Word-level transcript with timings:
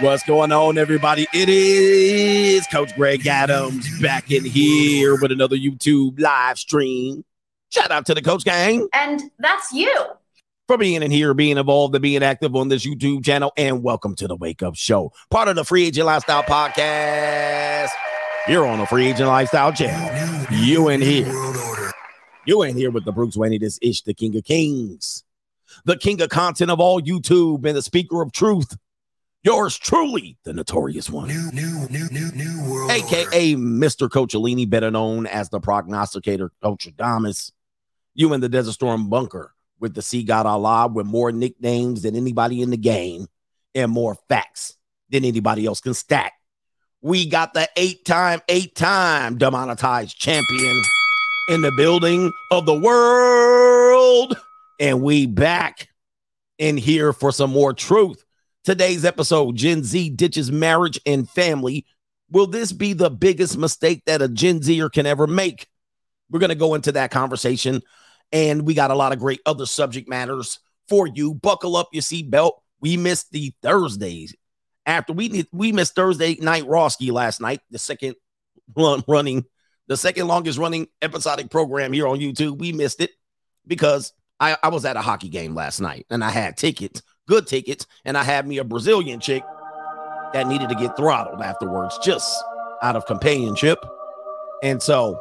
What's 0.00 0.22
going 0.22 0.52
on, 0.52 0.78
everybody? 0.78 1.26
It 1.34 1.48
is 1.48 2.64
Coach 2.68 2.94
Greg 2.94 3.26
Adams 3.26 4.00
back 4.00 4.30
in 4.30 4.44
here 4.44 5.20
with 5.20 5.32
another 5.32 5.56
YouTube 5.56 6.20
live 6.20 6.56
stream. 6.56 7.24
Shout 7.70 7.90
out 7.90 8.06
to 8.06 8.14
the 8.14 8.22
Coach 8.22 8.44
Gang. 8.44 8.88
And 8.92 9.22
that's 9.40 9.72
you. 9.72 9.92
For 10.68 10.78
being 10.78 11.02
in 11.02 11.10
here, 11.10 11.34
being 11.34 11.56
involved, 11.58 11.96
and 11.96 12.02
being 12.02 12.22
active 12.22 12.54
on 12.54 12.68
this 12.68 12.86
YouTube 12.86 13.24
channel. 13.24 13.52
And 13.56 13.82
welcome 13.82 14.14
to 14.16 14.28
the 14.28 14.36
Wake 14.36 14.62
Up 14.62 14.76
Show, 14.76 15.12
part 15.30 15.48
of 15.48 15.56
the 15.56 15.64
Free 15.64 15.86
Agent 15.86 16.06
Lifestyle 16.06 16.44
Podcast. 16.44 17.90
You're 18.46 18.66
on 18.66 18.78
the 18.78 18.86
Free 18.86 19.08
Agent 19.08 19.28
Lifestyle 19.28 19.72
channel. 19.72 20.46
You 20.52 20.90
in 20.90 21.00
here. 21.02 21.26
You 22.46 22.62
in 22.62 22.76
here 22.76 22.92
with 22.92 23.04
the 23.04 23.10
Bruce 23.10 23.36
Wayne. 23.36 23.58
This 23.58 23.80
ish, 23.82 24.02
the 24.02 24.14
King 24.14 24.36
of 24.36 24.44
Kings, 24.44 25.24
the 25.84 25.96
King 25.96 26.22
of 26.22 26.28
content 26.28 26.70
of 26.70 26.78
all 26.78 27.02
YouTube, 27.02 27.64
and 27.64 27.76
the 27.76 27.82
Speaker 27.82 28.22
of 28.22 28.30
Truth. 28.30 28.76
Yours 29.48 29.78
truly, 29.78 30.36
the 30.44 30.52
notorious 30.52 31.08
one. 31.08 31.26
New, 31.26 31.50
new, 31.54 31.88
new, 31.88 32.06
new, 32.10 32.30
new 32.32 32.70
world. 32.70 32.90
AKA 32.90 33.54
Mr. 33.54 34.06
Coachellini, 34.06 34.68
better 34.68 34.90
known 34.90 35.26
as 35.26 35.48
the 35.48 35.58
prognosticator 35.58 36.52
Coachadamus. 36.62 37.52
You 38.12 38.34
in 38.34 38.42
the 38.42 38.50
Desert 38.50 38.72
Storm 38.72 39.08
bunker 39.08 39.54
with 39.80 39.94
the 39.94 40.02
Sea 40.02 40.22
God 40.22 40.44
Allah 40.44 40.88
with 40.88 41.06
more 41.06 41.32
nicknames 41.32 42.02
than 42.02 42.14
anybody 42.14 42.60
in 42.60 42.68
the 42.68 42.76
game 42.76 43.26
and 43.74 43.90
more 43.90 44.18
facts 44.28 44.76
than 45.08 45.24
anybody 45.24 45.64
else 45.64 45.80
can 45.80 45.94
stack. 45.94 46.34
We 47.00 47.24
got 47.24 47.54
the 47.54 47.70
eight 47.78 48.04
time, 48.04 48.42
eight 48.50 48.74
time 48.74 49.38
demonetized 49.38 50.14
champion 50.18 50.82
in 51.48 51.62
the 51.62 51.72
building 51.72 52.30
of 52.50 52.66
the 52.66 52.78
world. 52.78 54.36
And 54.78 55.00
we 55.00 55.24
back 55.24 55.88
in 56.58 56.76
here 56.76 57.14
for 57.14 57.32
some 57.32 57.48
more 57.48 57.72
truth. 57.72 58.22
Today's 58.68 59.06
episode 59.06 59.56
Gen 59.56 59.82
Z 59.82 60.10
ditches 60.10 60.52
marriage 60.52 61.00
and 61.06 61.26
family. 61.26 61.86
Will 62.30 62.46
this 62.46 62.70
be 62.70 62.92
the 62.92 63.08
biggest 63.08 63.56
mistake 63.56 64.02
that 64.04 64.20
a 64.20 64.28
Gen 64.28 64.60
Zer 64.60 64.90
can 64.90 65.06
ever 65.06 65.26
make? 65.26 65.68
We're 66.28 66.40
going 66.40 66.50
to 66.50 66.54
go 66.54 66.74
into 66.74 66.92
that 66.92 67.10
conversation. 67.10 67.80
And 68.30 68.66
we 68.66 68.74
got 68.74 68.90
a 68.90 68.94
lot 68.94 69.14
of 69.14 69.20
great 69.20 69.40
other 69.46 69.64
subject 69.64 70.06
matters 70.06 70.58
for 70.86 71.06
you. 71.06 71.32
Buckle 71.32 71.76
up 71.76 71.88
your 71.92 72.02
seatbelt. 72.02 72.58
We 72.78 72.98
missed 72.98 73.32
the 73.32 73.54
Thursdays 73.62 74.34
after 74.84 75.14
we 75.14 75.46
we 75.50 75.72
missed 75.72 75.94
Thursday 75.94 76.36
night 76.38 76.64
Roski 76.64 77.10
last 77.10 77.40
night, 77.40 77.60
the 77.70 77.78
second 77.78 78.16
run, 78.76 79.02
running, 79.08 79.46
the 79.86 79.96
second 79.96 80.28
longest 80.28 80.58
running 80.58 80.88
episodic 81.00 81.50
program 81.50 81.94
here 81.94 82.06
on 82.06 82.18
YouTube. 82.18 82.58
We 82.58 82.72
missed 82.72 83.00
it 83.00 83.12
because 83.66 84.12
I, 84.38 84.58
I 84.62 84.68
was 84.68 84.84
at 84.84 84.98
a 84.98 85.00
hockey 85.00 85.30
game 85.30 85.54
last 85.54 85.80
night 85.80 86.04
and 86.10 86.22
I 86.22 86.28
had 86.28 86.58
tickets 86.58 87.00
good 87.28 87.46
tickets, 87.46 87.86
and 88.04 88.16
I 88.16 88.24
had 88.24 88.46
me 88.46 88.58
a 88.58 88.64
Brazilian 88.64 89.20
chick 89.20 89.44
that 90.32 90.48
needed 90.48 90.68
to 90.70 90.74
get 90.74 90.96
throttled 90.96 91.40
afterwards, 91.40 91.98
just 92.02 92.42
out 92.82 92.96
of 92.96 93.06
companionship. 93.06 93.78
And 94.62 94.82
so 94.82 95.18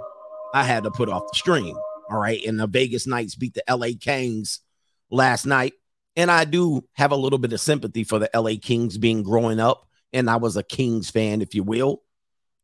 I 0.53 0.63
had 0.63 0.83
to 0.83 0.91
put 0.91 1.09
off 1.09 1.23
the 1.31 1.37
stream. 1.37 1.77
All 2.09 2.17
right. 2.17 2.43
And 2.45 2.59
the 2.59 2.67
Vegas 2.67 3.05
Knights 3.05 3.35
beat 3.35 3.53
the 3.53 3.63
LA 3.69 3.89
Kings 3.99 4.61
last 5.09 5.45
night. 5.45 5.73
And 6.15 6.31
I 6.31 6.45
do 6.45 6.83
have 6.93 7.11
a 7.11 7.15
little 7.15 7.37
bit 7.37 7.53
of 7.53 7.59
sympathy 7.59 8.03
for 8.03 8.17
the 8.17 8.29
LA 8.33 8.53
Kings 8.61 8.97
being 8.97 9.23
growing 9.23 9.59
up. 9.59 9.87
And 10.13 10.29
I 10.29 10.37
was 10.37 10.57
a 10.57 10.63
Kings 10.63 11.09
fan, 11.09 11.41
if 11.41 11.53
you 11.53 11.63
will. 11.63 12.01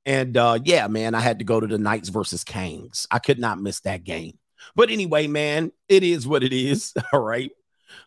And 0.06 0.36
uh, 0.36 0.60
yeah, 0.64 0.88
man, 0.88 1.14
I 1.14 1.20
had 1.20 1.40
to 1.40 1.46
go 1.46 1.60
to 1.60 1.68
the 1.68 1.78
Knights 1.78 2.10
versus 2.10 2.44
Kings. 2.44 3.08
I 3.12 3.20
could 3.20 3.40
not 3.40 3.62
miss 3.62 3.82
that 3.82 4.04
game. 4.04 4.38
But 4.76 4.90
anyway, 4.90 5.28
man, 5.28 5.72
it 5.88 6.04
is 6.04 6.28
what 6.28 6.44
it 6.44 6.54
is. 6.54 6.94
All 7.14 7.20
right. 7.20 7.52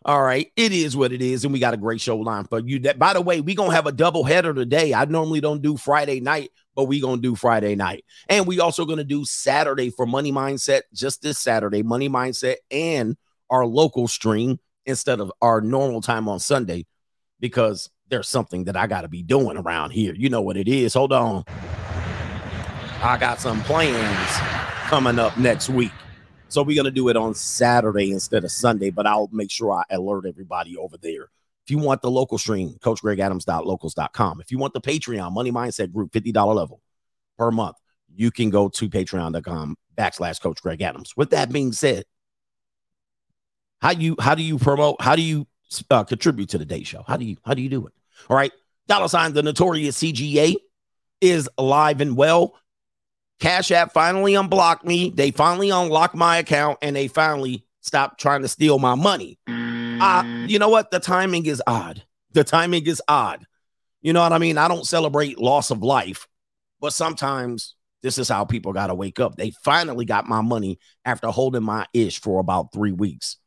All 0.05 0.21
right, 0.21 0.51
it 0.55 0.71
is 0.71 0.95
what 0.95 1.11
it 1.11 1.21
is, 1.21 1.43
and 1.43 1.53
we 1.53 1.59
got 1.59 1.73
a 1.73 1.77
great 1.77 1.99
show 1.99 2.17
line 2.17 2.45
for 2.45 2.59
you. 2.59 2.79
That, 2.79 2.97
by 2.97 3.13
the 3.13 3.21
way, 3.21 3.41
we 3.41 3.55
gonna 3.55 3.73
have 3.73 3.87
a 3.87 3.91
double 3.91 4.23
header 4.23 4.53
today. 4.53 4.93
I 4.93 5.05
normally 5.05 5.41
don't 5.41 5.61
do 5.61 5.75
Friday 5.77 6.19
night, 6.19 6.51
but 6.75 6.85
we 6.85 7.01
gonna 7.01 7.21
do 7.21 7.35
Friday 7.35 7.75
night, 7.75 8.05
and 8.29 8.47
we 8.47 8.59
also 8.59 8.85
gonna 8.85 9.03
do 9.03 9.25
Saturday 9.25 9.89
for 9.89 10.05
Money 10.05 10.31
Mindset. 10.31 10.81
Just 10.93 11.21
this 11.21 11.39
Saturday, 11.39 11.83
Money 11.83 12.09
Mindset, 12.09 12.55
and 12.71 13.17
our 13.49 13.65
local 13.65 14.07
stream 14.07 14.59
instead 14.85 15.19
of 15.19 15.31
our 15.41 15.61
normal 15.61 16.01
time 16.01 16.29
on 16.29 16.39
Sunday, 16.39 16.85
because 17.39 17.89
there's 18.09 18.29
something 18.29 18.63
that 18.65 18.77
I 18.77 18.87
got 18.87 19.01
to 19.01 19.09
be 19.09 19.21
doing 19.21 19.57
around 19.57 19.91
here. 19.91 20.13
You 20.15 20.29
know 20.29 20.41
what 20.41 20.55
it 20.55 20.67
is. 20.69 20.93
Hold 20.93 21.11
on, 21.11 21.43
I 23.01 23.17
got 23.19 23.41
some 23.41 23.61
plans 23.63 24.29
coming 24.87 25.19
up 25.19 25.37
next 25.37 25.69
week. 25.69 25.91
So 26.49 26.63
we're 26.63 26.75
gonna 26.75 26.91
do 26.91 27.09
it 27.09 27.17
on 27.17 27.33
Saturday 27.33 28.11
instead 28.11 28.43
of 28.43 28.51
Sunday, 28.51 28.89
but 28.89 29.05
I'll 29.05 29.29
make 29.31 29.51
sure 29.51 29.73
I 29.73 29.83
alert 29.89 30.25
everybody 30.25 30.77
over 30.77 30.97
there. 30.97 31.29
If 31.65 31.71
you 31.71 31.77
want 31.79 32.01
the 32.01 32.09
local 32.09 32.37
stream, 32.37 32.77
coachgregadams.locals.com. 32.79 34.41
If 34.41 34.51
you 34.51 34.57
want 34.57 34.73
the 34.73 34.79
Patreon 34.79 35.33
Money 35.33 35.51
Mindset 35.51 35.91
Group, 35.91 36.13
$50 36.13 36.55
level 36.55 36.81
per 37.37 37.51
month, 37.51 37.75
you 38.15 38.31
can 38.31 38.49
go 38.49 38.69
to 38.69 38.89
patreon.com 38.89 39.75
backslash 39.97 40.41
coach 40.41 40.61
Greg 40.61 40.81
Adams. 40.81 41.17
With 41.17 41.31
that 41.31 41.51
being 41.51 41.73
said, 41.73 42.05
how 43.81 43.91
you 43.91 44.15
how 44.19 44.33
do 44.33 44.43
you 44.43 44.57
promote? 44.57 45.01
How 45.01 45.15
do 45.15 45.21
you 45.21 45.45
uh, 45.91 46.03
contribute 46.03 46.49
to 46.49 46.57
the 46.57 46.65
day 46.65 46.83
show? 46.83 47.03
How 47.05 47.17
do 47.17 47.25
you 47.25 47.37
how 47.45 47.53
do 47.53 47.61
you 47.61 47.69
do 47.69 47.85
it? 47.85 47.93
All 48.29 48.37
right, 48.37 48.51
dollar 48.87 49.07
sign 49.07 49.33
the 49.33 49.43
notorious 49.43 50.01
CGA 50.01 50.55
is 51.21 51.49
alive 51.57 52.01
and 52.01 52.15
well. 52.15 52.55
Cash 53.39 53.71
App 53.71 53.93
finally 53.93 54.35
unblocked 54.35 54.85
me. 54.85 55.11
They 55.11 55.31
finally 55.31 55.69
unlocked 55.69 56.15
my 56.15 56.37
account 56.37 56.79
and 56.81 56.95
they 56.95 57.07
finally 57.07 57.65
stopped 57.81 58.19
trying 58.19 58.41
to 58.41 58.47
steal 58.47 58.79
my 58.79 58.95
money. 58.95 59.37
Mm. 59.47 60.01
Uh, 60.01 60.47
you 60.47 60.59
know 60.59 60.69
what? 60.69 60.91
The 60.91 60.99
timing 60.99 61.45
is 61.45 61.61
odd. 61.67 62.03
The 62.33 62.43
timing 62.43 62.85
is 62.85 63.01
odd. 63.07 63.45
You 64.01 64.13
know 64.13 64.21
what 64.21 64.33
I 64.33 64.37
mean? 64.37 64.57
I 64.57 64.67
don't 64.67 64.85
celebrate 64.85 65.39
loss 65.39 65.71
of 65.71 65.83
life, 65.83 66.27
but 66.79 66.93
sometimes 66.93 67.75
this 68.01 68.17
is 68.17 68.29
how 68.29 68.45
people 68.45 68.73
got 68.73 68.87
to 68.87 68.95
wake 68.95 69.19
up. 69.19 69.35
They 69.35 69.51
finally 69.63 70.05
got 70.05 70.27
my 70.27 70.41
money 70.41 70.79
after 71.03 71.27
holding 71.27 71.63
my 71.63 71.87
ish 71.93 72.21
for 72.21 72.39
about 72.39 72.71
three 72.73 72.91
weeks. 72.91 73.37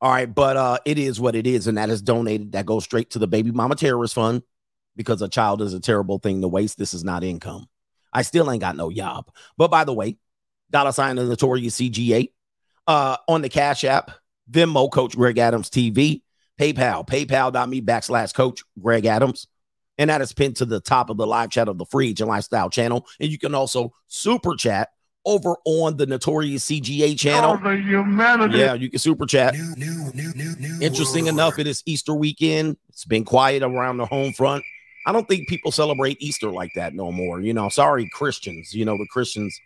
All 0.00 0.10
right, 0.10 0.32
but 0.32 0.56
uh, 0.56 0.78
it 0.86 0.98
is 0.98 1.20
what 1.20 1.34
it 1.34 1.46
is, 1.46 1.66
and 1.66 1.76
that 1.76 1.90
is 1.90 2.00
donated. 2.00 2.52
That 2.52 2.66
goes 2.66 2.84
straight 2.84 3.10
to 3.10 3.18
the 3.18 3.26
baby 3.26 3.50
mama 3.50 3.74
terrorist 3.74 4.14
fund 4.14 4.42
because 4.96 5.20
a 5.20 5.28
child 5.28 5.60
is 5.60 5.74
a 5.74 5.80
terrible 5.80 6.18
thing 6.18 6.40
to 6.40 6.48
waste. 6.48 6.78
This 6.78 6.94
is 6.94 7.04
not 7.04 7.22
income. 7.22 7.66
I 8.12 8.22
still 8.22 8.50
ain't 8.50 8.60
got 8.60 8.76
no 8.76 8.90
job. 8.90 9.30
But 9.56 9.70
by 9.70 9.84
the 9.84 9.94
way, 9.94 10.18
dollar 10.70 10.92
sign 10.92 11.16
the 11.16 11.24
notorious 11.24 11.76
CGA 11.80 12.32
uh, 12.86 13.16
on 13.28 13.42
the 13.42 13.48
Cash 13.48 13.84
App, 13.84 14.10
Venmo, 14.50 14.90
Coach 14.90 15.16
Greg 15.16 15.38
Adams 15.38 15.70
TV, 15.70 16.22
PayPal, 16.58 17.06
PayPal.me 17.06 17.82
backslash 17.82 18.34
Coach 18.34 18.62
Greg 18.80 19.06
Adams. 19.06 19.46
And 19.98 20.08
that 20.08 20.22
is 20.22 20.32
pinned 20.32 20.56
to 20.56 20.64
the 20.64 20.80
top 20.80 21.10
of 21.10 21.18
the 21.18 21.26
live 21.26 21.50
chat 21.50 21.68
of 21.68 21.76
the 21.76 21.84
Free 21.84 22.10
Agent 22.10 22.28
Lifestyle 22.28 22.70
channel. 22.70 23.06
And 23.18 23.30
you 23.30 23.38
can 23.38 23.54
also 23.54 23.92
super 24.06 24.56
chat 24.56 24.88
over 25.26 25.56
on 25.64 25.96
the 25.96 26.06
Notorious 26.06 26.64
CGA 26.64 27.18
channel. 27.18 27.58
Oh, 27.60 27.62
the 27.62 27.76
humanity. 27.76 28.58
Yeah, 28.58 28.74
you 28.74 28.88
can 28.88 28.98
super 28.98 29.26
chat. 29.26 29.54
New, 29.54 29.74
new, 29.76 30.32
new, 30.34 30.80
Interesting 30.80 31.26
enough, 31.26 31.58
it 31.58 31.66
is 31.66 31.82
Easter 31.84 32.14
weekend. 32.14 32.78
It's 32.88 33.04
been 33.04 33.24
quiet 33.24 33.62
around 33.62 33.98
the 33.98 34.06
home 34.06 34.32
front. 34.32 34.64
I 35.06 35.12
don't 35.12 35.26
think 35.26 35.48
people 35.48 35.72
celebrate 35.72 36.20
Easter 36.20 36.50
like 36.50 36.72
that 36.74 36.94
no 36.94 37.10
more. 37.10 37.40
You 37.40 37.54
know, 37.54 37.68
sorry, 37.68 38.08
Christians. 38.12 38.74
You 38.74 38.84
know, 38.84 38.98
the 38.98 39.08
Christians 39.10 39.58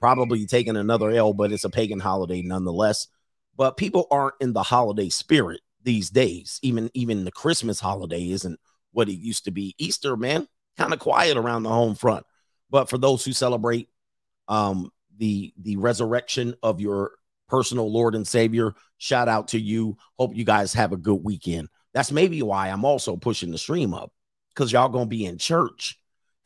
probably 0.00 0.44
taking 0.46 0.76
another 0.76 1.10
L, 1.10 1.32
but 1.32 1.52
it's 1.52 1.64
a 1.64 1.70
pagan 1.70 2.00
holiday 2.00 2.42
nonetheless. 2.42 3.08
But 3.56 3.76
people 3.76 4.06
aren't 4.10 4.34
in 4.40 4.52
the 4.52 4.62
holiday 4.62 5.08
spirit 5.08 5.60
these 5.82 6.10
days. 6.10 6.58
Even 6.62 6.90
even 6.94 7.24
the 7.24 7.32
Christmas 7.32 7.80
holiday 7.80 8.30
isn't 8.30 8.58
what 8.92 9.08
it 9.08 9.14
used 9.14 9.44
to 9.44 9.50
be. 9.50 9.74
Easter, 9.78 10.16
man, 10.16 10.46
kind 10.76 10.92
of 10.92 10.98
quiet 10.98 11.36
around 11.36 11.62
the 11.62 11.70
home 11.70 11.94
front. 11.94 12.26
But 12.70 12.90
for 12.90 12.98
those 12.98 13.24
who 13.24 13.32
celebrate 13.32 13.88
um 14.48 14.90
the 15.16 15.54
the 15.58 15.76
resurrection 15.76 16.54
of 16.62 16.80
your 16.80 17.12
personal 17.48 17.90
Lord 17.90 18.14
and 18.14 18.26
Savior, 18.26 18.74
shout 18.98 19.28
out 19.28 19.48
to 19.48 19.60
you. 19.60 19.96
Hope 20.18 20.36
you 20.36 20.44
guys 20.44 20.74
have 20.74 20.92
a 20.92 20.98
good 20.98 21.22
weekend. 21.22 21.68
That's 21.94 22.12
maybe 22.12 22.42
why 22.42 22.68
I'm 22.68 22.84
also 22.84 23.16
pushing 23.16 23.52
the 23.52 23.58
stream 23.58 23.94
up 23.94 24.12
because 24.54 24.72
y'all 24.72 24.88
gonna 24.88 25.06
be 25.06 25.26
in 25.26 25.38
church. 25.38 25.98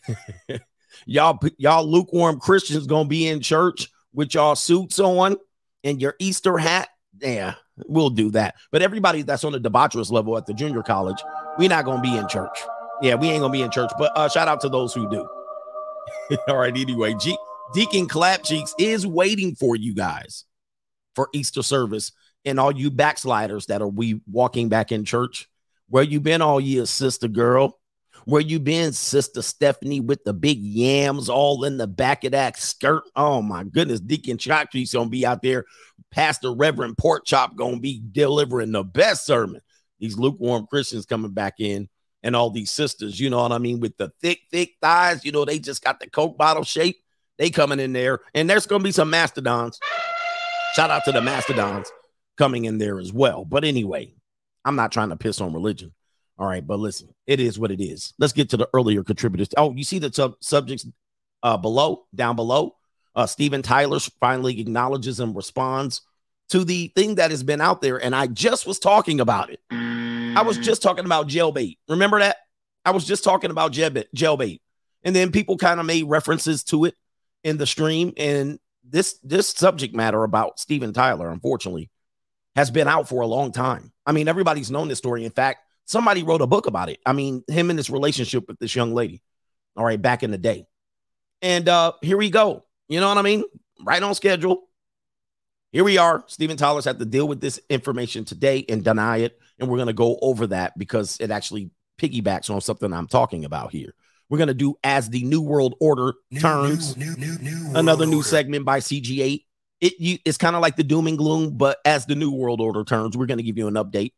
y'all, 1.06 1.38
y'all 1.58 1.86
lukewarm 1.86 2.40
Christians 2.40 2.86
gonna 2.86 3.08
be 3.08 3.26
in 3.26 3.40
church 3.40 3.88
with 4.12 4.34
y'all 4.34 4.56
suits 4.56 4.98
on 4.98 5.36
and 5.84 6.00
your 6.00 6.14
Easter 6.18 6.58
hat. 6.58 6.88
Yeah, 7.20 7.54
we'll 7.86 8.10
do 8.10 8.30
that. 8.30 8.54
But 8.72 8.82
everybody 8.82 9.22
that's 9.22 9.44
on 9.44 9.52
the 9.52 9.60
debaucherous 9.60 10.10
level 10.10 10.36
at 10.36 10.46
the 10.46 10.54
junior 10.54 10.82
college, 10.82 11.22
we're 11.58 11.68
not 11.68 11.84
gonna 11.84 12.02
be 12.02 12.16
in 12.16 12.28
church. 12.28 12.58
Yeah, 13.02 13.14
we 13.14 13.28
ain't 13.28 13.40
gonna 13.40 13.52
be 13.52 13.62
in 13.62 13.70
church. 13.70 13.90
But 13.98 14.16
uh, 14.16 14.28
shout 14.28 14.48
out 14.48 14.60
to 14.62 14.68
those 14.68 14.94
who 14.94 15.08
do. 15.10 15.28
All 16.48 16.56
right. 16.56 16.76
Anyway, 16.76 17.14
G- 17.14 17.38
Deacon 17.74 18.08
Clapcheeks 18.08 18.72
is 18.78 19.06
waiting 19.06 19.54
for 19.54 19.76
you 19.76 19.94
guys 19.94 20.44
for 21.14 21.28
Easter 21.32 21.62
service, 21.62 22.12
and 22.44 22.60
all 22.60 22.72
you 22.72 22.90
backsliders 22.90 23.66
that 23.66 23.82
are 23.82 23.88
we 23.88 24.20
walking 24.30 24.68
back 24.68 24.92
in 24.92 25.04
church. 25.04 25.48
Where 25.88 26.04
you 26.04 26.20
been 26.20 26.42
all 26.42 26.60
year, 26.60 26.86
sister 26.86 27.28
girl? 27.28 27.78
Where 28.28 28.42
you 28.42 28.60
been, 28.60 28.92
Sister 28.92 29.40
Stephanie, 29.40 30.00
with 30.00 30.22
the 30.22 30.34
big 30.34 30.58
yams 30.60 31.30
all 31.30 31.64
in 31.64 31.78
the 31.78 31.86
back 31.86 32.24
of 32.24 32.32
that 32.32 32.58
skirt? 32.58 33.04
Oh 33.16 33.40
my 33.40 33.64
goodness, 33.64 34.00
Deacon 34.00 34.36
Chopche's 34.36 34.92
gonna 34.92 35.08
be 35.08 35.24
out 35.24 35.40
there. 35.40 35.64
Pastor 36.10 36.52
Reverend 36.52 36.98
Pork 36.98 37.24
Chop 37.24 37.56
gonna 37.56 37.80
be 37.80 38.02
delivering 38.12 38.72
the 38.72 38.84
best 38.84 39.24
sermon. 39.24 39.62
These 39.98 40.18
lukewarm 40.18 40.66
Christians 40.66 41.06
coming 41.06 41.30
back 41.30 41.54
in 41.58 41.88
and 42.22 42.36
all 42.36 42.50
these 42.50 42.70
sisters, 42.70 43.18
you 43.18 43.30
know 43.30 43.40
what 43.40 43.52
I 43.52 43.56
mean, 43.56 43.80
with 43.80 43.96
the 43.96 44.12
thick, 44.20 44.40
thick 44.50 44.72
thighs, 44.82 45.24
you 45.24 45.32
know, 45.32 45.46
they 45.46 45.58
just 45.58 45.82
got 45.82 45.98
the 45.98 46.10
Coke 46.10 46.36
bottle 46.36 46.64
shape. 46.64 46.98
They 47.38 47.48
coming 47.48 47.80
in 47.80 47.94
there, 47.94 48.20
and 48.34 48.50
there's 48.50 48.66
gonna 48.66 48.84
be 48.84 48.92
some 48.92 49.08
mastodons. 49.08 49.80
Shout 50.74 50.90
out 50.90 51.06
to 51.06 51.12
the 51.12 51.22
mastodons 51.22 51.90
coming 52.36 52.66
in 52.66 52.76
there 52.76 53.00
as 53.00 53.10
well. 53.10 53.46
But 53.46 53.64
anyway, 53.64 54.12
I'm 54.66 54.76
not 54.76 54.92
trying 54.92 55.08
to 55.08 55.16
piss 55.16 55.40
on 55.40 55.54
religion. 55.54 55.94
All 56.38 56.46
right, 56.46 56.64
but 56.64 56.78
listen, 56.78 57.08
it 57.26 57.40
is 57.40 57.58
what 57.58 57.72
it 57.72 57.82
is. 57.82 58.14
Let's 58.18 58.32
get 58.32 58.50
to 58.50 58.56
the 58.56 58.68
earlier 58.72 59.02
contributors. 59.02 59.48
Oh, 59.56 59.74
you 59.74 59.82
see 59.82 59.98
the 59.98 60.12
sub- 60.12 60.36
subjects 60.40 60.86
uh, 61.42 61.56
below, 61.56 62.06
down 62.14 62.36
below. 62.36 62.76
Uh, 63.14 63.26
Steven 63.26 63.62
Tyler 63.62 63.98
finally 64.20 64.60
acknowledges 64.60 65.18
and 65.18 65.34
responds 65.34 66.02
to 66.50 66.64
the 66.64 66.92
thing 66.94 67.16
that 67.16 67.32
has 67.32 67.42
been 67.42 67.60
out 67.60 67.82
there, 67.82 68.02
and 68.02 68.14
I 68.14 68.28
just 68.28 68.66
was 68.66 68.78
talking 68.78 69.18
about 69.20 69.50
it. 69.50 69.60
I 69.70 70.42
was 70.42 70.56
just 70.56 70.82
talking 70.82 71.04
about 71.04 71.28
jailbait. 71.28 71.78
Remember 71.88 72.20
that? 72.20 72.36
I 72.84 72.92
was 72.92 73.04
just 73.04 73.24
talking 73.24 73.50
about 73.50 73.72
jailbait, 73.72 74.60
and 75.02 75.16
then 75.16 75.32
people 75.32 75.56
kind 75.56 75.80
of 75.80 75.86
made 75.86 76.04
references 76.04 76.62
to 76.64 76.84
it 76.84 76.94
in 77.42 77.56
the 77.58 77.66
stream. 77.66 78.12
And 78.16 78.60
this 78.84 79.18
this 79.24 79.48
subject 79.48 79.94
matter 79.94 80.22
about 80.22 80.60
Steven 80.60 80.92
Tyler, 80.92 81.30
unfortunately, 81.30 81.90
has 82.54 82.70
been 82.70 82.86
out 82.88 83.08
for 83.08 83.22
a 83.22 83.26
long 83.26 83.50
time. 83.50 83.92
I 84.06 84.12
mean, 84.12 84.28
everybody's 84.28 84.70
known 84.70 84.88
this 84.88 84.98
story. 84.98 85.24
In 85.24 85.32
fact, 85.32 85.60
somebody 85.88 86.22
wrote 86.22 86.42
a 86.42 86.46
book 86.46 86.66
about 86.66 86.90
it. 86.90 87.00
I 87.04 87.12
mean, 87.12 87.42
him 87.48 87.70
and 87.70 87.78
his 87.78 87.90
relationship 87.90 88.46
with 88.46 88.58
this 88.58 88.76
young 88.76 88.94
lady. 88.94 89.22
All 89.76 89.84
right, 89.84 90.00
back 90.00 90.22
in 90.22 90.30
the 90.30 90.38
day. 90.38 90.66
And 91.42 91.68
uh 91.68 91.92
here 92.02 92.16
we 92.16 92.30
go. 92.30 92.64
You 92.88 93.00
know 93.00 93.08
what 93.08 93.18
I 93.18 93.22
mean? 93.22 93.44
Right 93.84 94.02
on 94.02 94.14
schedule. 94.14 94.68
Here 95.72 95.84
we 95.84 95.98
are. 95.98 96.24
Steven 96.26 96.56
Tyler's 96.56 96.84
had 96.84 96.98
to 96.98 97.04
deal 97.04 97.28
with 97.28 97.40
this 97.40 97.60
information 97.68 98.24
today 98.24 98.64
and 98.68 98.82
deny 98.82 99.18
it. 99.18 99.38
And 99.58 99.68
we're 99.68 99.76
going 99.76 99.88
to 99.88 99.92
go 99.92 100.18
over 100.22 100.46
that 100.46 100.78
because 100.78 101.18
it 101.20 101.30
actually 101.30 101.70
piggybacks 102.00 102.48
on 102.48 102.60
something 102.60 102.92
I'm 102.92 103.06
talking 103.06 103.44
about 103.44 103.72
here. 103.72 103.94
We're 104.30 104.38
going 104.38 104.48
to 104.48 104.54
do 104.54 104.76
as 104.82 105.10
the 105.10 105.24
New 105.24 105.42
World 105.42 105.74
Order 105.80 106.14
new, 106.30 106.40
turns, 106.40 106.96
new, 106.96 107.14
new, 107.16 107.72
another 107.74 108.06
new 108.06 108.18
order. 108.18 108.28
segment 108.28 108.64
by 108.64 108.80
CGA. 108.80 109.44
It 109.80 109.92
you, 109.98 110.18
it's 110.24 110.38
kind 110.38 110.56
of 110.56 110.62
like 110.62 110.76
the 110.76 110.84
doom 110.84 111.06
and 111.06 111.16
gloom, 111.16 111.56
but 111.56 111.78
as 111.84 112.06
the 112.06 112.14
New 112.14 112.32
World 112.32 112.60
Order 112.60 112.84
turns, 112.84 113.16
we're 113.16 113.26
going 113.26 113.38
to 113.38 113.44
give 113.44 113.58
you 113.58 113.68
an 113.68 113.74
update, 113.74 114.12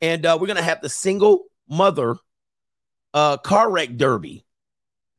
and 0.00 0.24
uh, 0.24 0.36
we're 0.40 0.46
going 0.46 0.56
to 0.56 0.62
have 0.62 0.80
the 0.80 0.88
single 0.88 1.44
mother 1.68 2.16
uh, 3.14 3.36
car 3.38 3.70
wreck 3.70 3.96
derby. 3.96 4.44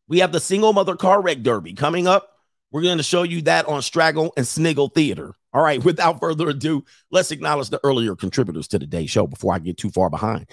We 0.08 0.20
have 0.20 0.32
the 0.32 0.40
single 0.40 0.74
mother 0.74 0.96
car 0.96 1.22
wreck 1.22 1.42
derby 1.42 1.74
coming 1.74 2.08
up. 2.08 2.30
We're 2.72 2.82
going 2.82 2.98
to 2.98 3.04
show 3.04 3.24
you 3.24 3.42
that 3.44 3.68
on 3.68 3.82
Straggle 3.82 4.34
and 4.38 4.48
Sniggle 4.48 4.90
Theater. 4.90 5.34
All 5.52 5.64
right, 5.64 5.84
without 5.84 6.20
further 6.20 6.50
ado, 6.50 6.84
let's 7.12 7.32
acknowledge 7.32 7.70
the 7.70 7.80
earlier 7.84 8.16
contributors 8.16 8.68
to 8.70 8.80
today's 8.80 9.10
show 9.10 9.28
before 9.28 9.54
I 9.54 9.60
get 9.60 9.78
too 9.78 9.90
far 9.90 10.10
behind. 10.10 10.50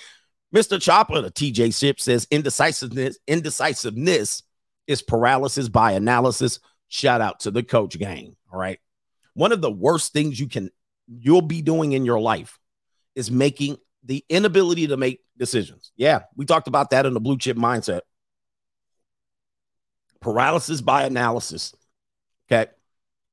Mr. 0.54 0.80
Chopper, 0.80 1.20
the 1.20 1.30
TJ 1.30 1.78
Ship 1.78 2.00
says 2.00 2.26
indecisiveness, 2.30 3.18
indecisiveness 3.26 4.42
is 4.86 5.02
paralysis 5.02 5.68
by 5.68 5.92
analysis. 5.92 6.60
Shout 6.88 7.20
out 7.20 7.40
to 7.40 7.50
the 7.50 7.62
coach 7.62 7.98
gang. 7.98 8.36
All 8.52 8.58
right. 8.58 8.78
One 9.34 9.52
of 9.52 9.60
the 9.60 9.70
worst 9.70 10.12
things 10.12 10.38
you 10.38 10.48
can 10.48 10.70
you'll 11.08 11.42
be 11.42 11.62
doing 11.62 11.92
in 11.92 12.04
your 12.04 12.20
life 12.20 12.58
is 13.14 13.30
making 13.30 13.76
the 14.06 14.24
inability 14.28 14.86
to 14.88 14.96
make 14.96 15.20
decisions. 15.36 15.92
Yeah, 15.96 16.22
we 16.36 16.44
talked 16.44 16.68
about 16.68 16.90
that 16.90 17.06
in 17.06 17.14
the 17.14 17.20
blue 17.20 17.38
chip 17.38 17.56
mindset. 17.56 18.00
Paralysis 20.20 20.80
by 20.80 21.04
analysis. 21.04 21.74
Okay. 22.50 22.70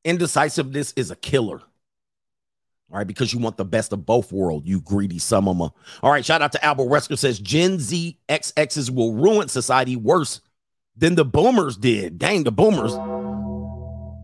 Indecisiveness 0.04 0.94
is 0.96 1.12
a 1.12 1.16
killer. 1.16 1.62
All 2.92 3.00
right, 3.00 3.08
because 3.08 3.34
you 3.34 3.40
want 3.40 3.58
the 3.58 3.66
best 3.66 3.92
of 3.92 4.06
both 4.06 4.32
worlds, 4.32 4.68
you 4.68 4.80
greedy 4.80 5.18
some 5.18 5.48
of 5.48 5.58
them. 5.58 5.72
All 6.04 6.12
right, 6.12 6.24
shout 6.24 6.44
out 6.44 6.52
to 6.52 6.64
Albert 6.64 6.90
Wesker 6.90 7.18
says 7.18 7.40
Gen 7.40 7.80
Z 7.80 8.20
XXs 8.30 8.92
will 8.92 9.14
ruin 9.14 9.48
society 9.48 9.96
worse 9.96 10.42
than 10.96 11.16
the 11.16 11.26
boomers 11.26 11.76
did. 11.76 12.20
Dang, 12.20 12.44
the 12.44 12.52
boomers. 12.52 12.94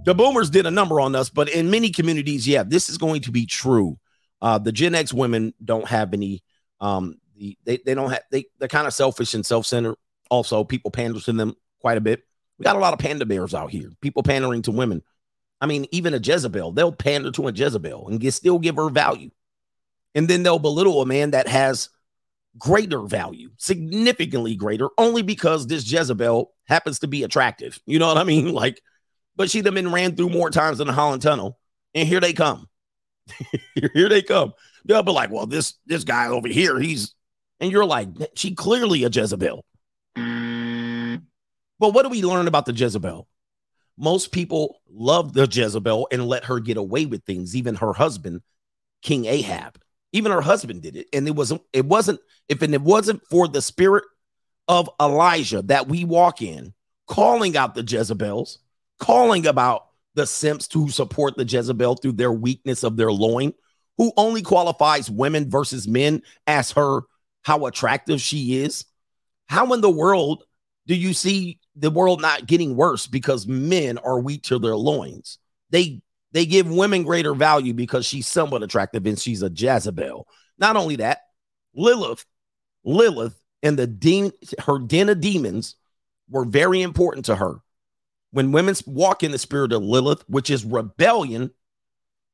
The 0.05 0.13
boomers 0.13 0.49
did 0.51 0.67
a 0.67 0.71
number 0.71 0.99
on 0.99 1.15
us, 1.15 1.29
but 1.29 1.49
in 1.49 1.71
many 1.71 1.89
communities, 1.89 2.47
yeah, 2.47 2.63
this 2.63 2.89
is 2.89 2.97
going 2.97 3.21
to 3.21 3.31
be 3.31 3.45
true. 3.45 3.97
Uh, 4.41 4.57
the 4.57 4.71
Gen 4.71 4.95
X 4.95 5.13
women 5.13 5.53
don't 5.63 5.87
have 5.87 6.13
any 6.13 6.43
um 6.79 7.15
the, 7.35 7.57
they, 7.65 7.77
they 7.77 7.93
don't 7.93 8.09
have 8.09 8.23
they 8.31 8.45
they're 8.59 8.67
kind 8.67 8.87
of 8.87 8.93
selfish 8.93 9.33
and 9.33 9.45
self-centered. 9.45 9.95
Also, 10.29 10.63
people 10.63 10.91
pander 10.91 11.19
to 11.19 11.33
them 11.33 11.55
quite 11.81 11.97
a 11.97 12.01
bit. 12.01 12.23
We 12.57 12.63
got 12.63 12.75
a 12.75 12.79
lot 12.79 12.93
of 12.93 12.99
panda 12.99 13.25
bears 13.25 13.53
out 13.53 13.71
here, 13.71 13.89
people 14.01 14.21
pandering 14.21 14.61
to 14.63 14.71
women. 14.71 15.01
I 15.61 15.65
mean, 15.65 15.87
even 15.91 16.13
a 16.13 16.19
Jezebel, 16.19 16.71
they'll 16.73 16.91
pander 16.91 17.31
to 17.31 17.47
a 17.47 17.51
Jezebel 17.51 18.07
and 18.07 18.19
get, 18.19 18.33
still 18.33 18.59
give 18.59 18.75
her 18.75 18.89
value. 18.89 19.31
And 20.15 20.27
then 20.27 20.43
they'll 20.43 20.59
belittle 20.59 21.01
a 21.01 21.05
man 21.05 21.31
that 21.31 21.47
has 21.47 21.89
greater 22.57 23.01
value, 23.01 23.51
significantly 23.57 24.55
greater, 24.55 24.89
only 24.97 25.21
because 25.21 25.67
this 25.67 25.89
Jezebel 25.89 26.51
happens 26.65 26.99
to 26.99 27.07
be 27.07 27.23
attractive. 27.23 27.79
You 27.85 27.99
know 27.99 28.07
what 28.07 28.17
I 28.17 28.23
mean? 28.23 28.53
Like, 28.59 28.81
but 29.35 29.49
she'd 29.49 29.65
have 29.65 29.73
been 29.73 29.91
ran 29.91 30.15
through 30.15 30.29
more 30.29 30.49
times 30.49 30.79
than 30.79 30.87
the 30.87 30.93
Holland 30.93 31.21
Tunnel. 31.21 31.57
And 31.95 32.07
here 32.07 32.19
they 32.19 32.33
come. 32.33 32.67
here 33.93 34.09
they 34.09 34.21
come. 34.21 34.53
They'll 34.85 35.03
be 35.03 35.11
like, 35.11 35.31
well, 35.31 35.45
this 35.45 35.75
this 35.85 36.03
guy 36.03 36.27
over 36.27 36.47
here, 36.47 36.79
he's 36.79 37.13
and 37.59 37.71
you're 37.71 37.85
like, 37.85 38.09
she 38.35 38.55
clearly 38.55 39.03
a 39.03 39.09
Jezebel. 39.09 39.65
But 40.15 41.93
what 41.93 42.03
do 42.03 42.09
we 42.09 42.21
learn 42.21 42.47
about 42.47 42.65
the 42.65 42.73
Jezebel? 42.73 43.27
Most 43.97 44.31
people 44.31 44.81
love 44.89 45.33
the 45.33 45.47
Jezebel 45.47 46.07
and 46.11 46.27
let 46.27 46.45
her 46.45 46.59
get 46.59 46.77
away 46.77 47.05
with 47.05 47.23
things. 47.23 47.55
Even 47.55 47.75
her 47.75 47.93
husband, 47.93 48.41
King 49.01 49.25
Ahab, 49.25 49.77
even 50.11 50.31
her 50.31 50.41
husband 50.41 50.81
did 50.81 50.95
it. 50.95 51.07
And 51.13 51.27
it 51.27 51.35
wasn't, 51.35 51.61
it 51.73 51.85
wasn't, 51.85 52.19
if 52.47 52.63
it 52.63 52.81
wasn't 52.81 53.21
for 53.29 53.47
the 53.47 53.61
spirit 53.61 54.03
of 54.67 54.89
Elijah 55.01 55.61
that 55.63 55.87
we 55.87 56.05
walk 56.05 56.41
in, 56.41 56.73
calling 57.07 57.57
out 57.57 57.75
the 57.75 57.83
Jezebels, 57.83 58.59
calling 58.99 59.47
about 59.47 59.87
the 60.19 60.27
simps 60.27 60.67
to 60.67 60.89
support 60.89 61.37
the 61.37 61.45
Jezebel 61.45 61.95
through 61.95 62.11
their 62.11 62.33
weakness 62.33 62.83
of 62.83 62.97
their 62.97 63.11
loin, 63.11 63.53
who 63.97 64.11
only 64.17 64.41
qualifies 64.41 65.09
women 65.09 65.49
versus 65.49 65.87
men 65.87 66.21
as 66.45 66.71
her 66.71 67.03
how 67.43 67.65
attractive 67.65 68.19
she 68.19 68.61
is. 68.61 68.83
How 69.47 69.71
in 69.71 69.79
the 69.79 69.89
world 69.89 70.43
do 70.87 70.95
you 70.95 71.13
see 71.13 71.59
the 71.73 71.89
world 71.89 72.21
not 72.21 72.47
getting 72.47 72.75
worse 72.75 73.07
because 73.07 73.47
men 73.47 73.97
are 73.99 74.19
weak 74.19 74.43
to 74.43 74.59
their 74.59 74.75
loins. 74.75 75.37
They 75.69 76.01
they 76.33 76.45
give 76.45 76.69
women 76.69 77.03
greater 77.03 77.33
value 77.33 77.73
because 77.73 78.05
she's 78.05 78.27
somewhat 78.27 78.61
attractive 78.61 79.05
and 79.05 79.17
she's 79.17 79.41
a 79.41 79.49
Jezebel. 79.49 80.27
Not 80.57 80.75
only 80.75 80.97
that, 80.97 81.19
Lilith, 81.73 82.25
Lilith 82.83 83.39
and 83.63 83.79
the 83.79 83.87
demon, 83.87 84.31
her 84.65 84.79
den 84.79 85.09
of 85.09 85.21
demons 85.21 85.75
were 86.29 86.45
very 86.45 86.81
important 86.81 87.25
to 87.25 87.35
her. 87.35 87.61
When 88.31 88.51
women 88.51 88.75
walk 88.85 89.23
in 89.23 89.31
the 89.31 89.37
spirit 89.37 89.73
of 89.73 89.81
Lilith, 89.81 90.23
which 90.27 90.49
is 90.49 90.65
rebellion, 90.65 91.51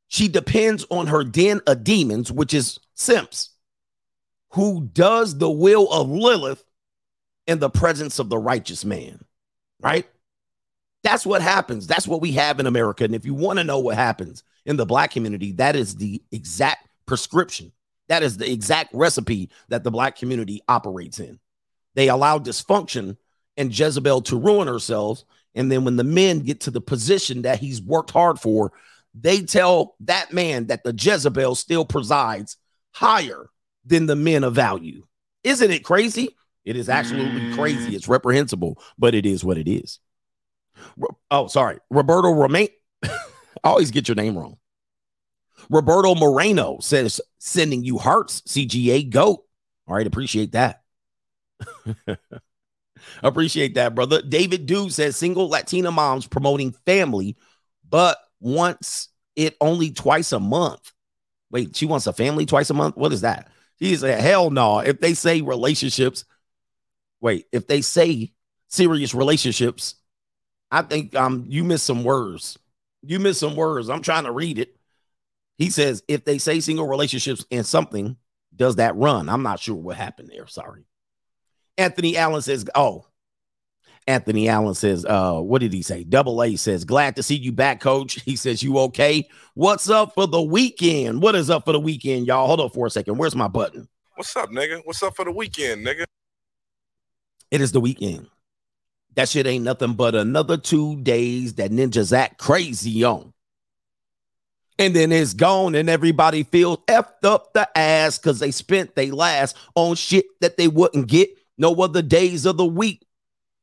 she 0.07 0.27
depends 0.27 0.85
on 0.89 1.07
her 1.07 1.23
den 1.23 1.61
of 1.67 1.83
demons, 1.83 2.31
which 2.31 2.53
is 2.53 2.79
simps, 2.93 3.51
who 4.51 4.89
does 4.91 5.37
the 5.37 5.49
will 5.49 5.91
of 5.91 6.09
Lilith 6.09 6.63
in 7.47 7.59
the 7.59 7.69
presence 7.69 8.19
of 8.19 8.29
the 8.29 8.37
righteous 8.37 8.83
man 8.83 9.25
right? 9.81 10.07
That's 11.03 11.25
what 11.25 11.41
happens. 11.41 11.85
That's 11.85 12.07
what 12.07 12.21
we 12.21 12.31
have 12.33 12.59
in 12.59 12.65
America. 12.65 13.03
And 13.03 13.13
if 13.13 13.25
you 13.25 13.33
want 13.33 13.59
to 13.59 13.63
know 13.63 13.79
what 13.79 13.95
happens 13.95 14.43
in 14.65 14.77
the 14.77 14.85
black 14.85 15.11
community, 15.11 15.51
that 15.53 15.75
is 15.75 15.95
the 15.95 16.21
exact 16.31 16.87
prescription. 17.05 17.71
That 18.07 18.23
is 18.23 18.37
the 18.37 18.51
exact 18.51 18.93
recipe 18.93 19.49
that 19.69 19.83
the 19.83 19.91
black 19.91 20.17
community 20.17 20.61
operates 20.67 21.19
in. 21.19 21.39
They 21.93 22.09
allow 22.09 22.39
dysfunction 22.39 23.17
and 23.57 23.77
Jezebel 23.77 24.21
to 24.23 24.39
ruin 24.39 24.67
herself. 24.67 25.23
And 25.55 25.71
then 25.71 25.85
when 25.85 25.95
the 25.95 26.03
men 26.03 26.39
get 26.39 26.61
to 26.61 26.71
the 26.71 26.81
position 26.81 27.43
that 27.43 27.59
he's 27.59 27.81
worked 27.81 28.11
hard 28.11 28.39
for, 28.39 28.73
they 29.13 29.41
tell 29.41 29.95
that 30.01 30.33
man 30.33 30.67
that 30.67 30.83
the 30.83 30.93
Jezebel 30.93 31.55
still 31.55 31.85
presides 31.85 32.57
higher 32.91 33.49
than 33.85 34.05
the 34.05 34.15
men 34.15 34.43
of 34.43 34.53
value. 34.53 35.03
Isn't 35.43 35.71
it 35.71 35.83
crazy? 35.83 36.29
It 36.65 36.75
is 36.75 36.89
absolutely 36.89 37.53
crazy. 37.53 37.91
Mm. 37.91 37.93
It's 37.93 38.07
reprehensible, 38.07 38.81
but 38.97 39.15
it 39.15 39.25
is 39.25 39.43
what 39.43 39.57
it 39.57 39.69
is. 39.69 39.99
Oh, 41.31 41.47
sorry. 41.47 41.77
Roberto 41.89 42.31
Romain. 42.31 42.69
I 43.03 43.09
always 43.63 43.91
get 43.91 44.07
your 44.07 44.15
name 44.15 44.37
wrong. 44.37 44.57
Roberto 45.69 46.15
Moreno 46.15 46.79
says, 46.81 47.21
sending 47.39 47.83
you 47.83 47.97
hearts, 47.97 48.41
CGA 48.41 49.09
GOAT. 49.09 49.43
All 49.87 49.95
right. 49.95 50.07
Appreciate 50.07 50.51
that. 50.53 50.81
appreciate 53.23 53.75
that, 53.75 53.95
brother. 53.95 54.21
David 54.21 54.65
Dude 54.65 54.93
says, 54.93 55.15
single 55.15 55.49
Latina 55.49 55.91
moms 55.91 56.27
promoting 56.27 56.71
family, 56.85 57.37
but 57.87 58.17
wants 58.39 59.09
it 59.35 59.55
only 59.61 59.91
twice 59.91 60.31
a 60.31 60.39
month. 60.39 60.91
Wait, 61.51 61.75
she 61.75 61.85
wants 61.85 62.07
a 62.07 62.13
family 62.13 62.45
twice 62.45 62.69
a 62.69 62.73
month? 62.73 62.97
What 62.97 63.13
is 63.13 63.21
that? 63.21 63.49
He 63.77 63.95
said, 63.95 64.21
hell 64.21 64.49
no. 64.49 64.79
If 64.79 64.99
they 64.99 65.13
say 65.13 65.41
relationships, 65.41 66.25
wait, 67.21 67.45
if 67.51 67.67
they 67.67 67.81
say 67.81 68.33
serious 68.67 69.13
relationships, 69.13 69.95
I 70.71 70.81
think 70.81 71.15
um 71.15 71.45
you 71.47 71.63
miss 71.63 71.83
some 71.83 72.03
words. 72.03 72.57
You 73.03 73.19
miss 73.19 73.39
some 73.39 73.55
words. 73.55 73.89
I'm 73.89 74.01
trying 74.01 74.23
to 74.23 74.31
read 74.31 74.59
it. 74.59 74.75
He 75.57 75.69
says 75.69 76.03
if 76.07 76.25
they 76.25 76.37
say 76.37 76.59
single 76.59 76.87
relationships 76.87 77.45
and 77.51 77.65
something, 77.65 78.17
does 78.55 78.77
that 78.77 78.95
run? 78.95 79.29
I'm 79.29 79.43
not 79.43 79.59
sure 79.59 79.75
what 79.75 79.97
happened 79.97 80.29
there. 80.31 80.47
Sorry. 80.47 80.85
Anthony 81.77 82.17
Allen 82.17 82.41
says, 82.41 82.65
oh, 82.75 83.05
Anthony 84.07 84.47
Allen 84.47 84.75
says, 84.75 85.03
uh, 85.05 85.39
what 85.39 85.61
did 85.61 85.73
he 85.73 85.81
say? 85.81 86.03
Double 86.03 86.43
A 86.43 86.55
says, 86.55 86.85
glad 86.85 87.15
to 87.15 87.23
see 87.23 87.35
you 87.35 87.51
back, 87.51 87.79
coach. 87.79 88.21
He 88.21 88.35
says, 88.35 88.61
you 88.61 88.77
okay? 88.79 89.27
What's 89.55 89.89
up 89.89 90.13
for 90.13 90.27
the 90.27 90.41
weekend? 90.41 91.21
What 91.21 91.35
is 91.35 91.49
up 91.49 91.65
for 91.65 91.71
the 91.71 91.79
weekend, 91.79 92.27
y'all? 92.27 92.45
Hold 92.47 92.61
on 92.61 92.69
for 92.69 92.85
a 92.85 92.89
second. 92.89 93.17
Where's 93.17 93.35
my 93.35 93.47
button? 93.47 93.87
What's 94.15 94.35
up, 94.35 94.51
nigga? 94.51 94.81
What's 94.83 95.01
up 95.01 95.15
for 95.15 95.25
the 95.25 95.31
weekend, 95.31 95.85
nigga? 95.85 96.05
It 97.49 97.61
is 97.61 97.71
the 97.71 97.81
weekend. 97.81 98.27
That 99.15 99.29
shit 99.29 99.47
ain't 99.47 99.63
nothing 99.63 99.93
but 99.93 100.13
another 100.13 100.57
two 100.57 101.01
days 101.01 101.55
that 101.55 101.71
ninjas 101.71 102.15
act 102.15 102.37
crazy 102.37 103.03
on. 103.03 103.33
And 104.77 104.93
then 104.93 105.11
it's 105.13 105.33
gone, 105.33 105.73
and 105.73 105.89
everybody 105.89 106.43
feels 106.43 106.79
effed 106.87 107.23
up 107.23 107.53
the 107.53 107.67
ass 107.77 108.17
because 108.17 108.39
they 108.39 108.51
spent 108.51 108.93
they 108.95 109.09
last 109.09 109.55
on 109.73 109.95
shit 109.95 110.25
that 110.41 110.57
they 110.57 110.67
wouldn't 110.67 111.07
get 111.07 111.29
no 111.57 111.73
other 111.75 112.01
days 112.01 112.45
of 112.45 112.57
the 112.57 112.65
week 112.65 113.05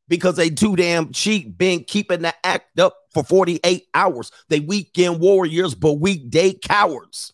because 0.08 0.36
they 0.36 0.50
too 0.50 0.76
damn 0.76 1.12
cheap 1.12 1.56
been 1.56 1.84
keeping 1.84 2.22
the 2.22 2.34
act 2.44 2.78
up 2.78 2.96
for 3.14 3.24
48 3.24 3.86
hours. 3.94 4.30
They 4.48 4.60
weekend 4.60 5.20
warriors, 5.20 5.74
but 5.74 5.94
weekday 5.94 6.52
cowards. 6.52 7.32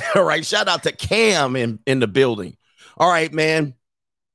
All 0.14 0.24
right. 0.24 0.44
Shout 0.44 0.68
out 0.68 0.82
to 0.84 0.92
Cam 0.92 1.56
in, 1.56 1.78
in 1.86 2.00
the 2.00 2.06
building. 2.06 2.56
All 2.96 3.10
right, 3.10 3.32
man. 3.32 3.74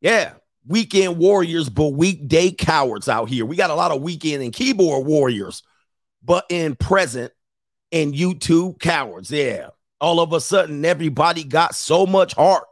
Yeah. 0.01 0.33
Weekend 0.67 1.17
warriors, 1.17 1.69
but 1.69 1.89
weekday 1.89 2.51
cowards 2.51 3.07
out 3.07 3.29
here. 3.29 3.45
We 3.45 3.55
got 3.55 3.69
a 3.69 3.75
lot 3.75 3.91
of 3.91 4.01
weekend 4.01 4.41
and 4.41 4.51
keyboard 4.51 5.05
warriors, 5.05 5.61
but 6.23 6.45
in 6.49 6.75
present 6.75 7.31
and 7.91 8.13
YouTube 8.13 8.79
cowards. 8.79 9.29
Yeah. 9.29 9.69
All 10.01 10.19
of 10.19 10.33
a 10.33 10.41
sudden, 10.41 10.83
everybody 10.83 11.43
got 11.43 11.75
so 11.75 12.05
much 12.05 12.33
heart. 12.33 12.65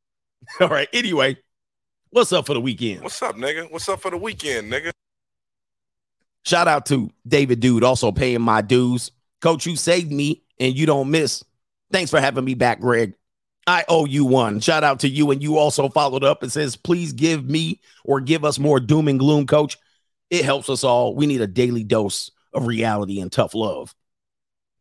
All 0.60 0.68
right. 0.68 0.88
Anyway, 0.92 1.38
what's 2.10 2.32
up 2.32 2.46
for 2.46 2.54
the 2.54 2.60
weekend? 2.60 3.02
What's 3.02 3.22
up, 3.22 3.36
nigga? 3.36 3.70
What's 3.70 3.88
up 3.88 4.00
for 4.00 4.10
the 4.10 4.16
weekend, 4.16 4.72
nigga? 4.72 4.90
Shout 6.44 6.68
out 6.68 6.86
to 6.86 7.10
David 7.26 7.60
Dude, 7.60 7.84
also 7.84 8.12
paying 8.12 8.40
my 8.40 8.62
dues. 8.62 9.12
Coach, 9.40 9.66
you 9.66 9.76
saved 9.76 10.10
me 10.10 10.42
and 10.58 10.76
you 10.76 10.86
don't 10.86 11.10
miss. 11.10 11.44
Thanks 11.92 12.10
for 12.10 12.20
having 12.20 12.44
me 12.44 12.54
back, 12.54 12.80
Greg. 12.80 13.14
I 13.66 13.84
owe 13.88 14.04
you 14.04 14.24
one. 14.24 14.60
Shout 14.60 14.84
out 14.84 15.00
to 15.00 15.08
you. 15.08 15.30
And 15.30 15.42
you 15.42 15.58
also 15.58 15.88
followed 15.88 16.24
up 16.24 16.42
and 16.42 16.50
says, 16.50 16.76
please 16.76 17.12
give 17.12 17.48
me 17.48 17.80
or 18.04 18.20
give 18.20 18.44
us 18.44 18.58
more 18.58 18.80
doom 18.80 19.08
and 19.08 19.18
gloom, 19.18 19.46
coach. 19.46 19.76
It 20.30 20.44
helps 20.44 20.70
us 20.70 20.82
all. 20.82 21.14
We 21.14 21.26
need 21.26 21.40
a 21.40 21.46
daily 21.46 21.84
dose 21.84 22.30
of 22.52 22.66
reality 22.66 23.20
and 23.20 23.30
tough 23.30 23.54
love. 23.54 23.94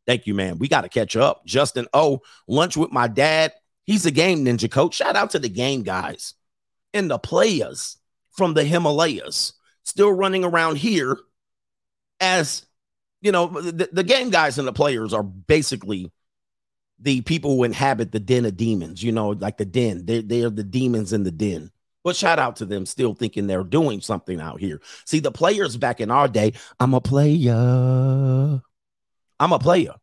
Thank 0.07 0.27
you, 0.27 0.33
man. 0.33 0.59
We 0.59 0.67
got 0.67 0.81
to 0.81 0.89
catch 0.89 1.15
up. 1.15 1.45
Justin 1.45 1.87
Oh, 1.93 2.21
lunch 2.47 2.77
with 2.77 2.91
my 2.91 3.07
dad. 3.07 3.53
He's 3.83 4.05
a 4.05 4.11
game 4.11 4.45
ninja 4.45 4.71
coach. 4.71 4.95
Shout 4.95 5.15
out 5.15 5.31
to 5.31 5.39
the 5.39 5.49
game 5.49 5.83
guys 5.83 6.35
and 6.93 7.09
the 7.09 7.19
players 7.19 7.97
from 8.31 8.53
the 8.53 8.63
Himalayas 8.63 9.53
still 9.83 10.11
running 10.11 10.43
around 10.43 10.77
here 10.77 11.17
as 12.19 12.65
you 13.21 13.31
know 13.31 13.47
the, 13.47 13.89
the 13.91 14.03
game 14.03 14.29
guys 14.29 14.57
and 14.57 14.67
the 14.67 14.73
players 14.73 15.13
are 15.13 15.23
basically 15.23 16.11
the 16.99 17.21
people 17.21 17.55
who 17.55 17.63
inhabit 17.63 18.11
the 18.11 18.19
den 18.19 18.45
of 18.45 18.57
demons, 18.57 19.01
you 19.01 19.11
know, 19.11 19.29
like 19.29 19.57
the 19.57 19.65
den. 19.65 20.05
They're, 20.05 20.21
they're 20.21 20.49
the 20.49 20.63
demons 20.63 21.13
in 21.13 21.23
the 21.23 21.31
den. 21.31 21.71
But 22.03 22.15
shout 22.15 22.39
out 22.39 22.57
to 22.57 22.65
them 22.65 22.85
still 22.85 23.13
thinking 23.13 23.47
they're 23.47 23.63
doing 23.63 24.01
something 24.01 24.39
out 24.39 24.59
here. 24.59 24.81
See, 25.05 25.19
the 25.19 25.31
players 25.31 25.77
back 25.77 25.99
in 26.01 26.11
our 26.11 26.27
day, 26.27 26.53
I'm 26.79 26.93
a 26.93 27.01
player. 27.01 28.61
I'm 29.39 29.51
a 29.51 29.59
player. 29.59 29.93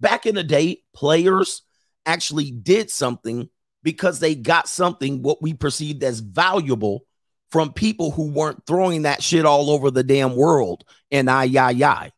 Back 0.00 0.26
in 0.26 0.34
the 0.34 0.44
day, 0.44 0.82
players 0.94 1.62
actually 2.06 2.50
did 2.50 2.90
something 2.90 3.48
because 3.84 4.18
they 4.18 4.34
got 4.34 4.66
something 4.68 5.22
what 5.22 5.40
we 5.40 5.54
perceived 5.54 6.02
as 6.02 6.18
valuable 6.18 7.04
from 7.50 7.72
people 7.72 8.10
who 8.10 8.32
weren't 8.32 8.66
throwing 8.66 9.02
that 9.02 9.22
shit 9.22 9.44
all 9.44 9.70
over 9.70 9.92
the 9.92 10.02
damn 10.02 10.34
world 10.34 10.82
and 11.12 11.30
I, 11.30 11.44
yi, 11.44 11.74
yi. 11.74 12.10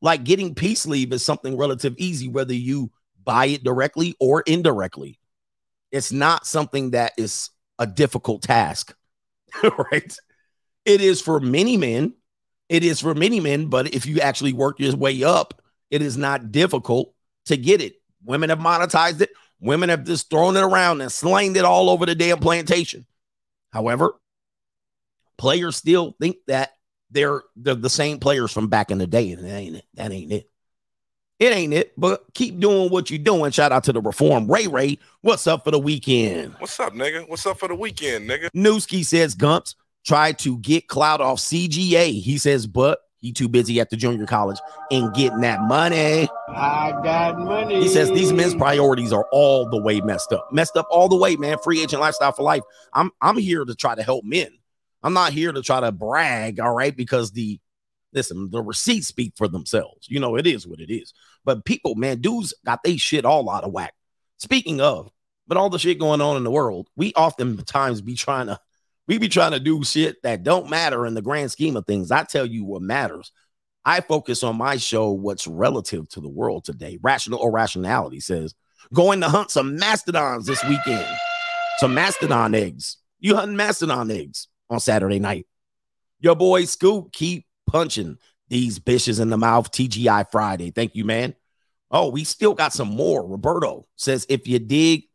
Like 0.00 0.22
getting 0.22 0.54
peace 0.54 0.86
leave 0.86 1.12
is 1.12 1.24
something 1.24 1.56
relative 1.56 1.94
easy, 1.98 2.28
whether 2.28 2.54
you 2.54 2.92
buy 3.24 3.46
it 3.46 3.64
directly 3.64 4.14
or 4.20 4.42
indirectly. 4.42 5.18
It's 5.90 6.12
not 6.12 6.46
something 6.46 6.92
that 6.92 7.14
is 7.16 7.50
a 7.78 7.86
difficult 7.86 8.42
task, 8.42 8.94
right? 9.90 10.16
It 10.84 11.00
is 11.00 11.20
for 11.20 11.40
many 11.40 11.76
men. 11.76 12.14
It 12.68 12.84
is 12.84 13.00
for 13.00 13.14
many 13.14 13.40
men, 13.40 13.66
but 13.66 13.92
if 13.92 14.06
you 14.06 14.20
actually 14.20 14.52
work 14.52 14.78
your 14.78 14.94
way 14.94 15.24
up, 15.24 15.60
it 15.90 16.02
is 16.02 16.16
not 16.16 16.52
difficult 16.52 17.12
to 17.46 17.56
get 17.56 17.82
it. 17.82 17.94
Women 18.24 18.50
have 18.50 18.60
monetized 18.60 19.20
it. 19.20 19.30
Women 19.60 19.90
have 19.90 20.04
just 20.04 20.30
thrown 20.30 20.56
it 20.56 20.62
around 20.62 21.00
and 21.00 21.12
slanged 21.12 21.56
it 21.56 21.64
all 21.64 21.90
over 21.90 22.06
the 22.06 22.14
damn 22.14 22.38
plantation. 22.38 23.06
However, 23.72 24.14
players 25.36 25.76
still 25.76 26.16
think 26.20 26.36
that 26.46 26.72
they're, 27.10 27.42
they're 27.56 27.74
the 27.74 27.90
same 27.90 28.18
players 28.18 28.52
from 28.52 28.68
back 28.68 28.90
in 28.90 28.98
the 28.98 29.06
day, 29.06 29.32
and 29.32 29.44
that 29.44 29.52
ain't 29.52 29.76
it. 29.76 29.84
That 29.94 30.12
ain't 30.12 30.32
it. 30.32 30.50
It 31.38 31.54
ain't 31.54 31.72
it, 31.72 31.94
but 31.96 32.24
keep 32.34 32.60
doing 32.60 32.90
what 32.90 33.08
you're 33.08 33.18
doing. 33.18 33.50
Shout 33.50 33.72
out 33.72 33.84
to 33.84 33.94
the 33.94 34.00
reform. 34.02 34.50
Ray 34.50 34.66
Ray, 34.66 34.98
what's 35.22 35.46
up 35.46 35.64
for 35.64 35.70
the 35.70 35.78
weekend? 35.78 36.54
What's 36.58 36.78
up, 36.78 36.92
nigga? 36.92 37.26
What's 37.26 37.46
up 37.46 37.58
for 37.58 37.66
the 37.66 37.74
weekend, 37.74 38.28
nigga? 38.28 38.50
Newski 38.54 39.02
says 39.02 39.34
Gumps 39.34 39.74
tried 40.04 40.38
to 40.40 40.58
get 40.58 40.88
Cloud 40.88 41.22
off 41.22 41.38
CGA. 41.38 42.20
He 42.20 42.36
says, 42.36 42.66
but 42.66 43.00
he 43.20 43.32
too 43.32 43.48
busy 43.48 43.80
at 43.80 43.90
the 43.90 43.96
junior 43.96 44.26
college 44.26 44.58
and 44.90 45.12
getting 45.14 45.40
that 45.40 45.60
money. 45.60 46.28
I 46.48 46.92
got 47.02 47.38
money. 47.38 47.82
He 47.82 47.88
says 47.88 48.08
these 48.10 48.32
men's 48.32 48.54
priorities 48.54 49.12
are 49.12 49.26
all 49.30 49.68
the 49.68 49.80
way 49.80 50.00
messed 50.00 50.32
up. 50.32 50.52
Messed 50.52 50.76
up 50.76 50.86
all 50.90 51.08
the 51.08 51.16
way, 51.16 51.36
man. 51.36 51.58
Free 51.58 51.82
agent 51.82 52.00
lifestyle 52.00 52.32
for 52.32 52.42
life. 52.42 52.62
I'm 52.92 53.10
I'm 53.20 53.36
here 53.36 53.64
to 53.64 53.74
try 53.74 53.94
to 53.94 54.02
help 54.02 54.24
men. 54.24 54.48
I'm 55.02 55.12
not 55.12 55.32
here 55.32 55.52
to 55.52 55.62
try 55.62 55.80
to 55.80 55.92
brag, 55.92 56.60
all 56.60 56.74
right, 56.74 56.94
because 56.94 57.32
the 57.32 57.60
listen, 58.12 58.50
the 58.50 58.62
receipts 58.62 59.06
speak 59.06 59.34
for 59.36 59.48
themselves. 59.48 60.08
You 60.08 60.20
know, 60.20 60.36
it 60.36 60.46
is 60.46 60.66
what 60.66 60.80
it 60.80 60.92
is. 60.92 61.12
But 61.44 61.64
people, 61.64 61.94
man, 61.94 62.20
dudes 62.20 62.54
got 62.64 62.82
they 62.82 62.96
shit 62.96 63.24
all 63.24 63.48
out 63.50 63.64
of 63.64 63.72
whack. 63.72 63.94
Speaking 64.38 64.80
of, 64.80 65.10
but 65.46 65.56
all 65.56 65.70
the 65.70 65.78
shit 65.78 65.98
going 65.98 66.20
on 66.20 66.36
in 66.36 66.44
the 66.44 66.50
world, 66.50 66.88
we 66.96 67.12
oftentimes 67.14 68.00
be 68.00 68.14
trying 68.14 68.46
to 68.46 68.58
we 69.10 69.18
be 69.18 69.28
trying 69.28 69.50
to 69.50 69.58
do 69.58 69.82
shit 69.82 70.22
that 70.22 70.44
don't 70.44 70.70
matter 70.70 71.04
in 71.04 71.14
the 71.14 71.20
grand 71.20 71.50
scheme 71.50 71.76
of 71.76 71.84
things. 71.84 72.12
I 72.12 72.22
tell 72.22 72.46
you 72.46 72.64
what 72.64 72.80
matters. 72.80 73.32
I 73.84 74.02
focus 74.02 74.44
on 74.44 74.56
my 74.56 74.76
show 74.76 75.10
what's 75.10 75.48
relative 75.48 76.08
to 76.10 76.20
the 76.20 76.28
world 76.28 76.64
today. 76.64 76.96
Rational 77.02 77.40
or 77.40 77.50
rationality 77.50 78.20
says 78.20 78.54
going 78.94 79.20
to 79.22 79.28
hunt 79.28 79.50
some 79.50 79.74
mastodons 79.74 80.46
this 80.46 80.62
weekend. 80.62 81.04
Some 81.78 81.92
mastodon 81.92 82.54
eggs. 82.54 82.98
You 83.18 83.34
hunting 83.34 83.56
mastodon 83.56 84.12
eggs 84.12 84.46
on 84.68 84.78
Saturday 84.78 85.18
night. 85.18 85.48
Your 86.20 86.36
boy 86.36 86.66
Scoop 86.66 87.10
keep 87.10 87.46
punching 87.66 88.16
these 88.46 88.78
bitches 88.78 89.20
in 89.20 89.28
the 89.28 89.36
mouth. 89.36 89.72
TGI 89.72 90.30
Friday. 90.30 90.70
Thank 90.70 90.94
you, 90.94 91.04
man. 91.04 91.34
Oh, 91.90 92.10
we 92.10 92.22
still 92.22 92.54
got 92.54 92.72
some 92.72 92.94
more. 92.94 93.26
Roberto 93.26 93.88
says, 93.96 94.24
if 94.28 94.46
you 94.46 94.60
dig, 94.60 95.06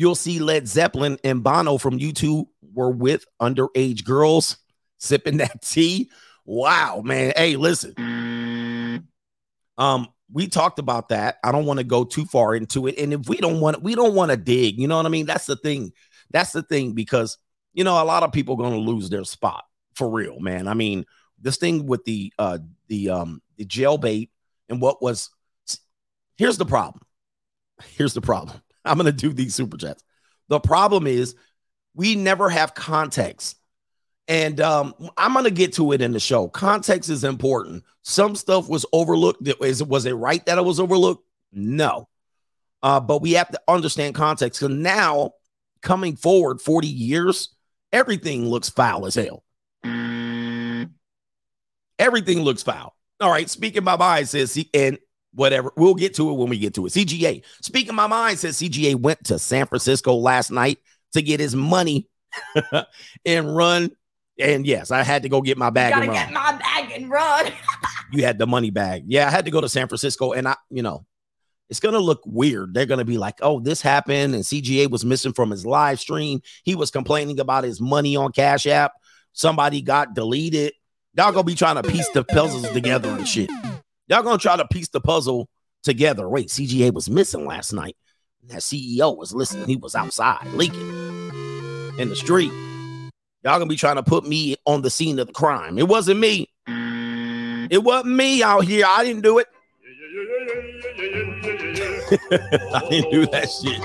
you'll 0.00 0.14
see 0.14 0.38
Led 0.38 0.66
Zeppelin 0.66 1.18
and 1.22 1.44
Bono 1.44 1.76
from 1.76 1.98
U2 1.98 2.46
were 2.72 2.90
with 2.90 3.26
underage 3.40 4.02
girls 4.02 4.56
sipping 4.98 5.36
that 5.36 5.60
tea. 5.60 6.10
Wow, 6.46 7.02
man. 7.04 7.34
Hey, 7.36 7.56
listen. 7.56 9.06
Um, 9.76 10.08
we 10.32 10.48
talked 10.48 10.78
about 10.78 11.10
that. 11.10 11.36
I 11.44 11.52
don't 11.52 11.66
want 11.66 11.80
to 11.80 11.84
go 11.84 12.04
too 12.04 12.24
far 12.24 12.54
into 12.54 12.86
it. 12.86 12.98
And 12.98 13.12
if 13.12 13.28
we 13.28 13.36
don't 13.36 13.60
want 13.60 13.82
we 13.82 13.94
don't 13.94 14.14
want 14.14 14.30
to 14.30 14.36
dig, 14.38 14.78
you 14.78 14.88
know 14.88 14.96
what 14.96 15.06
I 15.06 15.10
mean? 15.10 15.26
That's 15.26 15.46
the 15.46 15.56
thing. 15.56 15.92
That's 16.30 16.52
the 16.52 16.62
thing 16.62 16.92
because 16.92 17.36
you 17.74 17.84
know 17.84 18.02
a 18.02 18.04
lot 18.04 18.22
of 18.22 18.32
people 18.32 18.56
going 18.56 18.72
to 18.72 18.78
lose 18.78 19.10
their 19.10 19.24
spot 19.24 19.64
for 19.94 20.08
real, 20.08 20.40
man. 20.40 20.66
I 20.66 20.74
mean, 20.74 21.04
this 21.40 21.58
thing 21.58 21.86
with 21.86 22.04
the 22.04 22.32
uh 22.38 22.58
the 22.88 23.10
um 23.10 23.42
the 23.56 23.66
jailbait 23.66 24.30
and 24.68 24.80
what 24.80 25.02
was 25.02 25.30
here's 26.36 26.56
the 26.56 26.66
problem. 26.66 27.02
Here's 27.96 28.14
the 28.14 28.20
problem. 28.20 28.62
I'm 28.84 28.96
gonna 28.96 29.12
do 29.12 29.32
these 29.32 29.54
super 29.54 29.76
chats. 29.76 30.02
The 30.48 30.60
problem 30.60 31.06
is 31.06 31.34
we 31.94 32.14
never 32.14 32.48
have 32.48 32.74
context. 32.74 33.56
And 34.28 34.60
um, 34.60 34.94
I'm 35.16 35.34
gonna 35.34 35.50
get 35.50 35.74
to 35.74 35.92
it 35.92 36.00
in 36.00 36.12
the 36.12 36.20
show. 36.20 36.48
Context 36.48 37.10
is 37.10 37.24
important. 37.24 37.84
Some 38.02 38.36
stuff 38.36 38.68
was 38.68 38.86
overlooked. 38.92 39.46
Is 39.62 39.82
was 39.82 40.06
it 40.06 40.12
right 40.12 40.44
that 40.46 40.58
it 40.58 40.64
was 40.64 40.78
overlooked? 40.78 41.26
No. 41.52 42.08
Uh, 42.82 43.00
but 43.00 43.20
we 43.20 43.32
have 43.32 43.50
to 43.50 43.60
understand 43.68 44.14
context. 44.14 44.60
Because 44.60 44.74
now, 44.74 45.32
coming 45.82 46.16
forward 46.16 46.60
40 46.60 46.86
years, 46.86 47.54
everything 47.92 48.46
looks 48.46 48.70
foul 48.70 49.06
as 49.06 49.14
hell. 49.14 49.44
Everything 51.98 52.40
looks 52.40 52.62
foul. 52.62 52.96
All 53.20 53.30
right. 53.30 53.50
Speaking 53.50 53.84
my 53.84 53.96
mind 53.96 54.28
says, 54.28 54.58
and 54.72 54.98
whatever. 55.34 55.72
We'll 55.76 55.94
get 55.94 56.14
to 56.16 56.30
it 56.30 56.34
when 56.34 56.48
we 56.48 56.58
get 56.58 56.74
to 56.74 56.86
it. 56.86 56.90
CGA. 56.90 57.42
Speaking 57.62 57.94
my 57.94 58.06
mind 58.06 58.38
says 58.38 58.58
CGA 58.58 58.96
went 58.96 59.24
to 59.24 59.38
San 59.38 59.66
Francisco 59.66 60.14
last 60.14 60.50
night 60.50 60.78
to 61.12 61.22
get 61.22 61.40
his 61.40 61.54
money 61.54 62.08
and 63.24 63.56
run. 63.56 63.90
And 64.38 64.66
yes, 64.66 64.90
I 64.90 65.02
had 65.02 65.24
to 65.24 65.28
go 65.28 65.42
get 65.42 65.58
my 65.58 65.70
bag. 65.70 65.94
You 65.94 66.00
gotta 66.00 66.12
get 66.12 66.32
my 66.32 66.52
bag 66.52 66.92
and 66.92 67.10
run. 67.10 67.52
you 68.12 68.24
had 68.24 68.38
the 68.38 68.46
money 68.46 68.70
bag. 68.70 69.04
Yeah, 69.06 69.26
I 69.26 69.30
had 69.30 69.44
to 69.44 69.50
go 69.50 69.60
to 69.60 69.68
San 69.68 69.86
Francisco, 69.88 70.32
and 70.32 70.48
I, 70.48 70.56
you 70.70 70.82
know, 70.82 71.04
it's 71.70 71.80
going 71.80 71.94
to 71.94 72.00
look 72.00 72.20
weird. 72.26 72.74
They're 72.74 72.84
going 72.84 72.98
to 72.98 73.04
be 73.04 73.16
like, 73.16 73.38
oh, 73.42 73.60
this 73.60 73.80
happened 73.80 74.34
and 74.34 74.42
CGA 74.42 74.90
was 74.90 75.04
missing 75.04 75.32
from 75.32 75.50
his 75.50 75.64
live 75.64 76.00
stream. 76.00 76.42
He 76.64 76.74
was 76.74 76.90
complaining 76.90 77.38
about 77.38 77.62
his 77.62 77.80
money 77.80 78.16
on 78.16 78.32
Cash 78.32 78.66
App. 78.66 78.92
Somebody 79.32 79.80
got 79.80 80.14
deleted. 80.14 80.72
Y'all 81.16 81.30
going 81.30 81.44
to 81.44 81.52
be 81.52 81.54
trying 81.54 81.80
to 81.80 81.88
piece 81.88 82.08
the 82.08 82.24
puzzles 82.24 82.68
together 82.70 83.08
and 83.08 83.26
shit. 83.26 83.50
Y'all 84.10 84.24
to 84.24 84.42
try 84.42 84.56
to 84.56 84.66
piece 84.66 84.88
the 84.88 85.00
puzzle 85.00 85.48
together. 85.84 86.28
Wait, 86.28 86.48
CGA 86.48 86.92
was 86.92 87.08
missing 87.08 87.46
last 87.46 87.72
night. 87.72 87.96
That 88.48 88.58
CEO 88.58 89.16
was 89.16 89.32
listening. 89.32 89.68
He 89.68 89.76
was 89.76 89.94
outside 89.94 90.48
leaking 90.48 90.80
in 91.96 92.08
the 92.08 92.16
street. 92.16 92.50
Y'all 93.44 93.58
gonna 93.58 93.66
be 93.66 93.76
trying 93.76 93.94
to 93.94 94.02
put 94.02 94.26
me 94.26 94.56
on 94.66 94.82
the 94.82 94.90
scene 94.90 95.20
of 95.20 95.28
the 95.28 95.32
crime. 95.32 95.78
It 95.78 95.86
wasn't 95.86 96.18
me. 96.18 96.50
It 96.66 97.84
wasn't 97.84 98.16
me 98.16 98.42
out 98.42 98.64
here. 98.64 98.84
I 98.88 99.04
didn't 99.04 99.22
do 99.22 99.38
it. 99.38 99.46
I 102.74 102.88
didn't 102.90 103.12
do 103.12 103.26
that 103.26 103.48
shit. 103.48 103.80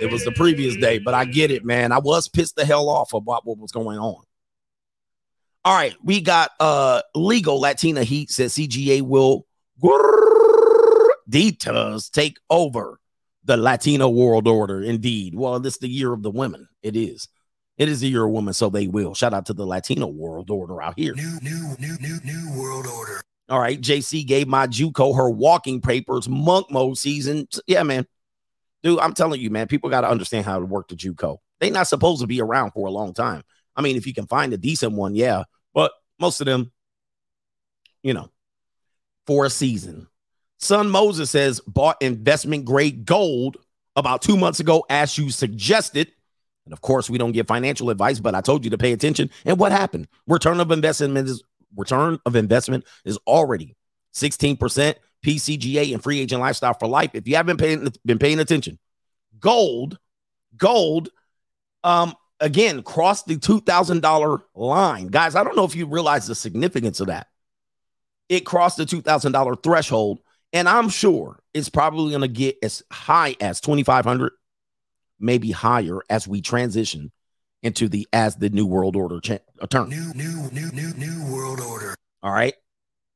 It 0.00 0.12
was 0.12 0.24
the 0.24 0.30
previous 0.30 0.76
day, 0.76 0.98
but 0.98 1.14
I 1.14 1.24
get 1.24 1.50
it, 1.50 1.64
man. 1.64 1.90
I 1.90 1.98
was 1.98 2.28
pissed 2.28 2.54
the 2.54 2.64
hell 2.64 2.88
off 2.88 3.12
about 3.12 3.44
what 3.44 3.58
was 3.58 3.72
going 3.72 3.98
on. 3.98 4.22
All 5.68 5.74
right, 5.74 5.94
we 6.02 6.22
got 6.22 6.52
uh 6.60 7.02
legal 7.14 7.60
Latina 7.60 8.02
Heat 8.02 8.30
says 8.30 8.54
CGA 8.54 9.02
will 9.02 9.46
details 11.28 12.08
take 12.08 12.38
over 12.48 12.98
the 13.44 13.58
Latino 13.58 14.08
world 14.08 14.48
order. 14.48 14.80
Indeed. 14.80 15.34
Well, 15.34 15.60
this 15.60 15.74
is 15.74 15.80
the 15.80 15.88
year 15.90 16.14
of 16.14 16.22
the 16.22 16.30
women. 16.30 16.70
It 16.82 16.96
is. 16.96 17.28
It 17.76 17.90
is 17.90 18.00
the 18.00 18.08
year 18.08 18.24
of 18.24 18.32
women, 18.32 18.54
so 18.54 18.70
they 18.70 18.86
will. 18.86 19.12
Shout 19.12 19.34
out 19.34 19.44
to 19.44 19.52
the 19.52 19.66
Latino 19.66 20.06
world 20.06 20.48
order 20.48 20.80
out 20.80 20.94
here. 20.96 21.12
New, 21.14 21.38
new, 21.42 21.76
new, 21.78 21.98
new, 22.00 22.18
new 22.24 22.58
world 22.58 22.86
order. 22.86 23.20
All 23.50 23.60
right. 23.60 23.78
JC 23.78 24.26
gave 24.26 24.48
my 24.48 24.66
Juco 24.68 25.14
her 25.18 25.28
walking 25.28 25.82
papers 25.82 26.30
monk 26.30 26.70
mode 26.70 26.96
season. 26.96 27.46
Yeah, 27.66 27.82
man. 27.82 28.06
Dude, 28.82 29.00
I'm 29.00 29.12
telling 29.12 29.42
you, 29.42 29.50
man, 29.50 29.66
people 29.66 29.90
got 29.90 30.00
to 30.00 30.08
understand 30.08 30.46
how 30.46 30.60
to 30.60 30.64
work 30.64 30.88
the 30.88 30.96
Juco. 30.96 31.40
They 31.60 31.68
not 31.68 31.88
supposed 31.88 32.22
to 32.22 32.26
be 32.26 32.40
around 32.40 32.70
for 32.70 32.88
a 32.88 32.90
long 32.90 33.12
time. 33.12 33.42
I 33.76 33.82
mean, 33.82 33.96
if 33.96 34.06
you 34.06 34.14
can 34.14 34.26
find 34.26 34.54
a 34.54 34.56
decent 34.56 34.94
one, 34.94 35.14
yeah. 35.14 35.44
But 35.74 35.92
most 36.18 36.40
of 36.40 36.46
them, 36.46 36.72
you 38.02 38.14
know, 38.14 38.30
for 39.26 39.44
a 39.44 39.50
season. 39.50 40.08
Son 40.58 40.90
Moses 40.90 41.30
says 41.30 41.60
bought 41.66 42.00
investment 42.00 42.64
grade 42.64 43.04
gold 43.04 43.58
about 43.94 44.22
two 44.22 44.36
months 44.36 44.60
ago, 44.60 44.84
as 44.88 45.16
you 45.18 45.30
suggested. 45.30 46.10
And 46.64 46.72
of 46.72 46.80
course, 46.80 47.08
we 47.08 47.18
don't 47.18 47.32
give 47.32 47.46
financial 47.46 47.90
advice, 47.90 48.20
but 48.20 48.34
I 48.34 48.40
told 48.40 48.64
you 48.64 48.70
to 48.70 48.78
pay 48.78 48.92
attention. 48.92 49.30
And 49.44 49.58
what 49.58 49.72
happened? 49.72 50.08
Return 50.26 50.60
of 50.60 50.70
investment 50.70 51.28
is 51.28 51.42
return 51.76 52.18
of 52.26 52.36
investment 52.36 52.84
is 53.04 53.18
already 53.26 53.76
16% 54.14 54.94
PCGA 55.24 55.92
and 55.92 56.02
free 56.02 56.20
agent 56.20 56.40
lifestyle 56.40 56.74
for 56.74 56.88
life. 56.88 57.10
If 57.14 57.28
you 57.28 57.36
haven't 57.36 57.58
paying, 57.58 57.92
been 58.04 58.18
paying 58.18 58.38
attention, 58.38 58.78
gold, 59.38 59.98
gold, 60.56 61.10
um, 61.84 62.14
again, 62.40 62.82
crossed 62.82 63.26
the 63.26 63.36
$2,000 63.36 64.42
line. 64.54 65.08
Guys, 65.08 65.34
I 65.34 65.44
don't 65.44 65.56
know 65.56 65.64
if 65.64 65.76
you 65.76 65.86
realize 65.86 66.26
the 66.26 66.34
significance 66.34 67.00
of 67.00 67.08
that. 67.08 67.28
It 68.28 68.40
crossed 68.40 68.76
the 68.76 68.84
$2,000 68.84 69.62
threshold, 69.62 70.20
and 70.52 70.68
I'm 70.68 70.88
sure 70.88 71.40
it's 71.54 71.68
probably 71.68 72.10
going 72.10 72.22
to 72.22 72.28
get 72.28 72.56
as 72.62 72.82
high 72.90 73.36
as 73.40 73.60
2,500, 73.60 74.32
maybe 75.18 75.50
higher 75.50 76.00
as 76.10 76.28
we 76.28 76.40
transition 76.40 77.10
into 77.62 77.88
the 77.88 78.06
as 78.12 78.36
the 78.36 78.50
new 78.50 78.66
world 78.66 78.94
order 78.94 79.20
cha- 79.20 79.38
uh, 79.60 79.66
term. 79.66 79.88
New, 79.88 80.12
new, 80.14 80.48
new, 80.52 80.70
new, 80.70 80.94
new 80.94 81.32
world 81.32 81.60
order. 81.60 81.94
All 82.22 82.32
right. 82.32 82.54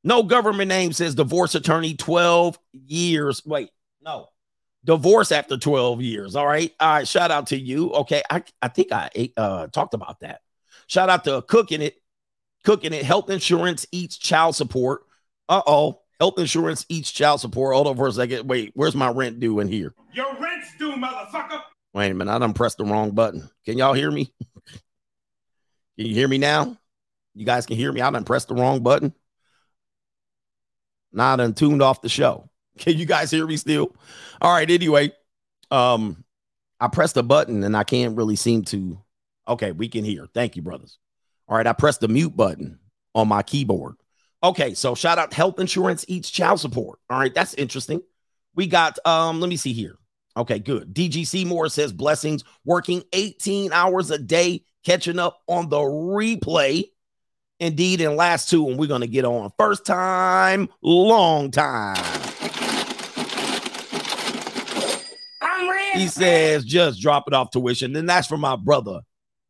No 0.04 0.24
government 0.24 0.68
name 0.68 0.92
says 0.92 1.14
divorce 1.14 1.54
attorney 1.54 1.94
12 1.94 2.58
years. 2.72 3.42
Wait, 3.46 3.70
no. 4.02 4.28
Divorce 4.84 5.30
after 5.30 5.56
12 5.56 6.02
years. 6.02 6.34
All 6.34 6.46
right. 6.46 6.72
All 6.80 6.94
right. 6.94 7.08
Shout 7.08 7.30
out 7.30 7.48
to 7.48 7.58
you. 7.58 7.92
Okay. 7.92 8.22
I, 8.28 8.42
I 8.60 8.68
think 8.68 8.90
I 8.90 9.30
uh, 9.36 9.68
talked 9.68 9.94
about 9.94 10.20
that. 10.20 10.40
Shout 10.88 11.08
out 11.08 11.24
to 11.24 11.42
cooking 11.42 11.82
it. 11.82 11.96
Cooking 12.64 12.92
it. 12.92 13.04
Health 13.04 13.30
insurance 13.30 13.86
eats 13.92 14.16
child 14.16 14.56
support. 14.56 15.02
Uh 15.48 15.62
oh. 15.66 16.00
Health 16.18 16.38
insurance 16.38 16.86
eats 16.88 17.10
child 17.10 17.40
support. 17.40 17.74
Hold 17.74 17.88
on 17.88 17.96
for 17.96 18.06
a 18.06 18.12
second. 18.12 18.48
Wait, 18.48 18.72
where's 18.74 18.94
my 18.94 19.10
rent 19.10 19.40
due 19.40 19.58
in 19.60 19.68
here? 19.68 19.94
Your 20.12 20.32
rent's 20.40 20.76
due, 20.78 20.92
motherfucker. 20.92 21.60
Wait 21.94 22.10
a 22.10 22.14
minute. 22.14 22.32
I 22.32 22.38
done 22.38 22.52
pressed 22.52 22.78
the 22.78 22.84
wrong 22.84 23.10
button. 23.10 23.48
Can 23.64 23.76
y'all 23.76 23.92
hear 23.92 24.10
me? 24.10 24.32
can 24.66 26.06
you 26.06 26.14
hear 26.14 26.28
me 26.28 26.38
now? 26.38 26.76
You 27.34 27.44
guys 27.44 27.66
can 27.66 27.76
hear 27.76 27.92
me. 27.92 28.00
I 28.00 28.10
done 28.10 28.24
pressed 28.24 28.48
the 28.48 28.54
wrong 28.54 28.82
button. 28.82 29.12
Now 31.12 31.32
I 31.32 31.36
done 31.36 31.54
tuned 31.54 31.82
off 31.82 32.02
the 32.02 32.08
show. 32.08 32.48
Can 32.78 32.98
you 32.98 33.06
guys 33.06 33.30
hear 33.30 33.46
me 33.46 33.56
still? 33.56 33.94
All 34.40 34.52
right. 34.52 34.70
Anyway, 34.70 35.12
um, 35.70 36.24
I 36.80 36.88
pressed 36.88 37.14
the 37.14 37.22
button 37.22 37.62
and 37.62 37.76
I 37.76 37.84
can't 37.84 38.16
really 38.16 38.36
seem 38.36 38.62
to. 38.64 38.98
Okay, 39.46 39.72
we 39.72 39.88
can 39.88 40.04
hear. 40.04 40.26
Thank 40.32 40.56
you, 40.56 40.62
brothers. 40.62 40.98
All 41.48 41.56
right, 41.56 41.66
I 41.66 41.72
pressed 41.72 42.00
the 42.00 42.08
mute 42.08 42.36
button 42.36 42.78
on 43.14 43.28
my 43.28 43.42
keyboard. 43.42 43.96
Okay, 44.42 44.74
so 44.74 44.94
shout 44.94 45.18
out 45.18 45.32
health 45.32 45.60
insurance 45.60 46.04
eats 46.08 46.30
child 46.30 46.60
support. 46.60 46.98
All 47.10 47.18
right, 47.18 47.34
that's 47.34 47.54
interesting. 47.54 48.02
We 48.54 48.66
got 48.66 48.98
um, 49.06 49.40
let 49.40 49.48
me 49.48 49.56
see 49.56 49.72
here. 49.72 49.96
Okay, 50.36 50.58
good. 50.58 50.94
DGC 50.94 51.46
Moore 51.46 51.68
says 51.68 51.92
blessings, 51.92 52.42
working 52.64 53.02
18 53.12 53.72
hours 53.72 54.10
a 54.10 54.18
day, 54.18 54.64
catching 54.84 55.18
up 55.18 55.42
on 55.46 55.68
the 55.68 55.78
replay. 55.78 56.84
Indeed, 57.60 58.00
in 58.00 58.16
last 58.16 58.50
two, 58.50 58.68
and 58.68 58.76
we're 58.76 58.88
gonna 58.88 59.06
get 59.06 59.24
on 59.24 59.52
first 59.56 59.86
time, 59.86 60.68
long 60.82 61.50
time. 61.52 61.96
I'm 65.40 65.70
ready. 65.70 65.81
He 65.92 66.08
says, 66.08 66.64
just 66.64 67.00
drop 67.00 67.24
it 67.26 67.34
off 67.34 67.50
tuition. 67.50 67.94
And 67.96 68.08
that's 68.08 68.26
for 68.26 68.38
my 68.38 68.56
brother, 68.56 69.00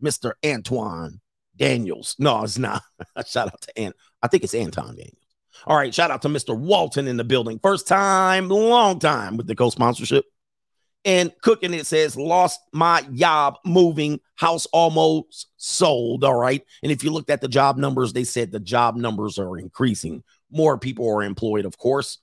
Mr. 0.03 0.33
Antoine 0.45 1.21
Daniels. 1.57 2.17
No, 2.19 2.43
it's 2.43 2.59
not. 2.59 2.83
shout 3.27 3.49
out 3.49 3.61
to 3.63 3.79
Ant. 3.79 3.97
I 4.23 4.29
think 4.29 4.45
it's 4.45 4.55
Anton 4.55 4.97
Daniels. 4.97 5.17
All 5.67 5.77
right. 5.77 5.95
Shout 5.95 6.11
out 6.11 6.23
to 6.23 6.29
Mr. 6.29 6.59
Walton 6.59 7.07
in 7.07 7.17
the 7.17 7.25
building. 7.25 7.59
First 7.63 7.87
time, 7.87 8.49
long 8.49 8.99
time 8.99 9.37
with 9.37 9.47
the 9.47 9.55
co 9.55 9.71
sponsorship. 9.71 10.25
And 11.05 11.33
cooking 11.43 11.75
it 11.75 11.87
says, 11.87 12.17
lost 12.17 12.61
my 12.73 13.03
job 13.13 13.59
moving, 13.65 14.21
house 14.37 14.67
almost 14.67 15.49
sold. 15.57 16.23
All 16.23 16.37
right. 16.37 16.65
And 16.83 16.93
if 16.93 17.03
you 17.03 17.11
looked 17.11 17.31
at 17.31 17.41
the 17.41 17.49
job 17.49 17.77
numbers, 17.77 18.13
they 18.13 18.23
said 18.25 18.53
the 18.53 18.61
job 18.61 18.95
numbers 18.97 19.39
are 19.39 19.59
increasing. 19.59 20.23
More 20.51 20.79
people 20.79 21.09
are 21.09 21.25
employed, 21.25 21.65
of 21.65 21.77
course. 21.77 22.19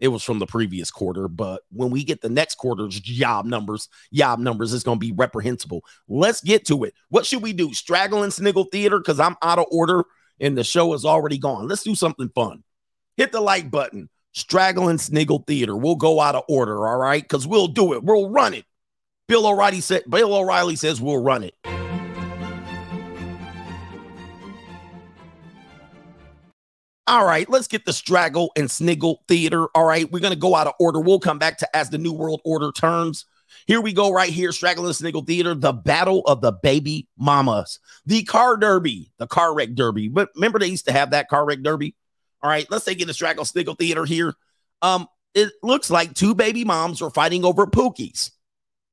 It 0.00 0.08
was 0.08 0.22
from 0.22 0.38
the 0.38 0.46
previous 0.46 0.90
quarter, 0.90 1.26
but 1.26 1.62
when 1.72 1.90
we 1.90 2.04
get 2.04 2.20
the 2.20 2.28
next 2.28 2.56
quarter's 2.56 3.00
job 3.00 3.46
numbers, 3.46 3.88
job 4.12 4.38
numbers, 4.38 4.72
it's 4.72 4.84
going 4.84 4.98
to 4.98 5.06
be 5.06 5.12
reprehensible. 5.12 5.82
Let's 6.08 6.40
get 6.40 6.66
to 6.66 6.84
it. 6.84 6.94
What 7.08 7.26
should 7.26 7.42
we 7.42 7.52
do? 7.52 7.74
Straggle 7.74 8.22
and 8.22 8.32
sniggle 8.32 8.64
theater 8.64 8.98
because 8.98 9.18
I'm 9.18 9.36
out 9.42 9.58
of 9.58 9.66
order 9.72 10.04
and 10.40 10.56
the 10.56 10.64
show 10.64 10.94
is 10.94 11.04
already 11.04 11.38
gone. 11.38 11.66
Let's 11.66 11.82
do 11.82 11.94
something 11.94 12.28
fun. 12.34 12.62
Hit 13.16 13.32
the 13.32 13.40
like 13.40 13.70
button. 13.70 14.08
Straggle 14.32 14.88
and 14.88 15.00
sniggle 15.00 15.42
theater. 15.46 15.76
We'll 15.76 15.96
go 15.96 16.20
out 16.20 16.36
of 16.36 16.44
order, 16.48 16.86
all 16.86 16.98
right? 16.98 17.22
Because 17.22 17.46
we'll 17.46 17.66
do 17.66 17.92
it. 17.94 18.04
We'll 18.04 18.30
run 18.30 18.54
it. 18.54 18.64
Bill 19.26 19.46
O'Reilly 19.46 19.80
said. 19.80 20.04
Bill 20.08 20.32
O'Reilly 20.32 20.76
says 20.76 21.00
we'll 21.00 21.22
run 21.22 21.42
it. 21.42 21.54
All 27.08 27.24
right, 27.24 27.48
let's 27.48 27.68
get 27.68 27.86
the 27.86 27.92
straggle 27.94 28.52
and 28.54 28.70
sniggle 28.70 29.24
theater. 29.28 29.68
All 29.74 29.86
right, 29.86 30.10
we're 30.12 30.20
gonna 30.20 30.36
go 30.36 30.54
out 30.54 30.66
of 30.66 30.74
order. 30.78 31.00
We'll 31.00 31.20
come 31.20 31.38
back 31.38 31.56
to 31.58 31.76
as 31.76 31.88
the 31.88 31.96
new 31.96 32.12
world 32.12 32.42
order 32.44 32.70
turns. 32.70 33.24
Here 33.66 33.80
we 33.80 33.94
go, 33.94 34.12
right 34.12 34.28
here, 34.28 34.52
straggle 34.52 34.84
and 34.84 34.94
sniggle 34.94 35.22
theater, 35.22 35.54
the 35.54 35.72
battle 35.72 36.20
of 36.26 36.42
the 36.42 36.52
baby 36.52 37.08
mamas, 37.16 37.78
the 38.04 38.24
car 38.24 38.58
derby, 38.58 39.10
the 39.16 39.26
car 39.26 39.54
wreck 39.54 39.70
derby. 39.74 40.08
But 40.08 40.28
remember, 40.34 40.58
they 40.58 40.66
used 40.66 40.84
to 40.84 40.92
have 40.92 41.12
that 41.12 41.30
car 41.30 41.46
wreck 41.46 41.62
derby. 41.62 41.94
All 42.42 42.50
right, 42.50 42.70
let's 42.70 42.84
take 42.84 43.00
it 43.00 43.06
to 43.06 43.14
straggle 43.14 43.46
sniggle 43.46 43.74
theater 43.74 44.04
here. 44.04 44.34
Um, 44.82 45.06
it 45.32 45.50
looks 45.62 45.88
like 45.88 46.12
two 46.12 46.34
baby 46.34 46.66
moms 46.66 47.00
are 47.00 47.08
fighting 47.10 47.42
over 47.42 47.66
pookies. 47.66 48.32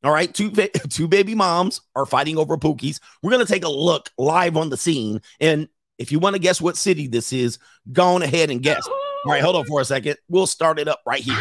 All 0.05 0.13
right, 0.13 0.33
two 0.33 0.51
two 0.89 1.09
baby 1.09 1.35
moms 1.35 1.81
are 1.97 2.05
fighting 2.05 2.37
over 2.37 2.55
pookies. 2.55 3.01
We're 3.21 3.31
gonna 3.31 3.45
take 3.45 3.65
a 3.65 3.69
look 3.69 4.09
live 4.17 4.55
on 4.55 4.69
the 4.69 4.77
scene, 4.77 5.21
and 5.41 5.67
if 5.97 6.11
you 6.11 6.19
want 6.19 6.35
to 6.35 6.39
guess 6.39 6.59
what 6.59 6.77
city 6.77 7.07
this 7.07 7.31
is, 7.31 7.59
go 7.91 8.15
on 8.15 8.21
ahead 8.21 8.49
and 8.49 8.61
guess. 8.61 8.87
All 8.87 9.31
right, 9.31 9.41
hold 9.41 9.55
on 9.55 9.65
for 9.65 9.81
a 9.81 9.85
second. 9.85 10.17
We'll 10.29 10.47
start 10.47 10.79
it 10.79 10.87
up 10.87 11.01
right 11.05 11.21
here. 11.21 11.37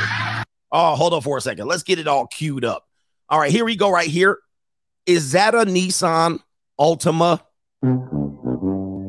Oh, 0.72 0.94
hold 0.96 1.12
on 1.14 1.20
for 1.20 1.36
a 1.36 1.40
second. 1.40 1.66
Let's 1.66 1.82
get 1.82 1.98
it 1.98 2.08
all 2.08 2.26
queued 2.26 2.64
up. 2.64 2.86
All 3.28 3.38
right, 3.38 3.50
here 3.50 3.64
we 3.64 3.76
go. 3.76 3.90
Right 3.90 4.08
here. 4.08 4.38
Is 5.06 5.32
that 5.32 5.54
a 5.54 5.58
Nissan 5.58 6.40
Altima? 6.80 7.40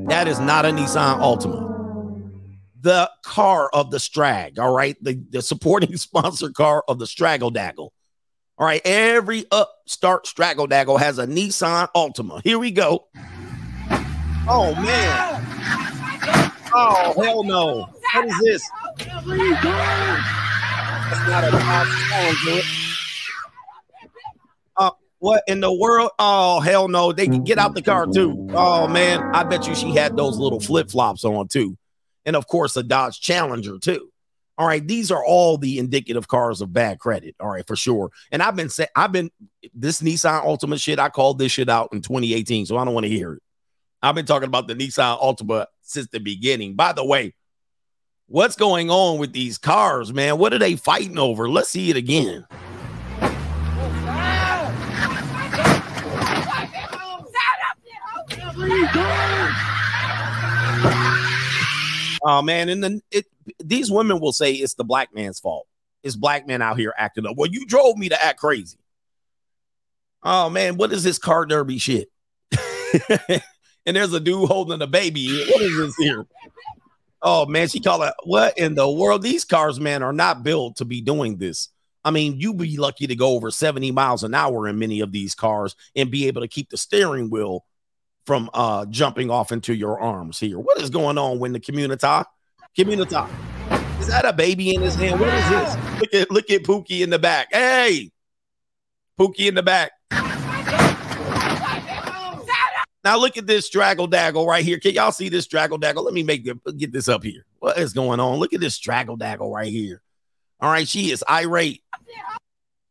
That 0.09 0.27
is 0.27 0.39
not 0.39 0.65
a 0.65 0.69
Nissan 0.69 1.19
Altima. 1.19 1.73
The 2.81 3.09
car 3.23 3.69
of 3.73 3.91
the 3.91 3.97
Strag. 3.97 4.59
All 4.59 4.73
right, 4.73 4.95
the, 5.01 5.23
the 5.29 5.41
supporting 5.41 5.95
sponsor 5.97 6.49
car 6.49 6.83
of 6.87 6.99
the 6.99 7.07
Straggle 7.07 7.51
Daggle. 7.51 7.89
All 8.57 8.65
right, 8.65 8.81
every 8.85 9.45
upstart 9.51 10.27
Straggle 10.27 10.67
Daggle 10.67 10.99
has 10.99 11.17
a 11.17 11.25
Nissan 11.25 11.89
Altima. 11.95 12.41
Here 12.43 12.59
we 12.59 12.71
go. 12.71 13.07
Oh 14.47 14.75
man. 14.75 15.41
Oh 16.73 17.13
hell 17.17 17.43
no. 17.43 17.89
What 18.13 18.25
is 18.25 18.39
this? 18.43 18.69
That's 21.05 21.27
not 21.27 21.43
a 21.43 21.51
Challenger. 22.09 22.61
Uh, 24.77 24.91
what 25.19 25.43
in 25.47 25.61
the 25.61 25.73
world? 25.73 26.11
Oh 26.19 26.59
hell 26.59 26.87
no! 26.87 27.11
They 27.11 27.25
can 27.25 27.43
get 27.43 27.57
out 27.57 27.73
the 27.73 27.81
car 27.81 28.05
too. 28.05 28.47
Oh 28.51 28.87
man, 28.87 29.21
I 29.33 29.43
bet 29.43 29.67
you 29.67 29.73
she 29.73 29.95
had 29.95 30.15
those 30.15 30.37
little 30.37 30.59
flip 30.59 30.91
flops 30.91 31.25
on 31.25 31.47
too, 31.47 31.75
and 32.25 32.35
of 32.35 32.47
course 32.47 32.77
a 32.77 32.83
Dodge 32.83 33.19
Challenger 33.19 33.79
too. 33.79 34.09
All 34.57 34.67
right, 34.67 34.85
these 34.85 35.11
are 35.11 35.25
all 35.25 35.57
the 35.57 35.79
indicative 35.79 36.27
cars 36.27 36.61
of 36.61 36.71
bad 36.71 36.99
credit. 36.99 37.35
All 37.39 37.49
right, 37.49 37.65
for 37.67 37.75
sure. 37.75 38.11
And 38.31 38.41
I've 38.41 38.55
been 38.55 38.69
saying, 38.69 38.89
I've 38.95 39.11
been 39.11 39.29
this 39.73 40.01
Nissan 40.01 40.45
Altima 40.45 40.81
shit. 40.81 40.97
I 40.97 41.09
called 41.09 41.39
this 41.39 41.51
shit 41.51 41.67
out 41.67 41.89
in 41.91 42.01
2018, 42.01 42.67
so 42.67 42.77
I 42.77 42.85
don't 42.85 42.93
want 42.93 43.05
to 43.05 43.09
hear 43.09 43.33
it. 43.33 43.43
I've 44.01 44.15
been 44.15 44.25
talking 44.25 44.47
about 44.47 44.67
the 44.67 44.75
Nissan 44.75 45.19
Altima 45.19 45.65
since 45.81 46.07
the 46.07 46.19
beginning. 46.19 46.75
By 46.75 46.93
the 46.93 47.05
way, 47.05 47.33
what's 48.27 48.55
going 48.55 48.89
on 48.89 49.17
with 49.17 49.33
these 49.33 49.57
cars, 49.57 50.13
man? 50.13 50.37
What 50.37 50.53
are 50.53 50.59
they 50.59 50.75
fighting 50.75 51.17
over? 51.17 51.49
Let's 51.49 51.69
see 51.69 51.89
it 51.89 51.97
again. 51.97 52.45
Oh 62.27 62.41
man, 62.41 62.69
and 62.69 62.83
then 62.83 63.01
it 63.11 63.25
these 63.63 63.91
women 63.91 64.19
will 64.19 64.33
say 64.33 64.53
it's 64.53 64.73
the 64.73 64.83
black 64.83 65.13
man's 65.13 65.39
fault. 65.39 65.67
It's 66.03 66.15
black 66.15 66.47
men 66.47 66.61
out 66.61 66.77
here 66.77 66.93
acting 66.97 67.25
up. 67.25 67.35
Well, 67.37 67.49
you 67.49 67.65
drove 67.65 67.97
me 67.97 68.09
to 68.09 68.23
act 68.23 68.39
crazy. 68.39 68.77
Oh 70.23 70.49
man, 70.49 70.77
what 70.77 70.91
is 70.91 71.03
this 71.03 71.19
car 71.19 71.45
derby 71.45 71.77
shit? 71.77 72.09
and 73.85 73.95
there's 73.95 74.13
a 74.13 74.19
dude 74.19 74.47
holding 74.47 74.81
a 74.81 74.87
baby. 74.87 75.45
What 75.49 75.61
is 75.61 75.77
this 75.77 75.95
here? 75.97 76.25
Oh 77.21 77.45
man, 77.45 77.67
she 77.67 77.79
called 77.79 78.03
it 78.03 78.13
what 78.23 78.57
in 78.57 78.75
the 78.75 78.89
world? 78.89 79.23
These 79.23 79.45
cars, 79.45 79.79
man, 79.79 80.03
are 80.03 80.13
not 80.13 80.43
built 80.43 80.77
to 80.77 80.85
be 80.85 81.01
doing 81.01 81.37
this. 81.37 81.69
I 82.03 82.11
mean, 82.11 82.39
you'd 82.39 82.57
be 82.57 82.77
lucky 82.77 83.07
to 83.07 83.15
go 83.15 83.29
over 83.29 83.49
70 83.49 83.91
miles 83.91 84.23
an 84.23 84.35
hour 84.35 84.67
in 84.67 84.77
many 84.77 84.99
of 84.99 85.11
these 85.11 85.33
cars 85.33 85.75
and 85.95 86.11
be 86.11 86.27
able 86.27 86.41
to 86.41 86.47
keep 86.47 86.69
the 86.69 86.77
steering 86.77 87.31
wheel 87.31 87.65
from 88.27 88.49
uh 88.53 88.85
jumping 88.85 89.31
off 89.31 89.51
into 89.51 89.73
your 89.73 89.99
arms 89.99 90.39
here. 90.39 90.59
What 90.59 90.79
is 90.79 90.89
going 90.89 91.17
on 91.17 91.39
when 91.39 91.53
the 91.53 91.59
community? 91.59 92.07
Community. 92.75 93.15
Is 93.99 94.07
that 94.07 94.25
a 94.25 94.33
baby 94.33 94.75
in 94.75 94.81
his 94.81 94.93
hand? 94.93 95.19
What 95.19 95.29
is 95.29 95.49
this? 95.49 95.99
Look 95.99 96.13
at 96.13 96.31
look 96.31 96.49
at 96.51 96.63
Pookie 96.63 97.01
in 97.01 97.09
the 97.09 97.17
back. 97.17 97.47
Hey, 97.51 98.11
Pookie 99.19 99.47
in 99.47 99.55
the 99.55 99.63
back. 99.63 99.91
Now 103.05 103.19
look 103.19 103.37
at 103.37 103.45
this 103.45 103.67
straggle 103.67 104.07
daggle 104.07 104.47
right 104.47 104.65
here. 104.65 104.79
Can 104.79 104.95
y'all 104.95 105.11
see 105.11 105.29
this 105.29 105.45
straggle 105.45 105.77
daggle? 105.77 106.03
Let 106.03 106.15
me 106.15 106.23
make 106.23 106.43
get 106.75 106.91
this 106.91 107.07
up 107.07 107.23
here. 107.23 107.45
What 107.59 107.77
is 107.77 107.93
going 107.93 108.19
on? 108.19 108.39
Look 108.39 108.53
at 108.53 108.59
this 108.59 108.73
straggle 108.73 109.15
daggle 109.15 109.53
right 109.53 109.71
here. 109.71 110.01
All 110.59 110.71
right, 110.71 110.87
she 110.87 111.11
is 111.11 111.23
irate. 111.29 111.83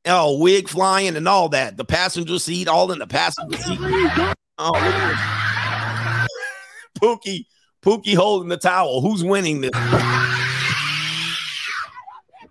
Oh, 0.07 0.39
wig 0.39 0.69
flying 0.69 1.17
and 1.17 1.27
all 1.27 1.49
that. 1.49 1.77
The 1.77 1.85
passenger 1.85 2.39
seat, 2.39 2.69
all 2.69 2.93
in 2.93 3.01
the 3.01 3.09
passenger 3.09 3.59
seat. 3.59 3.79
Oh, 4.57 4.71
look 4.71 4.77
at 4.77 6.29
this. 6.29 6.29
Pookie, 7.01 7.47
Pookie 7.83 8.15
holding 8.15 8.51
the 8.51 8.57
towel. 8.57 9.01
Who's 9.01 9.25
winning 9.25 9.63
this? 9.63 9.73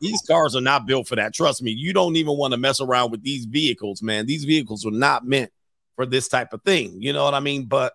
These 0.01 0.21
cars 0.27 0.53
are 0.53 0.61
not 0.61 0.85
built 0.85 1.07
for 1.07 1.15
that. 1.15 1.33
Trust 1.33 1.63
me. 1.63 1.71
You 1.71 1.93
don't 1.93 2.17
even 2.17 2.35
want 2.37 2.51
to 2.51 2.57
mess 2.57 2.81
around 2.81 3.11
with 3.11 3.23
these 3.23 3.45
vehicles, 3.45 4.01
man. 4.01 4.25
These 4.25 4.43
vehicles 4.43 4.85
are 4.85 4.91
not 4.91 5.25
meant 5.25 5.49
for 5.95 6.05
this 6.05 6.27
type 6.27 6.53
of 6.53 6.61
thing. 6.63 7.01
You 7.01 7.13
know 7.13 7.23
what 7.23 7.33
I 7.33 7.39
mean? 7.39 7.65
But 7.65 7.93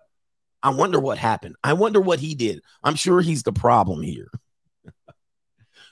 I 0.61 0.69
wonder 0.71 0.99
what 0.99 1.17
happened. 1.17 1.55
I 1.63 1.73
wonder 1.73 2.01
what 2.01 2.19
he 2.19 2.35
did. 2.35 2.61
I'm 2.83 2.95
sure 2.95 3.21
he's 3.21 3.43
the 3.43 3.53
problem 3.53 4.01
here. 4.01 4.29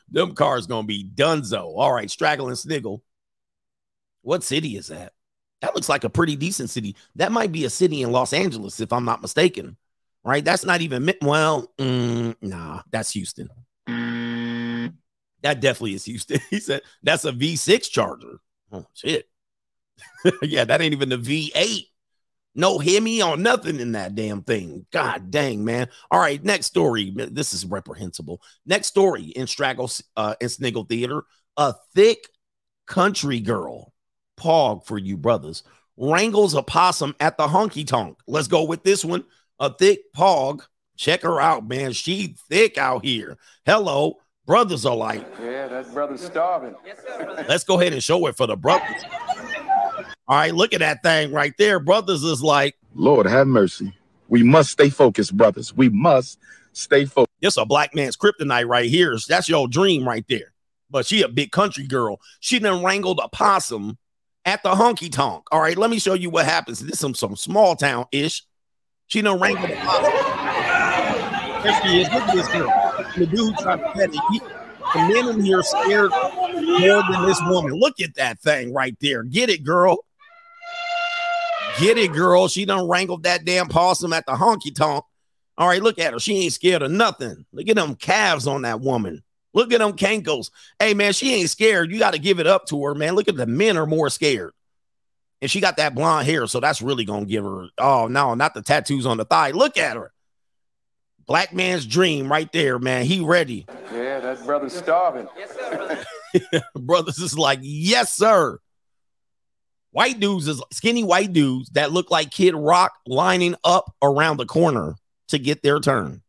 Them 0.09 0.35
cars 0.35 0.67
gonna 0.67 0.87
be 0.87 1.03
dunzo. 1.03 1.73
All 1.75 1.93
right, 1.93 2.09
straggle 2.09 2.47
and 2.47 2.57
sniggle. 2.57 3.03
What 4.21 4.43
city 4.43 4.77
is 4.77 4.87
that? 4.87 5.13
That 5.61 5.73
looks 5.73 5.89
like 5.89 6.03
a 6.03 6.09
pretty 6.09 6.35
decent 6.35 6.69
city. 6.69 6.95
That 7.15 7.31
might 7.31 7.51
be 7.51 7.65
a 7.65 7.69
city 7.69 8.01
in 8.03 8.11
Los 8.11 8.33
Angeles, 8.33 8.79
if 8.79 8.93
I'm 8.93 9.05
not 9.05 9.21
mistaken. 9.21 9.77
Right? 10.23 10.43
That's 10.43 10.65
not 10.65 10.81
even 10.81 11.11
well. 11.21 11.71
Mm, 11.77 12.35
nah, 12.41 12.81
that's 12.91 13.11
Houston. 13.11 13.49
That 15.41 15.61
definitely 15.61 15.93
is 15.93 16.05
Houston. 16.05 16.39
He 16.49 16.59
said 16.59 16.81
that's 17.03 17.25
a 17.25 17.31
V6 17.31 17.89
Charger. 17.89 18.39
Oh 18.71 18.85
shit. 18.93 19.29
yeah, 20.41 20.65
that 20.65 20.81
ain't 20.81 20.93
even 20.93 21.09
the 21.09 21.17
V8. 21.17 21.85
No 22.57 22.79
Hemi 22.79 23.21
or 23.21 23.37
nothing 23.37 23.79
in 23.79 23.91
that 23.91 24.15
damn 24.15 24.41
thing. 24.41 24.87
God 24.91 25.29
dang, 25.29 25.63
man. 25.63 25.89
All 26.09 26.19
right, 26.19 26.43
next 26.43 26.65
story. 26.65 27.13
This 27.15 27.53
is 27.53 27.65
reprehensible. 27.65 28.41
Next 28.65 28.87
story 28.87 29.25
in 29.25 29.45
Straggle 29.45 29.91
uh, 30.17 30.33
and 30.41 30.51
Sniggle 30.51 30.83
Theater. 30.85 31.21
A 31.55 31.75
thick 31.93 32.27
country 32.87 33.41
girl, 33.41 33.93
pog 34.39 34.85
for 34.85 34.97
you 34.97 35.17
brothers, 35.17 35.61
wrangles 35.97 36.55
a 36.55 36.63
possum 36.63 37.15
at 37.19 37.37
the 37.37 37.47
honky 37.47 37.85
tonk. 37.85 38.17
Let's 38.25 38.47
go 38.47 38.63
with 38.63 38.83
this 38.83 39.05
one. 39.05 39.23
A 39.59 39.71
thick 39.71 40.11
pog. 40.15 40.61
Check 40.97 41.21
her 41.21 41.39
out, 41.39 41.67
man. 41.67 41.93
She 41.93 42.35
thick 42.49 42.79
out 42.79 43.05
here. 43.05 43.37
Hello. 43.67 44.17
Brothers 44.47 44.83
are 44.85 44.95
like, 44.95 45.23
Yeah, 45.39 45.67
that 45.67 45.93
brother's 45.93 46.21
starving. 46.21 46.73
Yes, 46.83 46.97
sir. 47.05 47.45
let's 47.47 47.65
go 47.65 47.79
ahead 47.79 47.93
and 47.93 48.01
show 48.01 48.25
it 48.25 48.35
for 48.35 48.47
the 48.47 48.55
brothers. 48.55 49.03
All 50.29 50.35
right, 50.35 50.53
look 50.53 50.73
at 50.73 50.81
that 50.81 51.03
thing 51.03 51.31
right 51.31 51.53
there. 51.57 51.79
Brothers 51.79 52.23
is 52.23 52.43
like, 52.43 52.75
Lord 52.95 53.27
have 53.27 53.47
mercy. 53.47 53.93
We 54.27 54.43
must 54.43 54.71
stay 54.71 54.89
focused, 54.89 55.37
brothers. 55.37 55.73
We 55.73 55.87
must 55.87 56.37
stay 56.73 57.05
focused. 57.05 57.31
this 57.41 57.55
a 57.55 57.65
black 57.65 57.95
man's 57.95 58.17
kryptonite 58.17 58.67
right 58.67 58.89
here. 58.89 59.17
That's 59.27 59.47
your 59.47 59.69
dream 59.69 60.05
right 60.05 60.25
there. 60.27 60.51
But 60.89 61.05
she 61.05 61.21
a 61.21 61.29
big 61.29 61.51
country 61.51 61.87
girl. 61.87 62.19
She 62.41 62.59
done 62.59 62.83
wrangled 62.83 63.21
a 63.23 63.29
possum 63.29 63.97
at 64.43 64.63
the 64.63 64.73
honky 64.73 65.09
tonk. 65.09 65.45
All 65.51 65.61
right, 65.61 65.77
let 65.77 65.89
me 65.89 65.99
show 65.99 66.13
you 66.13 66.29
what 66.29 66.45
happens. 66.45 66.79
This 66.79 66.93
is 66.93 66.99
some, 66.99 67.15
some 67.15 67.37
small 67.37 67.77
town 67.77 68.05
ish. 68.11 68.43
She 69.07 69.21
done 69.21 69.39
wrangled 69.39 69.69
a 69.69 69.75
possum. 69.77 71.63
There 71.63 71.81
she 71.83 72.01
is. 72.01 72.11
Look 72.11 72.23
at 72.23 72.35
this 72.35 72.47
girl. 72.49 73.05
The 73.17 73.25
dude 73.25 73.57
trying 73.59 73.79
to 73.79 73.91
pet 73.93 74.09
it. 74.13 74.19
He, 74.31 74.39
the 74.39 75.23
men 75.23 75.35
in 75.35 75.43
here 75.43 75.63
scared 75.63 76.11
more 76.11 77.03
than 77.11 77.25
this 77.25 77.41
woman. 77.45 77.73
Look 77.73 78.01
at 78.01 78.15
that 78.15 78.39
thing 78.39 78.73
right 78.73 78.95
there. 78.99 79.23
Get 79.23 79.49
it, 79.49 79.63
girl. 79.63 79.99
Get 81.79 81.97
it, 81.97 82.11
girl. 82.11 82.47
She 82.47 82.65
done 82.65 82.87
wrangled 82.87 83.23
that 83.23 83.45
damn 83.45 83.67
possum 83.67 84.13
at 84.13 84.25
the 84.25 84.33
honky 84.33 84.73
tonk. 84.73 85.05
All 85.57 85.67
right, 85.67 85.81
look 85.81 85.99
at 85.99 86.13
her. 86.13 86.19
She 86.19 86.43
ain't 86.43 86.53
scared 86.53 86.81
of 86.81 86.91
nothing. 86.91 87.45
Look 87.51 87.67
at 87.67 87.75
them 87.75 87.95
calves 87.95 88.47
on 88.47 88.63
that 88.63 88.79
woman. 88.81 89.23
Look 89.53 89.71
at 89.73 89.79
them 89.79 89.93
cankles. 89.93 90.51
Hey, 90.79 90.93
man, 90.93 91.13
she 91.13 91.33
ain't 91.33 91.49
scared. 91.49 91.91
You 91.91 91.99
got 91.99 92.13
to 92.13 92.19
give 92.19 92.39
it 92.39 92.47
up 92.47 92.67
to 92.67 92.83
her, 92.85 92.95
man. 92.95 93.15
Look 93.15 93.27
at 93.27 93.35
the 93.35 93.47
men 93.47 93.77
are 93.77 93.85
more 93.87 94.09
scared. 94.09 94.53
And 95.41 95.49
she 95.49 95.59
got 95.59 95.77
that 95.77 95.93
blonde 95.95 96.27
hair, 96.27 96.47
so 96.47 96.59
that's 96.59 96.81
really 96.81 97.05
going 97.05 97.25
to 97.25 97.31
give 97.31 97.43
her. 97.43 97.67
Oh, 97.77 98.07
no, 98.07 98.33
not 98.33 98.53
the 98.53 98.61
tattoos 98.61 99.05
on 99.05 99.17
the 99.17 99.25
thigh. 99.25 99.51
Look 99.51 99.77
at 99.77 99.97
her. 99.97 100.11
Black 101.27 101.53
man's 101.53 101.85
dream 101.85 102.31
right 102.31 102.51
there, 102.51 102.79
man. 102.79 103.05
He 103.05 103.19
ready. 103.19 103.65
Yeah, 103.91 104.19
that 104.21 104.43
brother's 104.45 104.73
starving. 104.73 105.27
Yes, 105.37 105.55
sir. 106.51 106.63
Brothers 106.75 107.19
is 107.19 107.37
like, 107.37 107.59
yes, 107.61 108.13
sir. 108.13 108.59
White 109.97 110.19
dudes 110.19 110.47
is 110.47 110.61
skinny 110.71 111.03
white 111.03 111.33
dudes 111.33 111.71
that 111.71 111.91
look 111.91 112.11
like 112.11 112.29
Kid 112.29 112.53
Rock 112.53 112.93
lining 113.07 113.55
up 113.63 113.95
around 114.03 114.37
the 114.37 114.45
corner 114.45 114.93
to 115.29 115.39
get 115.39 115.63
their 115.63 115.79
turn. 115.79 116.21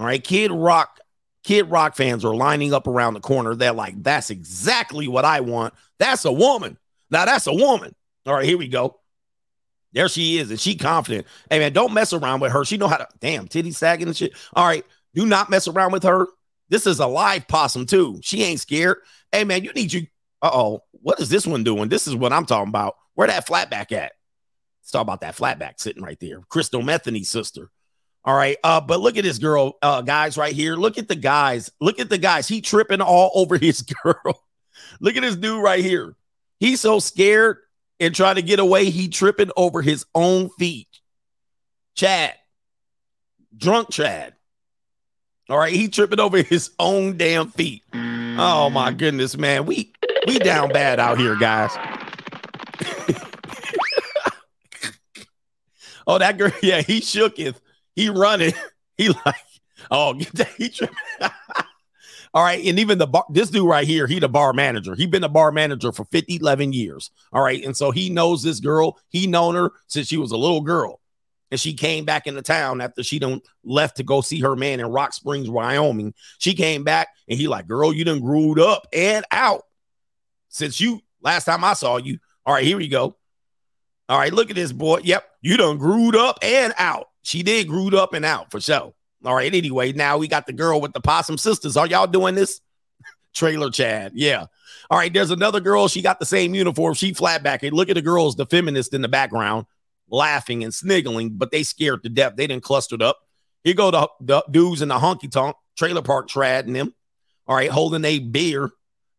All 0.00 0.06
right, 0.06 0.24
Kid 0.24 0.50
Rock, 0.50 0.98
Kid 1.44 1.70
Rock 1.70 1.94
fans 1.94 2.24
are 2.24 2.34
lining 2.34 2.74
up 2.74 2.88
around 2.88 3.14
the 3.14 3.20
corner. 3.20 3.54
They're 3.54 3.70
like, 3.70 4.02
that's 4.02 4.30
exactly 4.30 5.06
what 5.06 5.24
I 5.24 5.42
want. 5.42 5.74
That's 6.00 6.24
a 6.24 6.32
woman. 6.32 6.76
Now 7.08 7.24
that's 7.24 7.46
a 7.46 7.54
woman. 7.54 7.94
All 8.26 8.34
right, 8.34 8.46
here 8.46 8.58
we 8.58 8.66
go. 8.66 8.98
There 9.92 10.08
she 10.08 10.38
is, 10.38 10.50
and 10.50 10.58
she 10.58 10.74
confident. 10.74 11.28
Hey 11.50 11.60
man, 11.60 11.72
don't 11.72 11.94
mess 11.94 12.12
around 12.12 12.40
with 12.40 12.50
her. 12.50 12.64
She 12.64 12.78
know 12.78 12.88
how 12.88 12.96
to 12.96 13.06
damn 13.20 13.46
titty 13.46 13.70
sagging 13.70 14.08
and 14.08 14.16
shit. 14.16 14.32
All 14.54 14.66
right, 14.66 14.84
do 15.14 15.24
not 15.24 15.50
mess 15.50 15.68
around 15.68 15.92
with 15.92 16.02
her. 16.02 16.26
This 16.68 16.84
is 16.84 16.98
a 16.98 17.06
live 17.06 17.46
possum 17.46 17.86
too. 17.86 18.18
She 18.24 18.42
ain't 18.42 18.58
scared. 18.58 18.96
Hey 19.30 19.44
man, 19.44 19.62
you 19.62 19.72
need 19.72 19.92
you. 19.92 20.08
Uh 20.42 20.50
oh, 20.52 20.82
what 21.02 21.20
is 21.20 21.28
this 21.28 21.46
one 21.46 21.64
doing? 21.64 21.88
This 21.88 22.06
is 22.06 22.14
what 22.14 22.32
I'm 22.32 22.46
talking 22.46 22.68
about. 22.68 22.94
Where 23.14 23.28
that 23.28 23.46
flatback 23.46 23.92
at? 23.92 24.12
Let's 24.80 24.90
talk 24.90 25.02
about 25.02 25.20
that 25.20 25.36
flatback 25.36 25.74
sitting 25.78 26.02
right 26.02 26.18
there. 26.20 26.40
Crystal 26.48 26.82
Methany's 26.82 27.28
sister. 27.28 27.70
All 28.24 28.34
right. 28.34 28.56
Uh, 28.62 28.80
but 28.80 29.00
look 29.00 29.16
at 29.16 29.24
this 29.24 29.38
girl, 29.38 29.74
uh, 29.82 30.02
guys, 30.02 30.36
right 30.36 30.54
here. 30.54 30.76
Look 30.76 30.98
at 30.98 31.08
the 31.08 31.16
guys. 31.16 31.70
Look 31.80 31.98
at 31.98 32.08
the 32.08 32.18
guys. 32.18 32.48
He 32.48 32.60
tripping 32.60 33.00
all 33.00 33.30
over 33.34 33.58
his 33.58 33.82
girl. 33.82 34.42
look 35.00 35.16
at 35.16 35.22
this 35.22 35.36
dude 35.36 35.62
right 35.62 35.84
here. 35.84 36.16
He's 36.60 36.80
so 36.80 37.00
scared 37.00 37.58
and 37.98 38.14
trying 38.14 38.36
to 38.36 38.42
get 38.42 38.60
away. 38.60 38.90
He 38.90 39.08
tripping 39.08 39.50
over 39.56 39.82
his 39.82 40.06
own 40.14 40.50
feet. 40.50 40.88
Chad, 41.94 42.34
drunk 43.56 43.90
Chad. 43.90 44.34
All 45.48 45.58
right, 45.58 45.72
he 45.72 45.88
tripping 45.88 46.20
over 46.20 46.42
his 46.42 46.70
own 46.78 47.16
damn 47.16 47.48
feet. 47.48 47.82
Oh 47.92 48.70
my 48.70 48.92
goodness, 48.92 49.36
man. 49.36 49.66
We 49.66 49.92
we 50.26 50.38
down 50.38 50.68
bad 50.70 51.00
out 51.00 51.18
here, 51.18 51.36
guys. 51.36 51.70
oh, 56.06 56.18
that 56.18 56.38
girl, 56.38 56.52
yeah, 56.62 56.82
he 56.82 57.00
shook 57.00 57.36
shooketh. 57.36 57.60
He 57.94 58.08
running. 58.08 58.52
He 58.98 59.08
like, 59.08 59.34
oh, 59.90 60.12
get 60.12 60.32
that. 60.34 60.50
He 60.58 60.68
tripping. 60.68 60.94
All 62.34 62.44
right. 62.44 62.64
And 62.64 62.78
even 62.78 62.98
the 62.98 63.06
bar, 63.06 63.24
this 63.30 63.50
dude 63.50 63.66
right 63.66 63.86
here, 63.86 64.06
he 64.06 64.18
the 64.18 64.28
bar 64.28 64.52
manager. 64.52 64.94
He 64.94 65.06
been 65.06 65.24
a 65.24 65.28
bar 65.30 65.50
manager 65.50 65.92
for 65.92 66.04
50, 66.04 66.36
11 66.36 66.72
years. 66.74 67.10
All 67.32 67.42
right. 67.42 67.64
And 67.64 67.76
so 67.76 67.90
he 67.90 68.10
knows 68.10 68.42
this 68.42 68.60
girl. 68.60 68.98
He 69.08 69.26
known 69.26 69.54
her 69.54 69.72
since 69.86 70.08
she 70.08 70.18
was 70.18 70.30
a 70.30 70.36
little 70.36 70.60
girl. 70.60 71.00
And 71.50 71.58
she 71.58 71.74
came 71.74 72.04
back 72.04 72.26
into 72.26 72.42
town 72.42 72.80
after 72.80 73.02
she 73.02 73.18
done 73.18 73.40
left 73.64 73.96
to 73.96 74.02
go 74.02 74.20
see 74.20 74.40
her 74.40 74.56
man 74.56 74.78
in 74.78 74.86
Rock 74.86 75.14
Springs, 75.14 75.50
Wyoming. 75.50 76.14
She 76.38 76.54
came 76.54 76.84
back 76.84 77.08
and 77.28 77.38
he 77.38 77.48
like, 77.48 77.66
girl, 77.66 77.92
you 77.92 78.04
done 78.04 78.20
grewed 78.20 78.60
up 78.60 78.86
and 78.92 79.24
out 79.30 79.62
since 80.52 80.80
you 80.80 81.00
last 81.20 81.46
time 81.46 81.64
I 81.64 81.72
saw 81.72 81.96
you. 81.96 82.18
All 82.46 82.54
right, 82.54 82.64
here 82.64 82.76
we 82.76 82.88
go. 82.88 83.16
All 84.08 84.18
right, 84.18 84.32
look 84.32 84.50
at 84.50 84.56
this 84.56 84.72
boy. 84.72 85.00
Yep, 85.02 85.24
you 85.40 85.56
done 85.56 85.78
grewed 85.78 86.14
up 86.14 86.38
and 86.42 86.72
out. 86.76 87.08
She 87.22 87.42
did 87.42 87.66
grewed 87.66 87.94
up 87.94 88.14
and 88.14 88.24
out 88.24 88.50
for 88.50 88.60
sure. 88.60 88.94
All 89.24 89.34
right, 89.34 89.52
anyway, 89.52 89.92
now 89.92 90.18
we 90.18 90.28
got 90.28 90.46
the 90.46 90.52
girl 90.52 90.80
with 90.80 90.92
the 90.92 91.00
possum 91.00 91.38
sisters. 91.38 91.76
Are 91.76 91.86
y'all 91.86 92.06
doing 92.06 92.34
this? 92.34 92.60
Trailer 93.34 93.70
Chad. 93.70 94.12
Yeah. 94.14 94.46
All 94.90 94.98
right, 94.98 95.12
there's 95.12 95.30
another 95.30 95.60
girl. 95.60 95.88
She 95.88 96.02
got 96.02 96.18
the 96.20 96.26
same 96.26 96.54
uniform. 96.54 96.94
She 96.94 97.14
flat 97.14 97.42
back. 97.42 97.62
Look 97.62 97.88
at 97.88 97.94
the 97.94 98.02
girls, 98.02 98.36
the 98.36 98.46
feminist 98.46 98.92
in 98.92 99.00
the 99.00 99.08
background, 99.08 99.66
laughing 100.10 100.64
and 100.64 100.74
sniggling, 100.74 101.30
but 101.30 101.50
they 101.50 101.62
scared 101.62 102.02
to 102.02 102.08
death. 102.08 102.34
They 102.36 102.46
didn't 102.46 102.64
clustered 102.64 103.00
up. 103.00 103.18
Here 103.64 103.74
go 103.74 103.90
the, 103.90 104.08
the 104.20 104.44
dudes 104.50 104.82
in 104.82 104.88
the 104.88 104.98
honky 104.98 105.30
tonk 105.30 105.56
trailer 105.76 106.02
park 106.02 106.28
trad 106.28 106.66
and 106.66 106.76
them. 106.76 106.94
All 107.46 107.56
right, 107.56 107.70
holding 107.70 108.04
a 108.04 108.18
beer. 108.18 108.70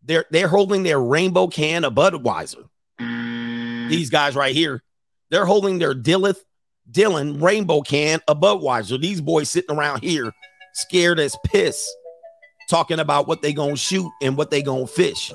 They're 0.05 0.25
they're 0.31 0.47
holding 0.47 0.83
their 0.83 1.01
rainbow 1.01 1.47
can 1.47 1.83
of 1.83 1.93
Budweiser. 1.93 2.67
Mm. 2.99 3.89
These 3.89 4.09
guys 4.09 4.35
right 4.35 4.53
here, 4.53 4.83
they're 5.29 5.45
holding 5.45 5.79
their 5.79 5.93
Dillith 5.93 6.39
Dylan 6.91 7.41
rainbow 7.41 7.81
can 7.81 8.19
of 8.27 8.39
Budweiser. 8.39 8.99
These 8.99 9.21
boys 9.21 9.49
sitting 9.49 9.75
around 9.75 10.01
here 10.03 10.31
scared 10.73 11.19
as 11.19 11.35
piss, 11.45 11.89
talking 12.69 12.99
about 12.99 13.27
what 13.27 13.41
they 13.41 13.53
gonna 13.53 13.75
shoot 13.75 14.11
and 14.21 14.37
what 14.37 14.51
they 14.51 14.61
gonna 14.61 14.87
fish. 14.87 15.31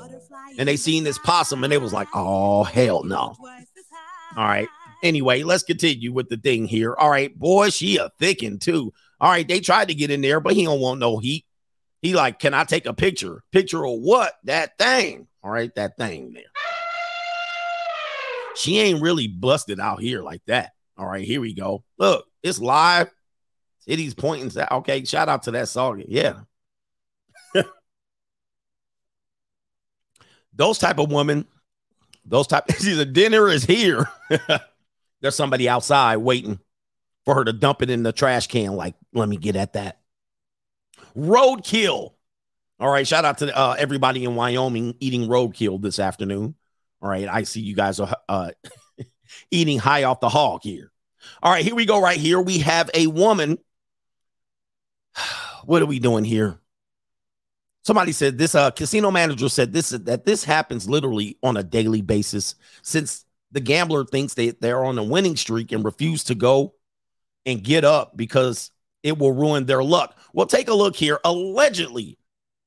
And 0.58 0.68
they 0.68 0.76
seen 0.76 1.04
this 1.04 1.18
possum 1.18 1.64
and 1.64 1.72
they 1.72 1.78
was 1.78 1.92
like, 1.92 2.08
oh 2.14 2.64
hell 2.64 3.04
no. 3.04 3.34
All 4.36 4.44
right. 4.44 4.68
Anyway, 5.02 5.44
let's 5.44 5.62
continue 5.62 6.12
with 6.12 6.28
the 6.28 6.36
thing 6.36 6.66
here. 6.66 6.94
All 6.94 7.10
right, 7.10 7.36
boy, 7.38 7.70
she 7.70 7.98
a 7.98 8.10
thickin' 8.18 8.58
too. 8.58 8.92
All 9.20 9.30
right, 9.30 9.46
they 9.46 9.60
tried 9.60 9.88
to 9.88 9.94
get 9.94 10.10
in 10.10 10.20
there, 10.20 10.40
but 10.40 10.54
he 10.54 10.64
don't 10.64 10.80
want 10.80 11.00
no 11.00 11.18
heat. 11.18 11.44
He 12.00 12.14
like, 12.14 12.38
can 12.38 12.54
I 12.54 12.64
take 12.64 12.86
a 12.86 12.94
picture? 12.94 13.42
Picture 13.52 13.84
of 13.84 13.98
what? 14.00 14.34
That 14.44 14.78
thing. 14.78 15.26
All 15.42 15.50
right, 15.50 15.74
that 15.74 15.96
thing 15.96 16.32
there. 16.32 16.44
She 18.56 18.78
ain't 18.80 19.02
really 19.02 19.28
busted 19.28 19.78
out 19.80 20.00
here 20.00 20.22
like 20.22 20.42
that. 20.46 20.72
All 20.96 21.06
right, 21.06 21.24
here 21.24 21.40
we 21.40 21.54
go. 21.54 21.84
Look, 21.96 22.26
it's 22.42 22.58
live. 22.58 23.10
Titties 23.88 24.16
pointing. 24.16 24.48
That 24.50 24.72
okay. 24.72 25.04
Shout 25.04 25.28
out 25.28 25.44
to 25.44 25.52
that 25.52 25.68
song. 25.68 26.02
Yeah. 26.06 26.40
those 30.52 30.78
type 30.78 30.98
of 30.98 31.10
women, 31.10 31.46
those 32.24 32.46
type. 32.46 32.64
The 32.78 33.04
dinner 33.04 33.48
is 33.48 33.64
here. 33.64 34.08
There's 35.20 35.36
somebody 35.36 35.68
outside 35.68 36.16
waiting 36.18 36.58
for 37.24 37.34
her 37.34 37.44
to 37.44 37.52
dump 37.52 37.82
it 37.82 37.90
in 37.90 38.02
the 38.02 38.12
trash 38.12 38.46
can. 38.48 38.74
Like, 38.74 38.94
let 39.12 39.28
me 39.28 39.36
get 39.36 39.56
at 39.56 39.72
that. 39.74 39.97
Roadkill. 41.18 42.14
All 42.80 42.90
right. 42.90 43.06
Shout 43.06 43.24
out 43.24 43.38
to 43.38 43.56
uh, 43.56 43.74
everybody 43.76 44.24
in 44.24 44.36
Wyoming 44.36 44.94
eating 45.00 45.28
roadkill 45.28 45.82
this 45.82 45.98
afternoon. 45.98 46.54
All 47.02 47.08
right. 47.08 47.28
I 47.28 47.42
see 47.42 47.60
you 47.60 47.74
guys 47.74 47.98
are 47.98 48.14
uh, 48.28 48.50
eating 49.50 49.78
high 49.78 50.04
off 50.04 50.20
the 50.20 50.28
hog 50.28 50.60
here. 50.62 50.92
All 51.42 51.50
right. 51.50 51.64
Here 51.64 51.74
we 51.74 51.86
go. 51.86 52.00
Right 52.00 52.18
here. 52.18 52.40
We 52.40 52.58
have 52.58 52.90
a 52.94 53.06
woman. 53.06 53.58
What 55.64 55.82
are 55.82 55.86
we 55.86 55.98
doing 55.98 56.24
here? 56.24 56.58
Somebody 57.84 58.12
said 58.12 58.38
this 58.38 58.54
uh 58.54 58.70
casino 58.70 59.10
manager 59.10 59.50
said 59.50 59.70
this 59.70 59.90
that 59.90 60.24
this 60.24 60.42
happens 60.42 60.88
literally 60.88 61.36
on 61.42 61.58
a 61.58 61.62
daily 61.62 62.00
basis 62.00 62.54
since 62.80 63.26
the 63.52 63.60
gambler 63.60 64.06
thinks 64.06 64.32
they, 64.32 64.50
they're 64.50 64.82
on 64.82 64.96
a 64.98 65.02
winning 65.04 65.36
streak 65.36 65.72
and 65.72 65.84
refuse 65.84 66.24
to 66.24 66.34
go 66.34 66.74
and 67.44 67.62
get 67.62 67.84
up 67.84 68.16
because 68.16 68.70
it 69.02 69.18
will 69.18 69.32
ruin 69.32 69.66
their 69.66 69.82
luck. 69.82 70.16
Well, 70.32 70.46
take 70.46 70.68
a 70.68 70.74
look 70.74 70.96
here. 70.96 71.18
Allegedly, 71.24 72.18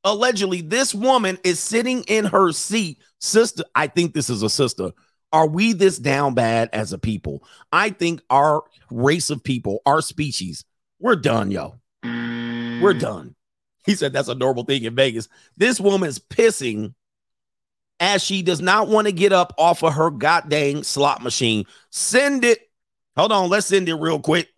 allegedly, 0.04 0.62
this 0.62 0.94
woman 0.94 1.38
is 1.44 1.60
sitting 1.60 2.04
in 2.04 2.26
her 2.26 2.52
seat. 2.52 3.00
Sister, 3.20 3.64
I 3.76 3.88
think 3.88 4.14
this 4.14 4.30
is 4.30 4.44
a 4.44 4.50
sister. 4.50 4.92
Are 5.34 5.48
we 5.48 5.74
this 5.74 5.98
down 5.98 6.34
bad 6.34 6.70
as 6.74 6.92
a 6.92 6.98
people? 6.98 7.44
I 7.72 7.92
think 7.92 8.22
our 8.30 8.64
race 8.90 9.30
of 9.30 9.44
people, 9.44 9.82
our 9.86 10.02
species, 10.02 10.66
we're 11.00 11.16
done, 11.16 11.52
yo. 11.52 11.76
We're 12.04 12.94
done. 12.94 13.36
He 13.86 13.96
said 13.96 14.14
that's 14.14 14.28
a 14.28 14.36
normal 14.36 14.64
thing 14.64 14.84
in 14.84 14.96
Vegas. 14.96 15.28
This 15.58 15.80
woman's 15.80 16.20
pissing 16.20 16.94
as 18.00 18.24
she 18.24 18.42
does 18.42 18.62
not 18.62 18.88
want 18.88 19.08
to 19.08 19.14
get 19.14 19.32
up 19.32 19.54
off 19.58 19.84
of 19.84 19.94
her 19.94 20.10
goddamn 20.10 20.84
slot 20.84 21.22
machine. 21.22 21.66
Send 21.92 22.44
it. 22.44 22.60
Hold 23.16 23.32
on, 23.32 23.50
let's 23.50 23.68
send 23.68 23.88
it 23.88 23.96
real 23.96 24.20
quick. 24.20 24.50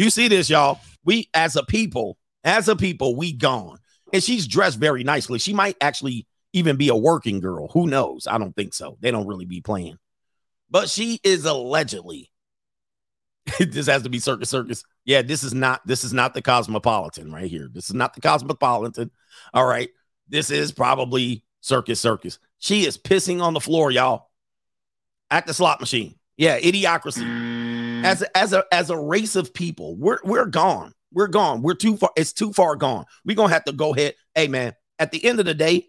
You 0.00 0.08
see 0.08 0.28
this, 0.28 0.48
y'all? 0.48 0.80
We 1.04 1.28
as 1.34 1.56
a 1.56 1.62
people, 1.62 2.16
as 2.42 2.68
a 2.68 2.74
people, 2.74 3.16
we 3.16 3.34
gone. 3.34 3.76
And 4.14 4.22
she's 4.22 4.46
dressed 4.46 4.78
very 4.78 5.04
nicely. 5.04 5.38
She 5.38 5.52
might 5.52 5.76
actually 5.78 6.26
even 6.54 6.76
be 6.76 6.88
a 6.88 6.96
working 6.96 7.38
girl. 7.38 7.68
Who 7.68 7.86
knows? 7.86 8.26
I 8.26 8.38
don't 8.38 8.56
think 8.56 8.72
so. 8.72 8.96
They 9.00 9.10
don't 9.10 9.26
really 9.26 9.44
be 9.44 9.60
playing. 9.60 9.98
But 10.70 10.88
she 10.88 11.20
is 11.22 11.44
allegedly. 11.44 12.30
this 13.58 13.88
has 13.88 14.02
to 14.04 14.08
be 14.08 14.20
circus 14.20 14.48
circus. 14.48 14.84
Yeah, 15.04 15.20
this 15.20 15.42
is 15.42 15.52
not 15.52 15.86
this 15.86 16.02
is 16.02 16.14
not 16.14 16.32
the 16.32 16.40
cosmopolitan 16.40 17.30
right 17.30 17.50
here. 17.50 17.68
This 17.70 17.90
is 17.90 17.94
not 17.94 18.14
the 18.14 18.22
cosmopolitan. 18.22 19.10
All 19.52 19.66
right. 19.66 19.90
This 20.30 20.50
is 20.50 20.72
probably 20.72 21.44
circus 21.60 22.00
circus. 22.00 22.38
She 22.58 22.86
is 22.86 22.96
pissing 22.96 23.42
on 23.42 23.52
the 23.52 23.60
floor, 23.60 23.90
y'all. 23.90 24.30
At 25.30 25.46
the 25.46 25.52
slot 25.52 25.78
machine. 25.78 26.14
Yeah, 26.38 26.58
idiocracy. 26.58 27.69
As 28.04 28.22
a, 28.22 28.36
as 28.36 28.52
a 28.52 28.64
as 28.72 28.90
a 28.90 28.96
race 28.98 29.36
of 29.36 29.52
people, 29.54 29.96
we're 29.96 30.18
we're 30.24 30.46
gone. 30.46 30.92
We're 31.12 31.28
gone. 31.28 31.62
We're 31.62 31.74
too 31.74 31.96
far. 31.96 32.10
It's 32.16 32.32
too 32.32 32.52
far 32.52 32.76
gone. 32.76 33.04
We're 33.24 33.36
gonna 33.36 33.52
have 33.52 33.64
to 33.64 33.72
go 33.72 33.94
ahead. 33.94 34.14
Hey 34.34 34.48
man, 34.48 34.74
at 34.98 35.12
the 35.12 35.24
end 35.24 35.40
of 35.40 35.46
the 35.46 35.54
day, 35.54 35.88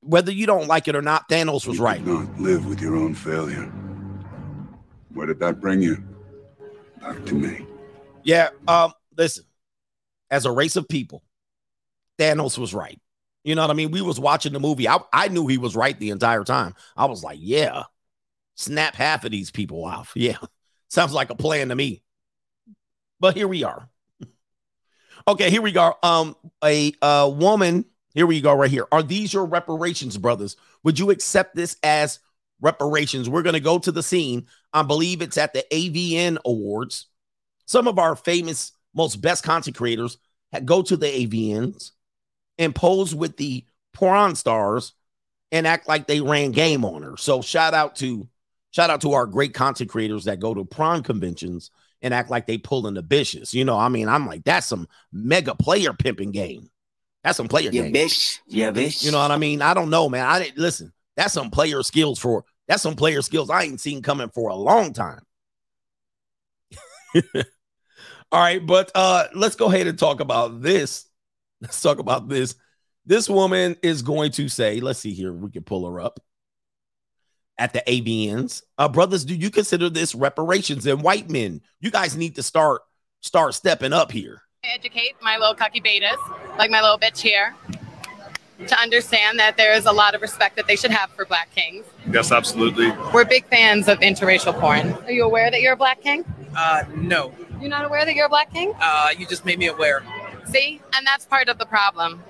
whether 0.00 0.32
you 0.32 0.46
don't 0.46 0.66
like 0.66 0.88
it 0.88 0.96
or 0.96 1.02
not, 1.02 1.28
Thanos 1.28 1.66
was 1.66 1.78
You 1.78 1.84
right. 1.84 2.04
not 2.04 2.38
live 2.40 2.66
with 2.66 2.80
your 2.80 2.96
own 2.96 3.14
failure. 3.14 3.72
Where 5.12 5.26
did 5.26 5.40
that 5.40 5.60
bring 5.60 5.82
you? 5.82 6.02
Back 7.00 7.24
to 7.26 7.34
me. 7.34 7.66
Yeah. 8.22 8.50
Um, 8.68 8.92
listen, 9.16 9.44
as 10.30 10.44
a 10.44 10.52
race 10.52 10.76
of 10.76 10.88
people, 10.88 11.22
Thanos 12.18 12.58
was 12.58 12.74
right. 12.74 13.00
You 13.44 13.54
know 13.54 13.62
what 13.62 13.70
I 13.70 13.74
mean? 13.74 13.90
We 13.90 14.02
was 14.02 14.20
watching 14.20 14.52
the 14.52 14.60
movie. 14.60 14.86
I, 14.86 14.98
I 15.12 15.28
knew 15.28 15.46
he 15.46 15.56
was 15.56 15.74
right 15.74 15.98
the 15.98 16.10
entire 16.10 16.44
time. 16.44 16.74
I 16.96 17.06
was 17.06 17.24
like, 17.24 17.38
yeah, 17.40 17.84
snap 18.54 18.94
half 18.94 19.24
of 19.24 19.30
these 19.30 19.50
people 19.50 19.84
off. 19.84 20.12
Yeah. 20.14 20.36
Sounds 20.90 21.12
like 21.12 21.30
a 21.30 21.36
plan 21.36 21.68
to 21.68 21.74
me. 21.74 22.02
But 23.20 23.36
here 23.36 23.48
we 23.48 23.64
are. 23.64 23.88
okay, 25.28 25.48
here 25.48 25.62
we 25.62 25.72
go. 25.72 25.94
Um, 26.02 26.36
a 26.64 26.92
uh 27.00 27.30
woman, 27.32 27.84
here 28.12 28.26
we 28.26 28.40
go, 28.40 28.52
right 28.54 28.70
here. 28.70 28.86
Are 28.90 29.02
these 29.02 29.32
your 29.32 29.46
reparations, 29.46 30.18
brothers? 30.18 30.56
Would 30.82 30.98
you 30.98 31.10
accept 31.10 31.54
this 31.54 31.76
as 31.82 32.18
reparations? 32.60 33.28
We're 33.28 33.42
gonna 33.42 33.60
go 33.60 33.78
to 33.78 33.92
the 33.92 34.02
scene. 34.02 34.46
I 34.72 34.82
believe 34.82 35.22
it's 35.22 35.38
at 35.38 35.52
the 35.54 35.64
AVN 35.70 36.38
Awards. 36.44 37.06
Some 37.66 37.86
of 37.86 37.98
our 37.98 38.16
famous, 38.16 38.72
most 38.94 39.16
best 39.16 39.44
content 39.44 39.76
creators 39.76 40.18
go 40.64 40.82
to 40.82 40.96
the 40.96 41.06
AVNs 41.06 41.92
and 42.58 42.74
pose 42.74 43.14
with 43.14 43.36
the 43.36 43.64
porn 43.92 44.34
stars 44.34 44.92
and 45.52 45.66
act 45.66 45.88
like 45.88 46.06
they 46.06 46.20
ran 46.20 46.50
game 46.50 46.84
on 46.84 47.02
her. 47.02 47.16
So 47.16 47.42
shout 47.42 47.74
out 47.74 47.96
to 47.96 48.28
shout 48.70 48.90
out 48.90 49.00
to 49.02 49.12
our 49.12 49.26
great 49.26 49.54
content 49.54 49.90
creators 49.90 50.24
that 50.24 50.40
go 50.40 50.54
to 50.54 50.64
prawn 50.64 51.02
conventions 51.02 51.70
and 52.02 52.14
act 52.14 52.30
like 52.30 52.46
they 52.46 52.58
pulling 52.58 52.94
the 52.94 53.02
bitches. 53.02 53.52
You 53.52 53.64
know, 53.64 53.78
I 53.78 53.88
mean, 53.88 54.08
I'm 54.08 54.26
like, 54.26 54.44
that's 54.44 54.66
some 54.66 54.88
mega 55.12 55.54
player 55.54 55.92
pimping 55.92 56.30
game. 56.32 56.70
That's 57.24 57.36
some 57.36 57.48
player 57.48 57.70
Yeah, 57.70 57.82
game. 57.82 57.92
bitch. 57.92 58.38
Yeah, 58.46 58.70
bitch. 58.70 59.04
You 59.04 59.12
know 59.12 59.18
what 59.18 59.30
I 59.30 59.36
mean? 59.36 59.60
I 59.62 59.74
don't 59.74 59.90
know, 59.90 60.08
man. 60.08 60.24
I 60.24 60.38
didn't 60.42 60.58
listen. 60.58 60.92
That's 61.16 61.34
some 61.34 61.50
player 61.50 61.82
skills 61.82 62.18
for 62.18 62.44
that's 62.66 62.82
some 62.82 62.96
player 62.96 63.20
skills 63.20 63.50
I 63.50 63.64
ain't 63.64 63.80
seen 63.80 64.00
coming 64.00 64.30
for 64.30 64.48
a 64.50 64.54
long 64.54 64.92
time. 64.92 65.20
All 68.32 68.40
right, 68.40 68.64
but 68.64 68.90
uh 68.94 69.24
let's 69.34 69.56
go 69.56 69.66
ahead 69.66 69.86
and 69.86 69.98
talk 69.98 70.20
about 70.20 70.62
this. 70.62 71.06
Let's 71.60 71.82
talk 71.82 71.98
about 71.98 72.28
this. 72.28 72.54
This 73.04 73.28
woman 73.28 73.76
is 73.82 74.02
going 74.02 74.30
to 74.32 74.48
say, 74.48 74.80
let's 74.80 75.00
see 75.00 75.12
here, 75.12 75.32
we 75.32 75.50
can 75.50 75.62
pull 75.62 75.90
her 75.90 76.00
up 76.00 76.20
at 77.60 77.72
the 77.72 77.82
AVNs. 77.86 78.62
Uh 78.78 78.88
brothers, 78.88 79.24
do 79.24 79.34
you 79.34 79.50
consider 79.50 79.88
this 79.88 80.14
reparations 80.14 80.86
and 80.86 81.02
white 81.02 81.30
men? 81.30 81.60
You 81.80 81.90
guys 81.92 82.16
need 82.16 82.34
to 82.36 82.42
start 82.42 82.82
start 83.20 83.54
stepping 83.54 83.92
up 83.92 84.10
here. 84.10 84.42
educate 84.64 85.14
my 85.22 85.36
little 85.36 85.54
cucky 85.54 85.84
betas, 85.84 86.18
like 86.58 86.70
my 86.70 86.80
little 86.80 86.98
bitch 86.98 87.18
here, 87.20 87.54
to 88.66 88.78
understand 88.80 89.38
that 89.38 89.56
there 89.56 89.74
is 89.74 89.86
a 89.86 89.92
lot 89.92 90.14
of 90.14 90.20
respect 90.22 90.56
that 90.56 90.66
they 90.66 90.76
should 90.76 90.90
have 90.90 91.10
for 91.10 91.24
black 91.24 91.50
kings. 91.54 91.86
Yes, 92.10 92.32
absolutely. 92.32 92.90
We're 93.12 93.24
big 93.24 93.46
fans 93.46 93.88
of 93.88 94.00
interracial 94.00 94.58
porn. 94.58 94.92
Are 95.04 95.12
you 95.12 95.24
aware 95.24 95.50
that 95.50 95.60
you're 95.60 95.74
a 95.74 95.76
black 95.76 96.02
king? 96.02 96.24
Uh, 96.56 96.84
no. 96.94 97.32
You're 97.60 97.70
not 97.70 97.84
aware 97.84 98.04
that 98.04 98.14
you're 98.14 98.26
a 98.26 98.30
black 98.30 98.52
king? 98.52 98.72
Uh, 98.80 99.10
you 99.16 99.26
just 99.26 99.44
made 99.44 99.58
me 99.58 99.68
aware. 99.68 100.02
See, 100.46 100.80
and 100.94 101.06
that's 101.06 101.26
part 101.26 101.48
of 101.48 101.58
the 101.58 101.66
problem. 101.66 102.22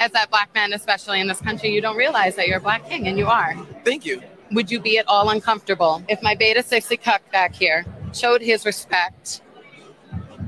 As 0.00 0.12
that 0.12 0.30
black 0.30 0.54
man, 0.54 0.72
especially 0.72 1.20
in 1.20 1.26
this 1.26 1.40
country, 1.40 1.70
you 1.70 1.80
don't 1.80 1.96
realize 1.96 2.36
that 2.36 2.46
you're 2.48 2.58
a 2.58 2.60
black 2.60 2.88
king, 2.88 3.08
and 3.08 3.18
you 3.18 3.26
are. 3.26 3.54
Thank 3.84 4.06
you. 4.06 4.22
Would 4.52 4.70
you 4.70 4.80
be 4.80 4.98
at 4.98 5.06
all 5.06 5.28
uncomfortable 5.30 6.02
if 6.08 6.22
my 6.22 6.34
beta 6.34 6.62
60 6.62 6.96
cuck 6.98 7.20
back 7.32 7.54
here 7.54 7.84
showed 8.12 8.40
his 8.40 8.64
respect 8.64 9.42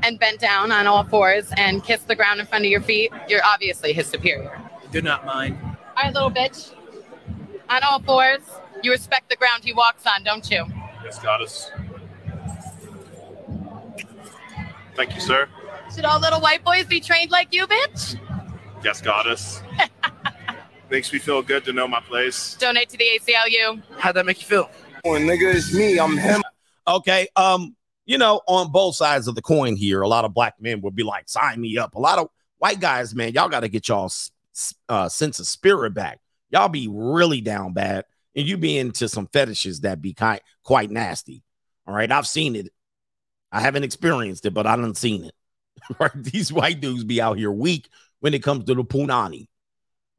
and 0.02 0.18
bent 0.18 0.40
down 0.40 0.72
on 0.72 0.86
all 0.86 1.04
fours 1.04 1.52
and 1.56 1.84
kissed 1.84 2.08
the 2.08 2.16
ground 2.16 2.40
in 2.40 2.46
front 2.46 2.64
of 2.64 2.70
your 2.70 2.80
feet? 2.80 3.12
You're 3.28 3.44
obviously 3.44 3.92
his 3.92 4.06
superior. 4.06 4.58
Do 4.90 5.02
not 5.02 5.26
mind. 5.26 5.58
All 5.62 6.04
right, 6.04 6.14
little 6.14 6.30
bitch. 6.30 6.74
On 7.68 7.82
all 7.82 8.00
fours, 8.00 8.40
you 8.82 8.90
respect 8.90 9.28
the 9.28 9.36
ground 9.36 9.64
he 9.64 9.72
walks 9.72 10.04
on, 10.06 10.24
don't 10.24 10.50
you? 10.50 10.64
Yes, 11.04 11.18
goddess. 11.18 11.70
Thank 14.96 15.14
you, 15.14 15.20
sir. 15.20 15.48
Should 15.94 16.04
all 16.04 16.20
little 16.20 16.40
white 16.40 16.64
boys 16.64 16.86
be 16.86 17.00
trained 17.00 17.30
like 17.30 17.52
you, 17.52 17.66
bitch? 17.66 18.18
Yes, 18.82 19.00
goddess. 19.00 19.62
Makes 20.90 21.12
me 21.12 21.20
feel 21.20 21.40
good 21.40 21.64
to 21.66 21.72
know 21.72 21.86
my 21.86 22.00
place. 22.00 22.54
Donate 22.54 22.88
to 22.88 22.96
the 22.96 23.04
ACLU. 23.04 23.80
How'd 23.98 24.16
that 24.16 24.26
make 24.26 24.40
you 24.40 24.46
feel? 24.46 24.70
When 25.04 25.22
nigga, 25.22 25.54
it's 25.54 25.72
me. 25.72 25.98
I'm 25.98 26.16
him. 26.16 26.42
Okay. 26.88 27.28
Um, 27.36 27.76
you 28.06 28.18
know, 28.18 28.40
on 28.48 28.72
both 28.72 28.96
sides 28.96 29.28
of 29.28 29.36
the 29.36 29.42
coin 29.42 29.76
here, 29.76 30.02
a 30.02 30.08
lot 30.08 30.24
of 30.24 30.34
black 30.34 30.54
men 30.60 30.80
would 30.80 30.96
be 30.96 31.04
like, 31.04 31.28
sign 31.28 31.60
me 31.60 31.78
up. 31.78 31.94
A 31.94 32.00
lot 32.00 32.18
of 32.18 32.28
white 32.58 32.80
guys, 32.80 33.14
man, 33.14 33.32
y'all 33.32 33.48
got 33.48 33.60
to 33.60 33.68
get 33.68 33.86
y'all 33.86 34.10
uh, 34.88 35.08
sense 35.08 35.38
of 35.38 35.46
spirit 35.46 35.94
back. 35.94 36.18
Y'all 36.50 36.68
be 36.68 36.88
really 36.90 37.40
down 37.40 37.72
bad, 37.72 38.04
and 38.34 38.48
you 38.48 38.56
be 38.56 38.76
into 38.76 39.08
some 39.08 39.28
fetishes 39.28 39.82
that 39.82 40.02
be 40.02 40.12
kind 40.12 40.40
quite 40.64 40.90
nasty. 40.90 41.44
All 41.86 41.94
right. 41.94 42.10
I've 42.10 42.26
seen 42.26 42.56
it. 42.56 42.72
I 43.52 43.60
haven't 43.60 43.84
experienced 43.84 44.44
it, 44.44 44.54
but 44.54 44.66
I 44.66 44.74
done 44.74 44.96
seen 44.96 45.24
it. 45.24 45.34
right. 46.00 46.10
These 46.14 46.52
white 46.52 46.80
dudes 46.80 47.04
be 47.04 47.20
out 47.20 47.38
here 47.38 47.52
weak 47.52 47.88
when 48.18 48.34
it 48.34 48.42
comes 48.42 48.64
to 48.64 48.74
the 48.74 48.84
punani. 48.84 49.46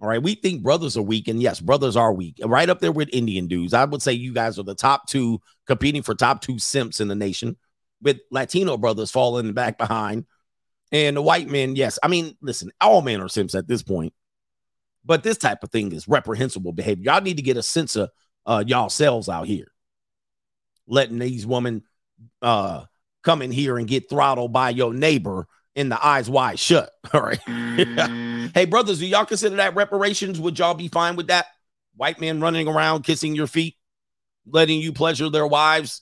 All 0.02 0.08
right. 0.08 0.22
We 0.22 0.34
think 0.34 0.64
brothers 0.64 0.98
are 0.98 1.04
weak, 1.04 1.28
and 1.28 1.42
yes, 1.42 1.60
brothers 1.60 1.96
are 1.96 2.12
weak. 2.12 2.40
Right 2.44 2.70
up 2.70 2.80
there 2.80 2.92
with 2.92 3.10
Indian 3.14 3.48
dudes. 3.48 3.74
I 3.74 3.86
would 3.86 4.02
say 4.02 4.14
you 4.14 4.34
guys 4.34 4.58
are 4.58 4.64
the 4.64 4.74
top 4.74 5.08
two 5.08 5.40
competing 5.68 6.02
for 6.02 6.16
top 6.16 6.42
two 6.42 6.58
simps 6.58 7.00
in 7.00 7.08
the 7.08 7.16
nation, 7.16 7.56
with 8.02 8.20
Latino 8.32 8.78
brothers 8.78 9.12
falling 9.12 9.54
back 9.54 9.78
behind. 9.78 10.26
And 10.92 11.16
the 11.16 11.22
white 11.22 11.48
men, 11.48 11.76
yes. 11.76 12.00
I 12.02 12.08
mean, 12.08 12.36
listen, 12.42 12.72
all 12.82 13.02
men 13.02 13.22
are 13.22 13.30
simps 13.30 13.54
at 13.54 13.68
this 13.68 13.84
point. 13.84 14.14
But 15.06 15.24
this 15.24 15.38
type 15.38 15.64
of 15.64 15.72
thing 15.72 15.92
is 15.92 16.08
reprehensible 16.08 16.74
behavior. 16.74 17.04
Y'all 17.06 17.22
need 17.22 17.38
to 17.38 17.44
get 17.44 17.58
a 17.58 17.64
sense 17.64 17.96
of 17.96 18.10
uh 18.46 18.64
y'all 18.66 18.90
selves 18.90 19.30
out 19.30 19.48
here. 19.48 19.72
Letting 20.88 21.20
these 21.20 21.46
women 21.46 21.84
uh 22.42 22.86
come 23.24 23.42
in 23.44 23.52
here 23.52 23.78
and 23.78 23.88
get 23.88 24.10
throttled 24.10 24.52
by 24.52 24.72
your 24.72 24.94
neighbor 24.94 25.48
in 25.76 25.90
the 25.90 26.06
eyes 26.06 26.30
wide 26.30 26.60
shut. 26.60 26.92
All 27.14 27.22
right. 27.22 27.40
hey, 28.54 28.66
brothers, 28.66 29.00
do 29.00 29.06
y'all 29.06 29.26
consider 29.26 29.58
that 29.58 29.76
reparations? 29.76 30.40
Would 30.40 30.60
y'all 30.60 30.74
be 30.74 30.88
fine 30.88 31.16
with 31.16 31.28
that? 31.28 31.48
White 31.96 32.20
men 32.20 32.42
running 32.42 32.68
around 32.68 33.04
kissing 33.04 33.36
your 33.36 33.48
feet, 33.48 33.76
letting 34.46 34.80
you 34.80 34.94
pleasure 34.94 35.30
their 35.30 35.48
wives. 35.48 36.02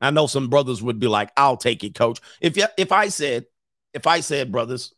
I 0.00 0.10
know 0.10 0.26
some 0.26 0.48
brothers 0.48 0.82
would 0.82 1.00
be 1.00 1.08
like, 1.08 1.30
"I'll 1.36 1.56
take 1.56 1.82
it, 1.82 1.94
coach." 1.94 2.20
If 2.40 2.56
you, 2.56 2.66
if 2.76 2.92
I 2.92 3.08
said, 3.08 3.46
if 3.92 4.06
I 4.06 4.20
said, 4.20 4.52
brothers, 4.52 4.94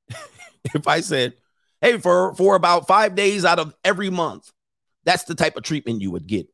if 0.74 0.88
I 0.88 1.00
said, 1.00 1.34
"Hey, 1.80 1.98
for 1.98 2.34
for 2.34 2.56
about 2.56 2.88
five 2.88 3.14
days 3.14 3.44
out 3.44 3.60
of 3.60 3.76
every 3.84 4.10
month," 4.10 4.50
that's 5.04 5.24
the 5.24 5.36
type 5.36 5.56
of 5.56 5.62
treatment 5.62 6.00
you 6.02 6.10
would 6.10 6.26
get. 6.26 6.48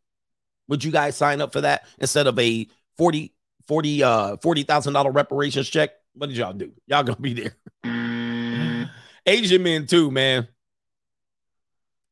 Would 0.69 0.85
you 0.85 0.93
guys 0.93 1.17
sign 1.17 1.41
up 1.41 1.53
for 1.53 1.63
that 1.63 1.87
instead 1.99 2.27
of 2.27 2.39
a 2.39 2.69
40 2.97 3.35
40 3.67 4.03
uh 4.03 4.37
$40,000 4.37 5.15
reparations 5.15 5.69
check? 5.69 5.91
What 6.21 6.29
did 6.29 6.37
y'all 6.37 6.53
do? 6.53 6.71
Y'all 6.87 7.03
gonna 7.03 7.19
be 7.19 7.33
there. 7.33 8.91
Asian 9.27 9.63
men 9.63 9.87
too, 9.87 10.11
man. 10.11 10.49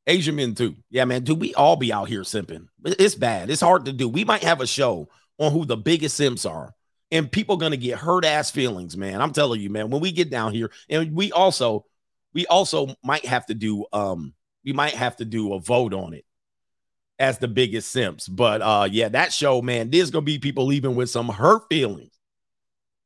Asian 0.07 0.35
men 0.35 0.55
too. 0.55 0.77
Yeah, 0.89 1.05
man. 1.05 1.25
Do 1.25 1.35
we 1.35 1.53
all 1.53 1.77
be 1.77 1.93
out 1.93 2.09
here 2.09 2.23
simping? 2.23 2.69
It's 2.87 3.15
bad. 3.15 3.51
It's 3.51 3.61
hard 3.61 3.85
to 3.85 3.93
do. 3.93 4.09
We 4.09 4.25
might 4.25 4.43
have 4.45 4.63
a 4.63 4.67
show 4.67 5.11
on 5.37 5.53
who 5.53 5.67
the 5.67 5.77
biggest 5.77 6.17
simps 6.17 6.47
are, 6.47 6.75
and 7.11 7.31
people 7.31 7.59
gonna 7.59 7.77
get 7.77 7.99
hurt 7.99 8.25
ass 8.25 8.51
feelings, 8.51 8.97
man. 8.97 9.21
I'm 9.21 9.35
telling 9.35 9.61
you, 9.61 9.69
man. 9.69 9.91
When 9.91 10.01
we 10.01 10.11
get 10.11 10.31
down 10.31 10.55
here, 10.55 10.71
and 10.89 11.15
we 11.15 11.31
also, 11.31 11.85
we 12.33 12.47
also 12.47 12.95
might 13.05 13.27
have 13.27 13.45
to 13.49 13.55
do, 13.55 13.85
um, 13.93 14.33
we 14.65 14.73
might 14.73 14.95
have 14.95 15.17
to 15.17 15.27
do 15.27 15.53
a 15.53 15.61
vote 15.61 15.93
on 15.93 16.15
it 16.15 16.25
as 17.19 17.37
the 17.37 17.49
biggest 17.49 17.93
simps. 17.93 18.27
But 18.27 18.63
uh, 18.63 18.89
yeah, 18.91 19.11
that 19.11 19.35
show, 19.35 19.61
man, 19.61 19.91
there's 19.91 20.11
gonna 20.11 20.23
be 20.23 20.39
people 20.39 20.65
leaving 20.65 20.95
with 20.95 21.11
some 21.11 21.29
hurt 21.29 21.65
feelings. 21.69 22.18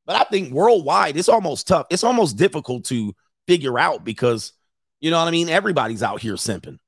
But 0.06 0.16
I 0.16 0.24
think 0.24 0.52
worldwide, 0.52 1.16
it's 1.16 1.28
almost 1.28 1.68
tough. 1.68 1.86
It's 1.90 2.04
almost 2.04 2.36
difficult 2.36 2.84
to 2.86 3.14
figure 3.46 3.78
out 3.78 4.04
because 4.04 4.52
you 5.00 5.10
know 5.10 5.18
what 5.18 5.28
I 5.28 5.32
mean. 5.32 5.48
Everybody's 5.48 6.02
out 6.02 6.20
here 6.20 6.34
simping, 6.34 6.78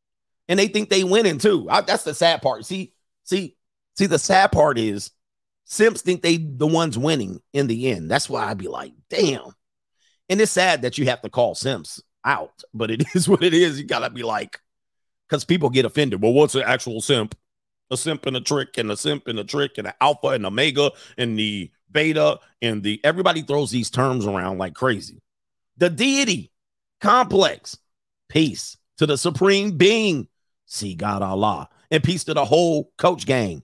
and 0.49 0.59
they 0.59 0.69
think 0.69 0.89
they 0.89 1.05
winning 1.05 1.39
too. 1.39 1.67
I, 1.71 1.81
that's 1.81 2.05
the 2.05 2.15
sad 2.15 2.43
part. 2.43 2.65
See, 2.65 2.93
see, 3.25 3.57
see. 3.97 4.07
The 4.07 4.19
sad 4.19 4.53
part 4.53 4.79
is 4.79 5.11
simps 5.65 6.03
think 6.03 6.23
they 6.23 6.37
the 6.37 6.67
ones 6.67 6.99
winning 6.99 7.41
in 7.53 7.67
the 7.67 7.91
end. 7.91 8.11
That's 8.11 8.29
why 8.29 8.45
I'd 8.45 8.59
be 8.59 8.69
like, 8.69 8.93
damn. 9.11 9.53
And 10.29 10.41
it's 10.41 10.53
sad 10.53 10.83
that 10.83 10.97
you 10.97 11.07
have 11.07 11.23
to 11.23 11.29
call 11.29 11.55
simps 11.55 12.03
out, 12.25 12.63
but 12.73 12.91
it 12.91 13.05
is 13.15 13.29
what 13.29 13.43
it 13.43 13.55
is. 13.55 13.79
You 13.79 13.87
gotta 13.87 14.11
be 14.11 14.23
like, 14.23 14.61
because 15.29 15.45
people 15.45 15.71
get 15.71 15.85
offended. 15.85 16.23
Well, 16.23 16.33
what's 16.33 16.55
an 16.55 16.63
actual 16.65 17.01
simp? 17.01 17.37
A 17.91 17.97
simp 17.97 18.27
and 18.27 18.37
a 18.37 18.41
trick, 18.41 18.79
and 18.79 18.91
a 18.91 18.97
simp 18.97 19.29
and 19.29 19.39
a 19.39 19.45
trick, 19.45 19.73
and 19.77 19.87
an 19.87 19.93
alpha 20.01 20.29
and 20.29 20.47
omega, 20.47 20.91
and 21.19 21.39
the 21.39 21.71
beta, 21.95 22.39
and 22.61 22.83
the 22.83 23.01
everybody 23.03 23.41
throws 23.41 23.71
these 23.71 23.89
terms 23.89 24.27
around 24.27 24.59
like 24.59 24.75
crazy. 24.75 25.23
The 25.79 25.89
deity 25.89 26.53
complex, 27.01 27.79
peace 28.29 28.77
to 28.99 29.07
the 29.07 29.17
supreme 29.17 29.79
being, 29.79 30.29
see 30.67 30.95
God 30.95 31.23
Allah, 31.23 31.71
and 31.91 32.05
peace 32.05 32.25
to 32.25 32.35
the 32.35 32.45
whole 32.45 32.93
coach 32.99 33.25
gang, 33.25 33.63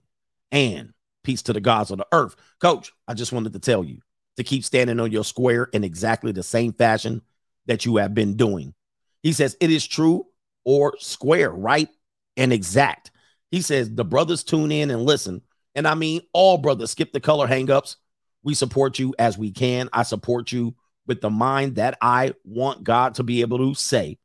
and 0.51 0.93
peace 1.23 1.43
to 1.43 1.53
the 1.53 1.61
gods 1.61 1.91
of 1.91 1.99
the 1.99 2.07
earth. 2.11 2.35
Coach, 2.59 2.91
I 3.07 3.13
just 3.13 3.31
wanted 3.31 3.53
to 3.53 3.59
tell 3.59 3.83
you 3.83 3.99
to 4.37 4.43
keep 4.43 4.63
standing 4.63 4.99
on 4.99 5.11
your 5.11 5.23
square 5.23 5.65
in 5.73 5.83
exactly 5.83 6.31
the 6.31 6.43
same 6.43 6.73
fashion 6.73 7.21
that 7.67 7.85
you 7.85 7.97
have 7.97 8.15
been 8.15 8.35
doing. 8.35 8.73
He 9.21 9.33
says 9.33 9.55
it 9.59 9.69
is 9.69 9.85
true 9.85 10.25
or 10.65 10.95
square, 10.99 11.51
right? 11.51 11.89
And 12.37 12.51
exact. 12.51 13.11
He 13.51 13.61
says 13.61 13.93
the 13.93 14.05
brothers 14.05 14.43
tune 14.43 14.71
in 14.71 14.89
and 14.89 15.03
listen. 15.03 15.41
And 15.75 15.87
I 15.87 15.95
mean, 15.95 16.21
all 16.33 16.57
brothers 16.57 16.91
skip 16.91 17.11
the 17.11 17.19
color 17.19 17.47
hangups. 17.47 17.97
We 18.43 18.53
support 18.53 18.99
you 18.99 19.13
as 19.19 19.37
we 19.37 19.51
can. 19.51 19.89
I 19.93 20.03
support 20.03 20.51
you 20.51 20.75
with 21.07 21.21
the 21.21 21.29
mind 21.29 21.75
that 21.75 21.97
I 22.01 22.33
want 22.43 22.83
God 22.83 23.15
to 23.15 23.23
be 23.23 23.41
able 23.41 23.57
to 23.57 23.73
say, 23.73 24.17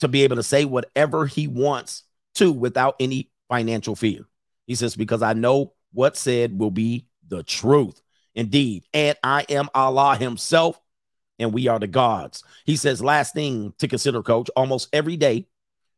to 0.00 0.08
be 0.08 0.24
able 0.24 0.36
to 0.36 0.42
say 0.42 0.64
whatever 0.64 1.26
he 1.26 1.48
wants 1.48 2.04
to 2.34 2.52
without 2.52 2.96
any 3.00 3.30
financial 3.48 3.96
fear. 3.96 4.26
He 4.66 4.74
says, 4.74 4.96
because 4.96 5.22
I 5.22 5.32
know 5.32 5.72
what 5.92 6.16
said 6.16 6.58
will 6.58 6.70
be 6.70 7.06
the 7.28 7.42
truth. 7.42 8.00
Indeed. 8.34 8.84
And 8.92 9.16
I 9.22 9.46
am 9.48 9.70
Allah 9.74 10.16
himself 10.16 10.78
and 11.38 11.52
we 11.54 11.68
are 11.68 11.78
the 11.78 11.86
gods. 11.86 12.44
He 12.64 12.76
says, 12.76 13.02
last 13.02 13.34
thing 13.34 13.72
to 13.78 13.88
consider, 13.88 14.22
coach, 14.22 14.50
almost 14.56 14.88
every 14.92 15.16
day 15.16 15.46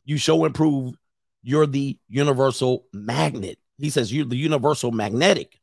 you 0.05 0.17
show 0.19 0.45
and 0.45 0.55
prove 0.55 0.95
you're 1.43 1.67
the 1.67 1.99
universal 2.09 2.87
magnet. 2.93 3.59
He 3.77 3.91
says, 3.91 4.13
you're 4.13 4.25
the 4.25 4.37
universal 4.37 4.93
magnetic. 4.93 5.59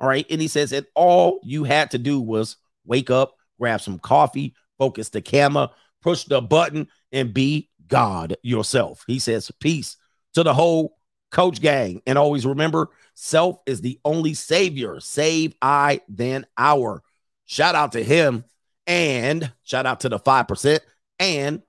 All 0.00 0.08
right. 0.08 0.26
And 0.30 0.40
he 0.40 0.48
says, 0.48 0.72
and 0.72 0.86
all 0.94 1.40
you 1.42 1.64
had 1.64 1.90
to 1.92 1.98
do 1.98 2.20
was 2.20 2.56
wake 2.84 3.10
up, 3.10 3.36
grab 3.58 3.80
some 3.80 3.98
coffee, 3.98 4.54
focus 4.78 5.08
the 5.08 5.22
camera, 5.22 5.70
push 6.02 6.24
the 6.24 6.40
button, 6.40 6.88
and 7.12 7.32
be 7.32 7.70
God 7.88 8.36
yourself. 8.42 9.04
He 9.06 9.18
says, 9.18 9.50
peace 9.60 9.96
to 10.34 10.42
the 10.42 10.54
whole 10.54 10.96
coach 11.30 11.60
gang. 11.60 12.02
And 12.06 12.18
always 12.18 12.46
remember, 12.46 12.90
self 13.14 13.58
is 13.66 13.80
the 13.80 13.98
only 14.04 14.34
savior. 14.34 15.00
Save 15.00 15.54
I, 15.62 16.00
then 16.08 16.46
our. 16.58 17.02
Shout 17.46 17.74
out 17.74 17.92
to 17.92 18.02
him 18.02 18.44
and 18.86 19.52
shout 19.62 19.86
out 19.86 20.00
to 20.00 20.08
the 20.08 20.18
5% 20.18 20.80
and 21.18 21.62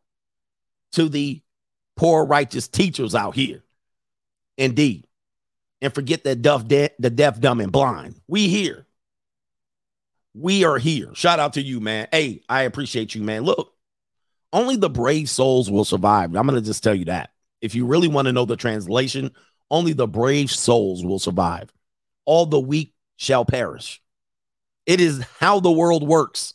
to 0.93 1.09
the 1.09 1.41
poor 1.95 2.25
righteous 2.25 2.67
teachers 2.67 3.15
out 3.15 3.35
here. 3.35 3.63
Indeed. 4.57 5.06
And 5.81 5.93
forget 5.93 6.23
that 6.23 6.41
deaf, 6.41 6.67
de- 6.67 6.89
the 6.99 7.09
deaf, 7.09 7.39
dumb, 7.39 7.59
and 7.59 7.71
blind. 7.71 8.19
We 8.27 8.47
here. 8.47 8.87
We 10.33 10.63
are 10.63 10.77
here. 10.77 11.13
Shout 11.13 11.39
out 11.39 11.53
to 11.53 11.61
you, 11.61 11.79
man. 11.79 12.07
Hey, 12.11 12.41
I 12.49 12.63
appreciate 12.63 13.15
you, 13.15 13.23
man. 13.23 13.43
Look, 13.43 13.73
only 14.53 14.75
the 14.75 14.89
brave 14.89 15.29
souls 15.29 15.69
will 15.69 15.85
survive. 15.85 16.35
I'm 16.35 16.47
going 16.47 16.59
to 16.59 16.65
just 16.65 16.83
tell 16.83 16.95
you 16.95 17.05
that. 17.05 17.31
If 17.61 17.75
you 17.75 17.85
really 17.85 18.07
want 18.07 18.27
to 18.27 18.31
know 18.31 18.45
the 18.45 18.55
translation, 18.55 19.31
only 19.69 19.93
the 19.93 20.07
brave 20.07 20.51
souls 20.51 21.03
will 21.03 21.19
survive. 21.19 21.71
All 22.25 22.45
the 22.45 22.59
weak 22.59 22.93
shall 23.17 23.45
perish. 23.45 24.01
It 24.85 25.01
is 25.01 25.23
how 25.39 25.59
the 25.59 25.71
world 25.71 26.07
works. 26.07 26.53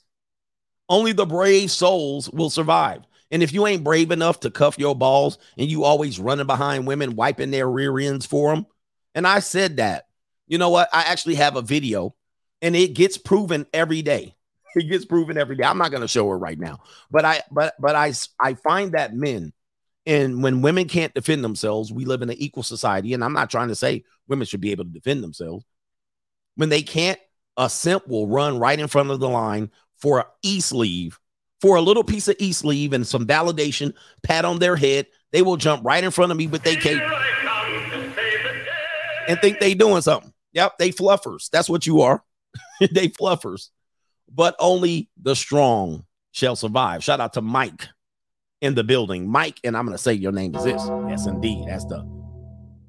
Only 0.89 1.13
the 1.13 1.27
brave 1.27 1.71
souls 1.71 2.31
will 2.31 2.51
survive. 2.51 3.03
And 3.31 3.43
if 3.43 3.53
you 3.53 3.67
ain't 3.67 3.85
brave 3.85 4.11
enough 4.11 4.41
to 4.41 4.51
cuff 4.51 4.79
your 4.79 4.95
balls 4.95 5.39
and 5.57 5.71
you 5.71 5.85
always 5.85 6.21
running 6.21 6.47
behind 6.47 6.87
women, 6.87 7.17
wiping 7.17 7.51
their 7.51 7.69
rear 7.69 7.99
ends 7.99 8.27
for 8.27 8.55
them, 8.55 8.67
and 9.15 9.27
I 9.27 9.41
said 9.41 9.77
that, 9.77 10.07
you 10.47 10.59
know 10.59 10.71
what? 10.71 10.89
I 10.93 11.03
actually 11.03 11.37
have 11.37 11.57
a 11.57 11.63
video 11.63 12.15
and 12.61 12.77
it 12.77 12.95
gets 12.95 13.19
proven 13.19 13.67
every 13.73 14.03
day. 14.03 14.35
it 14.75 14.89
gets 14.89 15.05
proven 15.05 15.37
every 15.37 15.57
day. 15.57 15.65
I'm 15.65 15.79
not 15.79 15.91
going 15.91 16.03
to 16.03 16.09
show 16.09 16.29
her 16.29 16.39
right 16.39 16.59
now, 16.59 16.81
but 17.11 17.25
I 17.25 17.43
but 17.51 17.75
but 17.79 17.95
I 17.95 18.13
I 18.41 18.55
find 18.55 18.93
that 18.93 19.15
men 19.15 19.53
and 20.07 20.43
when 20.43 20.63
women 20.63 20.89
can't 20.89 21.15
defend 21.15 21.45
themselves, 21.45 21.93
we 21.93 22.05
live 22.05 22.23
in 22.23 22.31
an 22.31 22.37
equal 22.39 22.63
society, 22.63 23.15
and 23.15 23.23
I'm 23.23 23.33
not 23.33 23.51
trying 23.51 23.69
to 23.69 23.77
say 23.77 24.05
women 24.27 24.47
should 24.47 24.61
be 24.61 24.73
able 24.73 24.85
to 24.85 24.91
defend 24.91 25.23
themselves. 25.23 25.65
When 26.57 26.69
they 26.69 26.83
can't, 26.83 27.19
a 27.57 27.71
simp 27.71 28.09
will 28.09 28.27
run 28.27 28.59
right 28.59 28.79
in 28.79 28.89
front 28.89 29.11
of 29.11 29.21
the 29.21 29.29
line 29.29 29.71
for 29.97 30.21
a 30.21 30.27
e 30.43 30.61
sleeve, 30.61 31.21
for 31.61 31.77
a 31.77 31.81
little 31.81 32.03
piece 32.03 32.27
of 32.29 32.37
e 32.39 32.53
sleeve 32.53 32.93
and 32.93 33.07
some 33.07 33.27
validation, 33.27 33.95
pat 34.23 34.45
on 34.45 34.59
their 34.59 34.77
head. 34.77 35.07
They 35.31 35.43
will 35.43 35.57
jump 35.57 35.85
right 35.85 36.03
in 36.03 36.11
front 36.11 36.33
of 36.33 36.39
me 36.39 36.47
with 36.47 36.63
their 36.63 36.77
cape 36.77 37.03
and 39.29 39.41
think 39.41 39.61
they 39.61 39.75
doing 39.75 40.03
something. 40.03 40.33
Yep, 40.53 40.79
they 40.79 40.91
fluffers. 40.91 41.49
That's 41.51 41.69
what 41.69 41.87
you 41.87 42.03
are. 42.03 42.23
they 42.81 43.09
fluffers. 43.09 43.69
But 44.31 44.57
only 44.59 45.11
the 45.21 45.35
strong 45.35 46.05
shall 46.33 46.57
survive. 46.57 47.05
Shout 47.05 47.21
out 47.21 47.35
to 47.35 47.43
Mike 47.43 47.89
in 48.61 48.75
the 48.75 48.85
building. 48.85 49.29
Mike, 49.29 49.61
and 49.65 49.77
I'm 49.77 49.85
going 49.85 49.97
to 49.97 50.03
say 50.03 50.15
your 50.15 50.33
name 50.33 50.55
is 50.55 50.65
this. 50.65 50.83
Yes, 51.09 51.27
indeed. 51.27 51.67
That's 51.69 51.85
the 51.85 52.07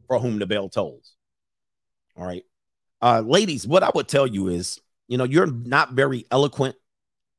for 0.07 0.19
whom 0.19 0.39
the 0.39 0.45
bell 0.45 0.69
tolls. 0.69 1.13
All 2.15 2.25
right. 2.25 2.43
Uh, 3.01 3.21
ladies, 3.25 3.67
what 3.67 3.83
I 3.83 3.91
would 3.93 4.07
tell 4.07 4.27
you 4.27 4.47
is, 4.47 4.79
you 5.07 5.17
know, 5.17 5.23
you're 5.23 5.47
not 5.47 5.93
very 5.93 6.25
eloquent 6.31 6.75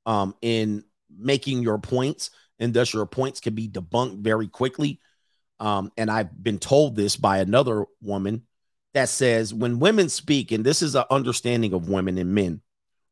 um, 0.06 0.34
in 0.42 0.84
making 1.16 1.62
your 1.62 1.78
points, 1.78 2.30
and 2.58 2.74
thus 2.74 2.92
your 2.92 3.06
points 3.06 3.40
can 3.40 3.54
be 3.54 3.68
debunked 3.68 4.18
very 4.18 4.48
quickly. 4.48 5.00
Um, 5.60 5.92
and 5.96 6.10
I've 6.10 6.42
been 6.42 6.58
told 6.58 6.96
this 6.96 7.16
by 7.16 7.38
another 7.38 7.86
woman 8.02 8.42
that 8.94 9.08
says 9.08 9.52
when 9.52 9.78
women 9.78 10.08
speak, 10.08 10.52
and 10.52 10.64
this 10.64 10.82
is 10.82 10.94
an 10.94 11.04
understanding 11.10 11.72
of 11.74 11.88
women 11.88 12.16
and 12.16 12.34
men, 12.34 12.60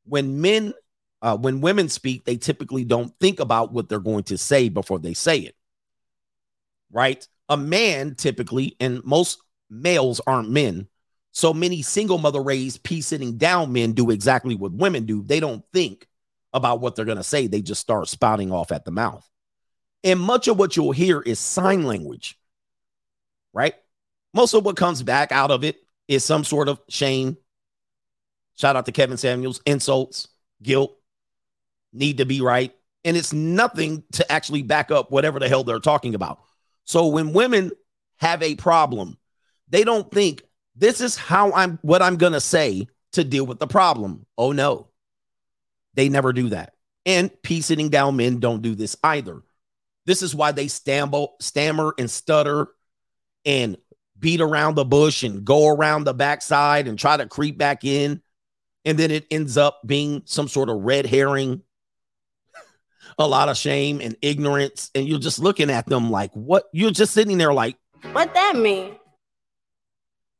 when 0.04 0.40
men, 0.40 0.72
uh, 1.20 1.36
when 1.36 1.60
women 1.60 1.88
speak, 1.88 2.24
they 2.24 2.36
typically 2.36 2.84
don't 2.84 3.12
think 3.20 3.40
about 3.40 3.72
what 3.72 3.88
they're 3.88 4.00
going 4.00 4.24
to 4.24 4.38
say 4.38 4.68
before 4.68 4.98
they 4.98 5.14
say 5.14 5.38
it. 5.38 5.54
Right? 6.90 7.26
A 7.48 7.56
man 7.56 8.14
typically, 8.14 8.76
and 8.80 9.04
most 9.04 9.38
males 9.68 10.20
aren't 10.26 10.50
men. 10.50 10.88
So 11.32 11.54
many 11.54 11.82
single 11.82 12.18
mother 12.18 12.42
raised, 12.42 12.82
pee 12.82 13.00
sitting 13.00 13.38
down 13.38 13.72
men 13.72 13.92
do 13.92 14.10
exactly 14.10 14.54
what 14.54 14.72
women 14.72 15.06
do. 15.06 15.22
They 15.22 15.40
don't 15.40 15.64
think 15.72 16.06
about 16.52 16.80
what 16.80 16.94
they're 16.94 17.04
going 17.06 17.16
to 17.16 17.24
say, 17.24 17.46
they 17.46 17.62
just 17.62 17.80
start 17.80 18.08
spouting 18.08 18.52
off 18.52 18.72
at 18.72 18.84
the 18.84 18.90
mouth. 18.90 19.26
And 20.04 20.20
much 20.20 20.48
of 20.48 20.58
what 20.58 20.76
you'll 20.76 20.92
hear 20.92 21.20
is 21.20 21.38
sign 21.38 21.84
language, 21.84 22.38
right? 23.52 23.74
Most 24.34 24.54
of 24.54 24.64
what 24.64 24.76
comes 24.76 25.02
back 25.02 25.32
out 25.32 25.50
of 25.50 25.64
it 25.64 25.76
is 26.08 26.24
some 26.24 26.44
sort 26.44 26.68
of 26.68 26.80
shame. 26.88 27.36
Shout 28.56 28.76
out 28.76 28.86
to 28.86 28.92
Kevin 28.92 29.16
Samuels, 29.16 29.60
insults, 29.66 30.28
guilt, 30.62 30.96
need 31.92 32.18
to 32.18 32.26
be 32.26 32.40
right. 32.40 32.74
And 33.04 33.16
it's 33.16 33.32
nothing 33.32 34.04
to 34.12 34.30
actually 34.30 34.62
back 34.62 34.90
up 34.90 35.10
whatever 35.10 35.38
the 35.38 35.48
hell 35.48 35.64
they're 35.64 35.80
talking 35.80 36.14
about. 36.14 36.40
So 36.84 37.08
when 37.08 37.32
women 37.32 37.72
have 38.16 38.42
a 38.42 38.54
problem, 38.54 39.18
they 39.68 39.84
don't 39.84 40.10
think 40.10 40.42
this 40.76 41.00
is 41.00 41.16
how 41.16 41.52
I'm 41.52 41.78
what 41.82 42.02
I'm 42.02 42.16
going 42.16 42.32
to 42.32 42.40
say 42.40 42.86
to 43.12 43.24
deal 43.24 43.44
with 43.44 43.58
the 43.58 43.66
problem. 43.66 44.26
Oh 44.38 44.52
no. 44.52 44.88
They 45.94 46.08
never 46.08 46.32
do 46.32 46.50
that. 46.50 46.74
And 47.04 47.30
pee 47.42 47.60
sitting 47.60 47.90
down 47.90 48.16
men 48.16 48.38
don't 48.38 48.62
do 48.62 48.74
this 48.74 48.96
either. 49.02 49.42
This 50.06 50.22
is 50.22 50.34
why 50.34 50.52
they 50.52 50.68
stamble, 50.68 51.36
stammer 51.40 51.94
and 51.98 52.10
stutter 52.10 52.68
and 53.44 53.76
beat 54.22 54.40
around 54.40 54.76
the 54.76 54.84
bush 54.86 55.22
and 55.24 55.44
go 55.44 55.68
around 55.68 56.04
the 56.04 56.14
backside 56.14 56.88
and 56.88 56.98
try 56.98 57.18
to 57.18 57.26
creep 57.26 57.58
back 57.58 57.84
in. 57.84 58.22
And 58.86 58.98
then 58.98 59.10
it 59.10 59.26
ends 59.30 59.58
up 59.58 59.80
being 59.84 60.22
some 60.24 60.48
sort 60.48 60.70
of 60.70 60.76
red 60.82 61.04
herring, 61.04 61.62
a 63.18 63.28
lot 63.28 63.50
of 63.50 63.56
shame 63.58 64.00
and 64.00 64.16
ignorance. 64.22 64.90
And 64.94 65.06
you're 65.06 65.18
just 65.18 65.38
looking 65.38 65.68
at 65.68 65.86
them 65.86 66.10
like, 66.10 66.32
what? 66.32 66.64
You're 66.72 66.92
just 66.92 67.12
sitting 67.12 67.36
there 67.36 67.52
like, 67.52 67.76
What 68.12 68.32
that 68.32 68.56
mean? 68.56 68.96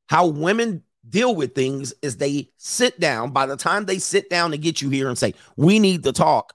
how 0.08 0.26
women 0.26 0.82
deal 1.08 1.34
with 1.34 1.54
things 1.54 1.94
is 2.02 2.18
they 2.18 2.50
sit 2.58 3.00
down. 3.00 3.30
By 3.30 3.46
the 3.46 3.56
time 3.56 3.86
they 3.86 3.98
sit 3.98 4.28
down 4.28 4.50
to 4.50 4.58
get 4.58 4.82
you 4.82 4.90
here 4.90 5.08
and 5.08 5.16
say, 5.16 5.34
we 5.56 5.78
need 5.78 6.02
to 6.04 6.12
talk, 6.12 6.52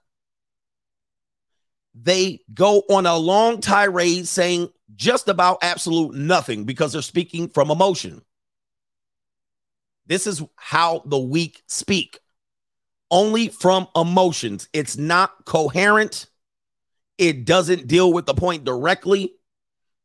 they 1.96 2.42
go 2.54 2.84
on 2.90 3.08
a 3.08 3.18
long 3.18 3.60
tirade 3.60 4.28
saying 4.28 4.70
just 4.98 5.30
about 5.30 5.60
absolute 5.62 6.14
nothing 6.14 6.66
because 6.66 6.92
they're 6.92 7.02
speaking 7.02 7.48
from 7.48 7.72
emotion. 7.72 8.22
This 10.08 10.28
is 10.28 10.44
how 10.56 11.04
the 11.06 11.20
weak 11.20 11.62
speak 11.68 12.20
only 13.10 13.48
from 13.48 13.88
emotions. 13.96 14.68
It's 14.74 14.98
not 14.98 15.46
coherent, 15.46 16.28
it 17.18 17.46
doesn't 17.46 17.88
deal 17.88 18.12
with 18.12 18.26
the 18.26 18.34
point 18.34 18.64
directly. 18.64 19.34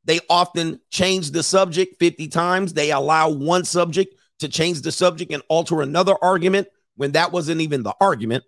They 0.05 0.21
often 0.29 0.81
change 0.91 1.31
the 1.31 1.43
subject 1.43 1.99
50 1.99 2.29
times. 2.29 2.73
They 2.73 2.91
allow 2.91 3.31
one 3.31 3.65
subject 3.65 4.15
to 4.41 4.49
change 4.49 4.83
the 4.83 4.91
subject 4.91 5.33
and 5.33 5.43
alter 5.49 5.81
another 5.81 6.15
argument 6.21 6.69
when 6.97 7.13
that 7.13 7.33
wasn't 7.33 7.61
even 7.61 7.83
the 7.83 7.95
argument. 8.01 8.45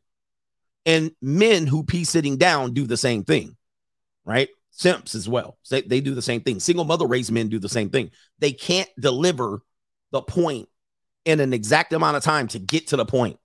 And 0.86 1.12
men 1.22 1.66
who 1.66 1.84
pee 1.84 2.04
sitting 2.04 2.36
down 2.36 2.74
do 2.74 2.86
the 2.86 2.96
same 2.96 3.24
thing, 3.24 3.56
right? 4.24 4.48
Simps 4.76 5.14
as 5.14 5.28
well. 5.28 5.56
They, 5.70 5.82
they 5.82 6.00
do 6.00 6.14
the 6.14 6.22
same 6.22 6.40
thing. 6.40 6.58
Single 6.58 6.84
mother 6.84 7.06
raised 7.06 7.30
men 7.30 7.48
do 7.48 7.60
the 7.60 7.68
same 7.68 7.90
thing. 7.90 8.10
They 8.40 8.52
can't 8.52 8.90
deliver 8.98 9.62
the 10.10 10.20
point 10.20 10.68
in 11.24 11.38
an 11.38 11.52
exact 11.52 11.92
amount 11.92 12.16
of 12.16 12.24
time 12.24 12.48
to 12.48 12.58
get 12.58 12.88
to 12.88 12.96
the 12.96 13.06
point, 13.06 13.38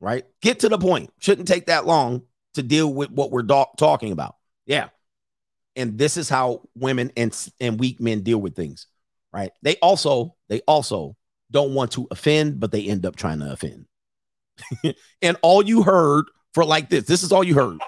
right? 0.00 0.24
Get 0.42 0.60
to 0.60 0.68
the 0.68 0.78
point. 0.78 1.12
Shouldn't 1.20 1.46
take 1.46 1.66
that 1.66 1.86
long 1.86 2.22
to 2.54 2.64
deal 2.64 2.92
with 2.92 3.10
what 3.10 3.30
we're 3.30 3.44
do- 3.44 3.64
talking 3.78 4.10
about. 4.10 4.34
Yeah. 4.66 4.88
And 5.76 5.96
this 5.96 6.16
is 6.16 6.28
how 6.28 6.62
women 6.74 7.12
and, 7.16 7.48
and 7.60 7.78
weak 7.78 8.00
men 8.00 8.22
deal 8.22 8.38
with 8.38 8.56
things, 8.56 8.88
right? 9.32 9.52
They 9.62 9.76
also, 9.76 10.34
they 10.48 10.60
also 10.66 11.16
don't 11.52 11.72
want 11.74 11.92
to 11.92 12.08
offend, 12.10 12.58
but 12.58 12.72
they 12.72 12.86
end 12.86 13.06
up 13.06 13.14
trying 13.14 13.38
to 13.38 13.52
offend. 13.52 13.86
and 15.22 15.36
all 15.42 15.62
you 15.62 15.82
heard 15.84 16.24
for 16.52 16.64
like 16.64 16.90
this, 16.90 17.04
this 17.04 17.22
is 17.22 17.30
all 17.30 17.44
you 17.44 17.54
heard. 17.54 17.78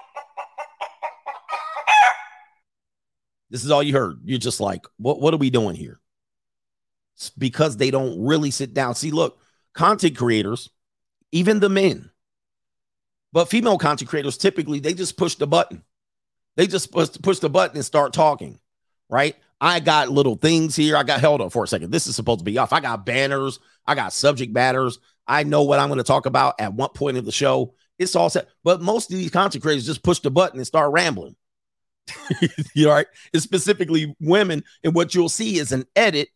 This 3.49 3.65
is 3.65 3.71
all 3.71 3.83
you 3.83 3.93
heard. 3.93 4.19
You're 4.23 4.39
just 4.39 4.59
like, 4.59 4.85
what, 4.97 5.19
what 5.19 5.33
are 5.33 5.37
we 5.37 5.49
doing 5.49 5.75
here? 5.75 5.99
It's 7.15 7.29
because 7.31 7.77
they 7.77 7.91
don't 7.91 8.25
really 8.25 8.51
sit 8.51 8.73
down. 8.73 8.95
See, 8.95 9.11
look, 9.11 9.39
content 9.73 10.17
creators, 10.17 10.69
even 11.31 11.59
the 11.59 11.69
men, 11.69 12.09
but 13.31 13.49
female 13.49 13.77
content 13.77 14.09
creators 14.09 14.37
typically 14.37 14.79
they 14.79 14.93
just 14.93 15.17
push 15.17 15.35
the 15.35 15.47
button. 15.47 15.83
They 16.55 16.67
just 16.67 16.91
push, 16.91 17.09
push 17.21 17.39
the 17.39 17.49
button 17.49 17.77
and 17.77 17.85
start 17.85 18.13
talking, 18.13 18.59
right? 19.09 19.35
I 19.61 19.79
got 19.79 20.09
little 20.09 20.35
things 20.35 20.75
here. 20.75 20.95
I 20.95 21.03
got 21.03 21.19
held 21.19 21.41
up 21.41 21.51
for 21.51 21.63
a 21.63 21.67
second. 21.67 21.91
This 21.91 22.07
is 22.07 22.15
supposed 22.15 22.39
to 22.39 22.45
be 22.45 22.57
off. 22.57 22.73
I 22.73 22.79
got 22.79 23.05
banners. 23.05 23.59
I 23.85 23.95
got 23.95 24.13
subject 24.13 24.53
matters. 24.53 24.99
I 25.27 25.43
know 25.43 25.63
what 25.63 25.79
I'm 25.79 25.89
going 25.89 25.97
to 25.97 26.03
talk 26.03 26.25
about 26.25 26.55
at 26.59 26.73
one 26.73 26.89
point 26.89 27.17
of 27.17 27.25
the 27.25 27.31
show. 27.31 27.75
It's 27.97 28.15
all 28.15 28.29
set. 28.29 28.47
But 28.63 28.81
most 28.81 29.11
of 29.11 29.17
these 29.17 29.31
content 29.31 29.61
creators 29.61 29.85
just 29.85 30.03
push 30.03 30.19
the 30.19 30.31
button 30.31 30.57
and 30.57 30.67
start 30.67 30.91
rambling. 30.91 31.35
you 32.73 32.85
know, 32.85 32.91
right? 32.91 33.07
It's 33.33 33.43
specifically 33.43 34.15
women. 34.19 34.63
And 34.83 34.93
what 34.93 35.15
you'll 35.15 35.29
see 35.29 35.57
is 35.57 35.71
an 35.71 35.85
edit. 35.95 36.29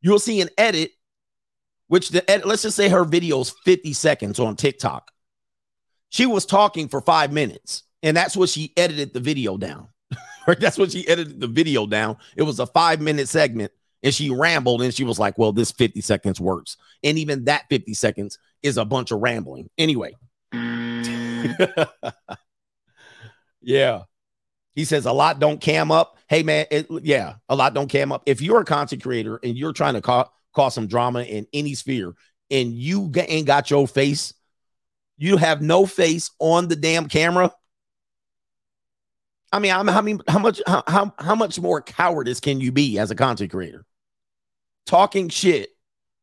You'll 0.00 0.18
see 0.18 0.40
an 0.40 0.50
edit, 0.58 0.90
which 1.88 2.10
the 2.10 2.28
edit, 2.30 2.46
let's 2.46 2.62
just 2.62 2.76
say 2.76 2.88
her 2.88 3.04
video 3.04 3.40
is 3.40 3.54
50 3.64 3.92
seconds 3.92 4.38
on 4.38 4.56
TikTok. 4.56 5.10
She 6.10 6.26
was 6.26 6.46
talking 6.46 6.88
for 6.88 7.00
five 7.00 7.32
minutes, 7.32 7.82
and 8.02 8.16
that's 8.16 8.36
what 8.36 8.48
she 8.48 8.72
edited 8.76 9.12
the 9.12 9.20
video 9.20 9.56
down. 9.56 9.88
right? 10.46 10.60
That's 10.60 10.78
what 10.78 10.92
she 10.92 11.08
edited 11.08 11.40
the 11.40 11.48
video 11.48 11.86
down. 11.86 12.18
It 12.36 12.42
was 12.42 12.60
a 12.60 12.66
five 12.66 13.00
minute 13.00 13.28
segment, 13.28 13.72
and 14.02 14.14
she 14.14 14.30
rambled, 14.30 14.82
and 14.82 14.94
she 14.94 15.04
was 15.04 15.18
like, 15.18 15.38
Well, 15.38 15.52
this 15.52 15.72
50 15.72 16.00
seconds 16.02 16.40
works. 16.40 16.76
And 17.02 17.18
even 17.18 17.44
that 17.44 17.64
50 17.70 17.94
seconds 17.94 18.38
is 18.62 18.76
a 18.76 18.84
bunch 18.84 19.10
of 19.10 19.20
rambling. 19.20 19.70
Anyway. 19.76 20.14
Mm. 20.52 21.88
yeah. 23.60 24.02
He 24.74 24.84
says 24.84 25.06
a 25.06 25.12
lot 25.12 25.38
don't 25.38 25.60
cam 25.60 25.90
up. 25.90 26.18
Hey 26.28 26.42
man, 26.42 26.66
it, 26.70 26.86
yeah, 27.02 27.34
a 27.48 27.54
lot 27.54 27.74
don't 27.74 27.88
cam 27.88 28.12
up. 28.12 28.22
If 28.26 28.40
you're 28.40 28.60
a 28.60 28.64
content 28.64 29.02
creator 29.02 29.38
and 29.42 29.56
you're 29.56 29.72
trying 29.72 29.94
to 29.94 30.00
ca- 30.00 30.30
cause 30.52 30.74
some 30.74 30.86
drama 30.86 31.22
in 31.22 31.46
any 31.52 31.74
sphere, 31.74 32.14
and 32.50 32.72
you 32.72 33.08
ga- 33.08 33.26
ain't 33.28 33.46
got 33.46 33.70
your 33.70 33.86
face, 33.86 34.34
you 35.16 35.36
have 35.36 35.62
no 35.62 35.86
face 35.86 36.30
on 36.38 36.68
the 36.68 36.76
damn 36.76 37.08
camera. 37.08 37.52
I 39.52 39.60
mean, 39.60 39.72
I'm, 39.72 39.88
I 39.88 40.00
mean, 40.00 40.20
how 40.26 40.40
much, 40.40 40.60
how, 40.66 40.82
how, 40.86 41.14
how 41.18 41.34
much 41.36 41.60
more 41.60 41.80
cowardice 41.80 42.40
can 42.40 42.60
you 42.60 42.72
be 42.72 42.98
as 42.98 43.12
a 43.12 43.14
content 43.14 43.52
creator? 43.52 43.84
Talking 44.86 45.28
shit. 45.28 45.70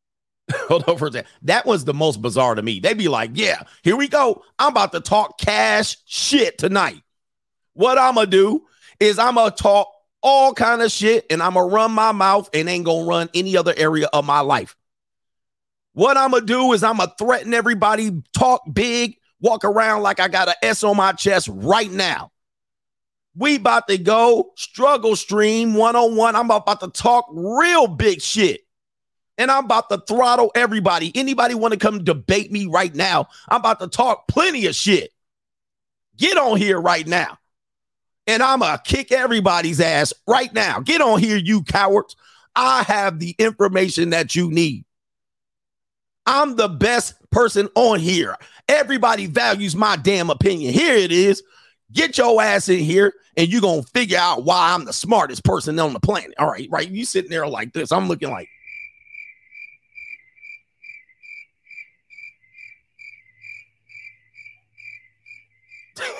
Hold 0.68 0.84
on 0.88 0.98
for 0.98 1.08
a 1.08 1.12
second. 1.12 1.30
That 1.42 1.64
was 1.64 1.84
the 1.84 1.94
most 1.94 2.20
bizarre 2.20 2.54
to 2.54 2.62
me. 2.62 2.80
They'd 2.80 2.98
be 2.98 3.08
like, 3.08 3.30
"Yeah, 3.34 3.62
here 3.82 3.96
we 3.96 4.08
go. 4.08 4.42
I'm 4.58 4.72
about 4.72 4.92
to 4.92 5.00
talk 5.00 5.38
cash 5.38 5.96
shit 6.04 6.58
tonight." 6.58 7.02
What 7.74 7.98
I'm 7.98 8.14
gonna 8.14 8.26
do 8.26 8.64
is 9.00 9.18
I'm 9.18 9.34
gonna 9.34 9.50
talk 9.50 9.92
all 10.22 10.54
kind 10.54 10.82
of 10.82 10.90
shit 10.90 11.26
and 11.30 11.42
I'm 11.42 11.54
gonna 11.54 11.66
run 11.66 11.92
my 11.92 12.12
mouth 12.12 12.48
and 12.54 12.68
ain't 12.68 12.84
gonna 12.84 13.06
run 13.06 13.28
any 13.34 13.56
other 13.56 13.74
area 13.76 14.08
of 14.12 14.24
my 14.24 14.40
life. 14.40 14.76
What 15.94 16.16
I'm 16.16 16.30
gonna 16.30 16.46
do 16.46 16.72
is 16.72 16.82
I'm 16.82 16.98
gonna 16.98 17.12
threaten 17.18 17.52
everybody, 17.52 18.22
talk 18.32 18.62
big, 18.72 19.18
walk 19.40 19.64
around 19.64 20.02
like 20.02 20.20
I 20.20 20.28
got 20.28 20.48
an 20.48 20.54
S 20.62 20.84
on 20.84 20.96
my 20.96 21.12
chest 21.12 21.48
right 21.52 21.90
now. 21.90 22.30
We 23.34 23.56
about 23.56 23.88
to 23.88 23.96
go 23.98 24.52
struggle 24.56 25.16
stream 25.16 25.74
one 25.74 25.96
on 25.96 26.16
one. 26.16 26.36
I'm 26.36 26.50
about 26.50 26.80
to 26.80 26.88
talk 26.88 27.26
real 27.32 27.86
big 27.86 28.20
shit. 28.20 28.60
And 29.38 29.50
I'm 29.50 29.64
about 29.64 29.88
to 29.88 29.98
throttle 30.06 30.52
everybody. 30.54 31.10
Anybody 31.14 31.54
want 31.54 31.72
to 31.72 31.78
come 31.78 32.04
debate 32.04 32.52
me 32.52 32.66
right 32.66 32.94
now? 32.94 33.28
I'm 33.48 33.60
about 33.60 33.80
to 33.80 33.88
talk 33.88 34.28
plenty 34.28 34.66
of 34.66 34.74
shit. 34.74 35.10
Get 36.18 36.36
on 36.36 36.58
here 36.58 36.78
right 36.78 37.06
now. 37.06 37.38
And 38.26 38.42
I'm 38.42 38.60
going 38.60 38.76
to 38.76 38.82
kick 38.84 39.10
everybody's 39.10 39.80
ass 39.80 40.12
right 40.28 40.52
now. 40.54 40.80
Get 40.80 41.00
on 41.00 41.18
here, 41.18 41.36
you 41.36 41.62
cowards. 41.62 42.16
I 42.54 42.82
have 42.84 43.18
the 43.18 43.34
information 43.38 44.10
that 44.10 44.36
you 44.36 44.50
need. 44.50 44.84
I'm 46.24 46.54
the 46.56 46.68
best 46.68 47.14
person 47.30 47.68
on 47.74 47.98
here. 47.98 48.36
Everybody 48.68 49.26
values 49.26 49.74
my 49.74 49.96
damn 49.96 50.30
opinion. 50.30 50.72
Here 50.72 50.94
it 50.94 51.10
is. 51.10 51.42
Get 51.92 52.16
your 52.16 52.40
ass 52.40 52.68
in 52.68 52.78
here 52.78 53.12
and 53.36 53.48
you're 53.48 53.60
going 53.60 53.82
to 53.82 53.90
figure 53.90 54.18
out 54.18 54.44
why 54.44 54.72
I'm 54.72 54.84
the 54.84 54.92
smartest 54.92 55.44
person 55.44 55.78
on 55.78 55.92
the 55.92 56.00
planet. 56.00 56.34
All 56.38 56.48
right, 56.48 56.68
right? 56.70 56.88
You 56.88 57.04
sitting 57.04 57.30
there 57.30 57.46
like 57.46 57.72
this. 57.72 57.90
I'm 57.90 58.08
looking 58.08 58.30
like, 58.30 58.48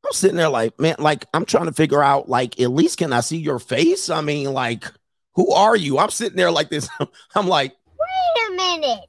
I'm 0.07 0.13
sitting 0.13 0.37
there 0.37 0.47
like, 0.47 0.79
man, 0.79 0.95
like 0.99 1.25
I'm 1.33 1.43
trying 1.43 1.65
to 1.65 1.73
figure 1.73 2.01
out, 2.01 2.29
like, 2.29 2.59
at 2.61 2.71
least 2.71 2.97
can 2.97 3.11
I 3.11 3.19
see 3.19 3.37
your 3.37 3.59
face? 3.59 4.09
I 4.09 4.21
mean, 4.21 4.53
like, 4.53 4.85
who 5.33 5.51
are 5.51 5.75
you? 5.75 5.97
I'm 5.99 6.09
sitting 6.09 6.37
there 6.37 6.49
like 6.49 6.69
this. 6.69 6.87
I'm 7.35 7.47
like, 7.47 7.75
wait 7.99 8.47
a 8.47 8.55
minute. 8.55 9.05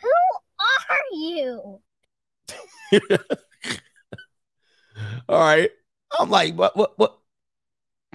Who 0.00 0.08
are 0.60 1.12
you? 1.12 1.80
All 5.28 5.38
right. 5.38 5.70
I'm 6.18 6.30
like, 6.30 6.54
what, 6.54 6.74
what, 6.74 6.98
what? 6.98 7.18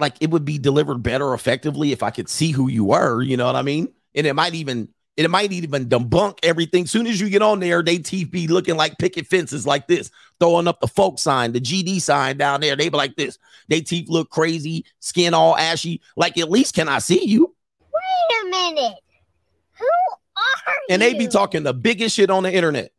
Like, 0.00 0.16
it 0.20 0.30
would 0.30 0.44
be 0.44 0.58
delivered 0.58 1.02
better 1.04 1.32
effectively 1.32 1.92
if 1.92 2.02
I 2.02 2.10
could 2.10 2.28
see 2.28 2.50
who 2.50 2.68
you 2.68 2.84
were. 2.86 3.22
You 3.22 3.36
know 3.36 3.46
what 3.46 3.56
I 3.56 3.62
mean? 3.62 3.92
And 4.16 4.26
it 4.26 4.34
might 4.34 4.54
even 4.54 4.88
it 5.24 5.30
might 5.30 5.52
even 5.52 5.88
debunk 5.88 6.38
everything. 6.42 6.86
Soon 6.86 7.06
as 7.06 7.20
you 7.20 7.28
get 7.28 7.42
on 7.42 7.60
there, 7.60 7.82
they 7.82 7.98
teeth 7.98 8.30
be 8.30 8.46
looking 8.46 8.76
like 8.76 8.98
picket 8.98 9.26
fences 9.26 9.66
like 9.66 9.86
this, 9.86 10.10
throwing 10.38 10.68
up 10.68 10.80
the 10.80 10.86
folk 10.86 11.18
sign, 11.18 11.52
the 11.52 11.60
GD 11.60 12.00
sign 12.00 12.36
down 12.36 12.60
there. 12.60 12.76
They 12.76 12.88
be 12.88 12.96
like 12.96 13.16
this. 13.16 13.38
They 13.68 13.80
teeth 13.80 14.08
look 14.08 14.30
crazy, 14.30 14.84
skin 15.00 15.34
all 15.34 15.56
ashy. 15.56 16.00
Like, 16.16 16.38
at 16.38 16.50
least 16.50 16.74
can 16.74 16.88
I 16.88 16.98
see 17.00 17.24
you? 17.24 17.54
Wait 17.80 18.42
a 18.42 18.50
minute. 18.50 18.94
Who 19.78 19.84
are 20.36 20.72
and 20.90 21.02
you? 21.02 21.10
they 21.10 21.18
be 21.18 21.26
talking 21.26 21.62
the 21.62 21.74
biggest 21.74 22.16
shit 22.16 22.30
on 22.30 22.44
the 22.44 22.52
internet. 22.52 22.92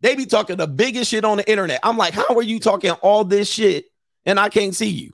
They 0.00 0.14
be 0.14 0.26
talking 0.26 0.56
the 0.56 0.66
biggest 0.66 1.10
shit 1.10 1.24
on 1.24 1.38
the 1.38 1.50
internet. 1.50 1.80
I'm 1.82 1.96
like, 1.96 2.12
how 2.14 2.36
are 2.36 2.42
you 2.42 2.60
talking 2.60 2.90
all 2.90 3.24
this 3.24 3.50
shit 3.50 3.86
and 4.26 4.38
I 4.38 4.50
can't 4.50 4.74
see 4.74 4.90
you? 4.90 5.12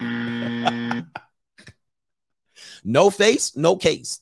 Mm. 0.00 1.06
no 2.84 3.10
face, 3.10 3.56
no 3.56 3.76
case. 3.76 4.20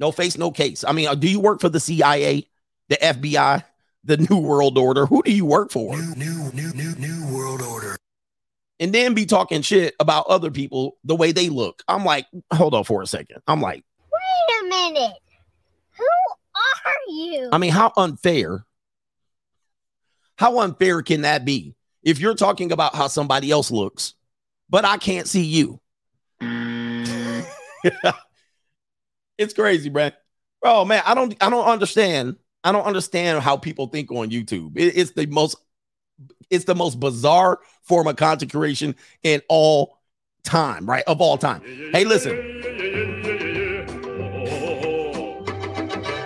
No 0.00 0.10
face, 0.10 0.38
no 0.38 0.50
case. 0.50 0.82
I 0.82 0.92
mean, 0.92 1.08
uh, 1.08 1.14
do 1.14 1.28
you 1.28 1.38
work 1.38 1.60
for 1.60 1.68
the 1.68 1.78
CIA, 1.78 2.48
the 2.88 2.96
FBI, 2.96 3.62
the 4.02 4.16
New 4.16 4.38
World 4.38 4.78
Order? 4.78 5.04
Who 5.04 5.22
do 5.22 5.30
you 5.30 5.44
work 5.44 5.70
for? 5.70 5.94
New, 5.94 6.14
new, 6.16 6.50
new, 6.54 6.72
new, 6.72 6.94
new 6.96 7.36
world 7.36 7.60
order. 7.60 7.98
And 8.80 8.94
then 8.94 9.12
be 9.12 9.26
talking 9.26 9.60
shit 9.60 9.94
about 10.00 10.26
other 10.26 10.50
people 10.50 10.96
the 11.04 11.14
way 11.14 11.32
they 11.32 11.50
look. 11.50 11.82
I'm 11.86 12.06
like, 12.06 12.26
hold 12.50 12.74
on 12.74 12.84
for 12.84 13.02
a 13.02 13.06
second. 13.06 13.42
I'm 13.46 13.60
like, 13.60 13.84
wait 14.10 14.62
a 14.62 14.68
minute. 14.68 15.18
Who 15.98 16.04
are 16.54 17.12
you? 17.12 17.50
I 17.52 17.58
mean, 17.58 17.72
how 17.72 17.92
unfair? 17.94 18.64
How 20.36 20.60
unfair 20.60 21.02
can 21.02 21.20
that 21.22 21.44
be? 21.44 21.74
If 22.02 22.20
you're 22.20 22.34
talking 22.34 22.72
about 22.72 22.94
how 22.94 23.08
somebody 23.08 23.50
else 23.50 23.70
looks, 23.70 24.14
but 24.70 24.86
I 24.86 24.96
can't 24.96 25.28
see 25.28 25.44
you. 25.44 25.78
It's 29.40 29.54
crazy, 29.54 29.88
bro. 29.88 30.10
Bro, 30.60 30.84
man, 30.84 31.02
I 31.06 31.14
don't 31.14 31.34
I 31.40 31.48
don't 31.48 31.64
understand. 31.64 32.36
I 32.62 32.72
don't 32.72 32.84
understand 32.84 33.40
how 33.40 33.56
people 33.56 33.86
think 33.86 34.12
on 34.12 34.28
YouTube. 34.28 34.76
It, 34.76 34.98
it's 34.98 35.12
the 35.12 35.24
most 35.26 35.56
it's 36.50 36.66
the 36.66 36.74
most 36.74 37.00
bizarre 37.00 37.58
form 37.82 38.06
of 38.06 38.16
content 38.16 38.52
creation 38.52 38.94
in 39.22 39.40
all 39.48 39.98
time, 40.44 40.84
right? 40.84 41.02
Of 41.06 41.22
all 41.22 41.38
time. 41.38 41.62
Hey, 41.62 42.04
listen. 42.04 42.36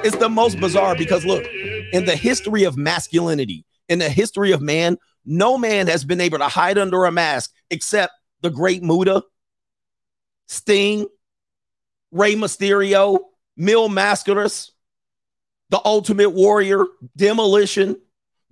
It's 0.02 0.16
the 0.16 0.28
most 0.28 0.58
bizarre 0.58 0.96
because 0.96 1.24
look, 1.24 1.44
in 1.92 2.06
the 2.06 2.16
history 2.16 2.64
of 2.64 2.76
masculinity, 2.76 3.64
in 3.88 4.00
the 4.00 4.08
history 4.08 4.50
of 4.50 4.60
man, 4.60 4.98
no 5.24 5.56
man 5.56 5.86
has 5.86 6.04
been 6.04 6.20
able 6.20 6.38
to 6.38 6.48
hide 6.48 6.78
under 6.78 7.04
a 7.04 7.12
mask 7.12 7.52
except 7.70 8.12
the 8.40 8.50
great 8.50 8.82
Muta, 8.82 9.22
Sting, 10.48 11.06
Rey 12.14 12.36
Mysterio, 12.36 13.18
Mil 13.56 13.88
Mascaras, 13.88 14.70
the 15.68 15.80
Ultimate 15.84 16.30
Warrior, 16.30 16.86
Demolition, 17.16 17.96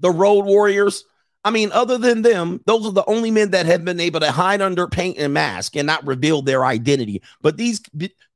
the 0.00 0.10
Road 0.10 0.44
Warriors. 0.44 1.04
I 1.44 1.50
mean, 1.50 1.70
other 1.72 1.96
than 1.96 2.22
them, 2.22 2.60
those 2.66 2.84
are 2.86 2.92
the 2.92 3.04
only 3.06 3.30
men 3.30 3.52
that 3.52 3.66
have 3.66 3.84
been 3.84 4.00
able 4.00 4.20
to 4.20 4.32
hide 4.32 4.60
under 4.60 4.88
paint 4.88 5.18
and 5.18 5.32
mask 5.32 5.76
and 5.76 5.86
not 5.86 6.06
reveal 6.06 6.42
their 6.42 6.64
identity. 6.64 7.22
But 7.40 7.56
these 7.56 7.80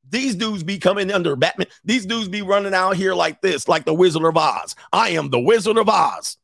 these 0.08 0.36
dudes 0.36 0.62
be 0.62 0.78
coming 0.78 1.10
under 1.10 1.34
Batman. 1.34 1.66
These 1.84 2.06
dudes 2.06 2.28
be 2.28 2.42
running 2.42 2.74
out 2.74 2.96
here 2.96 3.14
like 3.14 3.40
this, 3.40 3.66
like 3.66 3.84
the 3.84 3.94
Wizard 3.94 4.24
of 4.24 4.36
Oz. 4.36 4.76
I 4.92 5.10
am 5.10 5.30
the 5.30 5.40
Wizard 5.40 5.76
of 5.76 5.88
Oz. 5.88 6.36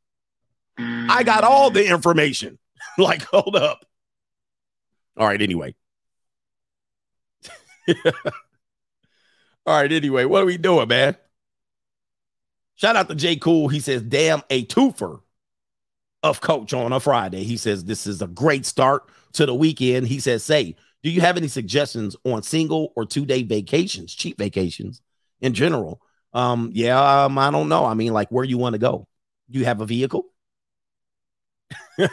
I 0.77 1.23
got 1.23 1.45
all 1.45 1.71
the 1.71 1.87
information. 1.87 2.59
like, 2.99 3.23
hold 3.23 3.55
up. 3.55 3.85
All 5.17 5.27
right, 5.27 5.41
anyway. 5.41 5.77
All 9.67 9.75
right, 9.81 9.91
anyway, 9.93 10.25
what 10.25 10.43
are 10.43 10.47
we 10.47 10.57
doing, 10.59 10.89
man? 10.89 11.17
Shout 12.75 12.97
out 12.97 13.09
to 13.09 13.15
Jay 13.15 13.37
Cool. 13.37 13.69
He 13.69 13.81
says, 13.81 14.03
damn, 14.03 14.43
a 14.51 14.65
twofer 14.67 15.21
of 16.23 16.41
coach 16.41 16.73
on 16.73 16.93
a 16.93 17.01
Friday. 17.01 17.45
He 17.45 17.57
says, 17.57 17.85
this 17.85 18.07
is 18.07 18.23
a 18.23 18.27
great 18.27 18.65
start 18.65 19.05
to 19.35 19.47
the 19.47 19.55
weekend. 19.55 20.07
He 20.07 20.21
says, 20.21 20.45
say, 20.45 20.77
do 21.03 21.11
you 21.11 21.21
have 21.21 21.37
any 21.37 21.49
suggestions 21.49 22.17
on 22.25 22.43
single 22.43 22.93
or 22.97 23.05
two 23.05 23.27
day 23.27 23.43
vacations, 23.43 24.15
cheap 24.15 24.39
vacations 24.39 25.03
in 25.41 25.53
general? 25.55 26.01
Um, 26.33 26.71
yeah, 26.73 27.25
um, 27.25 27.39
I 27.39 27.51
don't 27.51 27.69
know. 27.69 27.85
I 27.85 27.95
mean, 27.95 28.13
like 28.13 28.31
where 28.31 28.45
you 28.45 28.59
want 28.59 28.75
to 28.75 28.79
go. 28.79 29.07
Do 29.51 29.59
you 29.59 29.65
have 29.65 29.81
a 29.81 29.87
vehicle? 29.87 30.27
do 31.99 32.09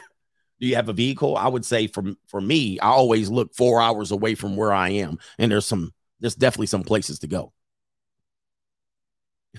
you 0.59 0.75
have 0.75 0.89
a 0.89 0.93
vehicle? 0.93 1.37
I 1.37 1.47
would 1.47 1.65
say 1.65 1.87
for 1.87 2.03
for 2.27 2.41
me, 2.41 2.79
I 2.79 2.87
always 2.87 3.29
look 3.29 3.53
four 3.55 3.81
hours 3.81 4.11
away 4.11 4.35
from 4.35 4.55
where 4.55 4.73
I 4.73 4.89
am, 4.89 5.19
and 5.37 5.51
there's 5.51 5.65
some 5.65 5.93
there's 6.19 6.35
definitely 6.35 6.67
some 6.67 6.83
places 6.83 7.19
to 7.19 7.27
go. 7.27 7.53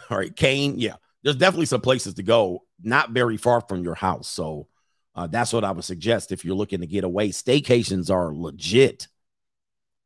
All 0.09 0.19
right, 0.19 0.35
Kane, 0.35 0.79
yeah, 0.79 0.97
there's 1.23 1.37
definitely 1.37 1.67
some 1.67 1.81
places 1.81 2.15
to 2.15 2.23
go, 2.23 2.65
not 2.83 3.11
very 3.11 3.37
far 3.37 3.61
from 3.61 3.83
your 3.83 3.95
house. 3.95 4.29
So 4.29 4.69
uh, 5.15 5.27
that's 5.27 5.53
what 5.53 5.65
I 5.65 5.73
would 5.73 5.85
suggest 5.85 6.33
if 6.33 6.45
you're 6.45 6.57
looking 6.57 6.81
to 6.81 6.87
get 6.87 7.05
away. 7.05 7.31
Staycations 7.31 8.11
are 8.11 8.35
legit. 8.35 9.09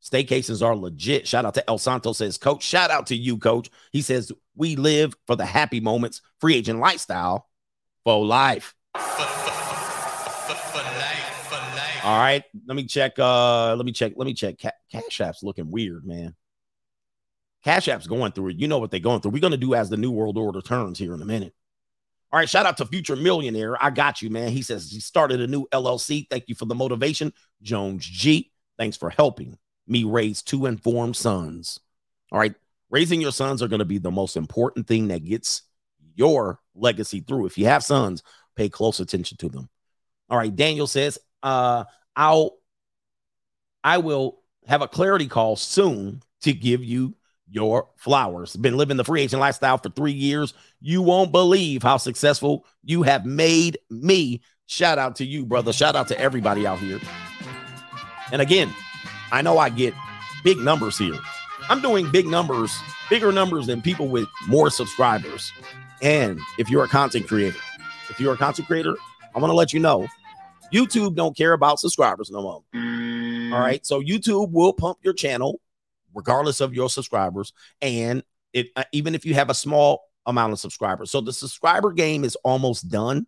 Staycations 0.02 0.62
are 0.62 0.76
legit. 0.76 1.26
Shout 1.26 1.44
out 1.44 1.54
to 1.54 1.68
El 1.68 1.78
Santo 1.78 2.12
says, 2.12 2.36
Coach. 2.36 2.62
Shout 2.62 2.90
out 2.90 3.06
to 3.06 3.16
you, 3.16 3.38
Coach. 3.38 3.70
He 3.90 4.02
says, 4.02 4.32
We 4.54 4.76
live 4.76 5.14
for 5.26 5.36
the 5.36 5.46
happy 5.46 5.80
moments, 5.80 6.20
free 6.40 6.56
agent 6.56 6.78
lifestyle 6.78 7.48
for 8.04 8.24
life. 8.24 8.74
All 12.04 12.18
right, 12.18 12.44
let 12.66 12.76
me 12.76 12.84
check. 12.84 13.18
Uh, 13.18 13.74
let 13.76 13.86
me 13.86 13.92
check. 13.92 14.12
Let 14.14 14.26
me 14.26 14.34
check. 14.34 14.58
Cash 14.58 15.20
App's 15.22 15.42
looking 15.42 15.70
weird, 15.70 16.04
man. 16.04 16.34
Cash 17.64 17.88
App's 17.88 18.06
going 18.06 18.32
through 18.32 18.50
it. 18.50 18.56
You 18.56 18.68
know 18.68 18.78
what 18.78 18.90
they're 18.90 19.00
going 19.00 19.20
through. 19.20 19.32
We're 19.32 19.40
gonna 19.40 19.56
do 19.56 19.74
as 19.74 19.90
the 19.90 19.96
new 19.96 20.10
world 20.10 20.36
order 20.38 20.60
turns 20.60 20.98
here 20.98 21.14
in 21.14 21.22
a 21.22 21.26
minute. 21.26 21.54
All 22.32 22.38
right, 22.38 22.48
shout 22.48 22.66
out 22.66 22.76
to 22.78 22.86
Future 22.86 23.16
Millionaire. 23.16 23.82
I 23.82 23.90
got 23.90 24.20
you, 24.20 24.28
man. 24.28 24.48
He 24.48 24.62
says 24.62 24.90
he 24.90 25.00
started 25.00 25.40
a 25.40 25.46
new 25.46 25.66
LLC. 25.72 26.26
Thank 26.28 26.48
you 26.48 26.54
for 26.54 26.64
the 26.64 26.74
motivation, 26.74 27.32
Jones 27.62 28.04
G. 28.04 28.50
Thanks 28.76 28.96
for 28.96 29.08
helping 29.08 29.56
me 29.86 30.04
raise 30.04 30.42
two 30.42 30.66
informed 30.66 31.16
sons. 31.16 31.78
All 32.32 32.38
right, 32.38 32.54
raising 32.90 33.20
your 33.20 33.32
sons 33.32 33.62
are 33.62 33.68
going 33.68 33.78
to 33.78 33.84
be 33.84 33.98
the 33.98 34.10
most 34.10 34.36
important 34.36 34.86
thing 34.86 35.08
that 35.08 35.24
gets 35.24 35.62
your 36.16 36.60
legacy 36.74 37.20
through. 37.20 37.46
If 37.46 37.56
you 37.56 37.66
have 37.66 37.84
sons, 37.84 38.22
pay 38.56 38.68
close 38.68 38.98
attention 39.00 39.36
to 39.38 39.48
them. 39.48 39.68
All 40.28 40.38
right, 40.38 40.54
Daniel 40.54 40.86
says, 40.86 41.18
uh, 41.42 41.84
I'll 42.16 42.56
I 43.82 43.98
will 43.98 44.40
have 44.66 44.82
a 44.82 44.88
clarity 44.88 45.28
call 45.28 45.56
soon 45.56 46.22
to 46.42 46.52
give 46.52 46.82
you 46.82 47.14
your 47.50 47.88
flowers. 47.96 48.56
Been 48.56 48.76
living 48.76 48.96
the 48.96 49.04
free 49.04 49.22
agent 49.22 49.40
lifestyle 49.40 49.78
for 49.78 49.90
three 49.90 50.12
years. 50.12 50.54
You 50.80 51.02
won't 51.02 51.32
believe 51.32 51.82
how 51.82 51.96
successful 51.96 52.66
you 52.82 53.02
have 53.02 53.24
made 53.24 53.78
me. 53.90 54.40
Shout 54.66 54.98
out 54.98 55.16
to 55.16 55.24
you, 55.24 55.44
brother. 55.44 55.72
Shout 55.72 55.96
out 55.96 56.08
to 56.08 56.18
everybody 56.18 56.66
out 56.66 56.78
here. 56.78 57.00
And 58.32 58.40
again, 58.40 58.72
I 59.30 59.42
know 59.42 59.58
I 59.58 59.68
get 59.68 59.94
big 60.42 60.58
numbers 60.58 60.96
here. 60.96 61.18
I'm 61.68 61.80
doing 61.80 62.10
big 62.10 62.26
numbers, 62.26 62.76
bigger 63.08 63.32
numbers 63.32 63.66
than 63.66 63.82
people 63.82 64.08
with 64.08 64.28
more 64.48 64.70
subscribers. 64.70 65.52
And 66.02 66.40
if 66.58 66.68
you're 66.68 66.84
a 66.84 66.88
content 66.88 67.28
creator, 67.28 67.58
if 68.10 68.20
you're 68.20 68.34
a 68.34 68.36
content 68.38 68.68
creator, 68.68 68.94
I 69.34 69.38
want 69.38 69.50
to 69.50 69.54
let 69.54 69.72
you 69.72 69.80
know 69.80 70.06
YouTube 70.72 71.14
don't 71.14 71.36
care 71.36 71.52
about 71.52 71.78
subscribers 71.78 72.30
no 72.30 72.42
more. 72.42 72.62
All 73.54 73.60
right. 73.60 73.84
So 73.86 74.00
YouTube 74.00 74.50
will 74.50 74.72
pump 74.72 74.98
your 75.02 75.14
channel 75.14 75.60
regardless 76.14 76.60
of 76.60 76.74
your 76.74 76.88
subscribers. 76.88 77.52
And 77.82 78.22
it 78.52 78.68
uh, 78.76 78.84
even 78.92 79.14
if 79.14 79.26
you 79.26 79.34
have 79.34 79.50
a 79.50 79.54
small 79.54 80.02
amount 80.26 80.52
of 80.52 80.58
subscribers. 80.58 81.10
So 81.10 81.20
the 81.20 81.32
subscriber 81.32 81.92
game 81.92 82.24
is 82.24 82.36
almost 82.36 82.88
done, 82.88 83.26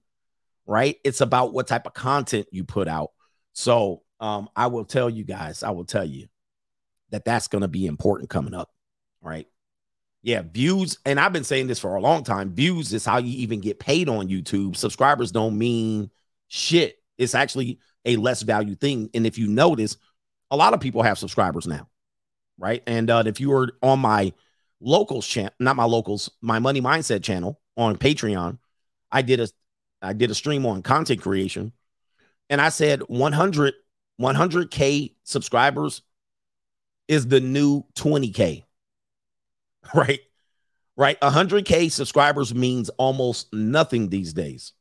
right? 0.66 0.97
It's 1.05 1.20
about 1.20 1.53
what 1.53 1.66
type 1.66 1.87
of 1.87 1.95
content 1.95 2.47
you 2.51 2.64
put 2.64 2.89
out. 2.89 3.11
So 3.53 4.03
um, 4.20 4.49
I 4.57 4.68
will 4.68 4.84
tell 4.84 5.11
you 5.11 5.24
guys, 5.24 5.62
I 5.62 5.70
will 5.70 5.84
tell 5.84 6.05
you 6.05 6.28
that 7.11 7.24
that's 7.24 7.49
going 7.49 7.62
to 7.62 7.68
be 7.68 7.87
important 7.87 8.30
coming 8.30 8.55
up, 8.55 8.70
right? 9.20 9.47
Yeah, 10.22 10.43
views, 10.43 10.99
and 11.05 11.20
I've 11.20 11.32
been 11.32 11.45
saying 11.45 11.68
this 11.68 11.78
for 11.78 11.95
a 11.95 12.01
long 12.01 12.24
time. 12.24 12.53
Views 12.55 12.93
is 12.93 13.05
how 13.05 13.18
you 13.18 13.39
even 13.39 13.61
get 13.61 13.78
paid 13.78 14.09
on 14.09 14.28
YouTube. 14.28 14.76
Subscribers 14.76 15.30
don't 15.30 15.57
mean 15.57 16.11
shit. 16.49 16.97
It's 17.16 17.34
actually 17.34 17.78
a 18.05 18.16
less 18.16 18.43
value 18.43 18.74
thing. 18.74 19.11
And 19.14 19.26
if 19.26 19.39
you 19.39 19.47
notice, 19.47 19.97
a 20.51 20.57
lot 20.57 20.74
of 20.74 20.80
people 20.80 21.03
have 21.03 21.18
subscribers 21.18 21.66
now, 21.66 21.89
right? 22.59 22.82
And 22.86 23.11
uh, 23.11 23.24
if 23.26 23.40
you 23.40 23.50
were 23.50 23.72
on 23.82 24.00
my 24.00 24.32
locals 24.80 25.26
channel, 25.26 25.52
not 25.59 25.76
my 25.76 25.84
locals, 25.84 26.30
my 26.40 26.59
money 26.59 26.80
mindset 26.80 27.22
channel 27.22 27.61
on 27.76 27.96
Patreon, 27.96 28.59
I 29.11 29.22
did 29.22 29.40
a 29.40 29.48
I 30.02 30.12
did 30.12 30.30
a 30.30 30.34
stream 30.34 30.66
on 30.66 30.82
content 30.82 31.22
creation, 31.22 31.72
and 32.50 32.61
I 32.61 32.68
said 32.68 33.00
100 33.00 33.74
100k 34.20 35.14
subscribers 35.24 36.02
is 37.09 37.26
the 37.28 37.40
new 37.40 37.84
20k, 37.94 38.64
right? 39.94 40.20
Right, 40.98 41.20
100k 41.20 41.92
subscribers 41.92 42.54
means 42.54 42.88
almost 42.90 43.52
nothing 43.52 44.09
these 44.09 44.32
days 44.32 44.72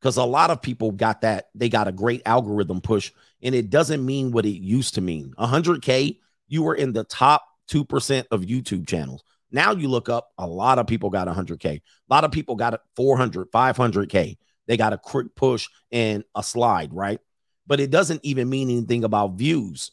because 0.00 0.16
a 0.16 0.24
lot 0.24 0.50
of 0.50 0.62
people 0.62 0.92
got 0.92 1.22
that 1.22 1.48
they 1.56 1.68
got 1.68 1.88
a 1.88 1.92
great 1.92 2.22
algorithm 2.24 2.80
push 2.80 3.10
and 3.42 3.52
it 3.52 3.68
doesn't 3.68 4.04
mean 4.04 4.30
what 4.30 4.46
it 4.46 4.50
used 4.60 4.94
to 4.94 5.00
mean 5.00 5.34
100k 5.38 6.18
you 6.48 6.62
were 6.62 6.74
in 6.74 6.92
the 6.92 7.04
top 7.04 7.44
2% 7.70 8.24
of 8.30 8.42
youtube 8.42 8.86
channels. 8.86 9.22
Now 9.50 9.72
you 9.72 9.88
look 9.88 10.08
up 10.08 10.28
a 10.38 10.46
lot 10.46 10.78
of 10.78 10.86
people 10.86 11.10
got 11.10 11.28
100k 11.28 11.66
a 11.66 11.82
lot 12.08 12.24
of 12.24 12.30
people 12.30 12.56
got 12.56 12.80
400 12.96 13.50
500k 13.50 14.36
they 14.66 14.76
got 14.76 14.92
a 14.92 14.98
quick 14.98 15.34
push 15.34 15.68
and 15.92 16.24
a 16.34 16.42
slide 16.42 16.92
right? 16.92 17.20
But 17.66 17.80
it 17.80 17.90
doesn't 17.90 18.24
even 18.24 18.48
mean 18.48 18.70
anything 18.70 19.04
about 19.04 19.34
views 19.34 19.92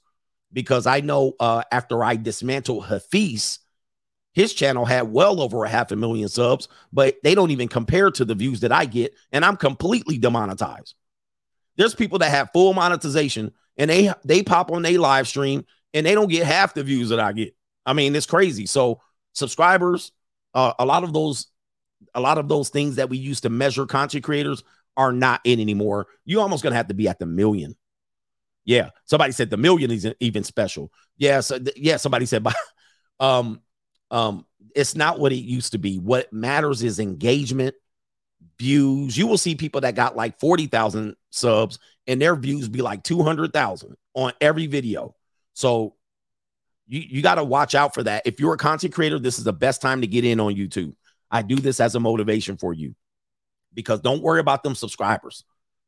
because 0.52 0.86
i 0.86 1.00
know 1.00 1.34
uh, 1.40 1.64
after 1.72 2.04
i 2.04 2.16
dismantled 2.16 2.86
hafiz 2.86 3.60
his 4.34 4.54
channel 4.54 4.86
had 4.86 5.12
well 5.12 5.40
over 5.42 5.64
a 5.64 5.70
half 5.70 5.92
a 5.92 5.96
million 5.96 6.28
subs, 6.28 6.68
but 6.92 7.16
they 7.24 7.36
don't 7.36 7.52
even 7.52 7.68
compare 7.68 8.10
to 8.12 8.26
the 8.26 8.36
views 8.36 8.62
that 8.62 8.72
I 8.72 8.86
get, 8.86 9.14
and 9.32 9.46
I'm 9.46 9.58
completely 9.58 10.18
demonetized. 10.18 10.96
There's 11.78 11.96
people 11.96 12.20
that 12.20 12.32
have 12.32 12.52
full 12.52 12.74
monetization 12.74 13.52
and 13.78 13.90
they 13.90 14.12
they 14.24 14.44
pop 14.44 14.72
on 14.72 14.82
their 14.82 15.00
live 15.00 15.28
stream 15.28 15.66
and 15.94 16.06
they 16.06 16.16
don't 16.16 16.30
get 16.30 16.46
half 16.46 16.74
the 16.74 16.84
views 16.84 17.10
that 17.10 17.20
I 17.20 17.32
get. 17.34 17.56
I 17.86 17.94
mean, 17.94 18.16
it's 18.16 18.26
crazy. 18.26 18.66
So 18.66 19.02
subscribers, 19.34 20.12
uh, 20.54 20.74
a 20.80 20.86
lot 20.86 21.04
of 21.04 21.14
those, 21.14 21.48
a 22.16 22.22
lot 22.22 22.38
of 22.38 22.48
those 22.48 22.70
things 22.70 22.96
that 22.98 23.10
we 23.10 23.18
used 23.18 23.44
to 23.44 23.50
measure 23.50 23.86
content 23.86 24.24
creators 24.24 24.64
are 24.96 25.12
not 25.12 25.42
in 25.44 25.60
anymore. 25.60 26.08
You 26.26 26.42
almost 26.42 26.64
gonna 26.64 26.76
have 26.76 26.88
to 26.88 26.94
be 26.94 27.08
at 27.08 27.20
the 27.20 27.26
million. 27.26 27.76
Yeah, 28.66 28.92
somebody 29.06 29.34
said 29.34 29.50
the 29.50 29.58
million 29.58 29.92
isn't 29.92 30.16
even 30.20 30.44
special. 30.44 30.92
Yeah, 31.18 31.42
so 31.42 31.60
th- 31.60 31.78
yeah, 31.78 31.98
somebody 31.98 32.26
said, 32.26 32.46
um, 33.20 33.62
um, 34.12 34.46
it's 34.76 34.96
not 34.96 35.20
what 35.20 35.34
it 35.34 35.44
used 35.44 35.74
to 35.74 35.78
be. 35.78 35.98
What 35.98 36.32
matters 36.32 36.84
is 36.84 37.00
engagement, 37.00 37.76
views. 38.58 39.18
You 39.18 39.28
will 39.28 39.38
see 39.38 39.56
people 39.56 39.82
that 39.82 39.96
got 39.96 40.16
like 40.16 40.40
40,000 40.40 41.16
subs 41.30 41.80
and 42.08 42.22
their 42.22 42.36
views 42.36 42.70
be 42.70 42.82
like 42.82 43.04
200,000 43.04 43.96
on 44.14 44.34
every 44.40 44.68
video. 44.68 45.16
So 45.54 45.96
you, 46.88 47.02
you 47.02 47.22
got 47.22 47.36
to 47.36 47.44
watch 47.44 47.76
out 47.76 47.94
for 47.94 48.04
that. 48.04 48.24
If 48.26 48.40
you're 48.40 48.54
a 48.54 48.58
content 48.58 48.94
creator, 48.94 49.20
this 49.20 49.38
is 49.38 49.44
the 49.44 49.54
best 49.54 49.82
time 49.82 50.02
to 50.02 50.08
get 50.08 50.26
in 50.26 50.40
on 50.40 50.56
YouTube. 50.56 50.94
I 51.32 51.42
do 51.42 51.56
this 51.56 51.80
as 51.80 51.96
a 51.96 52.00
motivation 52.00 52.58
for 52.58 52.74
you 52.74 52.96
because 53.74 54.02
don't 54.02 54.22
worry 54.22 54.40
about 54.40 54.64
them 54.64 54.76
subscribers. 54.76 55.44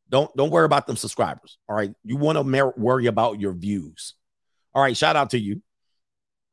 Don't 0.09 0.36
don't 0.36 0.51
worry 0.51 0.66
about 0.66 0.88
them 0.88 0.95
subscribers. 0.95 1.57
All 1.68 1.76
right. 1.76 1.93
You 2.03 2.18
want 2.18 2.38
to 2.38 2.43
mer- 2.43 2.74
worry 2.78 3.07
about 3.07 3.39
your 3.39 3.53
views. 3.53 4.13
All 4.74 4.82
right. 4.82 4.95
Shout 4.95 5.16
out 5.16 5.32
to 5.32 5.39
you. 5.39 5.61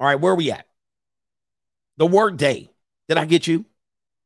All 0.01 0.07
right. 0.07 0.21
Where 0.21 0.33
are 0.33 0.37
we 0.37 0.51
at? 0.51 0.67
The 1.99 2.07
work 2.07 2.37
day. 2.37 2.71
Did 3.09 3.19
I 3.19 3.27
get 3.27 3.47
you? 3.47 3.67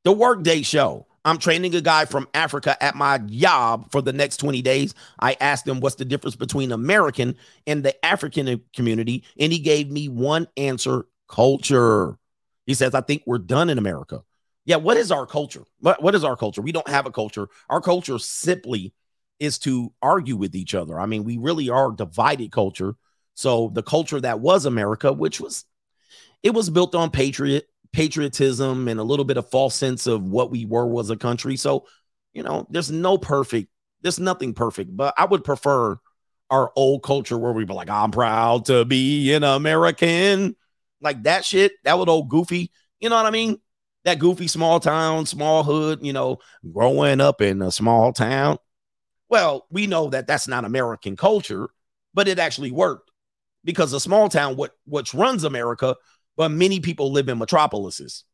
The 0.04 0.12
work 0.12 0.42
day 0.42 0.62
show. 0.62 1.05
I'm 1.26 1.38
training 1.38 1.74
a 1.74 1.80
guy 1.80 2.04
from 2.04 2.28
Africa 2.34 2.80
at 2.82 2.94
my 2.94 3.18
job 3.18 3.90
for 3.90 4.00
the 4.00 4.12
next 4.12 4.36
20 4.36 4.62
days. 4.62 4.94
I 5.18 5.36
asked 5.40 5.66
him 5.66 5.80
what's 5.80 5.96
the 5.96 6.04
difference 6.04 6.36
between 6.36 6.70
American 6.70 7.36
and 7.66 7.84
the 7.84 8.06
African 8.06 8.62
community, 8.72 9.24
and 9.36 9.52
he 9.52 9.58
gave 9.58 9.90
me 9.90 10.08
one 10.08 10.46
answer 10.56 11.06
culture. 11.28 12.16
He 12.64 12.74
says, 12.74 12.94
I 12.94 13.00
think 13.00 13.24
we're 13.26 13.38
done 13.38 13.70
in 13.70 13.76
America. 13.76 14.22
Yeah, 14.66 14.76
what 14.76 14.96
is 14.96 15.10
our 15.10 15.26
culture? 15.26 15.64
What, 15.80 16.00
what 16.00 16.14
is 16.14 16.22
our 16.22 16.36
culture? 16.36 16.62
We 16.62 16.70
don't 16.70 16.88
have 16.88 17.06
a 17.06 17.12
culture. 17.12 17.48
Our 17.68 17.80
culture 17.80 18.20
simply 18.20 18.94
is 19.40 19.58
to 19.60 19.92
argue 20.00 20.36
with 20.36 20.54
each 20.54 20.76
other. 20.76 20.98
I 20.98 21.06
mean, 21.06 21.24
we 21.24 21.38
really 21.38 21.68
are 21.68 21.90
divided 21.90 22.52
culture. 22.52 22.94
So 23.34 23.70
the 23.74 23.82
culture 23.82 24.20
that 24.20 24.38
was 24.38 24.64
America, 24.64 25.12
which 25.12 25.40
was 25.40 25.64
it 26.44 26.54
was 26.54 26.70
built 26.70 26.94
on 26.94 27.10
patriot 27.10 27.68
patriotism 27.96 28.88
and 28.88 29.00
a 29.00 29.02
little 29.02 29.24
bit 29.24 29.38
of 29.38 29.48
false 29.48 29.74
sense 29.74 30.06
of 30.06 30.22
what 30.22 30.50
we 30.50 30.66
were 30.66 30.86
was 30.86 31.08
a 31.08 31.16
country. 31.16 31.56
So, 31.56 31.86
you 32.34 32.42
know, 32.42 32.66
there's 32.68 32.90
no 32.90 33.16
perfect, 33.16 33.70
there's 34.02 34.20
nothing 34.20 34.52
perfect, 34.52 34.94
but 34.94 35.14
I 35.16 35.24
would 35.24 35.44
prefer 35.44 35.98
our 36.50 36.70
old 36.76 37.02
culture 37.02 37.38
where 37.38 37.52
we 37.52 37.64
be 37.64 37.72
like, 37.72 37.88
I'm 37.88 38.10
proud 38.10 38.66
to 38.66 38.84
be 38.84 39.32
an 39.32 39.44
American. 39.44 40.56
Like 41.00 41.22
that 41.22 41.46
shit, 41.46 41.72
that 41.84 41.98
would 41.98 42.10
old 42.10 42.28
goofy, 42.28 42.70
you 43.00 43.08
know 43.08 43.16
what 43.16 43.24
I 43.24 43.30
mean? 43.30 43.56
That 44.04 44.18
goofy 44.18 44.46
small 44.46 44.78
town, 44.78 45.24
small 45.24 45.62
hood, 45.64 46.00
you 46.04 46.12
know, 46.12 46.40
growing 46.70 47.22
up 47.22 47.40
in 47.40 47.62
a 47.62 47.72
small 47.72 48.12
town. 48.12 48.58
Well, 49.30 49.66
we 49.70 49.86
know 49.86 50.10
that 50.10 50.26
that's 50.26 50.46
not 50.46 50.66
American 50.66 51.16
culture, 51.16 51.70
but 52.12 52.28
it 52.28 52.38
actually 52.38 52.72
worked 52.72 53.10
because 53.64 53.94
a 53.94 54.00
small 54.00 54.28
town, 54.28 54.56
what 54.56 54.72
which 54.84 55.14
runs 55.14 55.44
America, 55.44 55.96
but 56.36 56.50
many 56.50 56.80
people 56.80 57.12
live 57.12 57.28
in 57.28 57.38
metropolises 57.38 58.24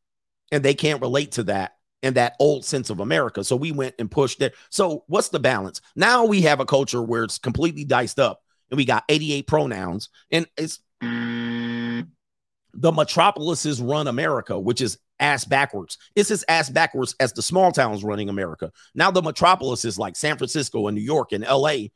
and 0.51 0.63
they 0.63 0.75
can't 0.75 1.01
relate 1.01 1.33
to 1.33 1.45
that 1.45 1.73
and 2.03 2.17
that 2.17 2.35
old 2.41 2.65
sense 2.65 2.91
of 2.91 3.01
America. 3.01 3.45
So 3.45 3.57
we 3.57 3.73
went 3.73 3.95
and 3.99 4.11
pushed 4.11 4.43
it. 4.43 4.55
So 4.71 5.05
what's 5.07 5.29
the 5.29 5.39
balance? 5.39 5.81
Now 5.95 6.25
we 6.25 6.43
have 6.43 6.61
a 6.61 6.67
culture 6.67 7.03
where 7.03 7.25
it's 7.25 7.39
completely 7.39 7.85
diced 7.85 8.19
up 8.19 8.43
and 8.71 8.77
we 8.77 8.85
got 8.85 9.05
88 9.09 9.47
pronouns 9.47 10.09
and 10.31 10.47
it's 10.57 10.81
the 11.01 12.93
metropolises 12.93 13.81
run 13.81 14.09
America, 14.09 14.59
which 14.59 14.81
is 14.81 14.99
ass 15.21 15.45
backwards. 15.45 15.99
It's 16.17 16.31
as 16.31 16.45
ass 16.49 16.69
backwards 16.69 17.15
as 17.21 17.33
the 17.33 17.43
small 17.43 17.71
towns 17.71 18.03
running 18.03 18.29
America. 18.29 18.73
Now 18.95 19.11
the 19.11 19.23
metropolis 19.23 19.85
is 19.85 19.99
like 19.99 20.17
San 20.17 20.37
Francisco 20.37 20.89
and 20.89 20.97
New 20.97 21.03
York 21.03 21.33
and 21.33 21.45
LA 21.45 21.89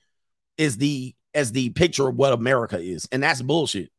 is 0.56 0.76
the 0.76 1.14
as 1.34 1.52
the 1.52 1.70
picture 1.70 2.08
of 2.08 2.16
what 2.16 2.32
America 2.32 2.78
is. 2.78 3.08
And 3.12 3.22
that's 3.22 3.42
bullshit 3.42 3.90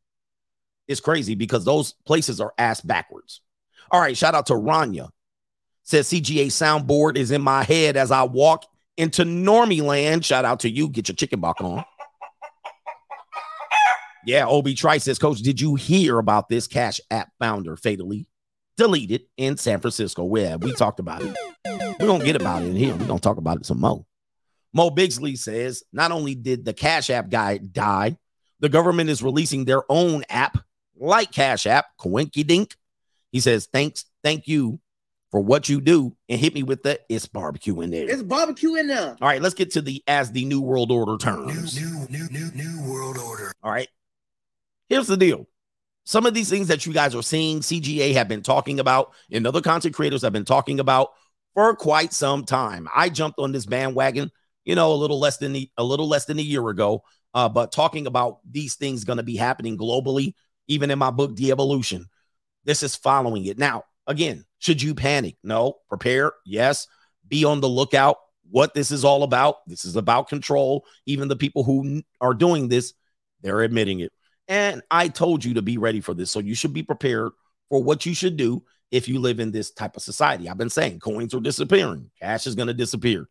is 0.88 1.00
crazy 1.00 1.36
because 1.36 1.66
those 1.66 1.94
places 2.06 2.40
are 2.40 2.54
ass 2.58 2.82
backwards. 2.82 3.42
All 3.92 4.02
right, 4.02 4.18
shout 4.18 4.36
out 4.36 4.48
to 4.48 4.54
Rania. 4.54 5.10
Says 5.84 6.10
CGA 6.10 6.48
soundboard 6.48 7.16
is 7.16 7.32
in 7.32 7.42
my 7.42 7.64
head 7.64 7.96
as 7.96 8.12
I 8.12 8.24
walk 8.24 8.66
into 8.98 9.24
Normie 9.24 9.82
land. 9.82 10.26
Shout 10.26 10.44
out 10.44 10.62
to 10.62 10.70
you. 10.70 10.90
Get 10.90 11.08
your 11.08 11.16
chicken 11.16 11.40
buck 11.40 11.62
on. 11.62 11.86
Yeah, 14.26 14.46
Obi 14.46 14.74
Trice 14.74 15.06
says, 15.06 15.20
Coach, 15.20 15.40
did 15.40 15.62
you 15.62 15.76
hear 15.76 16.20
about 16.20 16.50
this 16.50 16.68
Cash 16.68 17.00
App 17.10 17.30
founder 17.40 17.78
fatally 17.78 18.28
deleted 18.76 19.22
in 19.38 19.56
San 19.56 19.80
Francisco? 19.80 20.36
Yeah, 20.36 20.58
we 20.58 20.74
talked 20.74 21.00
about 21.00 21.22
it. 21.22 21.34
We're 21.98 22.08
going 22.08 22.20
to 22.20 22.26
get 22.26 22.36
about 22.36 22.64
it 22.64 22.68
in 22.68 22.76
here. 22.76 22.94
We're 22.94 23.08
going 23.08 23.20
to 23.20 23.24
talk 23.24 23.38
about 23.38 23.58
it 23.58 23.66
some 23.66 23.80
more. 23.80 24.06
Mo 24.74 24.90
Bigsley 24.90 25.38
says, 25.38 25.84
not 25.94 26.12
only 26.12 26.36
did 26.36 26.66
the 26.66 26.74
Cash 26.74 27.10
App 27.10 27.30
guy 27.30 27.58
die, 27.58 28.18
the 28.60 28.68
government 28.68 29.10
is 29.10 29.24
releasing 29.24 29.64
their 29.64 29.84
own 29.90 30.26
app 30.30 30.58
like 31.00 31.32
Cash 31.32 31.66
App, 31.66 31.86
Coinky 32.00 32.46
Dink. 32.46 32.76
He 33.32 33.40
says, 33.40 33.68
thanks, 33.72 34.06
thank 34.24 34.48
you 34.48 34.80
for 35.32 35.42
what 35.42 35.68
you 35.68 35.82
do 35.82 36.16
and 36.30 36.40
hit 36.40 36.54
me 36.54 36.64
with 36.64 36.84
the 36.84 37.00
it's 37.10 37.28
barbecue 37.28 37.82
in 37.82 37.92
there. 37.92 38.10
It's 38.10 38.24
barbecue 38.24 38.76
in 38.76 38.88
there. 38.88 39.18
All 39.22 39.28
right, 39.28 39.42
let's 39.42 39.56
get 39.56 39.72
to 39.72 39.82
the 39.82 40.02
as 40.08 40.32
the 40.32 40.46
new 40.46 40.62
world 40.62 40.92
order 40.92 41.18
terms. 41.18 41.76
New, 41.80 42.08
new, 42.10 42.28
new, 42.30 42.52
new 42.54 42.90
world 42.90 43.18
order. 43.18 43.54
All 43.62 43.72
right. 43.72 43.90
Here's 44.90 45.08
the 45.08 45.18
deal. 45.18 45.48
Some 46.06 46.26
of 46.26 46.34
these 46.34 46.50
things 46.50 46.70
that 46.70 46.86
you 46.86 46.94
guys 46.94 47.14
are 47.14 47.24
seeing, 47.24 47.60
CGA 47.60 48.14
have 48.14 48.30
been 48.30 48.42
talking 48.42 48.80
about, 48.80 49.12
and 49.30 49.46
other 49.46 49.60
content 49.60 49.94
creators 49.94 50.22
have 50.22 50.32
been 50.32 50.46
talking 50.46 50.80
about 50.80 51.10
for 51.54 51.76
quite 51.76 52.14
some 52.14 52.46
time. 52.46 52.88
I 52.96 53.10
jumped 53.10 53.40
on 53.40 53.52
this 53.52 53.66
bandwagon, 53.66 54.32
you 54.64 54.76
know, 54.76 54.94
a 54.94 54.96
little 54.96 55.20
less 55.20 55.38
than 55.38 55.56
a 55.56 55.84
little 55.84 56.08
less 56.08 56.24
than 56.24 56.40
a 56.40 56.44
year 56.44 56.70
ago. 56.70 57.04
Uh, 57.34 57.50
but 57.50 57.74
talking 57.74 58.08
about 58.08 58.40
these 58.50 58.76
things 58.76 59.04
going 59.04 59.18
to 59.18 59.24
be 59.24 59.36
happening 59.36 59.78
globally 59.78 60.34
even 60.68 60.92
in 60.92 61.00
my 61.00 61.12
book, 61.12 61.36
The 61.36 61.52
Evolution. 61.52 62.08
This 62.64 62.84
is 62.84 62.96
following 62.96 63.46
it. 63.46 63.58
Now, 63.58 63.84
Again, 64.08 64.46
should 64.60 64.82
you 64.82 64.96
panic? 64.96 65.36
No. 65.44 65.76
Prepare? 65.90 66.32
Yes. 66.46 66.88
Be 67.28 67.44
on 67.44 67.60
the 67.60 67.70
lookout. 67.70 68.18
What 68.50 68.74
this 68.74 68.92
is 68.92 69.04
all 69.04 69.24
about. 69.24 69.58
This 69.68 69.84
is 69.84 69.98
about 69.98 70.30
control. 70.30 70.86
Even 71.06 71.28
the 71.28 71.36
people 71.36 71.64
who 71.64 72.02
are 72.22 72.34
doing 72.34 72.70
this, 72.70 72.94
they're 73.42 73.62
admitting 73.62 74.00
it. 74.00 74.14
And 74.48 74.82
I 74.90 75.10
told 75.10 75.44
you 75.44 75.56
to 75.56 75.62
be 75.62 75.78
ready 75.78 76.00
for 76.00 76.14
this. 76.14 76.32
So 76.32 76.40
you 76.40 76.56
should 76.56 76.74
be 76.74 76.84
prepared 76.84 77.32
for 77.70 77.84
what 77.84 78.06
you 78.06 78.16
should 78.16 78.38
do 78.38 78.64
if 78.90 79.10
you 79.10 79.20
live 79.20 79.42
in 79.42 79.52
this 79.52 79.72
type 79.72 79.98
of 79.98 80.02
society. 80.02 80.48
I've 80.48 80.58
been 80.58 80.70
saying 80.70 81.00
coins 81.00 81.34
are 81.34 81.42
disappearing, 81.42 82.10
cash 82.22 82.48
is 82.48 82.56
going 82.56 82.70
to 82.70 82.74
disappear. 82.74 83.28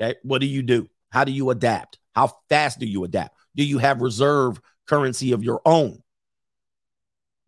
Okay. 0.00 0.16
What 0.22 0.40
do 0.40 0.46
you 0.46 0.62
do? 0.62 0.88
How 1.10 1.24
do 1.24 1.32
you 1.32 1.50
adapt? 1.50 1.98
How 2.14 2.32
fast 2.48 2.78
do 2.78 2.86
you 2.86 3.02
adapt? 3.02 3.36
Do 3.56 3.64
you 3.64 3.78
have 3.78 4.00
reserve 4.00 4.60
currency 4.86 5.32
of 5.32 5.42
your 5.42 5.60
own? 5.64 6.00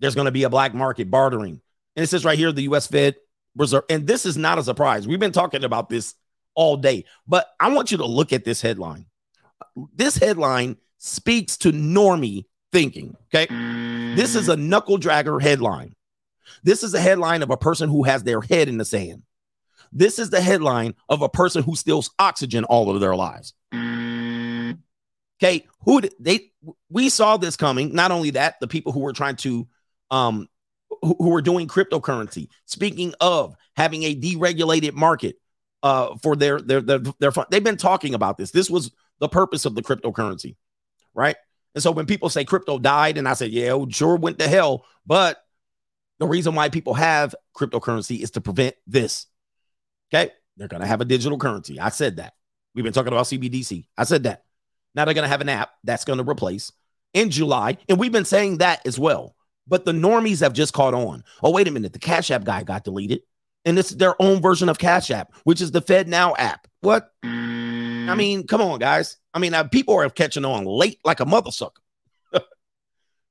There's 0.03 0.16
going 0.16 0.26
to 0.26 0.32
be 0.32 0.42
a 0.42 0.50
black 0.50 0.74
market 0.74 1.11
bartering. 1.11 1.61
And 1.94 2.03
it 2.03 2.09
says 2.09 2.24
right 2.24 2.36
here 2.36 2.50
the 2.50 2.62
US 2.62 2.88
Fed 2.88 3.14
Reserve. 3.57 3.84
And 3.88 4.05
this 4.05 4.26
is 4.26 4.36
not 4.36 4.59
a 4.59 4.64
surprise. 4.64 5.07
We've 5.07 5.20
been 5.20 5.30
talking 5.30 5.62
about 5.62 5.88
this 5.88 6.16
all 6.55 6.76
day, 6.76 7.05
but 7.26 7.46
I 7.61 7.72
want 7.72 7.92
you 7.92 7.98
to 7.98 8.05
look 8.05 8.32
at 8.32 8.44
this 8.44 8.61
headline. 8.61 9.07
This 9.94 10.16
headline 10.16 10.76
speaks 10.98 11.57
to 11.59 11.70
normie 11.70 12.46
thinking. 12.72 13.16
Okay. 13.32 13.46
This 14.16 14.34
is 14.34 14.48
a 14.48 14.57
knuckle 14.57 14.98
dragger 14.98 15.40
headline. 15.40 15.94
This 16.64 16.82
is 16.82 16.94
a 16.94 17.00
headline 17.00 17.42
of 17.42 17.50
a 17.50 17.57
person 17.57 17.88
who 17.88 18.03
has 18.03 18.24
their 18.24 18.40
head 18.40 18.68
in 18.68 18.78
the 18.78 18.84
sand. 18.84 19.22
This 19.92 20.18
is 20.18 20.30
the 20.30 20.40
headline 20.40 20.94
of 21.09 21.22
a 21.22 21.28
person 21.28 21.62
who 21.62 21.76
steals 21.76 22.11
oxygen 22.18 22.64
all 22.64 22.90
of 22.90 23.00
their 23.00 23.14
lives. 23.14 23.55
Okay, 25.42 25.66
who 25.84 26.03
they 26.18 26.53
we 26.90 27.09
saw 27.09 27.36
this 27.36 27.57
coming. 27.57 27.94
Not 27.94 28.11
only 28.11 28.30
that, 28.30 28.59
the 28.61 28.68
people 28.68 28.92
who 28.92 29.00
were 29.00 29.12
trying 29.12 29.36
to 29.36 29.68
um 30.12 30.46
who, 31.00 31.16
who 31.18 31.30
were 31.30 31.42
doing 31.42 31.66
cryptocurrency. 31.66 32.48
Speaking 32.66 33.14
of 33.20 33.56
having 33.74 34.04
a 34.04 34.14
deregulated 34.14 34.92
market 34.92 35.36
uh 35.82 36.16
for 36.22 36.36
their 36.36 36.60
their 36.60 36.80
their, 36.80 36.98
their 37.18 37.32
fund, 37.32 37.48
they've 37.50 37.64
been 37.64 37.76
talking 37.76 38.14
about 38.14 38.38
this. 38.38 38.52
This 38.52 38.70
was 38.70 38.92
the 39.18 39.28
purpose 39.28 39.64
of 39.64 39.74
the 39.74 39.82
cryptocurrency, 39.82 40.54
right? 41.14 41.36
And 41.74 41.82
so 41.82 41.90
when 41.90 42.06
people 42.06 42.28
say 42.28 42.44
crypto 42.44 42.78
died, 42.78 43.18
and 43.18 43.28
I 43.28 43.34
said, 43.34 43.50
yeah, 43.50 43.74
it 43.74 43.94
sure 43.94 44.16
went 44.16 44.38
to 44.40 44.48
hell, 44.48 44.84
but 45.06 45.42
the 46.18 46.26
reason 46.26 46.54
why 46.54 46.68
people 46.68 46.94
have 46.94 47.34
cryptocurrency 47.56 48.22
is 48.22 48.32
to 48.32 48.40
prevent 48.40 48.76
this. 48.86 49.26
Okay. 50.12 50.30
They're 50.56 50.68
going 50.68 50.82
to 50.82 50.86
have 50.86 51.00
a 51.00 51.06
digital 51.06 51.38
currency. 51.38 51.80
I 51.80 51.88
said 51.88 52.16
that. 52.16 52.34
We've 52.74 52.84
been 52.84 52.92
talking 52.92 53.12
about 53.12 53.26
CBDC. 53.26 53.86
I 53.96 54.04
said 54.04 54.24
that. 54.24 54.44
Now 54.94 55.04
they're 55.04 55.14
going 55.14 55.24
to 55.24 55.28
have 55.28 55.40
an 55.40 55.48
app 55.48 55.70
that's 55.82 56.04
going 56.04 56.18
to 56.18 56.28
replace 56.28 56.70
in 57.14 57.30
July. 57.30 57.78
And 57.88 57.98
we've 57.98 58.12
been 58.12 58.24
saying 58.24 58.58
that 58.58 58.86
as 58.86 58.98
well. 58.98 59.34
But 59.66 59.84
the 59.84 59.92
normies 59.92 60.40
have 60.40 60.52
just 60.52 60.72
caught 60.72 60.94
on. 60.94 61.24
Oh, 61.42 61.50
wait 61.50 61.68
a 61.68 61.70
minute. 61.70 61.92
The 61.92 61.98
Cash 61.98 62.30
App 62.30 62.44
guy 62.44 62.62
got 62.62 62.84
deleted. 62.84 63.20
And 63.64 63.78
it's 63.78 63.90
their 63.90 64.20
own 64.20 64.42
version 64.42 64.68
of 64.68 64.78
Cash 64.78 65.10
App, 65.10 65.34
which 65.44 65.60
is 65.60 65.70
the 65.70 65.80
Fed 65.80 66.08
Now 66.08 66.34
app. 66.36 66.66
What? 66.80 67.10
I 67.22 68.14
mean, 68.16 68.46
come 68.46 68.60
on, 68.60 68.80
guys. 68.80 69.18
I 69.32 69.38
mean, 69.38 69.54
people 69.70 69.94
are 69.94 70.10
catching 70.10 70.44
on 70.44 70.64
late 70.64 70.98
like 71.04 71.20
a 71.20 71.26
mother 71.26 71.52
sucker. 71.52 71.80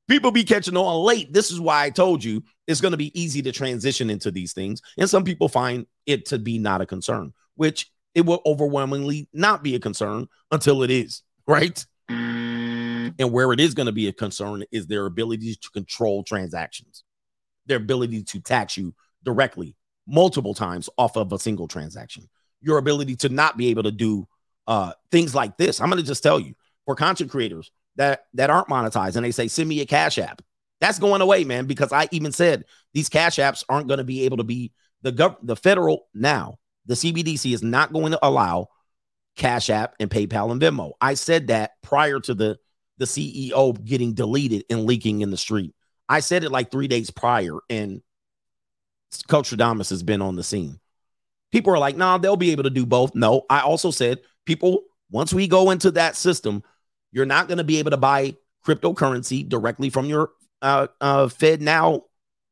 people 0.08 0.32
be 0.32 0.46
catching 0.46 0.78
on 0.78 1.06
late. 1.06 1.34
This 1.34 1.52
is 1.52 1.60
why 1.60 1.84
I 1.84 1.90
told 1.90 2.24
you 2.24 2.44
it's 2.66 2.82
going 2.82 2.92
to 2.94 2.98
be 2.98 3.20
easy 3.20 3.42
to 3.42 3.52
transition 3.52 4.10
into 4.10 4.32
these 4.32 4.54
things. 4.54 4.82
And 4.98 5.10
some 5.10 5.26
people 5.26 5.50
find 5.50 5.86
it 6.06 6.28
to 6.28 6.40
be 6.40 6.58
not 6.58 6.82
a 6.82 6.86
concern, 6.86 7.34
which 7.56 7.92
it 8.16 8.26
will 8.26 8.42
overwhelmingly 8.46 9.28
not 9.34 9.64
be 9.64 9.76
a 9.76 9.80
concern 9.80 10.28
until 10.50 10.84
it 10.84 10.92
is, 10.92 11.24
right? 11.48 11.86
And 13.20 13.32
where 13.32 13.52
it 13.54 13.60
is 13.60 13.74
going 13.74 13.86
to 13.86 13.92
be 13.92 14.08
a 14.08 14.14
concern 14.14 14.64
is 14.72 14.88
their 14.88 15.06
ability 15.06 15.56
to 15.56 15.70
control 15.72 16.24
transactions, 16.24 17.04
their 17.66 17.78
ability 17.78 18.24
to 18.24 18.40
tax 18.40 18.78
you 18.78 18.94
directly 19.24 19.76
multiple 20.08 20.54
times 20.54 20.90
off 20.98 21.16
of 21.18 21.32
a 21.32 21.40
single 21.40 21.68
transaction, 21.68 22.28
your 22.62 22.78
ability 22.78 23.16
to 23.18 23.30
not 23.30 23.58
be 23.58 23.70
able 23.70 23.84
to 23.84 23.92
do 23.92 24.28
uh, 24.68 24.94
things 25.12 25.36
like 25.36 25.58
this. 25.58 25.80
I'm 25.80 25.90
going 25.90 26.02
to 26.02 26.08
just 26.08 26.24
tell 26.24 26.40
you 26.40 26.54
for 26.86 26.96
content 26.96 27.32
creators 27.32 27.72
that 27.98 28.26
that 28.34 28.50
aren't 28.50 28.70
monetized 28.70 29.16
and 29.16 29.26
they 29.26 29.32
say 29.32 29.48
send 29.48 29.68
me 29.68 29.82
a 29.82 29.86
cash 29.86 30.18
app. 30.18 30.42
That's 30.80 30.98
going 30.98 31.22
away 31.22 31.44
man 31.44 31.68
because 31.68 31.92
i 31.92 32.08
even 32.12 32.32
said 32.32 32.66
these 32.94 33.08
cash 33.08 33.36
apps 33.36 33.64
aren't 33.70 33.88
going 33.88 34.00
to 34.00 34.04
be 34.04 34.24
able 34.26 34.38
to 34.38 34.44
be 34.44 34.72
the 35.04 35.12
gov 35.12 35.38
the 35.44 35.56
federal 35.56 36.08
now 36.16 36.58
the 36.88 36.96
cbdc 36.96 37.54
is 37.54 37.62
not 37.62 37.94
going 37.94 38.14
to 38.14 38.20
allow 38.26 38.68
cash 39.36 39.70
app 39.70 39.96
and 40.00 40.10
paypal 40.10 40.52
and 40.52 40.62
venmo. 40.62 40.92
I 41.00 41.14
said 41.16 41.48
that 41.48 41.72
prior 41.82 42.20
to 42.22 42.34
the 42.34 42.58
the 43.02 43.08
ceo 43.08 43.84
getting 43.84 44.14
deleted 44.14 44.64
and 44.70 44.86
leaking 44.86 45.22
in 45.22 45.32
the 45.32 45.38
street 45.38 45.74
i 46.08 46.20
said 46.20 46.44
it 46.44 46.52
like 46.52 46.72
three 46.72 46.88
days 46.88 47.10
prior 47.10 47.58
and 47.70 48.02
coach 49.28 49.50
has 49.50 50.04
been 50.04 50.22
on 50.22 50.36
the 50.36 50.44
scene 50.44 50.80
people 51.52 51.74
are 51.74 51.80
like 51.80 51.98
nah 51.98 52.18
they'll 52.18 52.38
be 52.38 52.52
able 52.52 52.64
to 52.64 52.70
do 52.70 52.86
both 52.86 53.14
no 53.14 53.44
i 53.50 53.60
also 53.60 53.92
said 53.92 54.20
people 54.46 54.84
once 55.10 55.34
we 55.34 55.48
go 55.48 55.72
into 55.72 55.92
that 55.92 56.16
system 56.16 56.64
you're 57.12 57.26
not 57.26 57.48
going 57.48 57.58
to 57.58 57.64
be 57.64 57.80
able 57.80 57.92
to 57.92 57.98
buy 57.98 58.36
cryptocurrency 58.66 59.48
directly 59.48 59.90
from 59.90 60.06
your 60.06 60.32
uh, 60.62 60.88
uh, 61.00 61.28
Fed 61.28 61.62
Now 61.62 62.04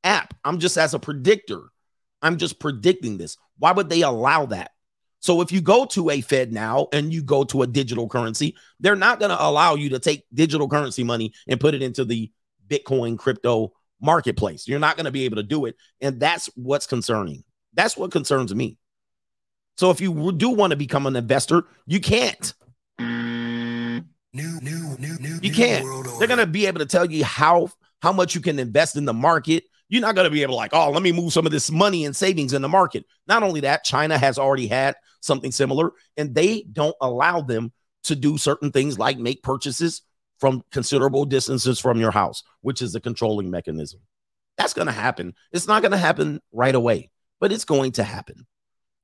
app. 0.03 0.33
I'm 0.43 0.59
just 0.59 0.77
as 0.77 0.93
a 0.93 0.99
predictor. 0.99 1.61
I'm 2.21 2.37
just 2.37 2.59
predicting 2.59 3.17
this. 3.17 3.37
Why 3.57 3.71
would 3.71 3.89
they 3.89 4.01
allow 4.01 4.47
that? 4.47 4.71
So 5.19 5.41
if 5.41 5.51
you 5.51 5.61
go 5.61 5.85
to 5.87 6.09
a 6.09 6.21
Fed 6.21 6.51
Now 6.53 6.87
and 6.93 7.13
you 7.13 7.21
go 7.21 7.43
to 7.45 7.61
a 7.61 7.67
digital 7.67 8.07
currency, 8.07 8.55
they're 8.79 8.95
not 8.95 9.19
going 9.19 9.31
to 9.31 9.43
allow 9.43 9.75
you 9.75 9.89
to 9.89 9.99
take 9.99 10.23
digital 10.33 10.67
currency 10.69 11.03
money 11.03 11.33
and 11.47 11.59
put 11.59 11.73
it 11.73 11.81
into 11.81 12.05
the 12.05 12.31
Bitcoin 12.67 13.17
crypto 13.17 13.73
marketplace. 14.01 14.67
You're 14.67 14.79
not 14.79 14.95
going 14.95 15.05
to 15.05 15.11
be 15.11 15.25
able 15.25 15.37
to 15.37 15.43
do 15.43 15.65
it. 15.65 15.75
And 16.01 16.19
that's 16.19 16.49
what's 16.55 16.87
concerning. 16.87 17.43
That's 17.73 17.97
what 17.97 18.11
concerns 18.11 18.53
me. 18.55 18.77
So 19.77 19.91
if 19.91 20.01
you 20.01 20.31
do 20.33 20.49
want 20.49 20.71
to 20.71 20.77
become 20.77 21.05
an 21.05 21.15
investor, 21.15 21.63
you 21.85 21.99
can't. 22.01 22.53
New, 22.99 24.03
new, 24.33 24.95
new, 24.99 25.17
new. 25.19 25.39
You 25.41 25.53
can't. 25.53 25.85
They're 26.19 26.27
gonna 26.27 26.45
be 26.45 26.67
able 26.67 26.79
to 26.79 26.85
tell 26.85 27.09
you 27.09 27.23
how 27.23 27.69
how 28.01 28.11
much 28.11 28.35
you 28.35 28.41
can 28.41 28.59
invest 28.59 28.95
in 28.95 29.05
the 29.05 29.13
market. 29.13 29.63
You're 29.87 30.01
not 30.01 30.15
gonna 30.15 30.29
be 30.29 30.43
able 30.43 30.53
to 30.53 30.57
like, 30.57 30.73
oh, 30.73 30.91
let 30.91 31.01
me 31.01 31.11
move 31.11 31.31
some 31.31 31.45
of 31.45 31.51
this 31.51 31.71
money 31.71 32.05
and 32.05 32.15
savings 32.15 32.53
in 32.53 32.61
the 32.61 32.67
market. 32.67 33.05
Not 33.25 33.41
only 33.41 33.61
that, 33.61 33.85
China 33.85 34.17
has 34.17 34.37
already 34.37 34.67
had 34.67 34.95
something 35.21 35.51
similar, 35.51 35.91
and 36.17 36.33
they 36.33 36.63
don't 36.71 36.95
allow 37.01 37.41
them 37.41 37.71
to 38.03 38.15
do 38.15 38.37
certain 38.37 38.71
things 38.71 38.97
like 38.97 39.17
make 39.17 39.43
purchases 39.43 40.01
from 40.39 40.63
considerable 40.71 41.25
distances 41.25 41.79
from 41.79 41.99
your 41.99 42.11
house, 42.11 42.43
which 42.61 42.81
is 42.81 42.95
a 42.95 43.01
controlling 43.01 43.51
mechanism. 43.51 43.99
That's 44.57 44.73
gonna 44.73 44.91
happen. 44.91 45.33
It's 45.51 45.67
not 45.67 45.83
gonna 45.83 45.97
happen 45.97 46.41
right 46.51 46.75
away, 46.75 47.11
but 47.39 47.51
it's 47.51 47.65
going 47.65 47.93
to 47.93 48.03
happen. 48.03 48.47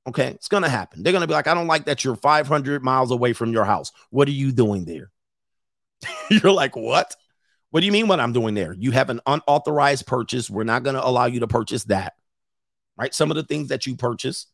Okay, 0.06 0.28
it's 0.28 0.48
gonna 0.48 0.68
happen. 0.68 1.02
They're 1.02 1.12
gonna 1.12 1.26
be 1.26 1.34
like, 1.34 1.46
I 1.46 1.54
don't 1.54 1.66
like 1.66 1.86
that 1.86 2.04
you're 2.04 2.16
500 2.16 2.82
miles 2.82 3.10
away 3.10 3.32
from 3.32 3.52
your 3.52 3.64
house. 3.64 3.92
What 4.10 4.28
are 4.28 4.32
you 4.32 4.52
doing 4.52 4.84
there? 4.84 5.10
You're 6.30 6.52
like, 6.52 6.76
what? 6.76 7.14
What 7.70 7.80
do 7.80 7.86
you 7.86 7.92
mean 7.92 8.08
what 8.08 8.20
I'm 8.20 8.32
doing 8.32 8.54
there? 8.54 8.74
You 8.74 8.90
have 8.92 9.10
an 9.10 9.20
unauthorized 9.26 10.06
purchase. 10.06 10.48
We're 10.48 10.64
not 10.64 10.82
going 10.82 10.94
to 10.94 11.06
allow 11.06 11.26
you 11.26 11.40
to 11.40 11.46
purchase 11.46 11.84
that. 11.84 12.14
Right? 12.96 13.14
Some 13.14 13.30
of 13.30 13.36
the 13.36 13.42
things 13.42 13.68
that 13.68 13.86
you 13.86 13.96
purchase 13.96 14.46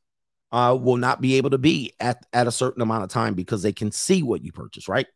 uh, 0.53 0.77
will 0.81 0.99
not 0.99 1.21
be 1.21 1.37
able 1.37 1.51
to 1.51 1.59
be 1.59 1.95
at, 1.99 2.25
at 2.33 2.47
a 2.47 2.53
certain 2.53 2.83
amount 2.83 3.05
of 3.05 3.11
time 3.11 3.35
because 3.35 3.63
they 3.63 3.73
can 3.73 3.91
see 3.91 4.23
what 4.23 4.45
you 4.45 4.53
purchase, 4.53 4.89
right? 4.89 5.07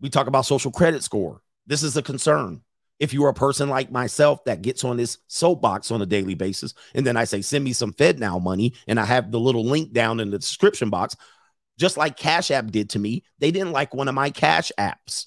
We 0.00 0.08
talk 0.08 0.26
about 0.26 0.46
social 0.46 0.72
credit 0.72 1.02
score. 1.04 1.42
This 1.66 1.82
is 1.82 1.96
a 1.96 2.02
concern. 2.02 2.62
If 2.98 3.12
you 3.12 3.24
are 3.26 3.30
a 3.30 3.34
person 3.34 3.68
like 3.68 3.92
myself 3.92 4.44
that 4.44 4.62
gets 4.62 4.82
on 4.82 4.96
this 4.96 5.18
soapbox 5.28 5.90
on 5.90 6.02
a 6.02 6.06
daily 6.06 6.34
basis, 6.34 6.74
and 6.94 7.06
then 7.06 7.16
I 7.16 7.24
say, 7.24 7.42
send 7.42 7.62
me 7.62 7.72
some 7.72 7.92
Fed 7.92 8.18
Now 8.18 8.38
money, 8.38 8.74
and 8.88 8.98
I 8.98 9.04
have 9.04 9.30
the 9.30 9.38
little 9.38 9.64
link 9.64 9.92
down 9.92 10.18
in 10.18 10.30
the 10.30 10.38
description 10.38 10.90
box, 10.90 11.14
just 11.78 11.96
like 11.96 12.16
Cash 12.16 12.50
App 12.50 12.66
did 12.70 12.90
to 12.90 12.98
me. 12.98 13.22
They 13.38 13.52
didn't 13.52 13.72
like 13.72 13.94
one 13.94 14.08
of 14.08 14.14
my 14.14 14.30
Cash 14.30 14.72
Apps. 14.78 15.26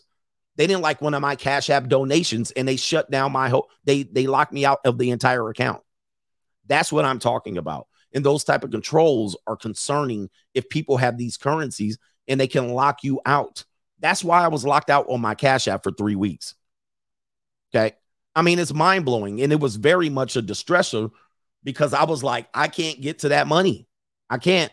They 0.57 0.67
didn't 0.67 0.81
like 0.81 1.01
one 1.01 1.13
of 1.13 1.21
my 1.21 1.35
Cash 1.35 1.69
App 1.69 1.87
donations, 1.87 2.51
and 2.51 2.67
they 2.67 2.75
shut 2.75 3.09
down 3.09 3.31
my 3.31 3.47
whole. 3.47 3.69
They 3.85 4.03
they 4.03 4.27
locked 4.27 4.51
me 4.51 4.65
out 4.65 4.79
of 4.83 4.97
the 4.97 5.11
entire 5.11 5.47
account. 5.49 5.81
That's 6.67 6.91
what 6.91 7.05
I'm 7.05 7.19
talking 7.19 7.57
about. 7.57 7.87
And 8.13 8.25
those 8.25 8.43
type 8.43 8.63
of 8.63 8.71
controls 8.71 9.37
are 9.47 9.55
concerning 9.55 10.29
if 10.53 10.69
people 10.69 10.97
have 10.97 11.17
these 11.17 11.37
currencies 11.37 11.97
and 12.27 12.39
they 12.39 12.47
can 12.47 12.69
lock 12.69 13.03
you 13.03 13.21
out. 13.25 13.63
That's 13.99 14.23
why 14.23 14.43
I 14.43 14.49
was 14.49 14.65
locked 14.65 14.89
out 14.89 15.07
on 15.09 15.21
my 15.21 15.35
Cash 15.35 15.67
App 15.67 15.83
for 15.83 15.91
three 15.91 16.15
weeks. 16.15 16.55
Okay. 17.73 17.95
I 18.35 18.41
mean, 18.41 18.59
it's 18.59 18.73
mind 18.73 19.05
blowing. 19.05 19.41
And 19.41 19.51
it 19.51 19.59
was 19.59 19.75
very 19.75 20.09
much 20.09 20.35
a 20.35 20.41
distressor 20.41 21.11
because 21.63 21.93
I 21.93 22.03
was 22.03 22.23
like, 22.23 22.47
I 22.53 22.67
can't 22.67 22.99
get 22.99 23.19
to 23.19 23.29
that 23.29 23.47
money. 23.47 23.87
I 24.29 24.37
can't. 24.37 24.71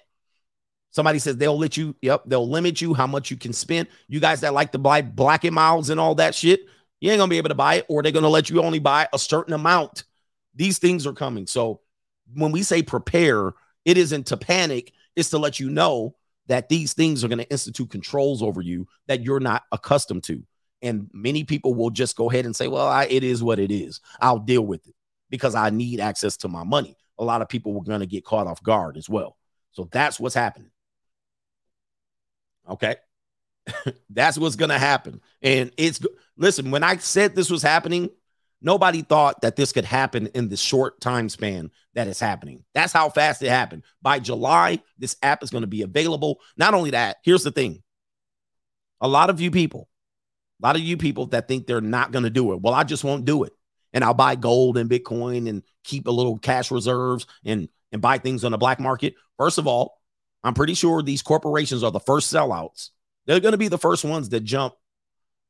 Somebody 0.90 1.18
says 1.18 1.36
they'll 1.36 1.58
let 1.58 1.76
you, 1.76 1.94
yep, 2.00 2.22
they'll 2.26 2.48
limit 2.48 2.80
you 2.80 2.94
how 2.94 3.06
much 3.06 3.30
you 3.30 3.36
can 3.36 3.52
spend. 3.52 3.88
You 4.08 4.20
guys 4.20 4.40
that 4.40 4.54
like 4.54 4.72
to 4.72 4.78
buy 4.78 5.02
Black 5.02 5.44
and 5.44 5.54
Milds 5.54 5.90
and 5.90 6.00
all 6.00 6.14
that 6.16 6.34
shit, 6.34 6.60
you 7.00 7.10
ain't 7.10 7.18
gonna 7.18 7.30
be 7.30 7.38
able 7.38 7.50
to 7.50 7.54
buy 7.54 7.76
it, 7.76 7.86
or 7.88 8.02
they're 8.02 8.10
gonna 8.10 8.28
let 8.28 8.50
you 8.50 8.62
only 8.62 8.78
buy 8.78 9.06
a 9.12 9.18
certain 9.18 9.54
amount. 9.54 10.04
These 10.54 10.78
things 10.78 11.06
are 11.06 11.12
coming. 11.12 11.46
So 11.46 11.80
when 12.34 12.52
we 12.52 12.62
say 12.62 12.82
prepare, 12.82 13.52
it 13.84 13.98
isn't 13.98 14.26
to 14.28 14.36
panic, 14.36 14.92
it's 15.16 15.30
to 15.30 15.38
let 15.38 15.60
you 15.60 15.70
know 15.70 16.14
that 16.46 16.68
these 16.68 16.94
things 16.94 17.24
are 17.24 17.28
going 17.28 17.38
to 17.38 17.50
institute 17.50 17.90
controls 17.90 18.42
over 18.42 18.60
you 18.62 18.86
that 19.06 19.22
you're 19.22 19.40
not 19.40 19.64
accustomed 19.72 20.24
to. 20.24 20.42
And 20.82 21.10
many 21.12 21.44
people 21.44 21.74
will 21.74 21.90
just 21.90 22.16
go 22.16 22.30
ahead 22.30 22.46
and 22.46 22.54
say, 22.56 22.68
well, 22.68 22.86
I, 22.86 23.04
it 23.06 23.24
is 23.24 23.42
what 23.42 23.58
it 23.58 23.70
is. 23.70 24.00
I'll 24.20 24.38
deal 24.38 24.64
with 24.64 24.86
it. 24.86 24.94
because 25.30 25.54
I 25.54 25.70
need 25.70 26.00
access 26.00 26.36
to 26.38 26.48
my 26.48 26.64
money. 26.64 26.96
A 27.18 27.24
lot 27.24 27.42
of 27.42 27.48
people 27.48 27.72
were 27.74 27.82
going 27.82 28.00
to 28.00 28.06
get 28.06 28.24
caught 28.24 28.46
off 28.46 28.62
guard 28.62 28.96
as 28.96 29.08
well. 29.08 29.36
So 29.72 29.88
that's 29.90 30.18
what's 30.18 30.34
happening. 30.34 30.70
Okay. 32.68 32.96
that's 34.10 34.38
what's 34.38 34.56
going 34.56 34.70
to 34.70 34.78
happen. 34.78 35.20
And 35.42 35.72
it's 35.76 36.00
listen, 36.36 36.70
when 36.70 36.82
I 36.82 36.96
said 36.96 37.34
this 37.34 37.50
was 37.50 37.62
happening, 37.62 38.10
nobody 38.60 39.02
thought 39.02 39.40
that 39.42 39.56
this 39.56 39.72
could 39.72 39.84
happen 39.84 40.28
in 40.28 40.48
the 40.48 40.56
short 40.56 41.00
time 41.00 41.28
span 41.28 41.70
that 41.94 42.08
is 42.08 42.20
happening. 42.20 42.64
That's 42.74 42.92
how 42.92 43.08
fast 43.10 43.42
it 43.42 43.48
happened. 43.48 43.84
By 44.02 44.18
July, 44.18 44.80
this 44.98 45.16
app 45.22 45.42
is 45.42 45.50
going 45.50 45.62
to 45.62 45.68
be 45.68 45.82
available. 45.82 46.40
Not 46.56 46.74
only 46.74 46.90
that, 46.90 47.18
here's 47.24 47.44
the 47.44 47.50
thing 47.50 47.82
a 49.00 49.08
lot 49.08 49.30
of 49.30 49.40
you 49.40 49.50
people, 49.50 49.88
a 50.62 50.66
lot 50.66 50.76
of 50.76 50.82
you 50.82 50.96
people 50.96 51.26
that 51.26 51.48
think 51.48 51.66
they're 51.66 51.80
not 51.80 52.12
going 52.12 52.24
to 52.24 52.30
do 52.30 52.52
it. 52.52 52.60
Well, 52.60 52.74
I 52.74 52.84
just 52.84 53.04
won't 53.04 53.24
do 53.24 53.44
it. 53.44 53.52
And 53.92 54.04
I'll 54.04 54.14
buy 54.14 54.36
gold 54.36 54.76
and 54.76 54.90
Bitcoin 54.90 55.48
and 55.48 55.62
keep 55.82 56.06
a 56.06 56.10
little 56.10 56.38
cash 56.38 56.70
reserves 56.70 57.26
and 57.44 57.68
and 57.90 58.02
buy 58.02 58.18
things 58.18 58.44
on 58.44 58.52
the 58.52 58.58
black 58.58 58.80
market. 58.80 59.14
First 59.38 59.56
of 59.56 59.66
all, 59.66 59.98
I'm 60.44 60.52
pretty 60.52 60.74
sure 60.74 61.02
these 61.02 61.22
corporations 61.22 61.82
are 61.82 61.90
the 61.90 62.00
first 62.00 62.32
sellouts. 62.32 62.90
They're 63.26 63.40
going 63.40 63.52
to 63.52 63.58
be 63.58 63.68
the 63.68 63.78
first 63.78 64.04
ones 64.04 64.28
that 64.28 64.40
jump 64.40 64.74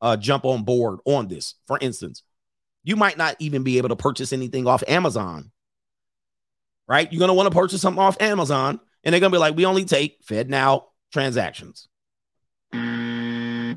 uh 0.01 0.17
jump 0.17 0.45
on 0.45 0.63
board 0.63 1.01
on 1.05 1.27
this. 1.27 1.55
For 1.67 1.79
instance, 1.81 2.23
you 2.89 2.97
might 2.97 3.19
not 3.19 3.37
even 3.39 3.65
be 3.65 3.77
able 3.77 3.91
to 3.91 3.97
purchase 3.97 4.33
anything 4.33 4.67
off 4.67 4.83
Amazon. 4.89 5.51
Right? 6.89 7.13
You're 7.13 7.19
going 7.19 7.29
to 7.29 7.35
want 7.35 7.53
to 7.53 7.55
purchase 7.55 7.83
something 7.83 8.03
off 8.03 8.17
Amazon 8.19 8.81
and 9.05 9.13
they're 9.13 9.21
going 9.21 9.31
to 9.31 9.37
be 9.37 9.41
like, 9.41 9.55
"We 9.55 9.67
only 9.67 9.85
take 9.85 10.25
FedNow 10.25 10.85
transactions." 11.13 11.87
You 12.73 13.77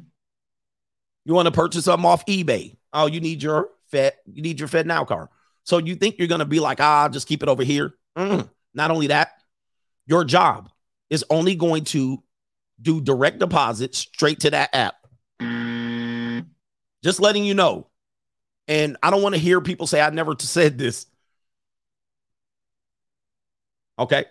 want 1.25 1.47
to 1.47 1.51
purchase 1.51 1.85
something 1.85 2.05
off 2.05 2.25
eBay. 2.25 2.77
Oh, 2.93 3.07
you 3.07 3.19
need 3.19 3.43
your 3.43 3.69
Fed, 3.91 4.13
you 4.31 4.41
need 4.41 4.59
your 4.59 4.69
FedNow 4.69 5.05
card. 5.05 5.27
So 5.65 5.77
you 5.77 5.95
think 5.95 6.17
you're 6.17 6.29
going 6.29 6.39
to 6.39 6.45
be 6.45 6.61
like, 6.61 6.79
ah, 6.79 7.09
just 7.09 7.27
keep 7.27 7.43
it 7.43 7.49
over 7.49 7.63
here. 7.63 7.93
Mm. 8.17 8.49
Not 8.73 8.91
only 8.91 9.07
that, 9.07 9.33
your 10.07 10.23
job 10.23 10.71
is 11.09 11.25
only 11.29 11.55
going 11.55 11.83
to 11.85 12.23
do 12.81 13.01
direct 13.01 13.39
deposits 13.39 13.99
straight 13.99 14.39
to 14.39 14.51
that 14.51 14.73
app. 14.73 14.95
Just 17.03 17.19
letting 17.19 17.43
you 17.43 17.53
know. 17.53 17.90
And 18.71 18.95
I 19.03 19.09
don't 19.09 19.21
want 19.21 19.35
to 19.35 19.41
hear 19.41 19.59
people 19.59 19.85
say, 19.85 19.99
I 19.99 20.09
never 20.11 20.33
said 20.39 20.77
this. 20.77 21.05
Okay. 23.99 24.23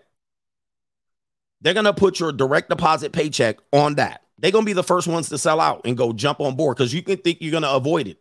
They're 1.61 1.75
going 1.75 1.85
to 1.85 1.93
put 1.93 2.19
your 2.19 2.33
direct 2.33 2.71
deposit 2.71 3.13
paycheck 3.13 3.59
on 3.71 3.97
that. 3.97 4.23
They're 4.39 4.51
going 4.51 4.65
to 4.65 4.67
be 4.67 4.73
the 4.73 4.83
first 4.83 5.07
ones 5.07 5.29
to 5.29 5.37
sell 5.37 5.61
out 5.61 5.83
and 5.85 5.95
go 5.95 6.15
jump 6.15 6.41
on 6.41 6.57
board 6.57 6.79
because 6.79 6.95
you 6.95 7.03
can 7.03 7.19
think 7.19 7.43
you're 7.43 7.51
going 7.51 7.65
to 7.65 7.71
avoid 7.71 8.07
it. 8.07 8.19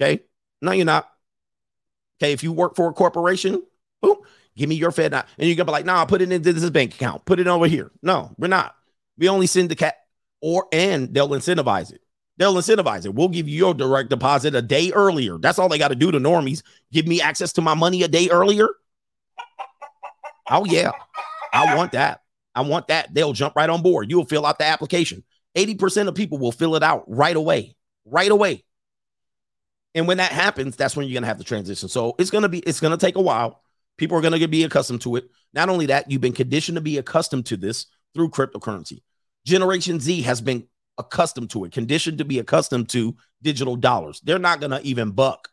Okay. 0.00 0.22
No, 0.62 0.72
you're 0.72 0.86
not. 0.86 1.10
Okay. 2.18 2.32
If 2.32 2.42
you 2.42 2.52
work 2.52 2.74
for 2.74 2.88
a 2.88 2.94
corporation, 2.94 3.62
boom, 4.00 4.16
give 4.56 4.70
me 4.70 4.76
your 4.76 4.92
Fed. 4.92 5.12
And 5.12 5.26
you're 5.36 5.56
going 5.56 5.58
to 5.58 5.64
be 5.66 5.72
like, 5.72 5.84
nah, 5.84 6.06
put 6.06 6.22
it 6.22 6.32
into 6.32 6.54
this 6.54 6.70
bank 6.70 6.94
account. 6.94 7.26
Put 7.26 7.38
it 7.38 7.46
over 7.46 7.66
here. 7.66 7.90
No, 8.02 8.34
we're 8.38 8.48
not. 8.48 8.74
We 9.18 9.28
only 9.28 9.46
send 9.46 9.68
the 9.68 9.76
cat 9.76 9.96
or, 10.40 10.68
and 10.72 11.12
they'll 11.12 11.28
incentivize 11.28 11.92
it. 11.92 12.00
They'll 12.40 12.54
incentivize 12.54 13.04
it. 13.04 13.14
We'll 13.14 13.28
give 13.28 13.46
you 13.46 13.54
your 13.54 13.74
direct 13.74 14.08
deposit 14.08 14.54
a 14.54 14.62
day 14.62 14.90
earlier. 14.92 15.36
That's 15.36 15.58
all 15.58 15.68
they 15.68 15.76
got 15.76 15.88
to 15.88 15.94
do 15.94 16.10
to 16.10 16.18
normies. 16.18 16.62
Give 16.90 17.06
me 17.06 17.20
access 17.20 17.52
to 17.52 17.60
my 17.60 17.74
money 17.74 18.02
a 18.02 18.08
day 18.08 18.30
earlier. 18.30 18.66
Oh, 20.50 20.64
yeah. 20.64 20.92
I 21.52 21.76
want 21.76 21.92
that. 21.92 22.22
I 22.54 22.62
want 22.62 22.88
that. 22.88 23.12
They'll 23.12 23.34
jump 23.34 23.56
right 23.56 23.68
on 23.68 23.82
board. 23.82 24.10
You'll 24.10 24.24
fill 24.24 24.46
out 24.46 24.58
the 24.58 24.64
application. 24.64 25.22
80% 25.54 26.08
of 26.08 26.14
people 26.14 26.38
will 26.38 26.50
fill 26.50 26.76
it 26.76 26.82
out 26.82 27.04
right 27.06 27.36
away. 27.36 27.76
Right 28.06 28.30
away. 28.30 28.64
And 29.94 30.08
when 30.08 30.16
that 30.16 30.32
happens, 30.32 30.76
that's 30.76 30.96
when 30.96 31.06
you're 31.06 31.12
going 31.12 31.24
to 31.24 31.28
have 31.28 31.36
the 31.36 31.44
transition. 31.44 31.90
So 31.90 32.14
it's 32.18 32.30
going 32.30 32.42
to 32.42 32.48
be, 32.48 32.60
it's 32.60 32.80
going 32.80 32.98
to 32.98 33.06
take 33.06 33.16
a 33.16 33.20
while. 33.20 33.60
People 33.98 34.16
are 34.16 34.22
going 34.22 34.40
to 34.40 34.48
be 34.48 34.64
accustomed 34.64 35.02
to 35.02 35.16
it. 35.16 35.28
Not 35.52 35.68
only 35.68 35.84
that, 35.86 36.10
you've 36.10 36.22
been 36.22 36.32
conditioned 36.32 36.76
to 36.76 36.80
be 36.80 36.96
accustomed 36.96 37.44
to 37.46 37.58
this 37.58 37.84
through 38.14 38.30
cryptocurrency. 38.30 39.02
Generation 39.44 40.00
Z 40.00 40.22
has 40.22 40.40
been 40.40 40.66
accustomed 40.98 41.50
to 41.50 41.64
it, 41.64 41.72
conditioned 41.72 42.18
to 42.18 42.24
be 42.24 42.38
accustomed 42.38 42.88
to 42.90 43.16
digital 43.42 43.76
dollars. 43.76 44.20
They're 44.24 44.38
not 44.38 44.60
going 44.60 44.72
to 44.72 44.82
even 44.82 45.12
buck. 45.12 45.48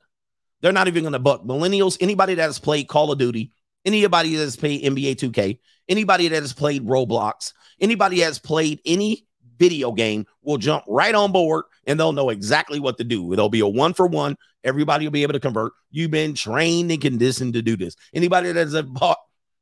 They're 0.62 0.72
not 0.72 0.88
even 0.88 1.04
going 1.04 1.14
to 1.14 1.20
buck. 1.20 1.44
Millennials, 1.44 1.98
anybody 2.02 2.36
that 2.36 2.44
has 2.44 2.60
played 2.60 2.88
Call 2.88 3.12
of 3.12 3.20
Duty, 3.20 3.52
anybody 3.86 4.36
that 4.36 4.42
has 4.42 4.56
played 4.56 4.84
NBA 4.84 5.16
2K, 5.16 5.60
anybody 5.88 6.28
that 6.28 6.42
has 6.42 6.54
played 6.54 6.86
Roblox, 6.86 7.54
anybody 7.80 8.20
that 8.20 8.26
has 8.26 8.40
played 8.40 8.82
any 8.86 9.26
video 9.58 9.92
game 9.92 10.26
will 10.44 10.58
jump 10.58 10.84
right 10.88 11.16
on 11.16 11.32
board 11.32 11.66
and 11.86 12.00
they'll 12.00 12.12
know 12.12 12.30
exactly 12.30 12.80
what 12.80 12.98
to 12.98 13.04
do. 13.04 13.34
It'll 13.34 13.50
be 13.50 13.62
a 13.62 13.68
one 13.68 13.94
for 13.94 14.08
one. 14.08 14.36
Everybody 14.64 15.06
will 15.06 15.12
be 15.12 15.24
able 15.24 15.34
to 15.34 15.40
convert. 15.40 15.74
You've 15.92 16.12
been 16.12 16.34
trained 16.34 16.92
and 16.92 17.02
conditioned 17.02 17.54
to 17.54 17.62
do 17.62 17.78
this. 17.78 17.96
Anybody 18.14 18.52
that 18.52 18.68
has 18.68 18.82
bought 18.84 19.20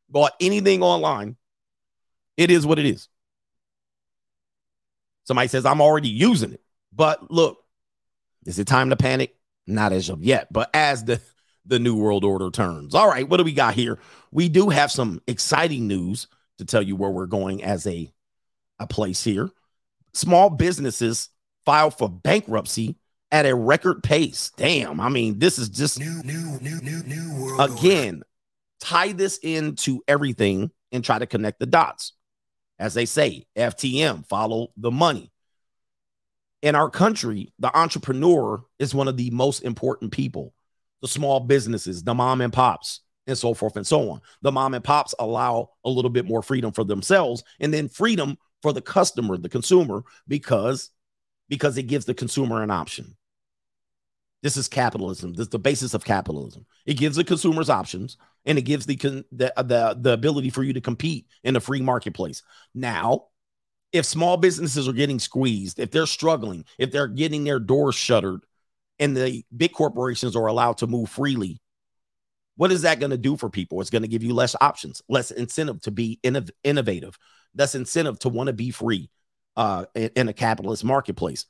bought 0.09 0.33
anything 0.39 0.83
online, 0.83 1.35
it 2.37 2.51
is 2.51 2.65
what 2.65 2.79
it 2.79 2.85
is. 2.85 3.07
Somebody 5.25 5.47
says, 5.47 5.65
I'm 5.65 5.81
already 5.81 6.09
using 6.09 6.53
it. 6.53 6.61
But 6.93 7.29
look, 7.31 7.57
is 8.45 8.57
it 8.59 8.67
time 8.67 8.89
to 8.89 8.95
panic? 8.95 9.35
Not 9.67 9.91
as 9.91 10.09
of 10.09 10.23
yet, 10.23 10.51
but 10.51 10.69
as 10.73 11.03
the 11.03 11.19
the 11.67 11.79
new 11.79 11.95
world 11.95 12.23
order 12.23 12.51
turns. 12.51 12.93
All 12.93 13.07
right, 13.07 13.27
what 13.27 13.37
do 13.37 13.43
we 13.43 13.51
got 13.51 13.73
here? 13.73 13.97
We 14.31 14.49
do 14.49 14.69
have 14.69 14.91
some 14.91 15.19
exciting 15.25 15.87
news 15.87 16.27
to 16.59 16.65
tell 16.65 16.83
you 16.83 16.95
where 16.95 17.09
we're 17.09 17.25
going 17.25 17.63
as 17.63 17.87
a 17.87 18.11
a 18.79 18.85
place 18.85 19.23
here 19.23 19.49
small 20.15 20.49
businesses 20.49 21.29
file 21.65 21.91
for 21.91 22.09
bankruptcy 22.09 22.95
at 23.31 23.45
a 23.45 23.55
record 23.55 24.01
pace. 24.03 24.51
Damn, 24.55 24.99
I 24.99 25.09
mean, 25.09 25.39
this 25.39 25.59
is 25.59 25.69
just 25.69 25.99
New, 25.99 26.23
new, 26.23 26.59
new, 26.61 26.79
new, 26.81 27.03
new 27.03 27.41
world 27.41 27.71
again 27.71 28.23
tie 28.79 29.13
this 29.13 29.39
into 29.41 30.01
everything 30.07 30.71
and 30.91 31.03
try 31.03 31.17
to 31.17 31.25
connect 31.25 31.59
the 31.59 31.65
dots. 31.65 32.13
As 32.77 32.93
they 32.93 33.05
say, 33.05 33.45
FTM, 33.55 34.27
follow 34.27 34.69
the 34.75 34.91
money. 34.91 35.31
In 36.61 36.75
our 36.75 36.89
country, 36.89 37.53
the 37.59 37.75
entrepreneur 37.77 38.63
is 38.79 38.95
one 38.95 39.07
of 39.07 39.17
the 39.17 39.29
most 39.29 39.61
important 39.61 40.11
people. 40.11 40.53
The 41.01 41.07
small 41.07 41.39
businesses, 41.39 42.03
the 42.03 42.13
mom 42.13 42.41
and 42.41 42.51
pops, 42.51 43.01
and 43.27 43.37
so 43.37 43.53
forth 43.53 43.75
and 43.77 43.85
so 43.85 44.09
on. 44.09 44.21
The 44.41 44.51
mom 44.51 44.73
and 44.73 44.83
pops 44.83 45.13
allow 45.19 45.71
a 45.83 45.89
little 45.89 46.09
bit 46.09 46.25
more 46.25 46.41
freedom 46.41 46.71
for 46.71 46.83
themselves 46.83 47.43
and 47.59 47.73
then 47.73 47.89
freedom 47.89 48.37
for 48.61 48.73
the 48.73 48.81
customer, 48.81 49.37
the 49.37 49.49
consumer, 49.49 50.03
because 50.27 50.89
because 51.47 51.77
it 51.77 51.83
gives 51.83 52.05
the 52.05 52.13
consumer 52.15 52.63
an 52.63 52.71
option. 52.71 53.15
This 54.45 54.57
is 54.57 54.67
capitalism. 54.67 55.33
This 55.33 55.45
is 55.45 55.49
the 55.49 55.57
basis 55.57 55.95
of 55.95 56.05
capitalism. 56.05 56.67
It 56.85 56.97
gives 56.97 57.15
the 57.15 57.23
consumers 57.23 57.67
options 57.67 58.15
and 58.45 58.59
it 58.59 58.61
gives 58.61 58.85
the, 58.85 58.95
the 59.31 59.51
the 59.57 59.97
the 59.99 60.13
ability 60.13 60.51
for 60.51 60.61
you 60.61 60.71
to 60.73 60.81
compete 60.81 61.25
in 61.43 61.55
a 61.55 61.59
free 61.59 61.81
marketplace. 61.81 62.43
Now, 62.75 63.29
if 63.91 64.05
small 64.05 64.37
businesses 64.37 64.87
are 64.87 64.93
getting 64.93 65.17
squeezed, 65.17 65.79
if 65.79 65.89
they're 65.89 66.05
struggling, 66.05 66.63
if 66.77 66.91
they're 66.91 67.07
getting 67.07 67.43
their 67.43 67.57
doors 67.57 67.95
shuttered 67.95 68.41
and 68.99 69.17
the 69.17 69.43
big 69.57 69.71
corporations 69.71 70.35
are 70.35 70.45
allowed 70.45 70.77
to 70.77 70.85
move 70.85 71.09
freely, 71.09 71.59
what 72.55 72.71
is 72.71 72.83
that 72.83 72.99
going 72.99 73.09
to 73.09 73.17
do 73.17 73.37
for 73.37 73.49
people? 73.49 73.81
It's 73.81 73.89
going 73.89 74.03
to 74.03 74.07
give 74.07 74.21
you 74.21 74.35
less 74.35 74.55
options, 74.61 75.01
less 75.09 75.31
incentive 75.31 75.81
to 75.81 75.91
be 75.91 76.19
innov- 76.23 76.51
innovative, 76.63 77.17
less 77.57 77.73
incentive 77.73 78.19
to 78.19 78.29
want 78.29 78.45
to 78.45 78.53
be 78.53 78.69
free 78.69 79.09
uh, 79.57 79.85
in, 79.95 80.11
in 80.15 80.29
a 80.29 80.33
capitalist 80.33 80.83
marketplace. 80.83 81.47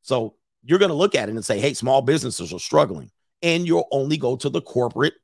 So 0.00 0.34
you're 0.64 0.78
going 0.78 0.90
to 0.90 0.94
look 0.94 1.14
at 1.14 1.28
it 1.28 1.34
and 1.34 1.44
say, 1.44 1.58
hey, 1.58 1.74
small 1.74 2.02
businesses 2.02 2.52
are 2.52 2.58
struggling. 2.58 3.10
And 3.42 3.66
you'll 3.66 3.88
only 3.90 4.16
go 4.16 4.36
to 4.36 4.48
the 4.48 4.60
corporate, 4.60 5.14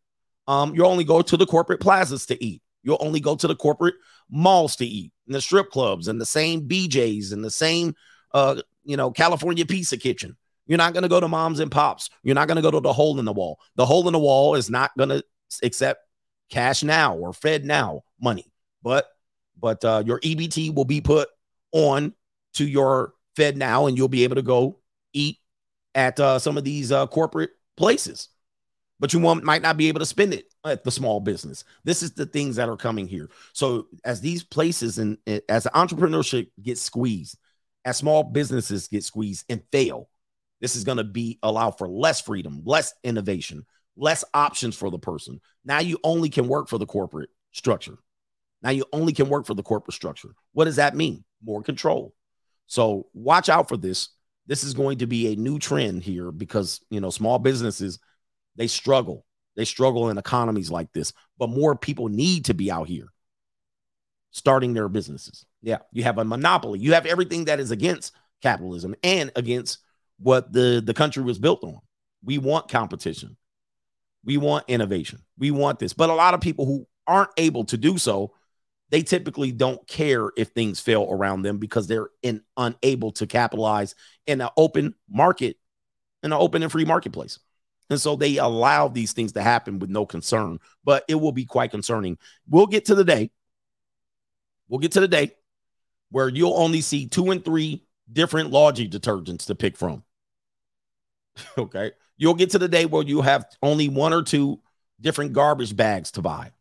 um, 0.47 0.74
you'll 0.74 0.89
only 0.89 1.05
go 1.05 1.22
to 1.22 1.36
the 1.36 1.47
corporate 1.47 1.80
plazas 1.80 2.26
to 2.26 2.45
eat. 2.45 2.62
You'll 2.82 2.99
only 3.01 3.20
go 3.20 3.36
to 3.36 3.47
the 3.47 3.57
corporate 3.57 3.95
malls 4.30 4.76
to 4.76 4.86
eat, 4.86 5.12
and 5.26 5.34
the 5.34 5.41
strip 5.41 5.70
clubs, 5.70 6.09
and 6.09 6.20
the 6.20 6.26
same 6.26 6.68
BJs, 6.68 7.32
and 7.32 7.45
the 7.45 7.51
same, 7.51 7.95
uh, 8.32 8.61
you 8.84 8.97
know, 8.97 9.11
California 9.11 9.66
Pizza 9.66 9.97
Kitchen. 9.97 10.36
You're 10.66 10.78
not 10.78 10.93
going 10.93 11.03
to 11.03 11.09
go 11.09 11.20
to 11.20 11.28
moms 11.28 11.61
and 11.61 11.70
pops. 11.70 12.11
You're 12.22 12.34
not 12.34 12.47
going 12.47 12.57
to 12.57 12.62
go 12.62 12.70
to 12.70 12.80
the 12.80 12.93
hole 12.93 13.18
in 13.18 13.24
the 13.24 13.32
wall. 13.32 13.59
The 13.76 13.86
hole 13.86 14.07
in 14.07 14.12
the 14.12 14.18
wall 14.18 14.55
is 14.55 14.70
not 14.70 14.91
going 14.97 15.09
to 15.09 15.24
accept 15.62 16.03
cash 16.51 16.82
now 16.82 17.16
or 17.16 17.32
Fed 17.32 17.64
now 17.64 18.03
money, 18.20 18.53
but 18.82 19.07
but 19.61 19.84
uh, 19.84 20.03
your 20.07 20.20
EBT 20.20 20.74
will 20.74 20.84
be 20.84 21.01
put 21.01 21.28
on 21.72 22.14
to 22.55 22.66
your 22.66 23.14
Fed 23.34 23.57
now, 23.57 23.86
and 23.86 23.97
you'll 23.97 24.09
be 24.09 24.24
able 24.24 24.36
to 24.36 24.43
go 24.43 24.78
eat 25.13 25.39
at 25.95 26.19
uh, 26.21 26.39
some 26.39 26.57
of 26.57 26.65
these 26.65 26.93
uh, 26.93 27.07
corporate 27.07 27.51
places. 27.77 28.29
But 29.01 29.13
you 29.13 29.21
won't, 29.21 29.45
might 29.45 29.63
not 29.63 29.77
be 29.77 29.89
able 29.89 30.01
to 30.01 30.07
spend 30.07 30.35
it 30.35 30.47
at 30.65 30.83
the 30.83 30.91
small 30.91 31.21
business. 31.21 31.63
This 31.85 32.03
is 32.03 32.13
the 32.13 32.27
things 32.27 32.57
that 32.57 32.69
are 32.69 32.77
coming 32.77 33.07
here. 33.07 33.31
So 33.53 33.87
as 34.05 34.21
these 34.21 34.43
places 34.43 34.99
and 34.99 35.19
as 35.49 35.67
entrepreneurship 35.67 36.49
gets 36.61 36.81
squeezed, 36.81 37.39
as 37.85 37.97
small 37.97 38.25
businesses 38.25 38.89
get 38.89 39.05
squeezed 39.05 39.45
and 39.49 39.63
fail, 39.71 40.09
this 40.61 40.75
is 40.75 40.83
going 40.83 40.99
to 40.99 41.05
be 41.05 41.39
allow 41.45 41.71
for 41.71 41.89
less 41.89 42.21
freedom, 42.21 42.63
less 42.65 42.93
innovation, 43.05 43.65
less 43.97 44.25
options 44.35 44.77
for 44.77 44.91
the 44.91 44.99
person. 44.99 45.41
Now 45.65 45.79
you 45.79 45.99
only 46.03 46.29
can 46.29 46.49
work 46.49 46.69
for 46.69 46.79
the 46.79 46.87
corporate 46.87 47.31
structure. 47.53 47.99
Now 48.63 48.71
you 48.71 48.85
only 48.93 49.13
can 49.13 49.29
work 49.29 49.47
for 49.47 49.55
the 49.55 49.63
corporate 49.63 49.95
structure. 49.95 50.31
What 50.53 50.65
does 50.65 50.77
that 50.77 50.97
mean? 50.97 51.25
More 51.45 51.63
control. 51.63 52.15
So 52.67 53.07
watch 53.15 53.49
out 53.49 53.69
for 53.69 53.77
this. 53.77 54.09
This 54.49 54.64
is 54.64 54.74
going 54.74 54.99
to 54.99 55.07
be 55.07 55.32
a 55.32 55.36
new 55.36 55.59
trend 55.59 56.03
here 56.03 56.32
because, 56.32 56.80
you 56.90 57.01
know, 57.01 57.11
small 57.11 57.38
businesses, 57.38 58.01
they 58.57 58.66
struggle. 58.66 59.24
They 59.57 59.64
struggle 59.64 60.09
in 60.11 60.18
economies 60.18 60.70
like 60.70 60.92
this, 60.92 61.12
but 61.38 61.51
more 61.51 61.76
people 61.76 62.09
need 62.09 62.46
to 62.46 62.55
be 62.55 62.70
out 62.70 62.88
here 62.88 63.09
starting 64.30 64.74
their 64.74 64.88
businesses. 64.88 65.44
Yeah, 65.62 65.78
you 65.92 66.05
have 66.05 66.18
a 66.18 66.24
monopoly. 66.24 66.78
You 66.78 66.94
have 66.94 67.07
everything 67.07 67.46
that 67.46 67.61
is 67.61 67.70
against 67.70 68.14
capitalism 68.42 68.94
and 69.03 69.30
against 69.36 69.78
what 70.18 70.53
the 70.53 70.82
the 70.84 70.94
country 70.94 71.22
was 71.22 71.38
built 71.38 71.62
on. 71.62 71.78
We 72.22 72.38
want 72.38 72.68
competition. 72.68 73.36
We 74.24 74.36
want 74.36 74.64
innovation. 74.68 75.20
We 75.38 75.51
want 75.51 75.78
this. 75.78 75.92
But 75.92 76.11
a 76.11 76.14
lot 76.14 76.34
of 76.34 76.40
people 76.40 76.66
who 76.66 76.86
aren't 77.07 77.30
able 77.36 77.64
to 77.66 77.76
do 77.76 77.99
so, 77.99 78.32
they 78.91 79.03
typically 79.03 79.53
don't 79.53 79.86
care 79.86 80.30
if 80.36 80.49
things 80.49 80.80
fail 80.80 81.07
around 81.11 81.43
them 81.43 81.59
because 81.59 81.86
they're 81.86 82.09
in, 82.22 82.43
unable 82.57 83.12
to 83.12 83.26
capitalize 83.26 83.95
in 84.26 84.41
an 84.41 84.49
open 84.57 84.95
market, 85.11 85.57
in 86.22 86.32
an 86.32 86.39
open 86.39 86.62
and 86.62 86.72
free 86.72 86.84
marketplace. 86.84 87.39
And 87.91 88.01
so 88.01 88.16
they 88.16 88.36
allow 88.36 88.89
these 88.89 89.12
things 89.12 89.32
to 89.32 89.43
happen 89.43 89.78
with 89.78 89.91
no 89.91 90.05
concern, 90.05 90.59
but 90.84 91.05
it 91.09 91.14
will 91.14 91.32
be 91.32 91.45
quite 91.45 91.70
concerning. 91.70 92.18
We'll 92.49 92.66
get 92.66 92.86
to 92.86 92.95
the 92.95 93.05
day. 93.05 93.30
We'll 94.68 94.80
get 94.80 94.93
to 94.93 95.01
the 95.01 95.09
day 95.09 95.32
where 96.11 96.28
you'll 96.28 96.57
only 96.57 96.80
see 96.80 97.07
two 97.07 97.30
and 97.30 97.45
three 97.45 97.86
different 98.11 98.51
laundry 98.51 98.89
detergents 98.89 99.47
to 99.47 99.55
pick 99.55 99.76
from. 99.76 100.03
okay. 101.59 101.93
You'll 102.16 102.34
get 102.34 102.51
to 102.51 102.59
the 102.59 102.68
day 102.68 102.86
where 102.86 103.03
you 103.03 103.22
have 103.22 103.47
only 103.62 103.89
one 103.89 104.12
or 104.12 104.22
two 104.22 104.61
different 105.01 105.32
garbage 105.32 105.76
bags 105.76 106.11
to 106.12 106.22
buy. 106.22 106.53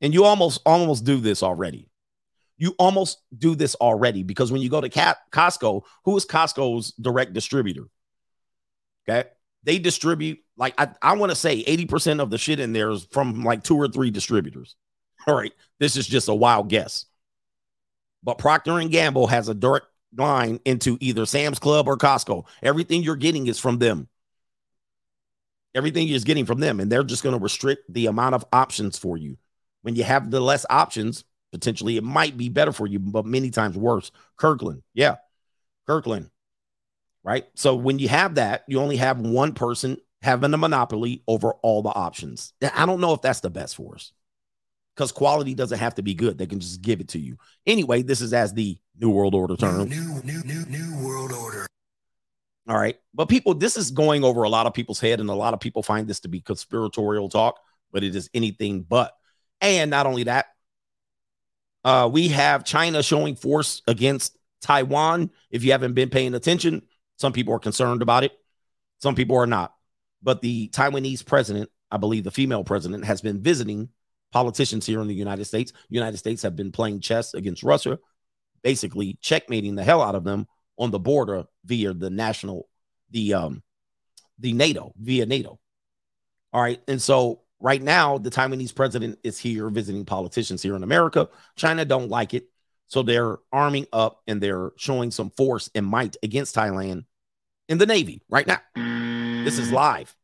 And 0.00 0.12
you 0.12 0.24
almost 0.24 0.60
almost 0.66 1.04
do 1.04 1.18
this 1.18 1.42
already. 1.42 1.88
You 2.58 2.74
almost 2.78 3.18
do 3.36 3.54
this 3.54 3.74
already 3.76 4.22
because 4.22 4.50
when 4.50 4.62
you 4.62 4.70
go 4.70 4.80
to 4.80 4.88
Cat- 4.88 5.18
Costco, 5.30 5.82
who 6.04 6.16
is 6.16 6.24
Costco's 6.24 6.92
direct 6.92 7.32
distributor? 7.32 7.88
Okay. 9.08 9.28
They 9.62 9.78
distribute 9.78 10.38
like 10.56 10.74
I, 10.78 10.88
I 11.02 11.16
want 11.16 11.30
to 11.30 11.36
say 11.36 11.62
80% 11.64 12.20
of 12.20 12.30
the 12.30 12.38
shit 12.38 12.60
in 12.60 12.72
there 12.72 12.90
is 12.90 13.06
from 13.10 13.44
like 13.44 13.62
two 13.62 13.76
or 13.76 13.88
three 13.88 14.10
distributors. 14.10 14.76
All 15.26 15.34
right. 15.34 15.52
This 15.78 15.96
is 15.96 16.06
just 16.06 16.28
a 16.28 16.34
wild 16.34 16.68
guess. 16.68 17.06
But 18.22 18.38
Procter 18.38 18.78
and 18.78 18.90
Gamble 18.90 19.26
has 19.28 19.48
a 19.48 19.54
direct 19.54 19.86
line 20.16 20.60
into 20.64 20.96
either 21.00 21.26
Sam's 21.26 21.58
Club 21.58 21.88
or 21.88 21.96
Costco. 21.96 22.44
Everything 22.62 23.02
you're 23.02 23.16
getting 23.16 23.46
is 23.46 23.58
from 23.58 23.78
them. 23.78 24.08
Everything 25.74 26.08
you're 26.08 26.20
getting 26.20 26.46
from 26.46 26.58
them, 26.58 26.80
and 26.80 26.90
they're 26.90 27.04
just 27.04 27.22
going 27.22 27.36
to 27.36 27.42
restrict 27.42 27.92
the 27.92 28.06
amount 28.06 28.34
of 28.34 28.46
options 28.50 28.96
for 28.96 29.18
you. 29.18 29.36
When 29.86 29.94
you 29.94 30.02
have 30.02 30.32
the 30.32 30.40
less 30.40 30.66
options, 30.68 31.22
potentially 31.52 31.96
it 31.96 32.02
might 32.02 32.36
be 32.36 32.48
better 32.48 32.72
for 32.72 32.88
you, 32.88 32.98
but 32.98 33.24
many 33.24 33.50
times 33.50 33.76
worse. 33.76 34.10
Kirkland, 34.36 34.82
yeah, 34.94 35.18
Kirkland, 35.86 36.28
right? 37.22 37.46
So 37.54 37.76
when 37.76 38.00
you 38.00 38.08
have 38.08 38.34
that, 38.34 38.64
you 38.66 38.80
only 38.80 38.96
have 38.96 39.20
one 39.20 39.54
person 39.54 39.98
having 40.22 40.52
a 40.52 40.56
monopoly 40.56 41.22
over 41.28 41.52
all 41.62 41.82
the 41.82 41.90
options. 41.90 42.52
I 42.74 42.84
don't 42.84 43.00
know 43.00 43.14
if 43.14 43.22
that's 43.22 43.38
the 43.38 43.48
best 43.48 43.76
for 43.76 43.94
us 43.94 44.10
because 44.96 45.12
quality 45.12 45.54
doesn't 45.54 45.78
have 45.78 45.94
to 45.94 46.02
be 46.02 46.14
good. 46.14 46.36
They 46.36 46.46
can 46.46 46.58
just 46.58 46.82
give 46.82 47.00
it 47.00 47.10
to 47.10 47.20
you. 47.20 47.36
Anyway, 47.64 48.02
this 48.02 48.20
is 48.20 48.32
as 48.32 48.52
the 48.52 48.76
New 48.98 49.10
World 49.10 49.36
Order 49.36 49.54
term. 49.54 49.88
New, 49.88 50.20
new, 50.24 50.42
new, 50.42 50.66
new 50.66 51.06
world 51.06 51.30
order. 51.30 51.64
All 52.68 52.76
right. 52.76 52.96
But 53.14 53.28
people, 53.28 53.54
this 53.54 53.76
is 53.76 53.92
going 53.92 54.24
over 54.24 54.42
a 54.42 54.48
lot 54.48 54.66
of 54.66 54.74
people's 54.74 54.98
head, 54.98 55.20
and 55.20 55.30
a 55.30 55.34
lot 55.34 55.54
of 55.54 55.60
people 55.60 55.84
find 55.84 56.08
this 56.08 56.18
to 56.20 56.28
be 56.28 56.40
conspiratorial 56.40 57.28
talk, 57.28 57.60
but 57.92 58.02
it 58.02 58.16
is 58.16 58.28
anything 58.34 58.82
but. 58.82 59.12
And 59.60 59.90
not 59.90 60.06
only 60.06 60.24
that, 60.24 60.46
uh, 61.84 62.08
we 62.12 62.28
have 62.28 62.64
China 62.64 63.02
showing 63.02 63.36
force 63.36 63.82
against 63.86 64.36
Taiwan. 64.60 65.30
If 65.50 65.64
you 65.64 65.72
haven't 65.72 65.94
been 65.94 66.10
paying 66.10 66.34
attention, 66.34 66.82
some 67.16 67.32
people 67.32 67.54
are 67.54 67.60
concerned 67.60 68.02
about 68.02 68.24
it, 68.24 68.32
some 68.98 69.14
people 69.14 69.36
are 69.36 69.46
not. 69.46 69.72
But 70.22 70.40
the 70.40 70.68
Taiwanese 70.70 71.24
president, 71.24 71.70
I 71.90 71.96
believe 71.98 72.24
the 72.24 72.30
female 72.30 72.64
president, 72.64 73.04
has 73.04 73.20
been 73.20 73.40
visiting 73.40 73.88
politicians 74.32 74.84
here 74.84 75.00
in 75.00 75.08
the 75.08 75.14
United 75.14 75.44
States. 75.44 75.72
United 75.88 76.16
States 76.16 76.42
have 76.42 76.56
been 76.56 76.72
playing 76.72 77.00
chess 77.00 77.34
against 77.34 77.62
Russia, 77.62 77.98
basically 78.62 79.18
checkmating 79.20 79.76
the 79.76 79.84
hell 79.84 80.02
out 80.02 80.14
of 80.14 80.24
them 80.24 80.46
on 80.78 80.90
the 80.90 80.98
border 80.98 81.44
via 81.64 81.94
the 81.94 82.10
national, 82.10 82.68
the 83.10 83.34
um, 83.34 83.62
the 84.38 84.52
NATO 84.52 84.92
via 85.00 85.24
NATO. 85.26 85.58
All 86.52 86.62
right, 86.62 86.80
and 86.88 87.00
so 87.00 87.42
right 87.60 87.82
now 87.82 88.18
the 88.18 88.30
Taiwanese 88.30 88.74
president 88.74 89.18
is 89.22 89.38
here 89.38 89.68
visiting 89.70 90.04
politicians 90.04 90.62
here 90.62 90.76
in 90.76 90.82
America. 90.82 91.28
China 91.56 91.84
don't 91.84 92.10
like 92.10 92.34
it, 92.34 92.48
so 92.86 93.02
they're 93.02 93.38
arming 93.52 93.86
up 93.92 94.22
and 94.26 94.40
they're 94.40 94.72
showing 94.76 95.10
some 95.10 95.30
force 95.30 95.70
and 95.74 95.86
might 95.86 96.16
against 96.22 96.54
Thailand 96.54 97.04
in 97.68 97.78
the 97.78 97.86
Navy 97.86 98.22
right 98.28 98.46
now. 98.46 98.60
This 99.44 99.58
is 99.58 99.72
live. 99.72 100.14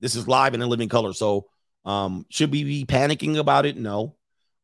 This 0.00 0.16
is 0.16 0.26
live 0.26 0.54
and 0.54 0.62
in 0.62 0.68
living 0.68 0.88
color. 0.88 1.12
So 1.12 1.46
um, 1.84 2.26
should 2.28 2.50
we 2.50 2.64
be 2.64 2.84
panicking 2.84 3.38
about 3.38 3.66
it? 3.66 3.76
No. 3.76 4.16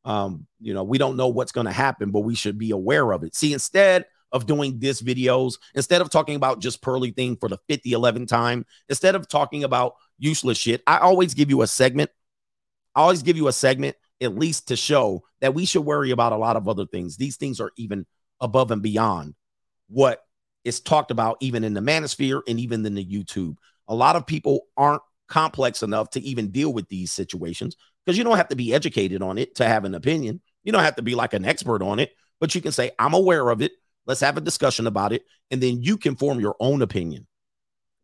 Um, 0.05 0.47
you 0.61 0.75
know, 0.75 0.85
we 0.85 0.99
don't 0.99 1.17
know 1.17 1.29
what's 1.29 1.53
going 1.53 1.67
to 1.67 1.73
happen, 1.73 2.11
but 2.11 2.21
we 2.21 2.35
should 2.35 2.59
be 2.59 2.71
aware 2.71 3.13
of 3.13 3.25
it. 3.25 3.35
See, 3.35 3.53
instead 3.53 4.07
of 4.33 4.47
doing 4.47 4.79
this 4.79 5.03
videos, 5.03 5.59
instead 5.75 6.01
of 6.01 6.11
talking 6.11 6.37
about 6.37 6.61
just 6.61 6.83
Pearly 6.83 7.11
thing 7.11 7.37
for 7.37 7.49
the 7.49 7.59
50, 7.69 7.93
11 7.93 8.27
time, 8.27 8.67
instead 8.89 9.15
of 9.15 9.29
talking 9.29 9.65
about 9.65 9.95
useless 10.19 10.59
shit, 10.59 10.83
I 10.87 10.99
always 10.99 11.35
give 11.35 11.51
you 11.51 11.63
a 11.63 11.67
segment. 11.67 12.11
I 12.95 13.01
always 13.01 13.23
give 13.23 13.37
you 13.37 13.49
a 13.49 13.53
segment 13.53 13.97
at 14.21 14.37
least 14.37 14.69
to 14.69 14.77
show 14.77 15.23
that 15.41 15.55
we 15.55 15.65
should 15.65 15.85
worry 15.85 16.11
about 16.11 16.33
a 16.33 16.37
lot 16.37 16.57
of 16.57 16.69
other 16.69 16.87
things. 16.87 17.17
These 17.17 17.37
things 17.37 17.61
are 17.61 17.71
even 17.77 18.07
above 18.41 18.71
and 18.71 18.83
beyond 18.83 19.35
what 19.89 20.23
is 20.65 20.81
talked 20.81 21.11
about, 21.11 21.37
even 21.41 21.65
in 21.65 21.75
the 21.75 21.81
manosphere 21.81 22.43
and 22.49 22.59
even 22.61 22.85
in 22.85 22.95
the 22.95 23.05
YouTube. 23.05 23.57
A 23.87 23.95
lot 23.95 24.17
of 24.17 24.27
people 24.27 24.67
aren't 24.77 25.03
complex 25.29 25.83
enough 25.83 26.11
to 26.11 26.21
even 26.21 26.51
deal 26.51 26.73
with 26.73 26.89
these 26.89 27.13
situations 27.13 27.77
because 28.05 28.19
you 28.19 28.25
don't 28.25 28.37
have 28.37 28.49
to 28.49 28.57
be 28.57 28.75
educated 28.75 29.23
on 29.23 29.39
it 29.39 29.55
to 29.57 29.65
have 29.65 29.85
an 29.85 29.95
opinion. 29.95 30.41
You 30.65 30.73
don't 30.73 30.83
have 30.83 30.97
to 30.97 31.03
be 31.03 31.15
like 31.15 31.35
an 31.35 31.45
expert 31.45 31.83
on 31.83 31.99
it, 31.99 32.13
but 32.41 32.55
you 32.55 32.61
can 32.61 32.73
say, 32.73 32.91
I'm 32.99 33.15
aware 33.15 33.49
of 33.49 33.63
it. 33.63 33.73
Let's 34.07 34.21
have 34.21 34.37
a 34.37 34.43
discussion 34.43 34.87
about 34.87 35.13
it. 35.13 35.23
And 35.51 35.63
then 35.63 35.83
you 35.83 35.97
can 35.97 36.17
form 36.17 36.41
your 36.41 36.57
own 36.61 36.83
opinion. 36.83 37.27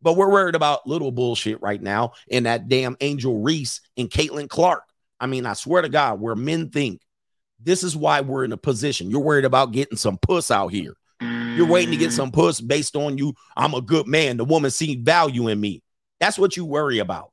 But 0.05 0.17
we're 0.17 0.29
worried 0.29 0.53
about 0.53 0.85
little 0.85 1.11
bullshit 1.11 1.59
right 1.63 1.81
now 1.81 2.11
and 2.31 2.45
that 2.45 2.69
damn 2.69 2.95
Angel 3.01 3.41
Reese 3.41 3.81
and 3.97 4.07
Caitlin 4.07 4.47
Clark. 4.47 4.83
I 5.19 5.25
mean, 5.25 5.47
I 5.47 5.53
swear 5.53 5.81
to 5.81 5.89
God, 5.89 6.21
where 6.21 6.35
men 6.35 6.69
think 6.69 7.01
this 7.59 7.83
is 7.83 7.97
why 7.97 8.21
we're 8.21 8.43
in 8.43 8.51
a 8.51 8.57
position. 8.57 9.09
You're 9.09 9.21
worried 9.21 9.45
about 9.45 9.71
getting 9.71 9.97
some 9.97 10.19
puss 10.19 10.51
out 10.51 10.67
here. 10.67 10.93
You're 11.19 11.65
waiting 11.65 11.89
to 11.89 11.97
get 11.97 12.11
mm. 12.11 12.15
some 12.15 12.31
puss 12.31 12.61
based 12.61 12.95
on 12.95 13.17
you. 13.17 13.33
I'm 13.57 13.73
a 13.73 13.81
good 13.81 14.05
man. 14.05 14.37
The 14.37 14.45
woman 14.45 14.69
see 14.69 14.95
value 14.95 15.47
in 15.47 15.59
me. 15.59 15.81
That's 16.19 16.37
what 16.37 16.55
you 16.55 16.65
worry 16.65 16.99
about. 16.99 17.31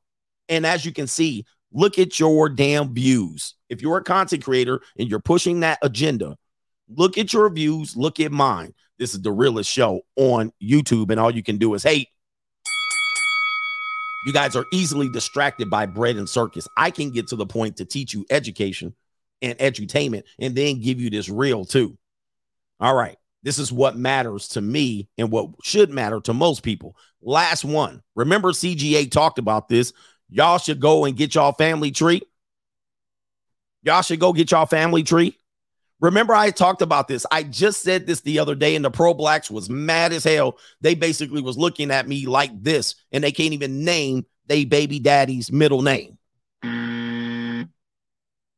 And 0.49 0.65
as 0.65 0.83
you 0.83 0.91
can 0.91 1.05
see, 1.05 1.45
look 1.71 1.99
at 1.99 2.19
your 2.19 2.49
damn 2.49 2.91
views. 2.91 3.53
If 3.69 3.83
you're 3.83 3.97
a 3.97 4.03
content 4.03 4.43
creator 4.43 4.81
and 4.97 5.07
you're 5.07 5.19
pushing 5.19 5.59
that 5.59 5.77
agenda, 5.83 6.37
look 6.89 7.19
at 7.19 7.33
your 7.33 7.51
views, 7.51 7.95
look 7.95 8.19
at 8.19 8.31
mine. 8.31 8.73
This 8.97 9.13
is 9.13 9.21
the 9.21 9.31
realest 9.31 9.69
show 9.69 10.01
on 10.15 10.51
YouTube, 10.59 11.11
and 11.11 11.19
all 11.19 11.29
you 11.29 11.43
can 11.43 11.57
do 11.57 11.75
is 11.75 11.83
hate. 11.83 12.07
You 14.25 14.33
guys 14.33 14.55
are 14.55 14.65
easily 14.71 15.09
distracted 15.09 15.69
by 15.69 15.85
bread 15.85 16.15
and 16.15 16.29
circus. 16.29 16.67
I 16.77 16.91
can 16.91 17.11
get 17.11 17.27
to 17.27 17.35
the 17.35 17.45
point 17.45 17.77
to 17.77 17.85
teach 17.85 18.13
you 18.13 18.25
education 18.29 18.95
and 19.41 19.57
edutainment 19.59 20.23
and 20.39 20.55
then 20.55 20.79
give 20.79 21.01
you 21.01 21.09
this 21.09 21.29
real 21.29 21.65
too. 21.65 21.97
All 22.79 22.95
right. 22.95 23.17
This 23.43 23.59
is 23.59 23.73
what 23.73 23.97
matters 23.97 24.47
to 24.49 24.61
me 24.61 25.09
and 25.17 25.29
what 25.29 25.49
should 25.63 25.89
matter 25.89 26.21
to 26.21 26.33
most 26.33 26.63
people. 26.63 26.95
Last 27.21 27.65
one. 27.65 28.01
Remember, 28.15 28.51
CGA 28.51 29.11
talked 29.11 29.37
about 29.37 29.67
this. 29.67 29.91
Y'all 30.29 30.57
should 30.57 30.79
go 30.79 31.03
and 31.03 31.17
get 31.17 31.35
y'all 31.35 31.51
family 31.51 31.91
tree. 31.91 32.21
Y'all 33.83 34.01
should 34.01 34.21
go 34.21 34.31
get 34.31 34.51
y'all 34.51 34.65
family 34.65 35.03
tree. 35.03 35.37
Remember, 36.03 36.33
I 36.35 36.51
talked 36.51 36.81
about 36.81 37.07
this. 37.07 37.25
I 37.31 37.43
just 37.43 37.81
said 37.81 38.05
this 38.05 38.19
the 38.21 38.39
other 38.39 38.55
day, 38.55 38.75
and 38.75 38.83
the 38.83 38.91
pro 38.91 39.13
blacks 39.13 39.49
was 39.49 39.69
mad 39.69 40.11
as 40.11 40.25
hell. 40.25 40.57
They 40.81 40.95
basically 40.95 41.41
was 41.41 41.57
looking 41.57 41.91
at 41.91 42.09
me 42.09 42.25
like 42.25 42.51
this, 42.61 42.95
and 43.13 43.23
they 43.23 43.31
can't 43.31 43.53
even 43.53 43.85
name 43.85 44.25
they 44.47 44.65
baby 44.65 44.99
daddy's 44.99 45.49
middle 45.49 45.81
name. 45.81 46.17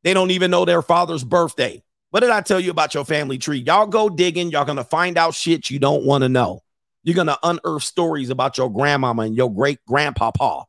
They 0.04 0.14
don't 0.14 0.32
even 0.32 0.50
know 0.50 0.66
their 0.66 0.82
father's 0.82 1.24
birthday. 1.24 1.84
What 2.10 2.22
did 2.22 2.32
I 2.32 2.42
tell 2.42 2.60
you 2.60 2.72
about 2.72 2.96
your 2.96 3.06
family 3.06 3.38
tree? 3.38 3.60
Y'all 3.60 3.86
go 3.86 4.10
digging. 4.10 4.50
Y'all 4.50 4.66
gonna 4.66 4.84
find 4.84 5.16
out 5.16 5.36
shit 5.36 5.70
you 5.70 5.78
don't 5.78 6.04
want 6.04 6.24
to 6.24 6.30
know. 6.30 6.64
You're 7.04 7.16
gonna 7.16 7.38
unearth 7.44 7.84
stories 7.84 8.32
about 8.32 8.58
your 8.58 8.72
grandmama 8.72 9.22
and 9.22 9.38
your 9.38 9.54
great 9.54 9.78
grandpapa 9.86 10.64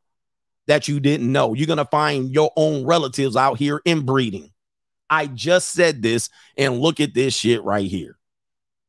that 0.66 0.88
you 0.88 1.00
didn't 1.00 1.32
know. 1.32 1.54
You're 1.54 1.68
gonna 1.68 1.86
find 1.86 2.30
your 2.30 2.50
own 2.54 2.84
relatives 2.84 3.34
out 3.34 3.58
here 3.58 3.80
inbreeding. 3.86 4.50
I 5.08 5.26
just 5.26 5.68
said 5.68 6.02
this, 6.02 6.28
and 6.56 6.80
look 6.80 7.00
at 7.00 7.14
this 7.14 7.34
shit 7.34 7.62
right 7.62 7.88
here. 7.88 8.18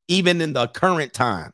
Even 0.08 0.42
in 0.42 0.54
the 0.54 0.68
current 0.68 1.14
time, 1.14 1.54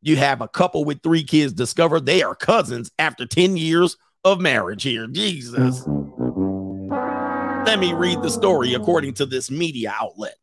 you 0.00 0.16
have 0.16 0.40
a 0.40 0.48
couple 0.48 0.84
with 0.84 1.02
three 1.02 1.24
kids 1.24 1.52
discover 1.52 2.00
they 2.00 2.22
are 2.22 2.34
cousins 2.34 2.90
after 2.98 3.26
10 3.26 3.56
years 3.56 3.96
of 4.24 4.40
marriage 4.40 4.82
here. 4.82 5.06
Jesus. 5.06 5.84
Let 7.66 7.78
me 7.80 7.92
read 7.92 8.22
the 8.22 8.30
story 8.30 8.74
according 8.74 9.14
to 9.14 9.26
this 9.26 9.50
media 9.50 9.94
outlet. 9.98 10.36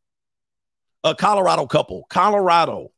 A 1.04 1.16
Colorado 1.16 1.66
couple, 1.68 2.06
Colorado 2.10 2.91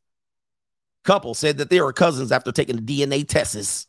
couple 1.04 1.34
said 1.34 1.58
that 1.58 1.70
they 1.70 1.78
are 1.78 1.92
cousins 1.92 2.32
after 2.32 2.52
taking 2.52 2.76
the 2.76 2.82
DNA 2.82 3.26
tests 3.26 3.86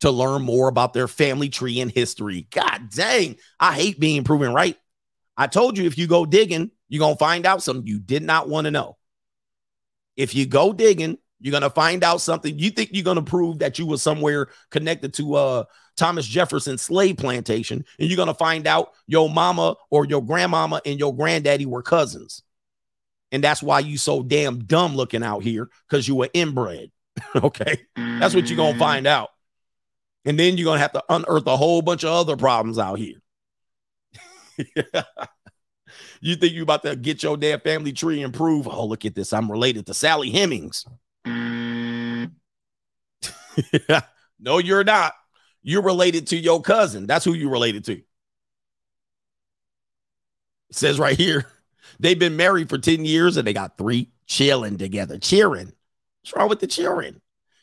to 0.00 0.10
learn 0.10 0.42
more 0.42 0.68
about 0.68 0.92
their 0.92 1.08
family 1.08 1.48
tree 1.48 1.80
and 1.80 1.90
history. 1.90 2.46
God 2.50 2.90
dang, 2.90 3.36
I 3.58 3.74
hate 3.74 3.98
being 3.98 4.24
proven 4.24 4.52
right. 4.52 4.76
I 5.36 5.46
told 5.46 5.76
you 5.76 5.84
if 5.84 5.98
you 5.98 6.06
go 6.06 6.26
digging, 6.26 6.70
you're 6.88 7.00
going 7.00 7.14
to 7.14 7.18
find 7.18 7.46
out 7.46 7.62
something 7.62 7.86
you 7.86 7.98
did 7.98 8.22
not 8.22 8.48
want 8.48 8.66
to 8.66 8.70
know. 8.70 8.96
If 10.16 10.34
you 10.34 10.46
go 10.46 10.72
digging, 10.72 11.18
you're 11.40 11.50
going 11.50 11.62
to 11.62 11.70
find 11.70 12.02
out 12.04 12.20
something 12.20 12.58
you 12.58 12.70
think 12.70 12.90
you're 12.92 13.04
going 13.04 13.16
to 13.16 13.22
prove 13.22 13.58
that 13.58 13.78
you 13.78 13.86
were 13.86 13.98
somewhere 13.98 14.48
connected 14.70 15.12
to 15.14 15.34
uh 15.34 15.64
Thomas 15.96 16.26
Jefferson 16.26 16.78
slave 16.78 17.18
plantation 17.18 17.84
and 17.98 18.08
you're 18.08 18.16
going 18.16 18.28
to 18.28 18.34
find 18.34 18.66
out 18.66 18.92
your 19.06 19.28
mama 19.28 19.76
or 19.90 20.06
your 20.06 20.24
grandmama 20.24 20.80
and 20.86 20.98
your 20.98 21.14
granddaddy 21.14 21.66
were 21.66 21.82
cousins. 21.82 22.42
And 23.30 23.44
that's 23.44 23.62
why 23.62 23.80
you 23.80 23.98
so 23.98 24.22
damn 24.22 24.60
dumb 24.64 24.96
looking 24.96 25.22
out 25.22 25.42
here 25.42 25.68
cuz 25.88 26.08
you 26.08 26.14
were 26.14 26.30
inbred. 26.32 26.90
okay? 27.36 27.78
That's 27.94 28.34
what 28.34 28.48
you're 28.48 28.56
going 28.56 28.74
to 28.74 28.78
find 28.78 29.06
out. 29.06 29.30
And 30.24 30.38
then 30.38 30.56
you're 30.56 30.64
going 30.64 30.78
to 30.78 30.82
have 30.82 30.92
to 30.92 31.04
unearth 31.08 31.46
a 31.46 31.56
whole 31.56 31.82
bunch 31.82 32.04
of 32.04 32.10
other 32.10 32.36
problems 32.36 32.78
out 32.78 32.98
here. 32.98 33.20
you 36.20 36.36
think 36.36 36.52
you 36.52 36.62
about 36.62 36.82
to 36.82 36.96
get 36.96 37.22
your 37.22 37.36
damn 37.36 37.60
family 37.60 37.92
tree 37.92 38.22
and 38.22 38.32
prove, 38.32 38.68
oh, 38.68 38.86
look 38.86 39.04
at 39.04 39.14
this. 39.14 39.32
I'm 39.32 39.50
related 39.50 39.86
to 39.86 39.94
Sally 39.94 40.30
Hemings. 40.30 40.84
no, 44.38 44.58
you're 44.58 44.84
not. 44.84 45.14
You're 45.62 45.82
related 45.82 46.28
to 46.28 46.36
your 46.36 46.60
cousin. 46.60 47.06
That's 47.06 47.24
who 47.24 47.32
you're 47.32 47.50
related 47.50 47.84
to. 47.86 47.94
It 47.94 48.04
says 50.70 50.98
right 50.98 51.16
here, 51.16 51.46
they've 52.00 52.18
been 52.18 52.36
married 52.36 52.68
for 52.68 52.78
10 52.78 53.04
years 53.04 53.36
and 53.36 53.46
they 53.46 53.52
got 53.52 53.78
three 53.78 54.10
chilling 54.26 54.78
together. 54.78 55.18
Cheering. 55.18 55.72
What's 56.22 56.36
wrong 56.36 56.48
with 56.48 56.60
the 56.60 56.66
cheering? 56.66 57.20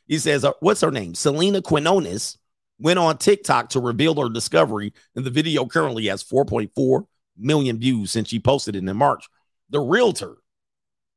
He 0.08 0.20
says, 0.20 0.44
uh, 0.44 0.54
what's 0.60 0.82
her 0.82 0.92
name? 0.92 1.16
Selena 1.16 1.62
Quinones 1.62 2.38
went 2.82 3.00
on 3.00 3.18
TikTok 3.18 3.70
to 3.70 3.80
reveal 3.80 4.20
her 4.22 4.30
discovery, 4.30 4.94
and 5.16 5.24
the 5.24 5.30
video 5.30 5.66
currently 5.66 6.08
has 6.08 6.24
4.4 6.24 7.06
million 7.38 7.78
views 7.80 8.12
since 8.12 8.30
she 8.30 8.40
posted 8.40 8.76
it 8.76 8.80
in 8.80 8.98
March. 8.98 9.28
The 9.70 9.80
realtor 9.80 10.38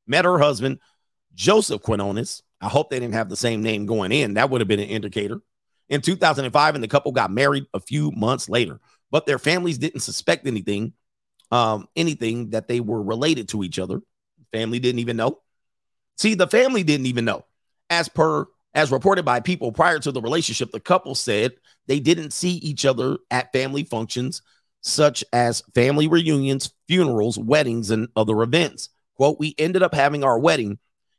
met 0.07 0.25
her 0.25 0.37
husband, 0.37 0.79
Joseph 1.33 1.81
Quinones. 1.81 2.43
I 2.61 2.69
hope 2.69 2.89
they 2.89 2.99
didn't 2.99 3.15
have 3.15 3.29
the 3.29 3.35
same 3.35 3.61
name 3.61 3.85
going 3.85 4.11
in. 4.11 4.35
That 4.35 4.49
would 4.49 4.61
have 4.61 4.67
been 4.67 4.79
an 4.79 4.89
indicator. 4.89 5.41
In 5.89 6.01
2005, 6.01 6.75
and 6.75 6.83
the 6.83 6.87
couple 6.87 7.11
got 7.11 7.31
married 7.31 7.65
a 7.73 7.79
few 7.79 8.11
months 8.11 8.49
later, 8.49 8.79
but 9.11 9.25
their 9.25 9.37
families 9.37 9.77
didn't 9.77 10.01
suspect 10.01 10.47
anything, 10.47 10.93
um, 11.51 11.87
anything 11.95 12.51
that 12.51 12.67
they 12.67 12.79
were 12.79 13.01
related 13.01 13.49
to 13.49 13.63
each 13.63 13.77
other. 13.77 14.01
Family 14.51 14.79
didn't 14.79 14.99
even 14.99 15.17
know. 15.17 15.41
See, 16.17 16.33
the 16.33 16.47
family 16.47 16.83
didn't 16.83 17.05
even 17.07 17.25
know. 17.25 17.45
As 17.89 18.09
per 18.09 18.47
as 18.75 18.91
reported 18.91 19.23
by 19.23 19.39
people 19.39 19.71
prior 19.71 19.99
to 19.99 20.11
the 20.11 20.21
relationship, 20.21 20.71
the 20.71 20.79
couple 20.79 21.15
said 21.15 21.53
they 21.87 21.99
didn't 21.99 22.31
see 22.31 22.51
each 22.57 22.85
other 22.85 23.17
at 23.31 23.53
family 23.53 23.83
functions 23.83 24.41
such 24.81 25.23
as 25.33 25.63
family 25.73 26.07
reunions, 26.07 26.71
funerals, 26.87 27.39
weddings, 27.39 27.89
and 27.89 28.07
other 28.15 28.43
events. 28.43 28.89
Quote, 29.15 29.39
we 29.39 29.55
ended 29.57 29.81
up 29.81 29.95
having 29.95 30.23
our 30.23 30.37
wedding. 30.37 30.77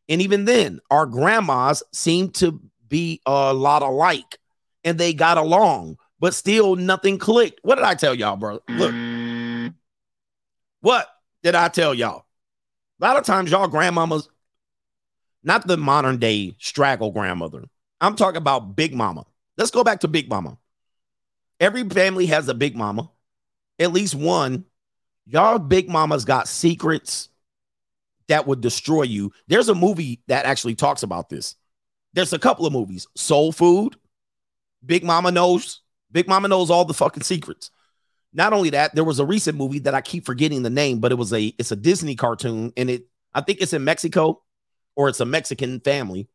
And 0.09 0.23
even 0.23 0.45
then, 0.45 0.81
our 0.91 1.07
grandmas 1.07 1.83
seemed 1.93 2.35
to 2.37 2.61
be 2.87 3.21
a 3.27 3.53
lot 3.53 3.83
alike 3.83 4.39
and 4.85 4.99
they 4.99 5.15
got 5.15 5.39
along, 5.39 5.97
but 6.21 6.35
still 6.35 6.77
nothing 6.77 7.19
clicked. 7.19 7.59
What 7.63 7.75
did 7.75 7.85
I 7.85 7.95
tell 7.95 8.15
y'all, 8.15 8.37
bro? 8.37 8.61
Look, 8.69 8.93
mm. 8.93 9.75
what 10.81 11.09
did 11.43 11.57
I 11.57 11.69
tell 11.69 11.93
y'all? 11.93 12.25
A 13.01 13.05
lot 13.05 13.17
of 13.17 13.25
times, 13.25 13.51
y'all 13.51 13.69
grandmamas, 13.69 14.29
not 15.47 15.67
the 15.67 15.77
modern 15.77 16.19
day 16.19 16.57
straggle 16.59 17.13
grandmother. 17.13 17.65
I'm 18.01 18.17
talking 18.17 18.37
about 18.37 18.77
Big 18.77 18.93
Mama. 18.93 19.25
Let's 19.57 19.71
go 19.71 19.85
back 19.85 20.01
to 20.01 20.09
Big 20.09 20.29
Mama. 20.29 20.59
Every 21.61 21.89
family 21.89 22.27
has 22.27 22.49
a 22.49 22.55
Big 22.55 22.77
Mama, 22.77 23.11
at 23.79 23.93
least 23.93 24.15
one. 24.15 24.67
Y'all 25.25 25.59
Big 25.59 25.89
Mamas 25.89 26.25
got 26.25 26.49
secrets 26.49 27.31
that 28.29 28.47
would 28.47 28.61
destroy 28.61 29.03
you. 29.05 29.33
There's 29.47 29.69
a 29.69 29.75
movie 29.75 30.21
that 30.27 30.45
actually 30.45 30.75
talks 30.75 31.05
about 31.05 31.31
this. 31.31 31.55
There's 32.13 32.33
a 32.33 32.39
couple 32.39 32.67
of 32.67 32.73
movies 32.73 33.07
Soul 33.15 33.53
Food, 33.53 33.97
Big 34.85 35.05
Mama 35.05 35.31
knows. 35.31 35.81
Big 36.11 36.29
Mama 36.29 36.49
knows 36.49 36.71
all 36.71 36.85
the 36.85 36.95
fucking 36.95 37.23
secrets. 37.23 37.71
Not 38.33 38.53
only 38.53 38.71
that, 38.71 38.95
there 38.95 39.05
was 39.05 39.21
a 39.21 39.25
recent 39.25 39.57
movie 39.57 39.79
that 39.81 39.95
I 39.95 40.01
keep 40.01 40.27
forgetting 40.27 40.63
the 40.63 40.71
name, 40.71 40.99
but 40.99 41.13
it 41.13 41.17
was 41.17 41.33
a 41.33 41.55
it's 41.59 41.73
a 41.73 41.77
Disney 41.77 42.17
cartoon, 42.17 42.73
and 42.77 42.91
it 42.91 43.07
I 43.33 43.43
think 43.43 43.61
it's 43.61 43.73
in 43.73 43.85
Mexico 43.85 44.43
or 44.97 45.09
it's 45.09 45.21
a 45.21 45.27
Mexican 45.27 45.81
family, 45.81 46.29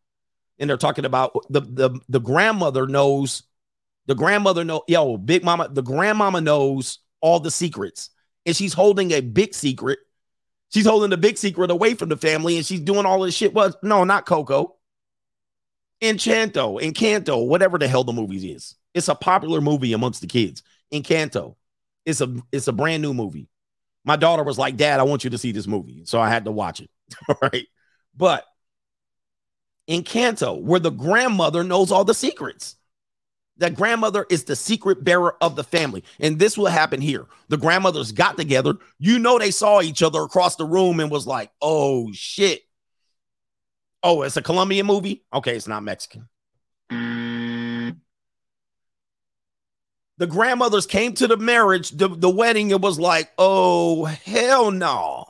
and 0.59 0.69
they're 0.69 0.77
talking 0.77 1.05
about 1.05 1.33
the 1.49 1.61
the 1.61 1.99
the 2.07 2.19
grandmother 2.19 2.87
knows 2.87 3.43
the 4.05 4.15
grandmother 4.15 4.63
know 4.63 4.83
yo 4.87 5.17
Big 5.17 5.43
Mama 5.43 5.67
the 5.69 5.83
grandmama 5.83 6.39
knows 6.39 6.99
all 7.19 7.39
the 7.39 7.51
secrets, 7.51 8.11
and 8.45 8.55
she's 8.55 8.73
holding 8.73 9.11
a 9.11 9.21
big 9.21 9.53
secret. 9.53 9.99
She's 10.73 10.85
holding 10.85 11.09
the 11.09 11.17
big 11.17 11.37
secret 11.37 11.69
away 11.69 11.95
from 11.95 12.09
the 12.09 12.15
family, 12.15 12.55
and 12.55 12.65
she's 12.65 12.79
doing 12.79 13.05
all 13.05 13.21
this 13.21 13.35
shit. 13.35 13.53
Was 13.53 13.75
no, 13.83 14.03
not 14.05 14.25
Coco. 14.25 14.77
Enchanto, 16.01 16.79
Encanto, 16.81 17.45
whatever 17.45 17.77
the 17.77 17.87
hell 17.87 18.03
the 18.03 18.13
movie 18.13 18.51
is. 18.51 18.75
It's 18.93 19.07
a 19.07 19.15
popular 19.15 19.61
movie 19.61 19.93
amongst 19.93 20.21
the 20.21 20.27
kids. 20.27 20.63
Encanto. 20.93 21.55
It's 22.05 22.21
a 22.21 22.35
it's 22.51 22.67
a 22.67 22.73
brand 22.73 23.01
new 23.01 23.13
movie. 23.13 23.47
My 24.03 24.15
daughter 24.15 24.43
was 24.43 24.57
like, 24.57 24.77
"Dad, 24.77 24.99
I 24.99 25.03
want 25.03 25.23
you 25.23 25.29
to 25.29 25.37
see 25.37 25.51
this 25.51 25.67
movie." 25.67 26.03
So 26.05 26.19
I 26.19 26.29
had 26.29 26.45
to 26.45 26.51
watch 26.51 26.81
it. 26.81 26.89
All 27.29 27.37
right. 27.41 27.67
But 28.15 28.45
Encanto, 29.91 30.59
where 30.61 30.79
the 30.79 30.89
grandmother 30.89 31.63
knows 31.63 31.91
all 31.91 32.05
the 32.05 32.13
secrets. 32.13 32.75
That 33.57 33.75
grandmother 33.75 34.25
is 34.29 34.45
the 34.45 34.55
secret 34.55 35.03
bearer 35.03 35.35
of 35.41 35.55
the 35.55 35.63
family. 35.63 36.03
And 36.19 36.39
this 36.39 36.57
will 36.57 36.67
happen 36.67 37.01
here. 37.01 37.27
The 37.49 37.57
grandmothers 37.57 38.11
got 38.11 38.37
together. 38.37 38.75
You 38.97 39.19
know, 39.19 39.37
they 39.37 39.51
saw 39.51 39.81
each 39.81 40.01
other 40.01 40.21
across 40.23 40.55
the 40.55 40.65
room 40.65 40.99
and 40.99 41.11
was 41.11 41.27
like, 41.27 41.51
oh 41.61 42.11
shit. 42.13 42.61
Oh, 44.01 44.23
it's 44.23 44.37
a 44.37 44.41
Colombian 44.41 44.87
movie? 44.87 45.23
Okay, 45.31 45.55
it's 45.55 45.67
not 45.67 45.83
Mexican. 45.83 46.27
The 50.21 50.27
grandmothers 50.27 50.85
came 50.85 51.13
to 51.15 51.27
the 51.27 51.37
marriage, 51.37 51.91
the, 51.91 52.07
the 52.07 52.29
wedding, 52.29 52.71
it 52.71 52.79
was 52.79 52.99
like, 52.99 53.31
oh, 53.37 54.05
hell 54.05 54.71
no. 54.71 55.25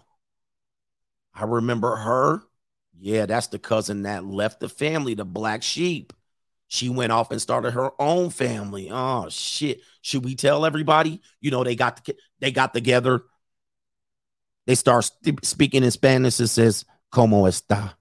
I 1.34 1.45
remember 1.45 1.95
her. 1.95 2.43
Yeah, 3.04 3.26
that's 3.26 3.47
the 3.47 3.58
cousin 3.58 4.04
that 4.04 4.26
left 4.26 4.60
the 4.60 4.70
family, 4.70 5.16
the 5.16 5.26
black 5.26 5.64
sheep. 5.64 6.14
She 6.68 6.88
went 6.88 7.12
off 7.12 7.32
and 7.32 7.41
started 7.41 7.72
her 7.72 7.89
own 7.99 8.30
family. 8.30 8.89
Oh 8.91 9.28
shit. 9.30 9.82
Should 10.02 10.23
we 10.23 10.36
tell 10.36 10.65
everybody? 10.65 11.19
You 11.41 11.49
know, 11.49 11.64
they 11.64 11.76
got 11.76 12.06
the, 12.06 12.15
they 12.40 12.52
got 12.52 12.73
together. 12.76 13.23
They 14.65 14.76
start 14.76 15.06
st- 15.06 15.45
speaking 15.45 15.84
in 15.84 15.91
Spanish. 15.91 16.40
It 16.40 16.48
says, 16.48 16.86
Como 17.11 17.45
está? 17.45 17.95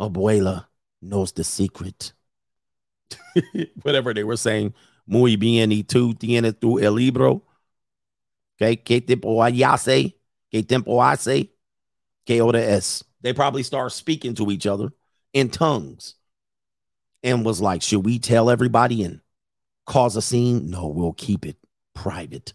Abuela 0.00 0.68
knows 1.02 1.32
the 1.32 1.44
secret. 1.44 2.14
Whatever 3.82 4.14
they 4.14 4.24
were 4.24 4.36
saying. 4.36 4.74
Muy 5.06 5.36
bien, 5.36 5.70
y 5.70 5.84
tú 5.84 6.14
tienes 6.14 6.58
tu 6.58 6.78
el 6.78 6.94
libro. 6.94 7.42
Okay, 8.56 8.76
¿qué 8.78 9.00
tiempo 9.00 9.42
hace? 9.44 10.18
¿Qué 10.50 10.62
tiempo 10.62 11.02
hace? 11.02 11.54
¿Qué 12.24 12.42
hora 12.42 12.60
es? 12.60 13.04
They 13.26 13.32
probably 13.32 13.64
start 13.64 13.90
speaking 13.90 14.36
to 14.36 14.52
each 14.52 14.68
other 14.68 14.92
in 15.32 15.48
tongues 15.48 16.14
and 17.24 17.44
was 17.44 17.60
like, 17.60 17.82
Should 17.82 18.04
we 18.04 18.20
tell 18.20 18.48
everybody 18.48 19.02
and 19.02 19.20
cause 19.84 20.14
a 20.14 20.22
scene? 20.22 20.70
No, 20.70 20.86
we'll 20.86 21.12
keep 21.12 21.44
it 21.44 21.56
private 21.92 22.52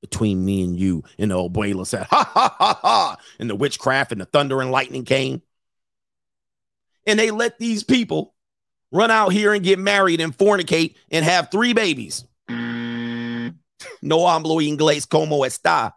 between 0.00 0.42
me 0.42 0.62
and 0.64 0.80
you. 0.80 1.04
And 1.18 1.30
the 1.30 1.34
abuela 1.34 1.86
said, 1.86 2.04
Ha 2.04 2.24
ha 2.24 2.56
ha 2.58 2.78
ha. 2.80 3.16
And 3.38 3.50
the 3.50 3.54
witchcraft 3.54 4.12
and 4.12 4.20
the 4.22 4.24
thunder 4.24 4.62
and 4.62 4.70
lightning 4.70 5.04
came. 5.04 5.42
And 7.06 7.18
they 7.18 7.30
let 7.30 7.58
these 7.58 7.84
people 7.84 8.34
run 8.90 9.10
out 9.10 9.30
here 9.30 9.52
and 9.52 9.62
get 9.62 9.78
married 9.78 10.22
and 10.22 10.34
fornicate 10.34 10.94
and 11.10 11.22
have 11.22 11.50
three 11.50 11.74
babies. 11.74 12.24
No 14.00 14.20
hablo 14.20 14.62
inglés 14.62 15.06
como 15.06 15.44
está. 15.44 15.92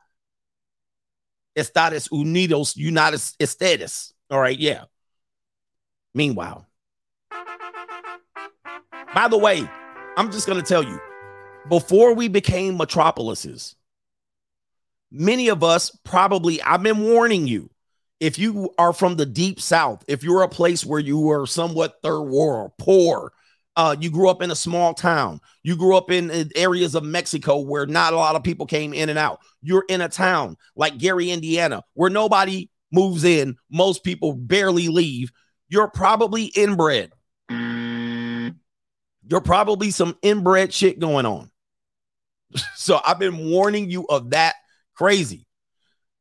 Estados 1.56 2.10
Unidos, 2.12 2.76
United 2.76 3.20
States. 3.20 4.14
All 4.30 4.40
right, 4.40 4.58
yeah. 4.58 4.84
Meanwhile, 6.14 6.68
by 9.14 9.28
the 9.30 9.38
way, 9.38 9.68
I'm 10.18 10.32
just 10.32 10.48
going 10.48 10.62
to 10.62 10.68
tell 10.68 10.84
you 10.84 11.00
before 11.70 12.14
we 12.14 12.28
became 12.28 12.78
metropolises, 12.78 13.76
many 15.12 15.48
of 15.50 15.64
us 15.64 15.92
probably, 16.04 16.62
I've 16.62 16.84
been 16.84 17.04
warning 17.04 17.48
you, 17.48 17.70
if 18.20 18.40
you 18.40 18.74
are 18.78 18.94
from 18.94 19.16
the 19.16 19.26
deep 19.26 19.62
south, 19.62 20.04
if 20.08 20.24
you're 20.24 20.42
a 20.42 20.50
place 20.50 20.86
where 20.86 21.00
you 21.00 21.20
were 21.20 21.46
somewhat 21.46 22.02
third 22.02 22.24
world, 22.24 22.72
poor, 22.78 23.32
uh, 23.76 23.96
you 24.00 24.10
grew 24.10 24.28
up 24.28 24.42
in 24.42 24.50
a 24.50 24.56
small 24.56 24.96
town, 24.96 25.40
you 25.62 25.76
grew 25.78 25.96
up 25.96 26.10
in 26.10 26.50
areas 26.56 26.96
of 26.96 27.04
Mexico 27.04 27.60
where 27.60 27.86
not 27.86 28.14
a 28.14 28.18
lot 28.18 28.36
of 28.36 28.44
people 28.44 28.66
came 28.66 28.94
in 28.94 29.10
and 29.10 29.20
out. 29.20 29.40
You're 29.62 29.86
in 29.88 30.02
a 30.02 30.10
town 30.10 30.58
like 30.76 30.98
Gary, 30.98 31.30
Indiana, 31.30 31.84
where 31.94 32.10
nobody 32.10 32.70
moves 32.92 33.24
in, 33.24 33.58
most 33.70 34.04
people 34.04 34.34
barely 34.34 34.88
leave. 34.88 35.32
You're 35.70 35.90
probably 35.90 36.46
inbred. 36.46 37.12
You're 37.50 39.42
probably 39.42 39.92
some 39.92 40.18
inbred 40.22 40.74
shit 40.74 41.00
going 41.00 41.26
on. 41.26 41.52
so 42.76 43.00
I've 43.06 43.20
been 43.20 43.50
warning 43.50 43.90
you 43.90 44.06
of 44.08 44.32
that 44.32 44.56
crazy. 44.96 45.46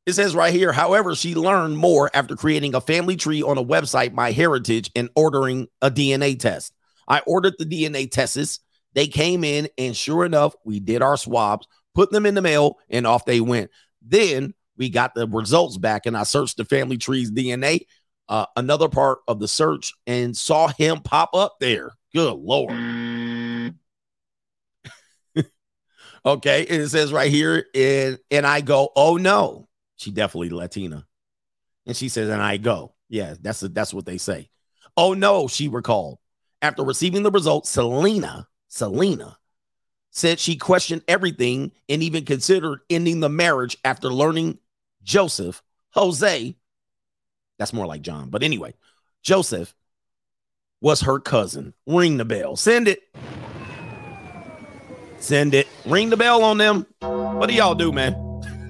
It 0.07 0.15
says 0.15 0.37
right 0.37 0.53
here, 0.53 0.73
however, 0.73 1.17
she 1.17 1.35
learned 1.35 1.77
more 1.79 2.11
after 2.15 2.37
creating 2.37 2.75
a 2.75 2.81
family 2.81 3.17
tree 3.17 3.43
on 3.43 3.59
a 3.59 3.65
website, 3.65 4.15
MyHeritage, 4.15 4.91
and 4.95 5.09
ordering 5.17 5.67
a 5.83 5.91
DNA 5.91 6.39
test. 6.39 6.73
I 7.09 7.21
ordered 7.27 7.55
the 7.59 7.65
DNA 7.65 8.11
tests. 8.11 8.61
They 8.95 9.09
came 9.09 9.43
in, 9.43 9.69
and 9.77 9.97
sure 9.97 10.25
enough, 10.25 10.55
we 10.65 10.79
did 10.79 11.03
our 11.03 11.17
swabs, 11.17 11.67
put 11.95 12.13
them 12.13 12.25
in 12.25 12.35
the 12.35 12.43
mail, 12.43 12.79
and 12.89 13.07
off 13.07 13.25
they 13.25 13.41
went. 13.41 13.71
Then 14.01 14.55
we 14.77 14.91
got 14.91 15.15
the 15.15 15.27
results 15.27 15.77
back, 15.77 16.07
and 16.07 16.17
I 16.17 16.23
searched 16.25 16.57
the 16.57 16.65
family 16.65 16.99
tree's 16.99 17.31
DNA, 17.31 17.87
uh, 18.29 18.47
another 18.57 18.89
part 18.89 19.19
of 19.29 19.39
the 19.41 19.49
search, 19.49 19.95
and 20.07 20.37
saw 20.37 20.69
him 20.69 21.01
pop 21.01 21.31
up 21.35 21.57
there. 21.61 21.93
Good 22.15 22.35
Lord. 22.35 22.73
okay. 26.25 26.67
And 26.67 26.83
it 26.83 26.89
says 26.89 27.13
right 27.13 27.31
here, 27.31 27.67
and, 27.75 28.19
and 28.31 28.47
I 28.47 28.61
go, 28.61 28.91
oh 28.97 29.17
no, 29.17 29.69
she 29.97 30.11
definitely 30.11 30.51
Latina. 30.51 31.07
And 31.87 31.97
she 31.97 32.09
says, 32.09 32.29
and 32.29 32.43
I 32.43 32.57
go, 32.57 32.95
yeah, 33.09 33.35
that's 33.41 33.61
that's 33.61 33.95
what 33.95 34.07
they 34.07 34.19
say. 34.19 34.51
Oh 34.97 35.15
no, 35.15 35.47
she 35.47 35.69
recalled. 35.69 36.19
After 36.63 36.83
receiving 36.83 37.23
the 37.23 37.31
results, 37.31 37.71
Selena, 37.71 38.49
Selena 38.69 39.39
said 40.11 40.41
she 40.41 40.57
questioned 40.57 41.03
everything 41.07 41.71
and 41.89 42.03
even 42.03 42.25
considered 42.25 42.81
ending 42.89 43.21
the 43.21 43.29
marriage 43.29 43.77
after 43.85 44.09
learning 44.09 44.59
Joseph, 45.07 45.63
Jose, 45.91 46.57
that's 47.59 47.73
more 47.73 47.87
like 47.87 48.03
John, 48.03 48.29
but 48.29 48.43
anyway, 48.43 48.75
Joseph 49.23 49.75
was 50.81 51.01
her 51.03 51.21
cousin. 51.21 51.73
Ring 51.87 52.17
the 52.17 52.25
bell. 52.25 52.57
Send 52.57 52.89
it. 52.89 53.01
Send 55.19 55.55
it. 55.55 55.69
Ring 55.87 56.11
the 56.11 56.17
bell 56.17 56.43
on 56.43 56.59
them. 56.59 56.87
What 57.01 57.49
do 57.49 57.55
y'all 57.55 57.75
do, 57.75 57.93
man? 57.93 58.15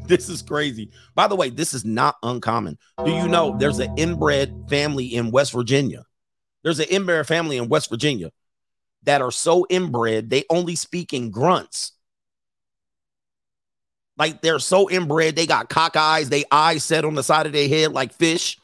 this 0.06 0.28
is 0.28 0.42
crazy. 0.42 0.90
By 1.14 1.26
the 1.26 1.34
way, 1.34 1.48
this 1.48 1.74
is 1.74 1.84
not 1.84 2.16
uncommon. 2.22 2.78
Do 3.04 3.10
you 3.10 3.26
know 3.26 3.56
there's 3.58 3.78
an 3.78 3.92
inbred 3.96 4.66
family 4.68 5.14
in 5.14 5.30
West 5.30 5.52
Virginia? 5.52 6.04
There's 6.62 6.80
an 6.80 6.86
inbred 6.90 7.26
family 7.26 7.56
in 7.56 7.68
West 7.68 7.88
Virginia 7.90 8.30
that 9.04 9.22
are 9.22 9.30
so 9.30 9.66
inbred, 9.70 10.28
they 10.30 10.44
only 10.50 10.76
speak 10.76 11.14
in 11.14 11.30
grunts. 11.30 11.92
Like 14.18 14.40
they're 14.40 14.58
so 14.58 14.88
inbred, 14.88 15.36
they 15.36 15.46
got 15.46 15.68
cock 15.68 15.96
eyes, 15.96 16.28
they 16.28 16.44
eyes 16.50 16.84
set 16.84 17.04
on 17.04 17.14
the 17.14 17.22
side 17.22 17.46
of 17.46 17.52
their 17.52 17.68
head 17.68 17.92
like 17.92 18.12
fish. 18.12 18.58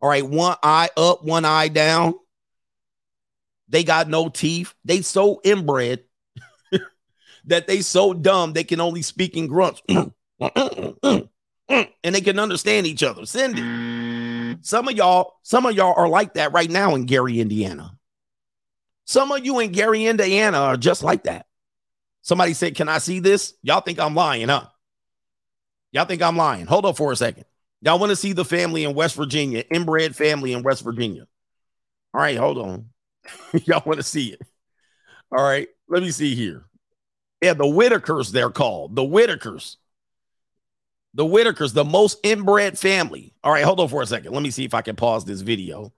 All 0.00 0.08
right, 0.08 0.26
one 0.26 0.56
eye 0.62 0.90
up, 0.96 1.24
one 1.24 1.44
eye 1.44 1.68
down. 1.68 2.14
They 3.68 3.84
got 3.84 4.08
no 4.08 4.28
teeth. 4.28 4.74
They 4.84 5.02
so 5.02 5.40
inbred 5.42 6.04
that 7.46 7.66
they 7.66 7.80
so 7.80 8.14
dumb 8.14 8.52
they 8.52 8.64
can 8.64 8.80
only 8.80 9.02
speak 9.02 9.36
in 9.36 9.46
grunts. 9.46 9.82
and 11.68 12.14
they 12.14 12.20
can 12.20 12.38
understand 12.38 12.86
each 12.86 13.02
other. 13.02 13.22
It. 13.24 14.58
Some 14.62 14.88
of 14.88 14.96
y'all, 14.96 15.34
some 15.42 15.66
of 15.66 15.74
y'all 15.74 15.94
are 15.96 16.08
like 16.08 16.34
that 16.34 16.52
right 16.52 16.70
now 16.70 16.94
in 16.94 17.06
Gary, 17.06 17.40
Indiana. 17.40 17.92
Some 19.04 19.30
of 19.32 19.44
you 19.44 19.60
in 19.60 19.72
Gary, 19.72 20.06
Indiana 20.06 20.58
are 20.58 20.76
just 20.76 21.02
like 21.02 21.24
that. 21.24 21.46
Somebody 22.22 22.54
said, 22.54 22.74
Can 22.74 22.88
I 22.88 22.98
see 22.98 23.20
this? 23.20 23.54
Y'all 23.62 23.80
think 23.80 24.00
I'm 24.00 24.14
lying, 24.14 24.48
huh? 24.48 24.66
Y'all 25.92 26.04
think 26.04 26.22
I'm 26.22 26.36
lying. 26.36 26.66
Hold 26.66 26.86
up 26.86 26.96
for 26.96 27.12
a 27.12 27.16
second. 27.16 27.44
Y'all 27.82 27.98
want 27.98 28.10
to 28.10 28.16
see 28.16 28.32
the 28.32 28.44
family 28.44 28.84
in 28.84 28.94
West 28.94 29.16
Virginia, 29.16 29.64
inbred 29.70 30.16
family 30.16 30.52
in 30.52 30.62
West 30.62 30.82
Virginia. 30.82 31.26
All 32.14 32.20
right, 32.20 32.36
hold 32.36 32.58
on. 32.58 32.86
Y'all 33.64 33.82
want 33.84 33.98
to 33.98 34.02
see 34.02 34.32
it. 34.32 34.40
All 35.30 35.42
right, 35.42 35.68
let 35.88 36.02
me 36.02 36.10
see 36.10 36.34
here. 36.34 36.64
Yeah, 37.42 37.54
the 37.54 37.64
Whitakers, 37.64 38.32
they're 38.32 38.50
called. 38.50 38.96
The 38.96 39.02
Whitakers. 39.02 39.76
The 41.14 41.24
Whitakers, 41.24 41.74
the 41.74 41.84
most 41.84 42.18
inbred 42.22 42.78
family. 42.78 43.34
All 43.44 43.52
right, 43.52 43.64
hold 43.64 43.80
on 43.80 43.88
for 43.88 44.02
a 44.02 44.06
second. 44.06 44.32
Let 44.32 44.42
me 44.42 44.50
see 44.50 44.64
if 44.64 44.74
I 44.74 44.82
can 44.82 44.96
pause 44.96 45.24
this 45.24 45.40
video. 45.40 45.92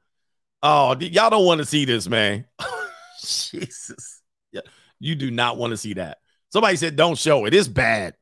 Oh, 0.63 0.97
y'all 0.99 1.31
don't 1.31 1.47
want 1.47 1.59
to 1.59 1.65
see 1.65 1.85
this, 1.85 2.09
man. 2.09 2.45
Jesus. 3.21 4.21
Yeah, 4.51 4.63
you 4.99 5.15
do 5.15 5.31
not 5.31 5.57
want 5.57 5.71
to 5.71 5.77
see 5.77 5.95
that. 5.95 6.19
Somebody 6.51 6.77
said, 6.77 6.97
don't 6.97 7.19
show 7.19 7.45
it. 7.45 7.55
It's 7.55 7.69
bad. 7.69 8.15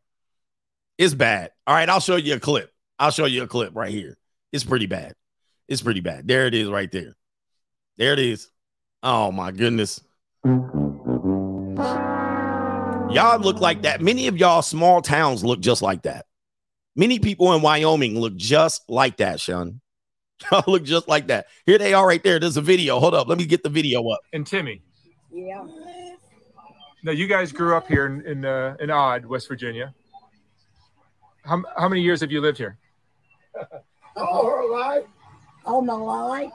It's 0.98 1.14
bad. 1.14 1.50
All 1.66 1.74
right, 1.74 1.88
I'll 1.88 2.00
show 2.00 2.16
you 2.16 2.34
a 2.34 2.40
clip. 2.40 2.70
I'll 2.98 3.10
show 3.10 3.26
you 3.26 3.42
a 3.42 3.46
clip 3.46 3.74
right 3.74 3.90
here. 3.90 4.16
It's 4.52 4.64
pretty 4.64 4.86
bad. 4.86 5.14
It's 5.68 5.82
pretty 5.82 6.00
bad. 6.00 6.26
There 6.26 6.46
it 6.46 6.54
is 6.54 6.68
right 6.68 6.90
there. 6.90 7.14
There 7.98 8.12
it 8.12 8.18
is. 8.18 8.48
Oh 9.02 9.30
my 9.30 9.52
goodness. 9.52 10.00
Y'all 13.10 13.38
look 13.38 13.60
like 13.60 13.82
that. 13.82 14.00
Many 14.00 14.26
of 14.28 14.38
y'all 14.38 14.62
small 14.62 15.02
towns 15.02 15.44
look 15.44 15.60
just 15.60 15.82
like 15.82 16.02
that. 16.02 16.26
Many 16.94 17.18
people 17.18 17.52
in 17.52 17.60
Wyoming 17.60 18.18
look 18.18 18.36
just 18.36 18.88
like 18.88 19.18
that, 19.18 19.38
Sean. 19.38 19.80
Y'all 20.50 20.64
look 20.66 20.82
just 20.82 21.08
like 21.08 21.28
that. 21.28 21.46
Here 21.64 21.78
they 21.78 21.94
are 21.94 22.06
right 22.06 22.22
there. 22.22 22.38
There's 22.38 22.58
a 22.58 22.62
video. 22.62 22.98
Hold 23.00 23.14
up. 23.14 23.26
Let 23.26 23.38
me 23.38 23.46
get 23.46 23.62
the 23.62 23.70
video 23.70 24.06
up. 24.08 24.20
And 24.34 24.46
Timmy. 24.46 24.82
Yeah. 25.32 25.66
Now 27.02 27.12
you 27.12 27.26
guys 27.26 27.52
grew 27.52 27.74
up 27.74 27.86
here 27.86 28.06
in 28.06 28.20
in, 28.26 28.44
uh, 28.44 28.76
in 28.80 28.90
Odd, 28.90 29.24
West 29.24 29.48
Virginia. 29.48 29.94
How, 31.46 31.62
how 31.76 31.88
many 31.88 32.02
years 32.02 32.20
have 32.22 32.32
you 32.32 32.40
lived 32.40 32.58
here? 32.58 32.76
All 34.16 34.46
her 34.46 34.68
life. 34.72 35.04
All 35.64 35.80
my 35.80 35.94
life. 35.94 36.52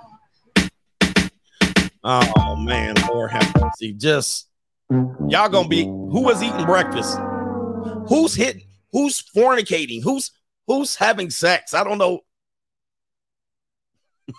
Oh 2.03 2.55
man, 2.57 2.95
Lord 3.07 3.31
have 3.31 3.53
mercy. 3.59 3.93
Just 3.93 4.49
y'all 4.89 5.49
gonna 5.49 5.68
be 5.68 5.84
who 5.84 6.22
was 6.23 6.43
eating 6.43 6.65
breakfast? 6.65 7.18
Who's 8.07 8.35
hitting? 8.35 8.63
Who's 8.91 9.22
fornicating? 9.22 10.03
Who's 10.03 10.31
who's 10.68 10.95
having 10.95 11.30
sex? 11.30 11.73
I 11.73 11.84
don't 11.84 11.97
know. 11.97 12.22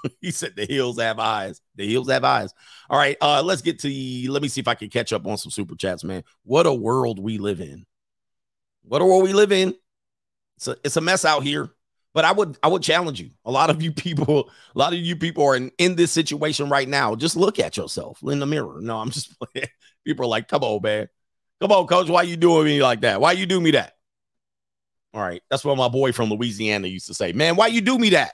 he 0.20 0.32
said 0.32 0.54
the 0.56 0.66
hills 0.66 1.00
have 1.00 1.18
eyes. 1.18 1.60
The 1.76 1.90
hills 1.90 2.10
have 2.10 2.24
eyes. 2.24 2.52
All 2.90 2.98
right, 2.98 3.16
uh, 3.20 3.42
let's 3.42 3.62
get 3.62 3.78
to 3.80 4.30
let 4.30 4.42
me 4.42 4.48
see 4.48 4.60
if 4.60 4.68
I 4.68 4.74
can 4.74 4.90
catch 4.90 5.12
up 5.12 5.26
on 5.26 5.38
some 5.38 5.50
super 5.50 5.76
chats, 5.76 6.04
man. 6.04 6.24
What 6.42 6.66
a 6.66 6.74
world 6.74 7.18
we 7.18 7.38
live 7.38 7.60
in. 7.60 7.86
What 8.82 9.00
a 9.00 9.04
world 9.06 9.22
we 9.22 9.32
live 9.32 9.52
in. 9.52 9.74
It's 10.62 10.68
a, 10.68 10.76
it's 10.84 10.96
a 10.96 11.00
mess 11.00 11.24
out 11.24 11.42
here. 11.42 11.70
But 12.14 12.24
I 12.24 12.32
would 12.32 12.56
I 12.62 12.68
would 12.68 12.82
challenge 12.82 13.20
you. 13.20 13.30
A 13.44 13.50
lot 13.50 13.70
of 13.70 13.82
you 13.82 13.90
people, 13.92 14.50
a 14.74 14.78
lot 14.78 14.92
of 14.92 15.00
you 15.00 15.16
people 15.16 15.44
are 15.44 15.56
in, 15.56 15.72
in 15.78 15.96
this 15.96 16.12
situation 16.12 16.68
right 16.68 16.88
now. 16.88 17.14
Just 17.14 17.36
look 17.36 17.58
at 17.58 17.76
yourself 17.76 18.20
in 18.22 18.38
the 18.38 18.46
mirror. 18.46 18.80
No, 18.80 18.98
I'm 18.98 19.10
just 19.10 19.36
playing. 19.54 19.68
People 20.04 20.26
are 20.26 20.28
like, 20.28 20.48
come 20.48 20.62
on, 20.62 20.80
man. 20.82 21.08
Come 21.60 21.72
on, 21.72 21.86
coach. 21.86 22.08
Why 22.08 22.22
you 22.22 22.36
doing 22.36 22.66
me 22.66 22.82
like 22.82 23.00
that? 23.00 23.20
Why 23.20 23.32
you 23.32 23.46
do 23.46 23.60
me 23.60 23.72
that? 23.72 23.94
All 25.14 25.22
right. 25.22 25.42
That's 25.50 25.64
what 25.64 25.76
my 25.76 25.88
boy 25.88 26.12
from 26.12 26.30
Louisiana 26.30 26.86
used 26.86 27.06
to 27.06 27.14
say. 27.14 27.32
Man, 27.32 27.56
why 27.56 27.68
you 27.68 27.80
do 27.80 27.98
me 27.98 28.10
that? 28.10 28.32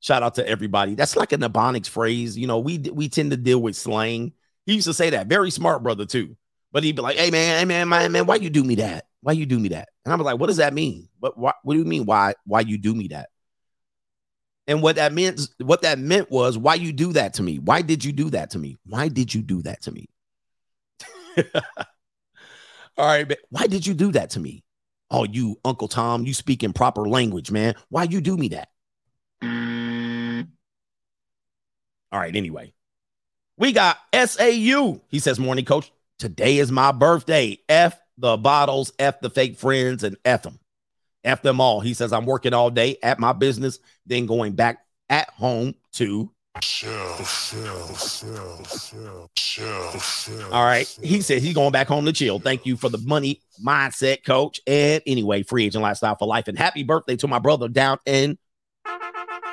Shout 0.00 0.22
out 0.22 0.34
to 0.36 0.48
everybody. 0.48 0.94
That's 0.94 1.16
like 1.16 1.32
an 1.32 1.40
Ebonics 1.40 1.88
phrase. 1.88 2.36
You 2.36 2.46
know, 2.46 2.58
we 2.58 2.78
we 2.78 3.08
tend 3.08 3.30
to 3.30 3.36
deal 3.36 3.60
with 3.60 3.76
slang. 3.76 4.32
He 4.66 4.74
used 4.74 4.86
to 4.86 4.94
say 4.94 5.10
that. 5.10 5.28
Very 5.28 5.50
smart 5.50 5.82
brother, 5.82 6.06
too. 6.06 6.36
But 6.72 6.84
he'd 6.84 6.96
be 6.96 7.02
like, 7.02 7.16
hey 7.16 7.30
man, 7.30 7.58
hey 7.58 7.64
man, 7.66 7.88
man, 7.88 8.12
man, 8.12 8.26
why 8.26 8.36
you 8.36 8.50
do 8.50 8.64
me 8.64 8.76
that? 8.76 9.06
Why 9.20 9.32
you 9.32 9.46
do 9.46 9.58
me 9.58 9.68
that? 9.70 9.90
And 10.04 10.12
I 10.12 10.16
was 10.16 10.24
like, 10.24 10.38
what 10.38 10.46
does 10.46 10.56
that 10.56 10.72
mean? 10.72 11.08
What, 11.20 11.38
what 11.38 11.54
do 11.68 11.78
you 11.78 11.84
mean? 11.84 12.06
Why 12.06 12.34
why 12.44 12.60
you 12.60 12.78
do 12.78 12.94
me 12.94 13.08
that? 13.08 13.28
And 14.66 14.80
what 14.80 14.96
that 14.96 15.12
meant, 15.12 15.40
what 15.58 15.82
that 15.82 15.98
meant 15.98 16.30
was, 16.30 16.56
why 16.56 16.74
you 16.74 16.92
do 16.92 17.12
that 17.14 17.34
to 17.34 17.42
me? 17.42 17.58
Why 17.58 17.82
did 17.82 18.04
you 18.04 18.12
do 18.12 18.30
that 18.30 18.50
to 18.50 18.58
me? 18.58 18.78
Why 18.86 19.08
did 19.08 19.34
you 19.34 19.42
do 19.42 19.60
that 19.62 19.82
to 19.82 19.90
me? 19.92 20.08
All 22.96 23.06
right, 23.06 23.36
why 23.50 23.66
did 23.66 23.86
you 23.86 23.94
do 23.94 24.12
that 24.12 24.30
to 24.30 24.40
me? 24.40 24.62
Oh, 25.10 25.24
you 25.24 25.56
Uncle 25.64 25.88
Tom, 25.88 26.24
you 26.24 26.32
speak 26.32 26.62
in 26.62 26.72
proper 26.72 27.08
language, 27.08 27.50
man. 27.50 27.74
Why 27.88 28.04
you 28.04 28.20
do 28.20 28.36
me 28.36 28.48
that? 28.48 28.68
All 32.12 32.20
right, 32.20 32.34
anyway. 32.36 32.72
We 33.56 33.72
got 33.72 33.98
SAU. 34.14 35.00
He 35.08 35.18
says, 35.18 35.38
Morning 35.38 35.64
coach, 35.64 35.90
today 36.22 36.58
is 36.58 36.70
my 36.70 36.92
birthday. 36.92 37.58
F 37.68 37.98
the 38.16 38.36
bottles, 38.36 38.92
F 39.00 39.20
the 39.20 39.28
fake 39.28 39.58
friends, 39.58 40.04
and 40.04 40.16
F 40.24 40.42
them. 40.42 40.60
F 41.24 41.42
them 41.42 41.60
all. 41.60 41.80
He 41.80 41.94
says, 41.94 42.12
I'm 42.12 42.26
working 42.26 42.54
all 42.54 42.70
day 42.70 42.96
at 43.02 43.18
my 43.18 43.32
business, 43.32 43.80
then 44.06 44.26
going 44.26 44.52
back 44.52 44.78
at 45.10 45.28
home 45.30 45.74
to. 45.94 46.30
Chill, 46.60 46.92
chill, 47.16 47.88
chill, 47.96 48.62
chill, 48.66 49.30
chill, 49.34 50.00
chill. 50.00 50.52
All 50.52 50.64
right. 50.64 50.86
He 51.02 51.22
said 51.22 51.42
he's 51.42 51.54
going 51.54 51.72
back 51.72 51.88
home 51.88 52.04
to 52.04 52.12
chill. 52.12 52.38
Thank 52.38 52.66
you 52.66 52.76
for 52.76 52.88
the 52.88 52.98
money 52.98 53.40
mindset, 53.64 54.24
coach. 54.24 54.60
And 54.64 55.02
anyway, 55.04 55.42
free 55.42 55.64
agent 55.64 55.82
lifestyle 55.82 56.14
for 56.14 56.28
life. 56.28 56.46
And 56.46 56.56
happy 56.56 56.84
birthday 56.84 57.16
to 57.16 57.26
my 57.26 57.40
brother 57.40 57.68
down 57.68 57.98
in 58.06 58.38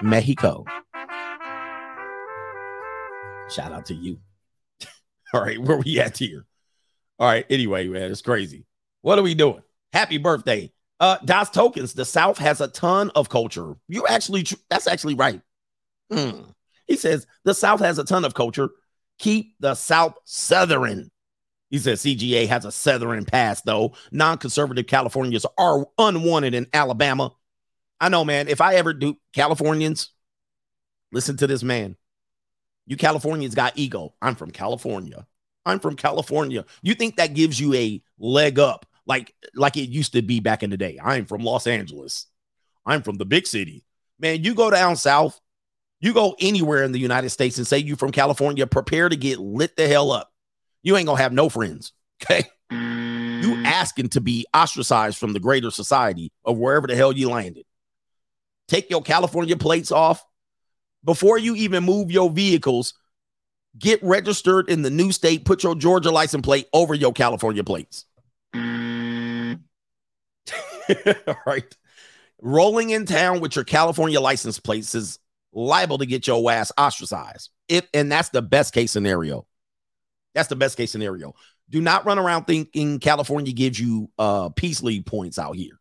Mexico. 0.03 0.65
Shout 3.49 3.71
out 3.71 3.87
to 3.87 3.95
you. 3.95 4.19
All 5.33 5.41
right, 5.41 5.57
where 5.57 5.77
we 5.77 5.99
at 5.99 6.15
here? 6.19 6.45
All 7.19 7.27
right, 7.27 7.45
anyway, 7.49 7.87
man, 7.87 8.11
it's 8.11 8.21
crazy. 8.21 8.65
What 9.01 9.19
are 9.19 9.23
we 9.23 9.35
doing? 9.35 9.61
Happy 9.93 10.17
birthday. 10.17 10.71
Uh 10.99 11.17
Das 11.23 11.49
Tokens, 11.49 11.93
the 11.93 12.05
South 12.05 12.37
has 12.37 12.61
a 12.61 12.67
ton 12.67 13.11
of 13.15 13.29
culture. 13.29 13.75
You 13.87 14.05
actually 14.07 14.45
that's 14.69 14.87
actually 14.87 15.15
right. 15.15 15.41
Hmm. 16.11 16.41
He 16.87 16.95
says 16.95 17.27
the 17.45 17.53
South 17.53 17.79
has 17.79 17.99
a 17.99 18.03
ton 18.03 18.25
of 18.25 18.33
culture. 18.33 18.69
Keep 19.19 19.55
the 19.59 19.75
South 19.75 20.15
Southern. 20.25 21.11
He 21.69 21.77
says 21.77 22.01
CGA 22.01 22.47
has 22.47 22.65
a 22.65 22.71
Southern 22.71 23.25
past, 23.25 23.65
though. 23.65 23.93
Non 24.11 24.37
conservative 24.37 24.87
Californians 24.87 25.45
are 25.57 25.85
unwanted 25.97 26.55
in 26.55 26.67
Alabama. 26.73 27.31
I 28.01 28.09
know, 28.09 28.25
man. 28.25 28.47
If 28.47 28.61
I 28.61 28.75
ever 28.75 28.93
do 28.93 29.17
Californians, 29.33 30.09
listen 31.11 31.37
to 31.37 31.47
this 31.47 31.63
man. 31.63 31.95
You 32.87 32.97
Californians 32.97 33.53
got 33.53 33.77
ego. 33.77 34.15
I'm 34.21 34.35
from 34.35 34.51
California. 34.51 35.27
I'm 35.69 35.79
from 35.79 35.95
California. 35.95 36.65
You 36.81 36.95
think 36.95 37.17
that 37.17 37.33
gives 37.33 37.59
you 37.59 37.73
a 37.73 38.01
leg 38.17 38.59
up 38.59 38.85
like 39.05 39.33
like 39.55 39.77
it 39.77 39.89
used 39.89 40.13
to 40.13 40.21
be 40.21 40.39
back 40.39 40.63
in 40.63 40.69
the 40.69 40.77
day. 40.77 40.99
I'm 41.03 41.25
from 41.25 41.43
Los 41.43 41.67
Angeles. 41.67 42.27
I'm 42.85 43.01
from 43.01 43.15
the 43.15 43.25
big 43.25 43.47
city. 43.47 43.83
Man, 44.19 44.43
you 44.43 44.53
go 44.53 44.69
down 44.69 44.95
south, 44.95 45.39
you 46.01 46.13
go 46.13 46.35
anywhere 46.39 46.83
in 46.83 46.91
the 46.91 46.99
United 46.99 47.29
States 47.29 47.57
and 47.57 47.67
say 47.67 47.77
you 47.77 47.95
from 47.95 48.11
California, 48.11 48.67
prepare 48.67 49.09
to 49.09 49.15
get 49.15 49.39
lit 49.39 49.75
the 49.75 49.87
hell 49.87 50.11
up. 50.11 50.31
You 50.83 50.97
ain't 50.97 51.07
gonna 51.07 51.21
have 51.21 51.33
no 51.33 51.49
friends. 51.49 51.93
Okay. 52.21 52.43
You 52.69 53.55
mm. 53.55 53.65
asking 53.65 54.09
to 54.09 54.19
be 54.19 54.45
ostracized 54.53 55.17
from 55.17 55.31
the 55.31 55.39
greater 55.39 55.71
society 55.71 56.33
of 56.43 56.57
wherever 56.57 56.85
the 56.85 56.97
hell 56.97 57.13
you 57.13 57.29
landed. 57.29 57.63
Take 58.67 58.89
your 58.89 59.01
California 59.01 59.55
plates 59.55 59.89
off 59.89 60.21
before 61.05 61.37
you 61.37 61.55
even 61.55 61.85
move 61.85 62.11
your 62.11 62.29
vehicles. 62.29 62.93
Get 63.77 64.01
registered 64.03 64.69
in 64.69 64.81
the 64.81 64.89
new 64.89 65.11
state. 65.11 65.45
Put 65.45 65.63
your 65.63 65.75
Georgia 65.75 66.11
license 66.11 66.43
plate 66.43 66.67
over 66.73 66.93
your 66.93 67.13
California 67.13 67.63
plates. 67.63 68.05
All 71.27 71.35
right. 71.45 71.77
Rolling 72.41 72.89
in 72.89 73.05
town 73.05 73.41
with 73.41 73.55
your 73.55 73.65
California 73.65 74.19
license 74.19 74.59
plates 74.59 74.95
is 74.95 75.19
liable 75.53 75.97
to 75.99 76.05
get 76.05 76.25
your 76.25 76.51
ass 76.51 76.71
ostracized. 76.77 77.49
If 77.67 77.87
and 77.93 78.11
that's 78.11 78.29
the 78.29 78.41
best 78.41 78.73
case 78.73 78.91
scenario. 78.91 79.45
That's 80.33 80.49
the 80.49 80.55
best 80.55 80.77
case 80.77 80.91
scenario. 80.91 81.35
Do 81.69 81.81
not 81.81 82.05
run 82.05 82.17
around 82.17 82.45
thinking 82.45 82.99
California 82.99 83.53
gives 83.53 83.79
you 83.79 84.09
uh 84.17 84.49
peace 84.49 84.81
league 84.81 85.05
points 85.05 85.37
out 85.37 85.55
here. 85.55 85.79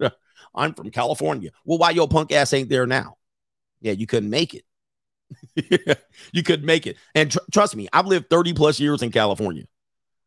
I'm 0.54 0.74
from 0.74 0.90
California. 0.90 1.50
Well, 1.64 1.78
why 1.78 1.90
your 1.90 2.08
punk 2.08 2.32
ass 2.32 2.52
ain't 2.52 2.68
there 2.68 2.86
now? 2.86 3.16
Yeah, 3.80 3.92
you 3.92 4.06
couldn't 4.06 4.30
make 4.30 4.54
it. 4.54 4.64
you 6.32 6.42
couldn't 6.42 6.66
make 6.66 6.86
it. 6.86 6.96
And 7.14 7.30
tr- 7.30 7.38
trust 7.52 7.76
me, 7.76 7.88
I've 7.92 8.06
lived 8.06 8.30
30 8.30 8.52
plus 8.52 8.78
years 8.80 9.02
in 9.02 9.10
California. 9.10 9.64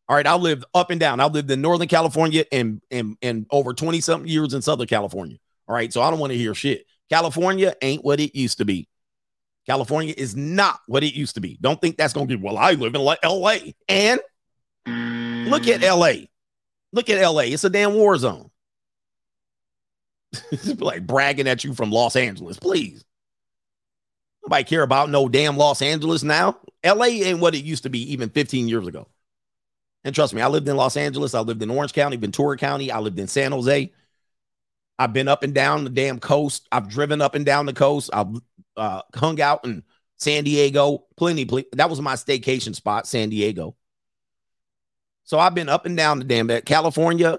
All 0.08 0.16
right, 0.16 0.26
I 0.26 0.34
lived 0.34 0.64
up 0.74 0.90
and 0.90 0.98
down. 0.98 1.20
I 1.20 1.26
lived 1.26 1.50
in 1.50 1.60
Northern 1.60 1.86
California 1.86 2.44
and 2.50 2.82
and 2.90 3.16
and 3.22 3.46
over 3.50 3.72
20 3.72 4.00
something 4.00 4.28
years 4.28 4.54
in 4.54 4.62
Southern 4.62 4.88
California. 4.88 5.36
All 5.68 5.74
right, 5.74 5.92
so 5.92 6.02
I 6.02 6.10
don't 6.10 6.18
want 6.18 6.32
to 6.32 6.38
hear 6.38 6.54
shit. 6.54 6.84
California 7.08 7.74
ain't 7.80 8.04
what 8.04 8.18
it 8.18 8.36
used 8.36 8.58
to 8.58 8.64
be. 8.64 8.88
California 9.66 10.14
is 10.16 10.34
not 10.34 10.80
what 10.86 11.04
it 11.04 11.14
used 11.14 11.34
to 11.34 11.40
be. 11.40 11.58
Don't 11.60 11.80
think 11.80 11.96
that's 11.96 12.12
going 12.12 12.26
to 12.26 12.36
be, 12.36 12.42
well, 12.42 12.58
I 12.58 12.72
live 12.72 12.94
in 12.94 13.02
LA. 13.02 13.56
And 13.88 14.20
look 15.48 15.68
at 15.68 15.82
LA. 15.82 16.26
Look 16.92 17.08
at 17.08 17.22
LA. 17.22 17.42
It's 17.42 17.62
a 17.62 17.70
damn 17.70 17.94
war 17.94 18.16
zone. 18.16 18.50
like 20.78 21.06
bragging 21.06 21.46
at 21.46 21.62
you 21.62 21.74
from 21.74 21.90
Los 21.90 22.16
Angeles, 22.16 22.58
please. 22.58 23.04
Nobody 24.50 24.64
care 24.64 24.82
about 24.82 25.10
no 25.10 25.28
damn 25.28 25.56
Los 25.56 25.80
Angeles 25.80 26.24
now. 26.24 26.58
LA 26.84 27.04
ain't 27.04 27.38
what 27.38 27.54
it 27.54 27.62
used 27.62 27.84
to 27.84 27.88
be 27.88 28.12
even 28.12 28.30
15 28.30 28.66
years 28.66 28.84
ago. 28.84 29.06
And 30.02 30.12
trust 30.12 30.34
me, 30.34 30.42
I 30.42 30.48
lived 30.48 30.66
in 30.66 30.74
Los 30.74 30.96
Angeles. 30.96 31.34
I 31.34 31.40
lived 31.40 31.62
in 31.62 31.70
Orange 31.70 31.92
County, 31.92 32.16
Ventura 32.16 32.56
County. 32.56 32.90
I 32.90 32.98
lived 32.98 33.20
in 33.20 33.28
San 33.28 33.52
Jose. 33.52 33.92
I've 34.98 35.12
been 35.12 35.28
up 35.28 35.44
and 35.44 35.54
down 35.54 35.84
the 35.84 35.90
damn 35.90 36.18
coast. 36.18 36.66
I've 36.72 36.88
driven 36.88 37.22
up 37.22 37.36
and 37.36 37.46
down 37.46 37.64
the 37.64 37.72
coast. 37.72 38.10
I've 38.12 38.26
uh, 38.76 39.02
hung 39.14 39.40
out 39.40 39.64
in 39.64 39.84
San 40.16 40.42
Diego. 40.42 41.04
Plenty. 41.16 41.44
That 41.74 41.88
was 41.88 42.00
my 42.00 42.14
staycation 42.14 42.74
spot, 42.74 43.06
San 43.06 43.30
Diego. 43.30 43.76
So 45.22 45.38
I've 45.38 45.54
been 45.54 45.68
up 45.68 45.86
and 45.86 45.96
down 45.96 46.18
the 46.18 46.24
damn 46.24 46.48
bit. 46.48 46.66
California 46.66 47.38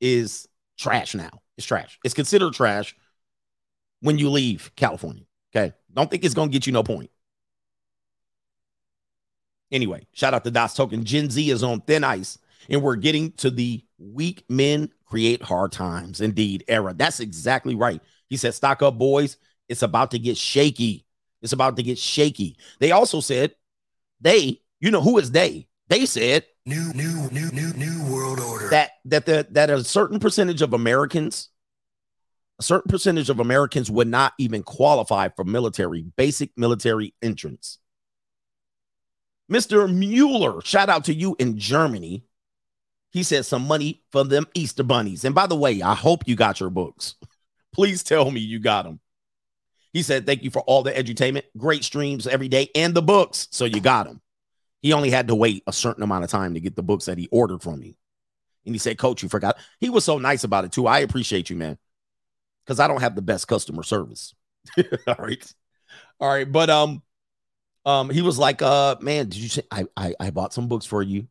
is 0.00 0.48
trash 0.78 1.14
now. 1.14 1.42
It's 1.58 1.66
trash. 1.66 1.98
It's 2.02 2.14
considered 2.14 2.54
trash 2.54 2.96
when 4.00 4.16
you 4.16 4.30
leave 4.30 4.70
California. 4.74 5.24
Okay. 5.54 5.74
Don't 5.94 6.10
think 6.10 6.24
it's 6.24 6.34
going 6.34 6.48
to 6.48 6.52
get 6.52 6.66
you 6.66 6.72
no 6.72 6.82
point. 6.82 7.10
Anyway, 9.72 10.06
shout 10.12 10.34
out 10.34 10.44
to 10.44 10.50
DOS 10.50 10.74
Token. 10.74 11.04
Gen 11.04 11.30
Z 11.30 11.48
is 11.50 11.62
on 11.62 11.80
thin 11.82 12.02
ice, 12.02 12.38
and 12.68 12.82
we're 12.82 12.96
getting 12.96 13.32
to 13.32 13.50
the 13.50 13.84
weak 13.98 14.44
men 14.48 14.90
create 15.04 15.42
hard 15.42 15.72
times. 15.72 16.20
Indeed, 16.20 16.64
era. 16.66 16.94
That's 16.96 17.20
exactly 17.20 17.74
right. 17.74 18.00
He 18.28 18.36
said, 18.36 18.54
Stock 18.54 18.82
up, 18.82 18.98
boys. 18.98 19.36
It's 19.68 19.82
about 19.82 20.10
to 20.12 20.18
get 20.18 20.36
shaky. 20.36 21.06
It's 21.42 21.52
about 21.52 21.76
to 21.76 21.82
get 21.82 21.98
shaky. 21.98 22.56
They 22.80 22.90
also 22.90 23.20
said, 23.20 23.54
they, 24.20 24.60
you 24.80 24.90
know, 24.90 25.00
who 25.00 25.18
is 25.18 25.30
they? 25.30 25.68
They 25.88 26.06
said, 26.06 26.44
New, 26.66 26.92
new, 26.92 27.28
new, 27.30 27.50
new, 27.52 27.72
new 27.72 28.12
world 28.12 28.38
order. 28.38 28.68
that 28.68 28.90
that 29.06 29.26
the, 29.26 29.46
that 29.52 29.70
a 29.70 29.82
certain 29.82 30.20
percentage 30.20 30.62
of 30.62 30.72
Americans, 30.74 31.48
a 32.60 32.62
certain 32.62 32.90
percentage 32.90 33.30
of 33.30 33.40
Americans 33.40 33.90
would 33.90 34.06
not 34.06 34.34
even 34.38 34.62
qualify 34.62 35.30
for 35.30 35.44
military, 35.44 36.02
basic 36.02 36.50
military 36.58 37.14
entrance. 37.22 37.78
Mr. 39.50 39.92
Mueller, 39.92 40.60
shout 40.60 40.90
out 40.90 41.04
to 41.04 41.14
you 41.14 41.34
in 41.38 41.58
Germany. 41.58 42.26
He 43.12 43.22
said 43.22 43.46
some 43.46 43.66
money 43.66 44.02
for 44.12 44.24
them 44.24 44.46
Easter 44.52 44.82
bunnies. 44.82 45.24
And 45.24 45.34
by 45.34 45.46
the 45.46 45.56
way, 45.56 45.80
I 45.80 45.94
hope 45.94 46.28
you 46.28 46.36
got 46.36 46.60
your 46.60 46.68
books. 46.68 47.14
Please 47.72 48.02
tell 48.02 48.30
me 48.30 48.40
you 48.40 48.58
got 48.60 48.84
them. 48.84 49.00
He 49.94 50.02
said, 50.02 50.26
Thank 50.26 50.44
you 50.44 50.50
for 50.50 50.60
all 50.60 50.82
the 50.82 50.92
edutainment, 50.92 51.44
great 51.56 51.82
streams 51.82 52.26
every 52.26 52.48
day, 52.48 52.68
and 52.74 52.94
the 52.94 53.02
books. 53.02 53.48
So 53.52 53.64
you 53.64 53.80
got 53.80 54.06
them. 54.06 54.20
He 54.82 54.92
only 54.92 55.08
had 55.08 55.28
to 55.28 55.34
wait 55.34 55.62
a 55.66 55.72
certain 55.72 56.02
amount 56.02 56.24
of 56.24 56.30
time 56.30 56.52
to 56.54 56.60
get 56.60 56.76
the 56.76 56.82
books 56.82 57.06
that 57.06 57.16
he 57.16 57.26
ordered 57.32 57.62
from 57.62 57.80
me. 57.80 57.96
And 58.66 58.74
he 58.74 58.78
said, 58.78 58.98
Coach, 58.98 59.22
you 59.22 59.30
forgot. 59.30 59.56
He 59.78 59.88
was 59.88 60.04
so 60.04 60.18
nice 60.18 60.44
about 60.44 60.66
it 60.66 60.72
too. 60.72 60.86
I 60.86 60.98
appreciate 60.98 61.48
you, 61.48 61.56
man. 61.56 61.78
Because 62.70 62.78
I 62.78 62.86
don't 62.86 63.00
have 63.00 63.16
the 63.16 63.20
best 63.20 63.48
customer 63.48 63.82
service. 63.82 64.32
all 65.08 65.16
right. 65.18 65.54
All 66.20 66.28
right. 66.28 66.50
But 66.50 66.70
um, 66.70 67.02
um, 67.84 68.10
he 68.10 68.22
was 68.22 68.38
like, 68.38 68.62
uh, 68.62 68.94
man, 69.00 69.28
did 69.28 69.38
you 69.38 69.48
say 69.48 69.62
I, 69.72 69.86
I 69.96 70.14
I 70.20 70.30
bought 70.30 70.54
some 70.54 70.68
books 70.68 70.86
for 70.86 71.02
you? 71.02 71.26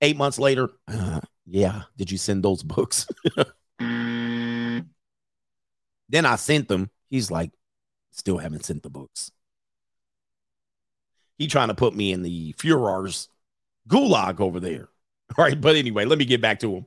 Eight 0.00 0.16
months 0.16 0.38
later, 0.38 0.70
uh, 0.86 1.18
yeah. 1.44 1.82
Did 1.96 2.12
you 2.12 2.18
send 2.18 2.44
those 2.44 2.62
books? 2.62 3.08
then 3.80 4.86
I 6.12 6.36
sent 6.36 6.68
them. 6.68 6.88
He's 7.10 7.32
like, 7.32 7.50
still 8.12 8.38
haven't 8.38 8.64
sent 8.64 8.84
the 8.84 8.90
books. 8.90 9.32
He 11.36 11.48
trying 11.48 11.66
to 11.66 11.74
put 11.74 11.96
me 11.96 12.12
in 12.12 12.22
the 12.22 12.52
Führer's 12.52 13.28
gulag 13.88 14.38
over 14.38 14.60
there. 14.60 14.88
All 15.36 15.44
right, 15.46 15.60
but 15.60 15.74
anyway, 15.74 16.04
let 16.04 16.20
me 16.20 16.24
get 16.24 16.40
back 16.40 16.60
to 16.60 16.76
him. 16.76 16.86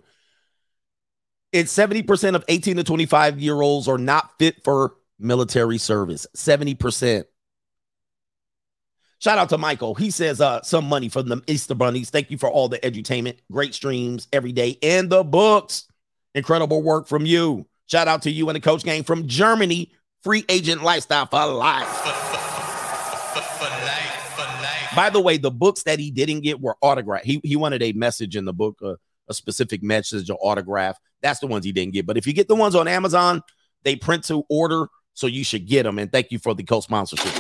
It's 1.52 1.76
70% 1.76 2.36
of 2.36 2.44
18 2.48 2.78
to 2.78 2.84
25 2.84 3.40
year 3.40 3.62
olds 3.62 3.88
are 3.88 3.98
not 3.98 4.38
fit 4.38 4.64
for 4.64 4.96
military 5.20 5.78
service. 5.78 6.28
70%. 6.36 7.26
Shout 9.20 9.38
out 9.40 9.50
to 9.50 9.58
Michael. 9.58 9.96
He 9.96 10.12
says 10.12 10.40
uh 10.42 10.62
some 10.62 10.86
money 10.86 11.10
for 11.10 11.24
the 11.24 11.42
Easter 11.48 11.74
bunnies. 11.74 12.12
Thank 12.12 12.30
you 12.30 12.38
for 12.38 12.50
all 12.50 12.70
the 12.70 12.78
edutainment, 12.80 13.38
great 13.52 13.74
streams 13.74 14.28
every 14.32 14.52
day, 14.52 14.78
and 14.84 15.10
the 15.10 15.24
books. 15.24 15.88
Incredible 16.36 16.84
work 16.84 17.08
from 17.08 17.26
you. 17.26 17.66
Shout 17.88 18.08
out 18.08 18.22
to 18.24 18.32
you 18.32 18.48
and 18.50 18.56
the 18.56 18.60
coach 18.60 18.84
gang 18.84 19.04
from 19.04 19.28
Germany. 19.28 19.92
Free 20.24 20.46
agent 20.50 20.84
lifestyle 20.84 21.26
for 21.26 21.46
life. 21.46 21.88
By 24.96 25.10
the 25.12 25.22
way, 25.22 25.38
the 25.38 25.52
books 25.52 25.84
that 25.84 26.00
he 26.00 26.12
didn't 26.12 26.42
get 26.42 26.60
were 26.60 26.76
autographed. 26.82 27.26
He 27.26 27.40
he 27.44 27.56
wanted 27.56 27.82
a 27.84 27.94
message 27.94 28.36
in 28.36 28.46
the 28.46 28.54
book, 28.54 28.80
uh, 28.84 28.96
a 29.30 29.34
specific 29.34 29.84
message 29.84 30.30
or 30.30 30.38
autograph. 30.42 30.98
That's 31.22 31.40
the 31.40 31.48
ones 31.48 31.66
he 31.66 31.72
didn't 31.72 31.94
get. 31.94 32.06
But 32.06 32.18
if 32.18 32.28
you 32.28 32.34
get 32.34 32.48
the 32.48 32.56
ones 32.56 32.76
on 32.76 32.88
Amazon, 32.88 33.42
they 33.84 33.96
print 33.96 34.24
to 34.26 34.44
order, 34.50 34.88
so 35.14 35.28
you 35.28 35.44
should 35.44 35.68
get 35.68 35.84
them. 35.84 36.00
And 36.00 36.12
thank 36.12 36.32
you 36.32 36.40
for 36.40 36.54
the 36.54 36.64
co-sponsorship. 36.64 37.34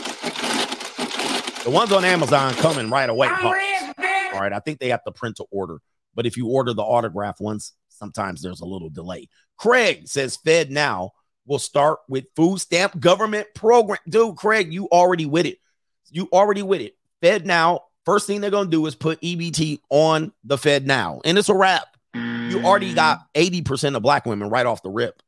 The 1.63 1.71
ones 1.71 1.91
on 1.91 2.05
Amazon 2.05 2.53
coming 2.55 2.89
right 2.89 3.09
away. 3.09 3.27
huh? 3.29 3.53
All 4.33 4.41
right, 4.41 4.53
I 4.53 4.59
think 4.59 4.79
they 4.79 4.89
have 4.89 5.03
to 5.03 5.11
print 5.11 5.37
to 5.37 5.45
order. 5.51 5.79
But 6.15 6.25
if 6.25 6.37
you 6.37 6.47
order 6.47 6.73
the 6.73 6.83
autograph 6.83 7.39
ones, 7.39 7.73
sometimes 7.89 8.41
there's 8.41 8.61
a 8.61 8.65
little 8.65 8.89
delay. 8.89 9.27
Craig 9.57 10.07
says 10.07 10.37
Fed 10.37 10.71
now 10.71 11.11
will 11.45 11.59
start 11.59 11.99
with 12.07 12.25
food 12.35 12.59
stamp 12.59 12.99
government 12.99 13.47
program. 13.55 13.99
Dude, 14.07 14.35
Craig, 14.35 14.71
you 14.71 14.87
already 14.87 15.25
with 15.25 15.45
it. 15.45 15.57
You 16.09 16.29
already 16.31 16.61
with 16.61 16.81
it. 16.81 16.95
Fed 17.21 17.45
now, 17.45 17.81
first 18.07 18.25
thing 18.25 18.39
they're 18.39 18.49
gonna 18.49 18.69
do 18.69 18.85
is 18.85 18.95
put 18.95 19.19
EBT 19.19 19.81
on 19.89 20.31
the 20.45 20.57
Fed 20.57 20.87
now, 20.87 21.19
and 21.25 21.37
it's 21.37 21.49
a 21.49 21.53
wrap. 21.53 21.97
You 22.13 22.63
already 22.63 22.93
got 22.93 23.31
mm. 23.35 23.63
80% 23.63 23.97
of 23.97 24.01
black 24.01 24.25
women 24.25 24.49
right 24.49 24.65
off 24.65 24.81
the 24.81 24.89
rip. 24.89 25.21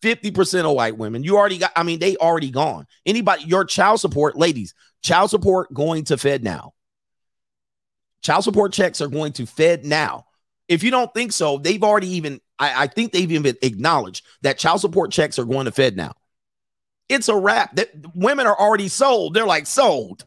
50% 0.00 0.64
of 0.64 0.76
white 0.76 0.96
women. 0.96 1.24
You 1.24 1.36
already 1.36 1.58
got, 1.58 1.72
I 1.74 1.82
mean, 1.82 1.98
they 1.98 2.16
already 2.16 2.50
gone. 2.50 2.86
Anybody, 3.04 3.44
your 3.44 3.64
child 3.64 4.00
support, 4.00 4.36
ladies, 4.36 4.74
child 5.02 5.30
support 5.30 5.74
going 5.74 6.04
to 6.04 6.16
Fed 6.16 6.44
now. 6.44 6.74
Child 8.22 8.44
support 8.44 8.72
checks 8.72 9.00
are 9.00 9.08
going 9.08 9.32
to 9.32 9.46
Fed 9.46 9.84
now. 9.84 10.26
If 10.68 10.82
you 10.82 10.90
don't 10.90 11.12
think 11.14 11.32
so, 11.32 11.58
they've 11.58 11.82
already 11.82 12.08
even, 12.10 12.40
I, 12.58 12.84
I 12.84 12.86
think 12.86 13.12
they've 13.12 13.32
even 13.32 13.56
acknowledged 13.60 14.24
that 14.42 14.56
child 14.56 14.80
support 14.80 15.10
checks 15.10 15.38
are 15.38 15.44
going 15.44 15.64
to 15.64 15.72
Fed 15.72 15.96
now. 15.96 16.12
It's 17.08 17.28
a 17.28 17.36
wrap. 17.36 17.76
That 17.76 17.90
women 18.14 18.46
are 18.46 18.58
already 18.58 18.88
sold. 18.88 19.34
They're 19.34 19.46
like 19.46 19.66
sold. 19.66 20.24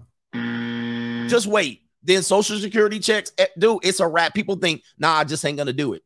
Just 1.29 1.47
wait. 1.47 1.81
Then 2.03 2.23
social 2.23 2.57
security 2.59 2.99
checks, 2.99 3.31
eh, 3.37 3.47
dude, 3.57 3.79
it's 3.83 3.99
a 3.99 4.07
wrap. 4.07 4.33
People 4.33 4.55
think, 4.55 4.83
nah, 4.97 5.15
I 5.15 5.23
just 5.23 5.43
ain't 5.45 5.57
gonna 5.57 5.73
do 5.73 5.93
it. 5.93 6.03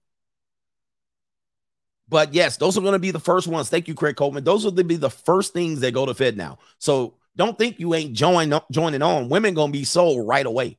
But 2.09 2.33
yes, 2.33 2.57
those 2.57 2.77
are 2.77 2.81
gonna 2.81 2.99
be 2.99 3.11
the 3.11 3.19
first 3.19 3.47
ones. 3.47 3.69
Thank 3.69 3.87
you, 3.87 3.93
Craig 3.93 4.15
Coleman. 4.15 4.43
Those 4.43 4.65
will 4.65 4.71
be 4.71 4.95
the 4.95 5.09
first 5.09 5.53
things 5.53 5.79
that 5.81 5.93
go 5.93 6.05
to 6.05 6.13
Fed 6.13 6.37
now. 6.37 6.59
So 6.79 7.15
don't 7.35 7.57
think 7.57 7.79
you 7.79 7.93
ain't 7.93 8.13
join 8.13 8.53
joining 8.71 9.01
on. 9.01 9.29
Women 9.29 9.53
gonna 9.53 9.71
be 9.71 9.83
sold 9.83 10.27
right 10.27 10.45
away. 10.45 10.77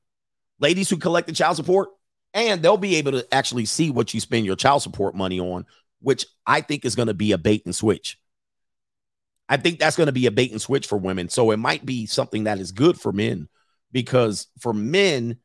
Ladies 0.58 0.90
who 0.90 0.96
collect 0.96 1.28
the 1.28 1.34
child 1.34 1.56
support, 1.56 1.90
and 2.34 2.62
they'll 2.62 2.76
be 2.76 2.96
able 2.96 3.12
to 3.12 3.34
actually 3.34 3.66
see 3.66 3.90
what 3.90 4.12
you 4.12 4.20
spend 4.20 4.46
your 4.46 4.56
child 4.56 4.82
support 4.82 5.14
money 5.14 5.40
on, 5.40 5.66
which 6.00 6.26
I 6.46 6.60
think 6.62 6.84
is 6.84 6.94
gonna 6.94 7.14
be 7.14 7.32
a 7.32 7.38
bait 7.38 7.64
and 7.64 7.74
switch. 7.74 8.18
I 9.48 9.58
think 9.58 9.78
that's 9.78 9.96
going 9.96 10.06
to 10.06 10.12
be 10.12 10.24
a 10.24 10.30
bait 10.30 10.50
and 10.50 10.62
switch 10.62 10.86
for 10.86 10.96
women. 10.96 11.28
So 11.28 11.50
it 11.50 11.58
might 11.58 11.84
be 11.84 12.06
something 12.06 12.44
that 12.44 12.58
is 12.58 12.72
good 12.72 12.98
for 12.98 13.12
men 13.12 13.50
because 13.92 14.48
for 14.58 14.72
men, 14.72 15.38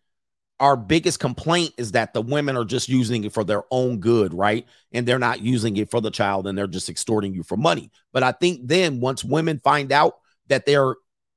our 0.59 0.75
biggest 0.75 1.19
complaint 1.19 1.73
is 1.77 1.91
that 1.91 2.13
the 2.13 2.21
women 2.21 2.57
are 2.57 2.65
just 2.65 2.89
using 2.89 3.23
it 3.23 3.33
for 3.33 3.43
their 3.43 3.63
own 3.69 3.99
good, 3.99 4.33
right? 4.33 4.65
And 4.91 5.07
they're 5.07 5.19
not 5.19 5.41
using 5.41 5.77
it 5.77 5.91
for 5.91 6.01
the 6.01 6.09
child 6.09 6.47
and 6.47 6.57
they're 6.57 6.65
just 6.65 6.89
extorting 6.89 7.33
you 7.33 7.43
for 7.43 7.57
money. 7.57 7.91
But 8.11 8.23
I 8.23 8.31
think 8.31 8.61
then 8.63 8.99
once 8.99 9.23
women 9.23 9.61
find 9.63 9.91
out 9.91 10.15
that 10.47 10.65
their 10.65 10.95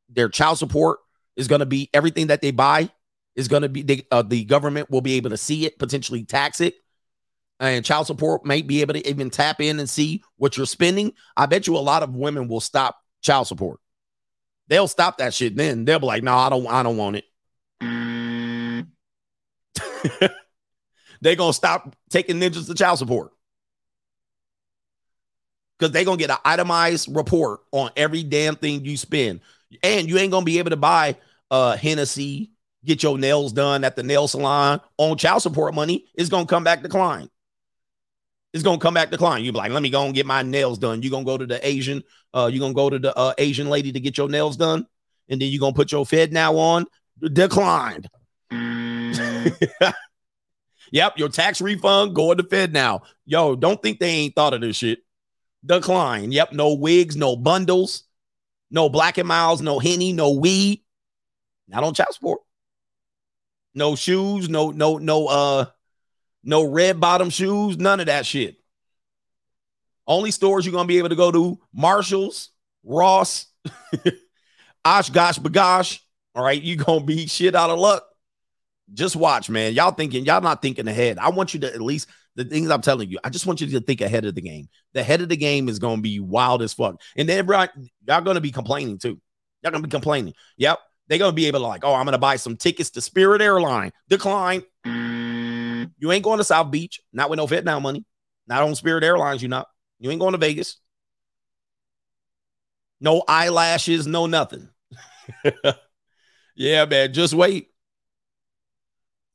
their 0.09 0.29
child 0.29 0.59
support 0.59 1.01
is 1.37 1.49
going 1.49 1.61
to 1.61 1.67
be 1.67 1.91
everything 1.93 2.29
that 2.29 2.41
they 2.41 2.51
buy 2.51 2.91
is 3.37 3.49
going 3.49 3.63
to 3.63 3.69
be 3.69 3.83
they, 3.83 4.07
uh, 4.11 4.23
the 4.23 4.45
government 4.45 4.91
will 4.91 5.01
be 5.03 5.15
able 5.15 5.31
to 5.31 5.37
see 5.37 5.67
it, 5.67 5.79
potentially 5.79 6.25
tax 6.25 6.61
it, 6.61 6.75
and 7.61 7.85
child 7.85 8.07
support 8.07 8.45
may 8.45 8.63
be 8.63 8.81
able 8.81 8.95
to 8.95 9.07
even 9.09 9.31
tap 9.31 9.61
in 9.61 9.79
and 9.79 9.89
see 9.89 10.23
what 10.37 10.57
you're 10.57 10.67
spending, 10.67 11.13
I 11.37 11.47
bet 11.47 11.67
you 11.67 11.77
a 11.77 11.79
lot 11.79 12.03
of 12.03 12.17
women 12.17 12.49
will 12.49 12.61
stop 12.61 12.99
child 13.23 13.47
support. 13.47 13.81
They'll 14.71 14.89
stop 14.89 15.19
that 15.19 15.35
shit 15.35 15.57
then. 15.57 15.85
They'll 15.85 15.99
be 15.99 16.07
like, 16.07 16.23
no, 16.23 16.35
I 16.35 16.49
don't, 16.49 16.67
I 16.69 16.85
don't 16.85 16.97
want 16.97 17.17
it. 17.17 17.25
they're 21.21 21.37
gonna 21.37 21.53
stop 21.53 21.95
taking 22.09 22.39
ninjas 22.39 22.69
to 22.69 22.75
child 22.75 22.99
support. 22.99 23.33
Because 25.77 25.93
they're 25.93 26.05
gonna 26.05 26.19
get 26.19 26.31
an 26.31 26.37
itemized 26.45 27.15
report 27.15 27.61
on 27.73 27.91
every 27.97 28.23
damn 28.23 28.55
thing 28.55 28.85
you 28.85 28.97
spend. 28.97 29.41
And 29.83 30.09
you 30.09 30.19
ain't 30.19 30.31
gonna 30.31 30.47
be 30.47 30.61
able 30.61 30.71
to 30.71 30.77
buy 30.77 31.17
uh 31.51 31.77
Hennessy, 31.77 32.53
get 32.85 33.03
your 33.03 33.19
nails 33.19 33.53
done 33.53 33.83
at 33.83 33.97
the 33.97 34.05
nail 34.05 34.29
salon 34.29 34.81
on 34.99 35.19
child 35.19 35.43
support 35.43 35.75
money, 35.75 36.07
it's 36.15 36.29
gonna 36.29 36.47
come 36.47 36.63
back 36.63 36.83
decline 36.83 37.29
it's 38.53 38.63
gonna 38.63 38.79
come 38.79 38.95
back 38.95 39.11
decline. 39.11 39.45
You 39.45 39.53
be 39.53 39.59
like, 39.59 39.73
let 39.73 39.83
me 39.83 39.91
go 39.91 40.05
and 40.05 40.15
get 40.15 40.27
my 40.27 40.43
nails 40.43 40.79
done. 40.79 41.03
You're 41.03 41.11
gonna 41.11 41.25
go 41.25 41.39
to 41.39 41.47
the 41.47 41.67
Asian, 41.67 42.03
uh, 42.35 42.49
you're 42.53 42.61
gonna 42.61 42.75
go 42.75 42.91
to 42.91 42.99
the 42.99 43.17
uh, 43.17 43.35
Asian 43.39 43.69
lady 43.69 43.93
to 43.93 44.01
get 44.01 44.19
your 44.19 44.29
nails 44.29 44.57
done, 44.57 44.87
and 45.29 45.41
then 45.41 45.51
you're 45.51 45.61
gonna 45.61 45.75
put 45.75 45.93
your 45.93 46.05
Fed 46.07 46.33
now 46.33 46.57
on 46.57 46.87
declined. 47.21 48.09
yep, 50.91 51.13
your 51.17 51.29
tax 51.29 51.61
refund 51.61 52.15
going 52.15 52.39
to 52.39 52.45
Fed 52.45 52.73
now. 52.73 53.03
Yo, 53.27 53.55
don't 53.57 53.83
think 53.83 53.99
they 53.99 54.09
ain't 54.09 54.35
thought 54.35 54.55
of 54.55 54.61
this 54.61 54.77
shit. 54.77 55.01
Decline. 55.65 56.33
Yep, 56.33 56.53
no 56.53 56.75
wigs, 56.75 57.17
no 57.17 57.37
bundles, 57.37 58.05
no 58.71 58.89
Black 58.89 59.19
and 59.19 59.29
Milds, 59.29 59.63
no 59.63 59.79
henny, 59.79 60.13
no 60.13 60.33
weed. 60.33 60.83
Not 61.69 61.85
on 61.85 61.95
child 61.95 62.13
support. 62.13 62.41
No 63.75 63.95
shoes, 63.95 64.49
no, 64.49 64.71
no, 64.71 64.99
no, 64.99 65.27
uh, 65.29 65.67
no 66.43 66.65
red 66.65 67.01
bottom 67.01 67.31
shoes, 67.31 67.77
none 67.79 68.01
of 68.01 68.07
that 68.07 68.27
shit. 68.27 68.57
Only 70.07 70.31
stores 70.31 70.65
you're 70.67 70.73
gonna 70.73 70.89
be 70.89 70.99
able 70.99 71.11
to 71.11 71.17
go 71.17 71.31
to: 71.31 71.59
Marshalls, 71.73 72.51
Ross, 72.83 73.47
OshKosh 74.85 75.39
B'gosh. 75.39 76.01
All 76.35 76.45
right, 76.45 76.61
you 76.61 76.77
gonna 76.77 77.05
be 77.05 77.27
shit 77.27 77.55
out 77.55 77.71
of 77.71 77.79
luck. 77.79 78.05
Just 78.93 79.15
watch, 79.15 79.49
man. 79.49 79.73
Y'all 79.73 79.93
thinking, 79.93 80.25
y'all 80.25 80.41
not 80.41 80.63
thinking 80.63 80.89
ahead. 80.89 81.19
I 81.19 81.31
want 81.31 81.55
you 81.55 81.61
to 81.61 81.73
at 81.73 81.81
least 81.81 82.09
the 82.35 82.45
things 82.45 82.71
I'm 82.71 82.81
telling 82.81 83.09
you. 83.09 83.19
I 83.23 83.29
just 83.29 83.47
want 83.47 83.61
you 83.61 83.69
to 83.69 83.81
think 83.81 84.01
ahead 84.01 84.25
of 84.25 84.35
the 84.35 84.41
game. 84.41 84.69
The 84.95 85.03
head 85.03 85.21
of 85.21 85.29
the 85.29 85.37
game 85.37 85.69
is 85.69 85.79
gonna 85.79 86.03
be 86.03 86.21
wild 86.21 86.63
as 86.63 86.73
fuck. 86.73 87.01
And 87.17 87.29
then 87.29 87.47
y'all 87.47 88.21
gonna 88.21 88.41
be 88.41 88.51
complaining 88.51 88.99
too. 88.99 89.21
Y'all 89.63 89.73
gonna 89.73 89.83
be 89.83 89.91
complaining. 89.91 90.35
Yep. 90.57 90.79
They're 91.09 91.19
gonna 91.19 91.33
be 91.33 91.47
able 91.47 91.61
to 91.61 91.67
like, 91.67 91.85
oh, 91.85 91.95
I'm 91.95 92.05
gonna 92.05 92.19
buy 92.19 92.37
some 92.37 92.57
tickets 92.57 92.91
to 92.91 93.01
Spirit 93.01 93.43
Airline. 93.43 93.93
Decline. 94.09 94.63
You 96.01 96.11
ain't 96.13 96.25
going 96.25 96.39
to 96.39 96.45
South 96.45 96.71
Beach, 96.71 97.01
not 97.13 97.31
with 97.31 97.37
no 97.37 97.47
Vietnam 97.47 97.83
money, 97.83 98.05
not 98.47 98.63
on 98.63 98.75
Spirit 98.75 99.05
Airlines. 99.05 99.43
You 99.43 99.49
not. 99.49 99.69
You 99.99 100.11
ain't 100.11 100.21
going 100.21 100.33
to 100.33 100.39
Vegas. 100.39 100.79
No 103.01 103.23
eyelashes, 103.29 104.07
no 104.07 104.27
nothing. 104.27 104.69
yeah, 106.57 106.85
man, 106.87 107.13
just 107.13 107.35
wait. 107.35 107.69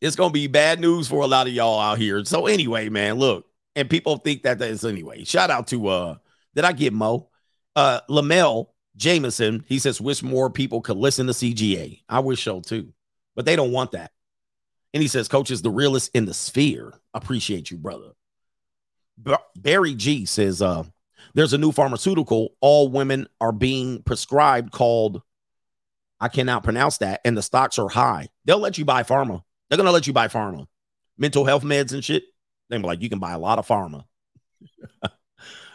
It's 0.02 0.16
gonna 0.16 0.32
be 0.32 0.48
bad 0.48 0.80
news 0.80 1.08
for 1.08 1.24
a 1.24 1.28
lot 1.28 1.48
of 1.48 1.54
y'all 1.54 1.80
out 1.80 1.98
here. 1.98 2.24
So 2.26 2.48
anyway, 2.48 2.90
man, 2.90 3.16
look, 3.16 3.46
and 3.76 3.90
people 3.90 4.18
think 4.18 4.44
that 4.44 4.60
that 4.60 4.70
is 4.70 4.86
anyway. 4.86 5.24
Shout 5.24 5.50
out 5.50 5.68
to 5.68 5.88
uh, 5.88 6.16
did 6.54 6.66
I 6.66 6.74
get 6.74 6.94
Mo? 6.94 7.30
Uh, 7.76 8.02
Lamel 8.10 8.68
Jameson. 8.96 9.64
He 9.68 9.80
says, 9.80 10.00
wish 10.00 10.24
more 10.24 10.50
people 10.50 10.82
could 10.82 10.98
listen 10.98 11.28
to 11.28 11.34
CGA. 11.34 12.02
I 12.08 12.20
wish 12.20 12.44
so 12.44 12.62
too, 12.62 12.94
but 13.36 13.46
they 13.46 13.56
don't 13.56 13.72
want 13.72 13.92
that. 13.92 14.12
And 14.96 15.02
he 15.02 15.10
says, 15.10 15.28
Coach 15.28 15.52
is 15.52 15.62
the 15.62 15.70
realest 15.70 16.10
in 16.16 16.24
the 16.24 16.34
sphere. 16.34 16.94
Appreciate 17.14 17.70
you, 17.70 17.76
brother. 17.76 18.14
Barry 19.58 19.94
G 19.94 20.26
says, 20.26 20.62
uh, 20.62 20.84
there's 21.34 21.52
a 21.52 21.58
new 21.58 21.74
pharmaceutical 21.74 22.54
all 22.62 22.88
women 22.88 23.28
are 23.42 23.52
being 23.52 24.04
prescribed 24.04 24.72
called, 24.72 25.22
I 26.22 26.30
cannot 26.30 26.64
pronounce 26.64 27.00
that, 27.00 27.20
and 27.26 27.36
the 27.36 27.42
stocks 27.42 27.78
are 27.78 27.90
high. 27.90 28.30
They'll 28.46 28.60
let 28.60 28.78
you 28.78 28.86
buy 28.86 29.04
pharma. 29.04 29.44
They're 29.70 29.76
going 29.76 29.86
to 29.86 29.92
let 29.92 30.08
you 30.08 30.14
buy 30.14 30.30
pharma, 30.30 30.66
mental 31.18 31.44
health 31.44 31.64
meds 31.64 31.92
and 31.92 32.04
shit. 32.04 32.24
They're 32.70 32.80
like, 32.80 33.02
you 33.02 33.10
can 33.10 33.20
buy 33.20 33.34
a 33.34 33.40
lot 33.40 33.60
of 33.60 33.68
pharma. 33.68 34.06
all 35.04 35.12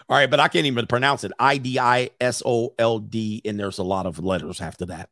right, 0.09 0.31
but 0.31 0.41
I 0.41 0.49
can't 0.49 0.65
even 0.65 0.87
pronounce 0.87 1.25
it. 1.25 1.33
I 1.39 1.59
D 1.59 1.79
I 1.79 2.09
S 2.23 2.43
O 2.47 2.73
L 2.79 3.01
D, 3.01 3.43
and 3.45 3.61
there's 3.61 3.79
a 3.79 3.85
lot 3.85 4.07
of 4.07 4.19
letters 4.19 4.63
after 4.63 4.87
that. 4.87 5.11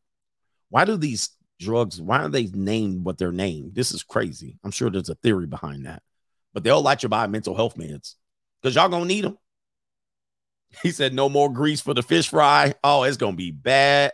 Why 0.71 0.87
do 0.87 0.97
these 0.97 1.29
drugs, 1.59 2.01
why 2.01 2.21
are 2.21 2.29
they 2.29 2.47
named 2.47 3.05
what 3.05 3.19
they're 3.19 3.33
named? 3.33 3.75
This 3.75 3.93
is 3.93 4.03
crazy. 4.03 4.59
I'm 4.65 4.71
sure 4.71 4.91
there's 4.91 5.09
a 5.09 5.15
theory 5.17 5.47
behind 5.47 5.87
that. 5.87 6.03
But 6.55 6.65
they'll 6.65 6.83
let 6.83 7.03
you 7.03 7.09
buy 7.09 7.27
mental 7.27 7.55
health 7.55 7.77
meds 7.77 8.15
because 8.61 8.75
y'all 8.75 8.89
gonna 8.89 9.05
need 9.05 9.25
them. 9.25 9.39
He 10.83 10.91
said, 10.91 11.15
no 11.15 11.31
more 11.31 11.51
grease 11.51 11.81
for 11.81 11.95
the 11.95 12.03
fish 12.03 12.29
fry. 12.29 12.75
Oh, 12.85 13.05
it's 13.05 13.17
gonna 13.17 13.37
be 13.37 13.51
bad. 13.51 14.13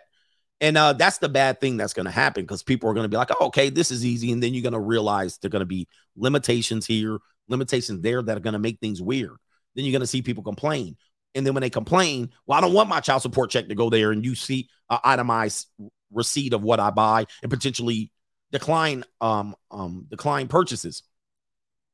And 0.61 0.79
uh, 0.79 0.93
that's 0.93 1.19
the 1.19 1.29
bad 1.29 1.61
thing 1.61 1.77
that's 1.77 1.93
going 1.93 2.07
to 2.07 2.12
happen 2.12 2.43
because 2.43 2.62
people 2.62 2.89
are 2.89 2.95
going 2.95 3.05
to 3.05 3.09
be 3.09 3.16
like, 3.16 3.31
oh, 3.39 3.47
okay, 3.49 3.71
this 3.71 3.91
is 3.91 4.05
easy. 4.05 4.33
And 4.33 4.43
then 4.43 4.55
you're 4.55 4.62
going 4.62 4.73
to 4.73 4.81
realize 4.81 5.37
there 5.37 5.49
are 5.49 5.51
going 5.51 5.61
to 5.61 5.66
be 5.66 5.89
limitations 6.16 6.87
here, 6.87 7.19
limitations 7.49 8.01
there 8.01 8.23
that 8.23 8.37
are 8.37 8.41
going 8.41 8.55
to 8.55 8.59
make 8.59 8.79
things 8.81 9.03
weird. 9.03 9.37
Then 9.75 9.85
you're 9.85 9.93
going 9.93 10.01
to 10.01 10.07
see 10.07 10.23
people 10.23 10.43
complain. 10.43 10.97
And 11.35 11.45
then 11.45 11.53
when 11.55 11.62
they 11.62 11.71
complain, 11.71 12.31
well, 12.47 12.57
I 12.57 12.61
don't 12.61 12.73
want 12.73 12.89
my 12.89 13.01
child 13.01 13.23
support 13.23 13.51
check 13.51 13.69
to 13.69 13.75
go 13.75 13.91
there. 13.91 14.12
And 14.12 14.25
you 14.25 14.35
see 14.35 14.69
uh, 14.89 15.01
itemized 15.05 15.66
receipt 16.12 16.52
of 16.52 16.62
what 16.62 16.81
I 16.81 16.90
buy 16.90 17.26
and 17.43 17.51
potentially 17.51 18.10
decline 18.51 19.05
um 19.20 19.55
um 19.70 20.06
decline 20.09 20.48
purchases. 20.48 21.02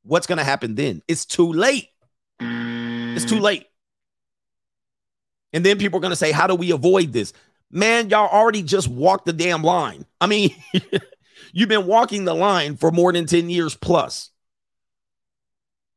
What's 0.03 0.27
going 0.27 0.37
to 0.37 0.43
happen 0.43 0.75
then? 0.75 1.01
It's 1.07 1.25
too 1.25 1.51
late. 1.51 1.89
It's 2.39 3.25
too 3.25 3.39
late. 3.39 3.67
And 5.53 5.65
then 5.65 5.77
people 5.77 5.97
are 5.97 6.01
going 6.01 6.11
to 6.11 6.15
say, 6.15 6.31
"How 6.31 6.47
do 6.47 6.55
we 6.55 6.71
avoid 6.71 7.13
this?" 7.13 7.33
Man, 7.69 8.09
y'all 8.09 8.27
already 8.27 8.63
just 8.63 8.87
walked 8.87 9.25
the 9.25 9.33
damn 9.33 9.63
line. 9.63 10.05
I 10.19 10.27
mean, 10.27 10.51
you've 11.53 11.69
been 11.69 11.87
walking 11.87 12.25
the 12.25 12.33
line 12.33 12.75
for 12.75 12.91
more 12.91 13.13
than 13.13 13.25
10 13.25 13.49
years 13.49 13.75
plus. 13.75 14.31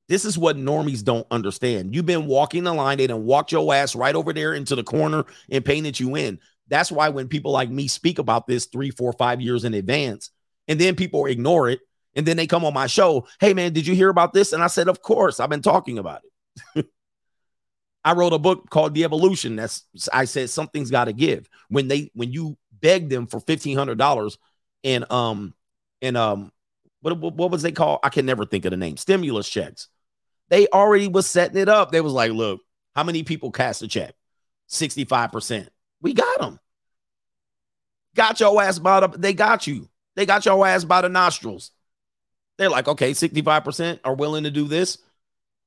This 0.08 0.24
is 0.24 0.38
what 0.38 0.56
normies 0.56 1.02
don't 1.02 1.26
understand. 1.30 1.94
You've 1.94 2.06
been 2.06 2.26
walking 2.26 2.64
the 2.64 2.74
line. 2.74 2.98
They 2.98 3.06
done 3.06 3.24
walked 3.24 3.52
your 3.52 3.74
ass 3.74 3.96
right 3.96 4.14
over 4.14 4.32
there 4.32 4.54
into 4.54 4.76
the 4.76 4.84
corner 4.84 5.24
and 5.50 5.64
painted 5.64 5.98
you 5.98 6.14
in. 6.14 6.38
That's 6.68 6.90
why 6.90 7.10
when 7.10 7.28
people 7.28 7.52
like 7.52 7.70
me 7.70 7.88
speak 7.88 8.18
about 8.18 8.46
this 8.46 8.66
three, 8.66 8.90
four, 8.90 9.12
five 9.12 9.40
years 9.40 9.64
in 9.64 9.74
advance, 9.74 10.30
and 10.66 10.80
then 10.80 10.96
people 10.96 11.26
ignore 11.26 11.68
it, 11.68 11.80
and 12.14 12.24
then 12.24 12.36
they 12.36 12.46
come 12.46 12.64
on 12.64 12.74
my 12.74 12.86
show, 12.86 13.26
hey 13.40 13.54
man, 13.54 13.72
did 13.72 13.86
you 13.86 13.94
hear 13.94 14.08
about 14.08 14.32
this? 14.32 14.52
And 14.52 14.62
I 14.62 14.68
said, 14.68 14.88
of 14.88 15.02
course, 15.02 15.40
I've 15.40 15.50
been 15.50 15.62
talking 15.62 15.98
about 15.98 16.22
it. 16.76 16.86
I 18.04 18.12
wrote 18.12 18.32
a 18.32 18.38
book 18.38 18.68
called 18.70 18.94
The 18.94 19.04
Evolution. 19.04 19.56
That's 19.56 19.84
I 20.12 20.26
said 20.26 20.50
something's 20.50 20.90
got 20.90 21.06
to 21.06 21.12
give. 21.12 21.48
When 21.68 21.88
they 21.88 22.10
when 22.14 22.32
you 22.32 22.56
beg 22.80 23.08
them 23.08 23.26
for 23.26 23.40
fifteen 23.40 23.76
hundred 23.76 23.98
dollars 23.98 24.38
and 24.84 25.10
um 25.10 25.54
and 26.02 26.16
um 26.16 26.52
what, 27.00 27.18
what 27.18 27.50
was 27.50 27.62
they 27.62 27.72
called? 27.72 28.00
I 28.02 28.08
can 28.08 28.24
never 28.24 28.46
think 28.46 28.64
of 28.64 28.70
the 28.70 28.78
name. 28.78 28.96
Stimulus 28.96 29.48
checks. 29.48 29.88
They 30.48 30.66
already 30.68 31.08
was 31.08 31.26
setting 31.26 31.58
it 31.58 31.68
up. 31.68 31.90
They 31.90 32.00
was 32.00 32.12
like, 32.14 32.32
look, 32.32 32.60
how 32.94 33.04
many 33.04 33.22
people 33.24 33.50
cast 33.50 33.82
a 33.82 33.88
check? 33.88 34.14
65%. 34.70 35.68
We 36.04 36.12
got 36.12 36.38
them. 36.38 36.60
Got 38.14 38.38
your 38.38 38.62
ass 38.62 38.78
by 38.78 39.00
the, 39.00 39.08
they 39.08 39.32
got 39.32 39.66
you. 39.66 39.88
They 40.14 40.26
got 40.26 40.46
your 40.46 40.64
ass 40.64 40.84
by 40.84 41.00
the 41.00 41.08
nostrils. 41.08 41.72
They're 42.58 42.70
like, 42.70 42.86
okay, 42.86 43.10
65% 43.10 43.98
are 44.04 44.14
willing 44.14 44.44
to 44.44 44.52
do 44.52 44.68
this. 44.68 44.98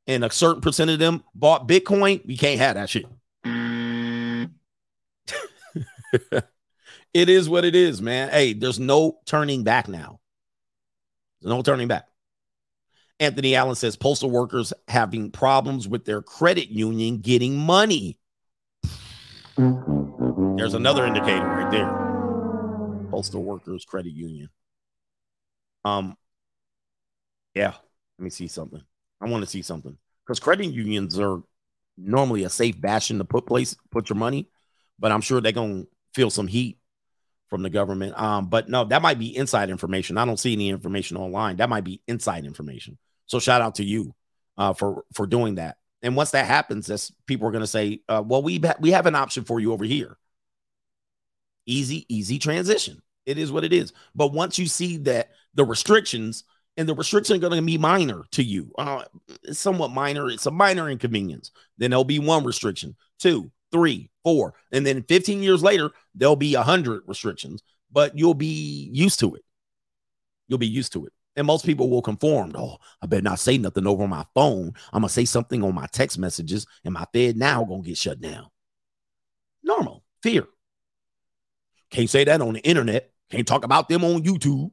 And 0.06 0.24
a 0.24 0.32
certain 0.32 0.62
percent 0.62 0.90
of 0.90 1.00
them 1.00 1.26
bought 1.36 1.68
Bitcoin. 1.68 2.26
We 2.26 2.38
can't 2.38 2.62
have 2.62 2.76
that 2.76 2.90
shit. 2.90 3.08
It 7.14 7.30
is 7.30 7.50
what 7.50 7.66
it 7.66 7.76
is, 7.76 8.00
man. 8.00 8.30
Hey, 8.30 8.54
there's 8.54 8.78
no 8.78 9.18
turning 9.26 9.64
back 9.64 9.88
now. 9.88 10.20
There's 11.42 11.50
no 11.50 11.64
turning 11.64 11.88
back. 11.88 12.06
Anthony 13.20 13.56
Allen 13.56 13.74
says 13.74 13.96
postal 13.96 14.30
workers 14.30 14.72
having 14.88 15.32
problems 15.32 15.88
with 15.88 16.06
their 16.06 16.22
credit 16.22 16.70
union 16.70 17.18
getting 17.18 17.58
money. 17.58 18.20
Mm-hmm. 19.58 20.07
There's 20.58 20.74
another 20.74 21.06
indicator 21.06 21.46
right 21.46 21.70
there. 21.70 23.08
Postal 23.12 23.44
workers 23.44 23.86
credit 23.86 24.14
union. 24.14 24.50
Um, 25.86 26.18
yeah. 27.54 27.74
Let 28.18 28.24
me 28.24 28.32
see 28.32 28.48
something. 28.48 28.82
I 29.22 29.30
want 29.30 29.44
to 29.44 29.50
see 29.50 29.62
something 29.62 29.96
because 30.26 30.40
credit 30.40 30.66
unions 30.66 31.20
are 31.20 31.44
normally 31.96 32.44
a 32.44 32.50
safe 32.50 32.82
bastion 32.82 33.20
to 33.20 33.24
put 33.24 33.46
place 33.46 33.76
put 33.92 34.10
your 34.10 34.18
money, 34.18 34.50
but 34.98 35.12
I'm 35.12 35.22
sure 35.22 35.42
they're 35.42 35.52
gonna 35.52 35.84
feel 36.16 36.32
some 36.32 36.48
heat 36.48 36.80
from 37.50 37.62
the 37.62 37.70
government. 37.70 38.20
Um, 38.20 38.48
but 38.50 38.68
no, 38.68 38.84
that 38.86 39.04
might 39.04 39.20
be 39.20 39.38
inside 39.38 39.70
information. 39.70 40.18
I 40.18 40.26
don't 40.26 40.40
see 40.40 40.54
any 40.54 40.70
information 40.70 41.18
online. 41.18 41.58
That 41.58 41.70
might 41.70 41.84
be 41.84 42.02
inside 42.08 42.46
information. 42.46 42.98
So 43.28 43.40
shout 43.40 43.62
out 43.62 43.76
to 43.76 43.84
you 43.84 44.16
uh, 44.58 44.74
for 44.74 45.04
for 45.14 45.28
doing 45.28 45.56
that. 45.56 45.78
And 46.02 46.16
once 46.16 46.32
that 46.32 46.46
happens, 46.46 46.88
that's 46.88 47.12
people 47.28 47.48
are 47.48 47.52
to 47.52 47.68
say, 47.68 48.02
uh, 48.10 48.24
"Well, 48.26 48.42
we 48.42 48.60
ha- 48.60 48.78
we 48.80 48.92
have 48.92 49.06
an 49.06 49.14
option 49.14 49.44
for 49.44 49.60
you 49.60 49.72
over 49.72 49.86
here." 49.86 50.18
Easy, 51.68 52.06
easy 52.10 52.40
transition. 52.40 53.02
It 53.28 53.38
is 53.38 53.52
what 53.52 53.66
it 53.66 53.74
is. 53.74 53.94
But 54.16 54.34
once 54.34 54.58
you 54.58 54.66
see 54.66 54.98
that 55.00 55.32
the 55.54 55.66
restrictions 55.66 56.46
and 56.78 56.88
the 56.88 56.96
restrictions 56.96 57.38
are 57.38 57.50
going 57.50 57.60
to 57.60 57.66
be 57.66 57.78
minor 57.78 58.24
to 58.32 58.44
you, 58.44 58.72
uh, 58.78 59.04
somewhat 59.52 59.92
minor. 59.92 60.30
It's 60.30 60.46
a 60.46 60.52
minor 60.52 60.90
inconvenience. 60.90 61.52
Then 61.78 61.92
there'll 61.92 62.04
be 62.04 62.20
one 62.20 62.46
restriction, 62.46 62.96
two, 63.20 63.52
three, 63.72 64.10
four, 64.24 64.54
and 64.72 64.86
then 64.86 65.04
15 65.04 65.44
years 65.44 65.62
later 65.62 65.92
there'll 66.16 66.36
be 66.36 66.56
a 66.56 66.62
hundred 66.62 67.04
restrictions. 67.06 67.62
But 67.92 68.18
you'll 68.18 68.34
be 68.34 68.90
used 68.94 69.20
to 69.22 69.36
it. 69.36 69.44
You'll 70.48 70.58
be 70.58 70.68
used 70.68 70.94
to 70.94 71.06
it. 71.06 71.14
And 71.36 71.46
most 71.46 71.66
people 71.66 71.90
will 71.90 72.02
conform. 72.02 72.54
Oh, 72.56 72.78
I 73.02 73.06
better 73.06 73.22
not 73.22 73.40
say 73.40 73.58
nothing 73.58 73.88
over 73.88 74.08
my 74.08 74.26
phone. 74.34 74.74
I'm 74.92 75.02
gonna 75.02 75.10
say 75.10 75.26
something 75.26 75.64
on 75.64 75.76
my 75.76 75.88
text 75.88 76.18
messages, 76.18 76.66
and 76.84 76.94
my 76.94 77.06
Fed 77.14 77.38
now 77.38 77.64
gonna 77.64 77.84
get 77.84 77.98
shut 77.98 78.20
down. 78.20 78.48
Normal 79.64 80.04
fear. 80.24 80.48
Can't 81.92 82.10
say 82.10 82.24
that 82.26 82.42
on 82.42 82.54
the 82.54 82.62
internet. 82.62 83.12
Can't 83.30 83.48
talk 83.48 83.64
about 83.64 83.90
them 83.90 84.04
on 84.04 84.24
YouTube. 84.24 84.72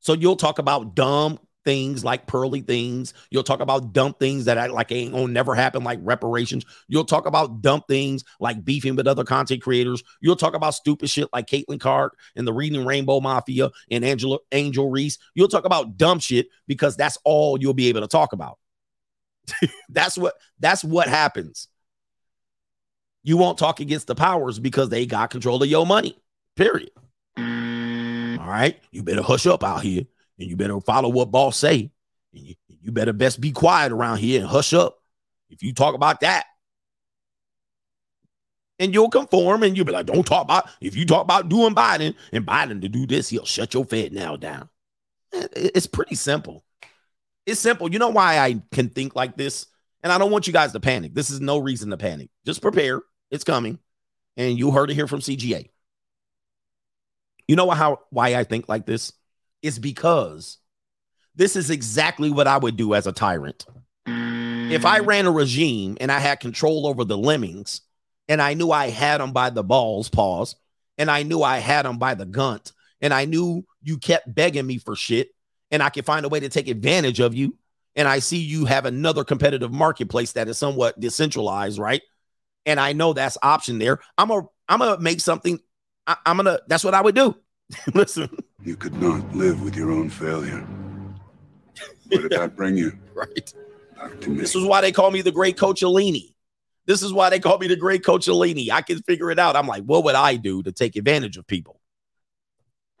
So 0.00 0.12
you'll 0.12 0.36
talk 0.36 0.58
about 0.58 0.94
dumb 0.94 1.38
things 1.64 2.04
like 2.04 2.26
pearly 2.26 2.60
things. 2.60 3.14
You'll 3.30 3.42
talk 3.42 3.60
about 3.60 3.92
dumb 3.92 4.14
things 4.14 4.44
that 4.44 4.58
I 4.58 4.66
like 4.66 4.92
ain't 4.92 5.12
gonna 5.12 5.28
never 5.28 5.54
happen, 5.54 5.82
like 5.82 5.98
reparations. 6.02 6.64
You'll 6.88 7.04
talk 7.04 7.26
about 7.26 7.62
dumb 7.62 7.82
things 7.88 8.24
like 8.38 8.64
beefing 8.64 8.96
with 8.96 9.06
other 9.06 9.24
content 9.24 9.62
creators. 9.62 10.02
You'll 10.20 10.36
talk 10.36 10.54
about 10.54 10.74
stupid 10.74 11.08
shit 11.08 11.28
like 11.32 11.46
Caitlin 11.46 11.80
Clark 11.80 12.16
and 12.36 12.46
the 12.46 12.52
Reading 12.52 12.84
Rainbow 12.84 13.20
Mafia 13.20 13.70
and 13.90 14.04
Angela 14.04 14.38
Angel 14.52 14.90
Reese. 14.90 15.18
You'll 15.34 15.48
talk 15.48 15.64
about 15.64 15.96
dumb 15.96 16.18
shit 16.18 16.48
because 16.66 16.96
that's 16.96 17.18
all 17.24 17.58
you'll 17.60 17.74
be 17.74 17.88
able 17.88 18.02
to 18.02 18.08
talk 18.08 18.32
about. 18.32 18.58
that's 19.88 20.16
what 20.16 20.34
that's 20.58 20.84
what 20.84 21.08
happens. 21.08 21.68
You 23.22 23.38
won't 23.38 23.56
talk 23.56 23.80
against 23.80 24.06
the 24.06 24.14
powers 24.14 24.58
because 24.58 24.90
they 24.90 25.06
got 25.06 25.30
control 25.30 25.62
of 25.62 25.68
your 25.68 25.86
money. 25.86 26.18
Period. 26.56 26.90
Mm. 27.38 28.38
All 28.40 28.48
right. 28.48 28.78
You 28.90 29.02
better 29.02 29.22
hush 29.22 29.46
up 29.46 29.64
out 29.64 29.82
here 29.82 30.04
and 30.38 30.48
you 30.48 30.56
better 30.56 30.80
follow 30.80 31.08
what 31.08 31.30
boss 31.30 31.56
say. 31.56 31.90
And 32.32 32.46
you, 32.46 32.54
you 32.68 32.92
better 32.92 33.12
best 33.12 33.40
be 33.40 33.52
quiet 33.52 33.92
around 33.92 34.18
here 34.18 34.40
and 34.40 34.48
hush 34.48 34.72
up 34.72 34.98
if 35.50 35.62
you 35.62 35.72
talk 35.72 35.94
about 35.94 36.20
that. 36.20 36.46
And 38.78 38.92
you'll 38.92 39.10
conform 39.10 39.62
and 39.62 39.76
you'll 39.76 39.86
be 39.86 39.92
like, 39.92 40.06
don't 40.06 40.26
talk 40.26 40.44
about 40.44 40.68
if 40.80 40.96
you 40.96 41.06
talk 41.06 41.22
about 41.22 41.48
doing 41.48 41.74
Biden 41.74 42.14
and 42.32 42.44
Biden 42.44 42.80
to 42.80 42.88
do 42.88 43.06
this, 43.06 43.28
he'll 43.28 43.44
shut 43.44 43.72
your 43.72 43.84
Fed 43.84 44.12
now 44.12 44.36
down. 44.36 44.68
Eh, 45.32 45.46
it's 45.54 45.86
pretty 45.86 46.16
simple. 46.16 46.64
It's 47.46 47.60
simple. 47.60 47.92
You 47.92 47.98
know 47.98 48.08
why 48.08 48.38
I 48.38 48.60
can 48.72 48.88
think 48.88 49.14
like 49.14 49.36
this? 49.36 49.66
And 50.02 50.12
I 50.12 50.18
don't 50.18 50.30
want 50.30 50.46
you 50.46 50.52
guys 50.52 50.72
to 50.72 50.80
panic. 50.80 51.14
This 51.14 51.30
is 51.30 51.40
no 51.40 51.58
reason 51.58 51.90
to 51.90 51.96
panic. 51.96 52.30
Just 52.44 52.62
prepare. 52.62 53.00
It's 53.30 53.44
coming. 53.44 53.78
And 54.36 54.58
you 54.58 54.70
heard 54.70 54.90
it 54.90 54.94
here 54.94 55.06
from 55.06 55.20
CGA. 55.20 55.70
You 57.48 57.56
know 57.56 57.70
how 57.70 58.00
why 58.10 58.34
I 58.34 58.44
think 58.44 58.68
like 58.68 58.86
this? 58.86 59.12
Is 59.62 59.78
because 59.78 60.58
this 61.34 61.56
is 61.56 61.70
exactly 61.70 62.30
what 62.30 62.46
I 62.46 62.58
would 62.58 62.76
do 62.76 62.94
as 62.94 63.06
a 63.06 63.12
tyrant. 63.12 63.66
If 64.06 64.84
I 64.84 65.00
mm. 65.00 65.06
ran 65.06 65.26
a 65.26 65.30
regime 65.30 65.96
and 66.00 66.12
I 66.12 66.18
had 66.18 66.40
control 66.40 66.86
over 66.86 67.04
the 67.04 67.18
lemmings 67.18 67.80
and 68.28 68.40
I 68.40 68.54
knew 68.54 68.70
I 68.70 68.88
had 68.88 69.20
them 69.20 69.32
by 69.32 69.50
the 69.50 69.62
balls, 69.62 70.08
pause, 70.08 70.56
and 70.98 71.10
I 71.10 71.22
knew 71.22 71.42
I 71.42 71.58
had 71.58 71.84
them 71.84 71.98
by 71.98 72.14
the 72.14 72.26
gunt, 72.26 72.72
and 73.00 73.12
I 73.12 73.24
knew 73.24 73.64
you 73.82 73.98
kept 73.98 74.34
begging 74.34 74.66
me 74.66 74.78
for 74.78 74.96
shit 74.96 75.28
and 75.74 75.82
I 75.82 75.90
could 75.90 76.06
find 76.06 76.24
a 76.24 76.28
way 76.28 76.38
to 76.38 76.48
take 76.48 76.68
advantage 76.68 77.18
of 77.18 77.34
you, 77.34 77.56
and 77.96 78.06
I 78.06 78.20
see 78.20 78.38
you 78.38 78.64
have 78.64 78.86
another 78.86 79.24
competitive 79.24 79.72
marketplace 79.72 80.32
that 80.32 80.48
is 80.48 80.56
somewhat 80.56 80.98
decentralized, 81.00 81.80
right? 81.80 82.00
And 82.64 82.78
I 82.78 82.92
know 82.92 83.12
that's 83.12 83.36
option 83.42 83.80
there. 83.80 83.98
I'm 84.16 84.30
a 84.30 84.42
I'm 84.68 84.78
gonna 84.78 85.00
make 85.00 85.20
something. 85.20 85.58
I, 86.06 86.16
I'm 86.26 86.36
gonna. 86.36 86.60
That's 86.66 86.84
what 86.84 86.94
I 86.94 87.00
would 87.00 87.14
do. 87.14 87.36
Listen. 87.94 88.28
You 88.62 88.76
could 88.76 89.00
not 89.00 89.34
live 89.34 89.62
with 89.62 89.76
your 89.76 89.90
own 89.90 90.10
failure. 90.10 90.66
Where 92.08 92.22
did 92.22 92.32
that 92.32 92.56
bring 92.56 92.76
you? 92.76 92.92
Right. 93.14 93.54
Back 93.94 94.20
to 94.22 94.30
me. 94.30 94.38
This 94.38 94.56
is 94.56 94.64
why 94.64 94.80
they 94.80 94.90
call 94.90 95.12
me 95.12 95.22
the 95.22 95.30
great 95.30 95.56
Coachellini. 95.56 96.34
This 96.84 97.00
is 97.00 97.12
why 97.12 97.30
they 97.30 97.38
call 97.38 97.58
me 97.58 97.68
the 97.68 97.76
great 97.76 98.02
Coachellini. 98.02 98.70
I 98.70 98.82
can 98.82 99.00
figure 99.02 99.30
it 99.30 99.38
out. 99.38 99.54
I'm 99.54 99.68
like, 99.68 99.84
what 99.84 100.02
would 100.02 100.16
I 100.16 100.34
do 100.34 100.60
to 100.64 100.72
take 100.72 100.96
advantage 100.96 101.36
of 101.36 101.46
people? 101.46 101.80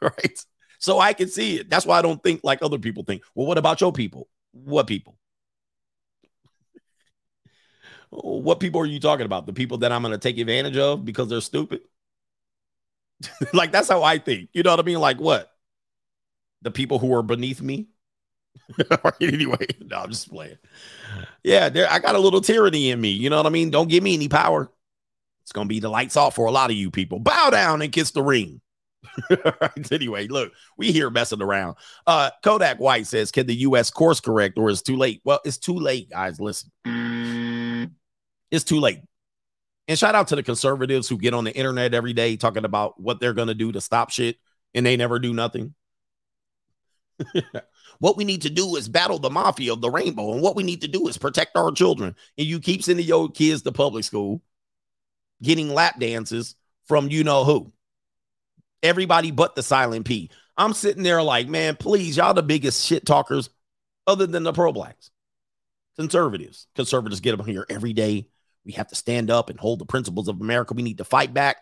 right. 0.00 0.44
So 0.80 0.98
I 0.98 1.12
can 1.12 1.28
see 1.28 1.58
it. 1.58 1.70
That's 1.70 1.86
why 1.86 1.98
I 1.98 2.02
don't 2.02 2.20
think 2.24 2.40
like 2.42 2.58
other 2.60 2.78
people 2.78 3.04
think. 3.04 3.22
Well, 3.36 3.46
what 3.46 3.56
about 3.56 3.80
your 3.80 3.92
people? 3.92 4.28
What 4.52 4.88
people? 4.88 5.16
What 8.22 8.60
people 8.60 8.80
are 8.80 8.86
you 8.86 9.00
talking 9.00 9.26
about? 9.26 9.46
The 9.46 9.52
people 9.52 9.78
that 9.78 9.92
I'm 9.92 10.02
going 10.02 10.12
to 10.12 10.18
take 10.18 10.38
advantage 10.38 10.76
of 10.76 11.04
because 11.04 11.28
they're 11.28 11.40
stupid? 11.40 11.80
like 13.52 13.72
that's 13.72 13.88
how 13.88 14.02
I 14.02 14.18
think. 14.18 14.50
You 14.52 14.62
know 14.62 14.70
what 14.70 14.80
I 14.80 14.82
mean? 14.82 15.00
Like 15.00 15.18
what? 15.18 15.52
The 16.62 16.70
people 16.70 16.98
who 16.98 17.12
are 17.14 17.22
beneath 17.22 17.60
me? 17.60 17.88
anyway, 19.20 19.66
no, 19.84 19.98
I'm 19.98 20.10
just 20.10 20.30
playing. 20.30 20.58
Yeah, 21.44 21.68
there 21.68 21.90
I 21.90 21.98
got 21.98 22.14
a 22.14 22.18
little 22.20 22.40
tyranny 22.40 22.90
in 22.90 23.00
me. 23.00 23.10
You 23.10 23.30
know 23.30 23.36
what 23.36 23.46
I 23.46 23.50
mean? 23.50 23.70
Don't 23.70 23.88
give 23.88 24.02
me 24.02 24.14
any 24.14 24.28
power. 24.28 24.70
It's 25.42 25.52
gonna 25.52 25.68
be 25.68 25.80
the 25.80 25.88
lights 25.88 26.16
off 26.16 26.34
for 26.34 26.46
a 26.46 26.50
lot 26.50 26.70
of 26.70 26.76
you 26.76 26.90
people. 26.90 27.18
Bow 27.18 27.50
down 27.50 27.82
and 27.82 27.92
kiss 27.92 28.10
the 28.10 28.22
ring. 28.22 28.60
Anyway, 29.92 30.26
look, 30.26 30.52
we 30.76 30.90
here 30.90 31.10
messing 31.10 31.40
around. 31.40 31.76
Uh 32.06 32.30
Kodak 32.42 32.78
White 32.78 33.06
says, 33.06 33.30
Can 33.30 33.46
the 33.46 33.54
US 33.56 33.90
course 33.90 34.20
correct 34.20 34.58
or 34.58 34.68
is 34.68 34.82
too 34.82 34.96
late? 34.96 35.20
Well, 35.24 35.40
it's 35.44 35.58
too 35.58 35.78
late, 35.78 36.10
guys. 36.10 36.40
Listen. 36.40 36.70
It's 38.56 38.64
too 38.64 38.80
late. 38.80 39.00
And 39.86 39.98
shout 39.98 40.14
out 40.14 40.28
to 40.28 40.36
the 40.36 40.42
conservatives 40.42 41.10
who 41.10 41.18
get 41.18 41.34
on 41.34 41.44
the 41.44 41.54
internet 41.54 41.92
every 41.92 42.14
day 42.14 42.38
talking 42.38 42.64
about 42.64 42.98
what 42.98 43.20
they're 43.20 43.34
gonna 43.34 43.52
do 43.52 43.70
to 43.70 43.82
stop 43.82 44.08
shit 44.08 44.38
and 44.74 44.86
they 44.86 44.96
never 44.96 45.18
do 45.18 45.34
nothing. 45.34 45.74
what 47.98 48.16
we 48.16 48.24
need 48.24 48.42
to 48.42 48.50
do 48.50 48.76
is 48.76 48.88
battle 48.88 49.18
the 49.18 49.28
mafia 49.28 49.74
of 49.74 49.82
the 49.82 49.90
rainbow, 49.90 50.32
and 50.32 50.40
what 50.40 50.56
we 50.56 50.62
need 50.62 50.80
to 50.80 50.88
do 50.88 51.06
is 51.06 51.18
protect 51.18 51.54
our 51.54 51.70
children. 51.70 52.16
And 52.38 52.46
you 52.46 52.58
keep 52.58 52.82
sending 52.82 53.04
your 53.04 53.30
kids 53.30 53.60
to 53.62 53.72
public 53.72 54.04
school, 54.04 54.40
getting 55.42 55.68
lap 55.68 56.00
dances 56.00 56.54
from 56.86 57.10
you 57.10 57.24
know 57.24 57.44
who. 57.44 57.74
Everybody 58.82 59.32
but 59.32 59.54
the 59.54 59.62
silent 59.62 60.06
P. 60.06 60.30
I'm 60.56 60.72
sitting 60.72 61.02
there 61.02 61.22
like, 61.22 61.46
man, 61.46 61.76
please, 61.76 62.16
y'all 62.16 62.32
the 62.32 62.42
biggest 62.42 62.86
shit 62.86 63.04
talkers 63.04 63.50
other 64.06 64.26
than 64.26 64.44
the 64.44 64.52
pro 64.54 64.72
blacks. 64.72 65.10
Conservatives. 65.96 66.68
Conservatives 66.74 67.20
get 67.20 67.38
up 67.38 67.46
here 67.46 67.66
every 67.68 67.92
day. 67.92 68.28
We 68.66 68.72
have 68.72 68.88
to 68.88 68.96
stand 68.96 69.30
up 69.30 69.48
and 69.48 69.58
hold 69.58 69.78
the 69.78 69.86
principles 69.86 70.26
of 70.26 70.40
America. 70.40 70.74
We 70.74 70.82
need 70.82 70.98
to 70.98 71.04
fight 71.04 71.32
back. 71.32 71.58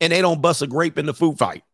And 0.00 0.12
they 0.12 0.22
don't 0.22 0.40
bust 0.40 0.62
a 0.62 0.68
grape 0.68 0.98
in 0.98 1.06
the 1.06 1.14
food 1.14 1.36
fight. 1.36 1.64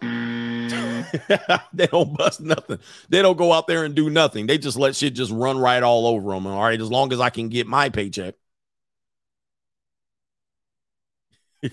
they 0.00 1.86
don't 1.86 2.16
bust 2.16 2.40
nothing. 2.40 2.78
They 3.10 3.20
don't 3.22 3.36
go 3.36 3.52
out 3.52 3.66
there 3.66 3.84
and 3.84 3.94
do 3.94 4.08
nothing. 4.08 4.46
They 4.46 4.56
just 4.58 4.78
let 4.78 4.96
shit 4.96 5.14
just 5.14 5.30
run 5.30 5.58
right 5.58 5.82
all 5.82 6.06
over 6.06 6.32
them. 6.32 6.46
All 6.46 6.62
right, 6.62 6.80
as 6.80 6.90
long 6.90 7.12
as 7.12 7.20
I 7.20 7.30
can 7.30 7.50
get 7.50 7.66
my 7.66 7.90
paycheck. 7.90 8.34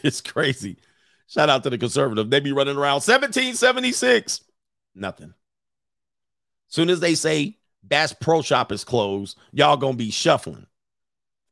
It's 0.03 0.21
crazy. 0.21 0.77
Shout 1.27 1.49
out 1.49 1.63
to 1.63 1.69
the 1.69 1.77
conservative. 1.77 2.29
They 2.29 2.39
be 2.39 2.53
running 2.53 2.77
around 2.77 3.03
1776. 3.03 4.41
Nothing. 4.95 5.33
Soon 6.69 6.89
as 6.89 7.01
they 7.01 7.13
say 7.13 7.57
Bass 7.83 8.13
Pro 8.13 8.41
Shop 8.41 8.71
is 8.71 8.85
closed, 8.85 9.37
y'all 9.51 9.75
gonna 9.75 9.97
be 9.97 10.11
shuffling. 10.11 10.65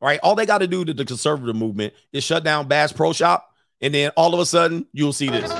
All 0.00 0.06
right. 0.08 0.20
All 0.22 0.34
they 0.34 0.46
got 0.46 0.58
to 0.58 0.66
do 0.66 0.84
to 0.84 0.94
the 0.94 1.04
conservative 1.04 1.56
movement 1.56 1.94
is 2.12 2.24
shut 2.24 2.44
down 2.44 2.68
Bass 2.68 2.92
Pro 2.92 3.12
Shop, 3.12 3.54
and 3.80 3.94
then 3.94 4.10
all 4.16 4.34
of 4.34 4.40
a 4.40 4.46
sudden 4.46 4.86
you'll 4.92 5.12
see 5.12 5.28
this. 5.28 5.50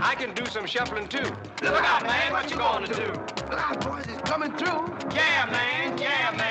I 0.00 0.14
can 0.16 0.34
do 0.34 0.46
some 0.46 0.66
shuffling 0.66 1.08
too. 1.08 1.24
Look 1.62 1.84
out, 1.84 2.02
man. 2.02 2.32
What 2.32 2.50
you 2.50 2.56
going 2.56 2.86
to 2.86 2.94
do? 2.94 3.12
Look 3.50 3.58
out, 3.58 3.84
boys. 3.84 4.04
It's 4.08 4.22
coming 4.28 4.52
through. 4.52 4.96
Yeah, 5.14 5.48
man. 5.50 5.98
Yeah, 5.98 6.34
man. 6.36 6.48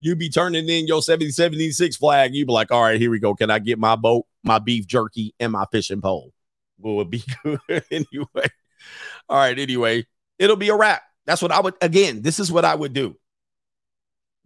you 0.00 0.16
be 0.16 0.28
turning 0.28 0.68
in 0.68 0.86
your 0.86 1.02
70 1.02 1.30
76 1.30 1.96
flag. 1.96 2.34
You 2.34 2.46
be 2.46 2.52
like, 2.52 2.70
all 2.70 2.82
right, 2.82 3.00
here 3.00 3.10
we 3.10 3.18
go. 3.18 3.34
Can 3.34 3.50
I 3.50 3.58
get 3.58 3.78
my 3.78 3.96
boat, 3.96 4.26
my 4.44 4.58
beef 4.58 4.86
jerky, 4.86 5.34
and 5.40 5.52
my 5.52 5.64
fishing 5.70 6.00
pole? 6.00 6.32
Will 6.78 7.00
it 7.00 7.10
be 7.10 7.24
good 7.44 7.60
anyway? 7.90 8.48
All 9.28 9.38
right, 9.38 9.58
anyway, 9.58 10.06
it'll 10.38 10.56
be 10.56 10.68
a 10.68 10.76
wrap. 10.76 11.02
That's 11.28 11.42
what 11.42 11.52
I 11.52 11.60
would 11.60 11.74
again, 11.82 12.22
this 12.22 12.40
is 12.40 12.50
what 12.50 12.64
I 12.64 12.74
would 12.74 12.94
do. 12.94 13.14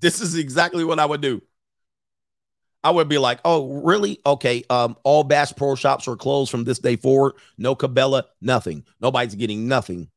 This 0.01 0.21
is 0.21 0.35
exactly 0.35 0.83
what 0.83 0.99
I 0.99 1.07
would 1.07 1.21
do. 1.21 1.41
I 2.83 2.91
would 2.91 3.09
be 3.09 3.19
like, 3.19 3.39
oh, 3.45 3.81
really? 3.85 4.19
Okay. 4.27 4.65
Um, 4.69 4.97
all 5.05 5.23
Bass 5.23 5.53
Pro 5.53 5.77
shops 5.77 6.09
are 6.09 6.17
closed 6.17 6.51
from 6.51 6.65
this 6.65 6.81
day 6.81 6.97
forward. 6.97 7.35
No 7.57 7.77
Cabela, 7.77 8.25
nothing. 8.41 8.85
Nobody's 9.01 9.37
getting 9.37 9.69
nothing 9.69 10.09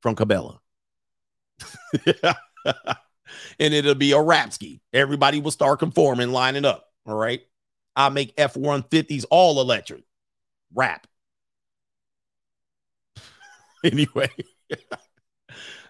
from 0.00 0.16
Cabela. 0.16 0.60
and 2.08 2.34
it'll 3.58 3.94
be 3.94 4.12
a 4.12 4.16
Rapski. 4.16 4.80
Everybody 4.94 5.42
will 5.42 5.50
start 5.50 5.78
conforming, 5.78 6.32
lining 6.32 6.64
up. 6.64 6.86
All 7.04 7.14
right. 7.14 7.42
I 7.94 8.08
make 8.08 8.32
F 8.38 8.54
150s 8.54 9.26
all 9.30 9.60
electric. 9.60 10.04
Rap. 10.72 11.06
anyway. 13.84 14.30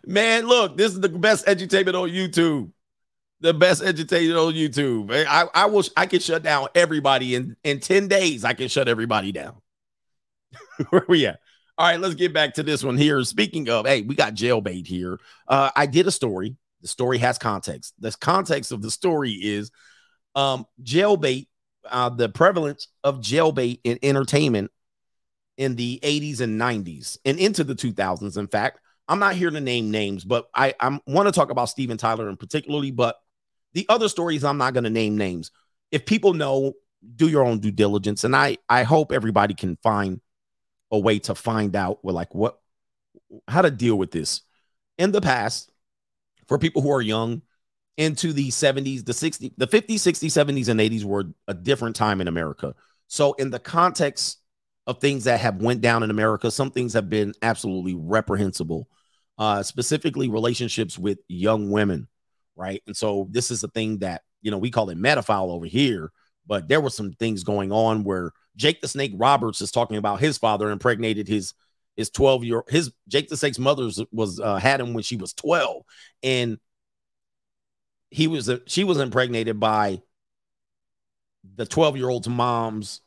Man, 0.06 0.46
look, 0.46 0.76
this 0.76 0.92
is 0.92 1.00
the 1.00 1.08
best 1.08 1.46
edutainment 1.46 2.00
on 2.00 2.10
YouTube. 2.10 2.70
The 3.40 3.54
best 3.54 3.82
edutainment 3.82 4.46
on 4.46 4.54
YouTube. 4.54 5.26
I, 5.26 5.46
I 5.54 5.66
wish 5.66 5.90
I 5.96 6.06
could 6.06 6.22
shut 6.22 6.42
down 6.42 6.68
everybody 6.74 7.34
in, 7.34 7.56
in 7.64 7.80
10 7.80 8.08
days. 8.08 8.44
I 8.44 8.54
can 8.54 8.68
shut 8.68 8.88
everybody 8.88 9.32
down. 9.32 9.56
Where 10.90 11.04
we 11.08 11.26
at? 11.26 11.40
All 11.76 11.86
right, 11.88 12.00
let's 12.00 12.14
get 12.14 12.32
back 12.32 12.54
to 12.54 12.62
this 12.62 12.84
one 12.84 12.96
here. 12.96 13.22
Speaking 13.24 13.68
of, 13.68 13.86
hey, 13.86 14.02
we 14.02 14.14
got 14.14 14.34
jailbait 14.34 14.86
here. 14.86 15.18
Uh, 15.48 15.70
I 15.74 15.86
did 15.86 16.06
a 16.06 16.12
story. 16.12 16.56
The 16.82 16.88
story 16.88 17.18
has 17.18 17.38
context. 17.38 17.94
The 17.98 18.12
context 18.12 18.70
of 18.70 18.80
the 18.80 18.90
story 18.90 19.32
is 19.32 19.70
um, 20.34 20.66
jailbait, 20.82 21.48
uh, 21.90 22.10
the 22.10 22.28
prevalence 22.28 22.88
of 23.02 23.20
jailbait 23.20 23.80
in 23.84 23.98
entertainment 24.02 24.70
in 25.56 25.76
the 25.76 25.98
80s 26.02 26.40
and 26.40 26.60
90s 26.60 27.18
and 27.24 27.38
into 27.38 27.64
the 27.64 27.74
2000s. 27.74 28.36
In 28.36 28.46
fact, 28.46 28.80
I'm 29.08 29.18
not 29.18 29.34
here 29.34 29.50
to 29.50 29.60
name 29.60 29.90
names, 29.90 30.24
but 30.24 30.48
I 30.54 30.74
I 30.80 30.98
want 31.06 31.26
to 31.28 31.32
talk 31.32 31.50
about 31.50 31.66
Steven 31.66 31.96
Tyler 31.96 32.28
in 32.28 32.36
particularly. 32.36 32.90
But 32.90 33.16
the 33.72 33.86
other 33.88 34.08
stories, 34.08 34.44
I'm 34.44 34.58
not 34.58 34.74
going 34.74 34.84
to 34.84 34.90
name 34.90 35.16
names. 35.16 35.50
If 35.90 36.06
people 36.06 36.34
know, 36.34 36.74
do 37.16 37.28
your 37.28 37.44
own 37.44 37.58
due 37.58 37.70
diligence, 37.70 38.24
and 38.24 38.34
I 38.34 38.58
I 38.68 38.82
hope 38.84 39.12
everybody 39.12 39.54
can 39.54 39.76
find 39.82 40.20
a 40.90 40.98
way 40.98 41.18
to 41.20 41.34
find 41.34 41.76
out 41.76 42.04
well, 42.04 42.14
like 42.14 42.34
what 42.34 42.58
how 43.48 43.62
to 43.62 43.70
deal 43.70 43.96
with 43.96 44.10
this. 44.10 44.42
In 44.96 45.12
the 45.12 45.20
past, 45.20 45.70
for 46.46 46.58
people 46.58 46.80
who 46.82 46.92
are 46.92 47.02
young, 47.02 47.42
into 47.96 48.32
the 48.32 48.48
70s, 48.48 49.04
the 49.04 49.12
60s, 49.12 49.52
the 49.56 49.66
50s, 49.66 49.94
60s, 49.94 50.44
70s, 50.44 50.68
and 50.68 50.80
80s 50.80 51.04
were 51.04 51.24
a 51.46 51.54
different 51.54 51.96
time 51.96 52.20
in 52.20 52.28
America. 52.28 52.74
So, 53.06 53.34
in 53.34 53.50
the 53.50 53.58
context 53.58 54.38
of 54.86 55.00
things 55.00 55.24
that 55.24 55.40
have 55.40 55.62
went 55.62 55.80
down 55.80 56.02
in 56.02 56.10
America, 56.10 56.50
some 56.50 56.70
things 56.70 56.92
have 56.94 57.08
been 57.08 57.34
absolutely 57.42 57.94
reprehensible, 57.94 58.88
uh, 59.38 59.62
specifically 59.62 60.28
relationships 60.28 60.98
with 60.98 61.18
young 61.28 61.70
women, 61.70 62.08
right? 62.56 62.82
And 62.86 62.96
so 62.96 63.28
this 63.30 63.50
is 63.50 63.62
a 63.64 63.68
thing 63.68 63.98
that 63.98 64.22
you 64.42 64.50
know 64.50 64.58
we 64.58 64.70
call 64.70 64.90
it 64.90 64.98
metaphile 64.98 65.50
over 65.50 65.66
here, 65.66 66.10
but 66.46 66.68
there 66.68 66.80
were 66.80 66.90
some 66.90 67.12
things 67.12 67.44
going 67.44 67.72
on 67.72 68.04
where 68.04 68.32
Jake 68.56 68.80
the 68.80 68.88
Snake 68.88 69.12
Roberts 69.16 69.60
is 69.60 69.70
talking 69.70 69.96
about 69.96 70.20
his 70.20 70.38
father 70.38 70.70
impregnated 70.70 71.28
his 71.28 71.54
his 71.96 72.10
12 72.10 72.44
year 72.44 72.64
his 72.68 72.92
Jake 73.08 73.28
the 73.28 73.36
Snake's 73.36 73.58
mother 73.58 73.88
was 74.12 74.40
uh, 74.40 74.56
had 74.56 74.80
him 74.80 74.94
when 74.94 75.02
she 75.02 75.16
was 75.16 75.32
12 75.32 75.82
and 76.22 76.58
he 78.10 78.28
was 78.28 78.48
uh, 78.48 78.58
she 78.66 78.84
was 78.84 78.98
impregnated 78.98 79.58
by 79.58 80.00
the 81.56 81.66
12 81.66 81.96
year 81.96 82.08
old's 82.08 82.28
mom's 82.28 83.00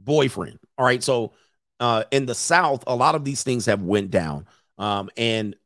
boyfriend. 0.00 0.58
All 0.78 0.84
right. 0.84 1.02
So 1.02 1.32
uh, 1.80 2.04
in 2.10 2.26
the 2.26 2.34
South, 2.34 2.84
a 2.86 2.94
lot 2.94 3.14
of 3.14 3.24
these 3.24 3.42
things 3.42 3.66
have 3.66 3.82
went 3.82 4.10
down. 4.10 4.46
Um, 4.78 5.10
and 5.16 5.56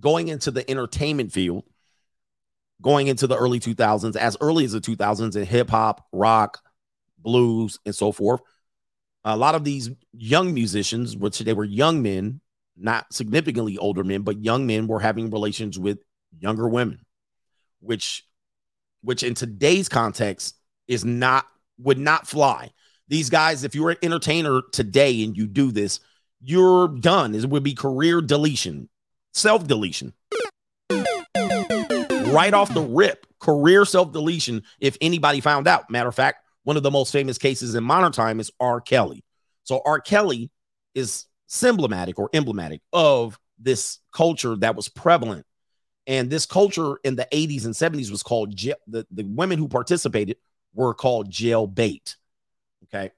going 0.00 0.28
into 0.28 0.50
the 0.50 0.68
entertainment 0.70 1.32
field, 1.32 1.64
going 2.80 3.06
into 3.06 3.26
the 3.26 3.36
early 3.36 3.60
2000s, 3.60 4.16
as 4.16 4.36
early 4.40 4.64
as 4.64 4.72
the 4.72 4.80
2000s 4.80 5.36
in 5.36 5.44
hip 5.44 5.70
hop, 5.70 6.06
rock, 6.12 6.60
blues, 7.18 7.78
and 7.86 7.94
so 7.94 8.12
forth, 8.12 8.40
a 9.24 9.36
lot 9.36 9.54
of 9.54 9.64
these 9.64 9.90
young 10.12 10.52
musicians, 10.52 11.16
which 11.16 11.38
they 11.38 11.52
were 11.52 11.64
young 11.64 12.02
men, 12.02 12.40
not 12.76 13.12
significantly 13.12 13.78
older 13.78 14.02
men, 14.02 14.22
but 14.22 14.42
young 14.42 14.66
men 14.66 14.86
were 14.86 15.00
having 15.00 15.30
relations 15.30 15.78
with 15.78 15.98
younger 16.40 16.68
women, 16.68 17.00
which, 17.80 18.26
which 19.02 19.22
in 19.22 19.34
today's 19.34 19.88
context 19.88 20.56
is 20.88 21.04
not 21.04 21.46
would 21.78 21.98
not 21.98 22.26
fly. 22.26 22.70
These 23.08 23.30
guys, 23.30 23.64
if 23.64 23.74
you're 23.74 23.90
an 23.90 23.96
entertainer 24.02 24.62
today 24.72 25.22
and 25.24 25.36
you 25.36 25.46
do 25.46 25.70
this, 25.70 26.00
you're 26.40 26.88
done. 26.88 27.34
It 27.34 27.46
would 27.46 27.62
be 27.62 27.74
career 27.74 28.20
deletion, 28.20 28.88
self 29.32 29.66
deletion. 29.66 30.12
Right 30.90 32.54
off 32.54 32.72
the 32.72 32.86
rip, 32.88 33.26
career 33.38 33.84
self 33.84 34.12
deletion. 34.12 34.62
If 34.80 34.96
anybody 35.00 35.40
found 35.40 35.68
out, 35.68 35.90
matter 35.90 36.08
of 36.08 36.14
fact, 36.14 36.44
one 36.64 36.76
of 36.76 36.82
the 36.82 36.90
most 36.90 37.12
famous 37.12 37.38
cases 37.38 37.74
in 37.74 37.84
modern 37.84 38.12
time 38.12 38.40
is 38.40 38.50
R. 38.60 38.80
Kelly. 38.80 39.24
So 39.64 39.82
R. 39.84 40.00
Kelly 40.00 40.50
is 40.94 41.26
symbolic 41.46 42.18
or 42.18 42.30
emblematic 42.32 42.80
of 42.92 43.38
this 43.58 43.98
culture 44.12 44.56
that 44.56 44.74
was 44.74 44.88
prevalent. 44.88 45.46
And 46.06 46.30
this 46.30 46.46
culture 46.46 46.96
in 47.04 47.14
the 47.14 47.28
80s 47.32 47.64
and 47.64 47.74
70s 47.74 48.10
was 48.10 48.22
called 48.22 48.56
the, 48.56 49.06
the 49.10 49.24
women 49.24 49.58
who 49.58 49.68
participated 49.68 50.36
were 50.74 50.94
called 50.94 51.30
jail 51.30 51.66
bait. 51.66 52.16
Okay. 52.84 53.12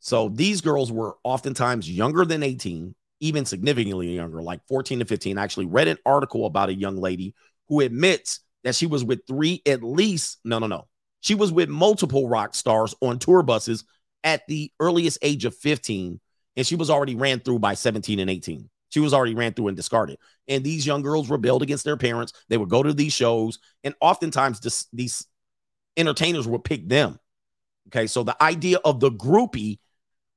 So 0.00 0.28
these 0.28 0.60
girls 0.60 0.92
were 0.92 1.16
oftentimes 1.24 1.90
younger 1.90 2.24
than 2.24 2.42
18, 2.42 2.94
even 3.20 3.44
significantly 3.44 4.14
younger, 4.14 4.42
like 4.42 4.60
14 4.68 5.00
to 5.00 5.04
15. 5.04 5.38
I 5.38 5.42
actually 5.42 5.66
read 5.66 5.88
an 5.88 5.98
article 6.04 6.46
about 6.46 6.68
a 6.68 6.74
young 6.74 6.96
lady 6.96 7.34
who 7.68 7.80
admits 7.80 8.40
that 8.64 8.74
she 8.74 8.86
was 8.86 9.04
with 9.04 9.26
three, 9.26 9.62
at 9.66 9.82
least, 9.82 10.38
no, 10.44 10.58
no, 10.58 10.66
no. 10.66 10.86
She 11.20 11.34
was 11.34 11.52
with 11.52 11.68
multiple 11.68 12.28
rock 12.28 12.54
stars 12.54 12.94
on 13.00 13.18
tour 13.18 13.42
buses 13.42 13.84
at 14.22 14.42
the 14.48 14.70
earliest 14.80 15.18
age 15.22 15.44
of 15.44 15.56
15, 15.56 16.20
and 16.56 16.66
she 16.66 16.76
was 16.76 16.90
already 16.90 17.14
ran 17.14 17.40
through 17.40 17.58
by 17.58 17.74
17 17.74 18.18
and 18.18 18.30
18. 18.30 18.68
She 18.90 19.00
was 19.00 19.12
already 19.12 19.34
ran 19.34 19.52
through 19.52 19.68
and 19.68 19.76
discarded. 19.76 20.18
And 20.48 20.62
these 20.62 20.86
young 20.86 21.02
girls 21.02 21.28
rebelled 21.28 21.62
against 21.62 21.84
their 21.84 21.96
parents. 21.96 22.32
They 22.48 22.56
would 22.56 22.68
go 22.68 22.82
to 22.82 22.92
these 22.92 23.12
shows, 23.12 23.58
and 23.84 23.94
oftentimes 24.00 24.60
this, 24.60 24.86
these 24.92 25.26
entertainers 25.96 26.46
would 26.46 26.64
pick 26.64 26.88
them 26.88 27.18
Okay. 27.88 28.06
So 28.06 28.22
the 28.22 28.40
idea 28.42 28.78
of 28.84 29.00
the 29.00 29.10
groupie 29.10 29.78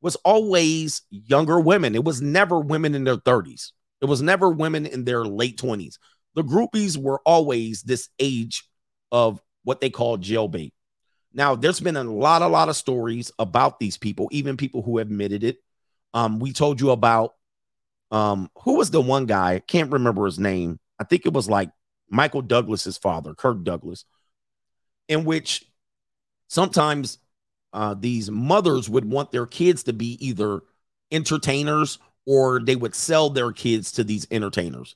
was 0.01 0.15
always 0.17 1.01
younger 1.09 1.59
women. 1.59 1.95
It 1.95 2.03
was 2.03 2.21
never 2.21 2.59
women 2.59 2.95
in 2.95 3.03
their 3.03 3.17
30s. 3.17 3.71
It 4.01 4.05
was 4.05 4.21
never 4.21 4.49
women 4.49 4.85
in 4.85 5.03
their 5.03 5.25
late 5.25 5.57
20s. 5.57 5.97
The 6.35 6.43
groupies 6.43 6.97
were 6.97 7.21
always 7.25 7.81
this 7.81 8.09
age 8.19 8.63
of 9.11 9.41
what 9.63 9.81
they 9.81 9.89
call 9.89 10.17
jailbait. 10.17 10.71
Now, 11.33 11.55
there's 11.55 11.79
been 11.79 11.97
a 11.97 12.03
lot, 12.03 12.41
a 12.41 12.47
lot 12.47 12.69
of 12.69 12.75
stories 12.75 13.31
about 13.37 13.79
these 13.79 13.97
people, 13.97 14.29
even 14.31 14.57
people 14.57 14.81
who 14.81 14.99
admitted 14.99 15.43
it. 15.43 15.57
Um, 16.13 16.39
we 16.39 16.53
told 16.53 16.81
you 16.81 16.91
about 16.91 17.33
um, 18.11 18.49
who 18.63 18.75
was 18.75 18.89
the 18.89 19.01
one 19.01 19.25
guy? 19.25 19.59
Can't 19.59 19.91
remember 19.91 20.25
his 20.25 20.39
name. 20.39 20.79
I 20.99 21.03
think 21.03 21.25
it 21.25 21.33
was 21.33 21.49
like 21.49 21.69
Michael 22.09 22.41
Douglas's 22.41 22.97
father, 22.97 23.35
Kirk 23.35 23.63
Douglas, 23.63 24.05
in 25.07 25.23
which 25.25 25.65
sometimes 26.47 27.19
uh, 27.73 27.93
these 27.93 28.29
mothers 28.31 28.89
would 28.89 29.05
want 29.05 29.31
their 29.31 29.45
kids 29.45 29.83
to 29.83 29.93
be 29.93 30.17
either 30.25 30.61
entertainers 31.11 31.99
or 32.25 32.59
they 32.59 32.75
would 32.75 32.95
sell 32.95 33.29
their 33.29 33.51
kids 33.51 33.91
to 33.93 34.03
these 34.03 34.27
entertainers. 34.31 34.95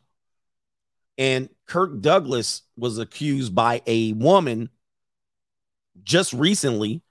And 1.18 1.50
Kirk 1.68 2.02
Douglas 2.02 2.64
was 2.78 2.98
accused 2.98 3.54
by 3.54 3.82
a 3.86 4.14
woman 4.14 4.70
just 6.04 6.34
recently. 6.34 7.02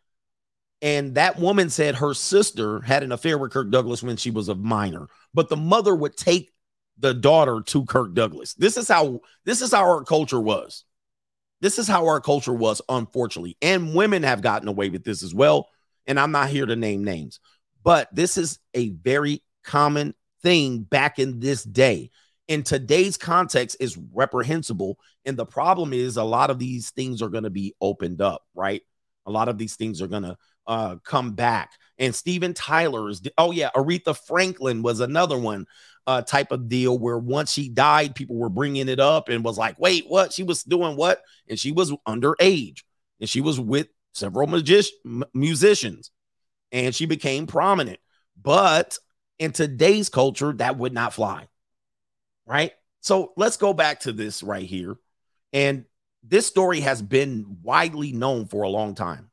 And 0.81 1.15
that 1.15 1.39
woman 1.39 1.71
said 1.71 1.97
her 1.97 2.13
sister 2.13 2.81
had 2.81 3.05
an 3.05 3.13
affair 3.13 3.39
with 3.39 3.53
Kirk 3.53 3.71
Douglas 3.71 4.03
when 4.03 4.17
she 4.17 4.31
was 4.31 4.49
a 4.49 4.55
minor, 4.57 5.07
but 5.33 5.49
the 5.49 5.57
mother 5.57 5.95
would 5.95 6.17
take 6.17 6.53
the 6.99 7.15
daughter 7.15 7.63
to 7.67 7.85
Kirk 7.85 8.15
Douglas. 8.15 8.55
This 8.55 8.77
is 8.77 8.89
how 8.89 9.21
this 9.45 9.63
is 9.63 9.73
how 9.73 9.83
our 9.83 10.03
culture 10.03 10.41
was. 10.41 10.85
This 11.63 11.79
is 11.79 11.87
how 11.89 12.07
our 12.09 12.21
culture 12.21 12.53
was, 12.53 12.83
unfortunately. 12.89 13.57
And 13.63 13.95
women 13.95 14.25
have 14.25 14.43
gotten 14.43 14.69
away 14.69 14.91
with 14.91 15.05
this 15.05 15.23
as 15.23 15.33
well. 15.33 15.69
And 16.07 16.19
I'm 16.19 16.33
not 16.33 16.51
here 16.51 16.67
to 16.67 16.75
name 16.75 17.05
names, 17.05 17.39
but 17.85 18.09
this 18.13 18.37
is 18.37 18.59
a 18.75 18.91
very 18.91 19.43
common 19.63 20.15
thing 20.43 20.83
back 20.83 21.21
in 21.21 21.39
this 21.39 21.63
day. 21.63 22.11
In 22.49 22.65
today's 22.65 23.17
context, 23.17 23.77
is 23.79 23.97
reprehensible. 24.13 24.99
And 25.25 25.37
the 25.37 25.47
problem 25.47 25.93
is, 25.93 26.17
a 26.17 26.25
lot 26.25 26.51
of 26.51 26.59
these 26.59 26.91
things 26.91 27.23
are 27.23 27.29
going 27.29 27.45
to 27.45 27.51
be 27.51 27.75
opened 27.81 28.21
up, 28.21 28.43
right? 28.55 28.83
A 29.27 29.31
lot 29.31 29.49
of 29.49 29.57
these 29.57 29.77
things 29.77 30.03
are 30.03 30.09
going 30.09 30.25
to 30.25 30.37
uh, 30.67 30.97
come 31.05 31.33
back. 31.33 31.71
And 32.03 32.13
Steven 32.13 32.53
Tyler's. 32.53 33.23
oh, 33.39 33.53
yeah, 33.53 33.71
Aretha 33.77 34.19
Franklin 34.27 34.83
was 34.83 34.99
another 34.99 35.39
one 35.39 35.67
uh, 36.07 36.21
type 36.23 36.51
of 36.51 36.69
deal 36.69 36.99
where 36.99 37.17
once 37.17 37.53
she 37.53 37.69
died, 37.69 38.17
people 38.17 38.35
were 38.35 38.49
bringing 38.49 38.89
it 38.89 38.99
up 38.99 39.29
and 39.29 39.45
was 39.45 39.57
like, 39.57 39.79
wait, 39.79 40.07
what? 40.09 40.33
She 40.33 40.43
was 40.43 40.65
doing 40.65 40.97
what? 40.97 41.23
And 41.49 41.57
she 41.57 41.71
was 41.71 41.93
underage. 42.09 42.83
and 43.21 43.31
she 43.31 43.41
was 43.41 43.61
with 43.61 43.87
several 44.15 44.49
musicians 45.33 46.11
and 46.73 46.93
she 46.93 47.07
became 47.07 47.47
prominent. 47.47 48.01
But 48.41 48.99
in 49.39 49.53
today's 49.53 50.09
culture, 50.09 50.53
that 50.55 50.77
would 50.77 50.93
not 50.93 51.15
fly. 51.15 51.47
Right. 52.47 52.73
So 53.01 53.33
let's 53.37 53.59
go 53.59 53.73
back 53.73 54.01
to 54.01 54.13
this 54.13 54.43
right 54.43 54.67
here. 54.67 54.97
And 55.53 55.85
this 56.25 56.49
story 56.49 56.81
has 56.81 57.01
been 57.01 57.59
widely 57.63 58.11
known 58.11 58.47
for 58.47 58.63
a 58.63 58.69
long 58.69 58.97
time. 58.97 59.31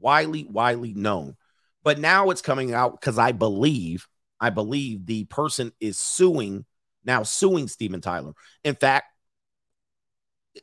Widely, 0.00 0.44
widely 0.50 0.92
known. 0.92 1.36
But 1.84 1.98
now 1.98 2.30
it's 2.30 2.42
coming 2.42 2.74
out 2.74 2.98
because 2.98 3.18
I 3.18 3.32
believe, 3.32 4.08
I 4.40 4.50
believe 4.50 5.06
the 5.06 5.24
person 5.24 5.72
is 5.80 5.98
suing, 5.98 6.64
now 7.04 7.22
suing 7.22 7.68
Steven 7.68 8.00
Tyler. 8.00 8.32
In 8.64 8.74
fact, 8.74 9.06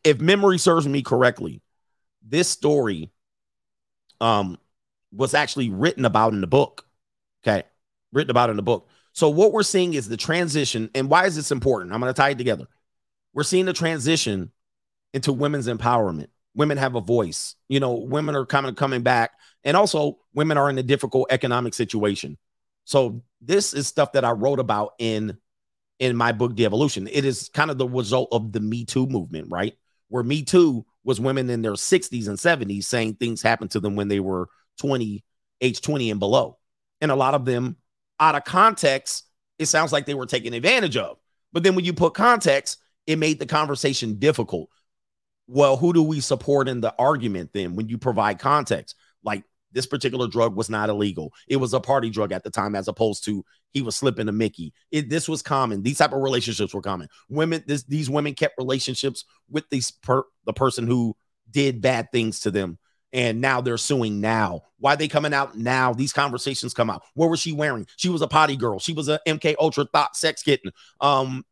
if 0.04 0.20
memory 0.20 0.58
serves 0.58 0.88
me 0.88 1.02
correctly, 1.02 1.62
this 2.28 2.50
story 2.50 3.12
um 4.20 4.58
was 5.12 5.34
actually 5.34 5.70
written 5.70 6.06
about 6.06 6.34
in 6.34 6.42
the 6.42 6.48
book. 6.48 6.86
Okay. 7.44 7.64
Written 8.14 8.32
about 8.32 8.50
in 8.50 8.56
the 8.56 8.62
book. 8.62 8.88
So 9.14 9.30
what 9.30 9.52
we're 9.52 9.64
seeing 9.64 9.94
is 9.94 10.08
the 10.08 10.18
transition. 10.18 10.90
And 10.96 11.10
why 11.10 11.26
is 11.26 11.36
this 11.36 11.52
important? 11.52 11.94
I'm 11.94 12.00
going 12.00 12.14
to 12.14 12.20
tie 12.20 12.30
it 12.30 12.38
together. 12.38 12.68
We're 13.34 13.44
seeing 13.44 13.66
the 13.66 13.74
transition 13.74 14.52
into 15.14 15.34
women's 15.34 15.68
empowerment. 15.68 16.28
Women 16.56 16.78
have 16.78 16.96
a 16.96 17.02
voice. 17.02 17.56
You 17.68 17.80
know, 17.80 17.94
women 17.94 18.36
are 18.36 18.46
coming 18.46 18.76
coming 18.76 19.02
back. 19.02 19.32
And 19.64 19.78
also 19.78 20.20
women 20.34 20.58
are 20.58 20.70
in 20.70 20.78
a 20.78 20.84
difficult 20.84 21.28
economic 21.32 21.74
situation. 21.74 22.38
So 22.86 23.24
this 23.42 23.74
is 23.74 23.88
stuff 23.88 24.14
that 24.14 24.26
I 24.26 24.32
wrote 24.32 24.60
about 24.60 24.94
in 25.00 25.38
in 26.00 26.16
my 26.16 26.32
book, 26.32 26.56
The 26.56 26.66
Evolution. 26.66 27.08
It 27.12 27.26
is 27.26 27.50
kind 27.50 27.70
of 27.70 27.78
the 27.78 27.88
result 27.88 28.30
of 28.32 28.52
the 28.52 28.60
Me 28.60 28.86
Too 28.86 29.06
movement, 29.06 29.50
right? 29.52 29.74
Where 30.08 30.24
Me 30.24 30.42
Too 30.42 30.84
was 31.04 31.22
women 31.22 31.48
in 31.52 31.62
their 31.62 31.74
60s 31.74 32.28
and 32.28 32.40
70s 32.40 32.86
saying 32.86 33.16
things 33.16 33.44
happened 33.44 33.72
to 33.72 33.80
them 33.80 33.96
when 33.96 34.08
they 34.08 34.20
were 34.20 34.50
20, 34.80 35.24
age 35.62 35.80
20 35.80 36.10
and 36.10 36.20
below. 36.20 36.58
And 37.02 37.12
a 37.12 37.16
lot 37.16 37.36
of 37.36 37.46
them 37.46 37.78
out 38.20 38.34
of 38.34 38.44
context, 38.46 39.26
it 39.60 39.68
sounds 39.68 39.94
like 39.94 40.08
they 40.08 40.16
were 40.16 40.26
taken 40.26 40.54
advantage 40.54 40.98
of. 40.98 41.18
But 41.54 41.62
then 41.62 41.76
when 41.76 41.86
you 41.86 41.94
put 41.94 42.16
context, 42.16 42.80
it 43.06 43.20
made 43.20 43.40
the 43.40 43.46
conversation 43.46 44.18
difficult. 44.18 44.70
Well, 45.48 45.78
who 45.78 45.94
do 45.94 46.02
we 46.02 46.20
support 46.20 46.68
in 46.68 46.82
the 46.82 46.96
argument 46.98 47.52
then 47.54 47.76
when 47.76 47.90
you 47.90 48.00
provide 48.00 48.40
context? 48.40 48.96
Like 49.24 49.44
this 49.72 49.86
particular 49.86 50.28
drug 50.28 50.56
was 50.56 50.70
not 50.70 50.90
illegal. 50.90 51.34
It 51.48 51.58
was 51.58 51.74
a 51.74 51.80
party 51.80 52.10
drug 52.10 52.32
at 52.32 52.44
the 52.44 52.50
time, 52.50 52.76
as 52.76 52.88
opposed 52.88 53.24
to 53.26 53.44
he 53.72 53.82
was 53.82 53.96
slipping 53.96 54.28
a 54.28 54.32
Mickey. 54.32 54.74
It, 54.92 55.10
this 55.10 55.30
was 55.30 55.42
common. 55.42 55.82
These 55.82 56.00
type 56.00 56.14
of 56.14 56.22
relationships 56.22 56.74
were 56.74 56.82
common. 56.82 57.08
Women, 57.30 57.64
this, 57.68 57.84
these 57.84 58.10
women 58.10 58.34
kept 58.34 58.58
relationships 58.58 59.26
with 59.50 59.70
these 59.70 59.92
per, 59.92 60.24
the 60.46 60.54
person 60.54 60.88
who 60.88 61.16
did 61.50 61.82
bad 61.82 62.12
things 62.12 62.42
to 62.42 62.52
them, 62.52 62.78
and 63.14 63.42
now 63.42 63.62
they're 63.62 63.78
suing. 63.78 64.22
Now, 64.22 64.62
why 64.80 64.96
they 64.96 65.08
coming 65.08 65.34
out 65.34 65.58
now? 65.58 65.94
These 65.94 66.14
conversations 66.14 66.74
come 66.74 66.90
out. 66.90 67.04
What 67.14 67.30
was 67.30 67.40
she 67.40 67.54
wearing? 67.54 67.88
She 67.98 68.10
was 68.10 68.22
a 68.22 68.28
potty 68.28 68.56
girl. 68.56 68.80
She 68.80 68.94
was 68.94 69.10
a 69.10 69.20
MK 69.28 69.56
Ultra 69.60 69.86
thought 69.86 70.16
sex 70.16 70.44
kitten. 70.44 70.72
Um, 71.00 71.46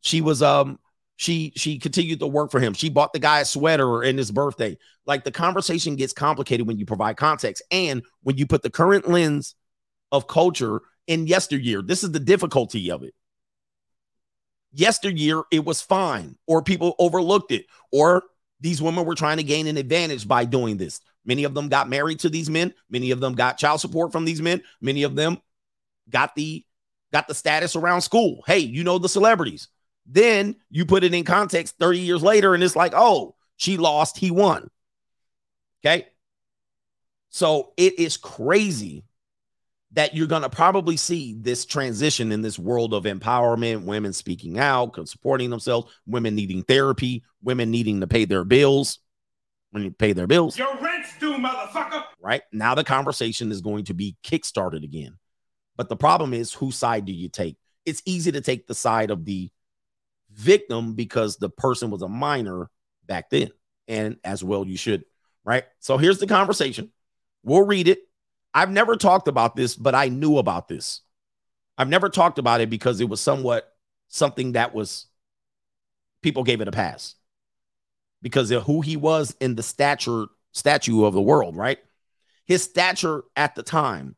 she 0.00 0.20
was 0.20 0.42
um 0.42 0.78
she 1.20 1.52
she 1.54 1.78
continued 1.78 2.20
to 2.20 2.26
work 2.26 2.50
for 2.50 2.60
him. 2.60 2.72
She 2.72 2.88
bought 2.88 3.12
the 3.12 3.18
guy 3.18 3.40
a 3.40 3.44
sweater 3.44 4.02
in 4.02 4.16
his 4.16 4.30
birthday. 4.30 4.78
Like 5.04 5.22
the 5.22 5.30
conversation 5.30 5.94
gets 5.94 6.14
complicated 6.14 6.66
when 6.66 6.78
you 6.78 6.86
provide 6.86 7.18
context 7.18 7.62
and 7.70 8.02
when 8.22 8.38
you 8.38 8.46
put 8.46 8.62
the 8.62 8.70
current 8.70 9.06
lens 9.06 9.54
of 10.10 10.26
culture 10.26 10.80
in 11.06 11.26
yesteryear. 11.26 11.82
This 11.82 12.02
is 12.02 12.12
the 12.12 12.20
difficulty 12.20 12.90
of 12.90 13.02
it. 13.02 13.12
Yesteryear, 14.72 15.42
it 15.52 15.62
was 15.62 15.82
fine, 15.82 16.38
or 16.46 16.62
people 16.62 16.94
overlooked 16.98 17.52
it, 17.52 17.66
or 17.92 18.22
these 18.60 18.80
women 18.80 19.04
were 19.04 19.14
trying 19.14 19.36
to 19.36 19.42
gain 19.42 19.66
an 19.66 19.76
advantage 19.76 20.26
by 20.26 20.46
doing 20.46 20.78
this. 20.78 21.02
Many 21.26 21.44
of 21.44 21.52
them 21.52 21.68
got 21.68 21.90
married 21.90 22.20
to 22.20 22.30
these 22.30 22.48
men. 22.48 22.72
Many 22.88 23.10
of 23.10 23.20
them 23.20 23.34
got 23.34 23.58
child 23.58 23.82
support 23.82 24.10
from 24.10 24.24
these 24.24 24.40
men. 24.40 24.62
Many 24.80 25.02
of 25.02 25.16
them 25.16 25.36
got 26.08 26.34
the 26.34 26.64
got 27.12 27.28
the 27.28 27.34
status 27.34 27.76
around 27.76 28.00
school. 28.00 28.42
Hey, 28.46 28.60
you 28.60 28.84
know 28.84 28.96
the 28.96 29.06
celebrities. 29.06 29.68
Then 30.12 30.56
you 30.70 30.86
put 30.86 31.04
it 31.04 31.14
in 31.14 31.24
context 31.24 31.78
30 31.78 32.00
years 32.00 32.22
later, 32.22 32.54
and 32.54 32.62
it's 32.62 32.74
like, 32.74 32.92
oh, 32.96 33.36
she 33.56 33.76
lost, 33.76 34.18
he 34.18 34.30
won. 34.30 34.68
Okay. 35.84 36.08
So 37.28 37.72
it 37.76 37.98
is 37.98 38.16
crazy 38.16 39.04
that 39.92 40.14
you're 40.14 40.26
going 40.26 40.42
to 40.42 40.50
probably 40.50 40.96
see 40.96 41.34
this 41.38 41.64
transition 41.64 42.32
in 42.32 42.42
this 42.42 42.58
world 42.58 42.92
of 42.92 43.04
empowerment, 43.04 43.84
women 43.84 44.12
speaking 44.12 44.58
out, 44.58 44.96
supporting 45.08 45.50
themselves, 45.50 45.92
women 46.06 46.34
needing 46.34 46.62
therapy, 46.64 47.22
women 47.42 47.70
needing 47.70 48.00
to 48.00 48.06
pay 48.06 48.24
their 48.24 48.44
bills, 48.44 48.98
when 49.70 49.84
you 49.84 49.90
pay 49.90 50.12
their 50.12 50.26
bills. 50.26 50.58
Your 50.58 50.76
rent's 50.78 51.16
due, 51.18 51.34
motherfucker. 51.34 52.02
Right 52.20 52.42
now, 52.52 52.74
the 52.74 52.84
conversation 52.84 53.52
is 53.52 53.60
going 53.60 53.84
to 53.84 53.94
be 53.94 54.16
kickstarted 54.24 54.82
again. 54.84 55.18
But 55.76 55.88
the 55.88 55.96
problem 55.96 56.34
is, 56.34 56.52
whose 56.52 56.76
side 56.76 57.04
do 57.04 57.12
you 57.12 57.28
take? 57.28 57.56
It's 57.84 58.02
easy 58.04 58.32
to 58.32 58.40
take 58.40 58.66
the 58.66 58.74
side 58.74 59.10
of 59.10 59.24
the 59.24 59.50
victim 60.40 60.94
because 60.94 61.36
the 61.36 61.50
person 61.50 61.90
was 61.90 62.02
a 62.02 62.08
minor 62.08 62.70
back 63.06 63.30
then. 63.30 63.50
And 63.88 64.16
as 64.24 64.42
well, 64.42 64.66
you 64.66 64.76
should, 64.76 65.04
right? 65.44 65.64
So 65.80 65.98
here's 65.98 66.18
the 66.18 66.26
conversation. 66.26 66.90
We'll 67.42 67.66
read 67.66 67.88
it. 67.88 68.00
I've 68.54 68.70
never 68.70 68.96
talked 68.96 69.28
about 69.28 69.56
this, 69.56 69.76
but 69.76 69.94
I 69.94 70.08
knew 70.08 70.38
about 70.38 70.68
this. 70.68 71.02
I've 71.76 71.88
never 71.88 72.08
talked 72.08 72.38
about 72.38 72.60
it 72.60 72.70
because 72.70 73.00
it 73.00 73.08
was 73.08 73.20
somewhat 73.20 73.72
something 74.08 74.52
that 74.52 74.74
was 74.74 75.06
people 76.22 76.44
gave 76.44 76.60
it 76.60 76.68
a 76.68 76.72
pass 76.72 77.14
because 78.22 78.50
of 78.50 78.64
who 78.64 78.80
he 78.80 78.96
was 78.96 79.34
in 79.40 79.54
the 79.54 79.62
stature 79.62 80.26
statue 80.52 81.04
of 81.04 81.14
the 81.14 81.22
world, 81.22 81.56
right? 81.56 81.78
His 82.44 82.62
stature 82.62 83.22
at 83.36 83.54
the 83.54 83.62
time 83.62 84.16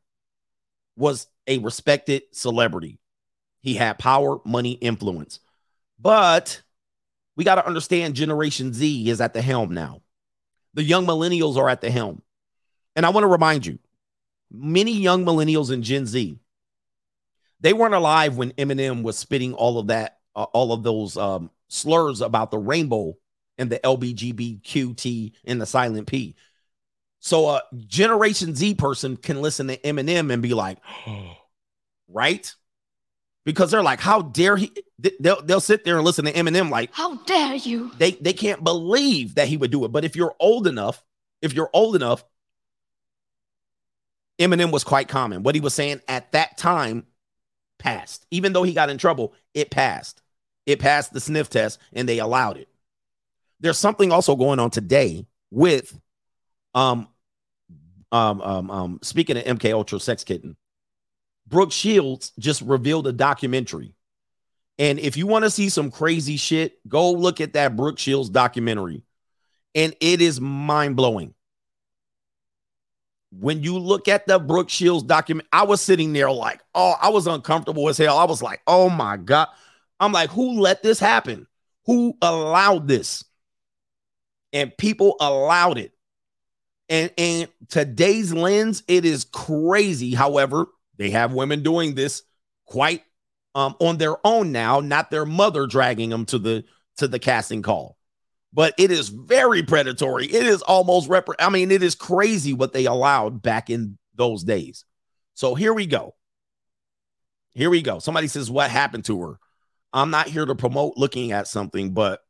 was 0.97 1.27
a 1.47 1.59
respected 1.59 2.23
celebrity. 2.32 2.99
He 3.61 3.74
had 3.74 3.99
power, 3.99 4.39
money, 4.44 4.73
influence. 4.73 5.40
But 6.02 6.62
we 7.36 7.44
got 7.44 7.54
to 7.54 7.66
understand 7.66 8.14
Generation 8.14 8.72
Z 8.72 9.08
is 9.08 9.20
at 9.20 9.32
the 9.32 9.40
helm 9.40 9.72
now. 9.72 10.02
The 10.74 10.82
young 10.82 11.06
millennials 11.06 11.56
are 11.56 11.68
at 11.68 11.80
the 11.80 11.90
helm. 11.90 12.22
And 12.96 13.06
I 13.06 13.10
want 13.10 13.24
to 13.24 13.28
remind 13.28 13.64
you 13.64 13.78
many 14.50 14.92
young 14.92 15.24
millennials 15.24 15.70
and 15.70 15.84
Gen 15.84 16.06
Z, 16.06 16.38
they 17.60 17.72
weren't 17.72 17.94
alive 17.94 18.36
when 18.36 18.50
Eminem 18.52 19.02
was 19.02 19.16
spitting 19.16 19.54
all 19.54 19.78
of 19.78 19.86
that, 19.86 20.18
uh, 20.34 20.42
all 20.42 20.72
of 20.72 20.82
those 20.82 21.16
um, 21.16 21.50
slurs 21.68 22.20
about 22.20 22.50
the 22.50 22.58
rainbow 22.58 23.16
and 23.56 23.70
the 23.70 23.78
LBGBQT 23.78 25.32
and 25.44 25.60
the 25.60 25.66
silent 25.66 26.08
P. 26.08 26.34
So 27.20 27.48
a 27.48 27.62
Generation 27.86 28.56
Z 28.56 28.74
person 28.74 29.16
can 29.16 29.40
listen 29.40 29.68
to 29.68 29.78
Eminem 29.78 30.32
and 30.32 30.42
be 30.42 30.54
like, 30.54 30.78
right? 32.08 32.52
Because 33.44 33.73
they're 33.73 33.82
like, 33.82 34.01
how 34.01 34.23
dare 34.23 34.56
he? 34.56 34.73
They'll, 35.19 35.43
they'll 35.43 35.60
sit 35.60 35.85
there 35.85 35.97
and 35.97 36.05
listen 36.05 36.27
to 36.27 36.32
Eminem 36.32 36.70
like, 36.70 36.90
how 36.93 37.16
dare 37.24 37.56
you? 37.56 37.90
They 37.98 38.12
they 38.12 38.32
can't 38.32 38.62
believe 38.62 39.35
that 39.35 39.48
he 39.48 39.56
would 39.56 39.73
do 39.73 39.85
it. 39.85 39.89
But 39.89 40.05
if 40.05 40.14
you're 40.14 40.35
old 40.39 40.66
enough, 40.66 41.02
if 41.40 41.52
you're 41.52 41.70
old 41.73 41.97
enough, 41.97 42.24
Eminem 44.39 44.70
was 44.70 44.85
quite 44.85 45.09
common. 45.09 45.43
What 45.43 45.55
he 45.55 45.60
was 45.60 45.74
saying 45.74 46.01
at 46.09 46.31
that 46.32 46.56
time 46.56 47.06
passed. 47.78 48.27
Even 48.31 48.52
though 48.52 48.62
he 48.62 48.73
got 48.73 48.90
in 48.90 48.98
trouble, 48.98 49.35
it 49.55 49.70
passed. 49.70 50.23
It 50.66 50.78
passed 50.78 51.12
the 51.12 51.20
sniff 51.20 51.51
test 51.51 51.78
and 51.93 52.09
they 52.09 52.19
allowed 52.19 52.56
it. 52.56 52.69
There's 53.60 53.78
something 53.78 54.12
also 54.12 54.36
going 54.36 54.60
on 54.60 54.70
today 54.70 55.27
with 55.51 55.98
um 56.74 57.09
um 58.10 58.40
um, 58.40 58.70
um 58.70 58.98
speaking 59.02 59.36
of 59.36 59.44
MK 59.44 59.73
Ultra 59.73 60.01
Sex 60.01 60.24
Kitten. 60.24 60.56
Brooke 61.47 61.73
Shields 61.73 62.32
just 62.39 62.62
revealed 62.62 63.06
a 63.06 63.12
documentary. 63.12 63.94
And 64.78 64.98
if 64.98 65.16
you 65.16 65.27
want 65.27 65.44
to 65.44 65.51
see 65.51 65.69
some 65.69 65.90
crazy 65.90 66.36
shit, 66.36 66.78
go 66.89 67.12
look 67.12 67.40
at 67.40 67.52
that 67.55 67.77
Brooke 67.77 67.98
Shields 67.98 68.31
documentary. 68.31 69.02
And 69.74 69.94
it 70.01 70.20
is 70.20 70.40
mind 70.40 70.97
blowing 70.97 71.35
when 73.39 73.62
you 73.62 73.78
look 73.78 74.09
at 74.09 74.27
the 74.27 74.39
Brooke 74.39 74.69
Shields 74.69 75.05
document, 75.05 75.48
I 75.52 75.64
was 75.64 75.81
sitting 75.81 76.12
there 76.12 76.31
like, 76.31 76.60
oh, 76.74 76.94
I 77.01 77.09
was 77.09 77.27
uncomfortable 77.27 77.89
as 77.89 77.97
hell. 77.97 78.19
I 78.19 78.24
was 78.24 78.43
like, 78.43 78.60
oh 78.66 78.90
my 78.90 79.16
God. 79.16 79.48
I'm 79.98 80.12
like, 80.12 80.31
who 80.31 80.60
let 80.60 80.82
this 80.82 81.01
happen? 81.01 81.47
Who 81.86 82.16
allowed 82.20 82.89
this? 82.89 83.24
And 84.52 84.77
people 84.77 85.16
allowed 85.19 85.78
it. 85.78 85.93
And 86.89 87.10
in 87.16 87.48
today's 87.69 88.35
lens, 88.35 88.82
it 88.86 89.06
is 89.06 89.24
crazy. 89.24 90.14
However, 90.14 90.66
they 90.97 91.10
have 91.10 91.32
women 91.32 91.62
doing 91.62 91.94
this 91.94 92.23
quite 92.66 93.02
um, 93.55 93.74
on 93.81 93.98
their 93.98 94.16
own 94.27 94.52
now, 94.52 94.81
not 94.81 95.10
their 95.10 95.27
mother 95.27 95.66
dragging 95.66 96.10
them 96.10 96.24
to 96.27 96.39
the 96.39 96.64
to 96.98 97.09
the 97.09 97.19
casting 97.19 97.62
call 97.62 97.97
but 98.52 98.74
it 98.78 98.90
is 98.90 99.09
very 99.09 99.62
predatory. 99.62 100.27
It 100.27 100.47
is 100.47 100.62
almost 100.62 101.09
rep. 101.09 101.28
I 101.39 101.48
mean, 101.48 101.70
it 101.70 101.82
is 101.82 101.94
crazy 101.94 102.52
what 102.52 102.73
they 102.73 102.85
allowed 102.85 103.43
back 103.43 103.70
in 103.70 103.98
those 104.14 104.44
days. 104.44 104.85
So 105.35 105.55
here 105.55 105.73
we 105.73 105.86
go. 105.86 106.14
Here 107.55 107.70
we 107.70 107.82
go. 107.82 107.98
Somebody 107.98 108.28
says, 108.28 108.51
What 108.51 108.70
happened 108.70 109.05
to 109.06 109.20
her? 109.23 109.39
I'm 109.93 110.10
not 110.10 110.28
here 110.28 110.44
to 110.44 110.55
promote 110.55 110.94
looking 110.97 111.32
at 111.32 111.48
something, 111.48 111.93
but 111.93 112.20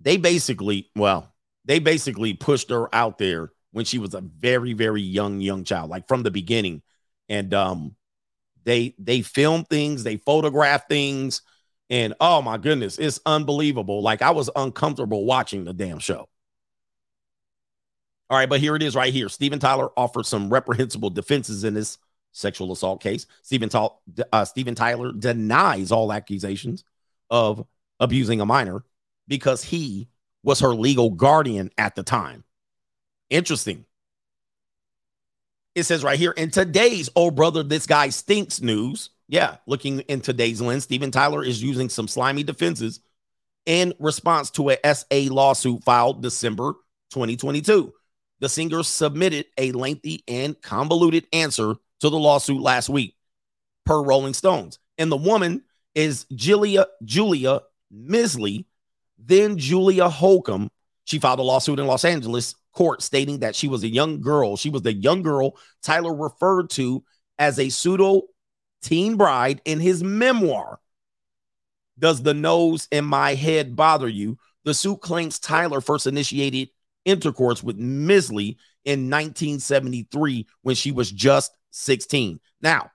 they 0.00 0.16
basically, 0.16 0.90
well, 0.96 1.32
they 1.64 1.78
basically 1.78 2.34
pushed 2.34 2.70
her 2.70 2.92
out 2.94 3.18
there 3.18 3.50
when 3.72 3.84
she 3.84 3.98
was 3.98 4.14
a 4.14 4.20
very, 4.20 4.72
very 4.72 5.02
young, 5.02 5.40
young 5.40 5.64
child, 5.64 5.90
like 5.90 6.08
from 6.08 6.22
the 6.22 6.30
beginning. 6.30 6.82
And 7.28 7.52
um, 7.54 7.96
they 8.64 8.94
they 8.98 9.22
film 9.22 9.64
things, 9.64 10.04
they 10.04 10.16
photograph 10.16 10.88
things, 10.88 11.42
and 11.90 12.14
oh 12.20 12.42
my 12.42 12.58
goodness, 12.58 12.98
it's 12.98 13.20
unbelievable. 13.26 14.02
Like 14.02 14.22
I 14.22 14.30
was 14.30 14.50
uncomfortable 14.54 15.24
watching 15.24 15.64
the 15.64 15.72
damn 15.72 15.98
show. 15.98 16.28
All 18.28 18.36
right, 18.36 18.48
but 18.48 18.60
here 18.60 18.74
it 18.74 18.82
is 18.82 18.96
right 18.96 19.12
here. 19.12 19.28
Steven 19.28 19.60
Tyler 19.60 19.90
offered 19.96 20.26
some 20.26 20.50
reprehensible 20.50 21.10
defenses 21.10 21.62
in 21.62 21.74
this 21.74 21.98
sexual 22.32 22.72
assault 22.72 23.00
case. 23.00 23.26
Steven, 23.42 23.70
uh, 24.32 24.44
Steven 24.44 24.74
Tyler 24.74 25.12
denies 25.12 25.92
all 25.92 26.12
accusations 26.12 26.84
of 27.30 27.64
abusing 28.00 28.40
a 28.40 28.46
minor 28.46 28.84
because 29.28 29.62
he 29.62 30.08
was 30.42 30.60
her 30.60 30.74
legal 30.74 31.10
guardian 31.10 31.70
at 31.78 31.94
the 31.94 32.02
time. 32.02 32.42
Interesting. 33.30 33.84
It 35.76 35.84
says 35.84 36.02
right 36.02 36.18
here 36.18 36.30
in 36.30 36.50
today's 36.50 37.10
Oh 37.14 37.30
Brother, 37.30 37.62
This 37.62 37.86
Guy 37.86 38.08
Stinks 38.08 38.62
news. 38.62 39.10
Yeah, 39.28 39.58
looking 39.66 40.00
in 40.00 40.22
today's 40.22 40.62
lens, 40.62 40.84
Steven 40.84 41.10
Tyler 41.10 41.44
is 41.44 41.62
using 41.62 41.90
some 41.90 42.08
slimy 42.08 42.42
defenses 42.42 43.00
in 43.66 43.92
response 43.98 44.50
to 44.52 44.70
a 44.70 44.78
SA 44.94 45.28
lawsuit 45.30 45.84
filed 45.84 46.22
December 46.22 46.72
2022. 47.10 47.92
The 48.40 48.48
singer 48.48 48.82
submitted 48.84 49.44
a 49.58 49.72
lengthy 49.72 50.24
and 50.26 50.58
convoluted 50.62 51.26
answer 51.30 51.74
to 52.00 52.08
the 52.08 52.18
lawsuit 52.18 52.62
last 52.62 52.88
week, 52.88 53.14
per 53.84 54.00
Rolling 54.02 54.32
Stones. 54.32 54.78
And 54.96 55.12
the 55.12 55.18
woman 55.18 55.62
is 55.94 56.24
Julia 56.34 56.86
Julia 57.04 57.60
Misley, 57.90 58.66
then 59.18 59.58
Julia 59.58 60.08
Holcomb. 60.08 60.70
She 61.04 61.18
filed 61.18 61.38
a 61.38 61.42
lawsuit 61.42 61.78
in 61.78 61.86
Los 61.86 62.06
Angeles 62.06 62.54
court 62.76 63.02
stating 63.02 63.40
that 63.40 63.56
she 63.56 63.68
was 63.68 63.82
a 63.82 63.88
young 63.88 64.20
girl. 64.20 64.56
She 64.56 64.70
was 64.70 64.82
the 64.82 64.92
young 64.92 65.22
girl 65.22 65.56
Tyler 65.82 66.14
referred 66.14 66.70
to 66.70 67.02
as 67.38 67.58
a 67.58 67.70
pseudo 67.70 68.22
teen 68.82 69.16
bride 69.16 69.60
in 69.64 69.80
his 69.80 70.04
memoir. 70.04 70.78
Does 71.98 72.22
the 72.22 72.34
nose 72.34 72.86
in 72.92 73.04
my 73.04 73.34
head 73.34 73.74
bother 73.74 74.08
you? 74.08 74.38
The 74.64 74.74
suit 74.74 75.00
claims 75.00 75.38
Tyler 75.38 75.80
first 75.80 76.06
initiated 76.06 76.68
intercourse 77.04 77.62
with 77.62 77.76
Misley 77.76 78.58
in 78.84 79.10
1973 79.10 80.46
when 80.62 80.74
she 80.74 80.92
was 80.92 81.10
just 81.10 81.56
16. 81.70 82.38
Now, 82.60 82.90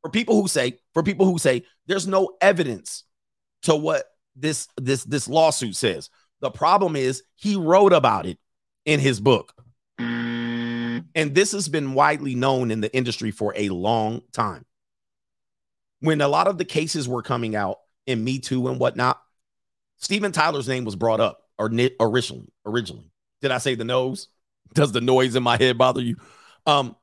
for 0.00 0.10
people 0.10 0.40
who 0.40 0.48
say, 0.48 0.78
for 0.94 1.02
people 1.02 1.26
who 1.26 1.38
say 1.38 1.64
there's 1.86 2.08
no 2.08 2.36
evidence 2.40 3.04
to 3.62 3.76
what 3.76 4.06
this 4.34 4.66
this 4.76 5.04
this 5.04 5.28
lawsuit 5.28 5.76
says, 5.76 6.10
the 6.40 6.50
problem 6.50 6.96
is 6.96 7.22
he 7.36 7.54
wrote 7.54 7.92
about 7.92 8.26
it 8.26 8.38
in 8.84 9.00
his 9.00 9.20
book. 9.20 9.54
And 9.98 11.34
this 11.34 11.52
has 11.52 11.68
been 11.68 11.94
widely 11.94 12.34
known 12.34 12.70
in 12.70 12.80
the 12.80 12.94
industry 12.94 13.30
for 13.30 13.52
a 13.56 13.68
long 13.68 14.22
time. 14.32 14.64
When 16.00 16.20
a 16.20 16.28
lot 16.28 16.48
of 16.48 16.58
the 16.58 16.64
cases 16.64 17.08
were 17.08 17.22
coming 17.22 17.54
out 17.54 17.78
in 18.06 18.24
Me 18.24 18.38
Too 18.38 18.68
and 18.68 18.80
whatnot, 18.80 19.20
Steven 19.98 20.32
Tyler's 20.32 20.68
name 20.68 20.84
was 20.84 20.96
brought 20.96 21.20
up 21.20 21.42
or 21.58 21.70
originally. 22.00 22.52
Originally, 22.66 23.10
did 23.40 23.50
I 23.50 23.58
say 23.58 23.74
the 23.74 23.84
nose? 23.84 24.28
Does 24.74 24.92
the 24.92 25.00
noise 25.00 25.36
in 25.36 25.42
my 25.42 25.56
head 25.56 25.78
bother 25.78 26.00
you? 26.00 26.16
Um. 26.66 26.96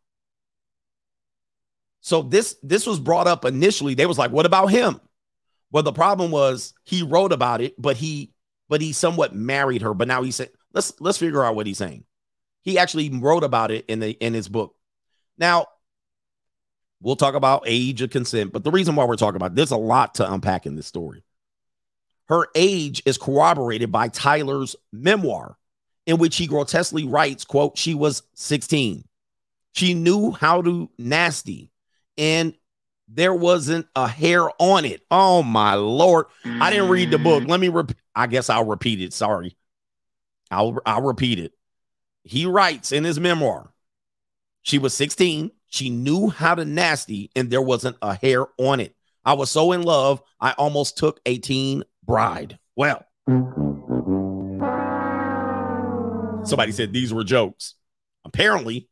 So 2.01 2.21
this 2.23 2.55
this 2.63 2.87
was 2.87 2.99
brought 2.99 3.27
up 3.27 3.45
initially. 3.45 3.93
They 3.93 4.05
was 4.05 4.17
like, 4.17 4.31
"What 4.31 4.45
about 4.45 4.67
him?" 4.67 4.99
Well, 5.71 5.83
the 5.83 5.93
problem 5.93 6.31
was 6.31 6.73
he 6.83 7.03
wrote 7.03 7.31
about 7.31 7.61
it, 7.61 7.79
but 7.79 7.95
he 7.95 8.33
but 8.69 8.81
he 8.81 8.91
somewhat 8.91 9.35
married 9.35 9.81
her. 9.81 9.93
But 9.93 10.07
now 10.07 10.23
he 10.23 10.31
said, 10.31 10.49
let's 10.73 10.93
let's 10.99 11.17
figure 11.17 11.43
out 11.43 11.55
what 11.55 11.67
he's 11.67 11.77
saying. 11.77 12.03
He 12.61 12.77
actually 12.77 13.09
wrote 13.09 13.43
about 13.43 13.71
it 13.71 13.85
in 13.87 13.99
the 13.99 14.11
in 14.11 14.33
his 14.33 14.47
book. 14.47 14.75
Now, 15.37 15.67
we'll 17.01 17.15
talk 17.15 17.35
about 17.35 17.63
age 17.65 18.01
of 18.01 18.09
consent, 18.09 18.51
but 18.51 18.63
the 18.63 18.71
reason 18.71 18.95
why 18.95 19.05
we're 19.05 19.15
talking 19.15 19.37
about 19.37 19.55
there's 19.55 19.71
a 19.71 19.77
lot 19.77 20.15
to 20.15 20.31
unpack 20.31 20.65
in 20.65 20.75
this 20.75 20.87
story. 20.87 21.23
Her 22.27 22.47
age 22.53 23.01
is 23.05 23.17
corroborated 23.17 23.91
by 23.91 24.09
Tyler's 24.09 24.75
memoir, 24.93 25.57
in 26.05 26.17
which 26.17 26.37
he 26.37 26.45
grotesquely 26.45 27.03
writes, 27.05 27.43
quote, 27.43 27.75
she 27.75 27.95
was 27.95 28.21
16. 28.35 29.03
She 29.73 29.93
knew 29.95 30.31
how 30.31 30.61
to 30.61 30.89
nasty, 30.99 31.71
and 32.17 32.53
there 33.07 33.33
wasn't 33.33 33.87
a 33.95 34.07
hair 34.07 34.47
on 34.59 34.85
it. 34.85 35.01
Oh 35.09 35.41
my 35.41 35.73
lord. 35.73 36.27
I 36.45 36.69
didn't 36.69 36.89
read 36.89 37.11
the 37.11 37.17
book. 37.17 37.43
Mm. 37.43 37.49
Let 37.49 37.59
me 37.59 37.69
repeat. 37.69 37.97
I 38.15 38.27
guess 38.27 38.49
I'll 38.49 38.65
repeat 38.65 39.01
it. 39.01 39.13
Sorry. 39.13 39.55
I'll 40.51 40.77
I'll 40.85 41.01
repeat 41.01 41.39
it. 41.39 41.53
He 42.23 42.45
writes 42.45 42.91
in 42.91 43.03
his 43.03 43.19
memoir, 43.19 43.73
she 44.61 44.77
was 44.77 44.93
16. 44.93 45.51
She 45.67 45.89
knew 45.89 46.29
how 46.29 46.55
to 46.55 46.65
nasty, 46.65 47.31
and 47.35 47.49
there 47.49 47.61
wasn't 47.61 47.97
a 48.01 48.15
hair 48.15 48.45
on 48.57 48.79
it. 48.79 48.95
I 49.23 49.33
was 49.33 49.51
so 49.51 49.71
in 49.71 49.83
love, 49.83 50.21
I 50.39 50.53
almost 50.53 50.97
took 50.97 51.19
a 51.25 51.37
teen 51.37 51.83
bride. 52.03 52.57
Well, 52.75 53.05
somebody 56.43 56.71
said 56.71 56.93
these 56.93 57.13
were 57.13 57.23
jokes. 57.23 57.75
Apparently, 58.25 58.89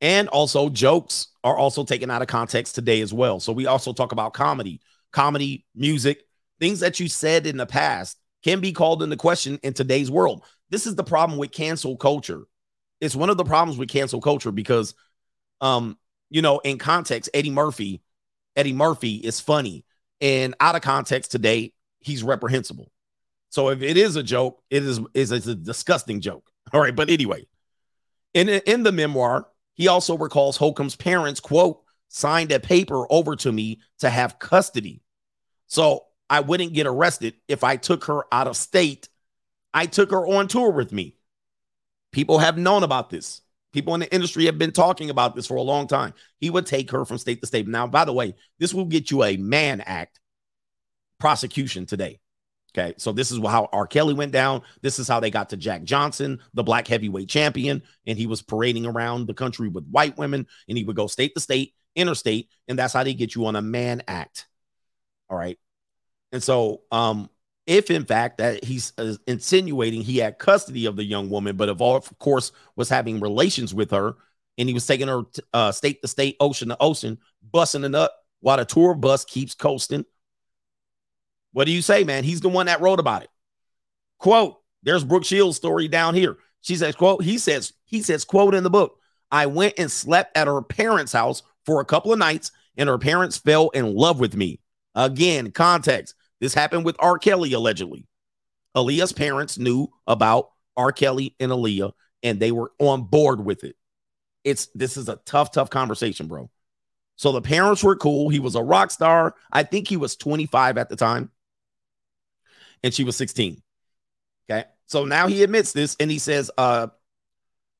and 0.00 0.28
also 0.28 0.68
jokes 0.68 1.28
are 1.44 1.56
also 1.56 1.84
taken 1.84 2.10
out 2.10 2.22
of 2.22 2.28
context 2.28 2.74
today 2.74 3.00
as 3.00 3.12
well. 3.12 3.40
So 3.40 3.52
we 3.52 3.66
also 3.66 3.92
talk 3.92 4.12
about 4.12 4.34
comedy, 4.34 4.80
comedy, 5.12 5.64
music, 5.74 6.22
things 6.58 6.80
that 6.80 7.00
you 7.00 7.08
said 7.08 7.46
in 7.46 7.56
the 7.56 7.66
past 7.66 8.18
can 8.46 8.60
be 8.60 8.72
called 8.72 9.02
into 9.02 9.16
question 9.16 9.58
in 9.64 9.72
today's 9.72 10.08
world. 10.08 10.44
This 10.70 10.86
is 10.86 10.94
the 10.94 11.02
problem 11.02 11.36
with 11.36 11.50
cancel 11.50 11.96
culture. 11.96 12.44
It's 13.00 13.16
one 13.16 13.28
of 13.28 13.36
the 13.36 13.44
problems 13.44 13.76
with 13.76 13.88
cancel 13.88 14.20
culture 14.20 14.52
because, 14.52 14.94
um, 15.60 15.98
you 16.30 16.42
know, 16.42 16.60
in 16.60 16.78
context, 16.78 17.28
Eddie 17.34 17.50
Murphy, 17.50 18.02
Eddie 18.54 18.72
Murphy 18.72 19.16
is 19.16 19.40
funny, 19.40 19.84
and 20.20 20.54
out 20.60 20.76
of 20.76 20.82
context 20.82 21.32
today, 21.32 21.72
he's 21.98 22.22
reprehensible. 22.22 22.92
So 23.48 23.70
if 23.70 23.82
it 23.82 23.96
is 23.96 24.14
a 24.14 24.22
joke, 24.22 24.62
it 24.70 24.84
is 24.84 25.00
is 25.12 25.32
a 25.32 25.54
disgusting 25.56 26.20
joke. 26.20 26.48
All 26.72 26.80
right, 26.80 26.94
but 26.94 27.10
anyway, 27.10 27.48
in 28.32 28.48
in 28.48 28.84
the 28.84 28.92
memoir, 28.92 29.48
he 29.74 29.88
also 29.88 30.16
recalls 30.16 30.56
Holcomb's 30.56 30.94
parents 30.94 31.40
quote 31.40 31.82
signed 32.10 32.52
a 32.52 32.60
paper 32.60 33.12
over 33.12 33.34
to 33.34 33.50
me 33.50 33.80
to 33.98 34.08
have 34.08 34.38
custody. 34.38 35.02
So 35.66 36.05
I 36.28 36.40
wouldn't 36.40 36.72
get 36.72 36.86
arrested 36.86 37.34
if 37.48 37.64
I 37.64 37.76
took 37.76 38.04
her 38.04 38.22
out 38.32 38.48
of 38.48 38.56
state. 38.56 39.08
I 39.72 39.86
took 39.86 40.10
her 40.10 40.26
on 40.26 40.48
tour 40.48 40.70
with 40.70 40.92
me. 40.92 41.16
People 42.12 42.38
have 42.38 42.58
known 42.58 42.82
about 42.82 43.10
this. 43.10 43.42
People 43.72 43.94
in 43.94 44.00
the 44.00 44.14
industry 44.14 44.46
have 44.46 44.58
been 44.58 44.72
talking 44.72 45.10
about 45.10 45.36
this 45.36 45.46
for 45.46 45.56
a 45.56 45.62
long 45.62 45.86
time. 45.86 46.14
He 46.40 46.48
would 46.48 46.64
take 46.64 46.90
her 46.90 47.04
from 47.04 47.18
state 47.18 47.40
to 47.42 47.46
state. 47.46 47.68
Now, 47.68 47.86
by 47.86 48.06
the 48.06 48.12
way, 48.12 48.34
this 48.58 48.72
will 48.72 48.86
get 48.86 49.10
you 49.10 49.22
a 49.22 49.36
Mann 49.36 49.82
Act 49.82 50.18
prosecution 51.18 51.84
today. 51.84 52.20
Okay. 52.76 52.94
So 52.98 53.12
this 53.12 53.30
is 53.30 53.38
how 53.38 53.68
R. 53.72 53.86
Kelly 53.86 54.14
went 54.14 54.32
down. 54.32 54.62
This 54.82 54.98
is 54.98 55.08
how 55.08 55.20
they 55.20 55.30
got 55.30 55.50
to 55.50 55.56
Jack 55.56 55.82
Johnson, 55.84 56.40
the 56.54 56.62
black 56.62 56.86
heavyweight 56.86 57.28
champion. 57.28 57.82
And 58.06 58.18
he 58.18 58.26
was 58.26 58.42
parading 58.42 58.86
around 58.86 59.26
the 59.26 59.34
country 59.34 59.68
with 59.68 59.88
white 59.88 60.16
women 60.18 60.46
and 60.68 60.76
he 60.76 60.84
would 60.84 60.96
go 60.96 61.06
state 61.06 61.34
to 61.34 61.40
state, 61.40 61.74
interstate. 61.94 62.50
And 62.68 62.78
that's 62.78 62.92
how 62.92 63.02
they 63.02 63.14
get 63.14 63.34
you 63.34 63.46
on 63.46 63.56
a 63.56 63.62
Mann 63.62 64.02
Act. 64.06 64.46
All 65.30 65.38
right. 65.38 65.58
And 66.32 66.42
so, 66.42 66.82
um, 66.90 67.30
if 67.66 67.90
in 67.90 68.04
fact 68.04 68.38
that 68.38 68.64
he's 68.64 68.92
uh, 68.96 69.14
insinuating 69.26 70.02
he 70.02 70.18
had 70.18 70.38
custody 70.38 70.86
of 70.86 70.96
the 70.96 71.04
young 71.04 71.28
woman, 71.28 71.56
but 71.56 71.68
of 71.68 71.82
all, 71.82 71.96
of 71.96 72.18
course, 72.18 72.52
was 72.76 72.88
having 72.88 73.20
relations 73.20 73.74
with 73.74 73.90
her, 73.90 74.14
and 74.58 74.68
he 74.68 74.74
was 74.74 74.86
taking 74.86 75.08
her 75.08 75.22
t- 75.22 75.42
uh, 75.52 75.72
state 75.72 76.00
to 76.02 76.08
state, 76.08 76.36
ocean 76.40 76.68
to 76.68 76.76
ocean, 76.80 77.18
busting 77.50 77.84
it 77.84 77.94
up 77.94 78.14
while 78.40 78.56
the 78.56 78.64
tour 78.64 78.94
bus 78.94 79.24
keeps 79.24 79.54
coasting. 79.54 80.04
What 81.52 81.66
do 81.66 81.72
you 81.72 81.82
say, 81.82 82.04
man? 82.04 82.22
He's 82.22 82.40
the 82.40 82.48
one 82.48 82.66
that 82.66 82.80
wrote 82.80 83.00
about 83.00 83.22
it. 83.22 83.30
Quote: 84.18 84.60
There's 84.82 85.04
Brooke 85.04 85.24
Shields' 85.24 85.56
story 85.56 85.88
down 85.88 86.14
here. 86.14 86.36
She 86.60 86.76
says, 86.76 86.94
"Quote." 86.94 87.22
He 87.22 87.38
says, 87.38 87.72
he 87.84 88.02
says, 88.02 88.24
"Quote 88.24 88.54
in 88.54 88.62
the 88.62 88.70
book." 88.70 89.00
I 89.30 89.46
went 89.46 89.74
and 89.78 89.90
slept 89.90 90.36
at 90.36 90.46
her 90.46 90.62
parents' 90.62 91.12
house 91.12 91.42
for 91.64 91.80
a 91.80 91.84
couple 91.84 92.12
of 92.12 92.18
nights, 92.18 92.52
and 92.76 92.88
her 92.88 92.98
parents 92.98 93.36
fell 93.36 93.70
in 93.70 93.94
love 93.94 94.20
with 94.20 94.36
me. 94.36 94.60
Again, 94.96 95.52
context. 95.52 96.14
This 96.40 96.54
happened 96.54 96.84
with 96.84 96.96
R. 96.98 97.18
Kelly 97.18 97.52
allegedly. 97.52 98.08
Aaliyah's 98.74 99.12
parents 99.12 99.58
knew 99.58 99.88
about 100.06 100.50
R. 100.76 100.90
Kelly 100.90 101.36
and 101.38 101.52
Aaliyah, 101.52 101.92
and 102.22 102.40
they 102.40 102.50
were 102.50 102.72
on 102.78 103.04
board 103.04 103.44
with 103.44 103.62
it. 103.62 103.76
It's 104.42 104.66
this 104.74 104.96
is 104.96 105.08
a 105.08 105.16
tough, 105.24 105.52
tough 105.52 105.70
conversation, 105.70 106.26
bro. 106.26 106.50
So 107.16 107.32
the 107.32 107.40
parents 107.40 107.82
were 107.82 107.96
cool. 107.96 108.28
He 108.28 108.40
was 108.40 108.54
a 108.54 108.62
rock 108.62 108.90
star. 108.90 109.34
I 109.52 109.62
think 109.62 109.88
he 109.88 109.96
was 109.96 110.16
25 110.16 110.76
at 110.78 110.88
the 110.88 110.96
time, 110.96 111.30
and 112.82 112.92
she 112.92 113.04
was 113.04 113.16
16. 113.16 113.62
Okay. 114.48 114.64
So 114.86 115.04
now 115.04 115.26
he 115.26 115.42
admits 115.42 115.72
this 115.72 115.96
and 115.98 116.10
he 116.10 116.18
says, 116.18 116.50
uh, 116.56 116.88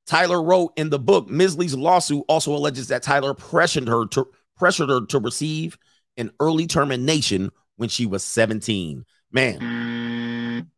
Tyler 0.06 0.42
wrote 0.42 0.72
in 0.76 0.90
the 0.90 0.98
book, 0.98 1.28
Misley's 1.28 1.74
lawsuit 1.74 2.24
also 2.28 2.54
alleges 2.54 2.88
that 2.88 3.02
Tyler 3.02 3.34
pressured 3.34 3.88
her 3.88 4.06
to 4.06 4.28
pressured 4.56 4.88
her 4.88 5.04
to 5.06 5.18
receive 5.18 5.76
an 6.16 6.30
early 6.40 6.66
termination 6.66 7.50
when 7.76 7.88
she 7.88 8.06
was 8.06 8.24
17. 8.24 9.04
Man, 9.32 10.70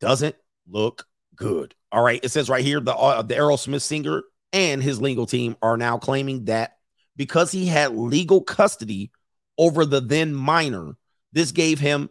doesn't 0.00 0.36
look 0.68 1.06
Good. 1.36 1.74
All 1.90 2.02
right. 2.02 2.20
It 2.22 2.30
says 2.30 2.48
right 2.48 2.64
here 2.64 2.80
the 2.80 2.94
uh, 2.94 3.22
the 3.22 3.34
Aerosmith 3.34 3.82
singer 3.82 4.22
and 4.52 4.82
his 4.82 5.00
legal 5.00 5.26
team 5.26 5.56
are 5.62 5.76
now 5.76 5.98
claiming 5.98 6.44
that 6.46 6.76
because 7.16 7.50
he 7.50 7.66
had 7.66 7.96
legal 7.96 8.40
custody 8.40 9.10
over 9.58 9.84
the 9.84 10.00
then 10.00 10.34
minor, 10.34 10.96
this 11.32 11.52
gave 11.52 11.78
him 11.78 12.10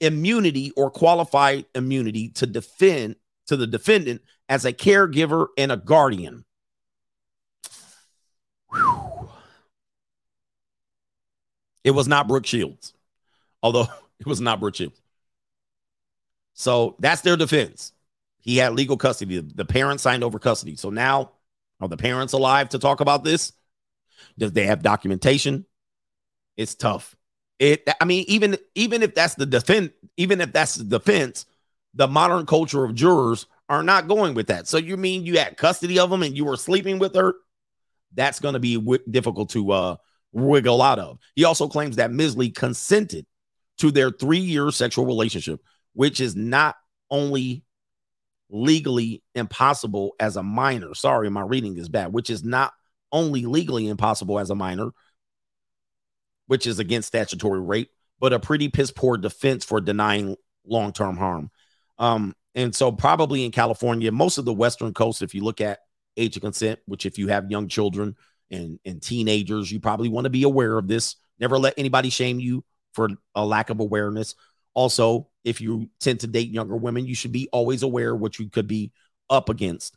immunity 0.00 0.72
or 0.76 0.90
qualified 0.90 1.66
immunity 1.74 2.30
to 2.30 2.46
defend 2.46 3.16
to 3.46 3.56
the 3.56 3.66
defendant 3.66 4.22
as 4.48 4.64
a 4.64 4.72
caregiver 4.72 5.48
and 5.56 5.72
a 5.72 5.76
guardian. 5.76 6.44
Whew. 8.70 8.97
It 11.88 11.92
was 11.92 12.06
not 12.06 12.28
Brooke 12.28 12.44
Shields, 12.44 12.92
although 13.62 13.86
it 14.20 14.26
was 14.26 14.42
not 14.42 14.60
Brooke 14.60 14.74
Shields. 14.74 15.00
So 16.52 16.96
that's 16.98 17.22
their 17.22 17.38
defense. 17.38 17.94
He 18.40 18.58
had 18.58 18.74
legal 18.74 18.98
custody. 18.98 19.40
The 19.40 19.64
parents 19.64 20.02
signed 20.02 20.22
over 20.22 20.38
custody. 20.38 20.76
So 20.76 20.90
now, 20.90 21.32
are 21.80 21.88
the 21.88 21.96
parents 21.96 22.34
alive 22.34 22.68
to 22.70 22.78
talk 22.78 23.00
about 23.00 23.24
this? 23.24 23.52
Does 24.36 24.52
they 24.52 24.66
have 24.66 24.82
documentation? 24.82 25.64
It's 26.58 26.74
tough. 26.74 27.16
It. 27.58 27.88
I 28.02 28.04
mean, 28.04 28.26
even 28.28 28.58
even 28.74 29.02
if 29.02 29.14
that's 29.14 29.36
the 29.36 29.46
defense, 29.46 29.90
even 30.18 30.42
if 30.42 30.52
that's 30.52 30.74
the 30.74 30.84
defense, 30.84 31.46
the 31.94 32.06
modern 32.06 32.44
culture 32.44 32.84
of 32.84 32.94
jurors 32.94 33.46
are 33.70 33.82
not 33.82 34.08
going 34.08 34.34
with 34.34 34.48
that. 34.48 34.68
So 34.68 34.76
you 34.76 34.98
mean 34.98 35.24
you 35.24 35.38
had 35.38 35.56
custody 35.56 35.98
of 35.98 36.10
them 36.10 36.22
and 36.22 36.36
you 36.36 36.44
were 36.44 36.58
sleeping 36.58 36.98
with 36.98 37.14
her? 37.14 37.34
That's 38.12 38.40
going 38.40 38.52
to 38.54 38.60
be 38.60 38.76
w- 38.76 39.02
difficult 39.10 39.48
to 39.50 39.72
uh, 39.72 39.96
wiggle 40.32 40.82
out 40.82 40.98
of. 40.98 41.18
He 41.34 41.44
also 41.44 41.68
claims 41.68 41.96
that 41.96 42.10
Misley 42.10 42.50
consented 42.50 43.26
to 43.78 43.90
their 43.90 44.10
three-year 44.10 44.70
sexual 44.70 45.06
relationship, 45.06 45.60
which 45.94 46.20
is 46.20 46.36
not 46.36 46.76
only 47.10 47.64
legally 48.50 49.22
impossible 49.34 50.14
as 50.18 50.36
a 50.36 50.42
minor. 50.42 50.94
Sorry, 50.94 51.30
my 51.30 51.42
reading 51.42 51.76
is 51.76 51.88
bad, 51.88 52.12
which 52.12 52.30
is 52.30 52.44
not 52.44 52.72
only 53.12 53.46
legally 53.46 53.88
impossible 53.88 54.38
as 54.38 54.50
a 54.50 54.54
minor, 54.54 54.90
which 56.46 56.66
is 56.66 56.78
against 56.78 57.08
statutory 57.08 57.60
rape, 57.60 57.90
but 58.20 58.32
a 58.32 58.40
pretty 58.40 58.68
piss 58.68 58.90
poor 58.90 59.16
defense 59.16 59.64
for 59.64 59.80
denying 59.80 60.36
long 60.66 60.92
term 60.92 61.16
harm. 61.16 61.50
Um, 61.98 62.34
and 62.54 62.74
so, 62.74 62.90
probably 62.90 63.44
in 63.44 63.52
California, 63.52 64.10
most 64.10 64.38
of 64.38 64.44
the 64.44 64.52
Western 64.52 64.92
coast, 64.92 65.22
if 65.22 65.34
you 65.34 65.42
look 65.42 65.60
at 65.60 65.80
age 66.16 66.36
of 66.36 66.42
consent, 66.42 66.80
which 66.86 67.06
if 67.06 67.18
you 67.18 67.28
have 67.28 67.50
young 67.50 67.68
children 67.68 68.16
and, 68.50 68.78
and 68.84 69.02
teenagers, 69.02 69.70
you 69.70 69.80
probably 69.80 70.08
want 70.08 70.24
to 70.24 70.30
be 70.30 70.42
aware 70.42 70.78
of 70.78 70.88
this. 70.88 71.16
Never 71.38 71.58
let 71.58 71.74
anybody 71.76 72.10
shame 72.10 72.40
you 72.40 72.64
for 72.92 73.08
a 73.34 73.44
lack 73.44 73.70
of 73.70 73.80
awareness. 73.80 74.34
Also, 74.74 75.28
if 75.44 75.60
you 75.60 75.88
tend 76.00 76.20
to 76.20 76.26
date 76.26 76.50
younger 76.50 76.76
women, 76.76 77.06
you 77.06 77.14
should 77.14 77.32
be 77.32 77.48
always 77.52 77.82
aware 77.82 78.14
what 78.14 78.38
you 78.38 78.48
could 78.48 78.66
be 78.66 78.92
up 79.30 79.48
against 79.48 79.96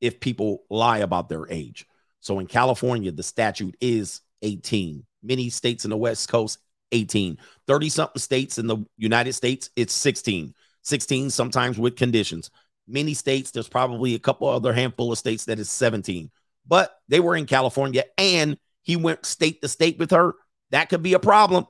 if 0.00 0.20
people 0.20 0.64
lie 0.70 0.98
about 0.98 1.28
their 1.28 1.50
age. 1.50 1.86
So 2.20 2.38
in 2.38 2.46
California, 2.46 3.12
the 3.12 3.22
statute 3.22 3.76
is 3.80 4.20
18. 4.42 5.04
Many 5.22 5.50
states 5.50 5.84
in 5.84 5.90
the 5.90 5.96
West 5.96 6.28
Coast, 6.28 6.58
18. 6.92 7.38
30 7.66 7.88
something 7.88 8.20
states 8.20 8.58
in 8.58 8.66
the 8.66 8.78
United 8.96 9.32
States, 9.32 9.70
it's 9.76 9.92
16. 9.92 10.54
16 10.82 11.30
sometimes 11.30 11.78
with 11.78 11.96
conditions. 11.96 12.50
Many 12.88 13.14
states, 13.14 13.50
there's 13.50 13.68
probably 13.68 14.14
a 14.14 14.18
couple 14.18 14.48
other 14.48 14.72
handful 14.72 15.12
of 15.12 15.18
states 15.18 15.44
that 15.44 15.58
is 15.58 15.70
17. 15.70 16.30
But 16.66 16.96
they 17.08 17.20
were 17.20 17.36
in 17.36 17.46
California 17.46 18.04
and 18.16 18.58
he 18.82 18.96
went 18.96 19.26
state 19.26 19.60
to 19.62 19.68
state 19.68 19.98
with 19.98 20.12
her. 20.12 20.34
That 20.70 20.88
could 20.88 21.02
be 21.02 21.14
a 21.14 21.18
problem. 21.18 21.66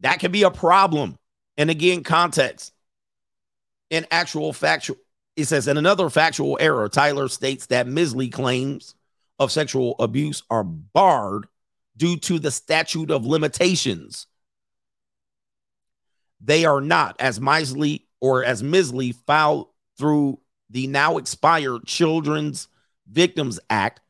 That 0.00 0.20
could 0.20 0.32
be 0.32 0.42
a 0.42 0.50
problem. 0.50 1.16
And 1.56 1.70
again, 1.70 2.02
context. 2.02 2.72
and 3.92 4.06
actual 4.10 4.52
factual, 4.52 4.96
it 5.36 5.44
says 5.44 5.68
in 5.68 5.76
another 5.76 6.10
factual 6.10 6.56
error, 6.58 6.88
Tyler 6.88 7.28
states 7.28 7.66
that 7.66 7.86
Misley 7.86 8.28
claims 8.28 8.94
of 9.38 9.52
sexual 9.52 9.94
abuse 10.00 10.42
are 10.50 10.64
barred 10.64 11.46
due 11.96 12.16
to 12.16 12.38
the 12.38 12.50
statute 12.50 13.10
of 13.10 13.26
limitations. 13.26 14.26
They 16.40 16.64
are 16.64 16.80
not, 16.80 17.16
as 17.20 17.40
Misley 17.40 18.08
or 18.20 18.42
as 18.44 18.62
Misley 18.62 19.12
filed 19.12 19.68
through 19.98 20.40
the 20.72 20.86
now 20.86 21.18
expired 21.18 21.86
Children's 21.86 22.68
Victims 23.10 23.60
Act, 23.70 24.00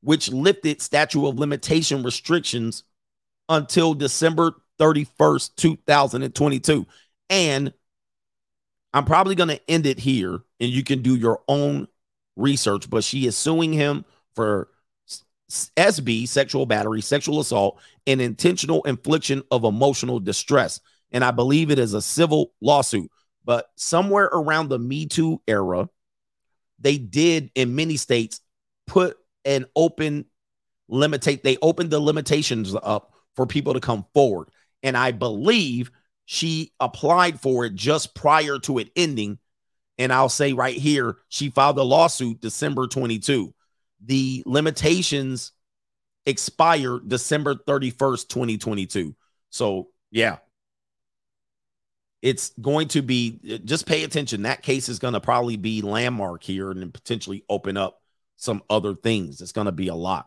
which 0.00 0.32
lifted 0.32 0.80
statute 0.80 1.26
of 1.26 1.38
limitation 1.38 2.02
restrictions 2.02 2.84
until 3.48 3.94
December 3.94 4.54
31st, 4.78 5.56
2022. 5.56 6.86
And 7.28 7.72
I'm 8.92 9.04
probably 9.04 9.34
going 9.34 9.50
to 9.50 9.70
end 9.70 9.86
it 9.86 9.98
here 9.98 10.40
and 10.58 10.70
you 10.70 10.82
can 10.82 11.02
do 11.02 11.16
your 11.16 11.42
own 11.46 11.86
research, 12.36 12.88
but 12.88 13.04
she 13.04 13.26
is 13.26 13.36
suing 13.36 13.72
him 13.72 14.04
for 14.34 14.68
SB, 15.76 16.26
sexual 16.28 16.64
battery, 16.64 17.00
sexual 17.00 17.40
assault, 17.40 17.78
and 18.06 18.20
intentional 18.20 18.82
infliction 18.84 19.42
of 19.50 19.64
emotional 19.64 20.18
distress. 20.18 20.80
And 21.12 21.24
I 21.24 21.30
believe 21.30 21.70
it 21.70 21.78
is 21.78 21.92
a 21.92 22.02
civil 22.02 22.52
lawsuit. 22.60 23.10
But 23.44 23.70
somewhere 23.76 24.26
around 24.26 24.68
the 24.68 24.78
Me 24.78 25.06
Too 25.06 25.40
era, 25.46 25.88
they 26.78 26.98
did 26.98 27.50
in 27.54 27.74
many 27.74 27.96
states 27.96 28.40
put 28.86 29.16
an 29.44 29.66
open 29.74 30.26
limitate, 30.90 31.42
they 31.42 31.56
opened 31.62 31.90
the 31.90 32.00
limitations 32.00 32.74
up 32.82 33.14
for 33.34 33.46
people 33.46 33.74
to 33.74 33.80
come 33.80 34.04
forward. 34.12 34.48
And 34.82 34.96
I 34.96 35.12
believe 35.12 35.90
she 36.24 36.72
applied 36.80 37.40
for 37.40 37.64
it 37.64 37.74
just 37.74 38.14
prior 38.14 38.58
to 38.60 38.78
it 38.78 38.90
ending. 38.96 39.38
And 39.98 40.12
I'll 40.12 40.28
say 40.28 40.52
right 40.52 40.76
here, 40.76 41.16
she 41.28 41.50
filed 41.50 41.78
a 41.78 41.82
lawsuit 41.82 42.40
December 42.40 42.86
22. 42.86 43.54
The 44.04 44.42
limitations 44.46 45.52
expired 46.26 47.08
December 47.08 47.54
31st, 47.54 48.28
2022. 48.28 49.14
So, 49.50 49.88
yeah. 50.10 50.38
It's 52.22 52.50
going 52.60 52.88
to 52.88 53.02
be 53.02 53.60
just 53.64 53.86
pay 53.86 54.04
attention. 54.04 54.42
That 54.42 54.62
case 54.62 54.88
is 54.88 54.98
going 54.98 55.14
to 55.14 55.20
probably 55.20 55.56
be 55.56 55.82
landmark 55.82 56.42
here 56.42 56.70
and 56.70 56.92
potentially 56.92 57.44
open 57.48 57.76
up 57.76 58.00
some 58.36 58.62
other 58.68 58.94
things. 58.94 59.40
It's 59.40 59.52
going 59.52 59.66
to 59.66 59.72
be 59.72 59.88
a 59.88 59.94
lot 59.94 60.26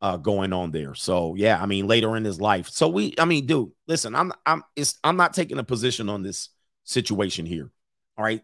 uh, 0.00 0.16
going 0.16 0.52
on 0.52 0.70
there. 0.70 0.94
So 0.94 1.34
yeah, 1.36 1.60
I 1.60 1.66
mean, 1.66 1.86
later 1.86 2.16
in 2.16 2.24
his 2.24 2.40
life. 2.40 2.68
So 2.68 2.88
we, 2.88 3.14
I 3.18 3.24
mean, 3.24 3.46
dude, 3.46 3.70
listen, 3.86 4.14
I'm, 4.14 4.32
I'm, 4.44 4.62
it's, 4.74 4.98
I'm 5.04 5.16
not 5.16 5.34
taking 5.34 5.58
a 5.58 5.64
position 5.64 6.08
on 6.08 6.22
this 6.22 6.48
situation 6.84 7.46
here. 7.46 7.70
All 8.16 8.24
right, 8.24 8.42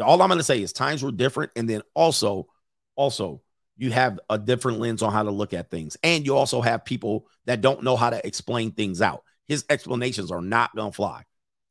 all 0.00 0.22
I'm 0.22 0.28
going 0.28 0.38
to 0.38 0.44
say 0.44 0.62
is 0.62 0.72
times 0.72 1.02
were 1.02 1.12
different, 1.12 1.52
and 1.56 1.68
then 1.68 1.82
also, 1.94 2.46
also, 2.96 3.42
you 3.76 3.90
have 3.90 4.20
a 4.30 4.38
different 4.38 4.78
lens 4.78 5.02
on 5.02 5.12
how 5.12 5.22
to 5.22 5.30
look 5.30 5.52
at 5.52 5.70
things, 5.70 5.96
and 6.02 6.24
you 6.24 6.36
also 6.36 6.60
have 6.60 6.84
people 6.84 7.26
that 7.46 7.60
don't 7.60 7.82
know 7.82 7.96
how 7.96 8.10
to 8.10 8.24
explain 8.26 8.72
things 8.72 9.02
out. 9.02 9.22
His 9.46 9.64
explanations 9.68 10.30
are 10.30 10.40
not 10.40 10.74
going 10.74 10.90
to 10.90 10.96
fly. 10.96 11.24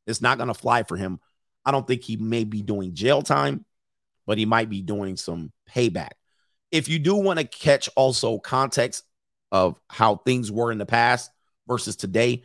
It's 0.07 0.21
not 0.21 0.37
going 0.37 0.47
to 0.47 0.53
fly 0.53 0.83
for 0.83 0.97
him. 0.97 1.19
I 1.65 1.71
don't 1.71 1.87
think 1.87 2.03
he 2.03 2.17
may 2.17 2.43
be 2.43 2.61
doing 2.61 2.93
jail 2.93 3.21
time, 3.21 3.65
but 4.25 4.37
he 4.37 4.45
might 4.45 4.69
be 4.69 4.81
doing 4.81 5.17
some 5.17 5.51
payback. 5.69 6.11
If 6.71 6.89
you 6.89 6.99
do 6.99 7.15
want 7.15 7.39
to 7.39 7.45
catch 7.45 7.89
also 7.95 8.39
context 8.39 9.03
of 9.53 9.79
how 9.87 10.15
things 10.15 10.51
were 10.51 10.71
in 10.71 10.79
the 10.79 10.85
past 10.85 11.31
versus 11.67 11.95
today. 11.95 12.43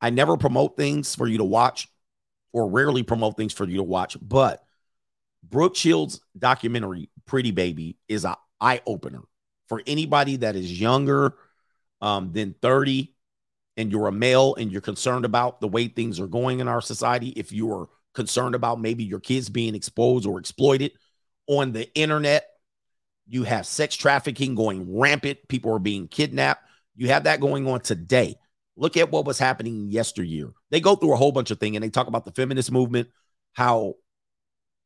I 0.00 0.10
never 0.10 0.36
promote 0.36 0.76
things 0.76 1.14
for 1.14 1.26
you 1.26 1.38
to 1.38 1.44
watch 1.44 1.88
or 2.52 2.68
rarely 2.68 3.02
promote 3.02 3.36
things 3.36 3.52
for 3.52 3.66
you 3.66 3.78
to 3.78 3.82
watch, 3.82 4.16
but 4.20 4.62
Brooke 5.42 5.74
Shields' 5.74 6.20
documentary, 6.38 7.10
Pretty 7.26 7.50
Baby, 7.50 7.96
is 8.08 8.24
an 8.24 8.34
eye 8.60 8.80
opener 8.86 9.22
for 9.68 9.82
anybody 9.86 10.36
that 10.36 10.54
is 10.54 10.80
younger 10.80 11.34
um, 12.00 12.32
than 12.32 12.54
30 12.60 13.14
and 13.78 13.90
you're 13.90 14.08
a 14.08 14.12
male 14.12 14.54
and 14.56 14.70
you're 14.70 14.82
concerned 14.82 15.24
about 15.24 15.62
the 15.62 15.68
way 15.68 15.88
things 15.88 16.20
are 16.20 16.26
going 16.26 16.60
in 16.60 16.68
our 16.68 16.82
society. 16.82 17.28
If 17.30 17.52
you 17.52 17.72
are 17.72 17.88
concerned 18.12 18.54
about 18.54 18.80
maybe 18.80 19.04
your 19.04 19.20
kids 19.20 19.48
being 19.48 19.74
exposed 19.74 20.26
or 20.26 20.38
exploited 20.38 20.92
on 21.46 21.72
the 21.72 21.90
internet 21.94 22.44
you 23.28 23.44
have 23.44 23.66
sex 23.66 23.94
trafficking 23.94 24.54
going 24.54 24.98
rampant. 24.98 25.38
People 25.48 25.72
are 25.74 25.78
being 25.78 26.08
kidnapped. 26.08 26.64
You 26.96 27.08
have 27.08 27.24
that 27.24 27.40
going 27.40 27.68
on 27.68 27.80
today. 27.80 28.36
Look 28.76 28.96
at 28.96 29.10
what 29.10 29.26
was 29.26 29.38
happening 29.38 29.90
yesteryear. 29.90 30.50
They 30.70 30.80
go 30.80 30.96
through 30.96 31.12
a 31.12 31.16
whole 31.16 31.32
bunch 31.32 31.50
of 31.50 31.60
things 31.60 31.76
and 31.76 31.84
they 31.84 31.90
talk 31.90 32.06
about 32.06 32.24
the 32.24 32.32
feminist 32.32 32.72
movement, 32.72 33.08
how 33.52 33.94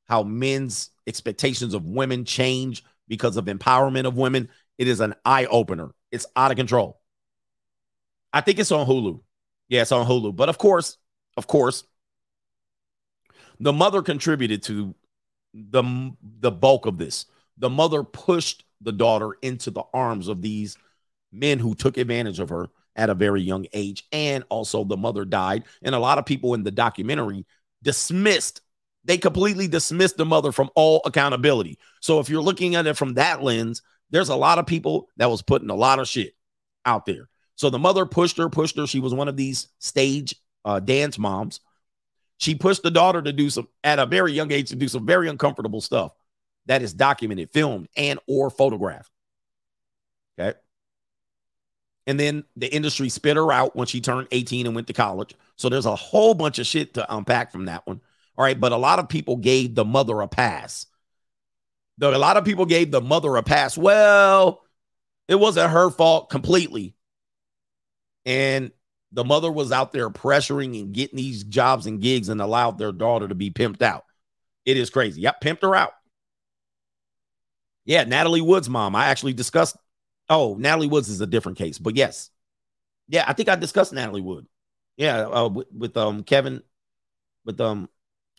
how 0.06 0.24
men's 0.24 0.90
expectations 1.06 1.72
of 1.72 1.84
women 1.84 2.24
change 2.24 2.84
because 3.06 3.36
of 3.36 3.44
empowerment 3.44 4.06
of 4.06 4.16
women. 4.16 4.48
It 4.76 4.88
is 4.88 5.00
an 5.00 5.14
eye 5.24 5.46
opener. 5.46 5.90
It's 6.10 6.26
out 6.34 6.50
of 6.50 6.56
control. 6.56 7.00
I 8.32 8.40
think 8.40 8.58
it's 8.58 8.72
on 8.72 8.86
Hulu. 8.86 9.20
Yeah, 9.68 9.82
it's 9.82 9.92
on 9.92 10.06
Hulu. 10.06 10.34
But 10.34 10.48
of 10.48 10.58
course, 10.58 10.98
of 11.36 11.46
course, 11.46 11.84
the 13.60 13.72
mother 13.72 14.02
contributed 14.02 14.62
to 14.64 14.94
the 15.54 16.12
the 16.22 16.50
bulk 16.50 16.86
of 16.86 16.96
this 16.96 17.26
the 17.58 17.70
mother 17.70 18.02
pushed 18.02 18.64
the 18.80 18.92
daughter 18.92 19.36
into 19.42 19.70
the 19.70 19.84
arms 19.92 20.28
of 20.28 20.42
these 20.42 20.76
men 21.30 21.58
who 21.58 21.74
took 21.74 21.96
advantage 21.96 22.40
of 22.40 22.48
her 22.48 22.68
at 22.96 23.10
a 23.10 23.14
very 23.14 23.40
young 23.40 23.66
age. 23.72 24.04
And 24.12 24.44
also, 24.48 24.84
the 24.84 24.96
mother 24.96 25.24
died. 25.24 25.64
And 25.82 25.94
a 25.94 26.00
lot 26.00 26.18
of 26.18 26.26
people 26.26 26.54
in 26.54 26.62
the 26.62 26.70
documentary 26.70 27.46
dismissed 27.82 28.60
they 29.04 29.18
completely 29.18 29.66
dismissed 29.66 30.16
the 30.16 30.24
mother 30.24 30.52
from 30.52 30.70
all 30.76 31.02
accountability. 31.04 31.76
So 32.00 32.20
if 32.20 32.28
you're 32.28 32.40
looking 32.40 32.76
at 32.76 32.86
it 32.86 32.96
from 32.96 33.14
that 33.14 33.42
lens, 33.42 33.82
there's 34.10 34.28
a 34.28 34.36
lot 34.36 34.60
of 34.60 34.66
people 34.66 35.08
that 35.16 35.28
was 35.28 35.42
putting 35.42 35.70
a 35.70 35.74
lot 35.74 35.98
of 35.98 36.06
shit 36.06 36.34
out 36.84 37.04
there. 37.04 37.28
So 37.56 37.70
the 37.70 37.78
mother 37.78 38.06
pushed 38.06 38.38
her, 38.38 38.48
pushed 38.48 38.76
her. 38.76 38.86
She 38.86 39.00
was 39.00 39.14
one 39.14 39.28
of 39.28 39.36
these 39.36 39.68
stage 39.78 40.34
uh, 40.64 40.80
dance 40.80 41.18
moms. 41.18 41.60
She 42.38 42.54
pushed 42.54 42.82
the 42.82 42.90
daughter 42.90 43.22
to 43.22 43.32
do 43.32 43.50
some 43.50 43.68
at 43.84 43.98
a 43.98 44.06
very 44.06 44.32
young 44.32 44.50
age 44.50 44.70
to 44.70 44.76
do 44.76 44.88
some 44.88 45.06
very 45.06 45.28
uncomfortable 45.28 45.80
stuff 45.80 46.12
that 46.66 46.82
is 46.82 46.92
documented, 46.92 47.50
filmed, 47.50 47.88
and 47.96 48.18
or 48.26 48.50
photographed. 48.50 49.10
Okay. 50.38 50.58
And 52.06 52.18
then 52.18 52.44
the 52.56 52.72
industry 52.72 53.08
spit 53.08 53.36
her 53.36 53.52
out 53.52 53.76
when 53.76 53.86
she 53.86 54.00
turned 54.00 54.28
18 54.32 54.66
and 54.66 54.74
went 54.74 54.88
to 54.88 54.92
college. 54.92 55.34
So 55.56 55.68
there's 55.68 55.86
a 55.86 55.94
whole 55.94 56.34
bunch 56.34 56.58
of 56.58 56.66
shit 56.66 56.94
to 56.94 57.14
unpack 57.14 57.52
from 57.52 57.66
that 57.66 57.86
one. 57.86 58.00
All 58.36 58.44
right. 58.44 58.58
But 58.58 58.72
a 58.72 58.76
lot 58.76 58.98
of 58.98 59.08
people 59.08 59.36
gave 59.36 59.74
the 59.74 59.84
mother 59.84 60.20
a 60.20 60.28
pass. 60.28 60.86
Though 61.98 62.14
a 62.14 62.18
lot 62.18 62.36
of 62.36 62.44
people 62.44 62.66
gave 62.66 62.90
the 62.90 63.00
mother 63.00 63.36
a 63.36 63.42
pass. 63.42 63.78
Well, 63.78 64.62
it 65.28 65.36
wasn't 65.36 65.70
her 65.70 65.90
fault 65.90 66.30
completely. 66.30 66.96
And 68.24 68.70
the 69.12 69.24
mother 69.24 69.50
was 69.50 69.72
out 69.72 69.92
there 69.92 70.10
pressuring 70.10 70.78
and 70.78 70.92
getting 70.92 71.16
these 71.16 71.44
jobs 71.44 71.86
and 71.86 72.00
gigs 72.00 72.28
and 72.28 72.40
allowed 72.40 72.78
their 72.78 72.92
daughter 72.92 73.28
to 73.28 73.34
be 73.34 73.50
pimped 73.50 73.82
out. 73.82 74.04
It 74.64 74.76
is 74.76 74.90
crazy. 74.90 75.20
Yep, 75.22 75.40
pimped 75.42 75.62
her 75.62 75.74
out. 75.74 75.92
Yeah, 77.84 78.04
Natalie 78.04 78.40
Wood's 78.40 78.68
mom. 78.68 78.94
I 78.94 79.06
actually 79.06 79.32
discussed. 79.32 79.76
Oh, 80.28 80.56
Natalie 80.58 80.86
Woods 80.86 81.08
is 81.08 81.20
a 81.20 81.26
different 81.26 81.58
case, 81.58 81.78
but 81.78 81.96
yes, 81.96 82.30
yeah, 83.08 83.24
I 83.26 83.32
think 83.32 83.48
I 83.48 83.56
discussed 83.56 83.92
Natalie 83.92 84.20
Wood. 84.20 84.46
Yeah, 84.96 85.26
uh, 85.26 85.48
with, 85.48 85.66
with 85.76 85.96
um 85.96 86.22
Kevin, 86.22 86.62
with 87.44 87.60
um 87.60 87.88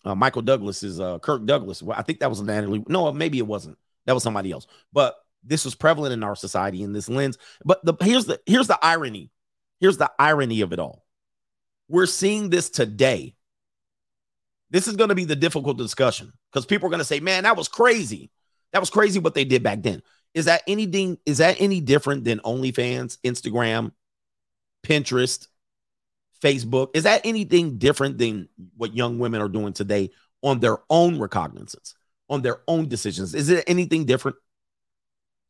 uh, 0.05 0.15
Michael 0.15 0.41
Douglas's 0.41 0.99
uh 0.99 1.19
Kirk 1.19 1.45
Douglas. 1.45 1.83
Well, 1.83 1.97
I 1.97 2.03
think 2.03 2.19
that 2.19 2.29
was 2.29 2.41
Natalie. 2.41 2.83
No, 2.87 3.11
maybe 3.11 3.37
it 3.37 3.47
wasn't. 3.47 3.77
That 4.05 4.13
was 4.13 4.23
somebody 4.23 4.51
else. 4.51 4.65
But 4.91 5.15
this 5.43 5.65
was 5.65 5.75
prevalent 5.75 6.13
in 6.13 6.23
our 6.23 6.35
society 6.35 6.83
in 6.83 6.93
this 6.93 7.09
lens. 7.09 7.37
But 7.65 7.83
the 7.83 7.93
here's 8.01 8.25
the 8.25 8.39
here's 8.45 8.67
the 8.67 8.79
irony. 8.81 9.29
Here's 9.83 9.97
the 9.97 10.09
irony 10.17 10.61
of 10.61 10.71
it 10.71 10.79
all. 10.79 11.03
We're 11.89 12.05
seeing 12.05 12.49
this 12.49 12.69
today. 12.69 13.35
This 14.69 14.87
is 14.87 14.95
going 14.95 15.09
to 15.09 15.15
be 15.15 15.25
the 15.25 15.35
difficult 15.35 15.77
discussion 15.77 16.31
because 16.49 16.65
people 16.65 16.87
are 16.87 16.89
going 16.89 16.99
to 16.99 17.05
say, 17.05 17.19
"Man, 17.19 17.43
that 17.43 17.57
was 17.57 17.67
crazy." 17.67 18.31
That 18.71 18.79
was 18.79 18.89
crazy 18.89 19.19
what 19.19 19.35
they 19.35 19.43
did 19.43 19.61
back 19.61 19.83
then. 19.83 20.01
Is 20.33 20.45
that 20.45 20.61
anything? 20.69 21.17
Is 21.25 21.39
that 21.39 21.59
any 21.59 21.81
different 21.81 22.23
than 22.23 22.39
OnlyFans, 22.39 23.17
Instagram, 23.25 23.91
Pinterest, 24.87 25.49
Facebook? 26.41 26.91
Is 26.93 27.03
that 27.03 27.19
anything 27.25 27.77
different 27.77 28.17
than 28.17 28.47
what 28.77 28.95
young 28.95 29.19
women 29.19 29.41
are 29.41 29.49
doing 29.49 29.73
today 29.73 30.11
on 30.41 30.61
their 30.61 30.77
own 30.89 31.19
recognizance, 31.19 31.93
on 32.29 32.41
their 32.41 32.61
own 32.69 32.87
decisions? 32.87 33.35
Is 33.35 33.49
it 33.49 33.65
anything 33.67 34.05
different? 34.05 34.37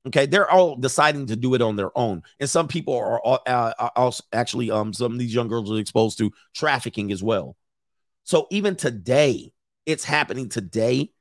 Okay, 0.05 0.25
they're 0.25 0.49
all 0.49 0.75
deciding 0.75 1.27
to 1.27 1.35
do 1.35 1.53
it 1.53 1.61
on 1.61 1.77
their 1.77 1.97
own, 1.97 2.23
and 2.39 2.49
some 2.49 2.67
people 2.67 2.97
are, 2.97 3.21
uh, 3.25 3.73
are 3.79 3.91
also 3.95 4.23
actually 4.33 4.69
um 4.69 4.93
some 4.93 5.13
of 5.13 5.19
these 5.19 5.33
young 5.33 5.47
girls 5.47 5.71
are 5.71 5.79
exposed 5.79 6.17
to 6.17 6.31
trafficking 6.53 7.11
as 7.11 7.23
well. 7.23 7.55
So 8.23 8.47
even 8.51 8.75
today, 8.75 9.53
it's 9.85 10.03
happening 10.03 10.49
today 10.49 11.11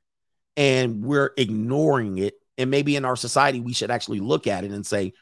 and 0.55 1.03
we're 1.03 1.31
ignoring 1.37 2.17
it. 2.17 2.35
And 2.57 2.69
maybe 2.69 2.95
in 2.95 3.05
our 3.05 3.15
society, 3.15 3.59
we 3.59 3.73
should 3.73 3.91
actually 3.91 4.19
look 4.19 4.47
at 4.47 4.63
it 4.63 4.71
and 4.71 4.85
say, 4.85 5.13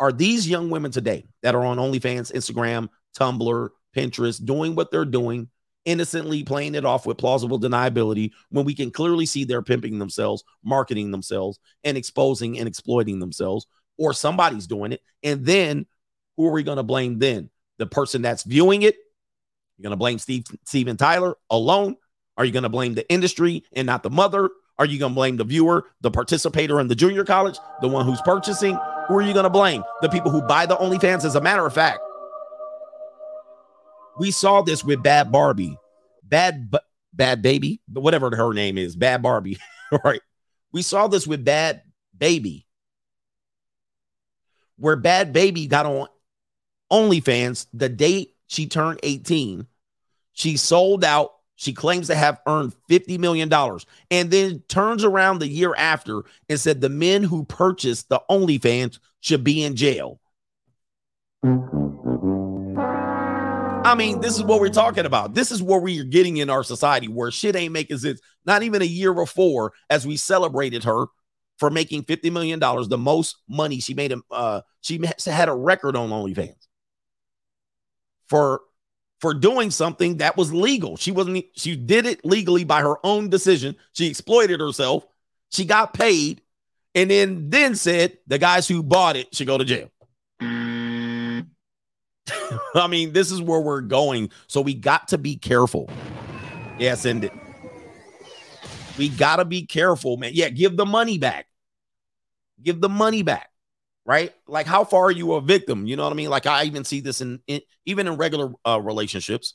are 0.00 0.12
these 0.12 0.48
young 0.48 0.70
women 0.70 0.90
today 0.90 1.26
that 1.42 1.54
are 1.54 1.64
on 1.64 1.76
OnlyFans, 1.76 2.32
Instagram, 2.32 2.88
Tumblr, 3.18 3.68
Pinterest, 3.94 4.44
doing 4.44 4.74
what 4.74 4.90
they're 4.90 5.04
doing, 5.04 5.48
innocently 5.88 6.44
playing 6.44 6.74
it 6.74 6.84
off 6.84 7.06
with 7.06 7.16
plausible 7.16 7.58
deniability 7.58 8.30
when 8.50 8.66
we 8.66 8.74
can 8.74 8.90
clearly 8.90 9.24
see 9.24 9.44
they're 9.44 9.62
pimping 9.62 9.98
themselves, 9.98 10.44
marketing 10.62 11.10
themselves, 11.10 11.58
and 11.82 11.96
exposing 11.96 12.58
and 12.58 12.68
exploiting 12.68 13.18
themselves, 13.18 13.66
or 13.96 14.12
somebody's 14.12 14.66
doing 14.66 14.92
it? 14.92 15.00
And 15.22 15.46
then 15.46 15.86
who 16.36 16.46
are 16.46 16.52
we 16.52 16.62
going 16.62 16.76
to 16.76 16.82
blame 16.82 17.18
then? 17.18 17.48
The 17.78 17.86
person 17.86 18.20
that's 18.20 18.42
viewing 18.42 18.82
it? 18.82 18.96
You're 19.78 19.84
going 19.84 19.92
to 19.92 19.96
blame 19.96 20.18
Steve, 20.18 20.44
Steven 20.66 20.98
Tyler 20.98 21.36
alone? 21.48 21.96
Are 22.36 22.44
you 22.44 22.52
going 22.52 22.64
to 22.64 22.68
blame 22.68 22.94
the 22.94 23.08
industry 23.10 23.64
and 23.72 23.86
not 23.86 24.02
the 24.02 24.10
mother? 24.10 24.50
Are 24.78 24.84
you 24.84 24.98
going 24.98 25.12
to 25.12 25.14
blame 25.14 25.38
the 25.38 25.44
viewer, 25.44 25.86
the 26.02 26.10
participator 26.10 26.80
in 26.80 26.88
the 26.88 26.94
junior 26.94 27.24
college, 27.24 27.58
the 27.80 27.88
one 27.88 28.04
who's 28.04 28.20
purchasing? 28.22 28.78
Who 29.08 29.16
are 29.16 29.22
you 29.22 29.32
going 29.32 29.44
to 29.44 29.50
blame? 29.50 29.82
The 30.02 30.08
people 30.08 30.30
who 30.30 30.42
buy 30.42 30.66
the 30.66 30.76
OnlyFans? 30.76 31.24
As 31.24 31.34
a 31.34 31.40
matter 31.40 31.66
of 31.66 31.72
fact, 31.72 32.00
we 34.18 34.30
saw 34.30 34.62
this 34.62 34.84
with 34.84 35.02
Bad 35.02 35.32
Barbie, 35.32 35.76
Bad 36.22 36.70
Bhad 37.16 37.42
Bhabie, 37.42 37.80
whatever 37.92 38.34
her 38.34 38.52
name 38.52 38.78
is, 38.78 38.96
Bad 38.96 39.22
Barbie. 39.22 39.58
right? 40.04 40.20
We 40.72 40.82
saw 40.82 41.08
this 41.08 41.26
with 41.26 41.44
Bhad 41.44 41.82
Bhabie, 42.16 42.64
where 44.76 44.96
Bhad 44.96 45.32
Bhabie 45.32 45.68
got 45.68 45.86
on 45.86 46.08
OnlyFans 46.92 47.66
the 47.72 47.88
date 47.88 48.34
she 48.46 48.66
turned 48.66 49.00
18. 49.02 49.66
She 50.32 50.56
sold 50.56 51.04
out 51.04 51.32
she 51.60 51.72
claims 51.72 52.06
to 52.06 52.14
have 52.14 52.40
earned 52.46 52.72
$50 52.88 53.18
million 53.18 53.52
and 54.12 54.30
then 54.30 54.62
turns 54.68 55.02
around 55.02 55.40
the 55.40 55.48
year 55.48 55.74
after 55.76 56.22
and 56.48 56.58
said 56.58 56.80
the 56.80 56.88
men 56.88 57.24
who 57.24 57.44
purchased 57.44 58.08
the 58.08 58.22
OnlyFans 58.30 59.00
should 59.20 59.42
be 59.42 59.64
in 59.64 59.74
jail. 59.74 60.20
I 63.88 63.94
mean, 63.94 64.20
this 64.20 64.36
is 64.36 64.42
what 64.42 64.60
we're 64.60 64.68
talking 64.68 65.06
about. 65.06 65.32
This 65.32 65.50
is 65.50 65.62
where 65.62 65.80
we 65.80 65.98
are 65.98 66.04
getting 66.04 66.36
in 66.36 66.50
our 66.50 66.62
society 66.62 67.08
where 67.08 67.30
shit 67.30 67.56
ain't 67.56 67.72
making 67.72 67.96
sense. 67.96 68.20
Not 68.44 68.62
even 68.62 68.82
a 68.82 68.84
year 68.84 69.14
before, 69.14 69.72
as 69.88 70.06
we 70.06 70.18
celebrated 70.18 70.84
her 70.84 71.06
for 71.56 71.70
making 71.70 72.04
$50 72.04 72.30
million, 72.30 72.60
the 72.60 72.98
most 72.98 73.36
money 73.48 73.80
she 73.80 73.94
made. 73.94 74.12
Uh, 74.30 74.60
she 74.82 75.00
had 75.24 75.48
a 75.48 75.54
record 75.54 75.96
on 75.96 76.10
OnlyFans 76.10 76.66
for 78.26 78.60
for 79.20 79.32
doing 79.32 79.70
something 79.70 80.18
that 80.18 80.36
was 80.36 80.52
legal. 80.52 80.96
She 80.98 81.10
wasn't, 81.10 81.46
she 81.56 81.74
did 81.74 82.04
it 82.04 82.24
legally 82.24 82.64
by 82.64 82.82
her 82.82 82.94
own 83.04 83.30
decision. 83.30 83.74
She 83.94 84.06
exploited 84.06 84.60
herself. 84.60 85.04
She 85.50 85.64
got 85.64 85.94
paid 85.94 86.42
and 86.94 87.10
then 87.10 87.48
then 87.48 87.74
said 87.74 88.18
the 88.26 88.38
guys 88.38 88.68
who 88.68 88.82
bought 88.82 89.16
it 89.16 89.34
should 89.34 89.46
go 89.46 89.56
to 89.56 89.64
jail. 89.64 89.90
I 92.74 92.86
mean, 92.86 93.12
this 93.12 93.30
is 93.30 93.40
where 93.42 93.60
we're 93.60 93.80
going. 93.80 94.30
So 94.46 94.60
we 94.60 94.74
got 94.74 95.08
to 95.08 95.18
be 95.18 95.36
careful. 95.36 95.88
Yes, 96.78 97.02
send 97.02 97.24
it. 97.24 97.32
We 98.96 99.08
got 99.08 99.36
to 99.36 99.44
be 99.44 99.66
careful, 99.66 100.16
man. 100.16 100.32
Yeah, 100.34 100.48
give 100.48 100.76
the 100.76 100.86
money 100.86 101.18
back. 101.18 101.46
Give 102.62 102.80
the 102.80 102.88
money 102.88 103.22
back 103.22 103.50
right? 104.08 104.32
Like, 104.46 104.66
how 104.66 104.84
far 104.84 105.04
are 105.04 105.10
you 105.12 105.34
a 105.34 105.40
victim? 105.42 105.86
You 105.86 105.94
know 105.94 106.02
what 106.04 106.14
I 106.14 106.16
mean? 106.16 106.30
Like, 106.30 106.46
I 106.46 106.64
even 106.64 106.82
see 106.82 107.00
this 107.00 107.20
in, 107.20 107.40
in 107.46 107.60
even 107.84 108.06
in 108.08 108.16
regular 108.16 108.50
uh, 108.66 108.80
relationships. 108.80 109.54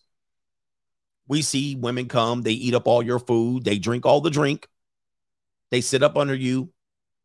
We 1.27 1.41
see 1.41 1.75
women 1.75 2.07
come, 2.07 2.43
they 2.43 2.51
eat 2.51 2.75
up 2.75 2.87
all 2.87 3.01
your 3.01 3.17
food, 3.17 3.63
they 3.63 3.79
drink 3.79 4.05
all 4.05 4.21
the 4.21 4.29
drink, 4.29 4.67
they 5.71 5.81
sit 5.81 6.03
up 6.03 6.17
under 6.17 6.35
you, 6.35 6.71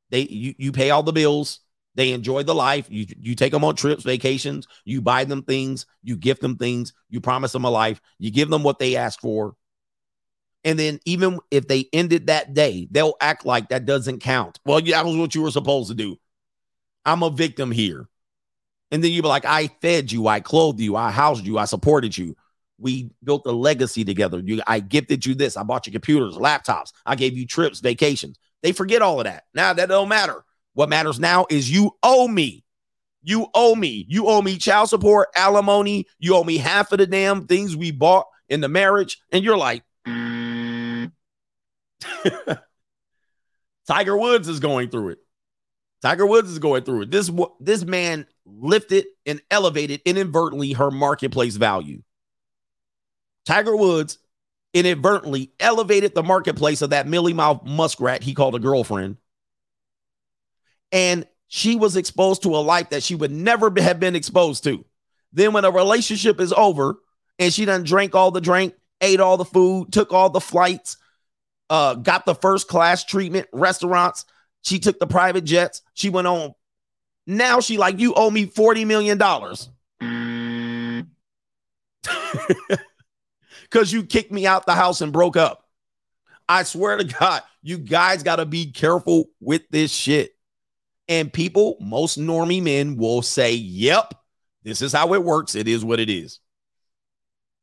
they 0.08 0.22
you 0.22 0.54
you 0.56 0.72
pay 0.72 0.88
all 0.88 1.02
the 1.02 1.12
bills, 1.12 1.60
they 1.98 2.12
enjoy 2.12 2.44
the 2.44 2.54
life. 2.54 2.86
You 2.88 3.06
you 3.18 3.34
take 3.34 3.50
them 3.50 3.64
on 3.64 3.74
trips, 3.74 4.04
vacations, 4.04 4.68
you 4.84 5.02
buy 5.02 5.24
them 5.24 5.42
things, 5.42 5.84
you 6.04 6.16
gift 6.16 6.40
them 6.40 6.56
things, 6.56 6.92
you 7.10 7.20
promise 7.20 7.50
them 7.50 7.64
a 7.64 7.70
life, 7.70 8.00
you 8.20 8.30
give 8.30 8.48
them 8.48 8.62
what 8.62 8.78
they 8.78 8.94
ask 8.94 9.20
for. 9.20 9.56
And 10.62 10.78
then 10.78 11.00
even 11.06 11.40
if 11.50 11.66
they 11.66 11.86
ended 11.92 12.28
that 12.28 12.54
day, 12.54 12.86
they'll 12.88 13.16
act 13.20 13.44
like 13.44 13.70
that 13.70 13.84
doesn't 13.84 14.20
count. 14.20 14.60
Well, 14.64 14.80
that 14.80 15.04
was 15.04 15.16
what 15.16 15.34
you 15.34 15.42
were 15.42 15.50
supposed 15.50 15.88
to 15.88 15.96
do. 15.96 16.16
I'm 17.04 17.24
a 17.24 17.30
victim 17.30 17.72
here. 17.72 18.08
And 18.92 19.02
then 19.02 19.10
you 19.10 19.20
be 19.20 19.28
like, 19.28 19.44
I 19.44 19.66
fed 19.82 20.12
you, 20.12 20.28
I 20.28 20.38
clothed 20.38 20.78
you, 20.78 20.94
I 20.94 21.10
housed 21.10 21.44
you, 21.44 21.58
I 21.58 21.64
supported 21.64 22.16
you. 22.16 22.36
We 22.78 23.10
built 23.24 23.44
a 23.46 23.52
legacy 23.52 24.04
together. 24.04 24.38
You, 24.38 24.62
I 24.68 24.78
gifted 24.78 25.26
you 25.26 25.34
this. 25.34 25.56
I 25.56 25.64
bought 25.64 25.86
you 25.86 25.92
computers, 25.92 26.36
laptops. 26.36 26.92
I 27.04 27.16
gave 27.16 27.36
you 27.36 27.44
trips, 27.44 27.80
vacations. 27.80 28.38
They 28.62 28.70
forget 28.70 29.02
all 29.02 29.18
of 29.18 29.24
that. 29.24 29.44
Now 29.52 29.72
that 29.72 29.88
don't 29.88 30.08
matter. 30.08 30.44
What 30.78 30.88
matters 30.88 31.18
now 31.18 31.44
is 31.50 31.68
you 31.68 31.96
owe 32.04 32.28
me. 32.28 32.62
You 33.24 33.48
owe 33.52 33.74
me. 33.74 34.06
You 34.08 34.28
owe 34.28 34.40
me 34.40 34.58
child 34.58 34.88
support, 34.88 35.28
alimony. 35.34 36.06
You 36.20 36.36
owe 36.36 36.44
me 36.44 36.56
half 36.56 36.92
of 36.92 36.98
the 36.98 37.06
damn 37.08 37.48
things 37.48 37.76
we 37.76 37.90
bought 37.90 38.26
in 38.48 38.60
the 38.60 38.68
marriage. 38.68 39.18
And 39.32 39.42
you're 39.42 39.56
like. 39.56 39.82
Tiger 43.88 44.16
Woods 44.16 44.46
is 44.46 44.60
going 44.60 44.90
through 44.90 45.08
it. 45.08 45.18
Tiger 46.00 46.26
Woods 46.26 46.48
is 46.48 46.60
going 46.60 46.84
through 46.84 47.02
it. 47.02 47.10
This 47.10 47.28
this 47.58 47.82
man 47.82 48.28
lifted 48.46 49.06
and 49.26 49.42
elevated 49.50 50.00
inadvertently 50.04 50.74
her 50.74 50.92
marketplace 50.92 51.56
value. 51.56 52.04
Tiger 53.46 53.74
Woods 53.74 54.20
inadvertently 54.72 55.50
elevated 55.58 56.14
the 56.14 56.22
marketplace 56.22 56.82
of 56.82 56.90
that 56.90 57.08
Millie 57.08 57.32
Mouth 57.32 57.64
muskrat 57.64 58.22
he 58.22 58.32
called 58.32 58.54
a 58.54 58.60
girlfriend. 58.60 59.16
And 60.92 61.26
she 61.48 61.76
was 61.76 61.96
exposed 61.96 62.42
to 62.42 62.56
a 62.56 62.58
life 62.58 62.90
that 62.90 63.02
she 63.02 63.14
would 63.14 63.30
never 63.30 63.72
have 63.80 63.98
been 63.98 64.16
exposed 64.16 64.64
to. 64.64 64.84
Then 65.32 65.52
when 65.52 65.64
a 65.64 65.70
relationship 65.70 66.40
is 66.40 66.52
over 66.52 66.96
and 67.38 67.52
she 67.52 67.64
done 67.64 67.84
drank 67.84 68.14
all 68.14 68.30
the 68.30 68.40
drink, 68.40 68.74
ate 69.00 69.20
all 69.20 69.36
the 69.36 69.44
food, 69.44 69.92
took 69.92 70.12
all 70.12 70.30
the 70.30 70.40
flights, 70.40 70.96
uh, 71.70 71.94
got 71.94 72.26
the 72.26 72.34
first 72.34 72.68
class 72.68 73.04
treatment, 73.04 73.46
restaurants. 73.52 74.24
She 74.62 74.78
took 74.78 74.98
the 74.98 75.06
private 75.06 75.44
jets. 75.44 75.82
She 75.94 76.08
went 76.08 76.26
on. 76.26 76.54
Now 77.26 77.60
she 77.60 77.76
like, 77.76 77.98
you 77.98 78.14
owe 78.14 78.30
me 78.30 78.46
$40 78.46 78.86
million. 78.86 79.18
Because 83.62 83.92
you 83.92 84.04
kicked 84.04 84.32
me 84.32 84.46
out 84.46 84.66
the 84.66 84.74
house 84.74 85.00
and 85.00 85.12
broke 85.12 85.36
up. 85.36 85.64
I 86.48 86.62
swear 86.62 86.96
to 86.96 87.04
God, 87.04 87.42
you 87.62 87.76
guys 87.76 88.22
got 88.22 88.36
to 88.36 88.46
be 88.46 88.72
careful 88.72 89.26
with 89.40 89.68
this 89.70 89.92
shit. 89.92 90.34
And 91.08 91.32
people, 91.32 91.76
most 91.80 92.18
normie 92.18 92.62
men 92.62 92.96
will 92.96 93.22
say, 93.22 93.54
yep, 93.54 94.12
this 94.62 94.82
is 94.82 94.92
how 94.92 95.14
it 95.14 95.24
works. 95.24 95.54
It 95.54 95.66
is 95.66 95.84
what 95.84 96.00
it 96.00 96.10
is. 96.10 96.40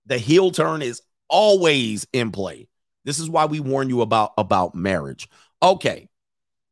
The 0.08 0.18
heel 0.18 0.52
turn 0.52 0.82
is 0.82 1.02
always 1.30 2.08
in 2.14 2.32
play. 2.32 2.68
This 3.04 3.20
is 3.20 3.30
why 3.30 3.46
we 3.46 3.60
warn 3.60 3.90
you 3.90 4.02
about 4.02 4.34
about 4.38 4.74
marriage. 4.76 5.30
Okay. 5.62 6.10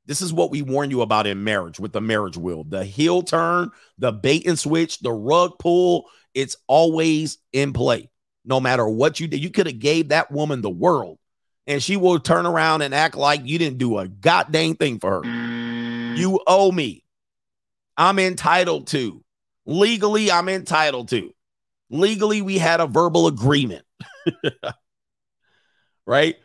This 0.06 0.22
is 0.22 0.34
what 0.34 0.52
we 0.52 0.62
warn 0.62 0.92
you 0.92 1.02
about 1.02 1.28
in 1.28 1.46
marriage 1.46 1.80
with 1.80 1.94
the 1.94 2.02
marriage 2.02 2.36
wheel. 2.36 2.66
The 2.66 2.84
heel 2.84 3.22
turn, 3.22 3.72
the 3.98 4.12
bait 4.12 4.46
and 4.46 4.60
switch, 4.60 5.00
the 5.00 5.14
rug 5.14 5.54
pull, 5.60 6.10
it's 6.34 6.58
always 6.68 7.38
in 7.54 7.72
play. 7.72 8.10
No 8.44 8.60
matter 8.60 8.88
what 8.88 9.20
you 9.22 9.28
did, 9.28 9.42
you 9.42 9.50
could 9.50 9.68
have 9.68 9.80
gave 9.80 10.10
that 10.10 10.30
woman 10.30 10.62
the 10.62 10.70
world 10.70 11.20
and 11.68 11.82
she 11.82 11.96
will 11.98 12.20
turn 12.20 12.46
around 12.46 12.82
and 12.82 12.94
act 12.94 13.16
like 13.16 13.42
you 13.46 13.58
didn't 13.58 13.78
do 13.78 13.98
a 13.98 14.08
goddamn 14.08 14.76
thing 14.76 15.00
for 15.00 15.24
her. 15.24 15.53
Mm-hmm. 16.14 16.22
You 16.22 16.40
owe 16.48 16.72
me. 16.72 17.04
I'm 17.98 18.20
entitled 18.20 18.88
to. 18.88 19.24
Legally, 19.66 20.32
I'm 20.32 20.50
entitled 20.50 21.10
to. 21.10 21.34
Legally, 21.90 22.42
we 22.42 22.58
had 22.58 22.80
a 22.82 22.88
verbal 22.88 23.28
agreement. 23.28 23.86
right? 26.06 26.36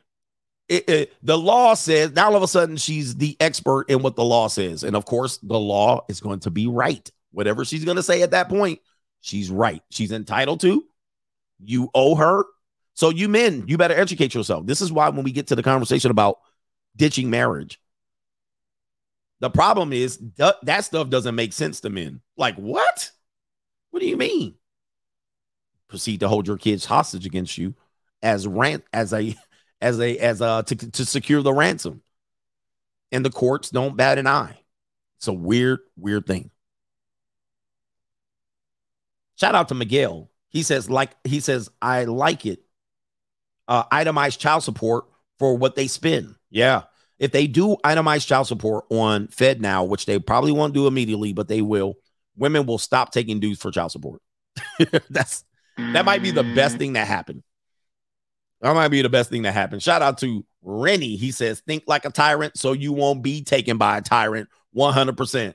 It, 0.69 0.89
it, 0.89 1.12
the 1.23 1.39
law 1.39 1.73
says 1.74 2.12
now 2.12 2.27
all 2.27 2.36
of 2.36 2.43
a 2.43 2.49
sudden 2.49 2.77
she's 2.77 3.16
the 3.16 3.36
expert 3.40 3.89
in 3.89 4.03
what 4.03 4.16
the 4.16 4.24
law 4.24 4.49
says. 4.49 4.85
And 4.85 4.95
of 4.95 5.07
course, 5.07 5.39
the 5.39 5.59
law 5.59 6.05
is 6.09 6.20
going 6.20 6.40
to 6.40 6.51
be 6.51 6.66
right. 6.66 7.11
Whatever 7.32 7.65
she's 7.65 7.85
going 7.85 7.97
to 7.97 8.03
say 8.03 8.23
at 8.23 8.32
that 8.32 8.49
point, 8.49 8.81
she's 9.20 9.51
right. 9.51 9.82
She's 9.90 10.12
entitled 10.12 10.61
to. 10.61 10.85
You 11.65 11.90
owe 11.95 12.15
her. 12.16 12.45
So, 12.95 13.11
you 13.11 13.28
men, 13.28 13.65
you 13.69 13.78
better 13.78 13.95
educate 13.95 14.35
yourself. 14.35 14.66
This 14.66 14.81
is 14.81 14.93
why 14.93 15.09
when 15.09 15.24
we 15.24 15.32
get 15.32 15.47
to 15.49 15.55
the 15.55 15.62
conversation 15.62 16.11
about 16.11 16.39
ditching 16.97 17.31
marriage, 17.31 17.81
the 19.40 19.51
problem 19.51 19.93
is 19.93 20.19
th- 20.36 20.55
that 20.62 20.85
stuff 20.85 21.09
doesn't 21.10 21.35
make 21.35 21.52
sense 21.52 21.81
to 21.81 21.90
men. 21.90 22.20
Like, 22.36 22.56
what? 22.56 23.10
What 23.90 24.01
do 24.01 24.06
you 24.06 24.16
mean? 24.16 24.55
Proceed 25.89 26.20
to 26.20 26.28
hold 26.28 26.47
your 26.47 26.59
kids 26.59 26.85
hostage 26.85 27.27
against 27.27 27.56
you 27.56 27.74
as 28.23 28.47
rant 28.47 28.85
as 28.93 29.12
a 29.12 29.35
as 29.81 30.01
a 30.01 30.19
as 30.19 30.40
a 30.40 30.65
to, 30.66 30.77
to 30.93 31.05
secure 31.05 31.43
the 31.43 31.52
ransom. 31.52 32.02
And 33.10 33.24
the 33.24 33.31
courts 33.31 33.70
don't 33.70 33.97
bat 33.97 34.19
an 34.19 34.27
eye. 34.27 34.59
It's 35.16 35.28
a 35.28 35.32
weird, 35.32 35.81
weird 35.97 36.27
thing. 36.27 36.51
Shout 39.36 39.55
out 39.55 39.69
to 39.69 39.74
Miguel. 39.74 40.31
He 40.51 40.62
says, 40.62 40.90
like 40.90 41.12
he 41.24 41.40
says, 41.40 41.70
I 41.81 42.05
like 42.05 42.44
it. 42.44 42.60
Uh, 43.66 43.85
itemized 43.90 44.40
child 44.40 44.62
support 44.62 45.06
for 45.39 45.56
what 45.56 45.74
they 45.74 45.86
spend. 45.86 46.35
Yeah. 46.51 46.82
If 47.19 47.32
they 47.32 47.47
do 47.47 47.77
itemize 47.85 48.27
child 48.27 48.47
support 48.47 48.85
on 48.90 49.28
Fed 49.28 49.61
now, 49.61 49.85
which 49.85 50.07
they 50.07 50.19
probably 50.19 50.53
won't 50.53 50.74
do 50.74 50.86
immediately, 50.86 51.32
but 51.32 51.49
they 51.49 51.62
will, 51.62 51.95
women 52.36 52.66
will 52.66 52.78
stop 52.78 53.12
taking 53.12 53.40
dues 53.40 53.59
for 53.59 53.70
child 53.70 53.90
support. 53.90 54.23
That's 55.11 55.45
that 55.77 56.05
might 56.05 56.23
be 56.23 56.31
the 56.31 56.43
best 56.43 56.77
thing 56.77 56.95
that 56.95 57.07
happened. 57.07 57.43
That 58.61 58.74
might 58.74 58.89
be 58.89 59.03
the 59.03 59.09
best 59.09 59.31
thing 59.31 59.43
that 59.43 59.53
happened. 59.53 59.82
Shout 59.82 60.03
out 60.03 60.19
to 60.19 60.45
Rennie. 60.62 61.16
He 61.16 61.31
says, 61.31 61.61
think 61.61 61.85
like 61.86 62.05
a 62.05 62.11
tyrant 62.11 62.59
so 62.59 62.73
you 62.73 62.93
won't 62.93 63.23
be 63.23 63.43
taken 63.43 63.78
by 63.78 63.99
a 63.99 64.03
tyrant 64.03 64.49
100%. 64.77 65.55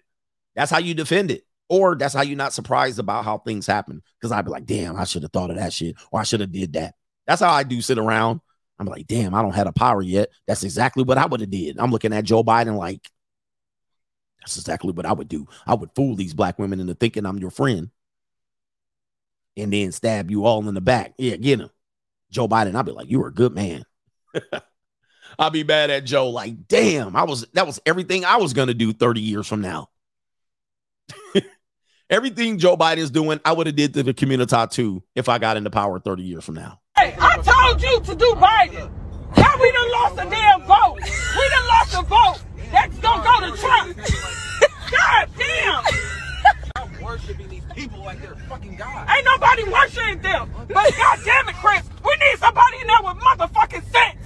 That's 0.56 0.72
how 0.72 0.80
you 0.80 0.94
defend 0.94 1.32
it. 1.32 1.44
Or 1.70 1.96
that's 1.96 2.14
how 2.14 2.22
you're 2.22 2.38
not 2.38 2.54
surprised 2.54 3.00
about 3.00 3.26
how 3.26 3.40
things 3.40 3.68
happen. 3.68 4.02
Because 4.20 4.32
I'd 4.32 4.46
be 4.46 4.52
like, 4.52 4.66
damn, 4.66 4.96
I 4.96 5.04
should 5.04 5.24
have 5.24 5.32
thought 5.32 5.50
of 5.50 5.58
that 5.58 5.74
shit. 5.74 5.96
Or 6.12 6.20
I 6.20 6.24
should 6.24 6.40
have 6.40 6.52
did 6.52 6.74
that. 6.74 6.96
That's 7.28 7.42
how 7.42 7.52
I 7.52 7.64
do 7.64 7.82
sit 7.82 7.98
around. 7.98 8.42
I'm 8.84 8.92
like, 8.92 9.08
damn, 9.08 9.34
I 9.34 9.42
don't 9.42 9.56
have 9.56 9.68
a 9.68 9.72
power 9.72 10.02
yet. 10.02 10.30
That's 10.46 10.64
exactly 10.64 11.04
what 11.04 11.18
I 11.18 11.26
would 11.26 11.40
have 11.40 11.50
did. 11.50 11.78
I'm 11.80 11.92
looking 11.92 12.14
at 12.14 12.26
Joe 12.26 12.44
Biden 12.44 12.76
like, 12.78 13.10
that's 14.42 14.58
exactly 14.58 14.92
what 14.92 15.06
I 15.06 15.14
would 15.14 15.30
do. 15.30 15.48
I 15.66 15.74
would 15.74 15.92
fool 15.96 16.16
these 16.16 16.34
black 16.34 16.60
women 16.60 16.82
into 16.82 16.96
thinking 16.96 17.26
I'm 17.26 17.38
your 17.38 17.50
friend 17.50 17.90
and 19.56 19.72
then 19.72 19.92
stab 19.94 20.30
you 20.30 20.46
all 20.46 20.68
in 20.68 20.74
the 20.74 20.82
back. 20.82 21.14
Yeah, 21.18 21.38
get 21.38 21.62
him. 21.62 21.70
Joe 22.30 22.50
Biden, 22.50 22.76
I'd 22.76 22.86
be 22.86 22.92
like, 22.92 23.10
you're 23.10 23.28
a 23.28 23.34
good 23.34 23.54
man. 23.54 23.86
I'll 25.40 25.50
be 25.50 25.64
mad 25.64 25.90
at 25.90 26.04
Joe, 26.04 26.30
like, 26.30 26.68
damn, 26.68 27.16
I 27.16 27.24
was 27.24 27.48
that 27.54 27.66
was 27.66 27.80
everything 27.86 28.26
I 28.26 28.38
was 28.38 28.54
gonna 28.54 28.74
do 28.74 28.92
30 28.94 29.22
years 29.22 29.48
from 29.48 29.62
now. 29.62 29.90
everything 32.10 32.60
Joe 32.60 32.76
Biden 32.76 32.98
is 32.98 33.12
doing, 33.12 33.40
I 33.46 33.54
would 33.54 33.68
have 33.68 33.76
did 33.76 33.94
to 33.96 34.04
the 34.04 34.14
community 34.14 34.56
too 34.72 35.04
if 35.16 35.30
I 35.30 35.38
got 35.40 35.58
into 35.58 35.70
power 35.70 36.00
30 36.00 36.24
years 36.24 36.44
from 36.44 36.56
now. 36.56 36.82
Hey, 36.98 37.16
I 37.74 37.76
told 37.76 37.82
you 37.82 38.14
to 38.14 38.16
do 38.16 38.26
Biden. 38.36 38.92
Now 39.36 39.58
we 39.60 39.72
done 39.72 39.92
lost 39.92 40.14
a 40.20 40.30
damn 40.30 40.62
vote. 40.62 41.00
We 41.02 41.50
done 41.50 41.68
lost 41.68 41.94
a 41.96 42.04
vote. 42.04 42.40
That's 42.72 43.00
gonna 43.00 43.24
go 43.24 43.50
to 43.50 43.58
Trump. 43.58 43.98
God 44.92 45.30
damn. 45.36 45.84
I'm 46.76 47.02
worshiping 47.02 47.50
these 47.50 47.64
people 47.74 48.04
like 48.04 48.22
they're 48.22 48.36
fucking 48.48 48.76
God. 48.76 49.10
Ain't 49.10 49.26
nobody 49.26 49.64
worshiping 49.64 50.22
them. 50.22 50.52
But 50.68 50.96
God 50.96 51.20
damn 51.26 51.50
it, 51.50 51.56
Chris, 51.56 51.82
we 52.06 52.12
need 52.12 52.38
somebody 52.38 52.78
in 52.82 52.88
there 52.88 53.02
with 53.02 53.18
motherfucking 53.18 53.92
sense. 53.92 54.20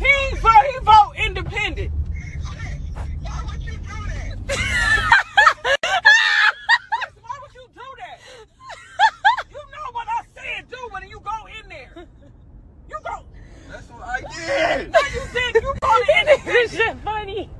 he 0.00 0.36
vote, 0.36 0.64
he 0.72 0.78
vote 0.84 1.12
independent. 1.24 1.92
Why 7.20 7.38
would 7.42 7.54
you 7.54 7.68
do 7.74 7.86
that? 7.98 8.18
You 9.50 9.58
know 9.58 9.92
what 9.92 10.06
I 10.08 10.22
said 10.34 10.68
do 10.70 10.76
when 10.90 11.08
you 11.08 11.20
go 11.20 11.46
in 11.60 11.68
there. 11.68 12.06
You 12.88 12.98
go. 13.04 13.24
That's 13.70 13.88
what 14.46 14.90
No, 14.90 15.00
you 15.14 15.22
did. 15.32 15.62
You 15.62 15.74
go 15.80 15.96
in 16.18 16.26
there. 16.26 16.38
This 16.44 16.72
shit 16.72 16.96
funny. 17.04 17.50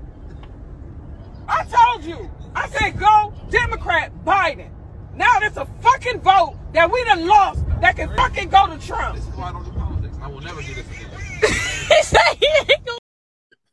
I 1.49 1.65
told 1.65 2.05
you. 2.05 2.31
I 2.55 2.69
said 2.69 2.99
go 2.99 3.33
Democrat 3.51 4.13
Biden. 4.25 4.71
Now 5.15 5.39
there's 5.41 5.57
a 5.57 5.67
fucking 5.81 6.21
vote 6.21 6.57
that 6.73 6.91
we 6.91 7.03
done 7.05 7.27
lost 7.27 7.65
that 7.81 7.97
can 7.97 8.15
fucking 8.17 8.49
go 8.49 8.67
to 8.67 8.79
Trump. 8.87 9.17
This 9.17 9.27
is 9.27 9.35
why 9.35 9.49
I 9.49 9.53
don't 9.53 9.65
do 9.65 9.73
politics. 9.73 10.17
I 10.23 10.29
will 10.29 10.41
never 10.41 10.63
do 10.63 10.75
this 10.75 10.87
again. 10.87 11.11
he 11.41 12.03
said 12.03 12.37
he 12.39 12.47
ain't 12.47 12.87
gonna 12.87 12.99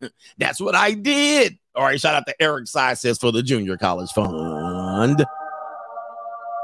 That's 0.38 0.60
what 0.60 0.76
I 0.76 0.94
did. 0.94 1.58
All 1.76 1.84
right, 1.84 2.00
shout 2.00 2.16
out 2.16 2.26
to 2.28 2.36
Eric 2.42 2.68
Size 2.68 3.02
says 3.02 3.18
for 3.18 3.32
the 3.32 3.44
Junior 3.44 3.78
College 3.78 4.10
Fund. 4.12 5.26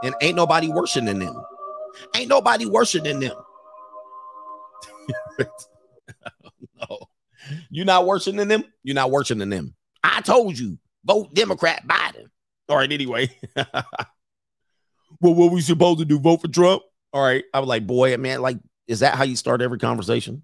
And 0.03 0.15
ain't 0.22 0.35
nobody 0.35 0.67
worshiping 0.67 1.19
them. 1.19 1.41
Ain't 2.15 2.30
nobody 2.30 2.65
worshiping 2.65 3.19
them. 3.19 3.35
no. 6.89 6.99
You're 7.69 7.85
not 7.85 8.06
worshiping 8.06 8.47
them. 8.47 8.64
You're 8.84 8.95
not 8.95 9.11
worshiping 9.11 9.49
them. 9.49 9.76
I 10.03 10.22
told 10.22 10.57
you, 10.57 10.77
vote 11.03 11.34
Democrat 11.34 11.85
Biden. 11.88 12.27
All 12.68 12.77
right, 12.77 12.91
anyway. 12.91 13.30
well, 13.56 13.76
what 15.22 15.52
we 15.52 15.61
supposed 15.61 15.99
to 15.99 16.06
do? 16.06 16.19
Vote 16.19 16.41
for 16.41 16.47
Trump? 16.47 16.84
All 17.14 17.23
right. 17.23 17.43
I 17.53 17.60
was 17.60 17.69
like, 17.69 17.85
boy, 17.85 18.18
man, 18.18 18.41
like, 18.41 18.57
is 18.88 18.99
that 18.99 19.15
how 19.15 19.23
you 19.23 19.35
start 19.35 19.61
every 19.61 19.80
conversation? 19.80 20.43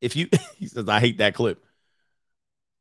If 0.00 0.16
you, 0.16 0.28
he 0.56 0.66
says, 0.66 0.88
I 0.88 1.00
hate 1.00 1.18
that 1.18 1.34
clip. 1.34 1.64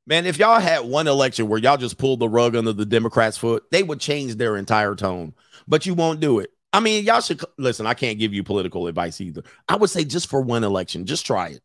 Man, 0.05 0.25
if 0.25 0.39
y'all 0.39 0.61
had 0.61 0.85
one 0.85 1.07
election 1.07 1.49
where 1.49 1.59
y'all 1.59 1.75
just 1.75 1.97
pulled 1.97 2.21
the 2.21 2.29
rug 2.29 2.55
under 2.55 2.71
the 2.71 2.85
Democrats' 2.85 3.37
foot, 3.37 3.63
they 3.71 3.83
would 3.83 3.99
change 3.99 4.35
their 4.35 4.55
entire 4.55 4.95
tone. 4.95 5.33
But 5.67 5.85
you 5.85 5.95
won't 5.95 6.21
do 6.21 6.39
it. 6.39 6.51
I 6.73 6.79
mean, 6.79 7.05
y'all 7.05 7.21
should 7.21 7.41
listen. 7.57 7.87
I 7.87 7.93
can't 7.93 8.19
give 8.19 8.33
you 8.33 8.43
political 8.43 8.87
advice 8.87 9.21
either. 9.21 9.43
I 9.67 9.75
would 9.75 9.89
say 9.89 10.03
just 10.03 10.29
for 10.29 10.41
one 10.41 10.63
election, 10.63 11.05
just 11.05 11.25
try 11.25 11.49
it. 11.49 11.61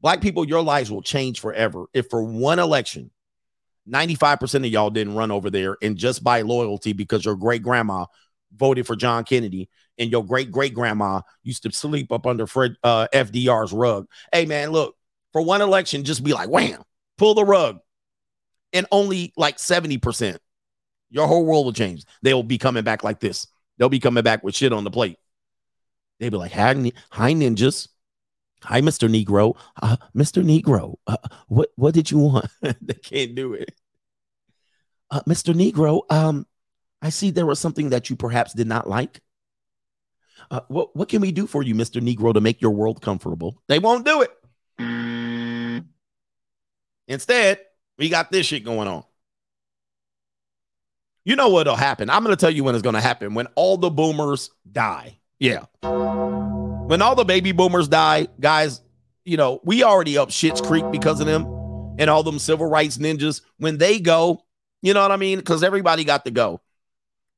Black 0.00 0.20
people, 0.20 0.44
your 0.44 0.62
lives 0.62 0.90
will 0.90 1.02
change 1.02 1.40
forever 1.40 1.86
if 1.94 2.08
for 2.10 2.22
one 2.22 2.58
election, 2.58 3.10
95% 3.88 4.54
of 4.54 4.66
y'all 4.66 4.90
didn't 4.90 5.14
run 5.14 5.30
over 5.30 5.50
there 5.50 5.76
and 5.82 5.96
just 5.96 6.22
by 6.22 6.42
loyalty 6.42 6.92
because 6.92 7.24
your 7.24 7.36
great 7.36 7.62
grandma 7.62 8.06
voted 8.54 8.86
for 8.86 8.96
John 8.96 9.24
Kennedy 9.24 9.68
and 9.98 10.10
your 10.10 10.24
great 10.24 10.50
great 10.50 10.74
grandma 10.74 11.20
used 11.42 11.62
to 11.64 11.72
sleep 11.72 12.12
up 12.12 12.26
under 12.26 12.46
Fred 12.46 12.76
uh, 12.82 13.08
FDR's 13.12 13.72
rug. 13.72 14.06
Hey, 14.32 14.46
man, 14.46 14.70
look, 14.70 14.96
for 15.32 15.42
one 15.42 15.62
election, 15.62 16.04
just 16.04 16.22
be 16.22 16.32
like, 16.32 16.48
wham, 16.48 16.82
pull 17.18 17.34
the 17.34 17.44
rug. 17.44 17.78
And 18.74 18.86
only 18.90 19.32
like 19.36 19.58
70%, 19.58 20.38
your 21.10 21.26
whole 21.26 21.44
world 21.44 21.66
will 21.66 21.72
change. 21.74 22.04
They'll 22.22 22.42
be 22.42 22.58
coming 22.58 22.84
back 22.84 23.04
like 23.04 23.20
this. 23.20 23.46
They'll 23.82 23.88
be 23.88 23.98
coming 23.98 24.22
back 24.22 24.44
with 24.44 24.54
shit 24.54 24.72
on 24.72 24.84
the 24.84 24.92
plate. 24.92 25.18
They'll 26.20 26.30
be 26.30 26.36
like, 26.36 26.52
hi, 26.52 26.92
hi 27.10 27.34
ninjas. 27.34 27.88
Hi, 28.62 28.80
Mr. 28.80 29.08
Negro. 29.10 29.56
Uh, 29.82 29.96
Mr. 30.16 30.44
Negro, 30.44 30.98
uh, 31.08 31.16
what 31.48 31.70
what 31.74 31.92
did 31.92 32.08
you 32.08 32.18
want? 32.18 32.46
they 32.60 32.94
can't 32.94 33.34
do 33.34 33.54
it. 33.54 33.74
Uh, 35.10 35.22
Mr. 35.22 35.52
Negro, 35.52 36.02
um, 36.12 36.46
I 37.02 37.08
see 37.08 37.32
there 37.32 37.44
was 37.44 37.58
something 37.58 37.90
that 37.90 38.08
you 38.08 38.14
perhaps 38.14 38.52
did 38.52 38.68
not 38.68 38.88
like. 38.88 39.20
Uh, 40.48 40.60
what 40.68 40.94
what 40.94 41.08
can 41.08 41.20
we 41.20 41.32
do 41.32 41.48
for 41.48 41.64
you, 41.64 41.74
Mr. 41.74 42.00
Negro, 42.00 42.32
to 42.32 42.40
make 42.40 42.62
your 42.62 42.70
world 42.70 43.02
comfortable? 43.02 43.60
They 43.66 43.80
won't 43.80 44.06
do 44.06 44.22
it. 44.22 45.84
Instead, 47.08 47.58
we 47.98 48.10
got 48.10 48.30
this 48.30 48.46
shit 48.46 48.64
going 48.64 48.86
on. 48.86 49.02
You 51.24 51.36
know 51.36 51.50
what'll 51.50 51.76
happen? 51.76 52.10
I'm 52.10 52.24
going 52.24 52.34
to 52.34 52.40
tell 52.40 52.50
you 52.50 52.64
when 52.64 52.74
it's 52.74 52.82
going 52.82 52.94
to 52.94 53.00
happen 53.00 53.34
when 53.34 53.46
all 53.54 53.76
the 53.76 53.90
boomers 53.90 54.50
die. 54.70 55.18
Yeah. 55.38 55.64
When 55.82 57.00
all 57.00 57.14
the 57.14 57.24
baby 57.24 57.52
boomers 57.52 57.88
die, 57.88 58.28
guys, 58.40 58.80
you 59.24 59.36
know, 59.36 59.60
we 59.64 59.84
already 59.84 60.18
up 60.18 60.30
shit's 60.30 60.60
creek 60.60 60.84
because 60.90 61.20
of 61.20 61.26
them 61.26 61.44
and 61.98 62.10
all 62.10 62.22
them 62.22 62.38
civil 62.38 62.66
rights 62.66 62.98
ninjas. 62.98 63.40
When 63.58 63.78
they 63.78 64.00
go, 64.00 64.44
you 64.82 64.94
know 64.94 65.02
what 65.02 65.12
I 65.12 65.16
mean? 65.16 65.38
Because 65.38 65.62
everybody 65.62 66.04
got 66.04 66.24
to 66.24 66.32
go. 66.32 66.60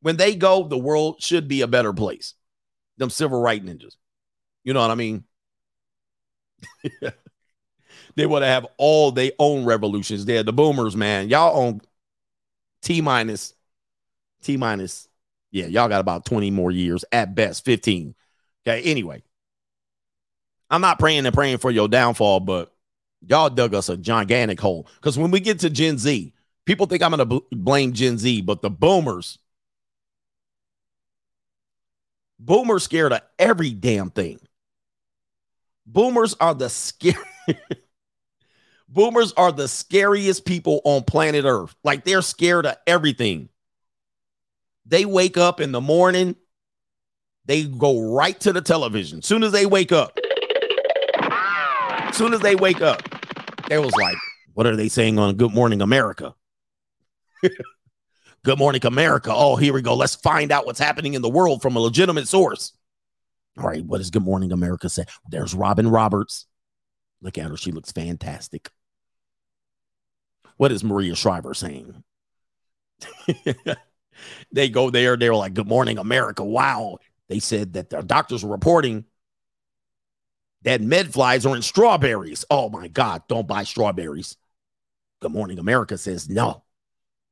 When 0.00 0.16
they 0.16 0.34
go, 0.34 0.66
the 0.66 0.78
world 0.78 1.22
should 1.22 1.46
be 1.46 1.60
a 1.60 1.66
better 1.66 1.92
place. 1.92 2.34
Them 2.96 3.10
civil 3.10 3.40
rights 3.40 3.64
ninjas. 3.64 3.96
You 4.64 4.72
know 4.72 4.80
what 4.80 4.90
I 4.90 4.94
mean? 4.94 5.24
they 8.16 8.26
want 8.26 8.42
to 8.42 8.48
have 8.48 8.66
all 8.78 9.12
their 9.12 9.32
own 9.38 9.66
revolutions. 9.66 10.24
They're 10.24 10.42
the 10.42 10.52
boomers, 10.54 10.96
man. 10.96 11.28
Y'all 11.28 11.58
own 11.58 11.80
T 12.82 13.00
minus, 13.02 13.54
T 14.44 14.56
minus. 14.56 15.08
Yeah, 15.50 15.66
y'all 15.66 15.88
got 15.88 16.00
about 16.00 16.24
20 16.24 16.50
more 16.50 16.70
years 16.70 17.04
at 17.12 17.34
best, 17.34 17.64
15. 17.64 18.14
Okay. 18.66 18.82
Anyway, 18.82 19.22
I'm 20.70 20.80
not 20.80 20.98
praying 20.98 21.26
and 21.26 21.34
praying 21.34 21.58
for 21.58 21.70
your 21.70 21.88
downfall, 21.88 22.40
but 22.40 22.74
y'all 23.26 23.50
dug 23.50 23.74
us 23.74 23.88
a 23.88 23.96
gigantic 23.96 24.60
hole. 24.60 24.88
Because 24.96 25.18
when 25.18 25.30
we 25.30 25.40
get 25.40 25.60
to 25.60 25.70
Gen 25.70 25.98
Z, 25.98 26.32
people 26.64 26.86
think 26.86 27.02
I'm 27.02 27.10
going 27.10 27.18
to 27.18 27.24
bl- 27.24 27.38
blame 27.52 27.92
Gen 27.92 28.18
Z, 28.18 28.40
but 28.42 28.62
the 28.62 28.70
boomers, 28.70 29.38
boomers 32.38 32.82
scared 32.82 33.12
of 33.12 33.20
every 33.38 33.70
damn 33.70 34.10
thing. 34.10 34.40
Boomers 35.86 36.34
are 36.40 36.54
the 36.54 36.70
scary. 36.70 37.16
boomers 38.88 39.32
are 39.34 39.52
the 39.52 39.68
scariest 39.68 40.44
people 40.44 40.80
on 40.84 41.02
planet 41.04 41.44
Earth. 41.44 41.74
Like 41.84 42.04
they're 42.04 42.22
scared 42.22 42.66
of 42.66 42.76
everything. 42.86 43.50
They 44.86 45.04
wake 45.04 45.36
up 45.36 45.60
in 45.60 45.72
the 45.72 45.80
morning, 45.80 46.36
they 47.46 47.64
go 47.64 48.14
right 48.14 48.38
to 48.40 48.52
the 48.52 48.60
television. 48.60 49.22
Soon 49.22 49.42
as 49.42 49.52
they 49.52 49.66
wake 49.66 49.92
up, 49.92 50.18
soon 52.12 52.34
as 52.34 52.40
they 52.40 52.54
wake 52.54 52.80
up, 52.80 53.02
they 53.68 53.78
was 53.78 53.94
like, 53.96 54.16
what 54.52 54.66
are 54.66 54.76
they 54.76 54.88
saying 54.88 55.18
on 55.18 55.36
Good 55.36 55.52
Morning 55.52 55.82
America? 55.82 56.34
Good 58.44 58.58
Morning 58.58 58.84
America. 58.84 59.32
Oh, 59.34 59.56
here 59.56 59.72
we 59.72 59.82
go. 59.82 59.94
Let's 59.94 60.14
find 60.14 60.52
out 60.52 60.66
what's 60.66 60.78
happening 60.78 61.14
in 61.14 61.22
the 61.22 61.30
world 61.30 61.62
from 61.62 61.76
a 61.76 61.80
legitimate 61.80 62.28
source. 62.28 62.72
All 63.58 63.66
right, 63.66 63.84
what 63.84 63.98
does 63.98 64.10
Good 64.10 64.22
Morning 64.22 64.52
America 64.52 64.88
say? 64.88 65.04
There's 65.28 65.54
Robin 65.54 65.88
Roberts. 65.88 66.46
Look 67.22 67.38
at 67.38 67.50
her. 67.50 67.56
She 67.56 67.72
looks 67.72 67.92
fantastic. 67.92 68.70
What 70.56 70.72
is 70.72 70.84
Maria 70.84 71.14
Shriver 71.14 71.54
saying? 71.54 72.04
they 74.52 74.68
go 74.68 74.90
there. 74.90 75.16
They're 75.16 75.34
like, 75.34 75.54
Good 75.54 75.68
morning, 75.68 75.98
America. 75.98 76.44
Wow. 76.44 76.98
They 77.28 77.38
said 77.38 77.74
that 77.74 77.90
their 77.90 78.02
doctors 78.02 78.44
were 78.44 78.50
reporting 78.50 79.04
that 80.62 80.80
medflies 80.80 81.48
are 81.48 81.54
in 81.54 81.62
strawberries. 81.62 82.44
Oh 82.50 82.68
my 82.68 82.88
God, 82.88 83.22
don't 83.28 83.46
buy 83.46 83.64
strawberries. 83.64 84.36
Good 85.20 85.32
morning, 85.32 85.58
America 85.58 85.96
says 85.96 86.28
no. 86.28 86.64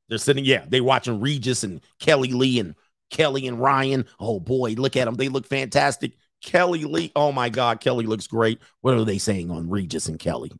They're 0.08 0.18
sitting, 0.18 0.44
yeah, 0.44 0.64
they 0.68 0.80
watching 0.80 1.20
Regis 1.20 1.64
and 1.64 1.80
Kelly 1.98 2.32
Lee 2.32 2.60
and 2.60 2.74
Kelly 3.10 3.46
and 3.46 3.58
Ryan. 3.58 4.06
Oh 4.20 4.40
boy, 4.40 4.72
look 4.72 4.96
at 4.96 5.06
them. 5.06 5.14
They 5.14 5.28
look 5.28 5.46
fantastic. 5.46 6.12
Kelly 6.42 6.84
Lee. 6.84 7.12
Oh 7.16 7.32
my 7.32 7.48
God, 7.48 7.80
Kelly 7.80 8.06
looks 8.06 8.26
great. 8.26 8.60
What 8.80 8.94
are 8.94 9.04
they 9.04 9.18
saying 9.18 9.50
on 9.50 9.70
Regis 9.70 10.06
and 10.06 10.18
Kelly? 10.18 10.52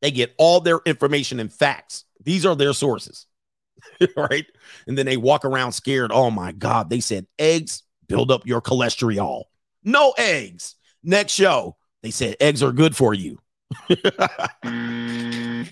They 0.00 0.10
get 0.12 0.34
all 0.38 0.60
their 0.60 0.80
information 0.84 1.40
and 1.40 1.52
facts. 1.52 2.04
These 2.22 2.46
are 2.46 2.54
their 2.54 2.72
sources. 2.72 3.26
right? 4.16 4.46
And 4.86 4.96
then 4.96 5.06
they 5.06 5.16
walk 5.16 5.44
around 5.44 5.72
scared. 5.72 6.10
Oh 6.12 6.30
my 6.30 6.52
God. 6.52 6.90
They 6.90 7.00
said 7.00 7.26
eggs 7.38 7.82
build 8.08 8.30
up 8.30 8.46
your 8.46 8.60
cholesterol. 8.60 9.44
No 9.84 10.14
eggs. 10.18 10.74
Next 11.02 11.32
show, 11.32 11.76
they 12.02 12.10
said 12.10 12.36
eggs 12.40 12.62
are 12.62 12.72
good 12.72 12.96
for 12.96 13.14
you. 13.14 13.38
Mm. 14.64 15.68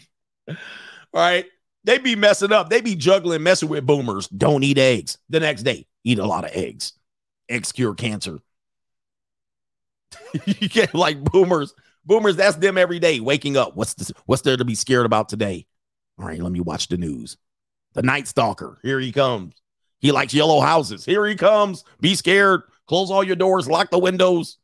All 0.48 0.56
right. 1.14 1.46
They 1.84 1.98
be 1.98 2.16
messing 2.16 2.52
up. 2.52 2.68
They 2.68 2.80
be 2.80 2.96
juggling, 2.96 3.42
messing 3.42 3.68
with 3.68 3.86
boomers. 3.86 4.28
Don't 4.28 4.64
eat 4.64 4.78
eggs. 4.78 5.18
The 5.28 5.40
next 5.40 5.62
day, 5.62 5.86
eat 6.04 6.18
a 6.18 6.26
lot 6.26 6.44
of 6.44 6.50
eggs. 6.52 6.92
Eggs 7.48 7.70
cure 7.70 7.94
cancer. 7.94 8.40
you 10.46 10.68
get 10.68 10.94
like 10.94 11.22
boomers. 11.22 11.74
Boomers, 12.04 12.36
that's 12.36 12.56
them 12.56 12.78
every 12.78 12.98
day 12.98 13.20
waking 13.20 13.56
up. 13.56 13.76
What's 13.76 13.94
this, 13.94 14.12
what's 14.26 14.42
there 14.42 14.56
to 14.56 14.64
be 14.64 14.74
scared 14.74 15.06
about 15.06 15.28
today? 15.28 15.66
All 16.18 16.26
right, 16.26 16.40
let 16.40 16.52
me 16.52 16.60
watch 16.60 16.88
the 16.88 16.96
news. 16.96 17.36
The 17.96 18.02
Night 18.02 18.28
Stalker, 18.28 18.78
here 18.82 19.00
he 19.00 19.10
comes. 19.10 19.54
He 20.00 20.12
likes 20.12 20.34
yellow 20.34 20.60
houses. 20.60 21.02
Here 21.06 21.26
he 21.26 21.34
comes. 21.34 21.82
Be 21.98 22.14
scared. 22.14 22.60
Close 22.86 23.10
all 23.10 23.24
your 23.24 23.36
doors, 23.36 23.66
lock 23.66 23.90
the 23.90 23.98
windows. 23.98 24.58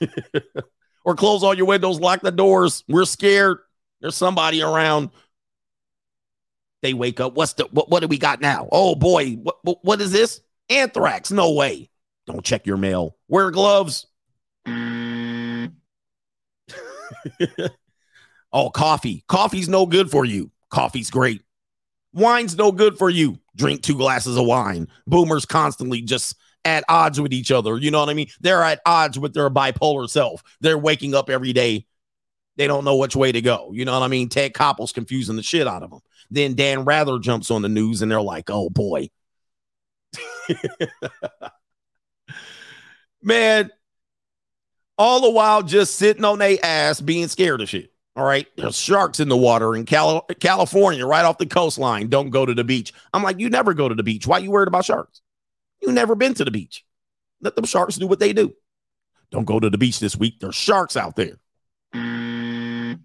or 1.04 1.16
close 1.16 1.42
all 1.42 1.54
your 1.54 1.66
windows, 1.66 1.98
lock 1.98 2.20
the 2.22 2.30
doors. 2.30 2.84
We're 2.88 3.04
scared. 3.04 3.58
There's 4.00 4.14
somebody 4.14 4.62
around. 4.62 5.10
They 6.82 6.94
wake 6.94 7.18
up. 7.18 7.34
What's 7.34 7.54
the 7.54 7.64
what, 7.64 7.90
what 7.90 8.00
do 8.00 8.06
we 8.06 8.16
got 8.16 8.40
now? 8.40 8.68
Oh 8.70 8.94
boy, 8.94 9.32
what, 9.32 9.56
what, 9.62 9.78
what 9.84 10.00
is 10.00 10.12
this? 10.12 10.40
Anthrax. 10.70 11.32
No 11.32 11.52
way. 11.52 11.90
Don't 12.28 12.44
check 12.44 12.64
your 12.64 12.76
mail. 12.76 13.16
Wear 13.26 13.50
gloves. 13.50 14.06
oh, 18.52 18.70
coffee. 18.70 19.24
Coffee's 19.26 19.68
no 19.68 19.84
good 19.84 20.12
for 20.12 20.24
you. 20.24 20.52
Coffee's 20.70 21.10
great. 21.10 21.42
Wine's 22.12 22.56
no 22.56 22.72
good 22.72 22.98
for 22.98 23.10
you. 23.10 23.38
Drink 23.56 23.82
two 23.82 23.96
glasses 23.96 24.36
of 24.36 24.46
wine. 24.46 24.88
Boomers 25.06 25.44
constantly 25.44 26.00
just 26.02 26.36
at 26.64 26.84
odds 26.88 27.20
with 27.20 27.32
each 27.32 27.50
other. 27.50 27.76
You 27.78 27.90
know 27.90 28.00
what 28.00 28.08
I 28.08 28.14
mean? 28.14 28.28
They're 28.40 28.62
at 28.62 28.80
odds 28.86 29.18
with 29.18 29.34
their 29.34 29.50
bipolar 29.50 30.08
self. 30.08 30.42
They're 30.60 30.78
waking 30.78 31.14
up 31.14 31.30
every 31.30 31.52
day. 31.52 31.86
They 32.56 32.66
don't 32.66 32.84
know 32.84 32.96
which 32.96 33.14
way 33.14 33.30
to 33.32 33.40
go. 33.40 33.70
You 33.72 33.84
know 33.84 33.92
what 33.92 34.04
I 34.04 34.08
mean? 34.08 34.28
Ted 34.28 34.52
Koppel's 34.52 34.92
confusing 34.92 35.36
the 35.36 35.42
shit 35.42 35.68
out 35.68 35.82
of 35.82 35.90
them. 35.90 36.00
Then 36.30 36.54
Dan 36.54 36.84
Rather 36.84 37.18
jumps 37.18 37.50
on 37.50 37.62
the 37.62 37.68
news 37.68 38.02
and 38.02 38.10
they're 38.10 38.20
like, 38.20 38.50
oh 38.50 38.68
boy. 38.68 39.08
Man, 43.22 43.70
all 44.96 45.20
the 45.20 45.30
while 45.30 45.62
just 45.62 45.94
sitting 45.94 46.24
on 46.24 46.38
their 46.38 46.58
ass 46.62 47.00
being 47.00 47.28
scared 47.28 47.60
of 47.60 47.68
shit. 47.68 47.92
All 48.18 48.24
right. 48.24 48.48
There's 48.56 48.76
sharks 48.76 49.20
in 49.20 49.28
the 49.28 49.36
water 49.36 49.76
in 49.76 49.84
Cal- 49.84 50.22
California, 50.40 51.06
right 51.06 51.24
off 51.24 51.38
the 51.38 51.46
coastline. 51.46 52.08
Don't 52.08 52.30
go 52.30 52.44
to 52.44 52.52
the 52.52 52.64
beach. 52.64 52.92
I'm 53.14 53.22
like, 53.22 53.38
you 53.38 53.48
never 53.48 53.74
go 53.74 53.88
to 53.88 53.94
the 53.94 54.02
beach. 54.02 54.26
Why 54.26 54.38
you 54.38 54.50
worried 54.50 54.66
about 54.66 54.84
sharks? 54.84 55.22
You 55.80 55.92
never 55.92 56.16
been 56.16 56.34
to 56.34 56.44
the 56.44 56.50
beach. 56.50 56.84
Let 57.40 57.54
them 57.54 57.64
sharks 57.64 57.94
do 57.94 58.08
what 58.08 58.18
they 58.18 58.32
do. 58.32 58.56
Don't 59.30 59.44
go 59.44 59.60
to 59.60 59.70
the 59.70 59.78
beach 59.78 60.00
this 60.00 60.16
week. 60.16 60.40
There's 60.40 60.56
sharks 60.56 60.96
out 60.96 61.14
there. 61.14 61.38
the 61.92 62.98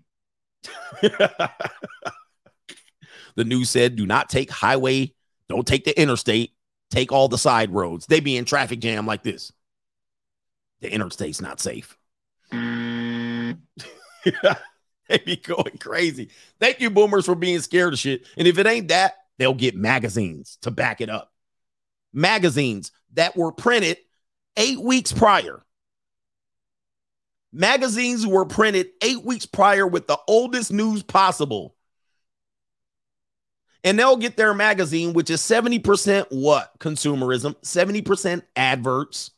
news 3.38 3.70
said 3.70 3.96
do 3.96 4.08
not 4.08 4.30
take 4.30 4.50
highway, 4.50 5.14
don't 5.48 5.68
take 5.68 5.86
the 5.86 6.02
interstate, 6.02 6.54
take 6.90 7.12
all 7.12 7.28
the 7.28 7.38
side 7.38 7.72
roads. 7.72 8.08
They 8.08 8.20
be 8.20 8.36
in 8.36 8.46
traffic 8.46 8.80
jam 8.80 9.06
like 9.06 9.22
this. 9.22 9.54
The 10.82 10.92
interstate's 10.92 11.40
not 11.40 11.60
safe. 11.60 11.96
they 15.10 15.18
be 15.20 15.36
going 15.36 15.78
crazy. 15.80 16.30
Thank 16.60 16.80
you, 16.80 16.90
boomers, 16.90 17.26
for 17.26 17.36
being 17.36 17.60
scared 17.60 17.94
of 17.94 18.00
shit. 18.00 18.26
And 18.38 18.48
if 18.48 18.58
it 18.58 18.68
ain't 18.68 18.88
that, 18.90 19.16
they'll 19.38 19.54
get 19.54 19.76
magazines 19.76 20.58
to 20.62 20.72
back 20.72 21.02
it 21.02 21.10
up. 21.10 21.32
Magazines 22.14 22.92
that 23.14 23.36
were 23.36 23.52
printed 23.52 23.98
eight 24.58 24.80
weeks 24.80 25.12
prior. 25.12 25.64
Magazines 27.52 28.26
were 28.26 28.46
printed 28.46 28.90
eight 29.02 29.24
weeks 29.24 29.46
prior 29.46 29.86
with 29.86 30.08
the 30.08 30.18
oldest 30.28 30.72
news 30.72 31.04
possible. 31.04 31.76
And 33.84 34.00
they'll 34.00 34.18
get 34.18 34.38
their 34.38 34.54
magazine, 34.54 35.14
which 35.14 35.30
is 35.30 35.42
70% 35.42 36.28
what? 36.30 36.72
Consumerism, 36.80 37.56
70% 37.62 38.42
adverts, 38.56 39.32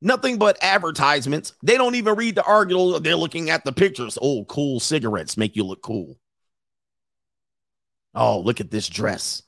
nothing 0.00 0.38
but 0.38 0.58
advertisements. 0.62 1.54
They 1.62 1.76
don't 1.76 1.94
even 1.94 2.14
read 2.14 2.34
the 2.34 2.44
article. 2.44 2.98
They're 3.00 3.16
looking 3.16 3.50
at 3.50 3.64
the 3.64 3.72
pictures. 3.72 4.18
Oh, 4.20 4.44
cool 4.44 4.80
cigarettes 4.80 5.36
make 5.36 5.56
you 5.56 5.64
look 5.64 5.82
cool. 5.82 6.18
Oh, 8.14 8.40
look 8.40 8.60
at 8.60 8.70
this 8.70 8.88
dress. 8.88 9.42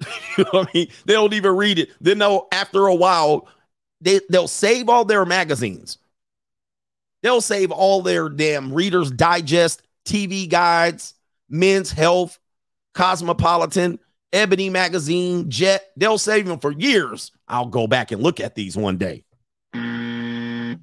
you 0.36 0.44
know 0.52 0.62
I 0.62 0.66
mean? 0.74 0.88
They 1.06 1.14
don't 1.14 1.32
even 1.32 1.56
read 1.56 1.78
it. 1.78 1.90
Then 2.00 2.18
they'll, 2.18 2.48
after 2.52 2.86
a 2.86 2.94
while, 2.94 3.48
they, 4.00 4.20
they'll 4.30 4.48
save 4.48 4.88
all 4.88 5.04
their 5.04 5.24
magazines. 5.24 5.98
They'll 7.22 7.40
save 7.40 7.72
all 7.72 8.02
their 8.02 8.28
damn 8.28 8.72
Reader's 8.72 9.10
Digest, 9.10 9.82
TV 10.04 10.48
guides, 10.48 11.14
Men's 11.48 11.90
Health, 11.90 12.38
Cosmopolitan, 12.94 13.98
Ebony 14.32 14.70
Magazine, 14.70 15.50
Jet. 15.50 15.90
They'll 15.96 16.18
save 16.18 16.46
them 16.46 16.60
for 16.60 16.70
years. 16.70 17.32
I'll 17.48 17.66
go 17.66 17.86
back 17.86 18.12
and 18.12 18.22
look 18.22 18.40
at 18.40 18.54
these 18.54 18.76
one 18.76 18.98
day. 18.98 19.24
And 19.74 20.82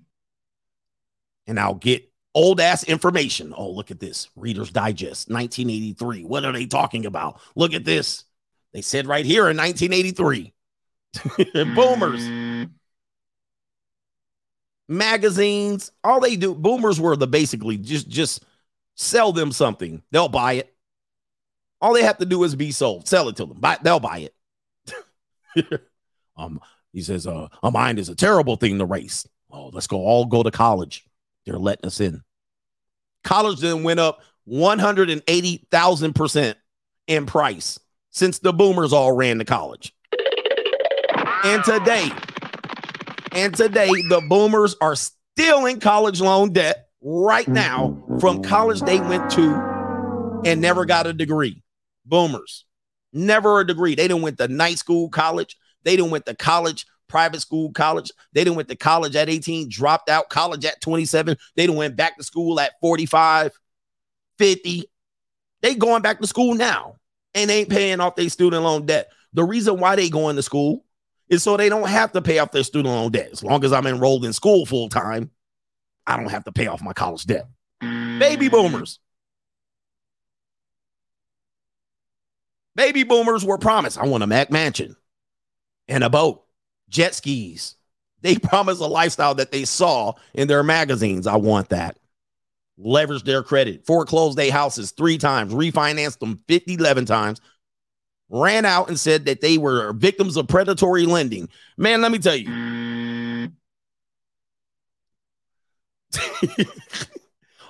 I'll 1.60 1.76
get 1.76 2.10
old 2.34 2.60
ass 2.60 2.84
information. 2.84 3.54
Oh, 3.56 3.70
look 3.70 3.92
at 3.92 4.00
this. 4.00 4.30
Reader's 4.36 4.72
Digest, 4.72 5.30
1983. 5.30 6.24
What 6.24 6.46
are 6.46 6.52
they 6.52 6.66
talking 6.66 7.06
about? 7.06 7.40
Look 7.56 7.74
at 7.74 7.86
this. 7.86 8.24
They 8.74 8.82
said 8.82 9.08
right 9.08 9.26
here 9.26 9.50
in 9.50 9.58
1983. 9.58 10.54
Boomers. 11.76 12.70
Magazines, 14.88 15.92
all 16.04 16.20
they 16.20 16.36
do, 16.36 16.54
boomers 16.54 17.00
were 17.00 17.16
the 17.16 17.26
basically 17.26 17.78
just 17.78 18.08
just 18.08 18.46
sell 18.96 19.32
them 19.32 19.52
something. 19.52 20.04
They'll 20.12 20.30
buy 20.30 20.54
it. 20.54 20.76
All 21.82 21.94
they 21.94 22.04
have 22.04 22.20
to 22.20 22.26
do 22.26 22.44
is 22.44 22.56
be 22.56 22.72
sold. 22.72 23.08
Sell 23.08 23.30
it 23.30 23.36
to 23.38 23.46
them. 23.46 23.58
Buy, 23.60 23.78
they'll 23.82 24.00
buy 24.00 24.30
it. 25.56 25.56
um, 26.38 26.60
he 26.94 27.02
says, 27.02 27.28
uh, 27.28 27.48
a 27.62 27.72
mind 27.72 27.99
is 27.99 28.10
a 28.10 28.16
terrible 28.16 28.56
thing 28.56 28.80
to 28.80 28.86
race. 28.86 29.28
Oh, 29.52 29.70
let's 29.74 29.88
go 29.88 29.98
all 29.98 30.26
go 30.26 30.44
to 30.44 30.52
college. 30.52 31.06
They're 31.45 31.57
letting 31.57 31.86
us 31.86 31.99
in. 31.99 32.22
College 33.24 33.60
then 33.60 33.84
went 33.84 33.99
up 33.99 34.22
180,000% 34.48 36.56
in 37.07 37.26
price 37.26 37.80
since 38.12 38.40
the 38.40 38.53
boomers 38.53 38.94
all 38.94 39.12
ran 39.12 39.40
to 39.40 39.45
college. 39.45 39.94
And 41.44 41.64
today, 41.64 42.10
and 43.34 43.53
today, 43.53 43.88
the 43.88 44.26
boomers 44.30 44.76
are 44.82 44.95
still 44.95 45.66
in 45.66 45.80
college 45.80 46.22
loan 46.22 46.53
debt 46.53 46.88
right 47.02 47.48
now 47.48 48.03
from 48.20 48.41
college 48.41 48.82
they 48.82 48.99
went 48.99 49.30
to 49.32 50.41
and 50.45 50.62
never 50.62 50.86
got 50.86 51.07
a 51.07 51.14
degree. 51.14 51.62
Boomers, 52.06 52.66
never 53.14 53.60
a 53.60 53.68
degree. 53.68 53.95
They 53.95 54.07
didn't 54.07 54.24
went 54.24 54.38
to 54.38 54.48
night 54.48 54.78
school 54.78 55.10
college. 55.10 55.57
They 55.86 55.95
didn't 55.95 56.12
went 56.12 56.26
to 56.26 56.36
college, 56.36 56.86
private 57.07 57.40
school 57.40 57.72
college. 57.72 58.12
They 58.34 58.44
didn't 58.44 58.57
went 58.57 58.68
to 58.70 58.76
college 58.76 59.16
at 59.16 59.30
18, 59.30 59.70
dropped 59.70 60.10
out 60.10 60.30
college 60.30 60.66
at 60.66 60.82
27. 60.82 61.38
They 61.56 61.64
didn't 61.64 61.78
went 61.78 61.95
back 61.95 62.18
to 62.18 62.24
school 62.24 62.60
at 62.60 62.74
45, 62.82 63.57
50. 64.38 64.84
They 65.62 65.76
going 65.76 66.02
back 66.02 66.20
to 66.20 66.28
school 66.28 66.56
now 66.56 66.95
and 67.34 67.49
ain't 67.49 67.70
paying 67.70 68.02
off 68.02 68.16
their 68.16 68.30
student 68.30 68.64
loan 68.64 68.86
debt. 68.86 69.10
The 69.34 69.44
reason 69.44 69.80
why 69.80 69.95
they 69.95 70.10
going 70.10 70.36
to 70.36 70.44
school 70.44 70.84
is 71.30 71.44
so 71.44 71.56
they 71.56 71.70
don't 71.70 71.88
have 71.88 72.12
to 72.14 72.22
pay 72.22 72.40
off 72.40 72.52
their 72.52 72.64
student 72.64 72.94
loan 72.94 73.12
debt. 73.12 73.30
As 73.32 73.44
long 73.44 73.64
as 73.64 73.72
I'm 73.72 73.88
enrolled 73.88 74.26
in 74.26 74.34
school 74.34 74.66
full 74.66 74.90
time, 74.90 75.30
I 76.07 76.18
don't 76.18 76.30
have 76.30 76.44
to 76.45 76.52
pay 76.52 76.68
off 76.68 76.82
my 76.82 76.94
college 76.94 77.26
debt. 77.26 77.48
Baby 77.80 78.48
mm. 78.48 78.52
boomers. 78.52 78.99
Baby 82.76 83.03
boomers 83.03 83.45
were 83.45 83.57
promised. 83.57 83.98
I 83.98 84.06
want 84.06 84.24
a 84.24 84.28
McMansion 84.28 84.95
and 85.88 86.03
a 86.03 86.10
boat, 86.10 86.44
jet 86.90 87.16
skis. 87.16 87.76
They 88.22 88.38
promised 88.40 88.82
a 88.82 88.88
lifestyle 88.88 89.36
that 89.36 89.52
they 89.52 89.66
saw 89.66 90.14
in 90.34 90.48
their 90.48 90.64
magazines. 90.64 91.28
I 91.28 91.36
want 91.36 91.70
that. 91.70 91.98
Leverage 92.78 93.24
their 93.24 93.41
credit, 93.41 93.86
foreclosed 93.86 94.38
their 94.38 94.52
houses 94.52 94.91
three 94.91 95.18
times, 95.18 95.53
refinanced 95.53 96.20
them 96.20 96.41
50, 96.48 96.74
11 96.74 97.06
times, 97.06 97.40
ran 98.30 98.66
out 98.66 98.90
and 98.90 98.99
said 98.99 99.26
that 99.26 99.40
they 99.40 99.57
were 99.57 99.94
victims 99.94 100.36
of 100.36 100.48
predatory 100.48 101.06
lending. 101.06 101.48
Man, 101.78 102.02
let 102.02 102.12
me 102.12 102.20
tell 102.20 102.36
you. 102.36 102.49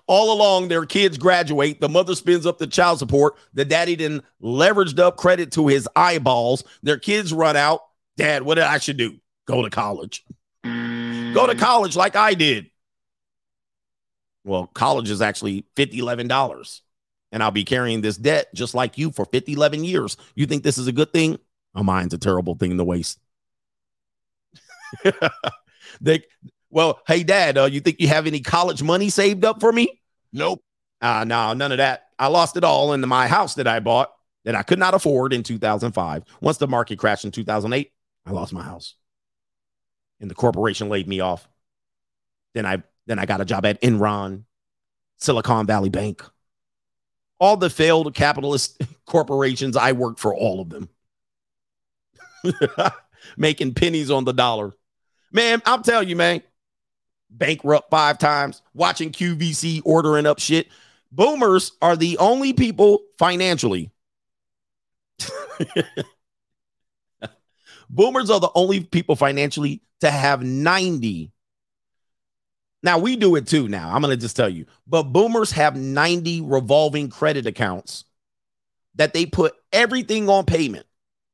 All 0.07 0.33
along, 0.33 0.67
their 0.67 0.85
kids 0.85 1.17
graduate. 1.17 1.81
The 1.81 1.89
mother 1.89 2.13
spends 2.13 2.45
up 2.45 2.59
the 2.59 2.67
child 2.67 2.99
support. 2.99 3.35
The 3.53 3.65
daddy 3.65 3.95
then 3.95 4.21
leveraged 4.41 4.99
up 4.99 5.17
credit 5.17 5.51
to 5.53 5.67
his 5.67 5.89
eyeballs. 5.95 6.63
Their 6.83 6.99
kids 6.99 7.33
run 7.33 7.55
out. 7.55 7.81
Dad, 8.17 8.43
what 8.43 8.55
did 8.55 8.63
I 8.63 8.77
should 8.77 8.97
do? 8.97 9.17
Go 9.45 9.63
to 9.63 9.69
college. 9.69 10.23
Go 10.63 11.47
to 11.47 11.55
college 11.55 11.95
like 11.95 12.15
I 12.15 12.33
did. 12.33 12.71
Well, 14.43 14.67
college 14.67 15.09
is 15.09 15.21
actually 15.21 15.65
50 15.75 15.99
$11 15.99 16.81
and 17.31 17.43
I'll 17.43 17.51
be 17.51 17.65
carrying 17.65 18.01
this 18.01 18.15
debt 18.17 18.47
just 18.53 18.73
like 18.73 18.97
you 18.97 19.11
for 19.11 19.25
50, 19.25 19.53
11 19.53 19.83
years. 19.83 20.15
You 20.35 20.45
think 20.45 20.63
this 20.63 20.77
is 20.77 20.87
a 20.87 20.91
good 20.91 21.11
thing? 21.11 21.37
Oh, 21.75 21.83
mine's 21.83 22.13
a 22.13 22.17
terrible 22.17 22.55
thing 22.55 22.77
to 22.77 22.83
waste. 22.83 23.19
they, 26.01 26.23
well, 26.69 27.01
hey, 27.07 27.23
dad, 27.23 27.57
uh, 27.57 27.65
you 27.65 27.81
think 27.81 27.99
you 27.99 28.07
have 28.07 28.27
any 28.27 28.39
college 28.39 28.81
money 28.81 29.09
saved 29.09 29.43
up 29.43 29.59
for 29.59 29.71
me? 29.71 30.01
Nope. 30.31 30.63
Uh, 31.01 31.25
no, 31.27 31.53
none 31.53 31.71
of 31.73 31.79
that. 31.79 32.05
I 32.17 32.27
lost 32.27 32.55
it 32.55 32.63
all 32.63 32.93
in 32.93 33.01
my 33.01 33.27
house 33.27 33.55
that 33.55 33.67
I 33.67 33.81
bought 33.81 34.13
that 34.45 34.55
I 34.55 34.63
could 34.63 34.79
not 34.79 34.93
afford 34.93 35.33
in 35.33 35.43
2005. 35.43 36.23
Once 36.39 36.57
the 36.57 36.67
market 36.67 36.97
crashed 36.99 37.25
in 37.25 37.31
2008, 37.31 37.91
I 38.26 38.31
lost 38.31 38.53
my 38.53 38.64
house. 38.64 38.95
And 40.19 40.30
the 40.30 40.35
corporation 40.35 40.89
laid 40.89 41.07
me 41.07 41.19
off. 41.19 41.47
Then 42.53 42.65
I 42.65 42.84
then 43.06 43.19
I 43.19 43.26
got 43.26 43.41
a 43.41 43.45
job 43.45 43.65
at 43.65 43.81
Enron, 43.81 44.43
Silicon 45.18 45.68
Valley 45.68 45.89
Bank 45.89 46.23
all 47.39 47.57
the 47.57 47.69
failed 47.69 48.14
capitalist 48.14 48.81
corporations, 49.06 49.77
I 49.77 49.91
worked 49.91 50.19
for 50.19 50.34
all 50.34 50.61
of 50.61 50.69
them, 50.69 50.89
making 53.38 53.73
pennies 53.73 54.11
on 54.11 54.26
the 54.26 54.34
dollar. 54.34 54.73
Man, 55.31 55.61
I'm 55.65 55.84
telling 55.84 56.07
you, 56.07 56.15
man, 56.15 56.41
bankrupt 57.30 57.89
five 57.89 58.18
times, 58.18 58.61
watching 58.73 59.11
QVC 59.11 59.81
ordering 59.84 60.26
up 60.26 60.39
shit. 60.39 60.68
Boomers 61.11 61.73
are 61.81 61.95
the 61.95 62.18
only 62.18 62.53
people 62.53 63.03
financially. 63.18 63.91
Boomers 67.89 68.29
are 68.29 68.39
the 68.39 68.51
only 68.55 68.81
people 68.83 69.15
financially 69.15 69.81
to 70.01 70.11
have 70.11 70.43
90 70.43 71.31
now 72.85 72.99
we 72.99 73.15
do 73.15 73.35
it 73.35 73.47
too 73.47 73.67
now. 73.67 73.91
I'm 73.91 74.01
going 74.03 74.15
to 74.15 74.21
just 74.21 74.35
tell 74.35 74.47
you. 74.47 74.67
But 74.85 75.03
boomers 75.05 75.51
have 75.53 75.75
90 75.75 76.41
revolving 76.41 77.09
credit 77.09 77.47
accounts 77.47 78.05
that 78.93 79.11
they 79.11 79.25
put 79.25 79.55
everything 79.73 80.29
on 80.29 80.45
payment. 80.45 80.85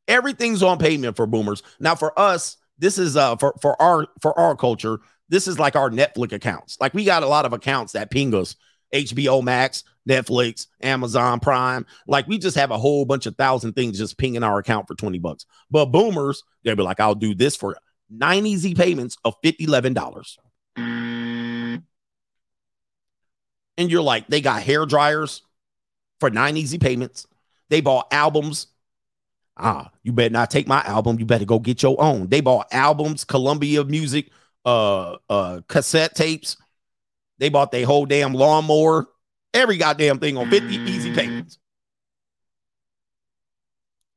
Everything's 0.07 0.63
on 0.63 0.77
payment 0.77 1.17
for 1.17 1.27
boomers. 1.27 1.61
Now 1.77 1.95
for 1.95 2.17
us, 2.17 2.55
this 2.77 2.97
is 2.97 3.17
uh 3.17 3.35
for 3.35 3.53
for 3.61 3.79
our 3.81 4.07
for 4.21 4.37
our 4.39 4.55
culture, 4.55 4.99
this 5.27 5.45
is 5.45 5.59
like 5.59 5.75
our 5.75 5.89
Netflix 5.89 6.31
accounts. 6.31 6.77
Like 6.79 6.93
we 6.93 7.03
got 7.03 7.21
a 7.21 7.27
lot 7.27 7.45
of 7.45 7.51
accounts 7.51 7.93
that 7.93 8.11
ping 8.11 8.33
us 8.33 8.55
HBO 8.93 9.43
Max, 9.43 9.83
Netflix, 10.07 10.67
Amazon 10.81 11.39
Prime. 11.39 11.85
Like 12.07 12.27
we 12.27 12.37
just 12.37 12.57
have 12.57 12.71
a 12.71 12.77
whole 12.77 13.05
bunch 13.05 13.25
of 13.25 13.35
thousand 13.35 13.73
things 13.73 13.97
just 13.97 14.17
pinging 14.17 14.43
our 14.43 14.59
account 14.59 14.87
for 14.87 14.95
20 14.95 15.19
bucks. 15.19 15.45
But 15.69 15.85
boomers, 15.87 16.43
they'll 16.63 16.75
be 16.75 16.83
like, 16.83 16.99
I'll 16.99 17.15
do 17.15 17.35
this 17.35 17.55
for 17.55 17.77
nine 18.09 18.45
easy 18.45 18.75
payments 18.75 19.17
of 19.23 19.35
50 19.43 19.67
$11 19.67 20.37
and 23.81 23.91
you're 23.91 24.01
like, 24.01 24.27
they 24.27 24.41
got 24.41 24.61
hair 24.61 24.85
dryers 24.85 25.41
for 26.19 26.29
nine 26.29 26.55
easy 26.57 26.77
payments. 26.77 27.25
They 27.69 27.81
bought 27.81 28.07
albums. 28.11 28.67
Ah, 29.57 29.91
you 30.03 30.11
better 30.11 30.31
not 30.31 30.51
take 30.51 30.67
my 30.67 30.81
album. 30.83 31.19
You 31.19 31.25
better 31.25 31.45
go 31.45 31.59
get 31.59 31.81
your 31.81 32.01
own. 32.01 32.27
They 32.27 32.41
bought 32.41 32.67
albums, 32.71 33.23
Columbia 33.23 33.83
music, 33.83 34.29
uh, 34.65 35.17
uh, 35.29 35.61
cassette 35.67 36.15
tapes. 36.15 36.57
They 37.39 37.49
bought 37.49 37.71
their 37.71 37.85
whole 37.85 38.05
damn 38.05 38.33
lawnmower, 38.33 39.07
every 39.53 39.77
goddamn 39.77 40.19
thing 40.19 40.37
on 40.37 40.49
50 40.49 40.75
easy 40.75 41.13
payments. 41.13 41.57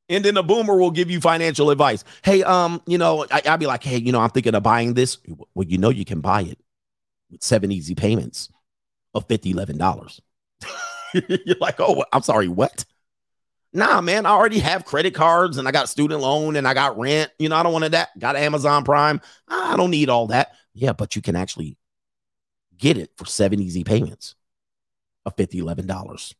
And 0.07 0.23
then 0.23 0.37
a 0.37 0.43
boomer 0.43 0.77
will 0.77 0.91
give 0.91 1.09
you 1.09 1.19
financial 1.19 1.71
advice. 1.71 2.03
Hey, 2.23 2.43
um, 2.43 2.81
you 2.85 2.97
know, 2.97 3.25
I, 3.31 3.41
I'll 3.47 3.57
be 3.57 3.65
like, 3.65 3.83
hey, 3.83 3.97
you 3.97 4.11
know, 4.11 4.19
I'm 4.19 4.29
thinking 4.29 4.53
of 4.53 4.61
buying 4.61 4.93
this. 4.93 5.17
Well, 5.55 5.67
you 5.67 5.77
know, 5.77 5.89
you 5.89 6.05
can 6.05 6.21
buy 6.21 6.41
it 6.41 6.59
with 7.31 7.43
seven 7.43 7.71
easy 7.71 7.95
payments 7.95 8.49
of 9.15 9.27
50 9.27 9.53
$11. 9.53 10.19
You're 11.45 11.55
like, 11.59 11.79
oh, 11.79 12.05
I'm 12.13 12.21
sorry, 12.21 12.47
what? 12.47 12.85
Nah, 13.73 13.99
man, 13.99 14.25
I 14.25 14.29
already 14.29 14.59
have 14.59 14.85
credit 14.85 15.15
cards 15.15 15.57
and 15.57 15.67
I 15.67 15.71
got 15.71 15.89
student 15.89 16.21
loan 16.21 16.55
and 16.55 16.67
I 16.67 16.73
got 16.73 16.97
rent. 16.97 17.31
You 17.39 17.49
know, 17.49 17.55
I 17.55 17.63
don't 17.63 17.73
want 17.73 17.91
that. 17.91 18.17
Got 18.17 18.35
Amazon 18.35 18.83
Prime. 18.83 19.19
I 19.47 19.75
don't 19.75 19.91
need 19.91 20.09
all 20.09 20.27
that. 20.27 20.53
Yeah, 20.73 20.93
but 20.93 21.15
you 21.15 21.21
can 21.21 21.35
actually 21.35 21.77
get 22.77 22.97
it 22.97 23.11
for 23.17 23.25
seven 23.25 23.59
easy 23.59 23.83
payments 23.83 24.35
of 25.25 25.35
50 25.35 25.61
$11. 25.61 26.33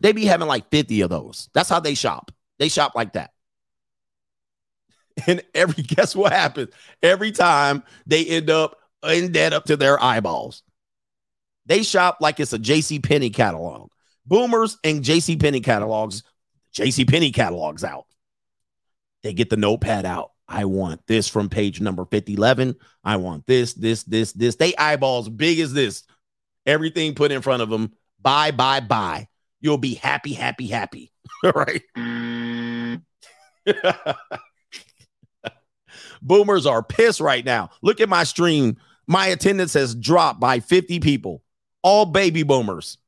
They 0.00 0.12
be 0.12 0.26
having 0.26 0.48
like 0.48 0.70
50 0.70 1.00
of 1.02 1.10
those. 1.10 1.48
That's 1.54 1.68
how 1.68 1.80
they 1.80 1.94
shop. 1.94 2.30
They 2.58 2.68
shop 2.68 2.94
like 2.94 3.14
that. 3.14 3.32
And 5.26 5.42
every 5.52 5.82
guess 5.82 6.14
what 6.14 6.32
happens? 6.32 6.72
Every 7.02 7.32
time 7.32 7.82
they 8.06 8.24
end 8.24 8.50
up 8.50 8.76
in 9.02 9.32
debt 9.32 9.52
up 9.52 9.64
to 9.66 9.76
their 9.76 10.02
eyeballs. 10.02 10.62
They 11.66 11.82
shop 11.82 12.18
like 12.20 12.40
it's 12.40 12.52
a 12.52 12.58
J.C. 12.58 12.98
Penney 13.00 13.30
catalog. 13.30 13.90
Boomers 14.26 14.78
and 14.84 15.02
J.C. 15.02 15.36
Penney 15.36 15.60
catalogs, 15.60 16.22
J.C. 16.72 17.04
Penney 17.04 17.32
catalogs 17.32 17.84
out. 17.84 18.06
They 19.22 19.32
get 19.32 19.50
the 19.50 19.56
notepad 19.56 20.06
out. 20.06 20.32
I 20.46 20.64
want 20.64 21.06
this 21.06 21.28
from 21.28 21.48
page 21.48 21.80
number 21.80 22.04
5011. 22.04 22.76
I 23.04 23.16
want 23.16 23.46
this, 23.46 23.74
this, 23.74 24.02
this, 24.04 24.32
this. 24.32 24.56
They 24.56 24.74
eyeballs 24.76 25.28
big 25.28 25.60
as 25.60 25.72
this. 25.72 26.04
Everything 26.64 27.14
put 27.14 27.32
in 27.32 27.42
front 27.42 27.62
of 27.62 27.68
them. 27.68 27.92
Buy, 28.20 28.50
buy, 28.50 28.80
buy. 28.80 29.28
you'll 29.60 29.78
be 29.78 29.94
happy, 29.94 30.32
happy, 30.32 30.66
happy. 30.66 31.12
Right. 31.44 31.82
Boomers 36.22 36.66
are 36.66 36.82
pissed 36.82 37.20
right 37.20 37.44
now. 37.44 37.70
Look 37.80 38.00
at 38.00 38.08
my 38.08 38.24
stream. 38.24 38.76
My 39.06 39.26
attendance 39.28 39.74
has 39.74 39.94
dropped 39.94 40.40
by 40.40 40.58
50 40.60 40.98
people, 41.00 41.42
all 41.82 42.06
baby 42.06 42.42
boomers. 42.42 42.98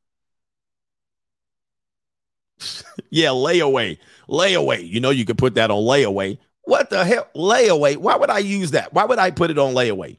yeah, 3.11 3.29
layaway, 3.29 3.99
layaway. 4.29 4.87
You 4.87 5.01
know, 5.01 5.11
you 5.11 5.25
could 5.25 5.39
put 5.39 5.55
that 5.55 5.71
on 5.71 5.83
layaway. 5.83 6.39
What 6.63 6.91
the 6.91 7.05
hell? 7.05 7.27
Layaway. 7.35 7.97
Why 7.97 8.17
would 8.17 8.31
I 8.31 8.39
use 8.39 8.73
that? 8.73 8.93
Why 8.93 9.05
would 9.05 9.19
I 9.19 9.31
put 9.31 9.51
it 9.51 9.59
on 9.59 9.75
layaway? 9.75 10.19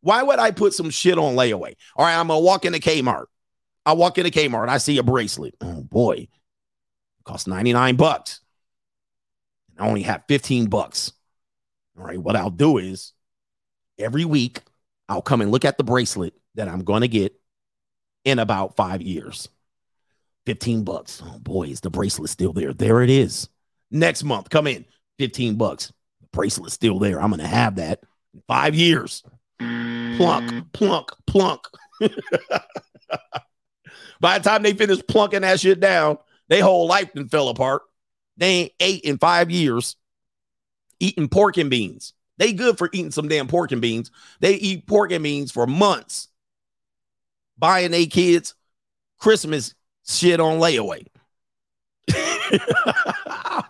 Why 0.00 0.22
would 0.22 0.38
I 0.38 0.50
put 0.50 0.74
some 0.74 0.90
shit 0.90 1.18
on 1.18 1.34
layaway? 1.36 1.74
All 1.96 2.04
right, 2.04 2.16
I'm 2.18 2.28
gonna 2.28 2.40
walk 2.40 2.64
into 2.64 2.78
Kmart. 2.78 3.26
I 3.86 3.92
walk 3.92 4.18
into 4.18 4.32
Kmart. 4.32 4.68
I 4.68 4.78
see 4.78 4.98
a 4.98 5.02
bracelet. 5.04 5.54
Oh 5.60 5.82
boy, 5.82 6.26
costs 7.24 7.46
99 7.46 7.94
bucks. 7.94 8.40
I 9.78 9.86
only 9.86 10.02
have 10.02 10.24
15 10.28 10.66
bucks. 10.66 11.12
All 11.96 12.04
right, 12.04 12.18
what 12.18 12.34
I'll 12.34 12.50
do 12.50 12.78
is 12.78 13.12
every 13.98 14.24
week 14.24 14.60
I'll 15.08 15.22
come 15.22 15.40
and 15.40 15.52
look 15.52 15.64
at 15.64 15.78
the 15.78 15.84
bracelet 15.84 16.34
that 16.56 16.68
I'm 16.68 16.82
gonna 16.82 17.06
get 17.06 17.32
in 18.24 18.40
about 18.40 18.74
five 18.74 19.02
years. 19.02 19.48
15 20.46 20.82
bucks. 20.82 21.22
Oh 21.24 21.38
boy, 21.38 21.68
is 21.68 21.80
the 21.80 21.90
bracelet 21.90 22.30
still 22.30 22.52
there? 22.52 22.72
There 22.72 23.02
it 23.02 23.10
is. 23.10 23.48
Next 23.92 24.24
month, 24.24 24.50
come 24.50 24.66
in. 24.66 24.84
15 25.20 25.54
bucks. 25.54 25.92
The 26.20 26.28
bracelet's 26.32 26.74
still 26.74 26.98
there. 26.98 27.22
I'm 27.22 27.30
gonna 27.30 27.46
have 27.46 27.76
that 27.76 28.00
in 28.34 28.42
five 28.48 28.74
years. 28.74 29.22
Plunk, 29.58 30.72
plunk, 30.72 31.10
plunk. 31.26 31.60
By 34.20 34.38
the 34.38 34.48
time 34.48 34.62
they 34.62 34.72
finish 34.72 35.00
plunking 35.06 35.42
that 35.42 35.60
shit 35.60 35.80
down, 35.80 36.18
they 36.48 36.60
whole 36.60 36.86
life 36.86 37.10
then 37.14 37.28
fell 37.28 37.48
apart. 37.48 37.82
They 38.36 38.46
ain't 38.46 38.72
ate 38.80 39.02
in 39.02 39.18
five 39.18 39.50
years 39.50 39.96
eating 41.00 41.28
pork 41.28 41.56
and 41.58 41.70
beans. 41.70 42.12
They 42.38 42.52
good 42.52 42.78
for 42.78 42.90
eating 42.92 43.10
some 43.10 43.28
damn 43.28 43.48
pork 43.48 43.72
and 43.72 43.80
beans. 43.80 44.10
They 44.40 44.54
eat 44.54 44.86
pork 44.86 45.12
and 45.12 45.24
beans 45.24 45.50
for 45.50 45.66
months, 45.66 46.28
buying 47.58 47.90
their 47.90 48.06
kids 48.06 48.54
Christmas 49.18 49.74
shit 50.06 50.40
on 50.40 50.58
layaway. 50.58 51.06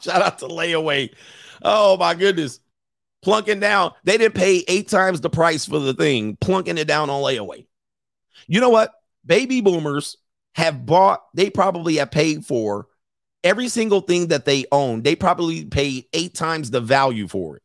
Shout 0.01 0.23
out 0.23 0.39
to 0.41 0.47
layaway. 0.47 1.15
Oh 1.63 1.97
my 1.97 2.15
goodness. 2.15 2.61
Plunking 3.23 3.61
down. 3.61 3.93
They 4.05 4.19
didn't 4.19 4.35
pay 4.35 4.65
eight 4.69 4.89
times 4.89 5.21
the 5.21 5.31
price 5.31 5.65
for 5.65 5.79
the 5.79 5.95
thing, 5.95 6.37
plunking 6.37 6.79
it 6.79 6.87
down 6.87 7.11
on 7.11 7.23
layaway. 7.23 7.67
You 8.47 8.61
know 8.61 8.69
what? 8.69 8.93
Baby 9.25 9.61
boomers 9.61 10.17
have 10.57 10.87
bought, 10.87 11.23
they 11.35 11.51
probably 11.51 11.97
have 11.97 12.11
paid 12.11 12.45
for 12.45 12.89
every 13.45 13.69
single 13.69 14.01
thing 14.01 14.29
that 14.29 14.47
they 14.47 14.65
own. 14.73 15.03
They 15.03 15.15
probably 15.15 15.67
paid 15.67 16.07
eight 16.15 16.35
times 16.35 16.71
the 16.71 16.81
value 16.81 17.29
for 17.29 17.57
it. 17.57 17.63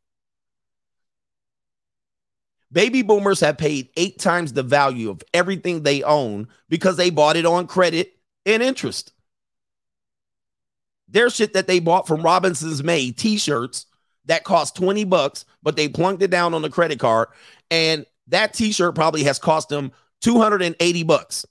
Baby 2.70 3.02
boomers 3.02 3.40
have 3.40 3.58
paid 3.58 3.90
eight 3.96 4.20
times 4.20 4.52
the 4.54 4.64
value 4.64 5.10
of 5.10 5.24
everything 5.34 5.84
they 5.84 6.04
own 6.04 6.50
because 6.68 6.98
they 6.98 7.10
bought 7.10 7.38
it 7.38 7.46
on 7.46 7.66
credit 7.66 8.14
and 8.46 8.62
interest. 8.62 9.14
Their 11.08 11.30
shit 11.30 11.54
that 11.54 11.68
they 11.68 11.80
bought 11.80 12.08
from 12.08 12.24
Robinsons-May 12.24 13.12
t-shirts 13.12 13.86
that 14.26 14.44
cost 14.44 14.76
20 14.76 15.06
bucks, 15.06 15.46
but 15.64 15.78
they 15.78 15.88
plunked 15.88 16.24
it 16.24 16.30
down 16.30 16.54
on 16.54 16.62
the 16.62 16.70
credit 16.70 17.00
card. 17.00 17.30
And 17.70 18.06
that 18.28 18.54
t-shirt 18.54 18.96
probably 18.96 19.24
has 19.24 19.40
cost 19.40 19.70
them 19.70 19.92
280 20.22 21.04
bucks. 21.04 21.46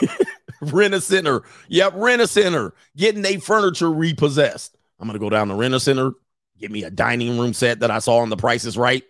rent 0.60 0.94
a 0.94 1.00
center. 1.00 1.42
Yep, 1.68 1.94
rent 1.96 2.22
a 2.22 2.26
center. 2.26 2.74
Getting 2.96 3.24
a 3.24 3.38
furniture 3.38 3.90
repossessed. 3.90 4.76
I'm 4.98 5.06
gonna 5.06 5.18
go 5.18 5.30
down 5.30 5.48
to 5.48 5.54
rent 5.54 5.74
a 5.74 5.80
center, 5.80 6.12
get 6.58 6.70
me 6.70 6.84
a 6.84 6.90
dining 6.90 7.38
room 7.38 7.52
set 7.52 7.80
that 7.80 7.90
I 7.90 7.98
saw 7.98 8.18
on 8.18 8.30
the 8.30 8.36
Price 8.36 8.64
Is 8.64 8.78
Right. 8.78 9.04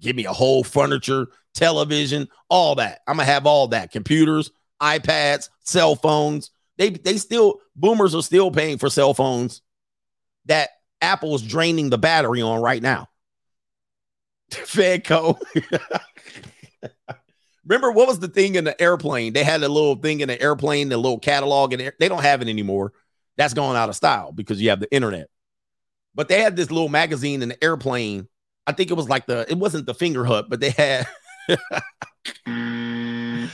Give 0.00 0.14
me 0.14 0.26
a 0.26 0.32
whole 0.32 0.62
furniture, 0.62 1.26
television, 1.54 2.28
all 2.48 2.76
that. 2.76 3.00
I'm 3.06 3.16
gonna 3.16 3.24
have 3.24 3.46
all 3.46 3.68
that. 3.68 3.90
Computers, 3.90 4.50
iPads, 4.80 5.48
cell 5.64 5.96
phones. 5.96 6.50
They 6.76 6.90
they 6.90 7.16
still 7.16 7.60
boomers 7.74 8.14
are 8.14 8.22
still 8.22 8.50
paying 8.50 8.78
for 8.78 8.88
cell 8.88 9.12
phones 9.14 9.62
that 10.46 10.70
Apple 11.00 11.34
is 11.34 11.42
draining 11.42 11.90
the 11.90 11.98
battery 11.98 12.42
on 12.42 12.60
right 12.60 12.82
now. 12.82 13.08
Fedco. 14.50 15.38
Remember 17.68 17.92
what 17.92 18.08
was 18.08 18.18
the 18.18 18.28
thing 18.28 18.54
in 18.54 18.64
the 18.64 18.80
airplane? 18.80 19.34
They 19.34 19.44
had 19.44 19.62
a 19.62 19.68
little 19.68 19.96
thing 19.96 20.20
in 20.20 20.28
the 20.28 20.40
airplane, 20.40 20.88
the 20.88 20.96
little 20.96 21.18
catalog, 21.18 21.74
and 21.74 21.92
they 22.00 22.08
don't 22.08 22.22
have 22.22 22.40
it 22.40 22.48
anymore. 22.48 22.94
That's 23.36 23.54
gone 23.54 23.76
out 23.76 23.90
of 23.90 23.96
style 23.96 24.32
because 24.32 24.60
you 24.60 24.70
have 24.70 24.80
the 24.80 24.92
internet. 24.92 25.28
But 26.14 26.28
they 26.28 26.40
had 26.40 26.56
this 26.56 26.70
little 26.70 26.88
magazine 26.88 27.42
in 27.42 27.50
the 27.50 27.62
airplane. 27.62 28.26
I 28.66 28.72
think 28.72 28.90
it 28.90 28.94
was 28.94 29.08
like 29.08 29.26
the 29.26 29.46
it 29.50 29.58
wasn't 29.58 29.86
the 29.86 29.94
Fingerhut, 29.94 30.48
but 30.48 30.60
they 30.60 30.70
had 30.70 31.06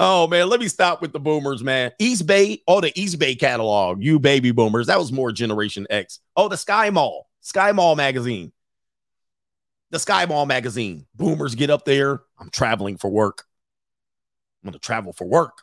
Oh 0.00 0.28
man, 0.28 0.48
let 0.48 0.60
me 0.60 0.68
stop 0.68 1.02
with 1.02 1.12
the 1.12 1.18
boomers, 1.18 1.62
man. 1.62 1.90
Eastbay, 2.00 2.62
oh, 2.68 2.80
the 2.80 2.92
Eastbay 2.92 3.38
catalog, 3.38 4.02
you 4.02 4.20
baby 4.20 4.52
boomers. 4.52 4.86
That 4.86 4.98
was 4.98 5.10
more 5.10 5.32
Generation 5.32 5.88
X. 5.90 6.20
Oh, 6.36 6.48
the 6.48 6.56
SkyMall, 6.56 7.22
Sky 7.40 7.72
Mall 7.72 7.96
magazine. 7.96 8.52
The 9.90 9.98
SkyMall 9.98 10.46
magazine. 10.46 11.06
Boomers 11.16 11.56
get 11.56 11.70
up 11.70 11.84
there. 11.84 12.22
I'm 12.38 12.50
traveling 12.50 12.96
for 12.96 13.10
work. 13.10 13.47
I'm 14.62 14.70
going 14.70 14.72
to 14.72 14.78
travel 14.78 15.12
for 15.12 15.26
work. 15.26 15.62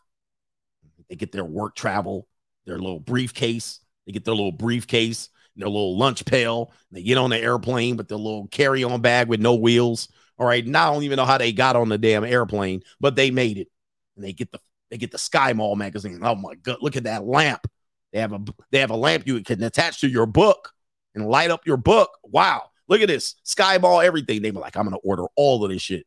They 1.09 1.15
get 1.15 1.31
their 1.31 1.45
work 1.45 1.76
travel, 1.76 2.27
their 2.65 2.77
little 2.80 2.99
briefcase. 2.99 3.80
They 4.05 4.11
get 4.11 4.26
their 4.26 4.35
little 4.35 4.51
briefcase, 4.51 5.30
their 5.55 5.67
little 5.67 5.97
lunch 5.97 6.26
pail. 6.26 6.72
They 6.91 7.03
get 7.03 7.17
on 7.17 7.30
the 7.30 7.38
airplane 7.38 7.97
with 7.97 8.07
their 8.07 8.17
little 8.17 8.47
carry 8.47 8.84
on 8.84 9.01
bag 9.01 9.27
with 9.27 9.39
no 9.39 9.55
wheels. 9.55 10.09
All 10.38 10.47
right. 10.47 10.65
Now 10.65 10.89
I 10.89 10.93
don't 10.93 11.03
even 11.03 11.17
know 11.17 11.26
how 11.26 11.38
they 11.38 11.51
got 11.51 11.76
on 11.76 11.89
the 11.89 11.97
damn 11.97 12.23
airplane, 12.23 12.81
but 12.99 13.15
they 13.15 13.31
made 13.31 13.57
it. 13.57 13.67
And 14.15 14.26
they 14.26 14.34
get 14.34 14.51
the 14.51 14.59
they 14.89 14.97
get 14.97 15.11
the 15.11 15.17
SkyMall 15.17 15.76
magazine. 15.76 16.19
Oh 16.22 16.35
my 16.35 16.55
god, 16.55 16.77
look 16.81 16.95
at 16.95 17.03
that 17.05 17.26
lamp. 17.26 17.67
They 18.13 18.19
have 18.19 18.34
a 18.34 18.39
they 18.72 18.80
have 18.80 18.91
a 18.91 18.95
lamp 18.95 19.27
you 19.27 19.41
can 19.43 19.61
attach 19.63 20.01
to 20.01 20.07
your 20.07 20.26
book 20.26 20.72
and 21.15 21.27
light 21.27 21.51
up 21.51 21.65
your 21.65 21.77
book. 21.77 22.11
Wow. 22.23 22.69
Look 22.88 23.01
at 23.01 23.07
this. 23.07 23.35
SkyMall, 23.45 24.05
everything. 24.05 24.41
They 24.41 24.51
were 24.51 24.61
like, 24.61 24.77
I'm 24.77 24.85
gonna 24.85 24.97
order 24.97 25.26
all 25.35 25.63
of 25.63 25.72
this 25.72 25.81
shit. 25.81 26.05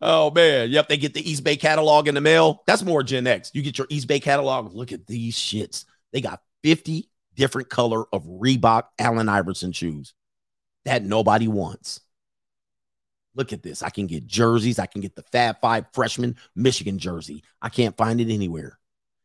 oh 0.00 0.30
man, 0.30 0.70
yep. 0.70 0.88
They 0.88 0.96
get 0.96 1.14
the 1.14 1.22
Eastbay 1.22 1.58
catalog 1.60 2.08
in 2.08 2.14
the 2.14 2.20
mail. 2.20 2.62
That's 2.66 2.82
more 2.82 3.02
Gen 3.02 3.26
X. 3.26 3.50
You 3.54 3.62
get 3.62 3.78
your 3.78 3.86
Eastbay 3.88 4.22
catalog. 4.22 4.74
Look 4.74 4.92
at 4.92 5.06
these 5.06 5.36
shits. 5.36 5.84
They 6.12 6.20
got 6.20 6.40
50 6.62 7.08
different 7.34 7.68
color 7.68 8.04
of 8.12 8.24
Reebok 8.24 8.84
Allen 8.98 9.28
Iverson 9.28 9.72
shoes 9.72 10.14
that 10.84 11.02
nobody 11.02 11.48
wants. 11.48 12.00
Look 13.34 13.52
at 13.52 13.62
this. 13.62 13.82
I 13.82 13.90
can 13.90 14.06
get 14.06 14.26
jerseys. 14.26 14.78
I 14.78 14.86
can 14.86 15.00
get 15.00 15.16
the 15.16 15.24
Fab 15.32 15.56
Five 15.60 15.86
freshman 15.92 16.36
Michigan 16.54 16.98
jersey. 16.98 17.42
I 17.60 17.68
can't 17.68 17.96
find 17.96 18.20
it 18.20 18.32
anywhere. 18.32 18.78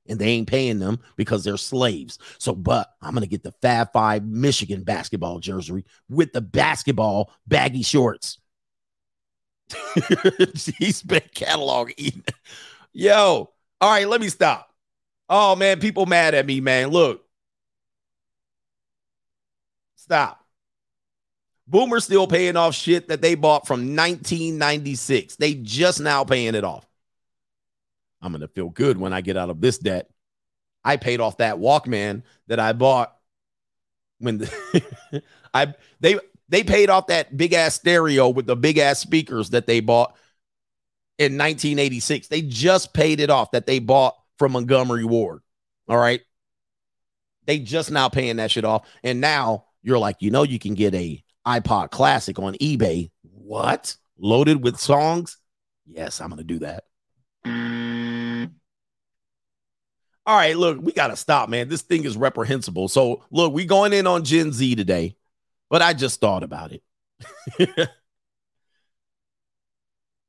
And 0.09 0.19
they 0.19 0.29
ain't 0.29 0.47
paying 0.47 0.79
them 0.79 0.99
because 1.15 1.43
they're 1.43 1.57
slaves. 1.57 2.17
So, 2.39 2.53
but 2.53 2.91
I'm 3.01 3.13
to 3.21 3.27
get 3.27 3.43
the 3.43 3.53
Fab 3.61 3.93
Five 3.93 4.25
Michigan 4.25 4.83
basketball 4.83 5.39
jersey 5.39 5.85
with 6.09 6.33
the 6.33 6.41
basketball 6.41 7.31
baggy 7.47 7.83
shorts. 7.83 8.39
He's 10.77 11.03
been 11.03 11.21
catalog 11.33 11.91
eating. 11.97 12.23
Yo, 12.91 13.51
all 13.81 13.91
right, 13.91 14.07
let 14.07 14.19
me 14.19 14.29
stop. 14.29 14.73
Oh, 15.29 15.55
man, 15.55 15.79
people 15.79 16.07
mad 16.07 16.33
at 16.33 16.45
me, 16.45 16.59
man. 16.59 16.89
Look, 16.89 17.23
stop. 19.95 20.43
Boomer's 21.67 22.05
still 22.05 22.25
paying 22.25 22.57
off 22.57 22.73
shit 22.73 23.09
that 23.09 23.21
they 23.21 23.35
bought 23.35 23.67
from 23.67 23.95
1996. 23.95 25.35
They 25.35 25.53
just 25.53 25.99
now 25.99 26.23
paying 26.23 26.55
it 26.55 26.63
off. 26.63 26.88
I'm 28.21 28.31
going 28.31 28.41
to 28.41 28.47
feel 28.47 28.69
good 28.69 28.97
when 28.97 29.13
I 29.13 29.21
get 29.21 29.37
out 29.37 29.49
of 29.49 29.61
this 29.61 29.77
debt. 29.77 30.09
I 30.83 30.97
paid 30.97 31.19
off 31.19 31.37
that 31.37 31.57
Walkman 31.57 32.23
that 32.47 32.59
I 32.59 32.73
bought 32.73 33.15
when 34.19 34.39
the, 34.39 35.23
I 35.53 35.73
they 35.99 36.19
they 36.49 36.63
paid 36.63 36.89
off 36.89 37.07
that 37.07 37.35
big 37.35 37.53
ass 37.53 37.75
stereo 37.75 38.29
with 38.29 38.45
the 38.45 38.55
big 38.55 38.77
ass 38.77 38.99
speakers 38.99 39.51
that 39.51 39.67
they 39.67 39.79
bought 39.79 40.15
in 41.17 41.37
1986. 41.37 42.27
They 42.27 42.41
just 42.41 42.93
paid 42.93 43.19
it 43.19 43.29
off 43.29 43.51
that 43.51 43.65
they 43.65 43.79
bought 43.79 44.15
from 44.37 44.53
Montgomery 44.53 45.05
Ward. 45.05 45.41
All 45.87 45.97
right. 45.97 46.21
They 47.45 47.59
just 47.59 47.91
now 47.91 48.09
paying 48.09 48.37
that 48.37 48.51
shit 48.51 48.65
off. 48.65 48.87
And 49.03 49.21
now 49.21 49.65
you're 49.81 49.99
like, 49.99 50.17
you 50.19 50.31
know, 50.31 50.43
you 50.43 50.59
can 50.59 50.75
get 50.75 50.93
a 50.93 51.23
iPod 51.45 51.91
Classic 51.91 52.37
on 52.39 52.53
eBay. 52.55 53.11
What? 53.21 53.95
Loaded 54.17 54.63
with 54.63 54.77
songs? 54.79 55.37
Yes, 55.85 56.21
I'm 56.21 56.29
going 56.29 56.37
to 56.37 56.43
do 56.43 56.59
that. 56.59 56.83
All 60.29 60.35
right, 60.35 60.55
look, 60.55 60.79
we 60.79 60.91
got 60.91 61.07
to 61.07 61.15
stop, 61.15 61.49
man. 61.49 61.69
This 61.69 61.81
thing 61.81 62.05
is 62.05 62.15
reprehensible. 62.15 62.87
So, 62.87 63.23
look, 63.31 63.51
we 63.51 63.65
going 63.65 63.93
in 63.93 64.05
on 64.05 64.23
Gen 64.23 64.51
Z 64.53 64.75
today. 64.75 65.15
but 65.69 65.81
I 65.81 65.93
just 65.93 66.19
thought 66.21 66.43
about 66.43 66.71
it. 66.71 66.83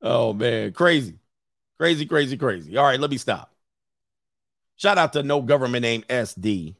oh 0.01 0.33
man, 0.33 0.73
crazy, 0.73 1.19
crazy, 1.79 2.07
crazy, 2.07 2.37
crazy. 2.37 2.77
All 2.77 2.85
right, 2.85 2.99
let 2.99 3.11
me 3.11 3.17
stop. 3.17 3.53
Shout 4.77 4.97
out 4.97 5.13
to 5.13 5.23
no 5.23 5.41
government 5.41 5.83
name 5.83 6.03
SD. 6.09 6.75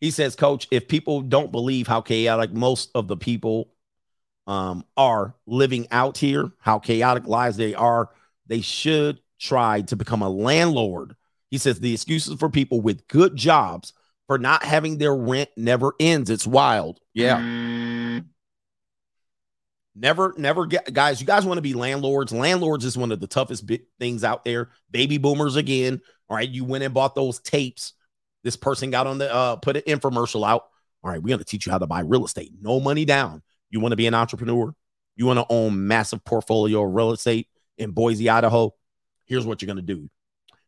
He 0.00 0.10
says, 0.10 0.34
Coach, 0.34 0.66
if 0.72 0.88
people 0.88 1.22
don't 1.22 1.52
believe 1.52 1.86
how 1.86 2.00
chaotic 2.00 2.52
most 2.52 2.90
of 2.96 3.08
the 3.08 3.16
people 3.16 3.72
um, 4.48 4.84
are 4.96 5.36
living 5.46 5.86
out 5.92 6.18
here, 6.18 6.50
how 6.58 6.80
chaotic 6.80 7.28
lives 7.28 7.56
they 7.56 7.74
are, 7.74 8.10
they 8.48 8.62
should 8.62 9.20
try 9.38 9.82
to 9.82 9.96
become 9.96 10.22
a 10.22 10.28
landlord. 10.28 11.14
He 11.50 11.58
says 11.58 11.80
the 11.80 11.92
excuses 11.92 12.38
for 12.38 12.48
people 12.48 12.80
with 12.80 13.06
good 13.08 13.36
jobs 13.36 13.92
for 14.26 14.38
not 14.38 14.62
having 14.62 14.98
their 14.98 15.14
rent 15.14 15.50
never 15.56 15.92
ends. 15.98 16.30
It's 16.30 16.46
wild. 16.46 17.00
Yeah. 17.12 18.20
Never, 19.96 20.34
never 20.38 20.66
get 20.66 20.92
guys. 20.92 21.20
You 21.20 21.26
guys 21.26 21.44
want 21.44 21.58
to 21.58 21.62
be 21.62 21.74
landlords. 21.74 22.32
Landlords 22.32 22.84
is 22.84 22.96
one 22.96 23.12
of 23.12 23.20
the 23.20 23.26
toughest 23.26 23.68
things 23.98 24.22
out 24.22 24.44
there. 24.44 24.70
Baby 24.90 25.18
boomers 25.18 25.56
again. 25.56 26.00
All 26.28 26.36
right. 26.36 26.48
You 26.48 26.64
went 26.64 26.84
and 26.84 26.94
bought 26.94 27.14
those 27.14 27.40
tapes. 27.40 27.92
This 28.42 28.56
person 28.56 28.90
got 28.90 29.06
on 29.06 29.18
the 29.18 29.32
uh 29.32 29.56
put 29.56 29.76
an 29.76 29.82
infomercial 29.82 30.48
out. 30.48 30.64
All 31.02 31.10
right, 31.10 31.22
we're 31.22 31.30
gonna 31.30 31.44
teach 31.44 31.66
you 31.66 31.72
how 31.72 31.78
to 31.78 31.86
buy 31.86 32.00
real 32.00 32.24
estate. 32.24 32.52
No 32.60 32.80
money 32.80 33.04
down. 33.04 33.42
You 33.70 33.80
want 33.80 33.92
to 33.92 33.96
be 33.96 34.06
an 34.06 34.14
entrepreneur? 34.14 34.74
You 35.16 35.26
want 35.26 35.38
to 35.38 35.46
own 35.48 35.86
massive 35.86 36.24
portfolio 36.24 36.82
of 36.82 36.94
real 36.94 37.12
estate 37.12 37.48
in 37.78 37.90
Boise, 37.92 38.28
Idaho? 38.28 38.74
Here's 39.24 39.46
what 39.46 39.60
you're 39.60 39.68
gonna 39.68 39.82
do. 39.82 40.10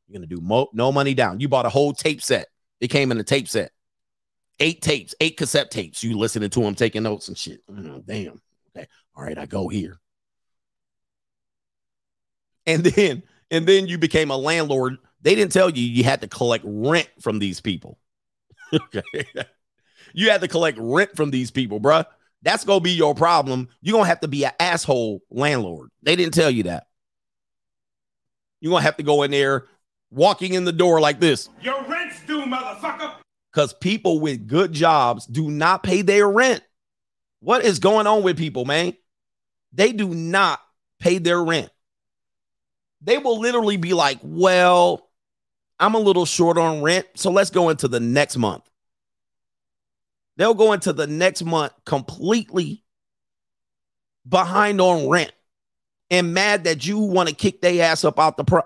You're 0.06 0.18
gonna 0.18 0.26
do 0.26 0.40
mo- 0.40 0.70
no 0.72 0.92
money 0.92 1.14
down. 1.14 1.40
You 1.40 1.48
bought 1.48 1.66
a 1.66 1.70
whole 1.70 1.92
tape 1.92 2.22
set. 2.22 2.48
It 2.80 2.88
came 2.88 3.12
in 3.12 3.18
a 3.18 3.24
tape 3.24 3.48
set. 3.48 3.72
Eight 4.60 4.82
tapes, 4.82 5.14
eight 5.20 5.36
cassette 5.36 5.70
tapes. 5.70 6.02
You 6.02 6.18
listening 6.18 6.50
to 6.50 6.60
them, 6.60 6.74
taking 6.74 7.02
notes 7.02 7.28
and 7.28 7.38
shit. 7.38 7.62
Oh, 7.70 8.02
damn. 8.06 8.40
Okay. 8.76 8.86
All 9.16 9.24
right, 9.24 9.38
I 9.38 9.46
go 9.46 9.68
here. 9.68 9.98
And 12.66 12.84
then, 12.84 13.22
and 13.50 13.66
then 13.66 13.86
you 13.86 13.98
became 13.98 14.30
a 14.30 14.36
landlord. 14.36 14.98
They 15.20 15.34
didn't 15.34 15.52
tell 15.52 15.70
you 15.70 15.82
you 15.82 16.04
had 16.04 16.20
to 16.22 16.28
collect 16.28 16.64
rent 16.66 17.08
from 17.20 17.38
these 17.38 17.60
people. 17.60 17.98
okay. 18.74 19.02
you 20.14 20.30
had 20.30 20.40
to 20.40 20.48
collect 20.48 20.78
rent 20.80 21.16
from 21.16 21.30
these 21.30 21.50
people, 21.50 21.80
bruh. 21.80 22.04
That's 22.42 22.64
gonna 22.64 22.80
be 22.80 22.90
your 22.90 23.14
problem. 23.14 23.68
You're 23.80 23.96
gonna 23.96 24.08
have 24.08 24.20
to 24.20 24.28
be 24.28 24.44
an 24.44 24.52
asshole 24.58 25.20
landlord. 25.30 25.90
They 26.02 26.16
didn't 26.16 26.34
tell 26.34 26.50
you 26.50 26.64
that. 26.64 26.86
You're 28.60 28.72
gonna 28.72 28.82
have 28.82 28.96
to 28.96 29.04
go 29.04 29.22
in 29.22 29.30
there 29.30 29.66
walking 30.12 30.54
in 30.54 30.64
the 30.64 30.72
door 30.72 31.00
like 31.00 31.18
this. 31.18 31.48
Your 31.62 31.82
rent's 31.84 32.24
due, 32.26 32.42
motherfucker. 32.42 33.14
Because 33.52 33.72
people 33.74 34.20
with 34.20 34.46
good 34.46 34.72
jobs 34.72 35.26
do 35.26 35.50
not 35.50 35.82
pay 35.82 36.02
their 36.02 36.28
rent. 36.28 36.62
What 37.40 37.64
is 37.64 37.78
going 37.78 38.06
on 38.06 38.22
with 38.22 38.38
people, 38.38 38.64
man? 38.64 38.94
They 39.72 39.92
do 39.92 40.08
not 40.08 40.60
pay 41.00 41.18
their 41.18 41.42
rent. 41.42 41.70
They 43.00 43.18
will 43.18 43.40
literally 43.40 43.76
be 43.76 43.94
like, 43.94 44.18
well, 44.22 45.10
I'm 45.80 45.94
a 45.94 45.98
little 45.98 46.24
short 46.24 46.56
on 46.56 46.82
rent, 46.82 47.06
so 47.14 47.30
let's 47.30 47.50
go 47.50 47.68
into 47.68 47.88
the 47.88 47.98
next 47.98 48.36
month. 48.36 48.62
They'll 50.36 50.54
go 50.54 50.72
into 50.72 50.92
the 50.92 51.06
next 51.06 51.42
month 51.42 51.72
completely 51.84 52.84
behind 54.26 54.80
on 54.80 55.08
rent 55.08 55.32
and 56.10 56.32
mad 56.32 56.64
that 56.64 56.86
you 56.86 56.98
want 56.98 57.28
to 57.28 57.34
kick 57.34 57.60
their 57.60 57.82
ass 57.82 58.04
up 58.04 58.20
out 58.20 58.36
the 58.36 58.44
pro. 58.44 58.62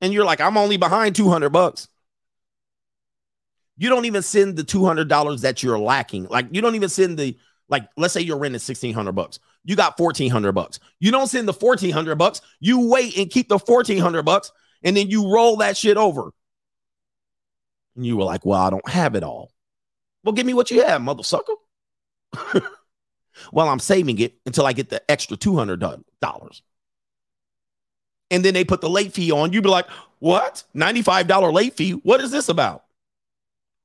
And 0.00 0.12
you're 0.12 0.24
like, 0.24 0.40
I'm 0.40 0.56
only 0.56 0.76
behind 0.76 1.14
200 1.14 1.50
bucks. 1.50 1.88
You 3.76 3.88
don't 3.88 4.04
even 4.04 4.22
send 4.22 4.56
the 4.56 4.62
$200 4.62 5.40
that 5.40 5.62
you're 5.62 5.78
lacking. 5.78 6.24
Like 6.24 6.48
you 6.50 6.60
don't 6.60 6.74
even 6.74 6.88
send 6.88 7.18
the 7.18 7.36
like 7.68 7.88
let's 7.96 8.12
say 8.12 8.20
your 8.20 8.38
rent 8.38 8.54
is 8.54 8.68
1600 8.68 9.12
bucks. 9.12 9.38
You 9.64 9.76
got 9.76 9.98
1400 9.98 10.52
bucks. 10.52 10.80
You 10.98 11.10
don't 11.10 11.28
send 11.28 11.48
the 11.48 11.52
1400 11.52 12.16
bucks. 12.16 12.40
You 12.58 12.88
wait 12.90 13.16
and 13.16 13.30
keep 13.30 13.48
the 13.48 13.58
1400 13.58 14.22
bucks 14.22 14.52
and 14.82 14.96
then 14.96 15.08
you 15.08 15.32
roll 15.32 15.56
that 15.58 15.76
shit 15.76 15.96
over. 15.96 16.30
And 17.96 18.06
you 18.06 18.16
were 18.16 18.24
like, 18.24 18.44
"Well, 18.44 18.60
I 18.60 18.70
don't 18.70 18.88
have 18.88 19.14
it 19.14 19.22
all." 19.22 19.52
Well, 20.24 20.32
give 20.32 20.46
me 20.46 20.54
what 20.54 20.70
you 20.70 20.84
have, 20.84 21.00
mother 21.02 21.22
sucker. 21.22 21.54
well, 23.52 23.68
I'm 23.68 23.80
saving 23.80 24.18
it 24.18 24.34
until 24.46 24.66
I 24.66 24.72
get 24.72 24.90
the 24.90 25.02
extra 25.10 25.36
$200. 25.36 26.62
And 28.30 28.44
then 28.44 28.54
they 28.54 28.64
put 28.64 28.80
the 28.80 28.90
late 28.90 29.12
fee 29.12 29.32
on. 29.32 29.52
You'd 29.52 29.64
be 29.64 29.70
like, 29.70 29.86
what? 30.20 30.62
$95 30.74 31.52
late 31.52 31.76
fee? 31.76 31.92
What 31.92 32.20
is 32.20 32.30
this 32.30 32.48
about? 32.48 32.84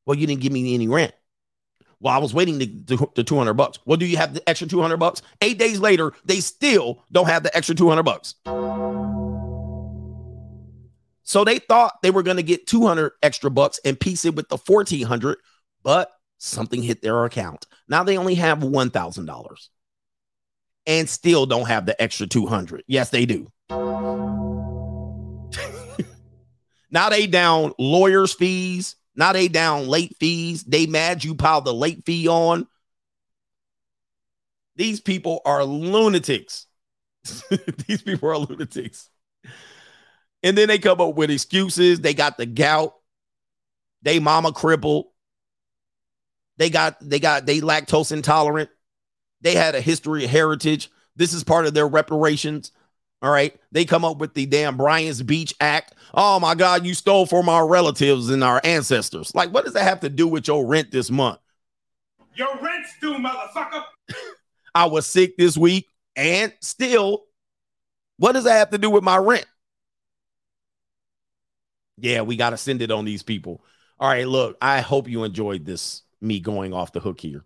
Well, 0.06 0.18
you 0.18 0.28
didn't 0.28 0.42
give 0.42 0.52
me 0.52 0.76
any 0.76 0.88
rent. 0.88 1.14
Well, 2.00 2.14
I 2.14 2.18
was 2.20 2.34
waiting 2.34 2.60
to, 2.60 3.10
the 3.16 3.24
200 3.24 3.54
bucks. 3.54 3.80
Well, 3.86 3.98
do 3.98 4.06
you 4.06 4.18
have 4.18 4.34
the 4.34 4.48
extra 4.48 4.68
200 4.68 4.98
bucks? 4.98 5.22
Eight 5.42 5.58
days 5.58 5.80
later, 5.80 6.14
they 6.26 6.40
still 6.40 7.04
don't 7.12 7.28
have 7.28 7.44
the 7.44 7.56
extra 7.56 7.74
200 7.74 8.04
bucks. 8.04 8.36
So 11.24 11.44
they 11.44 11.58
thought 11.58 12.02
they 12.04 12.12
were 12.12 12.22
going 12.22 12.38
to 12.38 12.44
get 12.44 12.68
200 12.68 13.14
extra 13.24 13.50
bucks 13.50 13.80
and 13.84 14.00
piece 14.00 14.26
it 14.26 14.36
with 14.36 14.50
the 14.50 14.58
1400, 14.58 15.40
but 15.82 16.12
something 16.38 16.84
hit 16.84 17.02
their 17.02 17.26
account. 17.26 17.66
Now 17.88 18.04
they 18.04 18.18
only 18.18 18.36
have 18.36 18.60
$1,000 18.60 19.68
and 20.86 21.10
still 21.10 21.46
don't 21.48 21.68
have 21.68 21.88
the 21.88 22.00
extra 22.00 22.28
200. 22.28 22.84
Yes, 22.86 23.10
they 23.10 23.26
do. 23.26 23.48
Now 26.96 27.10
they 27.10 27.28
down 27.28 27.74
lawyers' 27.78 28.34
fees. 28.34 28.96
Now 29.18 29.34
they 29.34 29.50
down 29.50 29.90
late 29.90 30.16
fees. 30.18 30.64
They 30.64 30.86
mad 30.88 31.26
you 31.26 31.36
piled 31.36 31.66
the 31.66 31.74
late 31.74 32.06
fee 32.06 32.30
on. 32.30 32.68
These 34.78 35.02
people 35.02 35.42
are 35.44 35.66
lunatics. 35.66 36.68
These 37.88 38.02
people 38.02 38.30
are 38.30 38.38
lunatics. 38.38 39.10
And 40.42 40.58
then 40.58 40.70
they 40.70 40.80
come 40.80 41.02
up 41.02 41.16
with 41.16 41.32
excuses. 41.32 42.00
They 42.00 42.14
got 42.14 42.38
the 42.38 42.46
gout. 42.46 42.94
They 44.02 44.20
mama 44.20 44.54
crippled. 44.54 45.08
They 46.56 46.70
got 46.70 46.96
they 47.02 47.20
got 47.20 47.46
they 47.46 47.60
lactose 47.60 48.14
intolerant. 48.14 48.70
They 49.42 49.56
had 49.56 49.76
a 49.76 49.82
history 49.82 50.24
of 50.24 50.30
heritage. 50.30 50.90
This 51.18 51.34
is 51.34 51.44
part 51.44 51.66
of 51.66 51.74
their 51.74 51.90
reparations. 51.90 52.72
All 53.26 53.32
right. 53.32 53.56
They 53.72 53.86
come 53.86 54.06
up 54.06 54.20
with 54.20 54.36
the 54.36 54.46
damn 54.46 54.78
Bryant's 54.78 55.24
Beach 55.24 55.52
Act. 55.60 55.96
Oh 56.14 56.40
my 56.40 56.54
God, 56.54 56.86
you 56.86 56.94
stole 56.94 57.26
from 57.26 57.50
our 57.50 57.68
relatives 57.68 58.30
and 58.30 58.44
our 58.44 58.62
ancestors. 58.64 59.34
Like, 59.34 59.52
what 59.52 59.66
does 59.66 59.74
that 59.74 59.84
have 59.84 60.02
to 60.02 60.10
do 60.10 60.28
with 60.28 60.48
your 60.48 60.64
rent 60.64 60.92
this 60.92 61.10
month? 61.10 61.40
Your 62.36 62.56
rent's 62.62 62.94
due, 63.02 63.16
motherfucker. 63.16 63.84
I 64.76 64.86
was 64.86 65.08
sick 65.08 65.38
this 65.38 65.58
week 65.58 65.88
and 66.16 66.54
still, 66.62 67.24
what 68.18 68.34
does 68.34 68.44
that 68.44 68.60
have 68.60 68.70
to 68.70 68.78
do 68.78 68.92
with 68.92 69.04
my 69.04 69.18
rent? 69.18 69.48
Yeah, 71.98 72.22
we 72.22 72.36
got 72.36 72.52
to 72.52 72.58
send 72.58 72.84
it 72.84 72.92
on 72.92 73.06
these 73.06 73.24
people. 73.24 73.64
All 74.00 74.08
right, 74.08 74.28
look, 74.28 74.56
I 74.62 74.82
hope 74.82 75.10
you 75.10 75.24
enjoyed 75.24 75.66
this, 75.66 76.04
me 76.22 76.40
going 76.40 76.76
off 76.76 76.94
the 76.94 77.00
hook 77.00 77.20
here. 77.22 77.44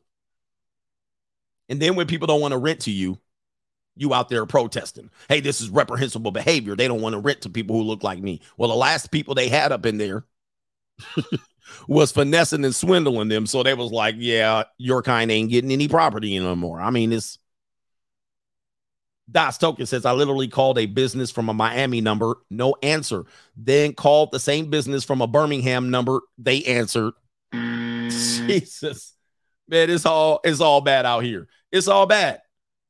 And 1.69 1.81
then 1.81 1.95
when 1.95 2.05
people 2.05 2.27
don't 2.27 2.41
want 2.41 2.51
to 2.51 2.57
rent 2.57 2.81
to 2.81 2.91
you, 2.91 3.17
you 3.99 4.13
out 4.13 4.29
there 4.29 4.45
protesting. 4.45 5.09
Hey, 5.27 5.41
this 5.41 5.61
is 5.61 5.69
reprehensible 5.69 6.31
behavior. 6.31 6.75
They 6.75 6.87
don't 6.87 7.01
want 7.01 7.13
to 7.13 7.19
rent 7.19 7.41
to 7.41 7.49
people 7.49 7.75
who 7.75 7.83
look 7.83 8.03
like 8.03 8.19
me. 8.19 8.41
Well, 8.57 8.69
the 8.69 8.75
last 8.75 9.11
people 9.11 9.35
they 9.35 9.49
had 9.49 9.71
up 9.71 9.85
in 9.85 9.97
there 9.97 10.25
was 11.87 12.11
finessing 12.11 12.63
and 12.63 12.73
swindling 12.73 13.27
them. 13.27 13.45
So 13.45 13.61
they 13.61 13.73
was 13.73 13.91
like, 13.91 14.15
yeah, 14.17 14.63
your 14.77 15.01
kind 15.01 15.29
ain't 15.31 15.49
getting 15.49 15.71
any 15.71 15.87
property 15.87 16.35
anymore. 16.35 16.79
I 16.79 16.91
mean, 16.91 17.11
it's 17.11 17.39
Das 19.31 19.57
Token 19.57 19.85
says, 19.85 20.05
I 20.05 20.13
literally 20.13 20.47
called 20.47 20.79
a 20.79 20.85
business 20.85 21.29
from 21.29 21.49
a 21.49 21.53
Miami 21.53 22.01
number, 22.01 22.37
no 22.49 22.75
answer. 22.81 23.25
Then 23.55 23.93
called 23.93 24.31
the 24.31 24.39
same 24.39 24.69
business 24.69 25.03
from 25.03 25.21
a 25.21 25.27
Birmingham 25.27 25.91
number. 25.91 26.21
They 26.37 26.63
answered. 26.63 27.13
Jesus. 27.51 29.13
Man, 29.67 29.89
it's 29.89 30.05
all 30.05 30.39
it's 30.43 30.61
all 30.61 30.81
bad 30.81 31.05
out 31.05 31.23
here. 31.23 31.47
It's 31.71 31.87
all 31.87 32.07
bad. 32.07 32.41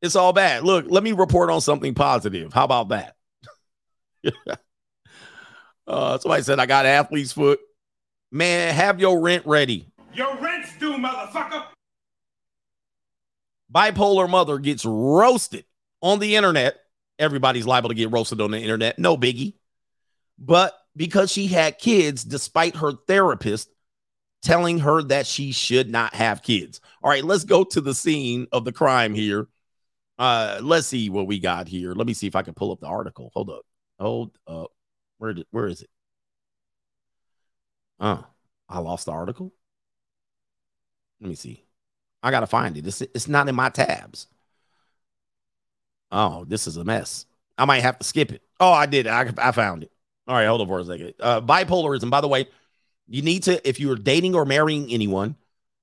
It's 0.02 0.16
all 0.16 0.34
bad. 0.34 0.64
Look, 0.64 0.86
let 0.90 1.04
me 1.04 1.12
report 1.12 1.50
on 1.50 1.62
something 1.62 1.94
positive. 1.94 2.54
How 2.54 2.64
about 2.64 2.90
that? 2.90 3.16
uh, 5.88 6.18
somebody 6.18 6.44
said 6.44 6.60
I 6.60 6.66
got 6.66 6.86
athlete's 6.86 7.34
foot. 7.34 7.60
Man, 8.32 8.74
have 8.74 9.00
your 9.00 9.20
rent 9.20 9.46
ready. 9.46 9.88
Your 10.14 10.38
rent's 10.38 10.78
due, 10.78 10.94
motherfucker. 10.94 11.66
Bipolar 13.74 14.30
mother 14.30 14.58
gets 14.58 14.86
roasted 14.86 15.66
on 16.02 16.20
the 16.20 16.36
internet. 16.36 16.78
Everybody's 17.18 17.68
liable 17.68 17.90
to 17.90 17.96
get 17.96 18.12
roasted 18.12 18.42
on 18.42 18.52
the 18.52 18.60
internet. 18.60 18.98
No 18.98 19.18
biggie. 19.18 19.54
But 20.38 20.74
because 20.96 21.32
she 21.32 21.48
had 21.48 21.78
kids, 21.78 22.24
despite 22.24 22.78
her 22.78 22.94
therapist 23.08 23.70
telling 24.42 24.80
her 24.80 25.04
that 25.04 25.28
she 25.28 25.52
should 25.52 25.90
not 25.90 26.14
have 26.14 26.42
kids. 26.42 26.80
All 27.04 27.10
right, 27.10 27.24
let's 27.24 27.44
go 27.44 27.64
to 27.66 27.82
the 27.82 27.94
scene 27.94 28.48
of 28.52 28.66
the 28.66 28.72
crime 28.72 29.14
here. 29.14 29.48
Uh, 30.20 30.60
let's 30.62 30.86
see 30.88 31.10
what 31.10 31.28
we 31.28 31.40
got 31.40 31.68
here. 31.68 31.94
Let 31.94 32.06
me 32.06 32.14
see 32.14 32.28
if 32.28 32.36
I 32.36 32.42
can 32.42 32.54
pull 32.54 32.72
up 32.72 32.82
the 32.82 32.88
article. 32.88 33.32
Hold 33.34 33.50
up. 33.50 33.62
Hold 34.00 34.38
up. 34.46 34.72
Where 35.18 35.34
did 35.34 35.48
where 35.52 35.68
is 35.68 35.82
it? 35.82 35.90
Uh, 38.00 38.22
I 38.68 38.80
lost 38.80 39.06
the 39.06 39.14
article. 39.14 39.54
Let 41.22 41.30
me 41.30 41.36
see. 41.36 41.66
I 42.22 42.32
gotta 42.32 42.48
find 42.48 42.78
it. 42.78 42.86
It's 42.86 43.02
it's 43.02 43.28
not 43.30 43.48
in 43.48 43.56
my 43.56 43.70
tabs. 43.70 44.28
Oh, 46.12 46.44
this 46.46 46.68
is 46.68 46.78
a 46.78 46.84
mess. 46.84 47.26
I 47.58 47.66
might 47.66 47.82
have 47.82 48.00
to 48.00 48.06
skip 48.06 48.32
it. 48.32 48.42
Oh, 48.60 48.72
I 48.72 48.86
did. 48.88 49.08
I, 49.08 49.32
I 49.38 49.52
found 49.52 49.84
it. 49.84 49.92
All 50.28 50.36
right, 50.36 50.46
hold 50.48 50.62
on 50.62 50.68
for 50.68 50.80
a 50.80 50.86
second. 50.86 51.14
Uh, 51.20 51.42
bipolarism, 51.42 52.10
by 52.10 52.22
the 52.22 52.28
way, 52.28 52.48
you 53.08 53.22
need 53.22 53.44
to, 53.44 53.68
if 53.68 53.80
you're 53.80 53.96
dating 53.96 54.36
or 54.36 54.46
marrying 54.46 54.92
anyone, 54.92 55.36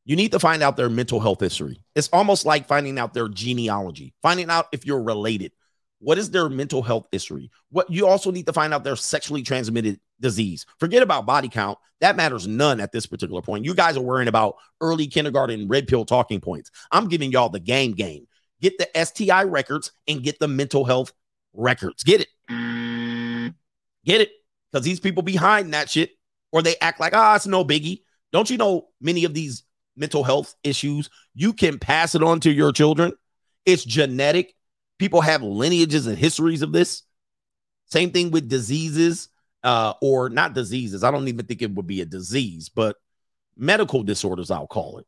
you 0.07 0.15
need 0.15 0.31
to 0.33 0.39
find 0.39 0.62
out 0.62 0.76
their 0.76 0.89
mental 0.89 1.18
health 1.18 1.41
history. 1.41 1.83
It's 1.97 2.09
almost 2.12 2.47
like 2.47 2.68
finding 2.68 2.97
out 2.97 3.12
their 3.12 3.28
genealogy, 3.28 4.15
finding 4.23 4.49
out 4.49 4.68
if 4.73 4.86
you're 4.86 5.02
related. 5.02 5.51
What 5.99 6.17
is 6.17 6.31
their 6.31 6.49
mental 6.49 6.81
health 6.81 7.09
history? 7.10 7.51
What 7.70 7.91
you 7.91 8.07
also 8.07 8.31
need 8.31 8.47
to 8.47 8.52
find 8.52 8.73
out 8.73 8.85
their 8.85 8.94
sexually 8.94 9.43
transmitted 9.43 9.99
disease. 10.20 10.65
Forget 10.78 11.02
about 11.02 11.26
body 11.26 11.49
count. 11.49 11.78
That 12.01 12.17
matters 12.17 12.47
none 12.47 12.81
at 12.81 12.93
this 12.93 13.05
particular 13.05 13.43
point. 13.43 13.65
You 13.65 13.75
guys 13.75 13.97
are 13.97 14.02
worrying 14.02 14.28
about 14.28 14.55
early 14.81 15.09
kindergarten 15.09 15.67
red 15.67 15.89
pill 15.89 16.05
talking 16.05 16.41
points. 16.41 16.70
I'm 16.93 17.09
giving 17.09 17.33
y'all 17.33 17.49
the 17.49 17.59
game 17.59 17.93
game. 17.93 18.28
Get 18.60 18.78
the 18.78 19.05
STI 19.05 19.43
records 19.43 19.91
and 20.07 20.23
get 20.23 20.39
the 20.39 20.49
mental 20.49 20.85
health 20.85 21.12
records. 21.52 22.05
Get 22.05 22.20
it. 22.20 22.28
Get 24.05 24.20
it. 24.20 24.31
Because 24.70 24.85
these 24.85 25.01
people 25.01 25.25
behind 25.25 25.75
that 25.75 25.91
shit, 25.91 26.10
or 26.52 26.62
they 26.62 26.76
act 26.81 27.01
like, 27.01 27.15
ah, 27.15 27.35
it's 27.35 27.47
no 27.47 27.65
biggie. 27.65 28.02
Don't 28.33 28.49
you 28.49 28.57
know 28.57 28.89
many 29.01 29.25
of 29.25 29.35
these 29.35 29.65
mental 29.97 30.25
health 30.25 30.55
issues, 30.62 31.10
you 31.34 31.52
can 31.52 31.78
pass 31.78 32.15
it 32.15 32.23
on 32.23 32.41
to 32.41 32.50
your 32.50 32.73
children? 32.73 33.12
It's 33.65 33.84
genetic. 33.84 34.55
People 34.99 35.20
have 35.20 35.42
lineages 35.42 36.07
and 36.07 36.16
histories 36.16 36.62
of 36.62 36.73
this. 36.73 37.02
Same 37.86 38.10
thing 38.10 38.31
with 38.31 38.49
diseases, 38.49 39.28
uh, 39.62 39.94
or 40.00 40.28
not 40.28 40.55
diseases. 40.55 41.05
I 41.05 41.10
don't 41.10 41.28
even 41.28 41.47
think 41.47 41.62
it 41.62 41.75
would 41.75 41.86
be 41.86 42.00
a 42.00 42.07
disease, 42.07 42.68
but 42.68 42.97
medical 43.57 44.02
disorders, 44.02 44.50
I'll 44.50 44.66
call 44.66 44.99
it. 44.99 45.07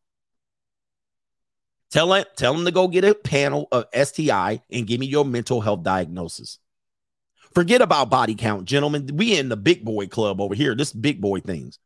Tell 1.91 2.13
it, 2.15 2.29
tell 2.37 2.53
them 2.53 2.67
to 2.67 2.71
go 2.71 2.87
get 2.87 3.05
a 3.05 3.15
panel 3.15 3.67
of 3.73 3.87
STI 3.95 4.61
and 4.71 4.87
give 4.87 5.01
me 5.01 5.07
your 5.07 5.25
mental 5.25 5.61
health 5.61 5.83
diagnosis. 5.83 6.59
Forget 7.55 7.81
about 7.81 8.11
body 8.11 8.35
count, 8.35 8.67
gentlemen. 8.67 9.09
We 9.15 9.39
in 9.39 9.49
the 9.49 9.57
big 9.57 9.85
boy 9.85 10.07
club 10.07 10.41
over 10.41 10.55
here. 10.55 10.75
This 10.75 10.93
big 10.93 11.21
boy 11.21 11.41
things. 11.41 11.79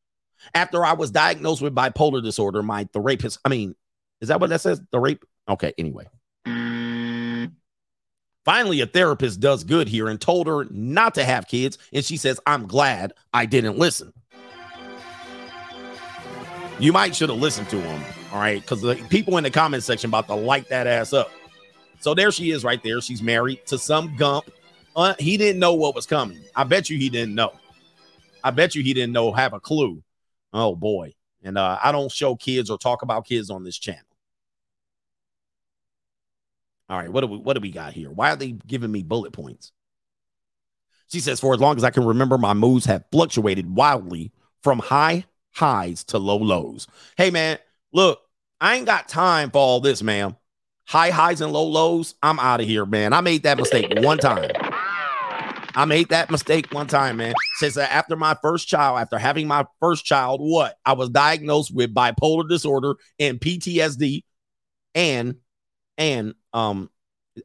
After 0.55 0.85
I 0.85 0.93
was 0.93 1.11
diagnosed 1.11 1.63
with 1.63 1.75
bipolar 1.75 2.23
disorder, 2.23 2.63
my 2.63 2.85
therapist, 2.93 3.39
I 3.45 3.49
mean, 3.49 3.75
is 4.21 4.29
that 4.29 4.41
what 4.41 4.51
that 4.51 4.61
says? 4.61 4.81
The 4.91 5.01
rape? 5.01 5.25
Okay, 5.49 5.73
anyway. 5.79 6.07
Finally, 8.45 8.81
a 8.81 8.87
therapist 8.87 9.41
does 9.41 9.63
good 9.63 9.89
here 9.89 10.09
and 10.09 10.21
told 10.21 10.49
her 10.49 10.67
not 10.71 11.15
to 11.15 11.25
have 11.25 11.47
kids. 11.47 11.79
And 11.93 12.05
she 12.05 12.17
says, 12.17 12.41
I'm 12.47 12.67
glad 12.67 13.13
I 13.33 13.47
didn't 13.47 13.79
listen. 13.79 14.13
You 16.81 16.93
might 16.93 17.15
should 17.15 17.29
have 17.29 17.39
listened 17.39 17.69
to 17.71 17.81
him. 17.81 18.03
All 18.33 18.41
right. 18.41 18.61
Because 18.61 18.81
the 18.83 18.97
people 19.09 19.37
in 19.37 19.45
the 19.45 19.51
comment 19.51 19.85
section 19.85 20.11
about 20.11 20.27
to 20.27 20.35
light 20.35 20.69
that 20.71 20.89
ass 20.89 21.13
up. 21.13 21.31
So 22.01 22.15
there 22.15 22.33
she 22.33 22.51
is 22.51 22.65
right 22.65 22.83
there. 22.83 23.01
She's 23.01 23.23
married 23.23 23.65
to 23.67 23.79
some 23.79 24.17
gump. 24.17 24.51
Uh, 24.97 25.15
he 25.21 25.37
didn't 25.37 25.61
know 25.61 25.75
what 25.75 25.95
was 25.95 26.07
coming. 26.07 26.41
I 26.57 26.65
bet 26.65 26.91
you 26.91 26.99
he 26.99 27.09
didn't 27.09 27.37
know. 27.37 27.53
I 28.43 28.51
bet 28.51 28.75
you 28.75 28.83
he 28.83 28.93
didn't 28.93 29.13
know, 29.13 29.31
have 29.31 29.53
a 29.53 29.61
clue. 29.61 30.03
Oh 30.53 30.75
boy. 30.77 31.15
And 31.43 31.59
uh, 31.59 31.79
I 31.83 31.93
don't 31.93 32.11
show 32.11 32.37
kids 32.37 32.71
or 32.71 32.79
talk 32.79 33.03
about 33.03 33.27
kids 33.27 33.51
on 33.51 33.65
this 33.65 33.79
channel. 33.79 34.03
All 36.89 36.99
right, 36.99 37.11
what 37.11 37.23
do 37.23 37.27
we 37.27 37.39
what 37.39 37.55
do 37.55 37.61
we 37.61 37.71
got 37.71 37.95
here? 37.95 38.11
Why 38.11 38.33
are 38.33 38.37
they 38.37 38.53
giving 38.67 38.93
me 38.93 39.03
bullet 39.03 39.33
points? 39.33 39.73
She 41.11 41.21
says, 41.21 41.41
for 41.41 41.55
as 41.55 41.61
long 41.61 41.77
as 41.77 41.85
I 41.85 41.91
can 41.91 42.05
remember, 42.05 42.39
my 42.39 42.55
moods 42.55 42.87
have 42.87 43.05
fluctuated 43.13 43.75
wildly 43.75 44.33
from 44.63 44.79
high 44.79 45.25
highs 45.51 46.05
to 46.05 46.19
low 46.19 46.37
lows. 46.37 46.87
Hey 47.17 47.31
man, 47.31 47.59
look, 47.93 48.21
I 48.61 48.77
ain't 48.77 48.87
got 48.87 49.09
time 49.09 49.51
for 49.51 49.59
all 49.59 49.81
this, 49.81 50.03
man. 50.03 50.37
High 50.87 51.11
highs 51.11 51.41
and 51.41 51.53
low 51.53 51.67
lows. 51.67 52.15
I'm 52.23 52.39
out 52.39 52.61
of 52.61 52.67
here, 52.67 52.85
man. 52.85 53.13
I 53.13 53.21
made 53.21 53.45
that 53.45 53.59
mistake 53.59 53.93
one 53.99 54.19
time. 54.19 54.51
I 55.75 55.85
made 55.87 56.11
that 56.11 56.31
mistake 56.31 56.73
one 56.73 56.87
time, 56.87 57.17
man. 57.17 57.35
Since 57.57 57.77
after 57.77 58.17
my 58.17 58.37
first 58.43 58.69
child, 58.69 58.99
after 58.99 59.19
having 59.19 59.49
my 59.49 59.67
first 59.81 60.05
child, 60.05 60.41
what? 60.43 60.77
I 60.85 60.93
was 60.93 61.11
diagnosed 61.11 61.75
with 61.75 61.95
bipolar 61.95 62.49
disorder 62.49 62.97
and 63.19 63.41
PTSD 63.41 64.25
and 64.95 65.37
and 65.99 66.35
um 66.53 66.91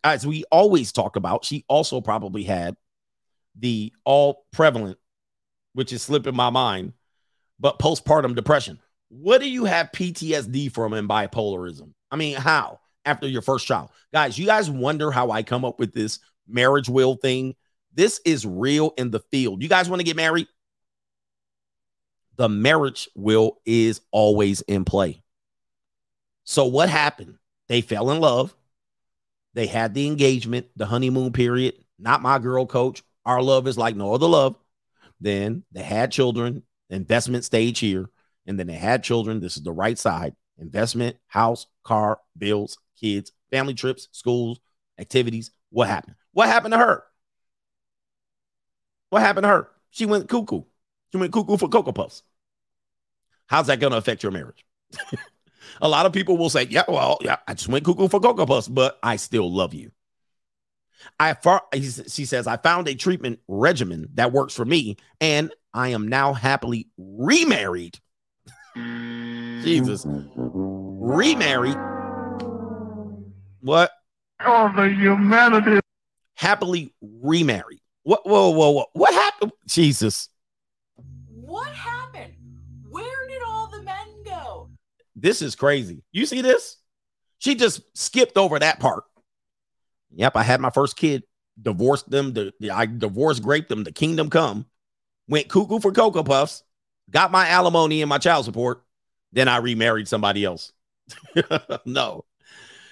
as 0.03 0.27
we 0.27 0.43
always 0.51 0.91
talk 0.91 1.15
about, 1.15 1.45
she 1.45 1.63
also 1.69 2.01
probably 2.01 2.43
had 2.43 2.75
the 3.57 3.93
all 4.03 4.45
prevalent, 4.51 4.97
which 5.73 5.93
is 5.93 6.01
slipping 6.01 6.35
my 6.35 6.49
mind, 6.49 6.93
but 7.59 7.79
postpartum 7.79 8.35
depression. 8.35 8.79
What 9.09 9.39
do 9.39 9.49
you 9.49 9.63
have 9.63 9.91
PTSD 9.93 10.71
from 10.73 10.93
in 10.93 11.07
bipolarism? 11.07 11.93
I 12.11 12.17
mean, 12.17 12.35
how? 12.35 12.79
After 13.05 13.25
your 13.25 13.41
first 13.41 13.65
child. 13.65 13.89
Guys, 14.13 14.37
you 14.37 14.45
guys 14.45 14.69
wonder 14.69 15.11
how 15.11 15.31
I 15.31 15.41
come 15.41 15.63
up 15.63 15.79
with 15.79 15.93
this 15.93 16.19
marriage 16.45 16.89
will 16.89 17.15
thing. 17.15 17.55
This 17.97 18.21
is 18.23 18.45
real 18.45 18.93
in 18.95 19.09
the 19.09 19.19
field. 19.19 19.63
You 19.63 19.67
guys 19.67 19.89
want 19.89 19.99
to 20.01 20.05
get 20.05 20.15
married? 20.15 20.47
The 22.35 22.47
marriage 22.47 23.09
will 23.15 23.57
is 23.65 24.01
always 24.11 24.61
in 24.61 24.85
play. 24.85 25.23
So, 26.43 26.65
what 26.65 26.89
happened? 26.89 27.39
They 27.67 27.81
fell 27.81 28.11
in 28.11 28.19
love. 28.19 28.55
They 29.55 29.65
had 29.65 29.95
the 29.95 30.05
engagement, 30.05 30.67
the 30.75 30.85
honeymoon 30.85 31.33
period. 31.33 31.73
Not 31.97 32.21
my 32.21 32.37
girl, 32.37 32.67
coach. 32.67 33.01
Our 33.25 33.41
love 33.41 33.67
is 33.67 33.79
like 33.79 33.95
no 33.95 34.13
other 34.13 34.27
love. 34.27 34.55
Then 35.19 35.63
they 35.71 35.81
had 35.81 36.11
children, 36.11 36.61
investment 36.91 37.45
stage 37.45 37.79
here. 37.79 38.11
And 38.45 38.59
then 38.59 38.67
they 38.67 38.73
had 38.73 39.03
children. 39.03 39.39
This 39.39 39.57
is 39.57 39.63
the 39.63 39.73
right 39.73 39.97
side 39.97 40.35
investment, 40.59 41.17
house, 41.25 41.65
car, 41.83 42.19
bills, 42.37 42.77
kids, 43.01 43.31
family 43.49 43.73
trips, 43.73 44.07
schools, 44.11 44.59
activities. 44.99 45.49
What 45.71 45.87
happened? 45.87 46.15
What 46.33 46.47
happened 46.47 46.73
to 46.73 46.77
her? 46.77 47.03
What 49.09 49.21
happened 49.21 49.43
to 49.45 49.49
her? 49.49 49.69
She 49.89 50.05
went 50.05 50.29
cuckoo. 50.29 50.63
She 51.11 51.17
went 51.17 51.31
cuckoo 51.31 51.57
for 51.57 51.69
Cocoa 51.69 51.91
Puffs. 51.91 52.23
How's 53.47 53.67
that 53.67 53.79
going 53.79 53.91
to 53.91 53.97
affect 53.97 54.23
your 54.23 54.31
marriage? 54.31 54.65
a 55.81 55.87
lot 55.87 56.05
of 56.05 56.13
people 56.13 56.37
will 56.37 56.49
say, 56.49 56.63
yeah, 56.63 56.83
well, 56.87 57.17
yeah, 57.21 57.37
I 57.47 57.53
just 57.53 57.69
went 57.69 57.85
cuckoo 57.85 58.09
for 58.09 58.19
Cocoa 58.19 58.45
Puffs, 58.45 58.67
but 58.67 58.99
I 59.01 59.15
still 59.15 59.51
love 59.51 59.73
you. 59.73 59.91
I 61.19 61.33
far, 61.35 61.63
she 61.73 62.25
says, 62.25 62.47
I 62.47 62.57
found 62.57 62.87
a 62.87 62.95
treatment 62.95 63.39
regimen 63.47 64.09
that 64.15 64.33
works 64.33 64.53
for 64.53 64.65
me, 64.65 64.97
and 65.21 65.53
I 65.73 65.89
am 65.89 66.07
now 66.07 66.33
happily 66.33 66.89
remarried. 66.97 67.99
Jesus. 68.75 70.05
Remarried. 70.07 71.77
What? 73.61 73.91
Oh, 74.45 74.71
the 74.75 74.89
humanity. 74.89 75.79
Happily 76.35 76.93
remarried. 77.01 77.81
What? 78.07 78.25
Whoa, 78.25 78.51
whoa, 78.51 78.69
whoa. 78.69 78.85
What 78.93 79.13
happened? 79.13 79.51
Jesus. 79.67 80.29
What 81.27 81.67
happened? 81.73 82.31
Where 82.89 83.27
did 83.27 83.41
all 83.45 83.67
the 83.67 83.83
men 83.83 84.23
go? 84.23 84.69
This 85.13 85.41
is 85.41 85.55
crazy. 85.55 86.03
You 86.13 86.25
see 86.25 86.39
this? 86.39 86.77
She 87.39 87.53
just 87.53 87.81
skipped 87.97 88.37
over 88.37 88.59
that 88.59 88.79
part. 88.79 89.03
Yep, 90.15 90.37
I 90.37 90.43
had 90.43 90.61
my 90.61 90.69
first 90.69 90.95
kid, 90.95 91.23
divorced 91.61 92.09
them. 92.09 92.31
The, 92.31 92.53
I 92.71 92.85
divorced, 92.85 93.43
raped 93.43 93.67
them. 93.67 93.83
The 93.83 93.91
kingdom 93.91 94.29
come. 94.29 94.67
Went 95.27 95.49
cuckoo 95.49 95.81
for 95.81 95.91
Cocoa 95.91 96.23
Puffs, 96.23 96.63
got 97.11 97.29
my 97.29 97.49
alimony 97.49 98.01
and 98.01 98.07
my 98.07 98.19
child 98.19 98.45
support. 98.45 98.83
Then 99.33 99.49
I 99.49 99.57
remarried 99.57 100.07
somebody 100.07 100.45
else. 100.45 100.71
no. 101.85 102.23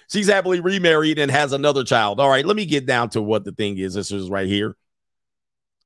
She's 0.09 0.27
happily 0.27 0.59
remarried 0.59 1.19
and 1.19 1.31
has 1.31 1.53
another 1.53 1.85
child. 1.85 2.19
All 2.19 2.29
right, 2.29 2.45
let 2.45 2.57
me 2.57 2.65
get 2.65 2.85
down 2.85 3.11
to 3.11 3.21
what 3.21 3.45
the 3.45 3.53
thing 3.53 3.77
is. 3.77 3.93
This 3.93 4.11
is 4.11 4.29
right 4.29 4.47
here. 4.47 4.75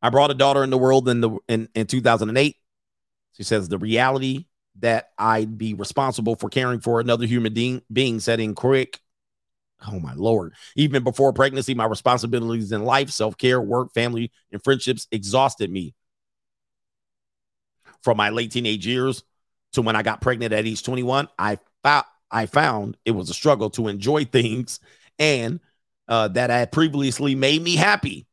I 0.02 0.10
brought 0.10 0.32
a 0.32 0.36
daughter 0.36 0.64
in 0.64 0.70
the 0.70 0.78
world 0.78 1.10
in 1.10 1.22
the 1.22 1.38
in, 1.48 1.70
in 1.76 1.88
2008. 1.88 2.56
She 3.34 3.44
says 3.44 3.70
the 3.70 3.78
reality 3.78 4.46
that 4.80 5.10
I'd 5.18 5.58
be 5.58 5.74
responsible 5.74 6.36
for 6.36 6.50
caring 6.50 6.80
for 6.80 7.00
another 7.00 7.26
human 7.26 7.54
being, 7.54 7.82
being 7.92 8.22
in 8.26 8.56
quick. 8.56 9.00
Oh 9.88 10.00
my 10.00 10.14
lord. 10.14 10.54
Even 10.76 11.04
before 11.04 11.32
pregnancy, 11.34 11.74
my 11.74 11.86
responsibilities 11.86 12.72
in 12.72 12.84
life, 12.84 13.10
self-care, 13.10 13.62
work, 13.62 13.94
family, 13.94 14.32
and 14.52 14.64
friendships 14.64 15.08
exhausted 15.12 15.72
me. 15.72 15.96
From 18.04 18.18
my 18.18 18.30
late 18.30 18.52
teenage 18.52 18.86
years 18.86 19.24
to 19.74 19.82
when 19.82 19.96
I 19.96 20.02
got 20.02 20.22
pregnant 20.22 20.54
at 20.54 20.66
age 20.66 20.84
21, 20.84 21.28
I 21.38 21.60
found 21.84 22.06
I 22.32 22.46
found 22.46 22.96
it 23.06 23.12
was 23.12 23.30
a 23.30 23.34
struggle 23.34 23.70
to 23.72 23.88
enjoy 23.88 24.26
things 24.26 24.80
and 25.18 25.60
uh, 26.08 26.28
that 26.30 26.50
had 26.50 26.72
previously 26.72 27.36
made 27.36 27.62
me 27.62 27.76
happy. 27.76 28.28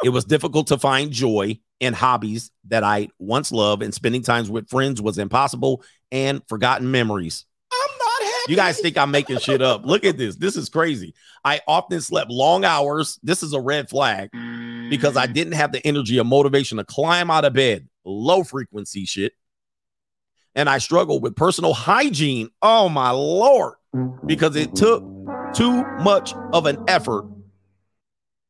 I'm 0.00 0.04
not 0.04 0.04
happy. 0.04 0.06
it 0.06 0.10
was 0.10 0.24
difficult 0.24 0.68
to 0.68 0.78
find 0.78 1.10
joy 1.10 1.58
in 1.80 1.94
hobbies 1.94 2.50
that 2.68 2.84
I 2.84 3.08
once 3.18 3.52
loved, 3.52 3.82
and 3.82 3.94
spending 3.94 4.22
times 4.22 4.50
with 4.50 4.68
friends 4.68 5.00
was 5.00 5.18
impossible 5.18 5.82
and 6.10 6.42
forgotten 6.48 6.90
memories. 6.90 7.44
I'm 7.72 7.98
not 7.98 8.22
happy. 8.22 8.52
You 8.52 8.56
guys 8.56 8.80
think 8.80 8.98
I'm 8.98 9.10
making 9.10 9.38
shit 9.38 9.62
up. 9.62 9.84
Look 9.84 10.04
at 10.04 10.18
this. 10.18 10.36
This 10.36 10.56
is 10.56 10.68
crazy. 10.68 11.14
I 11.44 11.60
often 11.68 12.00
slept 12.00 12.30
long 12.30 12.64
hours. 12.64 13.18
This 13.22 13.42
is 13.42 13.52
a 13.52 13.60
red 13.60 13.88
flag 13.88 14.30
because 14.90 15.16
I 15.16 15.26
didn't 15.26 15.52
have 15.52 15.72
the 15.72 15.86
energy 15.86 16.18
or 16.18 16.24
motivation 16.24 16.78
to 16.78 16.84
climb 16.84 17.30
out 17.30 17.44
of 17.44 17.52
bed. 17.52 17.88
Low 18.04 18.42
frequency 18.42 19.04
shit 19.04 19.32
and 20.58 20.68
I 20.68 20.78
struggled 20.78 21.22
with 21.22 21.36
personal 21.36 21.72
hygiene. 21.72 22.50
Oh 22.62 22.88
my 22.88 23.10
lord, 23.10 23.74
because 24.26 24.56
it 24.56 24.74
took 24.74 25.04
too 25.54 25.84
much 26.00 26.34
of 26.52 26.66
an 26.66 26.82
effort, 26.88 27.26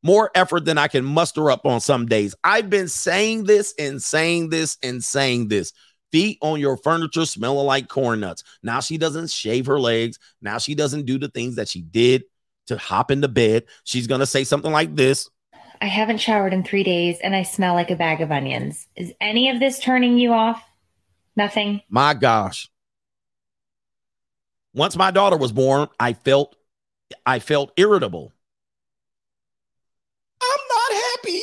more 0.03 0.31
effort 0.35 0.65
than 0.65 0.77
I 0.77 0.87
can 0.87 1.03
muster 1.03 1.51
up 1.51 1.65
on 1.65 1.81
some 1.81 2.05
days. 2.05 2.35
I've 2.43 2.69
been 2.69 2.87
saying 2.87 3.45
this 3.45 3.73
and 3.77 4.01
saying 4.01 4.49
this 4.49 4.77
and 4.81 5.03
saying 5.03 5.49
this. 5.49 5.73
Feet 6.11 6.39
on 6.41 6.59
your 6.59 6.77
furniture 6.77 7.25
smelling 7.25 7.67
like 7.67 7.87
corn 7.87 8.21
nuts. 8.21 8.43
Now 8.63 8.79
she 8.79 8.97
doesn't 8.97 9.29
shave 9.29 9.67
her 9.67 9.79
legs. 9.79 10.17
Now 10.41 10.57
she 10.57 10.73
doesn't 10.73 11.05
do 11.05 11.19
the 11.19 11.27
things 11.27 11.55
that 11.57 11.67
she 11.67 11.81
did 11.81 12.23
to 12.67 12.77
hop 12.77 13.11
into 13.11 13.27
bed. 13.27 13.65
She's 13.83 14.07
going 14.07 14.19
to 14.19 14.25
say 14.25 14.43
something 14.43 14.71
like 14.71 14.95
this. 14.95 15.29
I 15.81 15.85
haven't 15.85 16.17
showered 16.17 16.53
in 16.53 16.63
three 16.63 16.83
days 16.83 17.17
and 17.23 17.35
I 17.35 17.43
smell 17.43 17.73
like 17.73 17.91
a 17.91 17.95
bag 17.95 18.21
of 18.21 18.31
onions. 18.31 18.87
Is 18.95 19.13
any 19.21 19.49
of 19.49 19.59
this 19.59 19.79
turning 19.79 20.17
you 20.17 20.33
off? 20.33 20.63
Nothing. 21.35 21.81
My 21.89 22.13
gosh. 22.13 22.69
Once 24.73 24.95
my 24.95 25.11
daughter 25.11 25.37
was 25.37 25.51
born, 25.51 25.87
I 25.99 26.13
felt 26.13 26.55
I 27.25 27.39
felt 27.39 27.71
irritable. 27.77 28.33
I'm 30.41 30.59
not 30.69 31.01
happy. 31.01 31.41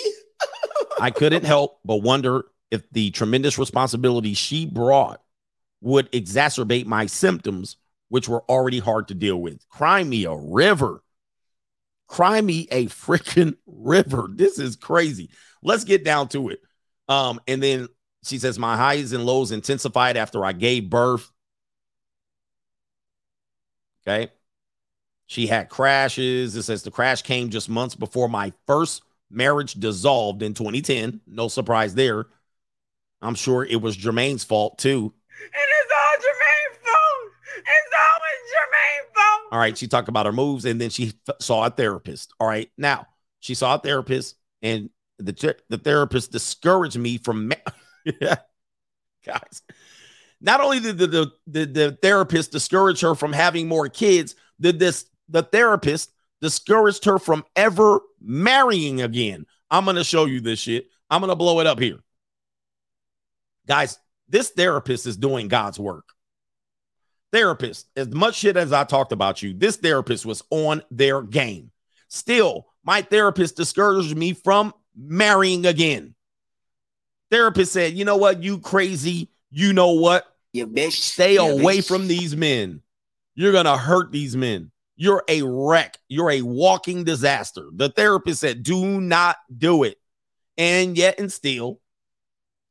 I 1.00 1.10
couldn't 1.10 1.44
help 1.44 1.80
but 1.84 1.96
wonder 1.96 2.46
if 2.70 2.88
the 2.90 3.10
tremendous 3.10 3.58
responsibility 3.58 4.34
she 4.34 4.66
brought 4.66 5.22
would 5.80 6.10
exacerbate 6.12 6.86
my 6.86 7.06
symptoms, 7.06 7.76
which 8.08 8.28
were 8.28 8.42
already 8.48 8.78
hard 8.78 9.08
to 9.08 9.14
deal 9.14 9.36
with. 9.36 9.66
Cry 9.68 10.02
me 10.02 10.24
a 10.24 10.34
river. 10.34 11.02
Cry 12.08 12.40
me 12.40 12.66
a 12.70 12.86
freaking 12.86 13.56
river. 13.66 14.28
This 14.32 14.58
is 14.58 14.76
crazy. 14.76 15.30
Let's 15.62 15.84
get 15.84 16.04
down 16.04 16.28
to 16.28 16.48
it. 16.50 16.60
Um, 17.08 17.40
and 17.46 17.62
then 17.62 17.88
she 18.24 18.38
says, 18.38 18.58
My 18.58 18.76
highs 18.76 19.12
and 19.12 19.24
lows 19.24 19.52
intensified 19.52 20.16
after 20.16 20.44
I 20.44 20.52
gave 20.52 20.90
birth. 20.90 21.30
Okay. 24.06 24.32
She 25.26 25.48
had 25.48 25.68
crashes. 25.68 26.54
It 26.54 26.62
says 26.62 26.82
the 26.82 26.90
crash 26.90 27.22
came 27.22 27.50
just 27.50 27.68
months 27.68 27.96
before 27.96 28.28
my 28.28 28.52
first 28.66 29.02
marriage 29.30 29.74
dissolved 29.74 30.42
in 30.42 30.54
2010. 30.54 31.20
No 31.26 31.48
surprise 31.48 31.94
there. 31.94 32.26
I'm 33.22 33.34
sure 33.34 33.64
it 33.64 33.80
was 33.80 33.96
Jermaine's 33.96 34.44
fault 34.44 34.78
too. 34.78 35.12
It 35.40 35.58
is 35.58 35.92
all 35.92 36.16
Jermaine's 36.20 36.78
fault. 36.82 37.32
It's 37.56 37.94
always 37.94 38.52
Jermaine's 38.52 39.14
fault. 39.14 39.52
All 39.52 39.58
right. 39.58 39.76
She 39.78 39.88
talked 39.88 40.08
about 40.08 40.26
her 40.26 40.32
moves 40.32 40.64
and 40.64 40.80
then 40.80 40.90
she 40.90 41.12
f- 41.28 41.36
saw 41.40 41.66
a 41.66 41.70
therapist. 41.70 42.32
All 42.38 42.46
right. 42.46 42.70
Now 42.76 43.06
she 43.40 43.54
saw 43.54 43.74
a 43.74 43.78
therapist 43.78 44.36
and 44.62 44.90
the, 45.18 45.32
th- 45.32 45.60
the 45.68 45.78
therapist 45.78 46.32
discouraged 46.32 46.98
me 46.98 47.18
from, 47.18 47.48
ma- 47.48 48.04
guys. 49.24 49.62
Not 50.40 50.60
only 50.60 50.80
did 50.80 50.98
the, 50.98 51.06
the, 51.06 51.32
the, 51.46 51.64
the 51.66 51.98
therapist 52.02 52.52
discourage 52.52 53.00
her 53.00 53.14
from 53.14 53.32
having 53.32 53.68
more 53.68 53.88
kids, 53.88 54.34
did 54.60 54.78
this 54.78 55.06
the 55.28 55.42
therapist 55.42 56.12
discouraged 56.40 57.04
her 57.06 57.18
from 57.18 57.44
ever 57.56 58.00
marrying 58.26 59.00
again. 59.02 59.46
I'm 59.70 59.84
going 59.84 59.96
to 59.96 60.04
show 60.04 60.24
you 60.24 60.40
this 60.40 60.58
shit. 60.58 60.88
I'm 61.08 61.20
going 61.20 61.30
to 61.30 61.36
blow 61.36 61.60
it 61.60 61.66
up 61.66 61.78
here. 61.78 61.98
Guys, 63.66 63.98
this 64.28 64.50
therapist 64.50 65.06
is 65.06 65.16
doing 65.16 65.48
God's 65.48 65.78
work. 65.78 66.04
Therapist, 67.32 67.86
as 67.96 68.08
much 68.08 68.36
shit 68.36 68.56
as 68.56 68.72
I 68.72 68.84
talked 68.84 69.12
about 69.12 69.42
you, 69.42 69.52
this 69.52 69.76
therapist 69.76 70.24
was 70.24 70.42
on 70.50 70.82
their 70.90 71.22
game. 71.22 71.70
Still, 72.08 72.66
my 72.84 73.02
therapist 73.02 73.56
discouraged 73.56 74.16
me 74.16 74.32
from 74.32 74.72
marrying 74.96 75.66
again. 75.66 76.14
Therapist 77.30 77.72
said, 77.72 77.94
you 77.94 78.04
know 78.04 78.16
what, 78.16 78.42
you 78.42 78.58
crazy, 78.58 79.30
you 79.50 79.72
know 79.72 79.92
what? 79.92 80.24
You 80.52 80.66
bitch. 80.66 80.92
Stay 80.92 81.34
You 81.34 81.40
away 81.40 81.78
bitch. 81.78 81.88
from 81.88 82.06
these 82.06 82.36
men. 82.36 82.80
You're 83.34 83.52
going 83.52 83.66
to 83.66 83.76
hurt 83.76 84.12
these 84.12 84.36
men. 84.36 84.70
You're 84.96 85.24
a 85.28 85.42
wreck. 85.42 85.98
You're 86.08 86.30
a 86.30 86.42
walking 86.42 87.04
disaster. 87.04 87.68
The 87.72 87.90
therapist 87.90 88.40
said, 88.40 88.62
do 88.62 89.00
not 89.00 89.36
do 89.56 89.82
it. 89.82 89.98
And 90.56 90.96
yet, 90.96 91.20
and 91.20 91.30
still, 91.30 91.80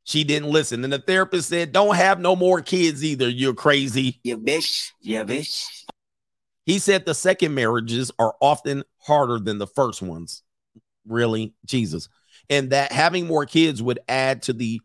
she 0.02 0.24
didn't 0.24 0.50
listen. 0.50 0.82
And 0.82 0.92
the 0.92 0.98
therapist 0.98 1.48
said, 1.48 1.72
don't 1.72 1.94
have 1.94 2.18
no 2.20 2.34
more 2.34 2.60
kids 2.60 3.04
either. 3.04 3.28
You're 3.28 3.54
crazy. 3.54 4.20
You 4.24 4.38
bitch. 4.38 4.90
You 5.00 5.24
bitch. 5.24 5.84
He 6.64 6.80
said 6.80 7.06
the 7.06 7.14
second 7.14 7.54
marriages 7.54 8.10
are 8.18 8.34
often 8.40 8.82
harder 8.98 9.38
than 9.38 9.58
the 9.58 9.68
first 9.68 10.02
ones. 10.02 10.42
Really, 11.06 11.54
Jesus. 11.64 12.08
And 12.50 12.70
that 12.70 12.90
having 12.90 13.28
more 13.28 13.46
kids 13.46 13.80
would 13.80 14.00
add 14.08 14.42
to 14.42 14.52
the 14.52 14.80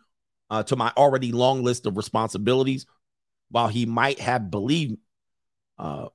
uh, 0.52 0.62
to 0.64 0.76
my 0.76 0.92
already 0.96 1.32
long 1.32 1.64
list 1.64 1.88
of 1.88 1.98
responsibilities. 1.98 2.86
While 3.50 3.68
he 3.68 3.86
might 3.86 4.20
have 4.20 4.50
believed, 4.52 4.98
uh, 5.78 6.08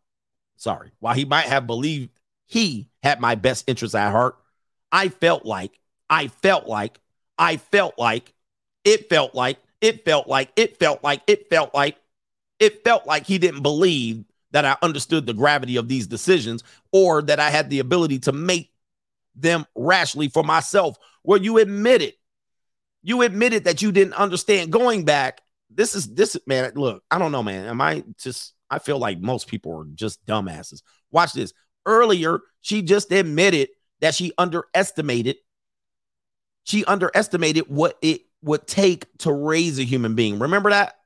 sorry, 0.57 0.91
while 1.01 1.15
he 1.15 1.25
might 1.25 1.47
have 1.47 1.67
believed 1.67 2.11
he 2.47 2.89
had 3.03 3.21
my 3.21 3.35
best 3.35 3.65
interests 3.69 3.95
at 3.95 4.11
heart, 4.11 4.37
I 4.93 5.09
felt 5.09 5.45
like, 5.45 5.79
I 6.09 6.29
felt 6.29 6.67
like, 6.67 7.01
I 7.39 7.57
felt 7.57 7.99
like, 7.99 8.33
it 8.85 9.09
felt 9.09 9.35
like, 9.35 9.59
it 9.81 10.05
felt 10.05 10.27
like, 10.27 10.51
it 10.57 10.79
felt 10.79 11.03
like, 11.03 11.23
it 11.27 11.49
felt 11.51 11.75
like, 11.75 11.97
it 12.59 12.85
felt 12.85 13.07
like 13.07 13.27
he 13.27 13.39
didn't 13.39 13.63
believe 13.63 14.25
that 14.53 14.65
I 14.65 14.77
understood 14.81 15.27
the 15.27 15.35
gravity 15.35 15.77
of 15.77 15.89
these 15.89 16.07
decisions 16.07 16.65
or 16.93 17.21
that 17.23 17.41
I 17.41 17.51
had 17.51 17.69
the 17.69 17.81
ability 17.81 18.21
to 18.21 18.33
make 18.33 18.71
them 19.35 19.67
rashly 19.75 20.29
for 20.29 20.43
myself. 20.43 20.97
Well, 21.25 21.43
you 21.43 21.59
admitted. 21.59 22.15
You 23.03 23.23
admitted 23.23 23.65
that 23.65 23.83
you 23.83 23.93
didn't 23.93 24.15
understand. 24.15 24.73
Going 24.73 25.05
back, 25.05 25.43
this 25.69 25.95
is 25.95 26.07
this 26.15 26.39
man. 26.47 26.73
Look, 26.75 27.03
I 27.11 27.19
don't 27.19 27.33
know, 27.33 27.43
man. 27.43 27.67
Am 27.67 27.81
I 27.81 28.05
just? 28.19 28.55
I 28.71 28.79
feel 28.79 28.99
like 28.99 29.21
most 29.21 29.49
people 29.49 29.79
are 29.79 29.85
just 29.95 30.25
dumbasses. 30.27 30.83
Watch 31.11 31.33
this. 31.33 31.53
Earlier, 31.85 32.41
she 32.61 32.83
just 32.83 33.13
admitted 33.13 33.69
that 34.01 34.15
she 34.15 34.33
underestimated. 34.39 35.37
She 36.65 36.85
underestimated 36.85 37.65
what 37.69 37.97
it 38.03 38.23
would 38.43 38.67
take 38.67 39.07
to 39.19 39.33
raise 39.33 39.79
a 39.79 39.85
human 39.85 40.15
being. 40.15 40.39
Remember 40.39 40.71
that? 40.71 40.97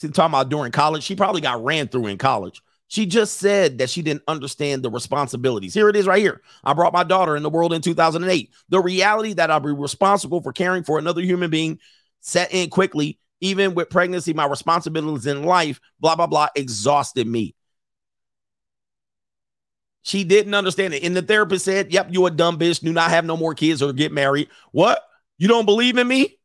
She's 0.00 0.10
talking 0.10 0.32
about 0.32 0.48
during 0.48 0.72
college. 0.72 1.02
She 1.02 1.14
probably 1.14 1.40
got 1.40 1.62
ran 1.62 1.88
through 1.88 2.06
in 2.06 2.18
college. 2.18 2.62
She 2.88 3.06
just 3.06 3.36
said 3.36 3.78
that 3.78 3.88
she 3.88 4.02
didn't 4.02 4.24
understand 4.26 4.82
the 4.82 4.90
responsibilities. 4.90 5.74
Here 5.74 5.88
it 5.88 5.94
is 5.94 6.08
right 6.08 6.20
here. 6.20 6.40
I 6.64 6.72
brought 6.72 6.92
my 6.92 7.04
daughter 7.04 7.36
in 7.36 7.44
the 7.44 7.50
world 7.50 7.72
in 7.72 7.82
2008. 7.82 8.50
The 8.68 8.80
reality 8.80 9.34
that 9.34 9.48
I'll 9.50 9.60
be 9.60 9.72
responsible 9.72 10.40
for 10.40 10.52
caring 10.52 10.82
for 10.82 10.98
another 10.98 11.20
human 11.20 11.50
being 11.50 11.78
set 12.18 12.52
in 12.52 12.68
quickly, 12.68 13.20
even 13.40 13.74
with 13.74 13.90
pregnancy, 13.90 14.32
my 14.32 14.46
responsibilities 14.46 15.26
in 15.26 15.44
life, 15.44 15.80
blah, 15.98 16.16
blah, 16.16 16.26
blah, 16.26 16.48
exhausted 16.54 17.26
me. 17.26 17.54
She 20.02 20.24
didn't 20.24 20.54
understand 20.54 20.94
it. 20.94 21.02
And 21.04 21.16
the 21.16 21.22
therapist 21.22 21.64
said, 21.64 21.92
Yep, 21.92 22.08
you 22.10 22.26
a 22.26 22.30
dumb 22.30 22.58
bitch. 22.58 22.80
Do 22.80 22.92
not 22.92 23.10
have 23.10 23.24
no 23.24 23.36
more 23.36 23.54
kids 23.54 23.82
or 23.82 23.92
get 23.92 24.12
married. 24.12 24.48
What? 24.72 25.02
You 25.38 25.48
don't 25.48 25.66
believe 25.66 25.98
in 25.98 26.08
me? 26.08 26.38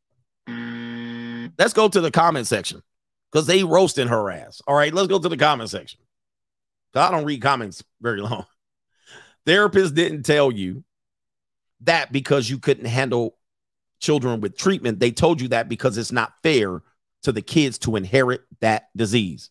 Let's 1.58 1.74
go 1.74 1.88
to 1.88 2.02
the 2.02 2.12
comment 2.12 2.48
section 2.48 2.82
because 3.32 3.48
they 3.48 3.64
roasting 3.64 4.08
her 4.08 4.30
ass. 4.30 4.62
All 4.68 4.76
right, 4.76 4.94
let's 4.94 5.08
go 5.08 5.20
to 5.20 5.30
the 5.30 5.38
comment 5.38 5.70
section. 5.70 6.00
I 6.94 7.12
don't 7.12 7.26
read 7.26 7.42
comments 7.42 7.84
very 8.02 8.22
long. 8.22 8.46
Therapist 9.46 9.96
didn't 9.96 10.24
tell 10.24 10.52
you 10.52 10.84
that 11.82 12.12
because 12.12 12.50
you 12.50 12.58
couldn't 12.58 12.86
handle 12.86 13.35
children 14.06 14.40
with 14.40 14.56
treatment. 14.56 15.00
They 15.00 15.12
told 15.12 15.42
you 15.42 15.48
that 15.50 15.68
because 15.68 15.98
it's 15.98 16.12
not 16.12 16.34
fair 16.44 16.84
to 17.24 17.32
the 17.32 17.42
kids 17.42 17.80
to 17.80 17.96
inherit 17.96 18.42
that 18.62 18.90
disease. 18.96 19.50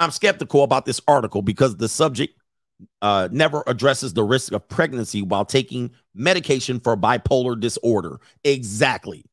I'm 0.00 0.10
skeptical 0.10 0.64
about 0.64 0.84
this 0.84 1.00
article 1.06 1.42
because 1.42 1.76
the 1.76 1.88
subject 1.88 2.38
uh, 3.00 3.28
never 3.30 3.62
addresses 3.66 4.12
the 4.12 4.24
risk 4.24 4.52
of 4.52 4.68
pregnancy 4.68 5.22
while 5.22 5.44
taking 5.44 5.92
medication 6.12 6.80
for 6.80 6.96
bipolar 6.96 7.58
disorder. 7.58 8.20
Exactly. 8.44 9.24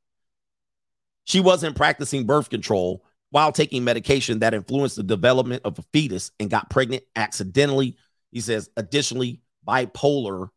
She 1.26 1.40
wasn't 1.40 1.76
practicing 1.76 2.26
birth 2.26 2.50
control 2.50 3.04
while 3.32 3.52
taking 3.52 3.84
medication 3.84 4.40
that 4.40 4.54
influenced 4.54 4.96
the 4.96 5.04
development 5.04 5.64
of 5.66 5.80
a 5.80 5.84
fetus 5.92 6.32
and 6.40 6.50
got 6.50 6.70
pregnant 6.70 7.04
accidentally. 7.16 7.98
He 8.32 8.42
says, 8.42 8.70
additionally, 8.78 9.42
bipolar, 9.68 10.50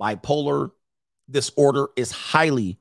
bipolar 0.00 0.70
disorder 1.30 1.88
is 1.96 2.10
highly 2.10 2.78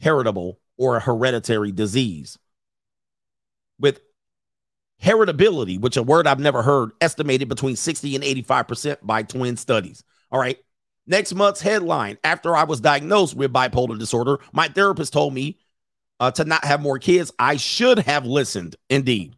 heritable 0.00 0.58
or 0.76 0.96
a 0.96 1.00
hereditary 1.00 1.72
disease 1.72 2.38
with 3.78 4.00
heritability, 5.02 5.80
which 5.80 5.96
a 5.96 6.02
word 6.02 6.26
I've 6.26 6.40
never 6.40 6.62
heard, 6.62 6.92
estimated 7.00 7.48
between 7.48 7.76
60 7.76 8.14
and 8.14 8.24
85% 8.24 8.98
by 9.02 9.22
twin 9.22 9.56
studies. 9.56 10.04
All 10.30 10.38
right. 10.38 10.58
Next 11.06 11.34
month's 11.34 11.60
headline 11.60 12.18
After 12.22 12.54
I 12.54 12.64
was 12.64 12.80
diagnosed 12.80 13.34
with 13.34 13.52
bipolar 13.52 13.98
disorder, 13.98 14.38
my 14.52 14.68
therapist 14.68 15.12
told 15.12 15.34
me 15.34 15.58
uh, 16.20 16.30
to 16.32 16.44
not 16.44 16.64
have 16.64 16.80
more 16.80 16.98
kids. 16.98 17.32
I 17.38 17.56
should 17.56 17.98
have 18.00 18.26
listened. 18.26 18.76
Indeed. 18.88 19.34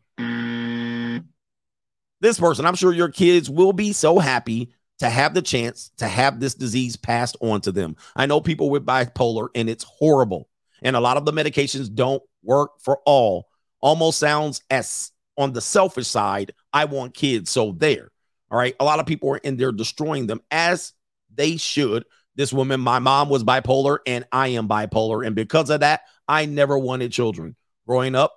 This 2.21 2.39
person, 2.39 2.67
I'm 2.67 2.75
sure 2.75 2.93
your 2.93 3.09
kids 3.09 3.51
will 3.51 3.73
be 3.73 3.93
so 3.93 4.19
happy 4.19 4.73
to 5.03 5.11
have 5.11 5.35
the 5.35 5.43
chance 5.43 5.91
to 5.97 6.07
have 6.07 6.39
this 6.39 6.55
disease 6.55 6.95
passed 6.95 7.37
on 7.41 7.61
to 7.61 7.73
them. 7.73 7.97
I 8.15 8.27
know 8.27 8.41
people 8.41 8.71
with 8.71 8.87
bipolar 8.87 9.49
and 9.53 9.69
it's 9.69 9.83
horrible. 9.83 10.49
And 10.81 10.95
a 10.95 11.01
lot 11.01 11.17
of 11.17 11.25
the 11.25 11.33
medications 11.33 11.93
don't 11.93 12.23
work 12.45 12.81
for 12.81 13.01
all 13.05 13.49
almost 13.81 14.21
sounds 14.21 14.63
as 14.71 15.11
on 15.37 15.55
the 15.55 15.61
selfish 15.61 16.07
side. 16.07 16.53
I 16.73 16.85
want 16.85 17.15
kids, 17.15 17.51
so 17.51 17.73
there. 17.73 18.13
All 18.49 18.57
right. 18.57 18.77
A 18.79 18.85
lot 18.85 19.01
of 19.01 19.07
people 19.07 19.29
are 19.31 19.39
in 19.39 19.57
there 19.57 19.73
destroying 19.73 20.29
them 20.29 20.41
as 20.53 20.93
they 21.35 21.57
should. 21.57 22.05
This 22.37 22.53
woman, 22.53 22.81
my 22.81 23.01
mom 23.01 23.29
was 23.29 23.43
bipolar, 23.43 23.99
and 24.07 24.25
I 24.31 24.49
am 24.49 24.69
bipolar. 24.69 25.27
And 25.27 25.35
because 25.35 25.69
of 25.69 25.81
that, 25.81 26.03
I 26.29 26.47
never 26.47 26.79
wanted 26.79 27.11
children. 27.11 27.57
Growing 27.89 28.15
up 28.15 28.35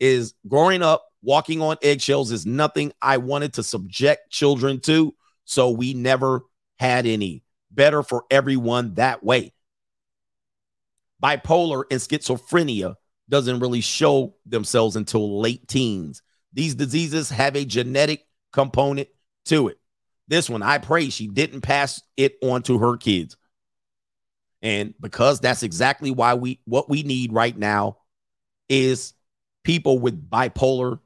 is 0.00 0.34
growing 0.46 0.82
up, 0.82 1.06
walking 1.22 1.62
on 1.62 1.78
eggshells 1.80 2.30
is 2.30 2.44
nothing 2.44 2.92
I 3.00 3.16
wanted 3.16 3.54
to 3.54 3.62
subject 3.62 4.30
children 4.30 4.80
to. 4.80 5.14
So 5.44 5.70
we 5.70 5.94
never 5.94 6.42
had 6.78 7.06
any. 7.06 7.42
Better 7.70 8.02
for 8.02 8.24
everyone 8.30 8.94
that 8.94 9.24
way. 9.24 9.52
Bipolar 11.22 11.84
and 11.90 12.00
schizophrenia 12.00 12.94
doesn't 13.28 13.60
really 13.60 13.80
show 13.80 14.36
themselves 14.46 14.96
until 14.96 15.40
late 15.40 15.66
teens. 15.66 16.22
These 16.52 16.74
diseases 16.74 17.30
have 17.30 17.56
a 17.56 17.64
genetic 17.64 18.26
component 18.52 19.08
to 19.46 19.68
it. 19.68 19.78
This 20.28 20.48
one, 20.48 20.62
I 20.62 20.78
pray 20.78 21.10
she 21.10 21.26
didn't 21.28 21.62
pass 21.62 22.00
it 22.16 22.36
on 22.42 22.62
to 22.64 22.78
her 22.78 22.96
kids. 22.96 23.36
And 24.62 24.94
because 25.00 25.40
that's 25.40 25.62
exactly 25.62 26.10
why 26.10 26.34
we 26.34 26.60
what 26.64 26.88
we 26.88 27.02
need 27.02 27.32
right 27.32 27.56
now 27.56 27.98
is 28.68 29.12
people 29.62 29.98
with 29.98 30.30
bipolar 30.30 31.00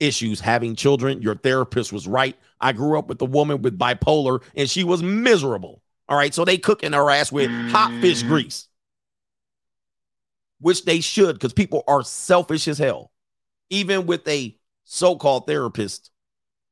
issues 0.00 0.40
having 0.40 0.74
children. 0.74 1.22
Your 1.22 1.36
therapist 1.36 1.92
was 1.92 2.08
right. 2.08 2.36
I 2.60 2.72
grew 2.72 2.98
up 2.98 3.08
with 3.08 3.20
a 3.22 3.26
woman 3.26 3.62
with 3.62 3.78
bipolar 3.78 4.42
and 4.56 4.68
she 4.68 4.82
was 4.82 5.02
miserable. 5.02 5.82
All 6.08 6.16
right. 6.16 6.34
So 6.34 6.44
they 6.44 6.58
cooking 6.58 6.92
her 6.92 7.10
ass 7.10 7.30
with 7.30 7.50
hot 7.70 7.92
fish 8.00 8.20
mm-hmm. 8.20 8.28
grease, 8.28 8.68
which 10.58 10.84
they 10.84 11.00
should 11.00 11.34
because 11.34 11.52
people 11.52 11.84
are 11.86 12.02
selfish 12.02 12.66
as 12.66 12.78
hell. 12.78 13.12
Even 13.68 14.06
with 14.06 14.26
a 14.26 14.56
so 14.84 15.14
called 15.14 15.46
therapist 15.46 16.10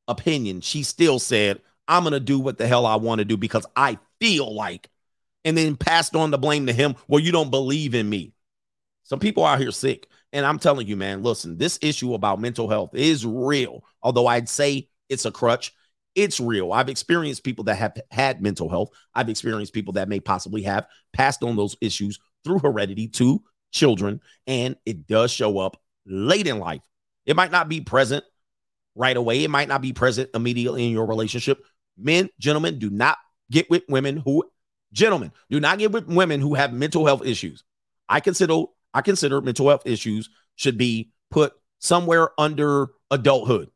opinion, 0.07 0.59
she 0.61 0.83
still 0.83 1.19
said, 1.19 1.61
I'm 1.87 2.03
going 2.03 2.13
to 2.13 2.19
do 2.19 2.39
what 2.39 2.57
the 2.57 2.67
hell 2.67 2.85
I 2.85 2.97
want 2.97 3.19
to 3.19 3.25
do 3.25 3.37
because 3.37 3.65
I 3.75 3.97
feel 4.19 4.53
like, 4.53 4.89
and 5.45 5.57
then 5.57 5.77
passed 5.77 6.15
on 6.15 6.31
the 6.31 6.37
blame 6.37 6.67
to 6.67 6.73
him. 6.73 6.95
Well, 7.07 7.21
you 7.21 7.31
don't 7.31 7.49
believe 7.49 7.95
in 7.95 8.09
me. 8.09 8.33
Some 9.03 9.19
people 9.19 9.45
out 9.45 9.59
here 9.59 9.71
sick. 9.71 10.07
And 10.31 10.45
I'm 10.45 10.59
telling 10.59 10.87
you, 10.87 10.95
man, 10.95 11.23
listen, 11.23 11.57
this 11.57 11.79
issue 11.81 12.13
about 12.13 12.39
mental 12.39 12.69
health 12.69 12.91
is 12.93 13.25
real. 13.25 13.83
Although 14.01 14.27
I'd 14.27 14.49
say 14.49 14.89
it's 15.09 15.25
a 15.25 15.31
crutch, 15.31 15.73
it's 16.15 16.39
real. 16.39 16.71
I've 16.71 16.89
experienced 16.89 17.43
people 17.43 17.63
that 17.65 17.75
have 17.75 17.97
had 18.11 18.41
mental 18.41 18.69
health. 18.69 18.89
I've 19.13 19.29
experienced 19.29 19.73
people 19.73 19.93
that 19.93 20.09
may 20.09 20.19
possibly 20.19 20.63
have 20.63 20.87
passed 21.13 21.43
on 21.43 21.55
those 21.55 21.75
issues 21.81 22.19
through 22.43 22.59
heredity 22.59 23.07
to 23.07 23.41
children. 23.71 24.21
And 24.47 24.75
it 24.85 25.07
does 25.07 25.31
show 25.31 25.59
up 25.59 25.81
late 26.05 26.47
in 26.47 26.59
life. 26.59 26.81
It 27.25 27.35
might 27.35 27.51
not 27.51 27.69
be 27.69 27.81
present 27.81 28.23
right 28.95 29.15
away, 29.15 29.43
it 29.43 29.49
might 29.49 29.67
not 29.67 29.81
be 29.81 29.93
present 29.93 30.29
immediately 30.33 30.85
in 30.85 30.91
your 30.91 31.05
relationship. 31.05 31.63
Men, 31.97 32.29
gentlemen, 32.39 32.79
do 32.79 32.89
not 32.89 33.17
get 33.51 33.69
with 33.69 33.83
women 33.87 34.17
who, 34.17 34.43
gentlemen, 34.91 35.31
do 35.49 35.59
not 35.59 35.79
get 35.79 35.91
with 35.91 36.07
women 36.07 36.41
who 36.41 36.55
have 36.55 36.73
mental 36.73 37.05
health 37.05 37.25
issues. 37.25 37.63
I 38.09 38.19
consider 38.19 38.63
I 38.93 39.01
consider 39.01 39.41
mental 39.41 39.67
health 39.67 39.85
issues 39.85 40.29
should 40.55 40.77
be 40.77 41.11
put 41.29 41.53
somewhere 41.79 42.29
under 42.37 42.89
adulthood. 43.11 43.69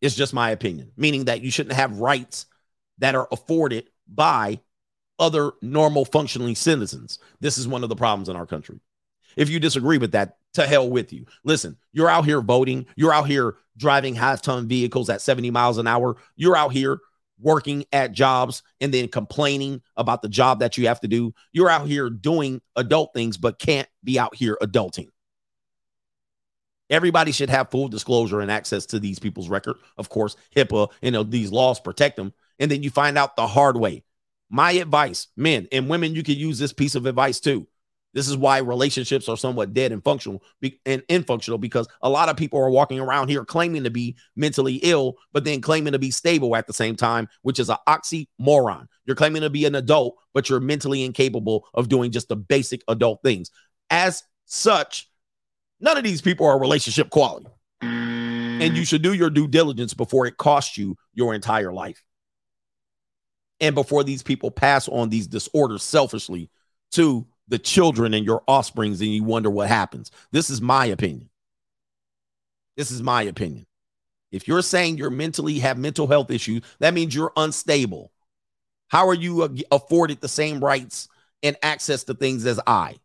It's 0.00 0.14
just 0.14 0.34
my 0.34 0.50
opinion, 0.50 0.92
meaning 0.96 1.24
that 1.24 1.40
you 1.40 1.50
shouldn't 1.50 1.74
have 1.74 1.98
rights 2.00 2.46
that 2.98 3.14
are 3.14 3.28
afforded 3.32 3.88
by 4.06 4.60
other 5.18 5.52
normal 5.60 6.04
functioning 6.04 6.54
citizens. 6.54 7.18
This 7.40 7.58
is 7.58 7.66
one 7.66 7.82
of 7.82 7.88
the 7.88 7.96
problems 7.96 8.28
in 8.28 8.36
our 8.36 8.46
country. 8.46 8.80
If 9.36 9.48
you 9.50 9.60
disagree 9.60 9.98
with 9.98 10.12
that, 10.12 10.36
to 10.54 10.66
hell 10.66 10.88
with 10.88 11.12
you. 11.12 11.26
Listen, 11.44 11.76
you're 11.92 12.08
out 12.08 12.24
here 12.24 12.40
voting, 12.40 12.86
you're 12.96 13.12
out 13.12 13.26
here 13.26 13.56
driving 13.76 14.14
half 14.14 14.42
ton 14.42 14.66
vehicles 14.66 15.10
at 15.10 15.20
70 15.20 15.50
miles 15.50 15.78
an 15.78 15.86
hour, 15.86 16.16
you're 16.36 16.56
out 16.56 16.72
here 16.72 17.00
working 17.40 17.84
at 17.92 18.12
jobs 18.12 18.62
and 18.80 18.92
then 18.92 19.08
complaining 19.08 19.82
about 19.96 20.22
the 20.22 20.28
job 20.28 20.60
that 20.60 20.76
you 20.76 20.88
have 20.88 21.00
to 21.00 21.08
do. 21.08 21.32
You're 21.52 21.70
out 21.70 21.86
here 21.86 22.10
doing 22.10 22.60
adult 22.76 23.12
things, 23.14 23.36
but 23.36 23.58
can't 23.58 23.88
be 24.02 24.18
out 24.18 24.34
here 24.34 24.56
adulting. 24.62 25.08
Everybody 26.90 27.32
should 27.32 27.50
have 27.50 27.70
full 27.70 27.88
disclosure 27.88 28.40
and 28.40 28.50
access 28.50 28.86
to 28.86 28.98
these 28.98 29.18
people's 29.18 29.48
record. 29.48 29.76
Of 29.98 30.08
course, 30.08 30.36
HIPAA, 30.56 30.90
you 31.02 31.10
know, 31.10 31.22
these 31.22 31.52
laws 31.52 31.80
protect 31.80 32.16
them. 32.16 32.32
And 32.58 32.70
then 32.70 32.82
you 32.82 32.90
find 32.90 33.18
out 33.18 33.36
the 33.36 33.46
hard 33.46 33.76
way. 33.76 34.04
My 34.50 34.72
advice, 34.72 35.28
men 35.36 35.68
and 35.70 35.88
women, 35.88 36.14
you 36.14 36.22
can 36.22 36.36
use 36.36 36.58
this 36.58 36.72
piece 36.72 36.94
of 36.94 37.04
advice 37.04 37.40
too. 37.40 37.68
This 38.14 38.28
is 38.28 38.36
why 38.36 38.58
relationships 38.58 39.28
are 39.28 39.36
somewhat 39.36 39.74
dead 39.74 39.92
and 39.92 40.02
functional 40.02 40.42
and 40.86 41.02
infunctional 41.08 41.60
because 41.60 41.86
a 42.00 42.08
lot 42.08 42.28
of 42.28 42.36
people 42.36 42.58
are 42.58 42.70
walking 42.70 42.98
around 42.98 43.28
here 43.28 43.44
claiming 43.44 43.84
to 43.84 43.90
be 43.90 44.16
mentally 44.34 44.76
ill, 44.76 45.16
but 45.32 45.44
then 45.44 45.60
claiming 45.60 45.92
to 45.92 45.98
be 45.98 46.10
stable 46.10 46.56
at 46.56 46.66
the 46.66 46.72
same 46.72 46.96
time, 46.96 47.28
which 47.42 47.58
is 47.58 47.68
an 47.68 47.76
oxymoron. 47.86 48.86
You're 49.04 49.16
claiming 49.16 49.42
to 49.42 49.50
be 49.50 49.66
an 49.66 49.74
adult, 49.74 50.16
but 50.32 50.48
you're 50.48 50.60
mentally 50.60 51.04
incapable 51.04 51.66
of 51.74 51.88
doing 51.88 52.10
just 52.10 52.28
the 52.28 52.36
basic 52.36 52.82
adult 52.88 53.20
things. 53.22 53.50
As 53.90 54.22
such, 54.46 55.08
none 55.78 55.98
of 55.98 56.04
these 56.04 56.22
people 56.22 56.46
are 56.46 56.58
relationship 56.58 57.10
quality. 57.10 57.46
And 57.82 58.76
you 58.76 58.84
should 58.84 59.02
do 59.02 59.12
your 59.12 59.30
due 59.30 59.46
diligence 59.46 59.94
before 59.94 60.26
it 60.26 60.36
costs 60.36 60.76
you 60.76 60.96
your 61.14 61.34
entire 61.34 61.72
life. 61.72 62.02
And 63.60 63.74
before 63.74 64.02
these 64.02 64.22
people 64.22 64.50
pass 64.50 64.88
on 64.88 65.10
these 65.10 65.26
disorders 65.26 65.82
selfishly 65.82 66.50
to 66.92 67.26
the 67.48 67.58
children 67.58 68.14
and 68.14 68.24
your 68.24 68.42
offsprings 68.46 69.00
and 69.00 69.10
you 69.10 69.24
wonder 69.24 69.50
what 69.50 69.68
happens. 69.68 70.10
This 70.30 70.50
is 70.50 70.60
my 70.60 70.86
opinion. 70.86 71.30
This 72.76 72.90
is 72.90 73.02
my 73.02 73.22
opinion. 73.22 73.66
If 74.30 74.46
you're 74.46 74.62
saying 74.62 74.98
you're 74.98 75.10
mentally 75.10 75.58
have 75.60 75.78
mental 75.78 76.06
health 76.06 76.30
issues, 76.30 76.62
that 76.80 76.94
means 76.94 77.14
you're 77.14 77.32
unstable. 77.36 78.12
How 78.88 79.08
are 79.08 79.14
you 79.14 79.56
afforded 79.70 80.20
the 80.20 80.28
same 80.28 80.60
rights 80.60 81.08
and 81.42 81.56
access 81.62 82.04
to 82.04 82.14
things 82.14 82.46
as 82.46 82.60
I? 82.66 82.96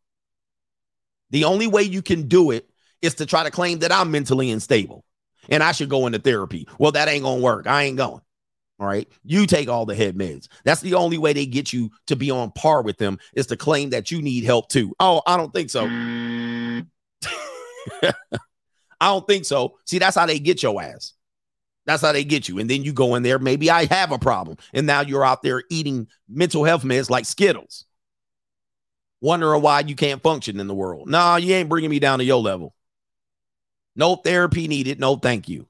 The 1.30 1.46
only 1.46 1.68
way 1.68 1.84
you 1.84 2.02
can 2.02 2.28
do 2.28 2.52
it 2.52 2.70
is 3.02 3.16
to 3.16 3.26
try 3.26 3.44
to 3.44 3.52
claim 3.52 3.80
that 3.80 3.92
I'm 3.92 4.12
mentally 4.12 4.52
unstable 4.52 5.04
and 5.50 5.64
I 5.64 5.72
should 5.72 5.90
go 5.90 6.06
into 6.06 6.20
therapy. 6.20 6.68
Well, 6.78 6.92
that 6.92 7.08
ain't 7.08 7.24
going 7.24 7.40
to 7.40 7.44
work. 7.44 7.68
I 7.68 7.84
ain't 7.84 7.98
going. 7.98 8.22
All 8.80 8.88
right. 8.88 9.08
You 9.24 9.46
take 9.46 9.70
all 9.70 9.86
the 9.86 9.96
head 9.96 10.18
meds. 10.18 10.48
That's 10.66 10.82
the 10.82 10.96
only 10.96 11.18
way 11.18 11.34
they 11.34 11.46
get 11.46 11.72
you 11.72 11.92
to 12.08 12.16
be 12.16 12.32
on 12.32 12.52
par 12.52 12.82
with 12.82 12.98
them 12.98 13.20
is 13.34 13.48
to 13.48 13.58
claim 13.58 13.92
that 13.92 14.12
you 14.12 14.22
need 14.22 14.44
help 14.44 14.70
too. 14.70 14.94
Oh, 15.00 15.22
I 15.26 15.38
don't 15.38 15.54
think 15.54 15.70
so. 15.70 15.86
I 19.00 19.08
don't 19.08 19.28
think 19.28 19.46
so. 19.46 19.78
See, 19.86 20.00
that's 20.00 20.16
how 20.16 20.26
they 20.26 20.40
get 20.40 20.64
your 20.64 20.82
ass. 20.82 21.14
That's 21.86 22.02
how 22.02 22.12
they 22.12 22.24
get 22.24 22.50
you. 22.50 22.60
And 22.60 22.70
then 22.70 22.84
you 22.84 22.94
go 22.94 23.16
in 23.16 23.24
there, 23.24 23.40
maybe 23.40 23.70
I 23.70 23.86
have 23.86 24.12
a 24.12 24.20
problem. 24.20 24.58
And 24.74 24.88
now 24.88 25.02
you're 25.02 25.26
out 25.26 25.44
there 25.44 25.64
eating 25.70 26.08
mental 26.30 26.64
health 26.64 26.84
meds 26.84 27.10
like 27.10 27.26
Skittles. 27.26 27.86
Wondering 29.22 29.62
why 29.62 29.82
you 29.82 29.96
can't 29.96 30.22
function 30.22 30.60
in 30.60 30.68
the 30.68 30.74
world. 30.74 31.08
No, 31.08 31.18
nah, 31.18 31.36
you 31.38 31.54
ain't 31.54 31.70
bringing 31.70 31.90
me 31.90 32.00
down 32.00 32.20
to 32.20 32.26
your 32.26 32.42
level. 32.42 32.76
No 33.96 34.18
therapy 34.18 34.68
needed. 34.68 35.00
No, 35.00 35.16
thank 35.16 35.48
you. 35.48 35.68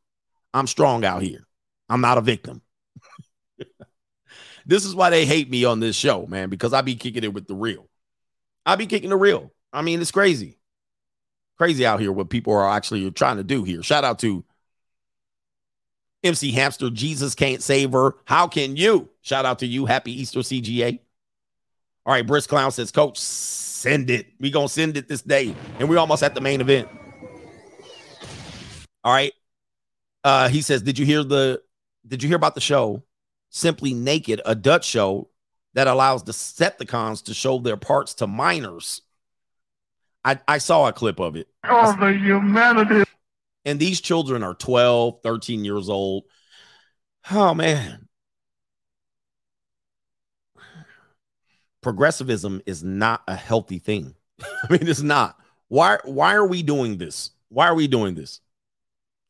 I'm 0.54 0.66
strong 0.66 1.06
out 1.06 1.22
here. 1.22 1.46
I'm 1.88 2.02
not 2.02 2.18
a 2.18 2.22
victim. 2.22 2.63
This 4.66 4.86
is 4.86 4.96
why 4.96 5.10
they 5.10 5.26
hate 5.26 5.50
me 5.50 5.66
on 5.66 5.80
this 5.80 5.96
show, 5.96 6.26
man, 6.28 6.50
because 6.50 6.74
I 6.74 6.82
be 6.82 6.96
kicking 6.96 7.24
it 7.24 7.34
with 7.34 7.48
the 7.48 7.56
real. 7.56 7.88
I 8.66 8.76
be 8.76 8.86
kicking 8.86 9.10
the 9.10 9.18
real. 9.18 9.52
I 9.72 9.82
mean, 9.82 10.02
it's 10.02 10.12
crazy. 10.12 10.58
Crazy 11.58 11.86
out 11.86 12.00
here 12.00 12.12
what 12.12 12.30
people 12.30 12.54
are 12.54 12.70
actually 12.70 13.10
trying 13.12 13.38
to 13.38 13.44
do 13.44 13.64
here. 13.64 13.84
Shout 13.84 14.04
out 14.04 14.20
to 14.20 14.44
MC 16.24 16.52
Hamster. 16.52 16.90
Jesus 16.90 17.36
can't 17.36 17.62
save 17.62 17.92
her. 17.92 18.16
How 18.26 18.48
can 18.48 18.76
you? 18.76 19.10
Shout 19.22 19.46
out 19.46 19.60
to 19.60 19.66
you. 19.68 19.86
Happy 19.86 20.12
Easter, 20.22 20.40
CGA. 20.40 21.00
All 22.06 22.14
right, 22.14 22.26
Brisk 22.26 22.50
Clown 22.50 22.72
says, 22.72 22.92
Coach, 22.92 23.18
send 23.18 24.10
it. 24.10 24.28
We 24.40 24.52
gonna 24.52 24.70
send 24.70 24.98
it 24.98 25.08
this 25.08 25.22
day. 25.22 25.56
And 25.80 25.90
we're 25.90 26.00
almost 26.00 26.24
at 26.24 26.36
the 26.36 26.42
main 26.42 26.62
event. 26.62 26.88
All 29.04 29.14
right. 29.14 29.34
Uh, 30.24 30.48
he 30.50 30.62
says, 30.62 30.82
Did 30.82 30.98
you 30.98 31.06
hear 31.06 31.24
the 31.24 31.62
did 32.06 32.22
you 32.22 32.28
hear 32.28 32.36
about 32.36 32.56
the 32.56 32.62
show 32.62 33.04
Simply 33.56 33.94
Naked, 33.94 34.42
a 34.48 34.56
Dutch 34.56 34.84
show 34.84 35.30
that 35.76 35.86
allows 35.88 36.24
the 36.24 36.32
Decepticons 36.32 37.24
to 37.26 37.36
show 37.36 37.60
their 37.60 37.78
parts 37.78 38.16
to 38.16 38.26
minors? 38.26 39.04
I, 40.26 40.40
I 40.48 40.58
saw 40.58 40.88
a 40.88 40.94
clip 40.94 41.20
of 41.20 41.36
it. 41.36 41.48
Oh, 41.64 41.96
the 42.00 42.14
humanity. 42.14 43.04
And 43.64 43.80
these 43.80 44.02
children 44.02 44.42
are 44.42 44.56
12, 44.56 45.20
13 45.22 45.64
years 45.64 45.88
old. 45.88 46.24
Oh, 47.30 47.54
man. 47.54 48.08
Progressivism 51.82 52.60
is 52.66 52.84
not 52.84 53.22
a 53.28 53.36
healthy 53.36 53.78
thing. 53.78 54.16
I 54.42 54.68
mean, 54.72 54.88
it's 54.88 55.04
not. 55.04 55.38
Why, 55.68 56.00
why 56.06 56.34
are 56.34 56.48
we 56.48 56.64
doing 56.64 56.98
this? 56.98 57.30
Why 57.50 57.68
are 57.68 57.76
we 57.76 57.86
doing 57.86 58.16
this? 58.16 58.40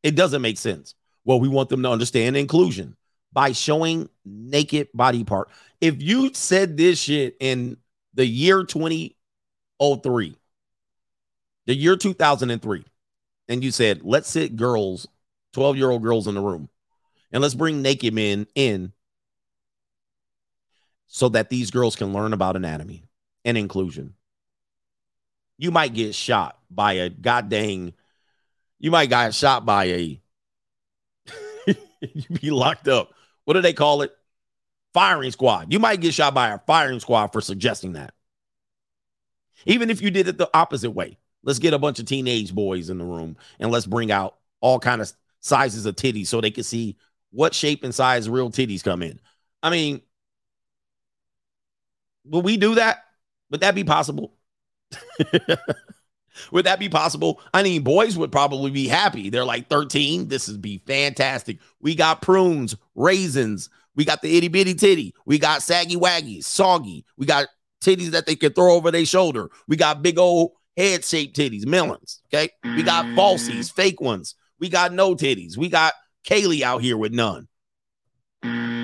It 0.01 0.15
doesn't 0.15 0.41
make 0.41 0.57
sense. 0.57 0.95
Well, 1.25 1.41
we 1.41 1.49
want 1.49 1.67
them 1.67 1.83
to 1.83 1.89
understand 1.89 2.37
inclusion 2.37 2.95
by 3.33 3.51
showing 3.51 4.09
naked 4.23 4.89
body 4.93 5.23
part. 5.23 5.49
If 5.81 6.01
you 6.01 6.33
said 6.33 6.77
this 6.77 6.99
shit 6.99 7.35
in 7.39 7.77
the 8.13 8.25
year 8.25 8.63
2003, 8.63 10.35
the 11.65 11.75
year 11.75 11.95
2003, 11.95 12.85
and 13.49 13.63
you 13.63 13.71
said, 13.71 14.01
let's 14.03 14.29
sit 14.29 14.55
girls, 14.55 15.07
12 15.53 15.77
year 15.77 15.89
old 15.89 16.03
girls 16.03 16.27
in 16.27 16.35
the 16.35 16.41
room, 16.41 16.69
and 17.31 17.41
let's 17.41 17.55
bring 17.55 17.81
naked 17.81 18.13
men 18.13 18.47
in 18.55 18.93
so 21.07 21.29
that 21.29 21.49
these 21.49 21.71
girls 21.71 21.95
can 21.95 22.13
learn 22.13 22.33
about 22.33 22.55
anatomy 22.55 23.03
and 23.43 23.57
inclusion. 23.57 24.13
You 25.57 25.71
might 25.71 25.93
get 25.93 26.15
shot 26.15 26.57
by 26.69 26.93
a 26.93 27.09
goddamn, 27.09 27.93
you 28.79 28.91
might 28.91 29.09
get 29.09 29.33
shot 29.33 29.65
by 29.65 29.85
a, 29.85 30.21
you 32.01 32.39
be 32.41 32.51
locked 32.51 32.87
up. 32.87 33.13
What 33.45 33.55
do 33.55 33.61
they 33.61 33.73
call 33.73 34.01
it? 34.01 34.15
Firing 34.93 35.31
squad. 35.31 35.73
You 35.73 35.79
might 35.79 36.01
get 36.01 36.13
shot 36.13 36.33
by 36.33 36.49
a 36.49 36.59
firing 36.59 36.99
squad 36.99 37.27
for 37.27 37.41
suggesting 37.41 37.93
that. 37.93 38.13
Even 39.65 39.89
if 39.89 40.01
you 40.01 40.11
did 40.11 40.27
it 40.27 40.37
the 40.37 40.49
opposite 40.53 40.91
way. 40.91 41.17
Let's 41.43 41.59
get 41.59 41.73
a 41.73 41.79
bunch 41.79 41.99
of 41.99 42.05
teenage 42.05 42.53
boys 42.53 42.89
in 42.89 42.97
the 42.97 43.03
room 43.03 43.37
and 43.59 43.71
let's 43.71 43.85
bring 43.85 44.11
out 44.11 44.37
all 44.61 44.79
kind 44.79 45.01
of 45.01 45.11
sizes 45.41 45.85
of 45.85 45.95
titties 45.95 46.27
so 46.27 46.39
they 46.39 46.51
can 46.51 46.63
see 46.63 46.95
what 47.31 47.53
shape 47.53 47.83
and 47.83 47.93
size 47.93 48.29
real 48.29 48.49
titties 48.49 48.83
come 48.83 49.01
in. 49.01 49.19
I 49.61 49.69
mean, 49.69 50.01
will 52.25 52.41
we 52.41 52.57
do 52.57 52.75
that? 52.75 53.03
Would 53.49 53.61
that 53.61 53.75
be 53.75 53.83
possible? 53.83 54.33
would 56.51 56.65
that 56.65 56.79
be 56.79 56.89
possible? 56.89 57.41
I 57.53 57.63
mean, 57.63 57.83
boys 57.83 58.17
would 58.17 58.31
probably 58.31 58.71
be 58.71 58.87
happy. 58.87 59.29
They're 59.29 59.45
like 59.45 59.69
13. 59.69 60.27
This 60.27 60.47
would 60.47 60.61
be 60.61 60.79
fantastic. 60.85 61.59
We 61.81 61.95
got 61.95 62.21
prunes, 62.21 62.75
raisins. 62.95 63.69
We 63.95 64.05
got 64.05 64.21
the 64.21 64.37
itty 64.37 64.47
bitty 64.47 64.73
titty. 64.73 65.13
We 65.25 65.37
got 65.37 65.61
saggy 65.61 65.95
waggy, 65.95 66.43
soggy. 66.43 67.05
We 67.17 67.25
got 67.25 67.47
titties 67.83 68.11
that 68.11 68.25
they 68.25 68.35
can 68.35 68.53
throw 68.53 68.73
over 68.73 68.91
their 68.91 69.05
shoulder. 69.05 69.49
We 69.67 69.75
got 69.75 70.01
big 70.01 70.17
old 70.17 70.53
head 70.75 71.05
shaped 71.05 71.37
titties, 71.37 71.65
melons. 71.65 72.21
Okay. 72.33 72.49
We 72.63 72.83
got 72.83 73.05
falsies, 73.05 73.71
fake 73.71 74.01
ones. 74.01 74.35
We 74.59 74.69
got 74.69 74.93
no 74.93 75.15
titties. 75.15 75.57
We 75.57 75.69
got 75.69 75.93
Kaylee 76.25 76.61
out 76.61 76.81
here 76.81 76.97
with 76.97 77.13
none. 77.13 77.47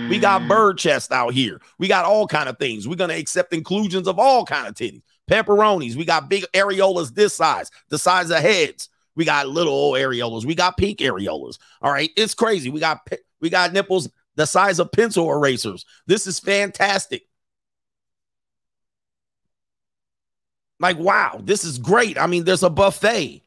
We 0.10 0.18
got 0.18 0.48
bird 0.48 0.78
chest 0.78 1.12
out 1.12 1.34
here. 1.34 1.62
We 1.78 1.88
got 1.88 2.06
all 2.06 2.28
kind 2.28 2.50
of 2.50 2.58
things. 2.58 2.88
We're 2.88 2.96
gonna 2.96 3.14
accept 3.16 3.54
inclusions 3.54 4.08
of 4.08 4.18
all 4.18 4.46
kind 4.46 4.68
of 4.68 4.74
titties. 4.74 5.04
Pepperonis. 5.30 5.96
We 5.96 6.06
got 6.06 6.30
big 6.30 6.46
areolas 6.54 7.14
this 7.14 7.36
size, 7.36 7.70
the 7.90 8.00
size 8.00 8.32
of 8.32 8.40
heads. 8.40 8.90
We 9.16 9.26
got 9.26 9.48
little 9.48 9.74
old 9.74 9.98
areolas. 9.98 10.46
We 10.46 10.56
got 10.56 10.78
pink 10.78 11.00
areolas. 11.00 11.60
All 11.82 11.92
right, 11.92 12.10
it's 12.18 12.34
crazy. 12.34 12.70
We 12.70 12.80
got 12.80 13.08
we 13.40 13.50
got 13.50 13.74
nipples 13.74 14.10
the 14.36 14.46
size 14.46 14.80
of 14.80 14.92
pencil 14.92 15.32
erasers. 15.32 15.86
This 16.08 16.26
is 16.26 16.40
fantastic. 16.40 17.24
Like, 20.80 20.98
wow, 20.98 21.42
this 21.44 21.66
is 21.66 21.78
great. 21.78 22.18
I 22.18 22.26
mean, 22.28 22.46
there's 22.46 22.64
a 22.64 22.70
buffet. 22.70 23.44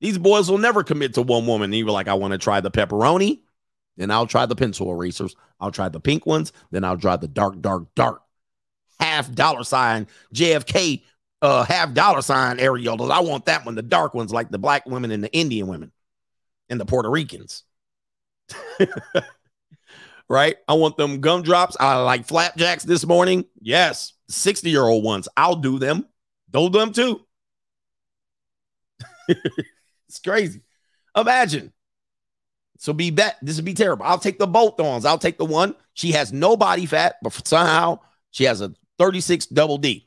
These 0.00 0.18
boys 0.18 0.50
will 0.50 0.58
never 0.58 0.82
commit 0.82 1.14
to 1.14 1.22
one 1.22 1.46
woman. 1.46 1.66
And 1.66 1.74
you 1.76 1.86
were 1.86 1.92
like, 1.92 2.08
I 2.08 2.14
want 2.14 2.32
to 2.32 2.38
try 2.38 2.60
the 2.60 2.70
pepperoni. 2.70 3.40
Then 3.96 4.10
I'll 4.10 4.26
try 4.26 4.46
the 4.46 4.56
pencil 4.56 4.90
erasers. 4.90 5.36
I'll 5.60 5.70
try 5.70 5.88
the 5.88 6.00
pink 6.00 6.26
ones. 6.26 6.52
Then 6.72 6.84
I'll 6.84 6.98
try 6.98 7.16
the 7.16 7.28
dark, 7.28 7.60
dark, 7.60 7.94
dark 7.94 8.22
half 9.00 9.32
dollar 9.32 9.64
sign 9.64 10.06
JFK 10.34 11.02
uh 11.42 11.64
half 11.64 11.94
dollar 11.94 12.22
sign 12.22 12.58
areolas. 12.58 13.10
I 13.10 13.20
want 13.20 13.46
that 13.46 13.64
one, 13.64 13.74
the 13.74 13.82
dark 13.82 14.14
ones, 14.14 14.32
like 14.32 14.50
the 14.50 14.58
black 14.58 14.86
women 14.86 15.10
and 15.10 15.22
the 15.22 15.32
Indian 15.32 15.66
women 15.66 15.92
and 16.68 16.80
the 16.80 16.86
Puerto 16.86 17.10
Ricans. 17.10 17.64
right? 20.28 20.56
I 20.66 20.74
want 20.74 20.96
them 20.96 21.20
gumdrops. 21.20 21.76
I 21.78 21.96
like 21.96 22.26
flapjacks 22.26 22.84
this 22.84 23.06
morning. 23.06 23.44
Yes, 23.60 24.14
60 24.28 24.70
year 24.70 24.82
old 24.82 25.04
ones. 25.04 25.28
I'll 25.36 25.56
do 25.56 25.78
them. 25.78 26.06
Do 26.50 26.68
them 26.68 26.92
too. 26.92 27.24
it's 29.28 30.18
crazy. 30.24 30.62
Imagine. 31.16 31.72
So 32.78 32.92
be 32.92 33.10
bet. 33.10 33.36
This 33.42 33.56
would 33.56 33.64
be 33.64 33.74
terrible. 33.74 34.06
I'll 34.06 34.18
take 34.18 34.38
the 34.38 34.46
both 34.46 34.78
ons. 34.80 35.04
I'll 35.04 35.18
take 35.18 35.38
the 35.38 35.44
one. 35.44 35.74
She 35.94 36.12
has 36.12 36.32
no 36.32 36.56
body 36.56 36.86
fat, 36.86 37.16
but 37.22 37.46
somehow 37.46 38.00
she 38.30 38.44
has 38.44 38.60
a 38.60 38.72
36 38.98 39.46
double 39.46 39.78
D. 39.78 40.06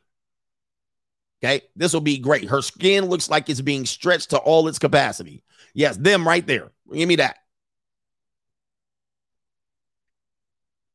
Okay. 1.44 1.62
This 1.76 1.94
will 1.94 2.02
be 2.02 2.20
great. 2.20 2.50
Her 2.50 2.62
skin 2.62 3.06
looks 3.06 3.30
like 3.30 3.50
it's 3.50 3.62
being 3.62 3.86
stretched 3.86 4.30
to 4.32 4.38
all 4.38 4.68
its 4.68 4.78
capacity. 4.80 5.44
Yes, 5.74 5.98
them 5.98 6.28
right 6.28 6.46
there. 6.46 6.72
Give 6.94 7.08
me 7.08 7.16
that. 7.16 7.38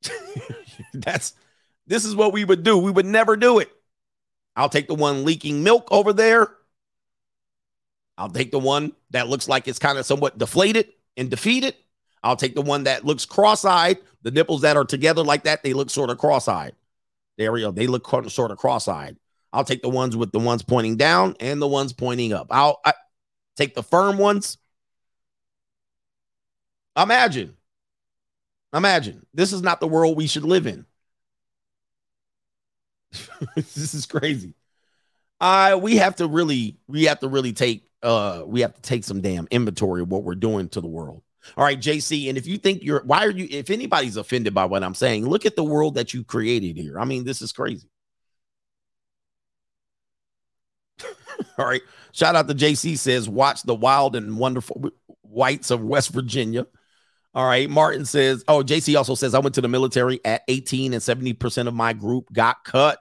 That's 0.94 1.34
this 1.86 2.05
is 2.05 2.15
what 2.15 2.33
we 2.33 2.44
would 2.44 2.62
do. 2.62 2.76
We 2.78 2.91
would 2.91 3.07
never 3.07 3.36
do 3.36 3.58
it. 3.58 3.70
I'll 4.57 4.68
take 4.68 4.89
the 4.89 4.94
one 4.94 5.25
leaking 5.25 5.62
milk 5.62 5.89
over 5.91 6.12
there. 6.12 6.49
I'll 8.18 8.31
take 8.31 8.50
the 8.50 8.58
one 8.58 8.92
that 9.10 9.28
looks 9.28 9.49
like 9.49 9.68
it's 9.68 9.78
kind 9.78 9.99
of 9.99 10.07
somewhat 10.07 10.39
deflated 10.39 10.89
and 11.16 11.31
defeated. 11.31 11.75
I'll 12.23 12.36
take 12.36 12.55
the 12.55 12.62
one 12.62 12.84
that 12.84 13.05
looks 13.05 13.26
cross-eyed. 13.26 13.99
The 14.23 14.31
nipples 14.31 14.62
that 14.62 14.76
are 14.76 14.84
together 14.84 15.23
like 15.23 15.44
that, 15.44 15.62
they 15.62 15.75
look 15.75 15.91
sort 15.91 16.10
of 16.10 16.18
cross-eyed. 16.18 16.75
There 17.39 17.53
we 17.53 17.61
go. 17.61 17.71
They 17.71 17.87
look 17.87 18.09
sort 18.29 18.51
of 18.51 18.59
cross-eyed. 18.59 19.17
I'll 19.53 19.65
take 19.65 19.83
the 19.83 19.89
ones 19.89 20.17
with 20.17 20.33
the 20.33 20.39
ones 20.39 20.63
pointing 20.63 20.97
down 20.97 21.37
and 21.41 21.61
the 21.61 21.69
ones 21.69 21.93
pointing 21.93 22.33
up. 22.33 22.49
I'll 22.51 22.81
I, 22.85 22.93
take 23.57 23.75
the 23.75 23.83
firm 23.83 24.19
ones. 24.19 24.59
Imagine. 26.97 27.57
Imagine. 28.75 29.25
This 29.35 29.53
is 29.53 29.63
not 29.63 29.81
the 29.81 29.89
world 29.89 30.17
we 30.17 30.27
should 30.27 30.45
live 30.45 30.67
in. 30.67 30.87
this 33.57 33.95
is 33.95 34.07
crazy. 34.07 34.55
Uh 35.41 35.79
we 35.81 35.97
have 35.97 36.17
to 36.17 36.27
really 36.27 36.79
we 36.89 37.05
have 37.05 37.21
to 37.21 37.29
really 37.29 37.53
take 37.53 37.85
uh 38.03 38.43
we 38.47 38.61
have 38.63 38.75
to 38.75 38.83
take 38.83 39.05
some 39.05 39.21
damn 39.21 39.47
inventory 39.51 40.03
of 40.03 40.11
what 40.11 40.23
we're 40.25 40.35
doing 40.35 40.69
to 40.71 40.81
the 40.81 40.89
world. 40.89 41.23
All 41.57 41.65
right, 41.65 41.78
JC, 41.78 42.28
and 42.28 42.39
if 42.39 42.47
you 42.47 42.58
think 42.58 42.83
you're 42.83 43.02
why 43.05 43.25
are 43.25 43.31
you 43.31 43.47
if 43.50 43.70
anybody's 43.70 44.16
offended 44.16 44.55
by 44.55 44.65
what 44.65 44.83
I'm 44.83 44.94
saying, 44.94 45.26
look 45.26 45.47
at 45.47 45.57
the 45.57 45.65
world 45.65 45.94
that 45.94 46.15
you 46.15 46.25
created 46.25 46.76
here. 46.76 46.99
I 46.99 47.05
mean, 47.05 47.25
this 47.25 47.42
is 47.42 47.52
crazy. 47.52 47.89
All 51.58 51.66
right. 51.66 51.83
Shout 52.12 52.36
out 52.36 52.49
to 52.49 52.55
JC 52.55 52.97
says, 52.99 53.28
watch 53.28 53.62
the 53.62 53.75
wild 53.75 54.16
and 54.16 54.39
wonderful 54.39 54.91
whites 55.23 55.70
of 55.70 55.83
West 55.83 56.10
Virginia. 56.10 56.66
All 57.34 57.47
right. 57.47 57.68
Martin 57.68 58.07
says, 58.07 58.42
oh, 58.49 58.62
JC 58.62 58.97
also 58.97 59.15
says, 59.15 59.34
I 59.34 59.39
went 59.41 59.55
to 59.57 59.60
the 59.60 59.68
military 59.68 60.20
at 60.25 60.42
18 60.49 60.94
and 60.94 61.02
70% 61.02 61.68
of 61.68 61.75
my 61.75 61.92
group 61.92 62.33
got 62.33 62.65
cut. 62.65 62.99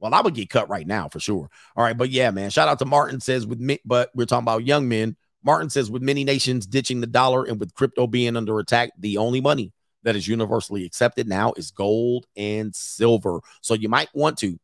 Well, 0.00 0.14
I 0.14 0.20
would 0.20 0.34
get 0.34 0.50
cut 0.50 0.68
right 0.68 0.86
now 0.86 1.08
for 1.08 1.20
sure. 1.20 1.50
All 1.76 1.84
right. 1.84 1.96
But 1.96 2.10
yeah, 2.10 2.30
man, 2.30 2.50
shout 2.50 2.68
out 2.68 2.78
to 2.78 2.84
Martin 2.86 3.20
says, 3.20 3.46
with 3.46 3.60
me, 3.60 3.80
but 3.84 4.10
we're 4.14 4.26
talking 4.26 4.44
about 4.44 4.66
young 4.66 4.88
men. 4.88 5.16
Martin 5.44 5.70
says, 5.70 5.90
with 5.90 6.02
many 6.02 6.24
nations 6.24 6.66
ditching 6.66 7.00
the 7.00 7.06
dollar 7.06 7.44
and 7.44 7.60
with 7.60 7.74
crypto 7.74 8.06
being 8.06 8.36
under 8.36 8.58
attack, 8.58 8.90
the 8.98 9.18
only 9.18 9.40
money 9.40 9.72
that 10.02 10.16
is 10.16 10.26
universally 10.26 10.84
accepted 10.84 11.28
now 11.28 11.52
is 11.56 11.70
gold 11.70 12.26
and 12.36 12.74
silver. 12.74 13.40
So 13.60 13.74
you 13.74 13.88
might 13.88 14.08
want 14.14 14.38
to, 14.38 14.58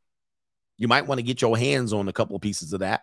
you 0.78 0.88
might 0.88 1.06
want 1.06 1.18
to 1.18 1.22
get 1.22 1.42
your 1.42 1.56
hands 1.56 1.92
on 1.92 2.08
a 2.08 2.12
couple 2.12 2.36
of 2.36 2.42
pieces 2.42 2.72
of 2.72 2.80
that. 2.80 3.02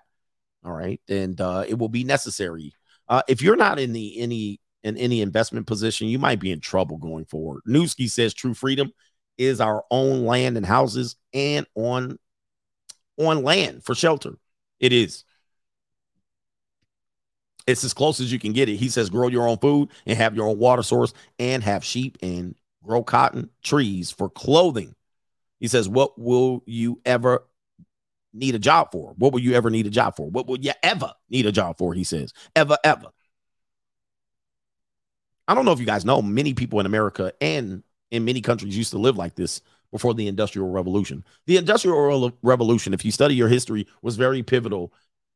All 0.65 0.71
right. 0.71 0.99
And 1.07 1.39
uh, 1.39 1.65
it 1.67 1.77
will 1.77 1.89
be 1.89 2.03
necessary. 2.03 2.73
Uh, 3.07 3.21
if 3.27 3.41
you're 3.41 3.55
not 3.55 3.79
in 3.79 3.93
the 3.93 4.19
any 4.19 4.59
in 4.83 4.97
any 4.97 5.21
investment 5.21 5.67
position, 5.67 6.07
you 6.07 6.19
might 6.19 6.39
be 6.39 6.51
in 6.51 6.59
trouble 6.59 6.97
going 6.97 7.25
forward. 7.25 7.61
Newski 7.67 8.09
says 8.09 8.33
true 8.33 8.53
freedom 8.53 8.91
is 9.37 9.61
our 9.61 9.83
own 9.91 10.25
land 10.25 10.57
and 10.57 10.65
houses 10.65 11.15
and 11.33 11.65
on 11.75 12.17
on 13.17 13.43
land 13.43 13.83
for 13.83 13.95
shelter. 13.95 14.37
It 14.79 14.93
is. 14.93 15.23
It's 17.67 17.83
as 17.83 17.93
close 17.93 18.19
as 18.19 18.31
you 18.31 18.39
can 18.39 18.53
get 18.53 18.69
it. 18.69 18.77
He 18.77 18.89
says 18.89 19.09
grow 19.09 19.27
your 19.27 19.47
own 19.47 19.57
food 19.57 19.89
and 20.05 20.17
have 20.17 20.35
your 20.35 20.47
own 20.47 20.57
water 20.57 20.83
source 20.83 21.13
and 21.37 21.61
have 21.63 21.83
sheep 21.83 22.17
and 22.23 22.55
grow 22.83 23.03
cotton 23.03 23.49
trees 23.61 24.09
for 24.09 24.29
clothing. 24.29 24.95
He 25.59 25.67
says, 25.67 25.89
What 25.89 26.17
will 26.19 26.63
you 26.65 27.01
ever 27.05 27.43
need 28.33 28.55
a 28.55 28.59
job 28.59 28.91
for? 28.91 29.13
What 29.17 29.33
will 29.33 29.41
you 29.41 29.53
ever 29.53 29.69
need 29.69 29.85
a 29.85 29.91
job 29.91 30.15
for? 30.15 30.29
What 30.29 30.47
will 30.47 30.59
you 30.59 30.71
ever 30.81 31.11
need 31.29 31.45
a 31.45 31.51
job 31.51 31.77
for? 31.77 31.93
He 31.93 32.03
says, 32.03 32.33
Ever, 32.55 32.77
ever. 32.83 33.07
I 35.47 35.55
don't 35.55 35.65
know 35.65 35.71
if 35.71 35.79
you 35.79 35.85
guys 35.85 36.05
know, 36.05 36.21
many 36.21 36.53
people 36.53 36.79
in 36.79 36.85
America 36.85 37.33
and 37.41 37.83
in 38.11 38.25
many 38.25 38.41
countries 38.41 38.77
used 38.77 38.91
to 38.91 38.97
live 38.97 39.17
like 39.17 39.35
this 39.35 39.61
before 39.91 40.13
the 40.13 40.27
Industrial 40.27 40.69
Revolution. 40.69 41.23
The 41.45 41.57
Industrial 41.57 42.31
Revolution, 42.41 42.93
if 42.93 43.05
you 43.05 43.11
study 43.11 43.35
your 43.35 43.47
history, 43.47 43.87
was 44.01 44.17
very 44.17 44.43
pivotal 44.43 44.93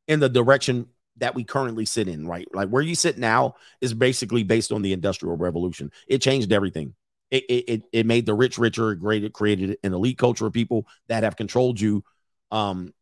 in 0.08 0.20
the 0.20 0.30
direction 0.30 0.88
that 1.22 1.36
we 1.36 1.44
currently 1.44 1.86
sit 1.86 2.08
in, 2.08 2.28
right? 2.28 2.48
Like 2.54 2.70
where 2.70 2.82
you 2.82 2.96
sit 2.96 3.18
now 3.18 3.56
is 3.80 3.94
basically 3.94 4.44
based 4.44 4.72
on 4.72 4.82
the 4.82 4.92
Industrial 4.92 5.38
Revolution. 5.38 5.92
It 6.08 6.22
changed 6.22 6.52
everything. 6.52 6.96
It 7.30 7.46
it 7.48 7.84
it 7.94 8.06
made 8.06 8.26
the 8.26 8.34
rich 8.34 8.58
richer, 8.58 8.96
created 8.96 9.32
created 9.32 9.78
an 9.84 9.94
elite 9.94 10.18
culture 10.18 10.48
of 10.48 10.52
people 10.54 10.88
that 11.08 11.24
have 11.24 11.38
controlled 11.38 11.80
you, 11.80 12.04
um, 12.50 12.94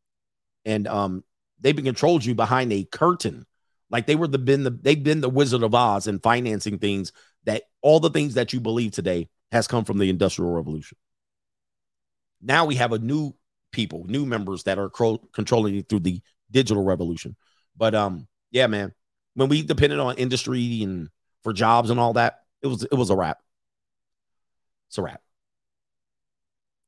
and 0.66 0.88
um, 0.88 1.24
they've 1.60 1.76
been 1.76 1.86
controlled 1.86 2.24
you 2.24 2.36
behind 2.36 2.72
a 2.72 2.84
curtain. 2.84 3.46
Like 3.90 4.06
they 4.06 4.16
were 4.16 4.28
the 4.28 4.38
been 4.38 4.64
the 4.64 4.70
they've 4.70 5.02
been 5.02 5.22
the 5.22 5.30
Wizard 5.30 5.64
of 5.64 5.74
Oz 5.74 6.06
and 6.06 6.22
financing 6.22 6.78
things 6.78 7.12
that 7.46 7.64
all 7.82 8.00
the 8.00 8.12
things 8.12 8.36
that 8.36 8.54
you 8.54 8.60
believe 8.60 8.92
today 8.92 9.30
has 9.52 9.66
come 9.66 9.86
from 9.86 9.98
the 9.98 10.10
Industrial 10.10 10.52
Revolution. 10.52 10.98
Now 12.42 12.66
we 12.66 12.76
have 12.76 12.92
a 12.92 13.00
new 13.00 13.34
people, 13.72 14.06
new 14.08 14.26
members 14.26 14.64
that 14.64 14.78
are 14.78 14.90
controlling 14.90 15.78
it 15.78 15.90
through 15.90 16.02
the 16.02 16.22
digital 16.52 16.84
revolution. 16.84 17.36
But 17.80 17.96
um, 17.96 18.28
yeah, 18.52 18.68
man, 18.68 18.94
when 19.34 19.50
we 19.50 19.64
depended 19.64 20.00
on 20.00 20.18
industry 20.18 20.84
and 20.84 21.10
for 21.44 21.54
jobs 21.54 21.90
and 21.90 22.00
all 22.00 22.14
that, 22.14 22.42
it 22.62 22.68
was 22.68 22.84
it 22.84 22.94
was 22.94 23.10
a 23.10 23.16
wrap. 23.16 23.40
It's 24.90 24.98
a 24.98 25.02
wrap. 25.02 25.22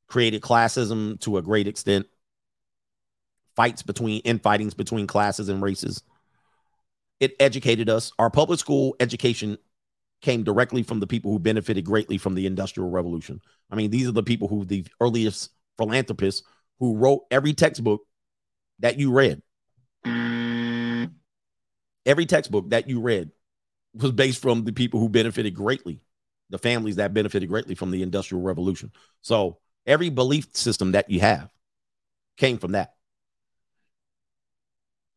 Created 0.08 0.42
classism 0.42 1.20
to 1.22 1.38
a 1.38 1.42
great 1.42 1.68
extent. 1.68 2.08
Fights 3.56 3.84
between 3.84 4.22
infightings 4.24 4.76
between 4.76 5.08
classes 5.08 5.48
and 5.48 5.64
races. 5.64 6.04
It 7.22 7.36
educated 7.40 7.90
us. 7.90 8.12
Our 8.20 8.30
public 8.30 8.60
school 8.60 8.96
education 9.00 9.58
came 10.22 10.44
directly 10.44 10.84
from 10.84 11.00
the 11.00 11.08
people 11.08 11.32
who 11.32 11.40
benefited 11.40 11.86
greatly 11.86 12.18
from 12.18 12.36
the 12.36 12.46
Industrial 12.48 12.90
Revolution. 12.90 13.40
I 13.70 13.76
mean, 13.76 13.92
these 13.92 14.08
are 14.08 14.14
the 14.14 14.24
people 14.24 14.48
who 14.50 14.66
the 14.66 14.86
earliest 15.00 15.52
philanthropists 15.78 16.44
who 16.80 16.98
wrote 16.98 17.22
every 17.32 17.54
textbook 17.54 18.02
that 18.80 19.00
you 19.00 19.12
read. 19.12 19.42
Every 22.06 22.26
textbook 22.26 22.70
that 22.70 22.90
you 22.90 23.00
read 23.00 23.32
was 23.94 24.12
based 24.12 24.42
from 24.42 24.64
the 24.64 24.74
people 24.74 25.00
who 25.00 25.10
benefited 25.10 25.54
greatly, 25.54 26.02
the 26.50 26.58
families 26.58 26.96
that 26.96 27.14
benefited 27.14 27.50
greatly 27.50 27.76
from 27.76 27.92
the 27.92 28.04
Industrial 28.04 28.42
Revolution. 28.42 28.92
So 29.22 29.58
every 29.86 30.10
belief 30.10 30.56
system 30.56 30.94
that 30.94 31.10
you 31.10 31.20
have 31.20 31.50
came 32.38 32.58
from 32.58 32.72
that. 32.72 32.96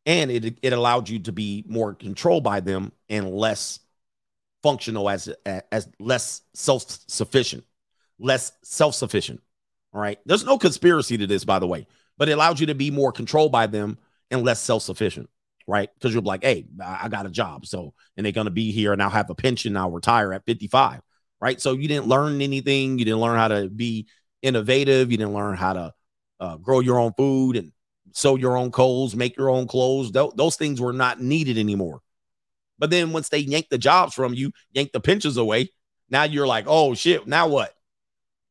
And 0.05 0.29
it, 0.29 0.59
it 0.61 0.73
allowed 0.73 1.09
you 1.09 1.19
to 1.19 1.31
be 1.31 1.63
more 1.67 1.95
controlled 1.95 2.43
by 2.43 2.59
them 2.59 2.91
and 3.09 3.33
less 3.33 3.79
functional 4.61 5.09
as 5.09 5.29
as 5.71 5.87
less 5.99 6.41
self-sufficient, 6.53 7.63
less 8.19 8.51
self-sufficient. 8.63 9.41
All 9.93 10.01
right. 10.01 10.19
There's 10.25 10.45
no 10.45 10.57
conspiracy 10.57 11.17
to 11.17 11.27
this, 11.27 11.45
by 11.45 11.59
the 11.59 11.67
way, 11.67 11.87
but 12.17 12.29
it 12.29 12.33
allows 12.33 12.59
you 12.59 12.67
to 12.67 12.75
be 12.75 12.91
more 12.91 13.11
controlled 13.11 13.51
by 13.51 13.67
them 13.67 13.97
and 14.29 14.43
less 14.43 14.59
self-sufficient, 14.61 15.29
right? 15.67 15.89
Because 15.93 16.13
you're 16.13 16.23
like, 16.23 16.43
hey, 16.43 16.65
I 16.83 17.09
got 17.09 17.25
a 17.25 17.31
job. 17.31 17.65
So, 17.65 17.93
and 18.15 18.25
they're 18.25 18.33
gonna 18.33 18.49
be 18.49 18.71
here 18.71 18.93
and 18.93 19.01
I'll 19.01 19.09
have 19.09 19.29
a 19.29 19.35
pension, 19.35 19.77
I'll 19.77 19.91
retire 19.91 20.33
at 20.33 20.45
55. 20.45 21.01
Right. 21.41 21.59
So 21.59 21.73
you 21.73 21.87
didn't 21.87 22.07
learn 22.07 22.41
anything, 22.41 22.97
you 22.97 23.05
didn't 23.05 23.19
learn 23.19 23.37
how 23.37 23.49
to 23.49 23.69
be 23.69 24.07
innovative, 24.41 25.11
you 25.11 25.17
didn't 25.17 25.33
learn 25.33 25.55
how 25.55 25.73
to 25.73 25.93
uh, 26.39 26.57
grow 26.57 26.79
your 26.79 26.97
own 26.97 27.13
food 27.17 27.57
and 27.57 27.71
sew 28.13 28.35
your 28.35 28.57
own 28.57 28.71
clothes, 28.71 29.15
make 29.15 29.35
your 29.37 29.49
own 29.49 29.67
clothes. 29.67 30.11
Th- 30.11 30.31
those 30.35 30.55
things 30.55 30.79
were 30.79 30.93
not 30.93 31.21
needed 31.21 31.57
anymore. 31.57 32.01
But 32.79 32.89
then 32.89 33.11
once 33.11 33.29
they 33.29 33.39
yank 33.39 33.67
the 33.69 33.77
jobs 33.77 34.13
from 34.13 34.33
you, 34.33 34.51
yank 34.71 34.91
the 34.91 34.99
pensions 34.99 35.37
away, 35.37 35.69
now 36.09 36.23
you're 36.23 36.47
like, 36.47 36.65
oh 36.67 36.93
shit, 36.93 37.27
now 37.27 37.47
what? 37.47 37.73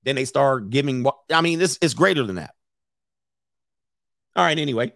Then 0.03 0.17
they 0.17 0.25
start 0.25 0.71
giving 0.71 1.07
I 1.33 1.41
mean, 1.41 1.59
this 1.59 1.79
is 1.81 1.95
greater 1.95 2.23
than 2.25 2.37
that. 2.37 2.55
All 4.37 4.45
right, 4.45 4.59
anyway. 4.59 4.93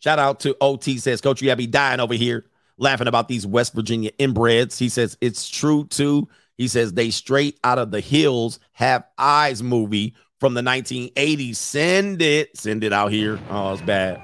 Shout 0.00 0.18
out 0.18 0.40
to 0.40 0.56
OT 0.60 0.98
says, 0.98 1.20
Coach, 1.20 1.40
you 1.40 1.50
have 1.50 1.58
me 1.58 1.66
dying 1.66 2.00
over 2.00 2.14
here 2.14 2.46
laughing 2.78 3.06
about 3.06 3.28
these 3.28 3.46
West 3.46 3.74
Virginia 3.74 4.10
inbreds. 4.18 4.78
He 4.78 4.88
says 4.88 5.16
it's 5.20 5.48
true 5.48 5.86
too. 5.86 6.28
He 6.56 6.66
says 6.68 6.92
they 6.92 7.10
straight 7.10 7.58
out 7.62 7.78
of 7.78 7.90
the 7.90 8.00
hills 8.00 8.58
have 8.72 9.04
eyes 9.16 9.62
movie 9.62 10.14
from 10.40 10.54
the 10.54 10.62
1980s. 10.62 11.56
Send 11.56 12.20
it, 12.22 12.56
send 12.56 12.82
it 12.82 12.92
out 12.92 13.12
here. 13.12 13.38
Oh, 13.50 13.72
it's 13.72 13.82
bad. 13.82 14.16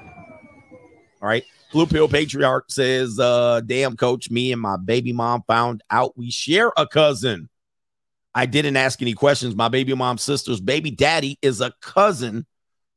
All 1.21 1.29
right. 1.29 1.43
Blue 1.71 1.85
Pill 1.85 2.07
Patriarch 2.07 2.65
says, 2.69 3.19
uh, 3.19 3.61
damn 3.65 3.97
coach, 3.97 4.31
me 4.31 4.51
and 4.51 4.61
my 4.61 4.77
baby 4.77 5.13
mom 5.13 5.43
found 5.47 5.83
out 5.91 6.17
we 6.17 6.31
share 6.31 6.71
a 6.77 6.87
cousin. 6.87 7.49
I 8.33 8.45
didn't 8.45 8.77
ask 8.77 9.01
any 9.01 9.13
questions. 9.13 9.55
My 9.55 9.67
baby 9.67 9.93
mom's 9.93 10.21
sister's 10.21 10.61
baby 10.61 10.91
daddy 10.91 11.37
is 11.41 11.59
a 11.59 11.73
cousin 11.81 12.45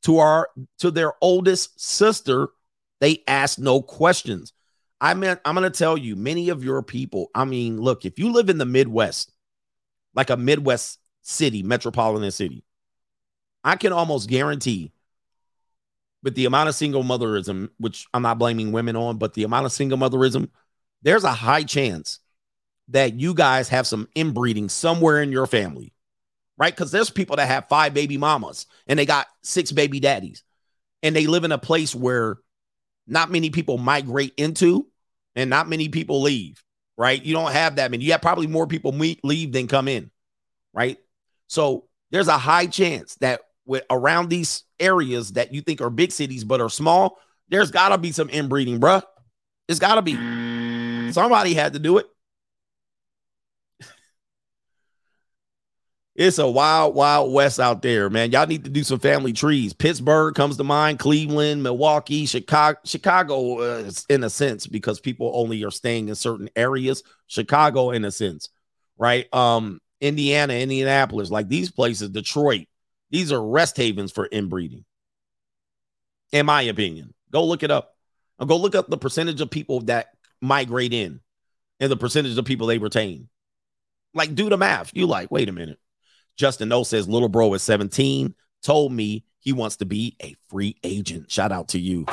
to 0.03 0.19
our 0.19 0.49
to 0.79 0.91
their 0.91 1.13
oldest 1.21 1.79
sister. 1.79 2.49
They 3.01 3.23
ask 3.27 3.59
no 3.59 3.81
questions. 3.81 4.53
I 5.01 5.15
mean, 5.15 5.35
I'm 5.43 5.55
gonna 5.55 5.71
tell 5.71 5.97
you, 5.97 6.15
many 6.15 6.49
of 6.49 6.63
your 6.63 6.83
people, 6.83 7.31
I 7.35 7.43
mean, 7.43 7.81
look, 7.81 8.05
if 8.05 8.19
you 8.19 8.31
live 8.31 8.49
in 8.49 8.59
the 8.59 8.65
Midwest, 8.65 9.33
like 10.13 10.29
a 10.29 10.37
Midwest 10.37 10.99
city, 11.23 11.63
metropolitan 11.63 12.31
city, 12.31 12.63
I 13.63 13.75
can 13.75 13.91
almost 13.91 14.29
guarantee 14.29 14.91
with 16.23 16.35
the 16.35 16.45
amount 16.45 16.69
of 16.69 16.75
single 16.75 17.03
motherism, 17.03 17.69
which 17.79 18.05
I'm 18.13 18.21
not 18.21 18.37
blaming 18.37 18.71
women 18.71 18.95
on, 18.95 19.17
but 19.17 19.33
the 19.33 19.43
amount 19.43 19.65
of 19.65 19.71
single 19.71 19.97
motherism, 19.97 20.49
there's 21.01 21.23
a 21.23 21.31
high 21.31 21.63
chance 21.63 22.19
that 22.89 23.19
you 23.19 23.33
guys 23.33 23.69
have 23.69 23.87
some 23.87 24.07
inbreeding 24.15 24.69
somewhere 24.69 25.23
in 25.23 25.31
your 25.31 25.47
family, 25.47 25.93
right? 26.57 26.75
Because 26.75 26.91
there's 26.91 27.09
people 27.09 27.37
that 27.37 27.47
have 27.47 27.67
five 27.69 27.95
baby 27.95 28.17
mamas 28.17 28.67
and 28.85 28.99
they 28.99 29.05
got 29.07 29.25
six 29.41 29.71
baby 29.71 29.99
daddies, 29.99 30.43
and 31.01 31.15
they 31.15 31.25
live 31.25 31.43
in 31.43 31.51
a 31.51 31.57
place 31.57 31.95
where 31.95 32.37
not 33.07 33.31
many 33.31 33.49
people 33.49 33.77
migrate 33.77 34.33
into 34.37 34.87
and 35.35 35.49
not 35.49 35.69
many 35.69 35.89
people 35.89 36.21
leave, 36.21 36.63
right? 36.97 37.21
You 37.21 37.33
don't 37.33 37.51
have 37.51 37.77
that 37.77 37.91
many. 37.91 38.03
You 38.05 38.11
have 38.13 38.21
probably 38.21 38.47
more 38.47 38.67
people 38.67 38.91
leave 38.91 39.51
than 39.51 39.67
come 39.67 39.87
in, 39.87 40.11
right? 40.73 40.97
So 41.47 41.85
there's 42.11 42.27
a 42.27 42.37
high 42.37 42.67
chance 42.67 43.15
that 43.15 43.41
with 43.65 43.83
around 43.89 44.29
these 44.29 44.63
areas 44.79 45.33
that 45.33 45.53
you 45.53 45.61
think 45.61 45.81
are 45.81 45.89
big 45.89 46.11
cities 46.11 46.43
but 46.43 46.61
are 46.61 46.69
small, 46.69 47.17
there's 47.49 47.71
got 47.71 47.89
to 47.89 47.97
be 47.97 48.11
some 48.11 48.29
inbreeding, 48.29 48.79
bruh. 48.79 49.03
It's 49.67 49.79
got 49.79 49.95
to 49.95 50.01
be. 50.01 50.13
Somebody 51.11 51.53
had 51.53 51.73
to 51.73 51.79
do 51.79 51.97
it. 51.97 52.07
It's 56.13 56.39
a 56.39 56.49
wild, 56.49 56.93
wild 56.93 57.31
west 57.31 57.59
out 57.59 57.81
there, 57.81 58.09
man. 58.09 58.31
Y'all 58.31 58.45
need 58.45 58.65
to 58.65 58.69
do 58.69 58.83
some 58.83 58.99
family 58.99 59.31
trees. 59.31 59.71
Pittsburgh 59.71 60.35
comes 60.35 60.57
to 60.57 60.63
mind, 60.63 60.99
Cleveland, 60.99 61.63
Milwaukee, 61.63 62.25
Chicago. 62.25 62.77
Chicago, 62.83 63.59
uh, 63.59 63.91
in 64.09 64.23
a 64.23 64.29
sense, 64.29 64.67
because 64.67 64.99
people 64.99 65.31
only 65.33 65.63
are 65.63 65.71
staying 65.71 66.09
in 66.09 66.15
certain 66.15 66.49
areas. 66.55 67.01
Chicago, 67.27 67.91
in 67.91 68.03
a 68.03 68.11
sense, 68.11 68.49
right? 68.97 69.33
Um, 69.33 69.79
Indiana, 70.01 70.53
Indianapolis, 70.55 71.31
like 71.31 71.47
these 71.47 71.71
places, 71.71 72.09
Detroit, 72.09 72.67
these 73.09 73.31
are 73.31 73.41
rest 73.41 73.77
havens 73.77 74.11
for 74.11 74.27
inbreeding, 74.31 74.83
in 76.33 76.45
my 76.45 76.63
opinion. 76.63 77.13
Go 77.31 77.45
look 77.45 77.63
it 77.63 77.71
up. 77.71 77.95
Go 78.45 78.57
look 78.57 78.75
up 78.75 78.89
the 78.89 78.97
percentage 78.97 79.39
of 79.39 79.49
people 79.49 79.81
that 79.81 80.09
migrate 80.41 80.93
in 80.93 81.21
and 81.79 81.89
the 81.89 81.97
percentage 81.97 82.37
of 82.37 82.43
people 82.43 82.67
they 82.67 82.79
retain. 82.79 83.29
Like, 84.13 84.35
do 84.35 84.49
the 84.49 84.57
math. 84.57 84.91
You 84.93 85.07
like, 85.07 85.31
wait 85.31 85.47
a 85.47 85.53
minute. 85.53 85.79
Justin 86.37 86.71
O 86.71 86.83
says, 86.83 87.07
little 87.07 87.29
bro 87.29 87.53
is 87.53 87.63
17, 87.63 88.33
told 88.63 88.91
me 88.91 89.23
he 89.39 89.53
wants 89.53 89.77
to 89.77 89.85
be 89.85 90.15
a 90.21 90.35
free 90.49 90.75
agent. 90.83 91.31
Shout 91.31 91.51
out 91.51 91.69
to 91.69 91.79
you. 91.79 92.05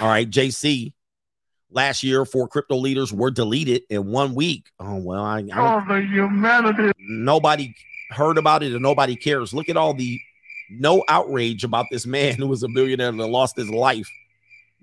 All 0.00 0.08
right, 0.08 0.28
JC. 0.28 0.92
Last 1.70 2.02
year, 2.02 2.24
four 2.24 2.48
crypto 2.48 2.76
leaders 2.76 3.12
were 3.12 3.30
deleted 3.30 3.82
in 3.88 4.10
one 4.10 4.34
week. 4.34 4.70
Oh 4.78 4.96
well, 4.96 5.22
I, 5.22 5.42
I 5.52 5.58
all 5.58 5.80
the 5.80 6.02
humanity. 6.02 6.92
Nobody 6.98 7.74
heard 8.10 8.36
about 8.36 8.62
it, 8.62 8.72
and 8.72 8.82
nobody 8.82 9.16
cares. 9.16 9.54
Look 9.54 9.68
at 9.70 9.76
all 9.76 9.94
the 9.94 10.20
no 10.68 11.04
outrage 11.08 11.64
about 11.64 11.86
this 11.90 12.04
man 12.04 12.34
who 12.38 12.48
was 12.48 12.62
a 12.62 12.68
billionaire 12.68 13.12
that 13.12 13.26
lost 13.26 13.56
his 13.56 13.70
life. 13.70 14.10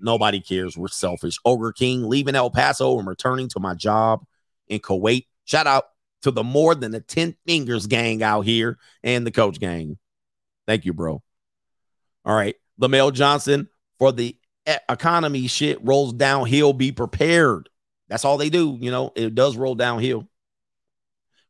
Nobody 0.00 0.40
cares. 0.40 0.76
We're 0.76 0.88
selfish. 0.88 1.38
Ogre 1.44 1.72
King 1.72 2.08
leaving 2.08 2.34
El 2.34 2.50
Paso 2.50 2.98
and 2.98 3.06
returning 3.06 3.48
to 3.50 3.60
my 3.60 3.74
job 3.74 4.24
in 4.68 4.80
Kuwait. 4.80 5.26
Shout 5.44 5.66
out 5.66 5.84
to 6.22 6.30
the 6.30 6.44
more 6.44 6.74
than 6.74 6.92
the 6.92 7.00
10 7.00 7.36
fingers 7.46 7.86
gang 7.86 8.22
out 8.22 8.42
here 8.42 8.78
and 9.02 9.26
the 9.26 9.30
coach 9.30 9.58
gang. 9.58 9.98
Thank 10.66 10.84
you, 10.84 10.92
bro. 10.92 11.22
All 12.24 12.34
right. 12.34 12.56
Lamel 12.78 13.10
Johnson 13.10 13.68
for 13.98 14.12
the 14.12 14.36
economy 14.88 15.46
shit 15.46 15.84
rolls 15.84 16.12
downhill. 16.12 16.72
Be 16.72 16.92
prepared. 16.92 17.68
That's 18.08 18.24
all 18.24 18.38
they 18.38 18.50
do. 18.50 18.76
You 18.80 18.90
know, 18.90 19.12
it 19.14 19.34
does 19.34 19.56
roll 19.56 19.74
downhill. 19.74 20.28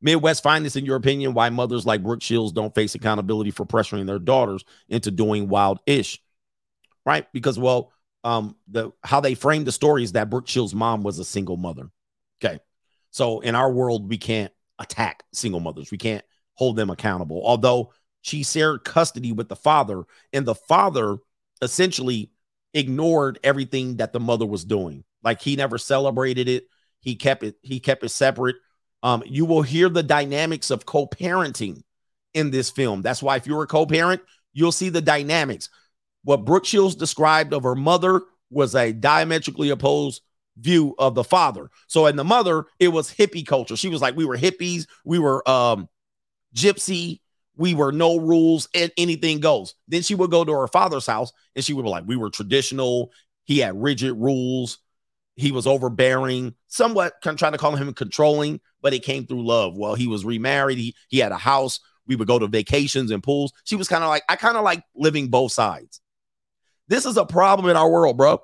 Midwest 0.03 0.43
Finest, 0.43 0.77
in 0.77 0.87
your 0.87 0.97
opinion, 0.97 1.35
why 1.35 1.51
mothers 1.51 1.85
like 1.85 2.03
Brooke 2.03 2.23
Shields 2.23 2.53
don't 2.53 2.75
face 2.75 2.95
accountability 2.95 3.51
for 3.51 3.67
pressuring 3.67 4.07
their 4.07 4.19
daughters 4.19 4.65
into 4.89 5.11
doing 5.11 5.49
wild 5.49 5.79
ish, 5.87 6.23
right? 7.05 7.27
Because, 7.33 7.59
well, 7.59 7.93
um, 8.25 8.57
the 8.69 8.93
how 9.03 9.21
they 9.21 9.35
framed 9.35 9.67
the 9.67 9.73
story 9.73 10.03
is 10.03 10.13
that 10.13 10.31
Brooke 10.31 10.49
Shields' 10.49 10.75
mom 10.75 11.03
was 11.03 11.19
a 11.19 11.25
single 11.25 11.57
mother. 11.57 11.91
Okay. 12.43 12.61
So 13.11 13.41
in 13.41 13.55
our 13.55 13.71
world, 13.71 14.09
we 14.09 14.19
can't 14.19 14.53
attack 14.81 15.23
single 15.33 15.61
mothers. 15.61 15.91
We 15.93 15.99
can't 15.99 16.25
hold 16.55 16.77
them 16.77 16.91
accountable. 16.91 17.43
Although 17.45 17.93
she 18.23 18.43
shared 18.43 18.85
custody 18.85 19.33
with 19.33 19.49
the 19.49 19.57
father, 19.57 20.03
and 20.33 20.45
the 20.45 20.55
father 20.55 21.19
essentially 21.63 22.33
ignored 22.75 23.39
everything 23.45 23.97
that 23.97 24.13
the 24.13 24.21
mother 24.21 24.47
was 24.47 24.65
doing. 24.65 25.05
Like 25.23 25.41
he 25.41 25.57
never 25.57 25.79
celebrated 25.79 26.49
it. 26.49 26.65
He 27.01 27.17
kept 27.17 27.43
it, 27.43 27.57
he 27.63 27.81
kept 27.81 28.05
it 28.05 28.11
separate. 28.11 28.57
Um, 29.03 29.23
you 29.27 29.47
will 29.47 29.63
hear 29.63 29.89
the 29.89 30.03
dynamics 30.03 30.71
of 30.71 30.85
co-parenting 30.85 31.83
in 32.35 32.51
this 32.51 32.71
film. 32.71 33.03
That's 33.03 33.23
why 33.23 33.37
if 33.37 33.47
you're 33.47 33.63
a 33.63 33.67
co-parent, 33.67 34.21
you'll 34.53 34.73
see 34.73 34.91
the 34.91 35.01
dynamics. 35.01 35.71
What 36.25 36.45
Brooke 36.45 36.67
Shields 36.67 36.95
described 36.95 37.55
of 37.55 37.63
her 37.63 37.75
mother 37.75 38.23
was 38.51 38.75
a 38.75 38.93
diametrically 38.93 39.71
opposed 39.71 40.23
view 40.61 40.95
of 40.99 41.15
the 41.15 41.25
father. 41.25 41.71
So 41.87 42.07
in 42.07 42.17
the 42.17 42.25
mother, 42.25 42.65
it 42.79 42.89
was 42.89 43.13
hippie 43.13 43.47
culture. 43.47 43.77
She 43.77 43.89
was 43.89 44.01
like, 44.01 44.17
we 44.17 44.25
were 44.25 44.37
hippies, 44.37 44.87
we 45.05 45.19
were 45.19 45.49
um 45.49 45.89
gypsy, 46.55 47.21
we 47.57 47.75
were 47.75 47.93
no 47.93 48.19
rules 48.19 48.69
and 48.75 48.91
anything 48.97 49.41
goes. 49.41 49.75
Then 49.89 50.03
she 50.03 50.15
would 50.15 50.31
go 50.31 50.45
to 50.45 50.53
her 50.53 50.69
father's 50.69 51.07
house 51.07 51.33
and 51.55 51.65
she 51.65 51.73
would 51.73 51.85
be 51.85 51.89
like, 51.89 52.05
we 52.07 52.17
were 52.17 52.31
traditional. 52.31 53.11
He 53.45 53.59
had 53.59 53.81
rigid 53.81 54.15
rules. 54.17 54.79
He 55.37 55.53
was 55.53 55.67
overbearing, 55.67 56.55
somewhat 56.69 57.15
trying 57.23 57.53
to 57.53 57.59
call 57.59 57.75
him 57.75 57.95
controlling, 57.95 58.61
but 58.83 58.93
it 58.93 59.03
came 59.03 59.27
through 59.27 59.47
love. 59.47 59.77
Well, 59.77 59.95
he 59.95 60.07
was 60.07 60.25
remarried. 60.25 60.77
He 60.79 60.95
he 61.09 61.19
had 61.19 61.33
a 61.33 61.39
house. 61.39 61.81
We 62.07 62.17
would 62.17 62.29
go 62.29 62.39
to 62.39 62.47
vacations 62.47 63.11
and 63.11 63.23
pools. 63.23 63.53
She 63.65 63.77
was 63.77 63.89
kind 63.89 64.05
of 64.05 64.11
like, 64.11 64.25
I 64.29 64.37
kind 64.37 64.57
of 64.57 64.65
like 64.65 64.83
living 64.95 65.29
both 65.29 65.53
sides. 65.53 66.01
This 66.89 67.07
is 67.07 67.17
a 67.17 67.25
problem 67.25 67.71
in 67.71 67.77
our 67.77 67.89
world, 67.89 68.17
bro. 68.17 68.43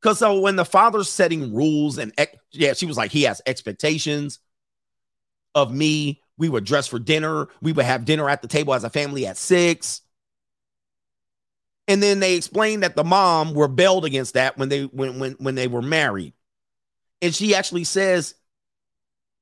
Because 0.00 0.18
so 0.18 0.40
when 0.40 0.56
the 0.56 0.64
father's 0.64 1.10
setting 1.10 1.54
rules 1.54 1.98
and 1.98 2.12
ex- 2.16 2.36
yeah, 2.52 2.72
she 2.72 2.86
was 2.86 2.96
like, 2.96 3.10
he 3.10 3.24
has 3.24 3.42
expectations 3.46 4.38
of 5.54 5.72
me. 5.72 6.22
We 6.36 6.48
would 6.48 6.64
dress 6.64 6.86
for 6.86 7.00
dinner. 7.00 7.48
We 7.60 7.72
would 7.72 7.84
have 7.84 8.04
dinner 8.04 8.28
at 8.30 8.42
the 8.42 8.48
table 8.48 8.74
as 8.74 8.84
a 8.84 8.90
family 8.90 9.26
at 9.26 9.36
six. 9.36 10.02
And 11.88 12.02
then 12.02 12.20
they 12.20 12.36
explained 12.36 12.82
that 12.82 12.94
the 12.94 13.02
mom 13.02 13.56
rebelled 13.56 14.04
against 14.04 14.34
that 14.34 14.56
when 14.56 14.68
they 14.68 14.84
when 14.84 15.18
when 15.18 15.32
when 15.32 15.54
they 15.54 15.66
were 15.66 15.82
married. 15.82 16.34
And 17.20 17.34
she 17.34 17.54
actually 17.54 17.84
says, 17.84 18.34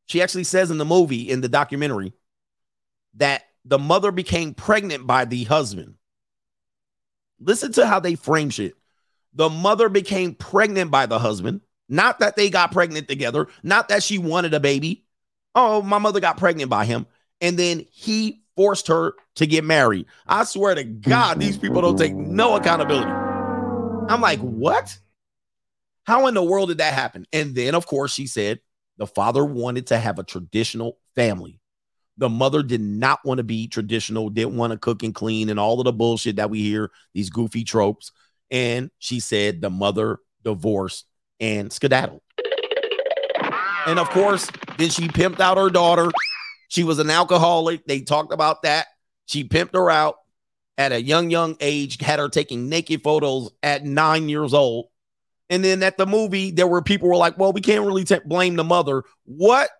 she 0.07 0.23
actually 0.23 0.45
says 0.45 0.71
in 0.71 0.79
the 0.79 0.85
movie, 0.85 1.29
in 1.29 1.43
the 1.43 1.49
documentary, 1.49 2.15
that 3.15 3.43
the 3.65 3.79
mother 3.79 4.13
became 4.13 4.55
pregnant 4.55 5.07
by 5.07 5.25
the 5.25 5.45
husband. 5.45 5.97
Listen 7.41 7.73
to 7.73 7.87
how 7.87 8.01
they 8.01 8.15
frame 8.15 8.49
shit. 8.49 8.75
The 9.37 9.49
mother 9.49 9.89
became 9.89 10.35
pregnant 10.35 10.91
by 10.91 11.07
the 11.07 11.19
husband. 11.19 11.61
Not 11.89 12.19
that 12.19 12.35
they 12.35 12.51
got 12.51 12.73
pregnant 12.73 13.07
together, 13.07 13.47
not 13.63 13.89
that 13.91 14.03
she 14.03 14.19
wanted 14.19 14.53
a 14.55 14.61
baby. 14.61 15.05
Oh, 15.55 15.83
my 15.83 15.99
mother 15.99 16.19
got 16.19 16.37
pregnant 16.37 16.69
by 16.69 16.85
him. 16.85 17.07
And 17.41 17.57
then 17.57 17.87
he 17.93 18.43
forced 18.57 18.89
her 18.89 19.15
to 19.37 19.47
get 19.47 19.63
married. 19.63 20.07
I 20.27 20.45
swear 20.45 20.75
to 20.75 20.83
God, 20.83 21.39
these 21.39 21.59
people 21.59 21.83
don't 21.83 21.99
take 21.99 22.15
no 22.15 22.57
accountability. 22.57 23.11
I'm 24.09 24.21
like, 24.21 24.41
what? 24.41 24.99
How 26.05 26.27
in 26.27 26.35
the 26.35 26.43
world 26.43 26.71
did 26.71 26.79
that 26.79 26.95
happen? 26.95 27.27
And 27.33 27.55
then, 27.55 27.75
of 27.75 27.87
course, 27.87 28.13
she 28.13 28.27
said 28.27 28.61
the 28.97 29.07
father 29.07 29.45
wanted 29.45 29.89
to 29.89 29.99
have 29.99 30.19
a 30.19 30.25
traditional 30.25 30.99
family. 31.15 31.61
The 32.17 32.29
mother 32.31 32.63
did 32.63 32.81
not 32.81 33.25
want 33.25 33.39
to 33.39 33.45
be 33.45 33.69
traditional, 33.69 34.31
didn't 34.31 34.57
want 34.57 34.73
to 34.73 34.79
cook 34.79 35.03
and 35.03 35.15
clean 35.15 35.51
and 35.51 35.61
all 35.61 35.79
of 35.79 35.85
the 35.85 35.93
bullshit 35.93 36.37
that 36.37 36.49
we 36.49 36.63
hear, 36.63 36.91
these 37.13 37.29
goofy 37.29 37.63
tropes. 37.63 38.11
And 38.51 38.91
she 38.99 39.21
said 39.21 39.61
the 39.61 39.71
mother 39.71 40.19
divorced 40.45 41.07
and 41.41 41.73
skedaddled. 41.73 42.23
And 43.87 43.99
of 43.99 44.09
course, 44.11 44.51
then 44.79 44.91
she 44.91 45.09
pimped 45.09 45.41
out 45.41 45.59
her 45.59 45.71
daughter. 45.71 46.11
She 46.69 46.85
was 46.85 46.99
an 46.99 47.11
alcoholic. 47.11 47.87
They 47.87 48.01
talked 48.01 48.33
about 48.33 48.63
that. 48.63 48.87
She 49.27 49.45
pimped 49.45 49.75
her 49.75 49.91
out 49.91 50.17
at 50.79 50.93
a 50.93 51.01
young, 51.01 51.31
young 51.31 51.57
age, 51.61 52.01
had 52.01 52.19
her 52.19 52.29
taking 52.29 52.69
naked 52.69 53.03
photos 53.03 53.51
at 53.63 53.85
nine 53.85 54.29
years 54.29 54.53
old. 54.53 54.87
And 55.49 55.65
then 55.65 55.83
at 55.83 55.97
the 55.97 56.07
movie, 56.07 56.51
there 56.51 56.67
were 56.67 56.83
people 56.83 57.09
were 57.09 57.17
like, 57.17 57.39
well, 57.39 57.53
we 57.53 57.61
can't 57.61 57.85
really 57.85 58.05
t- 58.05 58.19
blame 58.25 58.57
the 58.57 58.65
mother. 58.65 59.05
What? 59.25 59.71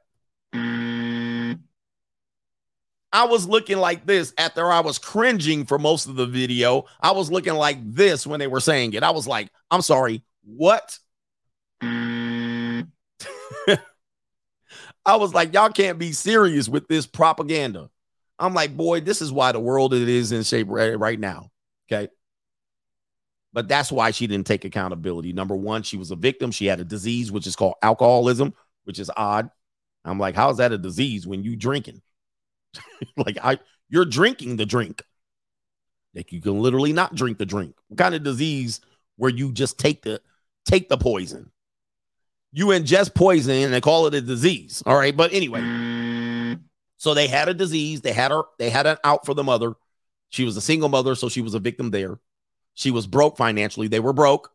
I 3.17 3.25
was 3.25 3.49
looking 3.49 3.79
like 3.79 4.05
this 4.05 4.35
after 4.37 4.71
I 4.71 4.81
was 4.81 4.99
cringing 4.99 5.65
for 5.65 5.79
most 5.79 6.07
of 6.07 6.17
the 6.17 6.27
video. 6.27 6.85
I 7.01 7.13
was 7.13 7.33
looking 7.33 7.55
like 7.55 7.79
this 7.83 8.27
when 8.27 8.41
they 8.41 8.47
were 8.47 8.61
saying 8.61 8.93
it. 8.93 9.03
I 9.03 9.11
was 9.11 9.27
like, 9.27 9.49
I'm 9.71 9.81
sorry, 9.81 10.23
what? 10.45 10.99
I 11.81 12.85
was 15.07 15.33
like, 15.33 15.55
y'all 15.55 15.71
can't 15.71 15.99
be 15.99 16.13
serious 16.13 16.69
with 16.69 16.89
this 16.89 17.07
propaganda. 17.07 17.89
I'm 18.39 18.53
like, 18.53 18.77
boy, 18.77 19.01
this 19.01 19.23
is 19.23 19.33
why 19.33 19.53
the 19.53 19.61
world 19.61 19.95
it 19.95 20.11
is 20.11 20.31
in 20.33 20.43
shape 20.43 20.67
right, 20.69 20.99
right 20.99 21.19
now. 21.19 21.51
Okay. 21.91 22.09
But 23.55 23.67
that's 23.67 23.91
why 23.91 24.11
she 24.11 24.27
didn't 24.27 24.47
take 24.47 24.67
accountability. 24.67 25.33
Number 25.33 25.57
one, 25.57 25.85
she 25.85 25.97
was 25.97 26.11
a 26.11 26.17
victim. 26.17 26.51
She 26.51 26.67
had 26.67 26.81
a 26.81 26.85
disease, 26.85 27.33
which 27.33 27.47
is 27.47 27.57
called 27.57 27.77
alcoholism, 27.81 28.53
which 28.85 28.99
is 28.99 29.11
odd. 29.17 29.49
I'm 30.05 30.19
like, 30.19 30.35
how 30.35 30.51
is 30.51 30.59
that 30.59 30.73
a 30.73 30.77
disease 30.77 31.27
when 31.27 31.43
you 31.43 31.57
drinking? 31.57 32.03
like 33.17 33.39
I 33.43 33.59
you're 33.89 34.05
drinking 34.05 34.57
the 34.57 34.67
drink. 34.67 35.03
Like 36.15 36.33
you 36.33 36.41
can 36.41 36.61
literally 36.61 36.93
not 36.93 37.15
drink 37.15 37.39
the 37.39 37.47
drink. 37.47 37.77
What 37.89 37.99
kind 37.99 38.15
of 38.15 38.23
disease 38.23 38.81
where 39.17 39.31
you 39.31 39.53
just 39.53 39.79
take 39.79 40.03
the 40.03 40.21
take 40.65 40.89
the 40.89 40.97
poison? 40.97 41.51
You 42.53 42.67
ingest 42.67 43.15
poison 43.15 43.55
and 43.55 43.73
they 43.73 43.81
call 43.81 44.07
it 44.07 44.15
a 44.15 44.21
disease. 44.21 44.83
All 44.87 44.97
right. 44.97 45.15
But 45.15 45.33
anyway, 45.33 45.61
so 46.97 47.13
they 47.13 47.27
had 47.27 47.49
a 47.49 47.55
disease. 47.55 48.01
They 48.01 48.13
had 48.13 48.31
her, 48.31 48.45
they 48.59 48.71
had 48.71 48.87
an 48.87 48.97
out 49.05 49.27
for 49.27 49.35
the 49.35 49.45
mother. 49.45 49.75
She 50.31 50.45
was 50.45 50.57
a 50.57 50.63
single 50.63 50.89
mother, 50.89 51.15
so 51.15 51.29
she 51.29 51.43
was 51.43 51.55
a 51.55 51.59
victim 51.59 51.91
there. 51.91 52.19
She 52.75 52.91
was 52.91 53.07
broke 53.07 53.37
financially. 53.37 53.89
They 53.89 54.01
were 54.01 54.13
broke. 54.13 54.51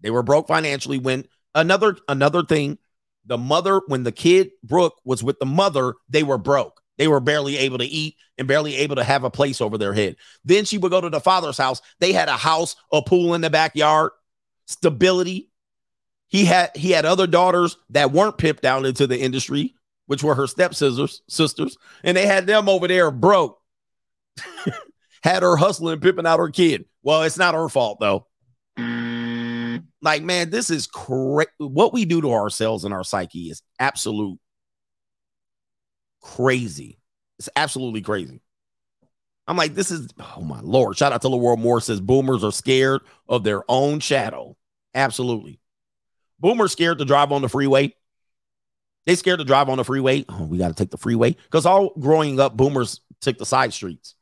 They 0.00 0.10
were 0.10 0.22
broke 0.22 0.46
financially 0.46 0.98
when 0.98 1.26
another 1.54 1.96
another 2.08 2.42
thing, 2.42 2.78
the 3.24 3.38
mother, 3.38 3.80
when 3.88 4.04
the 4.04 4.12
kid 4.12 4.50
Brooke 4.62 5.00
was 5.04 5.22
with 5.22 5.38
the 5.38 5.46
mother, 5.46 5.94
they 6.08 6.22
were 6.22 6.38
broke. 6.38 6.80
They 6.98 7.08
were 7.08 7.20
barely 7.20 7.56
able 7.56 7.78
to 7.78 7.84
eat 7.84 8.16
and 8.36 8.46
barely 8.46 8.76
able 8.76 8.96
to 8.96 9.04
have 9.04 9.24
a 9.24 9.30
place 9.30 9.60
over 9.60 9.78
their 9.78 9.94
head. 9.94 10.16
Then 10.44 10.64
she 10.64 10.78
would 10.78 10.90
go 10.90 11.00
to 11.00 11.08
the 11.08 11.20
father's 11.20 11.56
house. 11.56 11.80
They 12.00 12.12
had 12.12 12.28
a 12.28 12.36
house, 12.36 12.76
a 12.92 13.00
pool 13.00 13.34
in 13.34 13.40
the 13.40 13.50
backyard, 13.50 14.10
stability. 14.66 15.50
He 16.28 16.44
had 16.44 16.76
he 16.76 16.90
had 16.90 17.06
other 17.06 17.26
daughters 17.26 17.78
that 17.90 18.12
weren't 18.12 18.36
pimped 18.36 18.64
out 18.64 18.84
into 18.84 19.06
the 19.06 19.18
industry, 19.18 19.74
which 20.06 20.22
were 20.22 20.34
her 20.34 20.46
stepsisters, 20.46 21.22
sisters, 21.28 21.78
and 22.04 22.16
they 22.16 22.26
had 22.26 22.46
them 22.46 22.68
over 22.68 22.86
there 22.86 23.10
broke. 23.10 23.58
had 25.22 25.42
her 25.42 25.56
hustling, 25.56 26.00
pimping 26.00 26.26
out 26.26 26.38
her 26.38 26.50
kid. 26.50 26.84
Well, 27.02 27.22
it's 27.22 27.38
not 27.38 27.54
her 27.54 27.68
fault 27.68 27.98
though. 28.00 28.26
Mm. 28.78 29.84
Like, 30.02 30.22
man, 30.22 30.50
this 30.50 30.70
is 30.70 30.86
crazy. 30.86 31.50
What 31.58 31.92
we 31.92 32.04
do 32.04 32.20
to 32.20 32.32
ourselves 32.32 32.84
and 32.84 32.94
our 32.94 33.04
psyche 33.04 33.50
is 33.50 33.62
absolute 33.78 34.38
crazy. 36.36 36.98
It's 37.38 37.48
absolutely 37.56 38.02
crazy. 38.02 38.40
I'm 39.46 39.56
like, 39.56 39.74
this 39.74 39.90
is 39.90 40.08
oh 40.36 40.42
my 40.42 40.60
lord. 40.60 40.96
Shout 40.96 41.12
out 41.12 41.22
to 41.22 41.28
the 41.28 41.36
world 41.36 41.60
Moore 41.60 41.80
says 41.80 42.00
boomers 42.00 42.44
are 42.44 42.52
scared 42.52 43.00
of 43.28 43.44
their 43.44 43.62
own 43.68 44.00
shadow. 44.00 44.56
Absolutely. 44.94 45.60
Boomers 46.38 46.72
scared 46.72 46.98
to 46.98 47.04
drive 47.04 47.32
on 47.32 47.42
the 47.42 47.48
freeway. 47.48 47.94
They 49.06 49.14
scared 49.14 49.38
to 49.38 49.44
drive 49.44 49.70
on 49.70 49.78
the 49.78 49.84
freeway. 49.84 50.26
Oh, 50.28 50.44
we 50.44 50.58
got 50.58 50.68
to 50.68 50.74
take 50.74 50.90
the 50.90 50.98
freeway. 50.98 51.30
Because 51.30 51.64
all 51.64 51.94
growing 51.98 52.38
up, 52.38 52.56
boomers 52.56 53.00
took 53.22 53.38
the 53.38 53.46
side 53.46 53.72
streets. 53.72 54.14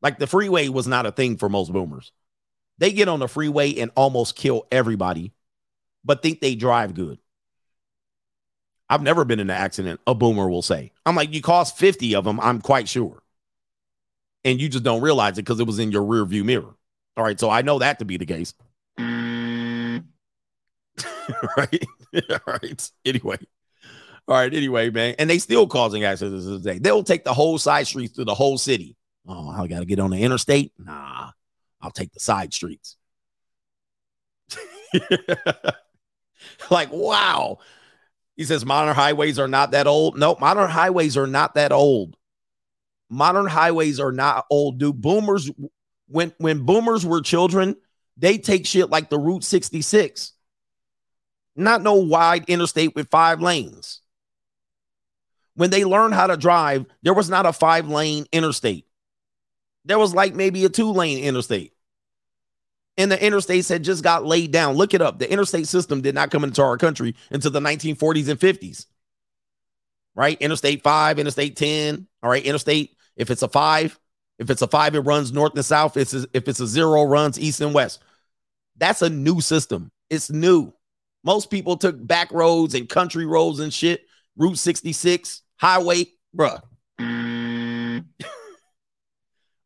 Like 0.00 0.18
the 0.18 0.26
freeway 0.26 0.68
was 0.68 0.88
not 0.88 1.06
a 1.06 1.12
thing 1.12 1.36
for 1.36 1.48
most 1.48 1.72
boomers. 1.72 2.10
They 2.78 2.92
get 2.92 3.08
on 3.08 3.20
the 3.20 3.28
freeway 3.28 3.76
and 3.76 3.92
almost 3.94 4.34
kill 4.34 4.66
everybody, 4.72 5.32
but 6.04 6.22
think 6.22 6.40
they 6.40 6.56
drive 6.56 6.94
good. 6.94 7.20
I've 8.92 9.00
never 9.00 9.24
been 9.24 9.40
in 9.40 9.48
an 9.48 9.56
accident, 9.56 10.00
a 10.06 10.14
boomer 10.14 10.50
will 10.50 10.60
say. 10.60 10.92
I'm 11.06 11.16
like, 11.16 11.32
you 11.32 11.40
cost 11.40 11.78
50 11.78 12.14
of 12.14 12.24
them, 12.24 12.38
I'm 12.40 12.60
quite 12.60 12.90
sure. 12.90 13.22
And 14.44 14.60
you 14.60 14.68
just 14.68 14.84
don't 14.84 15.00
realize 15.00 15.38
it 15.38 15.46
because 15.46 15.60
it 15.60 15.66
was 15.66 15.78
in 15.78 15.90
your 15.90 16.04
rear 16.04 16.26
view 16.26 16.44
mirror. 16.44 16.74
All 17.16 17.24
right. 17.24 17.40
So 17.40 17.48
I 17.48 17.62
know 17.62 17.78
that 17.78 18.00
to 18.00 18.04
be 18.04 18.18
the 18.18 18.26
case. 18.26 18.52
right. 18.98 20.04
All 22.30 22.38
right. 22.46 22.90
Anyway. 23.06 23.38
All 24.28 24.36
right. 24.36 24.52
Anyway, 24.52 24.90
man. 24.90 25.14
And 25.18 25.30
they 25.30 25.38
still 25.38 25.66
causing 25.66 26.04
accidents 26.04 26.44
today. 26.44 26.78
They'll 26.78 27.02
take 27.02 27.24
the 27.24 27.32
whole 27.32 27.56
side 27.56 27.86
streets 27.86 28.14
through 28.14 28.26
the 28.26 28.34
whole 28.34 28.58
city. 28.58 28.94
Oh, 29.26 29.48
I 29.48 29.68
got 29.68 29.78
to 29.78 29.86
get 29.86 30.00
on 30.00 30.10
the 30.10 30.22
interstate. 30.22 30.72
Nah, 30.78 31.30
I'll 31.80 31.92
take 31.92 32.12
the 32.12 32.20
side 32.20 32.52
streets. 32.52 32.98
like, 36.70 36.92
wow. 36.92 37.58
He 38.36 38.44
says 38.44 38.64
modern 38.64 38.94
highways 38.94 39.38
are 39.38 39.48
not 39.48 39.72
that 39.72 39.86
old. 39.86 40.18
No, 40.18 40.36
modern 40.40 40.70
highways 40.70 41.16
are 41.16 41.26
not 41.26 41.54
that 41.54 41.72
old. 41.72 42.16
Modern 43.10 43.46
highways 43.46 44.00
are 44.00 44.12
not 44.12 44.46
old, 44.50 44.78
dude. 44.78 45.00
Boomers, 45.00 45.50
when 46.08 46.32
when 46.38 46.64
boomers 46.64 47.04
were 47.04 47.20
children, 47.20 47.76
they 48.16 48.38
take 48.38 48.66
shit 48.66 48.90
like 48.90 49.10
the 49.10 49.18
Route 49.18 49.44
66. 49.44 50.32
Not 51.54 51.82
no 51.82 51.94
wide 51.94 52.46
interstate 52.48 52.94
with 52.94 53.10
five 53.10 53.40
lanes. 53.40 54.00
When 55.54 55.68
they 55.68 55.84
learned 55.84 56.14
how 56.14 56.28
to 56.28 56.38
drive, 56.38 56.86
there 57.02 57.12
was 57.12 57.28
not 57.28 57.44
a 57.44 57.52
five 57.52 57.88
lane 57.88 58.24
interstate. 58.32 58.86
There 59.84 59.98
was 59.98 60.14
like 60.14 60.34
maybe 60.34 60.64
a 60.64 60.70
two 60.70 60.92
lane 60.92 61.22
interstate. 61.22 61.71
And 62.98 63.10
the 63.10 63.16
interstates 63.16 63.68
had 63.68 63.84
just 63.84 64.02
got 64.02 64.26
laid 64.26 64.50
down. 64.52 64.74
Look 64.74 64.92
it 64.92 65.00
up. 65.00 65.18
The 65.18 65.30
interstate 65.30 65.66
system 65.66 66.02
did 66.02 66.14
not 66.14 66.30
come 66.30 66.44
into 66.44 66.62
our 66.62 66.76
country 66.76 67.14
until 67.30 67.50
the 67.50 67.60
1940s 67.60 68.28
and 68.28 68.38
50s. 68.38 68.86
Right? 70.14 70.36
Interstate 70.40 70.82
5, 70.82 71.18
Interstate 71.18 71.56
10. 71.56 72.06
All 72.22 72.30
right. 72.30 72.44
Interstate, 72.44 72.96
if 73.16 73.30
it's 73.30 73.42
a 73.42 73.48
five, 73.48 73.98
if 74.38 74.50
it's 74.50 74.60
a 74.60 74.66
five, 74.66 74.94
it 74.94 75.00
runs 75.00 75.32
north 75.32 75.54
and 75.54 75.64
south. 75.64 75.96
It's 75.96 76.12
a, 76.12 76.26
if 76.34 76.48
it's 76.48 76.60
a 76.60 76.66
zero, 76.66 77.04
runs 77.04 77.40
east 77.40 77.60
and 77.60 77.72
west. 77.72 78.02
That's 78.76 79.02
a 79.02 79.08
new 79.08 79.40
system. 79.40 79.90
It's 80.10 80.30
new. 80.30 80.72
Most 81.24 81.50
people 81.50 81.76
took 81.76 82.04
back 82.04 82.32
roads 82.32 82.74
and 82.74 82.88
country 82.88 83.24
roads 83.26 83.60
and 83.60 83.72
shit. 83.72 84.06
Route 84.36 84.58
66, 84.58 85.42
highway, 85.56 86.06
bruh. 86.36 86.60
Mm. 86.98 88.04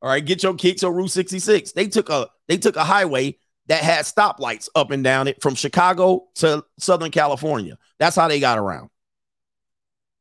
All 0.03 0.11
right, 0.11 0.25
get 0.25 0.43
your 0.43 0.55
kicks 0.55 0.83
on 0.83 0.93
Route 0.93 1.11
66. 1.11 1.73
They 1.73 1.87
took 1.87 2.11
a 2.11 2.29
they 2.49 2.59
took 2.59 2.77
a 2.77 2.85
highway 2.85 3.37
that 3.69 3.83
had 3.83 4.05
stoplights 4.05 4.69
up 4.75 4.91
and 4.91 5.03
down 5.03 5.29
it 5.29 5.43
from 5.43 5.55
Chicago 5.55 6.27
to 6.37 6.65
Southern 6.79 7.11
California. 7.11 7.77
That's 7.99 8.17
how 8.17 8.29
they 8.29 8.41
got 8.41 8.59
around. 8.59 8.91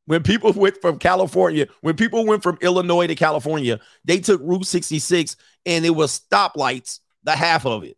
When 0.05 0.23
people 0.23 0.51
went 0.55 0.81
from 0.81 0.97
California, 0.99 1.67
when 1.81 1.95
people 1.95 2.25
went 2.25 2.43
from 2.43 2.57
Illinois 2.61 3.07
to 3.07 3.15
California, 3.15 3.79
they 4.03 4.19
took 4.19 4.41
Route 4.43 4.65
66 4.65 5.35
and 5.65 5.85
it 5.85 5.91
was 5.91 6.19
stoplights, 6.19 6.99
the 7.23 7.31
half 7.31 7.65
of 7.65 7.83
it, 7.83 7.97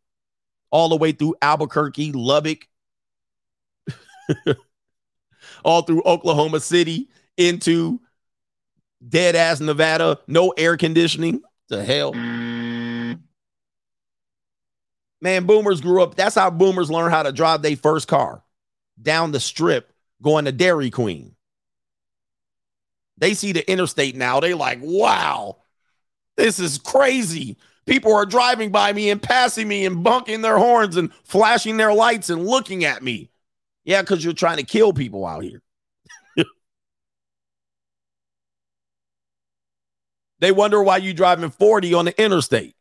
all 0.72 0.90
the 0.90 0.98
way 0.98 1.12
through 1.12 1.36
Albuquerque, 1.42 2.12
Lubbock, 2.12 2.68
all 5.64 5.82
through 5.82 6.04
Oklahoma 6.06 6.60
City 6.60 7.10
into 7.38 8.02
dead 9.08 9.36
ass 9.36 9.60
Nevada, 9.60 10.20
no 10.28 10.54
air 10.58 10.76
conditioning. 10.78 11.42
The 11.70 11.84
hell. 11.84 12.14
Man, 15.22 15.46
boomers 15.46 15.82
grew 15.82 16.04
up. 16.04 16.16
That's 16.16 16.36
how 16.36 16.50
boomers 16.50 16.92
learn 16.92 17.12
how 17.12 17.24
to 17.24 17.32
drive 17.32 17.62
their 17.62 17.76
first 17.76 18.08
car 18.08 18.44
down 19.02 19.32
the 19.32 19.40
strip 19.40 19.92
going 20.22 20.46
to 20.46 20.52
Dairy 20.52 20.90
Queen. 20.90 21.36
They 23.18 23.34
see 23.34 23.52
the 23.52 23.70
interstate 23.70 24.16
now. 24.16 24.40
They 24.40 24.54
like, 24.54 24.80
wow, 24.82 25.58
this 26.36 26.60
is 26.60 26.78
crazy. 26.78 27.58
People 27.86 28.14
are 28.14 28.26
driving 28.26 28.72
by 28.72 28.94
me 28.94 29.10
and 29.10 29.22
passing 29.22 29.68
me 29.68 29.86
and 29.86 30.04
bunking 30.04 30.42
their 30.42 30.58
horns 30.58 30.98
and 30.98 31.12
flashing 31.24 31.78
their 31.78 31.94
lights 31.94 32.30
and 32.30 32.46
looking 32.46 32.86
at 32.86 33.02
me. 33.02 33.32
Yeah, 33.86 34.02
because 34.02 34.24
you're 34.24 34.34
trying 34.34 34.58
to 34.58 34.64
kill 34.64 34.94
people 34.94 35.26
out 35.26 35.44
here. 35.44 35.62
they 40.40 40.52
wonder 40.52 40.84
why 40.84 40.98
you 40.98 41.14
driving 41.14 41.50
40 41.50 41.94
on 41.94 42.06
the 42.06 42.22
interstate. 42.22 42.77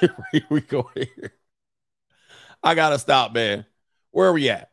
Here 0.00 0.42
we 0.50 0.60
go 0.60 0.90
here. 0.94 1.32
I 2.62 2.74
gotta 2.74 2.98
stop, 2.98 3.32
man. 3.32 3.64
Where 4.10 4.28
are 4.28 4.32
we 4.32 4.48
at? 4.50 4.70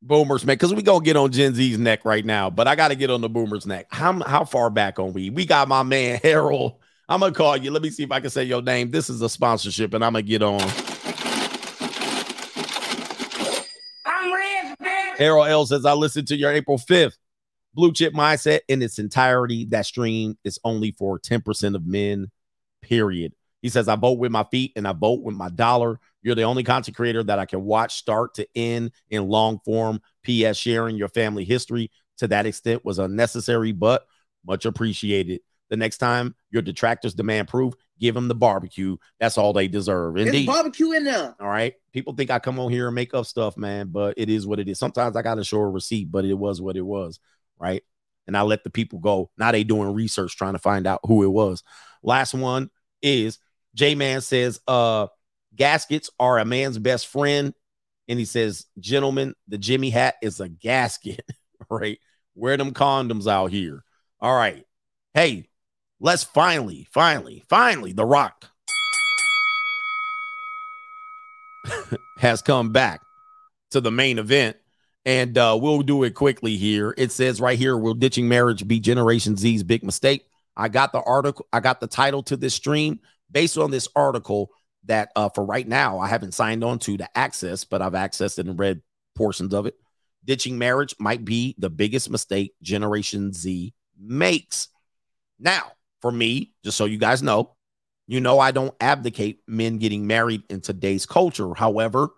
Boomers, 0.00 0.44
man, 0.44 0.54
because 0.54 0.72
we 0.72 0.82
gonna 0.82 1.04
get 1.04 1.16
on 1.16 1.32
Gen 1.32 1.54
Z's 1.54 1.78
neck 1.78 2.04
right 2.04 2.24
now, 2.24 2.50
but 2.50 2.68
I 2.68 2.76
gotta 2.76 2.94
get 2.94 3.10
on 3.10 3.20
the 3.20 3.28
boomers' 3.28 3.66
neck. 3.66 3.86
How 3.90 4.22
how 4.22 4.44
far 4.44 4.70
back 4.70 4.98
on 4.98 5.12
we? 5.12 5.30
We 5.30 5.44
got 5.44 5.66
my 5.66 5.82
man 5.82 6.20
Harold. 6.22 6.74
I'm 7.08 7.20
gonna 7.20 7.32
call 7.32 7.56
you. 7.56 7.70
Let 7.70 7.82
me 7.82 7.90
see 7.90 8.04
if 8.04 8.12
I 8.12 8.20
can 8.20 8.30
say 8.30 8.44
your 8.44 8.62
name. 8.62 8.90
This 8.90 9.10
is 9.10 9.22
a 9.22 9.28
sponsorship, 9.28 9.94
and 9.94 10.04
I'm 10.04 10.12
gonna 10.12 10.22
get 10.22 10.42
on. 10.42 10.60
I'm 14.04 14.32
rich, 14.32 14.78
bitch. 14.80 15.16
Harold 15.16 15.48
L 15.48 15.66
says 15.66 15.84
I 15.84 15.94
listened 15.94 16.28
to 16.28 16.36
your 16.36 16.52
April 16.52 16.78
5th 16.78 17.16
blue 17.78 17.92
chip 17.92 18.12
mindset 18.12 18.60
in 18.68 18.82
its 18.82 18.98
entirety. 18.98 19.64
That 19.66 19.86
stream 19.86 20.36
is 20.44 20.58
only 20.64 20.90
for 20.90 21.18
10% 21.18 21.76
of 21.76 21.86
men, 21.86 22.30
period. 22.82 23.34
He 23.62 23.68
says, 23.68 23.88
I 23.88 23.96
vote 23.96 24.18
with 24.18 24.30
my 24.30 24.44
feet 24.44 24.72
and 24.76 24.86
I 24.86 24.92
vote 24.92 25.22
with 25.22 25.34
my 25.34 25.48
dollar. 25.48 25.98
You're 26.22 26.36
the 26.36 26.42
only 26.44 26.62
content 26.62 26.96
creator 26.96 27.22
that 27.24 27.38
I 27.38 27.46
can 27.46 27.64
watch 27.64 27.96
start 27.96 28.34
to 28.34 28.46
end 28.54 28.92
in 29.10 29.28
long 29.28 29.58
form. 29.64 30.00
P.S. 30.22 30.56
Sharing 30.56 30.96
your 30.96 31.08
family 31.08 31.44
history 31.44 31.90
to 32.18 32.28
that 32.28 32.46
extent 32.46 32.84
was 32.84 32.98
unnecessary, 32.98 33.72
but 33.72 34.06
much 34.46 34.64
appreciated. 34.64 35.40
The 35.70 35.76
next 35.76 35.98
time 35.98 36.34
your 36.50 36.62
detractors 36.62 37.14
demand 37.14 37.48
proof, 37.48 37.74
give 38.00 38.14
them 38.14 38.28
the 38.28 38.34
barbecue. 38.34 38.96
That's 39.20 39.36
all 39.36 39.52
they 39.52 39.68
deserve. 39.68 40.14
There's 40.14 40.28
Indeed. 40.28 40.46
barbecue 40.46 40.92
in 40.92 41.04
there. 41.04 41.34
All 41.38 41.48
right. 41.48 41.74
People 41.92 42.14
think 42.14 42.30
I 42.30 42.38
come 42.38 42.58
on 42.58 42.70
here 42.70 42.86
and 42.86 42.94
make 42.94 43.12
up 43.12 43.26
stuff, 43.26 43.56
man, 43.56 43.88
but 43.88 44.14
it 44.16 44.30
is 44.30 44.46
what 44.46 44.60
it 44.60 44.68
is. 44.68 44.78
Sometimes 44.78 45.16
I 45.16 45.22
got 45.22 45.34
to 45.34 45.44
show 45.44 45.58
a 45.58 45.68
receipt, 45.68 46.10
but 46.10 46.24
it 46.24 46.34
was 46.34 46.60
what 46.60 46.76
it 46.76 46.86
was. 46.86 47.20
Right. 47.58 47.82
And 48.26 48.36
I 48.36 48.42
let 48.42 48.64
the 48.64 48.70
people 48.70 48.98
go. 48.98 49.30
Now 49.36 49.52
they 49.52 49.64
doing 49.64 49.92
research 49.92 50.36
trying 50.36 50.52
to 50.52 50.58
find 50.58 50.86
out 50.86 51.00
who 51.06 51.22
it 51.22 51.30
was. 51.30 51.62
Last 52.02 52.34
one 52.34 52.70
is 53.02 53.38
J 53.74 53.94
Man 53.94 54.20
says, 54.20 54.60
uh, 54.66 55.08
gaskets 55.54 56.10
are 56.18 56.38
a 56.38 56.44
man's 56.44 56.78
best 56.78 57.06
friend. 57.06 57.54
And 58.08 58.18
he 58.18 58.24
says, 58.24 58.66
gentlemen, 58.78 59.34
the 59.48 59.58
Jimmy 59.58 59.90
hat 59.90 60.16
is 60.22 60.40
a 60.40 60.48
gasket, 60.48 61.24
right? 61.70 61.98
Wear 62.34 62.56
them 62.56 62.72
condoms 62.72 63.30
out 63.30 63.50
here. 63.50 63.84
All 64.20 64.34
right. 64.34 64.64
Hey, 65.14 65.48
let's 66.00 66.24
finally, 66.24 66.86
finally, 66.90 67.42
finally, 67.48 67.92
The 67.92 68.04
Rock 68.04 68.46
has 72.18 72.40
come 72.42 72.72
back 72.72 73.02
to 73.70 73.80
the 73.80 73.90
main 73.90 74.18
event. 74.18 74.56
And 75.04 75.38
uh, 75.38 75.58
we'll 75.60 75.82
do 75.82 76.02
it 76.04 76.14
quickly 76.14 76.56
here. 76.56 76.94
It 76.98 77.12
says 77.12 77.40
right 77.40 77.58
here, 77.58 77.76
will 77.76 77.94
ditching 77.94 78.28
marriage 78.28 78.66
be 78.68 78.78
Generation 78.78 79.36
Z's 79.36 79.62
big 79.62 79.82
mistake? 79.82 80.27
I 80.58 80.68
got 80.68 80.92
the 80.92 81.00
article, 81.00 81.46
I 81.52 81.60
got 81.60 81.80
the 81.80 81.86
title 81.86 82.22
to 82.24 82.36
this 82.36 82.54
stream 82.54 82.98
based 83.30 83.56
on 83.56 83.70
this 83.70 83.88
article 83.94 84.50
that 84.84 85.12
uh, 85.14 85.28
for 85.28 85.44
right 85.44 85.66
now 85.66 86.00
I 86.00 86.08
haven't 86.08 86.34
signed 86.34 86.64
on 86.64 86.80
to 86.80 86.96
to 86.96 87.18
access, 87.18 87.64
but 87.64 87.80
I've 87.80 87.92
accessed 87.92 88.38
it 88.40 88.46
and 88.46 88.58
read 88.58 88.82
portions 89.14 89.54
of 89.54 89.66
it. 89.66 89.74
Ditching 90.24 90.58
marriage 90.58 90.94
might 90.98 91.24
be 91.24 91.54
the 91.58 91.70
biggest 91.70 92.10
mistake 92.10 92.54
Generation 92.60 93.32
Z 93.32 93.72
makes. 93.98 94.68
Now, 95.38 95.72
for 96.02 96.10
me, 96.10 96.52
just 96.64 96.76
so 96.76 96.84
you 96.86 96.98
guys 96.98 97.22
know, 97.22 97.54
you 98.08 98.20
know, 98.20 98.40
I 98.40 98.50
don't 98.50 98.74
abdicate 98.80 99.40
men 99.46 99.78
getting 99.78 100.06
married 100.06 100.42
in 100.50 100.60
today's 100.60 101.06
culture. 101.06 101.54
However, 101.54 102.08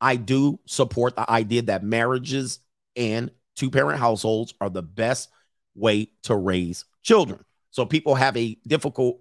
I 0.00 0.16
do 0.16 0.60
support 0.66 1.16
the 1.16 1.30
idea 1.30 1.62
that 1.62 1.82
marriages 1.82 2.60
and 2.94 3.30
two 3.56 3.70
parent 3.70 3.98
households 3.98 4.54
are 4.60 4.70
the 4.70 4.82
best 4.82 5.28
way 5.74 6.10
to 6.22 6.34
raise 6.34 6.84
children. 7.06 7.44
So 7.70 7.86
people 7.86 8.14
have 8.14 8.36
a 8.36 8.58
difficulty 8.66 9.20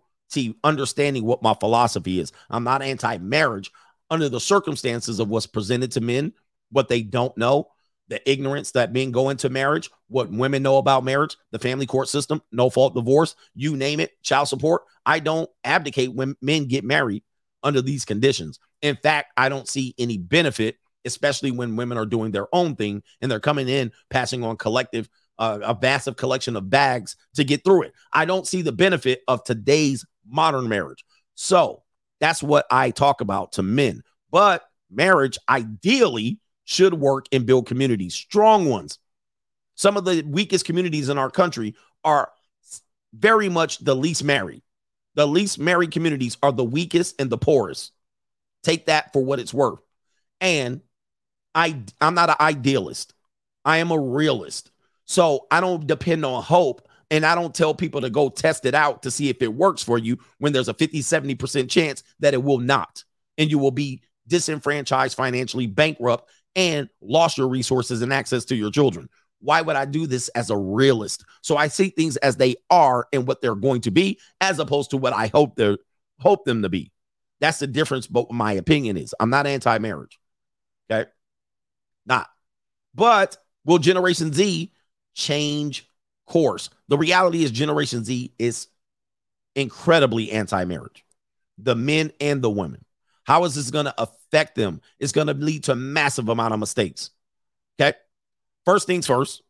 understanding 0.63 1.23
what 1.23 1.43
my 1.43 1.53
philosophy 1.53 2.19
is. 2.19 2.31
I'm 2.49 2.63
not 2.63 2.81
anti 2.81 3.17
marriage 3.19 3.71
under 4.09 4.27
the 4.27 4.39
circumstances 4.39 5.19
of 5.19 5.29
what's 5.29 5.47
presented 5.47 5.91
to 5.93 6.01
men, 6.01 6.33
what 6.71 6.89
they 6.89 7.01
don't 7.01 7.35
know, 7.37 7.69
the 8.07 8.29
ignorance 8.29 8.71
that 8.71 8.93
men 8.93 9.11
go 9.11 9.29
into 9.29 9.49
marriage, 9.49 9.89
what 10.07 10.31
women 10.31 10.63
know 10.63 10.77
about 10.77 11.03
marriage, 11.03 11.37
the 11.51 11.59
family 11.59 11.85
court 11.85 12.07
system, 12.07 12.41
no 12.51 12.69
fault 12.69 12.95
divorce, 12.95 13.35
you 13.55 13.75
name 13.75 13.99
it, 13.99 14.11
child 14.21 14.47
support. 14.47 14.83
I 15.05 15.19
don't 15.19 15.49
abdicate 15.63 16.13
when 16.13 16.35
men 16.41 16.67
get 16.67 16.83
married 16.83 17.23
under 17.63 17.81
these 17.81 18.05
conditions. 18.05 18.59
In 18.81 18.95
fact, 18.95 19.31
I 19.37 19.49
don't 19.49 19.67
see 19.67 19.95
any 19.97 20.17
benefit, 20.17 20.77
especially 21.03 21.51
when 21.51 21.75
women 21.75 21.97
are 21.97 22.05
doing 22.05 22.31
their 22.31 22.47
own 22.53 22.75
thing 22.75 23.01
and 23.21 23.31
they're 23.31 23.39
coming 23.39 23.67
in, 23.67 23.91
passing 24.09 24.43
on 24.43 24.57
collective, 24.57 25.09
a 25.37 25.77
massive 25.81 26.15
collection 26.15 26.55
of 26.55 26.69
bags 26.69 27.15
to 27.35 27.43
get 27.43 27.63
through 27.63 27.83
it. 27.83 27.93
I 28.13 28.25
don't 28.25 28.47
see 28.47 28.61
the 28.61 28.71
benefit 28.71 29.21
of 29.27 29.43
today's 29.43 30.05
modern 30.27 30.69
marriage. 30.69 31.03
So 31.35 31.83
that's 32.19 32.41
what 32.41 32.65
I 32.71 32.91
talk 32.91 33.21
about 33.21 33.53
to 33.53 33.63
men. 33.63 34.01
But 34.31 34.63
marriage 34.89 35.37
ideally 35.49 36.39
should 36.63 36.93
work 36.93 37.25
and 37.31 37.45
build 37.45 37.67
communities, 37.67 38.15
strong 38.15 38.65
ones. 38.69 38.99
Some 39.75 39.97
of 39.97 40.05
the 40.05 40.23
weakest 40.25 40.65
communities 40.65 41.09
in 41.09 41.17
our 41.17 41.29
country 41.29 41.75
are 42.03 42.31
very 43.13 43.49
much 43.49 43.79
the 43.79 43.95
least 43.95 44.23
married. 44.23 44.61
The 45.15 45.27
least 45.27 45.59
married 45.59 45.91
communities 45.91 46.37
are 46.41 46.51
the 46.51 46.63
weakest 46.63 47.19
and 47.19 47.29
the 47.29 47.37
poorest. 47.37 47.91
Take 48.63 48.87
that 48.87 49.13
for 49.13 49.23
what 49.23 49.39
it's 49.39 49.53
worth. 49.53 49.79
And 50.41 50.81
I 51.53 51.81
I'm 52.01 52.15
not 52.15 52.29
an 52.29 52.35
idealist. 52.39 53.13
I 53.63 53.77
am 53.77 53.91
a 53.91 53.99
realist. 53.99 54.71
So 55.05 55.47
I 55.51 55.61
don't 55.61 55.85
depend 55.85 56.25
on 56.25 56.43
hope 56.43 56.87
and 57.11 57.25
I 57.25 57.35
don't 57.35 57.53
tell 57.53 57.73
people 57.73 58.01
to 58.01 58.09
go 58.09 58.29
test 58.29 58.65
it 58.65 58.73
out 58.73 59.03
to 59.03 59.11
see 59.11 59.29
if 59.29 59.41
it 59.41 59.53
works 59.53 59.83
for 59.83 59.97
you 59.97 60.17
when 60.39 60.53
there's 60.53 60.67
a 60.67 60.73
50 60.73 60.99
70% 60.99 61.69
chance 61.69 62.03
that 62.19 62.33
it 62.33 62.43
will 62.43 62.59
not 62.59 63.03
and 63.37 63.49
you 63.49 63.59
will 63.59 63.71
be 63.71 64.01
disenfranchised 64.27 65.15
financially 65.15 65.67
bankrupt 65.67 66.29
and 66.55 66.89
lost 67.01 67.37
your 67.37 67.47
resources 67.47 68.01
and 68.01 68.13
access 68.13 68.45
to 68.45 68.55
your 68.55 68.71
children. 68.71 69.09
Why 69.39 69.61
would 69.61 69.75
I 69.75 69.85
do 69.85 70.07
this 70.07 70.29
as 70.29 70.49
a 70.49 70.57
realist? 70.57 71.23
So 71.41 71.57
I 71.57 71.67
see 71.67 71.89
things 71.89 72.17
as 72.17 72.37
they 72.37 72.55
are 72.69 73.07
and 73.13 73.27
what 73.27 73.41
they're 73.41 73.53
going 73.55 73.81
to 73.81 73.91
be, 73.91 74.19
as 74.41 74.57
opposed 74.59 74.91
to 74.91 74.97
what 74.97 75.13
I 75.13 75.27
hope 75.27 75.55
they 75.55 75.77
hope 76.19 76.45
them 76.45 76.63
to 76.63 76.69
be. 76.69 76.91
That's 77.41 77.59
the 77.59 77.67
difference. 77.67 78.07
But 78.07 78.31
my 78.31 78.53
opinion 78.53 78.97
is 78.97 79.13
I'm 79.19 79.29
not 79.29 79.45
anti-marriage. 79.45 80.17
Okay. 80.89 81.09
Not. 82.05 82.27
But 82.95 83.37
will 83.65 83.77
Generation 83.77 84.33
Z 84.33 84.71
change 85.15 85.89
course? 86.27 86.69
The 86.87 86.97
reality 86.97 87.43
is 87.43 87.49
Generation 87.49 88.03
Z 88.03 88.33
is 88.37 88.67
incredibly 89.55 90.31
anti-marriage. 90.31 91.03
The 91.57 91.75
men 91.75 92.11
and 92.19 92.41
the 92.41 92.49
women. 92.49 92.85
How 93.23 93.43
is 93.45 93.55
this 93.55 93.71
going 93.71 93.85
to 93.85 94.01
affect 94.01 94.55
them? 94.55 94.81
It's 94.99 95.11
going 95.11 95.27
to 95.27 95.33
lead 95.33 95.63
to 95.63 95.71
a 95.71 95.75
massive 95.75 96.29
amount 96.29 96.53
of 96.53 96.59
mistakes. 96.59 97.09
Okay. 97.79 97.97
First 98.65 98.85
things 98.87 99.07
first. 99.07 99.41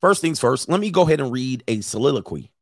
First 0.00 0.20
things 0.20 0.38
first. 0.38 0.68
Let 0.68 0.80
me 0.80 0.90
go 0.90 1.02
ahead 1.02 1.20
and 1.20 1.32
read 1.32 1.64
a 1.66 1.80
soliloquy 1.80 2.52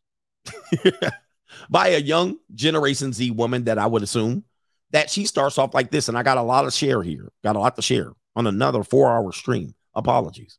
by 1.70 1.88
a 1.88 1.98
young 1.98 2.38
Generation 2.54 3.12
Z 3.12 3.32
woman 3.32 3.64
that 3.64 3.78
I 3.78 3.86
would 3.86 4.02
assume 4.02 4.44
that 4.92 5.10
she 5.10 5.26
starts 5.26 5.58
off 5.58 5.74
like 5.74 5.90
this. 5.90 6.08
And 6.08 6.16
I 6.16 6.22
got 6.22 6.38
a 6.38 6.42
lot 6.42 6.64
of 6.64 6.72
share 6.72 7.02
here, 7.02 7.32
got 7.42 7.56
a 7.56 7.58
lot 7.58 7.76
to 7.76 7.82
share 7.82 8.12
on 8.36 8.46
another 8.46 8.84
four 8.84 9.10
hour 9.10 9.32
stream. 9.32 9.74
Apologies. 9.94 10.58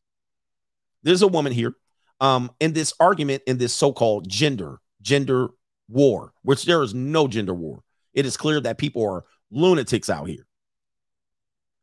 There's 1.06 1.22
a 1.22 1.28
woman 1.28 1.54
here. 1.54 1.74
um, 2.20 2.52
in 2.60 2.74
this 2.74 2.94
argument 3.00 3.44
in 3.48 3.58
this 3.58 3.74
so-called 3.74 4.30
gender 4.30 4.80
gender 5.02 5.50
war, 5.88 6.34
which 6.42 6.66
there 6.66 6.82
is 6.82 6.94
no 6.94 7.28
gender 7.28 7.54
war. 7.54 7.84
It 8.14 8.26
is 8.26 8.38
clear 8.38 8.60
that 8.62 8.78
people 8.78 9.06
are 9.08 9.24
lunatics 9.52 10.10
out 10.10 10.28
here. 10.28 10.48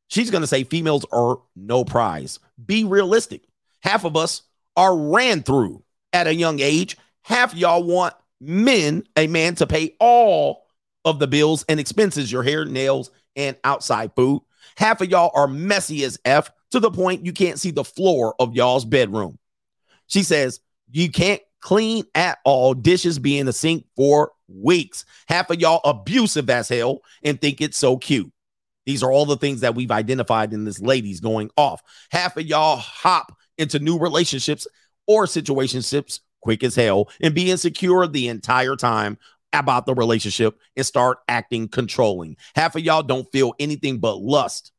She's 0.08 0.30
going 0.30 0.40
to 0.40 0.46
say 0.48 0.64
females 0.64 1.06
are 1.12 1.38
no 1.54 1.84
prize. 1.84 2.40
Be 2.64 2.84
realistic. 2.84 3.44
Half 3.80 4.04
of 4.04 4.16
us 4.16 4.42
are 4.76 4.96
ran 4.96 5.42
through 5.42 5.84
at 6.12 6.26
a 6.26 6.34
young 6.34 6.60
age. 6.60 6.96
Half 7.22 7.54
y'all 7.54 7.84
want 7.84 8.14
men, 8.40 9.04
a 9.16 9.28
man 9.28 9.54
to 9.56 9.66
pay 9.66 9.94
all 10.00 10.66
of 11.04 11.18
the 11.18 11.28
bills 11.28 11.64
and 11.68 11.78
expenses, 11.78 12.32
your 12.32 12.42
hair, 12.42 12.64
nails, 12.64 13.10
and 13.36 13.56
outside 13.62 14.12
food. 14.16 14.42
Half 14.76 15.00
of 15.00 15.10
y'all 15.10 15.30
are 15.34 15.48
messy 15.48 16.04
as 16.04 16.18
F 16.24 16.50
to 16.72 16.80
the 16.80 16.90
point 16.90 17.24
you 17.24 17.32
can't 17.32 17.58
see 17.58 17.70
the 17.70 17.84
floor 17.84 18.34
of 18.38 18.54
y'all's 18.54 18.84
bedroom. 18.84 19.38
She 20.06 20.22
says, 20.22 20.60
You 20.90 21.10
can't 21.10 21.40
clean 21.60 22.04
at 22.14 22.38
all, 22.44 22.74
dishes 22.74 23.18
be 23.18 23.38
in 23.38 23.46
the 23.46 23.52
sink 23.52 23.86
for 23.96 24.32
weeks. 24.48 25.04
Half 25.28 25.50
of 25.50 25.60
y'all 25.60 25.80
abusive 25.84 26.50
as 26.50 26.68
hell 26.68 27.00
and 27.22 27.40
think 27.40 27.60
it's 27.60 27.78
so 27.78 27.96
cute. 27.96 28.32
These 28.84 29.02
are 29.02 29.12
all 29.12 29.26
the 29.26 29.36
things 29.36 29.60
that 29.60 29.74
we've 29.74 29.90
identified 29.90 30.52
in 30.52 30.64
this 30.64 30.80
lady's 30.80 31.20
going 31.20 31.50
off. 31.56 31.82
Half 32.10 32.36
of 32.36 32.44
y'all 32.44 32.76
hop 32.76 33.32
into 33.56 33.78
new 33.78 33.98
relationships 33.98 34.66
or 35.06 35.26
situationships 35.26 36.20
quick 36.40 36.64
as 36.64 36.74
hell 36.74 37.08
and 37.20 37.34
be 37.34 37.50
insecure 37.50 38.06
the 38.06 38.28
entire 38.28 38.74
time 38.76 39.18
about 39.52 39.86
the 39.86 39.94
relationship 39.94 40.58
and 40.76 40.84
start 40.84 41.18
acting 41.28 41.68
controlling. 41.68 42.36
Half 42.56 42.74
of 42.74 42.82
y'all 42.82 43.02
don't 43.02 43.30
feel 43.30 43.54
anything 43.60 43.98
but 43.98 44.16
lust 44.16 44.71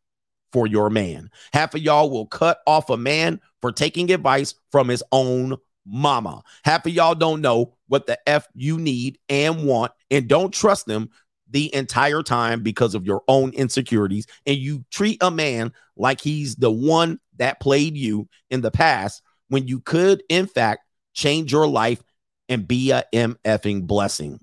for 0.53 0.67
your 0.67 0.89
man. 0.89 1.29
Half 1.51 1.75
of 1.75 1.81
y'all 1.81 2.09
will 2.09 2.27
cut 2.27 2.59
off 2.65 2.89
a 2.89 2.97
man 2.97 3.41
for 3.61 3.71
taking 3.71 4.11
advice 4.11 4.55
from 4.71 4.87
his 4.87 5.03
own 5.11 5.57
mama. 5.85 6.43
Half 6.63 6.85
of 6.85 6.93
y'all 6.93 7.15
don't 7.15 7.41
know 7.41 7.73
what 7.87 8.05
the 8.05 8.17
F 8.29 8.47
you 8.53 8.77
need 8.77 9.17
and 9.27 9.65
want 9.65 9.91
and 10.09 10.27
don't 10.27 10.53
trust 10.53 10.85
them 10.85 11.09
the 11.49 11.73
entire 11.75 12.23
time 12.23 12.63
because 12.63 12.95
of 12.95 13.05
your 13.05 13.23
own 13.27 13.51
insecurities. 13.53 14.27
And 14.45 14.57
you 14.57 14.85
treat 14.91 15.21
a 15.21 15.29
man 15.29 15.73
like 15.97 16.21
he's 16.21 16.55
the 16.55 16.71
one 16.71 17.19
that 17.37 17.59
played 17.59 17.97
you 17.97 18.27
in 18.49 18.61
the 18.61 18.71
past 18.71 19.21
when 19.49 19.67
you 19.67 19.79
could, 19.79 20.23
in 20.29 20.47
fact, 20.47 20.85
change 21.13 21.51
your 21.51 21.67
life 21.67 22.01
and 22.49 22.67
be 22.67 22.91
a 22.91 23.03
MFing 23.13 23.85
blessing. 23.85 24.39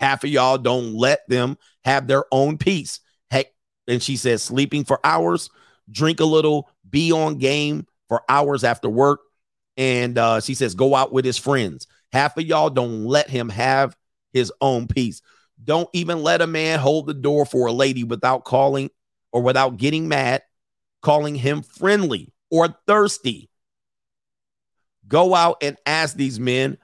Half 0.00 0.24
of 0.24 0.30
y'all 0.30 0.58
don't 0.58 0.94
let 0.94 1.28
them 1.28 1.58
have 1.84 2.06
their 2.06 2.24
own 2.32 2.58
peace. 2.58 3.00
And 3.88 4.02
she 4.02 4.16
says, 4.16 4.42
sleeping 4.42 4.84
for 4.84 5.00
hours, 5.02 5.50
drink 5.90 6.20
a 6.20 6.24
little, 6.24 6.70
be 6.88 7.10
on 7.10 7.38
game 7.38 7.86
for 8.08 8.22
hours 8.28 8.62
after 8.62 8.88
work. 8.88 9.20
And 9.76 10.18
uh, 10.18 10.40
she 10.40 10.54
says, 10.54 10.74
go 10.74 10.94
out 10.94 11.12
with 11.12 11.24
his 11.24 11.38
friends. 11.38 11.86
Half 12.12 12.36
of 12.36 12.44
y'all 12.44 12.70
don't 12.70 13.06
let 13.06 13.30
him 13.30 13.48
have 13.48 13.96
his 14.32 14.52
own 14.60 14.86
peace. 14.86 15.22
Don't 15.62 15.88
even 15.92 16.22
let 16.22 16.42
a 16.42 16.46
man 16.46 16.78
hold 16.78 17.06
the 17.06 17.14
door 17.14 17.44
for 17.44 17.66
a 17.66 17.72
lady 17.72 18.04
without 18.04 18.44
calling 18.44 18.90
or 19.32 19.42
without 19.42 19.76
getting 19.76 20.08
mad, 20.08 20.42
calling 21.02 21.34
him 21.34 21.62
friendly 21.62 22.32
or 22.50 22.68
thirsty. 22.86 23.50
Go 25.06 25.34
out 25.34 25.56
and 25.62 25.76
ask 25.86 26.16
these 26.16 26.38
men, 26.38 26.78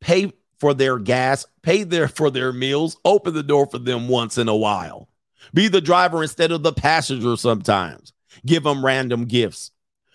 pay 0.00 0.32
for 0.58 0.74
their 0.74 0.98
gas, 0.98 1.44
pay 1.62 1.82
their 1.82 2.08
for 2.08 2.30
their 2.30 2.52
meals, 2.52 2.96
open 3.04 3.34
the 3.34 3.42
door 3.42 3.66
for 3.66 3.78
them 3.78 4.08
once 4.08 4.38
in 4.38 4.48
a 4.48 4.56
while. 4.56 5.08
Be 5.54 5.68
the 5.68 5.80
driver 5.80 6.22
instead 6.22 6.52
of 6.52 6.62
the 6.62 6.72
passenger 6.72 7.36
sometimes. 7.36 8.12
Give 8.44 8.62
them 8.62 8.84
random 8.84 9.24
gifts. 9.24 9.70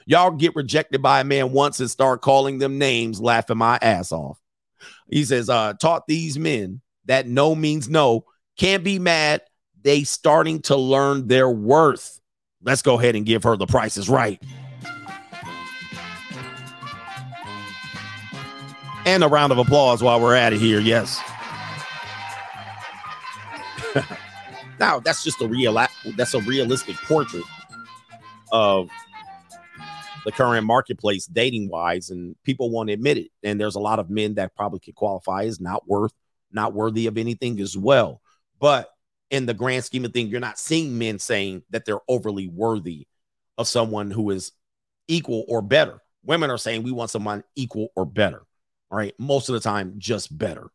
Y'all 0.05 0.31
get 0.31 0.55
rejected 0.55 1.01
by 1.01 1.21
a 1.21 1.23
man 1.23 1.51
once 1.51 1.79
and 1.79 1.89
start 1.89 2.21
calling 2.21 2.57
them 2.57 2.77
names, 2.77 3.21
laughing 3.21 3.57
my 3.57 3.77
ass 3.81 4.11
off. 4.11 4.39
He 5.09 5.23
says, 5.25 5.49
uh, 5.49 5.73
taught 5.73 6.07
these 6.07 6.37
men 6.37 6.81
that 7.05 7.27
no 7.27 7.55
means 7.55 7.89
no. 7.89 8.25
Can't 8.57 8.83
be 8.83 8.99
mad. 8.99 9.41
They 9.83 10.03
starting 10.03 10.61
to 10.63 10.75
learn 10.75 11.27
their 11.27 11.49
worth. 11.49 12.19
Let's 12.63 12.81
go 12.81 12.99
ahead 12.99 13.15
and 13.15 13.25
give 13.25 13.43
her 13.43 13.57
the 13.57 13.65
Price 13.65 13.97
Is 13.97 14.09
Right. 14.09 14.41
And 19.05 19.23
a 19.23 19.27
round 19.27 19.51
of 19.51 19.57
applause 19.57 20.03
while 20.03 20.21
we're 20.21 20.35
at 20.35 20.53
it 20.53 20.59
here. 20.59 20.79
Yes. 20.79 21.19
now 24.81 24.99
that's 24.99 25.23
just 25.23 25.41
a 25.41 25.47
real 25.47 25.73
that's 26.17 26.33
a 26.33 26.41
realistic 26.41 26.95
portrait 26.97 27.43
of 28.51 28.89
the 30.25 30.31
current 30.31 30.65
marketplace 30.65 31.25
dating 31.25 31.69
wise 31.69 32.09
and 32.09 32.35
people 32.43 32.69
won't 32.69 32.89
admit 32.89 33.17
it. 33.17 33.31
And 33.43 33.59
there's 33.59 33.75
a 33.75 33.79
lot 33.79 33.97
of 33.97 34.09
men 34.09 34.35
that 34.35 34.55
probably 34.55 34.79
could 34.79 34.95
qualify 34.95 35.43
as 35.43 35.61
not 35.61 35.87
worth 35.87 36.13
not 36.51 36.73
worthy 36.73 37.07
of 37.07 37.17
anything 37.17 37.61
as 37.61 37.77
well. 37.77 38.21
But 38.59 38.89
in 39.29 39.45
the 39.45 39.53
grand 39.53 39.85
scheme 39.85 40.03
of 40.03 40.11
things 40.11 40.29
you're 40.29 40.41
not 40.41 40.59
seeing 40.59 40.97
men 40.97 41.17
saying 41.17 41.63
that 41.69 41.85
they're 41.85 42.01
overly 42.09 42.47
worthy 42.47 43.07
of 43.57 43.67
someone 43.67 44.11
who 44.11 44.31
is 44.31 44.51
equal 45.07 45.45
or 45.47 45.61
better. 45.61 46.01
Women 46.23 46.49
are 46.49 46.57
saying 46.57 46.83
we 46.83 46.91
want 46.91 47.09
someone 47.09 47.43
equal 47.55 47.89
or 47.95 48.05
better 48.05 48.43
all 48.91 48.97
right? 48.97 49.13
Most 49.17 49.49
of 49.49 49.53
the 49.53 49.61
time 49.61 49.95
just 49.97 50.37
better. 50.37 50.69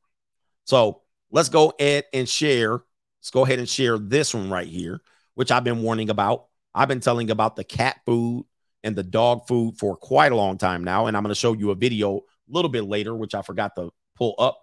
So 0.65 1.03
let's 1.31 1.51
go 1.51 1.75
ahead 1.79 2.05
and 2.13 2.29
share 2.29 2.81
let's 3.27 3.31
go 3.33 3.45
ahead 3.45 3.59
and 3.59 3.69
share 3.69 3.99
this 3.99 4.35
one 4.35 4.51
right 4.51 4.69
here 4.69 5.01
which 5.35 5.51
i've 5.51 5.65
been 5.65 5.83
warning 5.83 6.11
about 6.11 6.47
i've 6.75 6.89
been 6.89 7.01
telling 7.01 7.31
about 7.31 7.57
the 7.57 7.65
cat 7.65 8.01
food 8.07 8.47
and 8.87 8.95
the 8.95 9.03
dog 9.03 9.49
food 9.49 9.77
for 9.77 9.97
quite 9.97 10.31
a 10.31 10.37
long 10.37 10.57
time 10.59 10.85
now. 10.85 11.07
And 11.07 11.17
I'm 11.17 11.25
going 11.25 11.35
to 11.35 11.39
show 11.39 11.55
you 11.55 11.73
a 11.73 11.75
video 11.75 12.19
a 12.19 12.21
little 12.49 12.69
bit 12.69 12.85
later, 12.85 13.17
which 13.17 13.35
I 13.35 13.43
forgot 13.43 13.75
to 13.77 13.91
pull 14.15 14.37
up, 14.39 14.63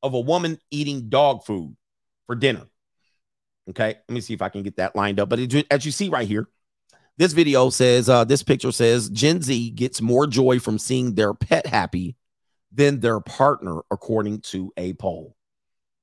of 0.00 0.14
a 0.14 0.20
woman 0.20 0.58
eating 0.70 1.08
dog 1.08 1.44
food 1.44 1.76
for 2.28 2.36
dinner. 2.36 2.66
Okay, 3.68 3.96
let 4.08 4.10
me 4.14 4.20
see 4.20 4.32
if 4.32 4.42
I 4.42 4.48
can 4.48 4.62
get 4.62 4.76
that 4.76 4.94
lined 4.94 5.18
up. 5.18 5.28
But 5.28 5.40
as 5.70 5.84
you 5.84 5.90
see 5.90 6.08
right 6.08 6.28
here, 6.28 6.48
this 7.16 7.32
video 7.32 7.68
says, 7.68 8.08
uh, 8.08 8.22
this 8.22 8.44
picture 8.44 8.70
says 8.70 9.10
Gen 9.10 9.42
Z 9.42 9.70
gets 9.70 10.00
more 10.00 10.28
joy 10.28 10.60
from 10.60 10.78
seeing 10.78 11.16
their 11.16 11.34
pet 11.34 11.66
happy 11.66 12.14
than 12.70 13.00
their 13.00 13.18
partner, 13.18 13.80
according 13.90 14.42
to 14.42 14.72
a 14.76 14.92
poll. 14.92 15.34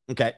Okay. 0.09 0.33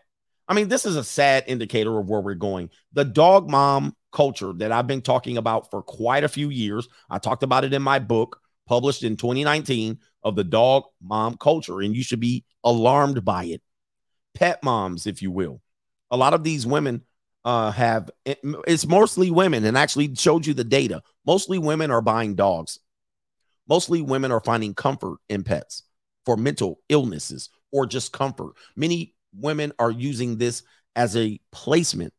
I 0.47 0.53
mean, 0.53 0.67
this 0.67 0.85
is 0.85 0.95
a 0.95 1.03
sad 1.03 1.45
indicator 1.47 1.97
of 1.97 2.09
where 2.09 2.21
we're 2.21 2.33
going. 2.33 2.69
The 2.93 3.05
dog 3.05 3.49
mom 3.49 3.95
culture 4.11 4.53
that 4.53 4.71
I've 4.71 4.87
been 4.87 5.01
talking 5.01 5.37
about 5.37 5.71
for 5.71 5.81
quite 5.81 6.23
a 6.23 6.29
few 6.29 6.49
years. 6.49 6.87
I 7.09 7.17
talked 7.17 7.43
about 7.43 7.65
it 7.65 7.73
in 7.73 7.81
my 7.81 7.99
book 7.99 8.39
published 8.67 9.03
in 9.03 9.17
2019 9.17 9.99
of 10.23 10.35
the 10.35 10.43
dog 10.43 10.83
mom 11.01 11.37
culture, 11.37 11.81
and 11.81 11.95
you 11.95 12.03
should 12.03 12.19
be 12.19 12.45
alarmed 12.63 13.25
by 13.25 13.45
it. 13.45 13.61
Pet 14.33 14.63
moms, 14.63 15.05
if 15.05 15.21
you 15.21 15.31
will. 15.31 15.61
A 16.11 16.17
lot 16.17 16.33
of 16.33 16.43
these 16.43 16.65
women 16.65 17.01
uh, 17.45 17.71
have 17.71 18.09
it's 18.25 18.87
mostly 18.87 19.31
women, 19.31 19.65
and 19.65 19.77
actually 19.77 20.13
showed 20.15 20.45
you 20.45 20.53
the 20.53 20.63
data. 20.63 21.01
Mostly 21.25 21.57
women 21.57 21.91
are 21.91 22.01
buying 22.01 22.35
dogs. 22.35 22.79
Mostly 23.67 24.01
women 24.01 24.31
are 24.31 24.41
finding 24.41 24.73
comfort 24.73 25.17
in 25.29 25.43
pets 25.43 25.83
for 26.25 26.37
mental 26.37 26.79
illnesses 26.89 27.49
or 27.71 27.85
just 27.85 28.13
comfort. 28.13 28.53
Many 28.75 29.13
women 29.37 29.71
are 29.79 29.91
using 29.91 30.37
this 30.37 30.63
as 30.95 31.15
a 31.15 31.39
placement 31.51 32.13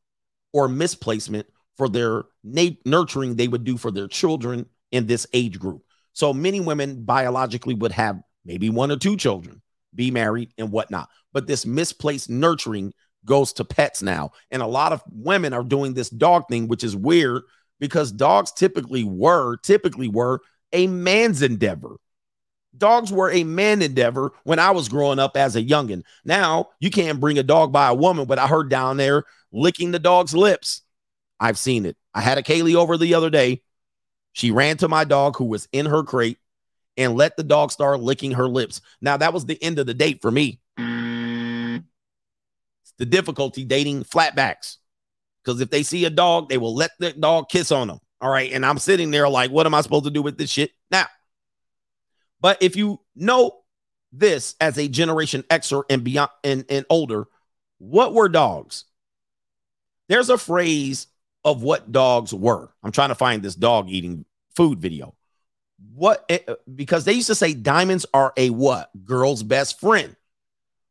or 0.53 0.69
misplacement 0.69 1.47
for 1.77 1.89
their 1.89 2.25
na- 2.43 2.71
nurturing 2.85 3.35
they 3.35 3.49
would 3.49 3.65
do 3.65 3.77
for 3.77 3.91
their 3.91 4.09
children 4.09 4.67
in 4.93 5.07
this 5.07 5.27
age 5.33 5.59
group. 5.59 5.83
So 6.13 6.33
many 6.33 6.61
women 6.61 7.05
biologically 7.05 7.75
would 7.75 7.93
have 7.93 8.21
maybe 8.45 8.71
one 8.71 8.91
or 8.91 8.97
two 8.97 9.17
children, 9.17 9.61
be 9.95 10.11
married 10.11 10.53
and 10.59 10.71
whatnot. 10.71 11.09
But 11.33 11.47
this 11.47 11.67
misplaced 11.67 12.31
nurturing 12.31 12.93
goes 13.25 13.53
to 13.55 13.65
pets 13.65 14.03
now. 14.03 14.33
And 14.51 14.63
a 14.63 14.67
lot 14.67 14.93
of 14.93 15.03
women 15.11 15.53
are 15.53 15.65
doing 15.65 15.95
this 15.95 16.11
dog 16.11 16.45
thing, 16.49 16.69
which 16.69 16.85
is 16.85 16.95
weird 16.95 17.43
because 17.81 18.13
dogs 18.13 18.53
typically 18.53 19.03
were, 19.03 19.57
typically 19.59 20.09
were 20.09 20.41
a 20.73 20.87
man's 20.87 21.43
endeavor. 21.43 21.97
Dogs 22.77 23.13
were 23.13 23.31
a 23.31 23.45
man 23.45 23.83
endeavor 23.83 24.33
when 24.45 24.59
I 24.59 24.71
was 24.73 24.89
growing 24.89 25.19
up 25.19 25.37
as 25.37 25.57
a 25.57 25.63
youngin. 25.63 26.03
Now 26.25 26.71
you 26.81 26.91
can't 26.91 27.21
bring 27.21 27.39
a 27.39 27.43
dog 27.43 27.73
by 27.73 27.89
a 27.89 27.95
woman, 27.95 28.27
but 28.27 28.39
I 28.39 28.47
heard 28.47 28.69
down 28.69 28.97
there 28.97 29.25
licking 29.53 29.93
the 29.93 29.99
dog's 29.99 30.35
lips. 30.35 30.83
I've 31.39 31.59
seen 31.59 31.87
it. 31.87 31.97
I 32.15 32.21
had 32.21 32.39
a 32.39 32.43
Kaylee 32.43 32.75
over 32.75 32.97
the 32.97 33.15
other 33.15 33.31
day. 33.31 33.63
She 34.33 34.51
ran 34.51 34.77
to 34.79 34.89
my 34.89 35.05
dog 35.05 35.37
who 35.37 35.45
was 35.45 35.69
in 35.73 35.87
her 35.87 36.03
crate 36.03 36.39
and 36.97 37.15
let 37.15 37.37
the 37.37 37.45
dog 37.45 37.71
start 37.71 38.01
licking 38.01 38.33
her 38.33 38.49
lips. 38.49 38.81
Now, 39.01 39.17
that 39.17 39.33
was 39.33 39.47
the 39.47 39.63
end 39.63 39.79
of 39.79 39.87
the 39.87 39.95
date 39.95 40.23
for 40.23 40.31
me. 40.31 40.61
It's 40.77 41.83
the 42.99 43.07
difficulty 43.07 43.65
dating 43.65 44.05
flatbacks 44.05 44.79
because 45.43 45.61
if 45.61 45.71
they 45.71 45.83
see 45.83 46.05
a 46.05 46.11
dog, 46.11 46.49
they 46.49 46.59
will 46.59 46.75
let 46.75 46.93
the 46.99 47.13
dog 47.13 47.49
kiss 47.49 47.71
on 47.71 47.89
them. 47.89 47.99
All 48.21 48.31
right. 48.31 48.53
And 48.53 48.65
I'm 48.65 48.79
sitting 48.79 49.11
there 49.11 49.29
like, 49.29 49.51
what 49.51 49.67
am 49.67 49.75
I 49.75 49.81
supposed 49.81 50.05
to 50.05 50.11
do 50.11 50.23
with 50.23 50.39
this 50.39 50.51
shit 50.51 50.71
now? 50.91 51.07
But 52.45 52.63
if 52.63 52.77
you 52.77 53.01
know 53.17 53.61
this 54.13 54.55
as 54.61 54.77
a 54.77 54.87
generation 54.87 55.45
Xer 55.45 55.83
and 55.89 56.05
beyond 56.05 56.31
and, 56.45 56.67
and 56.69 56.85
older, 56.91 57.25
what 57.79 58.13
were 58.13 58.29
dogs? 58.29 58.85
There's 60.11 60.29
a 60.29 60.37
phrase 60.37 61.07
of 61.43 61.63
what 61.63 61.91
dogs 61.91 62.35
were. 62.35 62.69
I'm 62.83 62.93
trying 62.93 63.09
to 63.09 63.15
find 63.15 63.43
this 63.43 63.55
dog 63.55 63.89
eating 63.89 64.27
food 64.55 64.79
video. 64.79 65.15
What 65.95 66.27
eh, 66.29 66.41
because 66.75 67.07
they 67.07 67.15
used 67.15 67.29
to 67.29 67.35
say 67.35 67.55
diamonds 67.55 68.05
are 68.13 68.35
a 68.37 68.51
what? 68.51 68.91
Girl's 69.07 69.43
best 69.43 69.81
friend. 69.81 70.15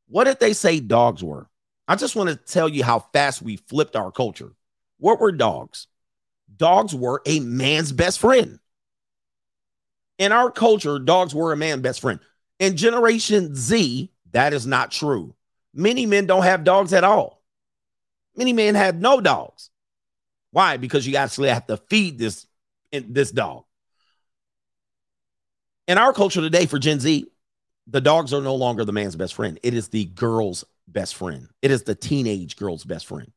What 0.07 0.23
did 0.23 0.39
they 0.39 0.53
say 0.53 0.79
dogs 0.79 1.23
were? 1.23 1.47
I 1.87 1.97
just 1.97 2.15
want 2.15 2.31
to 2.31 2.35
tell 2.35 2.67
you 2.67 2.83
how 2.83 2.97
fast 3.13 3.43
we 3.43 3.57
flipped 3.57 3.95
our 3.95 4.11
culture. 4.11 4.53
What 4.97 5.19
were 5.19 5.31
dogs? 5.31 5.85
Dogs 6.57 6.95
were 6.95 7.21
a 7.27 7.39
man's 7.41 7.91
best 7.91 8.17
friend. 8.17 8.57
In 10.17 10.31
our 10.31 10.51
culture, 10.51 10.99
dogs 10.99 11.33
were 11.33 11.51
a 11.51 11.57
man's 11.57 11.81
best 11.81 12.01
friend. 12.01 12.19
In 12.59 12.77
Generation 12.77 13.55
Z, 13.55 14.11
that 14.31 14.53
is 14.53 14.67
not 14.67 14.91
true. 14.91 15.35
Many 15.73 16.05
men 16.05 16.27
don't 16.27 16.43
have 16.43 16.63
dogs 16.63 16.93
at 16.93 17.03
all. 17.03 17.41
Many 18.35 18.53
men 18.53 18.75
have 18.75 18.95
no 18.95 19.21
dogs. 19.21 19.69
Why? 20.51 20.77
Because 20.77 21.07
you 21.07 21.15
actually 21.15 21.49
have 21.49 21.65
to 21.67 21.77
feed 21.77 22.19
this 22.19 22.45
this 22.91 23.31
dog. 23.31 23.63
In 25.87 25.97
our 25.97 26.13
culture 26.13 26.41
today, 26.41 26.67
for 26.67 26.77
Gen 26.77 26.99
Z, 26.99 27.25
the 27.87 28.01
dogs 28.01 28.33
are 28.33 28.41
no 28.41 28.55
longer 28.55 28.85
the 28.85 28.93
man's 28.93 29.15
best 29.15 29.33
friend. 29.33 29.59
It 29.63 29.73
is 29.73 29.89
the 29.89 30.05
girl's 30.05 30.63
best 30.87 31.15
friend. 31.15 31.49
It 31.61 31.71
is 31.71 31.83
the 31.83 31.95
teenage 31.95 32.55
girl's 32.55 32.85
best 32.85 33.07
friend. 33.07 33.31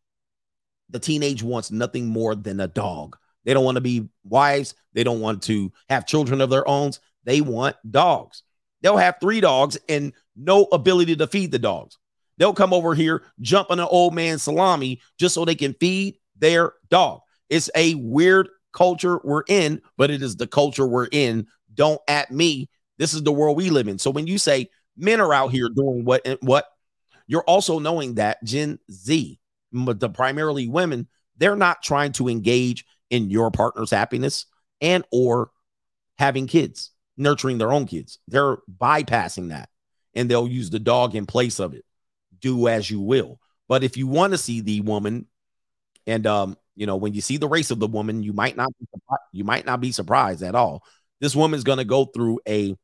The 0.90 1.00
teenage 1.00 1.42
wants 1.42 1.70
nothing 1.70 2.06
more 2.06 2.34
than 2.34 2.60
a 2.60 2.68
dog. 2.68 3.16
They 3.46 3.54
don't 3.54 3.64
want 3.64 3.76
to 3.76 3.80
be 3.80 4.06
wives. 4.24 4.74
They 4.92 5.04
don't 5.04 5.20
want 5.20 5.44
to 5.44 5.72
have 5.88 6.06
children 6.06 6.42
of 6.42 6.50
their 6.50 6.68
own. 6.68 6.90
They 7.24 7.40
want 7.40 7.76
dogs. 7.88 8.42
They'll 8.82 8.98
have 8.98 9.16
three 9.20 9.40
dogs 9.40 9.78
and 9.88 10.12
no 10.36 10.64
ability 10.64 11.16
to 11.16 11.26
feed 11.26 11.52
the 11.52 11.58
dogs. 11.58 11.96
They'll 12.38 12.52
come 12.52 12.74
over 12.74 12.94
here, 12.94 13.22
jump 13.40 13.70
on 13.70 13.80
an 13.80 13.88
old 13.88 14.14
man 14.14 14.38
salami 14.38 15.00
just 15.18 15.34
so 15.34 15.44
they 15.44 15.54
can 15.54 15.74
feed 15.80 16.16
their 16.38 16.74
dog. 16.90 17.20
It's 17.48 17.70
a 17.74 17.94
weird 17.94 18.48
culture 18.74 19.20
we're 19.24 19.44
in, 19.48 19.80
but 19.96 20.10
it 20.10 20.22
is 20.22 20.36
the 20.36 20.46
culture 20.46 20.86
we're 20.86 21.08
in. 21.10 21.46
Don't 21.72 22.00
at 22.08 22.30
me. 22.30 22.68
This 22.98 23.14
is 23.14 23.22
the 23.22 23.32
world 23.32 23.56
we 23.56 23.70
live 23.70 23.88
in. 23.88 23.98
So 23.98 24.10
when 24.10 24.26
you 24.26 24.38
say 24.38 24.68
men 24.96 25.20
are 25.20 25.32
out 25.32 25.52
here 25.52 25.68
doing 25.68 26.04
what 26.04 26.26
and 26.26 26.38
what, 26.42 26.66
you're 27.26 27.42
also 27.42 27.78
knowing 27.78 28.14
that 28.14 28.42
Gen 28.44 28.78
Z, 28.90 29.38
but 29.72 30.00
the 30.00 30.08
primarily 30.08 30.68
women, 30.68 31.08
they're 31.38 31.56
not 31.56 31.82
trying 31.82 32.12
to 32.12 32.28
engage 32.28 32.84
in 33.10 33.30
your 33.30 33.50
partner's 33.50 33.90
happiness 33.90 34.46
and 34.80 35.04
or 35.12 35.50
having 36.18 36.46
kids, 36.46 36.90
nurturing 37.16 37.58
their 37.58 37.72
own 37.72 37.86
kids. 37.86 38.18
They're 38.28 38.58
bypassing 38.80 39.50
that 39.50 39.68
and 40.14 40.30
they'll 40.30 40.48
use 40.48 40.70
the 40.70 40.78
dog 40.78 41.14
in 41.14 41.26
place 41.26 41.60
of 41.60 41.74
it. 41.74 41.84
Do 42.40 42.68
as 42.68 42.90
you 42.90 43.00
will. 43.00 43.40
But 43.68 43.84
if 43.84 43.96
you 43.96 44.06
want 44.06 44.32
to 44.32 44.38
see 44.38 44.60
the 44.60 44.80
woman 44.80 45.26
and 46.06 46.26
um 46.26 46.56
you 46.74 46.86
know 46.86 46.96
when 46.96 47.14
you 47.14 47.20
see 47.20 47.36
the 47.36 47.48
race 47.48 47.70
of 47.70 47.78
the 47.78 47.86
woman 47.86 48.22
you 48.22 48.32
might 48.32 48.56
not 48.56 48.70
be 48.78 48.86
you 49.32 49.44
might 49.44 49.66
not 49.66 49.80
be 49.80 49.92
surprised 49.92 50.42
at 50.42 50.54
all 50.54 50.84
this 51.20 51.34
woman's 51.34 51.64
going 51.64 51.78
to 51.78 51.84
go 51.84 52.04
through 52.04 52.38
a 52.48 52.74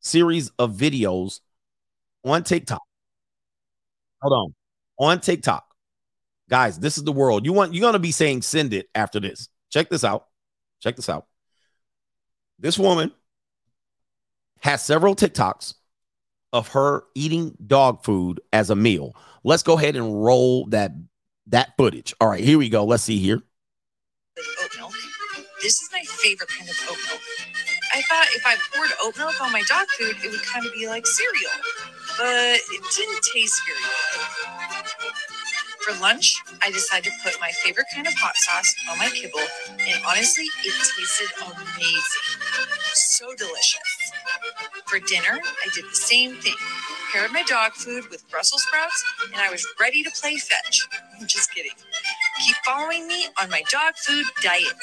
series 0.00 0.50
of 0.58 0.72
videos 0.72 1.40
on 2.24 2.42
TikTok 2.42 2.82
hold 4.20 4.54
on 4.98 5.08
on 5.08 5.20
TikTok 5.20 5.64
guys 6.48 6.78
this 6.78 6.98
is 6.98 7.04
the 7.04 7.12
world 7.12 7.44
you 7.44 7.52
want 7.52 7.74
you're 7.74 7.82
going 7.82 7.92
to 7.92 7.98
be 7.98 8.12
saying 8.12 8.42
send 8.42 8.72
it 8.72 8.88
after 8.94 9.20
this 9.20 9.48
check 9.70 9.88
this 9.88 10.04
out 10.04 10.26
check 10.80 10.96
this 10.96 11.08
out 11.08 11.26
this 12.58 12.78
woman 12.78 13.12
has 14.60 14.82
several 14.82 15.14
TikToks 15.14 15.74
of 16.52 16.68
her 16.68 17.04
eating 17.14 17.56
dog 17.66 18.02
food 18.04 18.40
as 18.52 18.70
a 18.70 18.76
meal 18.76 19.14
let's 19.44 19.62
go 19.62 19.78
ahead 19.78 19.96
and 19.96 20.24
roll 20.24 20.66
that 20.66 20.92
that 21.46 21.76
footage. 21.76 22.14
All 22.20 22.28
right, 22.28 22.42
here 22.42 22.58
we 22.58 22.68
go. 22.68 22.84
Let's 22.84 23.04
see 23.04 23.18
here. 23.18 23.42
This 25.62 25.80
is 25.80 25.88
my 25.92 26.02
favorite 26.04 26.48
kind 26.48 26.68
of 26.68 26.76
oat 26.90 26.98
milk. 27.08 27.20
I 27.94 28.02
thought 28.02 28.26
if 28.34 28.44
I 28.44 28.56
poured 28.74 28.90
oat 29.02 29.16
milk 29.16 29.40
on 29.40 29.52
my 29.52 29.62
dog 29.68 29.86
food, 29.98 30.16
it 30.22 30.30
would 30.30 30.42
kind 30.42 30.66
of 30.66 30.72
be 30.74 30.86
like 30.86 31.06
cereal, 31.06 31.50
but 32.18 32.58
it 32.58 32.82
didn't 32.94 33.22
taste 33.34 33.62
very 33.66 33.78
good. 33.80 34.65
For 35.86 35.94
lunch, 36.00 36.42
I 36.62 36.72
decided 36.72 37.12
to 37.12 37.18
put 37.22 37.40
my 37.40 37.52
favorite 37.62 37.86
kind 37.94 38.08
of 38.08 38.14
hot 38.14 38.36
sauce 38.36 38.74
on 38.90 38.98
my 38.98 39.06
kibble, 39.06 39.38
and 39.70 40.02
honestly, 40.04 40.44
it 40.64 40.74
tasted 40.74 41.28
amazing. 41.40 42.26
So 42.92 43.32
delicious. 43.36 44.12
For 44.86 44.98
dinner, 44.98 45.38
I 45.38 45.68
did 45.76 45.84
the 45.84 45.94
same 45.94 46.34
thing. 46.38 46.56
Paired 47.12 47.30
my 47.32 47.44
dog 47.44 47.74
food 47.74 48.08
with 48.10 48.28
Brussels 48.28 48.64
sprouts, 48.64 49.04
and 49.32 49.40
I 49.40 49.48
was 49.48 49.64
ready 49.78 50.02
to 50.02 50.10
play 50.10 50.38
fetch. 50.38 50.88
I'm 51.20 51.28
just 51.28 51.54
kidding. 51.54 51.70
Keep 52.44 52.56
following 52.64 53.06
me 53.06 53.28
on 53.40 53.48
my 53.48 53.62
dog 53.70 53.94
food 53.94 54.26
diet. 54.42 54.74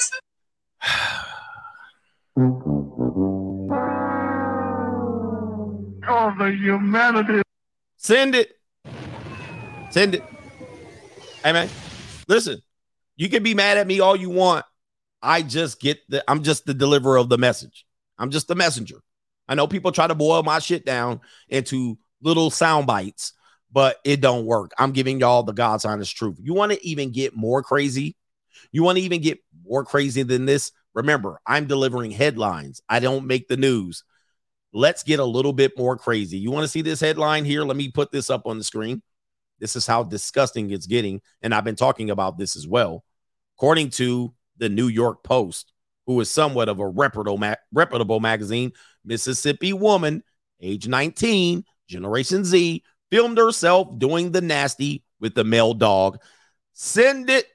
Oh, 6.08 6.32
the 6.38 6.50
humanity. 6.50 7.42
Send 7.98 8.34
it. 8.34 8.56
Send 9.90 10.14
it. 10.14 10.33
Hey 11.44 11.52
man, 11.52 11.68
listen. 12.26 12.62
You 13.16 13.28
can 13.28 13.42
be 13.42 13.52
mad 13.52 13.76
at 13.76 13.86
me 13.86 14.00
all 14.00 14.16
you 14.16 14.30
want. 14.30 14.64
I 15.20 15.42
just 15.42 15.78
get 15.78 15.98
the 16.08 16.24
I'm 16.26 16.42
just 16.42 16.64
the 16.64 16.72
deliverer 16.72 17.18
of 17.18 17.28
the 17.28 17.36
message. 17.36 17.84
I'm 18.16 18.30
just 18.30 18.48
the 18.48 18.54
messenger. 18.54 19.02
I 19.46 19.54
know 19.54 19.66
people 19.66 19.92
try 19.92 20.06
to 20.06 20.14
boil 20.14 20.42
my 20.42 20.58
shit 20.58 20.86
down 20.86 21.20
into 21.50 21.98
little 22.22 22.50
sound 22.50 22.86
bites, 22.86 23.34
but 23.70 23.98
it 24.06 24.22
don't 24.22 24.46
work. 24.46 24.70
I'm 24.78 24.92
giving 24.92 25.20
y'all 25.20 25.42
the 25.42 25.52
God's 25.52 25.84
honest 25.84 26.16
truth. 26.16 26.38
You 26.40 26.54
want 26.54 26.72
to 26.72 26.82
even 26.86 27.12
get 27.12 27.36
more 27.36 27.62
crazy? 27.62 28.16
You 28.72 28.82
want 28.82 28.96
to 28.96 29.04
even 29.04 29.20
get 29.20 29.38
more 29.66 29.84
crazy 29.84 30.22
than 30.22 30.46
this? 30.46 30.72
Remember, 30.94 31.42
I'm 31.46 31.66
delivering 31.66 32.10
headlines. 32.10 32.80
I 32.88 33.00
don't 33.00 33.26
make 33.26 33.48
the 33.48 33.58
news. 33.58 34.02
Let's 34.72 35.02
get 35.02 35.20
a 35.20 35.24
little 35.26 35.52
bit 35.52 35.76
more 35.76 35.98
crazy. 35.98 36.38
You 36.38 36.50
want 36.50 36.64
to 36.64 36.68
see 36.68 36.80
this 36.80 37.00
headline 37.00 37.44
here? 37.44 37.64
Let 37.64 37.76
me 37.76 37.90
put 37.90 38.12
this 38.12 38.30
up 38.30 38.46
on 38.46 38.56
the 38.56 38.64
screen. 38.64 39.02
This 39.58 39.76
is 39.76 39.86
how 39.86 40.02
disgusting 40.02 40.70
it's 40.70 40.86
getting. 40.86 41.20
And 41.42 41.54
I've 41.54 41.64
been 41.64 41.76
talking 41.76 42.10
about 42.10 42.38
this 42.38 42.56
as 42.56 42.66
well. 42.66 43.04
According 43.56 43.90
to 43.90 44.34
the 44.58 44.68
New 44.68 44.88
York 44.88 45.22
Post, 45.22 45.72
who 46.06 46.20
is 46.20 46.30
somewhat 46.30 46.68
of 46.68 46.80
a 46.80 46.86
reputable, 46.86 47.38
ma- 47.38 47.54
reputable 47.72 48.20
magazine, 48.20 48.72
Mississippi 49.04 49.72
woman, 49.72 50.22
age 50.60 50.88
19, 50.88 51.64
Generation 51.88 52.44
Z, 52.44 52.82
filmed 53.10 53.38
herself 53.38 53.98
doing 53.98 54.32
the 54.32 54.40
nasty 54.40 55.02
with 55.20 55.34
the 55.34 55.44
male 55.44 55.74
dog. 55.74 56.18
Send 56.72 57.30
it. 57.30 57.46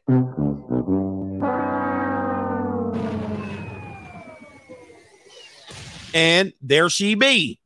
And 6.14 6.54
there 6.62 6.90
she 6.90 7.16
be. 7.16 7.60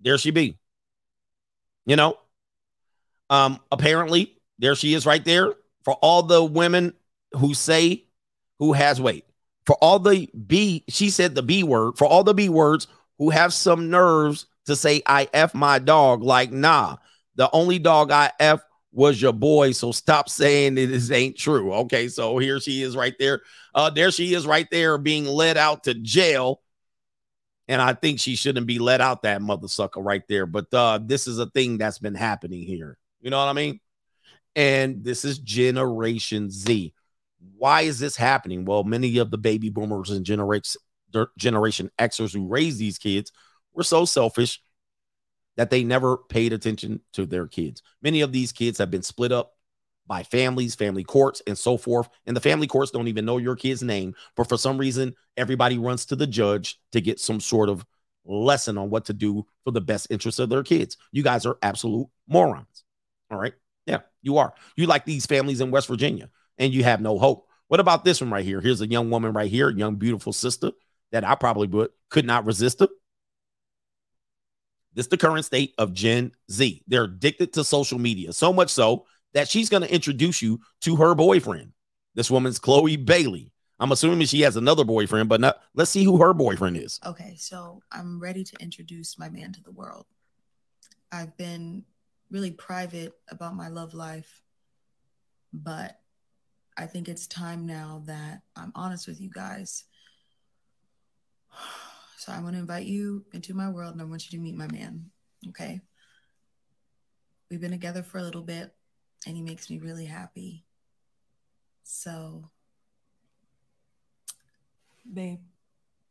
There 0.00 0.18
she 0.18 0.30
be. 0.30 0.58
You 1.86 1.96
know, 1.96 2.16
um, 3.30 3.60
apparently 3.70 4.38
there 4.58 4.74
she 4.74 4.94
is 4.94 5.06
right 5.06 5.24
there 5.24 5.52
for 5.84 5.94
all 5.94 6.22
the 6.22 6.42
women 6.42 6.94
who 7.32 7.54
say 7.54 8.04
who 8.58 8.72
has 8.72 9.00
weight. 9.00 9.24
For 9.66 9.76
all 9.76 9.98
the 9.98 10.28
B, 10.46 10.84
she 10.88 11.10
said 11.10 11.34
the 11.34 11.42
B 11.42 11.62
word, 11.62 11.96
for 11.96 12.06
all 12.06 12.24
the 12.24 12.34
B 12.34 12.48
words 12.48 12.86
who 13.18 13.30
have 13.30 13.52
some 13.52 13.90
nerves 13.90 14.46
to 14.66 14.76
say 14.76 15.02
I 15.06 15.28
F 15.32 15.54
my 15.54 15.78
dog, 15.78 16.22
like, 16.22 16.52
nah, 16.52 16.96
the 17.36 17.50
only 17.52 17.78
dog 17.78 18.10
I 18.10 18.30
F 18.38 18.62
was 18.92 19.20
your 19.20 19.32
boy. 19.32 19.72
So 19.72 19.90
stop 19.90 20.28
saying 20.28 20.78
it 20.78 20.90
is 20.90 21.10
ain't 21.10 21.36
true. 21.36 21.72
Okay, 21.74 22.08
so 22.08 22.38
here 22.38 22.60
she 22.60 22.82
is 22.82 22.96
right 22.96 23.14
there. 23.18 23.42
Uh, 23.74 23.90
there 23.90 24.10
she 24.10 24.34
is 24.34 24.46
right 24.46 24.68
there 24.70 24.98
being 24.98 25.26
led 25.26 25.56
out 25.56 25.84
to 25.84 25.94
jail. 25.94 26.60
And 27.68 27.80
I 27.80 27.94
think 27.94 28.20
she 28.20 28.36
shouldn't 28.36 28.66
be 28.66 28.78
let 28.78 29.00
out 29.00 29.22
that 29.22 29.40
mother 29.40 29.68
sucker 29.68 30.00
right 30.00 30.22
there. 30.28 30.46
But 30.46 30.72
uh, 30.72 30.98
this 31.02 31.26
is 31.26 31.38
a 31.38 31.46
thing 31.46 31.78
that's 31.78 31.98
been 31.98 32.14
happening 32.14 32.62
here. 32.62 32.98
You 33.20 33.30
know 33.30 33.38
what 33.38 33.48
I 33.48 33.54
mean? 33.54 33.80
And 34.54 35.02
this 35.02 35.24
is 35.24 35.38
Generation 35.38 36.50
Z. 36.50 36.92
Why 37.56 37.82
is 37.82 37.98
this 37.98 38.16
happening? 38.16 38.64
Well, 38.64 38.84
many 38.84 39.18
of 39.18 39.30
the 39.30 39.38
baby 39.38 39.70
boomers 39.70 40.10
and 40.10 40.24
generation 40.24 40.80
Generation 41.38 41.90
Xers 41.98 42.34
who 42.34 42.48
raised 42.48 42.78
these 42.78 42.98
kids 42.98 43.30
were 43.72 43.84
so 43.84 44.04
selfish 44.04 44.60
that 45.56 45.70
they 45.70 45.84
never 45.84 46.16
paid 46.16 46.52
attention 46.52 47.00
to 47.12 47.26
their 47.26 47.46
kids. 47.46 47.82
Many 48.02 48.20
of 48.22 48.32
these 48.32 48.52
kids 48.52 48.78
have 48.78 48.90
been 48.90 49.02
split 49.02 49.30
up 49.30 49.53
by 50.06 50.22
families, 50.22 50.74
family 50.74 51.04
courts, 51.04 51.42
and 51.46 51.56
so 51.56 51.76
forth. 51.76 52.08
And 52.26 52.36
the 52.36 52.40
family 52.40 52.66
courts 52.66 52.90
don't 52.90 53.08
even 53.08 53.24
know 53.24 53.38
your 53.38 53.56
kid's 53.56 53.82
name, 53.82 54.14
but 54.36 54.48
for 54.48 54.58
some 54.58 54.78
reason, 54.78 55.14
everybody 55.36 55.78
runs 55.78 56.04
to 56.06 56.16
the 56.16 56.26
judge 56.26 56.78
to 56.92 57.00
get 57.00 57.20
some 57.20 57.40
sort 57.40 57.68
of 57.68 57.84
lesson 58.24 58.78
on 58.78 58.90
what 58.90 59.06
to 59.06 59.12
do 59.12 59.46
for 59.64 59.70
the 59.70 59.80
best 59.80 60.06
interest 60.10 60.38
of 60.38 60.48
their 60.48 60.62
kids. 60.62 60.96
You 61.12 61.22
guys 61.22 61.46
are 61.46 61.58
absolute 61.62 62.08
morons. 62.26 62.84
All 63.30 63.38
right. 63.38 63.54
Yeah, 63.86 64.00
you 64.22 64.38
are. 64.38 64.54
You 64.76 64.86
like 64.86 65.04
these 65.04 65.26
families 65.26 65.60
in 65.60 65.70
West 65.70 65.88
Virginia 65.88 66.30
and 66.58 66.72
you 66.72 66.84
have 66.84 67.00
no 67.00 67.18
hope. 67.18 67.46
What 67.68 67.80
about 67.80 68.04
this 68.04 68.20
one 68.20 68.30
right 68.30 68.44
here? 68.44 68.60
Here's 68.60 68.80
a 68.80 68.86
young 68.86 69.10
woman 69.10 69.32
right 69.32 69.50
here, 69.50 69.70
young, 69.70 69.96
beautiful 69.96 70.32
sister 70.32 70.72
that 71.12 71.24
I 71.24 71.34
probably 71.34 71.68
would 71.68 71.90
could 72.10 72.24
not 72.24 72.46
resist 72.46 72.80
her. 72.80 72.88
This 74.94 75.06
is 75.06 75.10
the 75.10 75.16
current 75.16 75.44
state 75.44 75.74
of 75.76 75.92
Gen 75.92 76.32
Z. 76.50 76.82
They're 76.86 77.04
addicted 77.04 77.52
to 77.54 77.64
social 77.64 77.98
media, 77.98 78.32
so 78.32 78.52
much 78.52 78.70
so 78.70 79.06
that 79.34 79.48
she's 79.48 79.68
going 79.68 79.82
to 79.82 79.92
introduce 79.92 80.40
you 80.40 80.60
to 80.80 80.96
her 80.96 81.14
boyfriend. 81.14 81.72
This 82.14 82.30
woman's 82.30 82.58
Chloe 82.58 82.96
Bailey. 82.96 83.52
I'm 83.80 83.92
assuming 83.92 84.26
she 84.26 84.42
has 84.42 84.56
another 84.56 84.84
boyfriend, 84.84 85.28
but 85.28 85.40
not, 85.40 85.60
let's 85.74 85.90
see 85.90 86.04
who 86.04 86.22
her 86.22 86.32
boyfriend 86.32 86.76
is. 86.76 87.00
Okay, 87.04 87.34
so 87.36 87.82
I'm 87.90 88.20
ready 88.20 88.44
to 88.44 88.56
introduce 88.60 89.18
my 89.18 89.28
man 89.28 89.52
to 89.52 89.62
the 89.62 89.72
world. 89.72 90.06
I've 91.10 91.36
been 91.36 91.84
really 92.30 92.52
private 92.52 93.12
about 93.28 93.56
my 93.56 93.68
love 93.68 93.92
life, 93.92 94.42
but 95.52 95.98
I 96.76 96.86
think 96.86 97.08
it's 97.08 97.26
time 97.26 97.66
now 97.66 98.02
that 98.06 98.42
I'm 98.56 98.72
honest 98.74 99.06
with 99.06 99.20
you 99.20 99.30
guys. 99.30 99.84
So 102.16 102.32
I 102.32 102.40
want 102.40 102.54
to 102.54 102.60
invite 102.60 102.86
you 102.86 103.26
into 103.34 103.52
my 103.52 103.68
world 103.68 103.92
and 103.92 104.00
I 104.00 104.06
want 104.06 104.24
you 104.24 104.38
to 104.38 104.42
meet 104.42 104.54
my 104.54 104.66
man. 104.68 105.10
Okay. 105.48 105.82
We've 107.50 107.60
been 107.60 107.70
together 107.70 108.02
for 108.02 108.16
a 108.16 108.22
little 108.22 108.40
bit 108.40 108.74
and 109.26 109.36
he 109.36 109.42
makes 109.42 109.70
me 109.70 109.78
really 109.78 110.06
happy. 110.06 110.64
So, 111.82 112.50
Babe. 115.12 115.40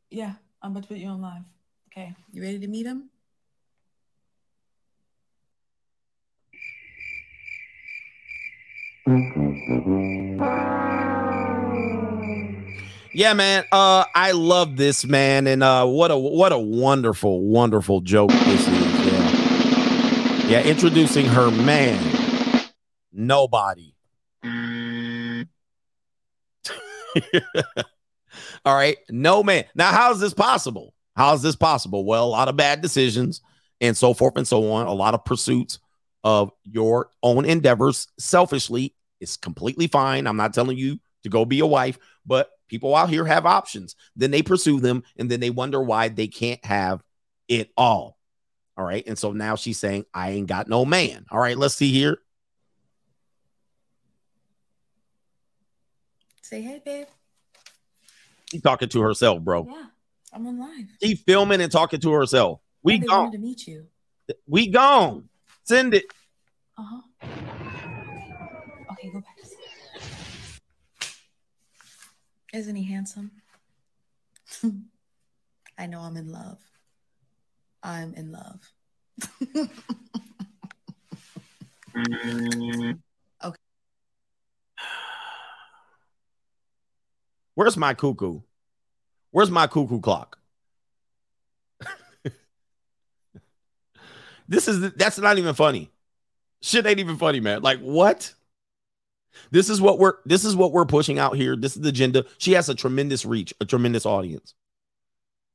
Yeah, 0.09 0.33
I'm 0.61 0.71
about 0.71 0.83
to 0.83 0.89
put 0.89 0.97
you 0.97 1.07
on 1.07 1.21
live. 1.21 1.41
Okay. 1.91 2.13
you 2.31 2.41
ready 2.41 2.59
to 2.59 2.67
meet 2.67 2.85
him? 2.85 3.09
Yeah, 13.15 13.33
man. 13.33 13.65
Uh, 13.71 14.05
I 14.15 14.31
love 14.31 14.77
this 14.77 15.05
man, 15.05 15.45
and 15.47 15.61
uh, 15.61 15.85
what 15.85 16.09
a 16.09 16.17
what 16.17 16.51
a 16.51 16.57
wonderful, 16.57 17.41
wonderful 17.41 18.01
joke 18.01 18.31
this 18.31 18.61
is. 18.61 18.67
Yeah, 18.67 20.47
yeah. 20.47 20.63
Introducing 20.63 21.25
her 21.25 21.51
man, 21.51 22.12
nobody. 23.13 23.93
All 28.65 28.75
right, 28.75 28.97
no 29.09 29.43
man. 29.43 29.65
Now, 29.75 29.91
how 29.91 30.11
is 30.11 30.19
this 30.19 30.33
possible? 30.33 30.93
How 31.15 31.33
is 31.33 31.41
this 31.41 31.55
possible? 31.55 32.05
Well, 32.05 32.25
a 32.25 32.27
lot 32.27 32.47
of 32.47 32.55
bad 32.55 32.81
decisions 32.81 33.41
and 33.81 33.95
so 33.95 34.13
forth 34.13 34.37
and 34.37 34.47
so 34.47 34.71
on. 34.71 34.87
A 34.87 34.93
lot 34.93 35.13
of 35.13 35.25
pursuits 35.25 35.79
of 36.23 36.51
your 36.63 37.09
own 37.21 37.45
endeavors 37.45 38.07
selfishly 38.17 38.95
It's 39.19 39.37
completely 39.37 39.87
fine. 39.87 40.25
I'm 40.25 40.37
not 40.37 40.53
telling 40.53 40.77
you 40.77 40.99
to 41.23 41.29
go 41.29 41.45
be 41.45 41.59
a 41.59 41.65
wife, 41.65 41.99
but 42.25 42.49
people 42.67 42.95
out 42.95 43.09
here 43.09 43.25
have 43.25 43.45
options. 43.45 43.95
Then 44.15 44.31
they 44.31 44.41
pursue 44.41 44.79
them 44.79 45.03
and 45.17 45.29
then 45.29 45.39
they 45.39 45.49
wonder 45.49 45.81
why 45.81 46.09
they 46.09 46.27
can't 46.27 46.63
have 46.65 47.03
it 47.47 47.71
all. 47.77 48.17
All 48.75 48.85
right. 48.85 49.03
And 49.05 49.17
so 49.17 49.31
now 49.31 49.55
she's 49.55 49.79
saying, 49.79 50.05
I 50.13 50.31
ain't 50.31 50.47
got 50.47 50.67
no 50.67 50.83
man. 50.85 51.25
All 51.29 51.39
right. 51.39 51.57
Let's 51.57 51.75
see 51.75 51.91
here. 51.91 52.17
Say 56.43 56.61
hey, 56.61 56.81
babe. 56.83 57.07
She's 58.51 58.61
talking 58.61 58.89
to 58.89 59.01
herself, 59.01 59.41
bro. 59.41 59.65
Yeah, 59.71 59.85
I'm 60.33 60.45
on 60.45 60.59
live. 60.59 60.87
She 61.01 61.15
filming 61.15 61.61
and 61.61 61.71
talking 61.71 62.01
to 62.01 62.11
herself. 62.11 62.59
We 62.83 62.99
They 62.99 63.07
gone. 63.07 63.19
wanted 63.23 63.37
to 63.37 63.43
meet 63.43 63.65
you. 63.65 63.87
We 64.45 64.67
gone. 64.67 65.29
Send 65.63 65.93
it. 65.93 66.03
Uh 66.77 66.83
huh. 66.83 67.01
Okay, 68.91 69.09
go 69.09 69.21
back 69.21 69.37
to 69.39 69.45
sleep. 69.45 69.59
Isn't 72.53 72.75
he 72.75 72.83
handsome? 72.83 73.31
I 75.77 75.85
know 75.87 76.01
I'm 76.01 76.17
in 76.17 76.29
love. 76.29 76.59
I'm 77.81 78.13
in 78.15 78.33
love. 78.33 78.69
Where's 87.55 87.77
my 87.77 87.93
cuckoo? 87.93 88.41
Where's 89.31 89.51
my 89.51 89.67
cuckoo 89.67 89.99
clock? 89.99 90.37
this 94.47 94.67
is 94.67 94.91
that's 94.93 95.19
not 95.19 95.37
even 95.37 95.53
funny. 95.53 95.91
Shit 96.61 96.85
ain't 96.85 96.99
even 96.99 97.17
funny, 97.17 97.39
man. 97.39 97.61
Like 97.61 97.79
what? 97.79 98.33
This 99.51 99.69
is 99.69 99.81
what 99.81 99.99
we're 99.99 100.15
this 100.25 100.45
is 100.45 100.55
what 100.55 100.71
we're 100.71 100.85
pushing 100.85 101.19
out 101.19 101.35
here. 101.35 101.55
This 101.55 101.75
is 101.75 101.81
the 101.81 101.89
agenda. 101.89 102.25
She 102.37 102.53
has 102.53 102.69
a 102.69 102.75
tremendous 102.75 103.25
reach, 103.25 103.53
a 103.59 103.65
tremendous 103.65 104.05
audience. 104.05 104.53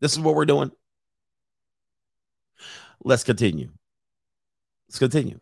This 0.01 0.13
is 0.13 0.21
what 0.21 0.35
we're 0.35 0.45
doing. 0.45 0.71
Let's 3.03 3.25
continue. 3.25 3.71
Let's 4.89 4.99
continue. 4.99 5.41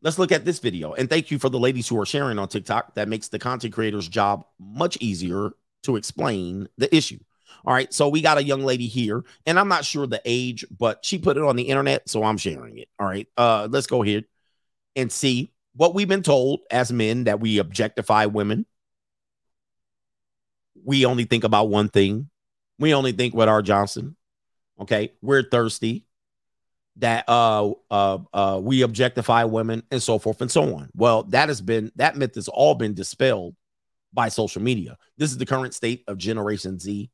Let's 0.00 0.18
look 0.18 0.30
at 0.30 0.44
this 0.44 0.58
video. 0.60 0.92
And 0.94 1.10
thank 1.10 1.30
you 1.30 1.38
for 1.38 1.48
the 1.48 1.58
ladies 1.58 1.88
who 1.88 1.98
are 2.00 2.06
sharing 2.06 2.38
on 2.38 2.48
TikTok. 2.48 2.94
That 2.94 3.08
makes 3.08 3.28
the 3.28 3.38
content 3.38 3.74
creator's 3.74 4.08
job 4.08 4.44
much 4.58 4.96
easier 5.00 5.52
to 5.84 5.96
explain 5.96 6.68
the 6.76 6.94
issue. 6.94 7.18
All 7.64 7.74
right. 7.74 7.92
So 7.92 8.08
we 8.08 8.20
got 8.20 8.38
a 8.38 8.42
young 8.42 8.62
lady 8.62 8.86
here, 8.86 9.24
and 9.46 9.58
I'm 9.58 9.68
not 9.68 9.84
sure 9.84 10.06
the 10.06 10.22
age, 10.24 10.64
but 10.76 11.04
she 11.04 11.18
put 11.18 11.36
it 11.36 11.42
on 11.42 11.56
the 11.56 11.64
internet, 11.64 12.08
so 12.08 12.24
I'm 12.24 12.38
sharing 12.38 12.78
it. 12.78 12.88
All 12.98 13.06
right. 13.06 13.26
Uh, 13.36 13.68
let's 13.70 13.86
go 13.86 14.02
ahead 14.02 14.24
and 14.96 15.10
see 15.10 15.52
what 15.74 15.94
we've 15.94 16.08
been 16.08 16.22
told 16.22 16.60
as 16.70 16.92
men 16.92 17.24
that 17.24 17.40
we 17.40 17.58
objectify 17.58 18.26
women. 18.26 18.66
We 20.84 21.04
only 21.04 21.24
think 21.24 21.44
about 21.44 21.68
one 21.68 21.88
thing. 21.88 22.30
We 22.78 22.94
only 22.94 23.12
think 23.12 23.34
with 23.34 23.48
our 23.48 23.62
Johnson. 23.62 24.16
Okay. 24.80 25.12
We're 25.20 25.42
thirsty. 25.42 26.04
That 26.96 27.28
uh 27.28 27.74
uh 27.92 28.18
uh 28.32 28.60
we 28.60 28.82
objectify 28.82 29.44
women 29.44 29.84
and 29.92 30.02
so 30.02 30.18
forth 30.18 30.40
and 30.40 30.50
so 30.50 30.74
on. 30.74 30.90
Well, 30.96 31.24
that 31.24 31.48
has 31.48 31.60
been 31.60 31.92
that 31.94 32.16
myth 32.16 32.34
has 32.34 32.48
all 32.48 32.74
been 32.74 32.94
dispelled 32.94 33.54
by 34.12 34.28
social 34.28 34.62
media. 34.62 34.96
This 35.16 35.30
is 35.30 35.38
the 35.38 35.46
current 35.46 35.74
state 35.74 36.04
of 36.08 36.18
Generation 36.18 36.78
Z 36.78 37.10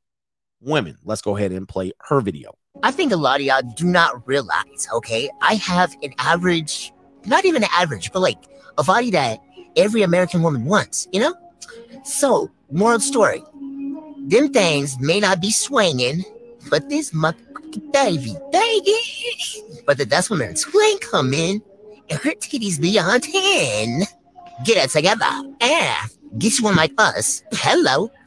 women. 0.60 0.96
Let's 1.04 1.22
go 1.22 1.36
ahead 1.36 1.52
and 1.52 1.68
play 1.68 1.92
her 2.08 2.20
video. 2.20 2.54
I 2.82 2.90
think 2.90 3.12
a 3.12 3.16
lot 3.16 3.40
of 3.40 3.46
y'all 3.46 3.62
do 3.62 3.84
not 3.84 4.26
realize, 4.26 4.88
okay? 4.92 5.30
I 5.42 5.54
have 5.56 5.94
an 6.02 6.14
average, 6.18 6.92
not 7.26 7.44
even 7.44 7.62
an 7.62 7.68
average, 7.72 8.12
but 8.12 8.20
like 8.20 8.38
a 8.78 8.84
body 8.84 9.10
that 9.10 9.40
every 9.76 10.02
American 10.02 10.42
woman 10.42 10.64
wants, 10.64 11.06
you 11.12 11.20
know? 11.20 11.34
So, 12.04 12.50
moral 12.70 13.00
story 13.00 13.42
them 14.26 14.52
things 14.52 14.98
may 15.00 15.20
not 15.20 15.40
be 15.40 15.50
swinging, 15.50 16.24
but 16.70 16.88
this 16.88 17.12
mother 17.12 17.38
baby, 17.92 18.34
baby. 18.52 18.94
But 19.86 20.08
that's 20.08 20.30
when 20.30 20.40
her 20.40 20.54
twin 20.54 20.98
come 20.98 21.34
in 21.34 21.60
and 22.08 22.18
her 22.20 22.30
titties 22.30 22.80
beyond 22.80 23.24
10. 23.24 24.04
Get 24.64 24.84
it 24.84 24.90
together. 24.90 25.26
Ah, 25.60 26.08
you 26.36 26.60
one 26.60 26.76
like 26.76 26.92
us. 26.98 27.42
Hello. 27.52 28.10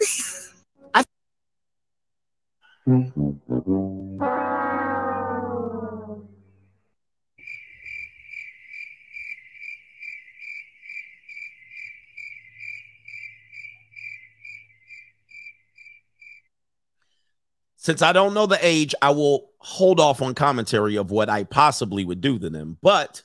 Since 17.75 18.01
I 18.01 18.11
don't 18.11 18.33
know 18.33 18.45
the 18.45 18.59
age, 18.61 18.93
I 19.01 19.11
will 19.11 19.49
hold 19.59 19.99
off 19.99 20.21
on 20.21 20.33
commentary 20.33 20.97
of 20.97 21.11
what 21.11 21.29
I 21.29 21.43
possibly 21.43 22.03
would 22.03 22.21
do 22.21 22.37
to 22.39 22.49
them. 22.49 22.77
But 22.81 23.21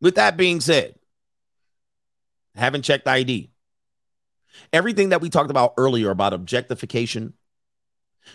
with 0.00 0.14
that 0.16 0.36
being 0.36 0.60
said, 0.60 0.94
haven't 2.54 2.82
checked 2.82 3.08
ID. 3.08 3.50
Everything 4.72 5.10
that 5.10 5.20
we 5.20 5.30
talked 5.30 5.50
about 5.50 5.74
earlier 5.76 6.10
about 6.10 6.34
objectification, 6.34 7.34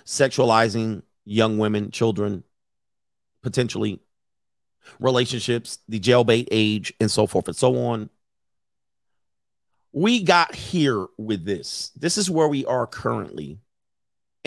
sexualizing 0.06 1.04
young 1.26 1.58
women, 1.58 1.92
children, 1.92 2.44
potentially 3.44 4.00
relationships, 5.00 5.80
the 5.88 6.00
jailbait 6.00 6.48
age, 6.50 6.94
and 7.00 7.12
so 7.12 7.28
forth 7.28 7.48
and 7.48 7.56
so 7.56 7.78
on. 7.86 8.10
We 9.92 10.24
got 10.24 10.56
here 10.56 11.08
with 11.18 11.46
this. 11.46 11.92
This 11.96 12.18
is 12.18 12.30
where 12.30 12.48
we 12.48 12.66
are 12.66 12.88
currently 12.88 13.60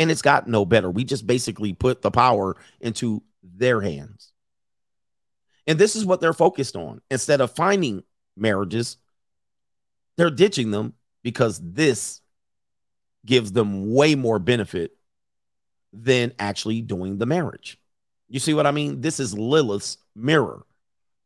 and 0.00 0.10
it's 0.10 0.22
got 0.22 0.48
no 0.48 0.64
better. 0.64 0.90
We 0.90 1.04
just 1.04 1.26
basically 1.26 1.74
put 1.74 2.00
the 2.00 2.10
power 2.10 2.56
into 2.80 3.22
their 3.42 3.82
hands. 3.82 4.32
And 5.66 5.78
this 5.78 5.94
is 5.94 6.06
what 6.06 6.22
they're 6.22 6.32
focused 6.32 6.74
on. 6.74 7.02
Instead 7.10 7.42
of 7.42 7.50
finding 7.50 8.02
marriages, 8.34 8.96
they're 10.16 10.30
ditching 10.30 10.70
them 10.70 10.94
because 11.22 11.60
this 11.62 12.20
gives 13.24 13.52
them 13.52 13.92
way 13.92 14.14
more 14.14 14.38
benefit 14.38 14.92
than 15.92 16.32
actually 16.38 16.80
doing 16.80 17.18
the 17.18 17.26
marriage. 17.26 17.78
You 18.28 18.38
see 18.38 18.54
what 18.54 18.66
I 18.66 18.70
mean? 18.70 19.00
This 19.00 19.20
is 19.20 19.36
Lilith's 19.36 19.98
mirror. 20.14 20.64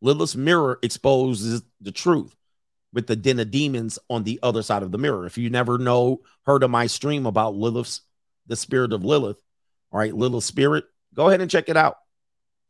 Lilith's 0.01 0.37
mirror 0.37 0.79
exposes 0.83 1.63
the 1.81 1.93
truth 1.93 2.35
with 2.93 3.07
the 3.07 3.17
den 3.17 3.41
of 3.41 3.51
demons 3.51 3.99
on 4.09 4.25
the 4.25 4.39
other 4.43 4.63
side 4.63 4.83
of 4.83 4.93
the 4.93 4.99
mirror. 4.99 5.27
If 5.27 5.37
you 5.37 5.51
never 5.51 5.79
know, 5.79 6.21
heard 6.47 6.63
of 6.63 6.71
my 6.71 6.87
stream 6.87 7.27
about 7.27 7.55
Lilith's 7.55 8.01
the 8.47 8.57
spirit 8.57 8.93
of 8.93 9.05
Lilith, 9.05 9.41
all 9.91 9.99
right, 9.99 10.15
Lilith 10.15 10.45
spirit, 10.45 10.85
go 11.15 11.29
ahead 11.29 11.41
and 11.41 11.51
check 11.51 11.69
it 11.69 11.77
out. 11.77 11.97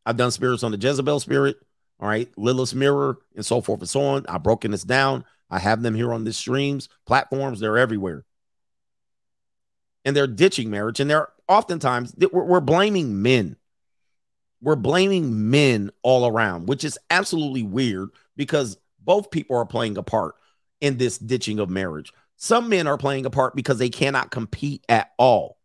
I've 0.06 0.16
done 0.16 0.30
spirits 0.30 0.62
on 0.62 0.70
the 0.70 0.78
Jezebel 0.78 1.20
spirit, 1.20 1.56
all 2.00 2.08
right, 2.08 2.28
Lilith's 2.36 2.74
mirror, 2.74 3.18
and 3.36 3.46
so 3.46 3.60
forth 3.60 3.80
and 3.80 3.88
so 3.88 4.02
on. 4.02 4.26
I've 4.28 4.42
broken 4.42 4.72
this 4.72 4.84
down. 4.84 5.24
I 5.50 5.58
have 5.58 5.82
them 5.82 5.94
here 5.94 6.12
on 6.12 6.24
the 6.24 6.32
streams, 6.32 6.88
platforms, 7.06 7.60
they're 7.60 7.78
everywhere. 7.78 8.24
and 10.04 10.16
they're 10.16 10.26
ditching 10.26 10.70
marriage. 10.70 11.00
And 11.00 11.10
they're 11.10 11.28
oftentimes 11.48 12.14
we're, 12.32 12.44
we're 12.44 12.60
blaming 12.60 13.22
men. 13.22 13.56
We're 14.60 14.76
blaming 14.76 15.50
men 15.50 15.90
all 16.02 16.26
around, 16.26 16.68
which 16.68 16.84
is 16.84 16.98
absolutely 17.10 17.62
weird 17.62 18.10
because 18.36 18.78
both 19.00 19.30
people 19.30 19.56
are 19.56 19.66
playing 19.66 19.98
a 19.98 20.02
part 20.02 20.36
in 20.80 20.96
this 20.96 21.18
ditching 21.18 21.58
of 21.58 21.70
marriage. 21.70 22.12
Some 22.36 22.68
men 22.68 22.86
are 22.86 22.98
playing 22.98 23.26
a 23.26 23.30
part 23.30 23.54
because 23.54 23.78
they 23.78 23.90
cannot 23.90 24.30
compete 24.30 24.84
at 24.88 25.10
all. 25.18 25.58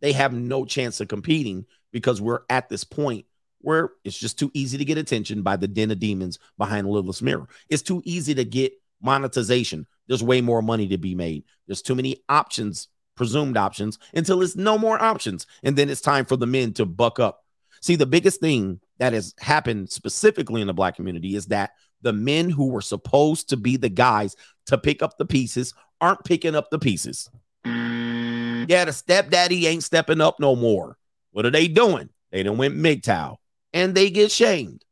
They 0.00 0.12
have 0.12 0.32
no 0.32 0.64
chance 0.64 1.00
of 1.00 1.08
competing 1.08 1.66
because 1.92 2.20
we're 2.20 2.40
at 2.48 2.68
this 2.68 2.84
point 2.84 3.26
where 3.60 3.90
it's 4.04 4.18
just 4.18 4.38
too 4.38 4.50
easy 4.54 4.78
to 4.78 4.84
get 4.84 4.98
attention 4.98 5.42
by 5.42 5.56
the 5.56 5.68
den 5.68 5.90
of 5.90 5.98
demons 5.98 6.38
behind 6.58 6.88
Lilith's 6.88 7.22
mirror. 7.22 7.48
It's 7.68 7.82
too 7.82 8.02
easy 8.04 8.34
to 8.34 8.44
get 8.44 8.72
monetization. 9.02 9.86
There's 10.06 10.22
way 10.22 10.40
more 10.40 10.62
money 10.62 10.88
to 10.88 10.98
be 10.98 11.14
made. 11.14 11.44
There's 11.66 11.82
too 11.82 11.94
many 11.94 12.22
options, 12.28 12.88
presumed 13.16 13.56
options, 13.56 13.98
until 14.14 14.42
it's 14.42 14.56
no 14.56 14.78
more 14.78 15.02
options. 15.02 15.46
And 15.62 15.76
then 15.76 15.90
it's 15.90 16.00
time 16.00 16.24
for 16.24 16.36
the 16.36 16.46
men 16.46 16.72
to 16.74 16.86
buck 16.86 17.18
up. 17.18 17.44
See, 17.80 17.96
the 17.96 18.06
biggest 18.06 18.40
thing 18.40 18.80
that 18.98 19.12
has 19.12 19.34
happened 19.38 19.90
specifically 19.90 20.60
in 20.60 20.66
the 20.66 20.74
black 20.74 20.96
community 20.96 21.34
is 21.34 21.46
that 21.46 21.72
the 22.02 22.12
men 22.12 22.50
who 22.50 22.68
were 22.68 22.80
supposed 22.80 23.48
to 23.50 23.56
be 23.56 23.76
the 23.76 23.88
guys 23.88 24.36
to 24.66 24.78
pick 24.78 25.02
up 25.02 25.18
the 25.18 25.26
pieces 25.26 25.74
aren't 26.00 26.24
picking 26.24 26.54
up 26.54 26.70
the 26.70 26.78
pieces. 26.78 27.28
Mm. 27.64 28.68
Yeah, 28.68 28.84
the 28.84 28.92
stepdaddy 28.92 29.66
ain't 29.66 29.82
stepping 29.82 30.20
up 30.20 30.38
no 30.40 30.56
more. 30.56 30.96
What 31.32 31.46
are 31.46 31.50
they 31.50 31.68
doing? 31.68 32.10
They 32.30 32.42
done 32.42 32.58
went 32.58 32.74
MGTOW 32.74 33.36
and 33.76 33.94
they 33.94 34.08
get 34.08 34.32
shamed. 34.32 34.82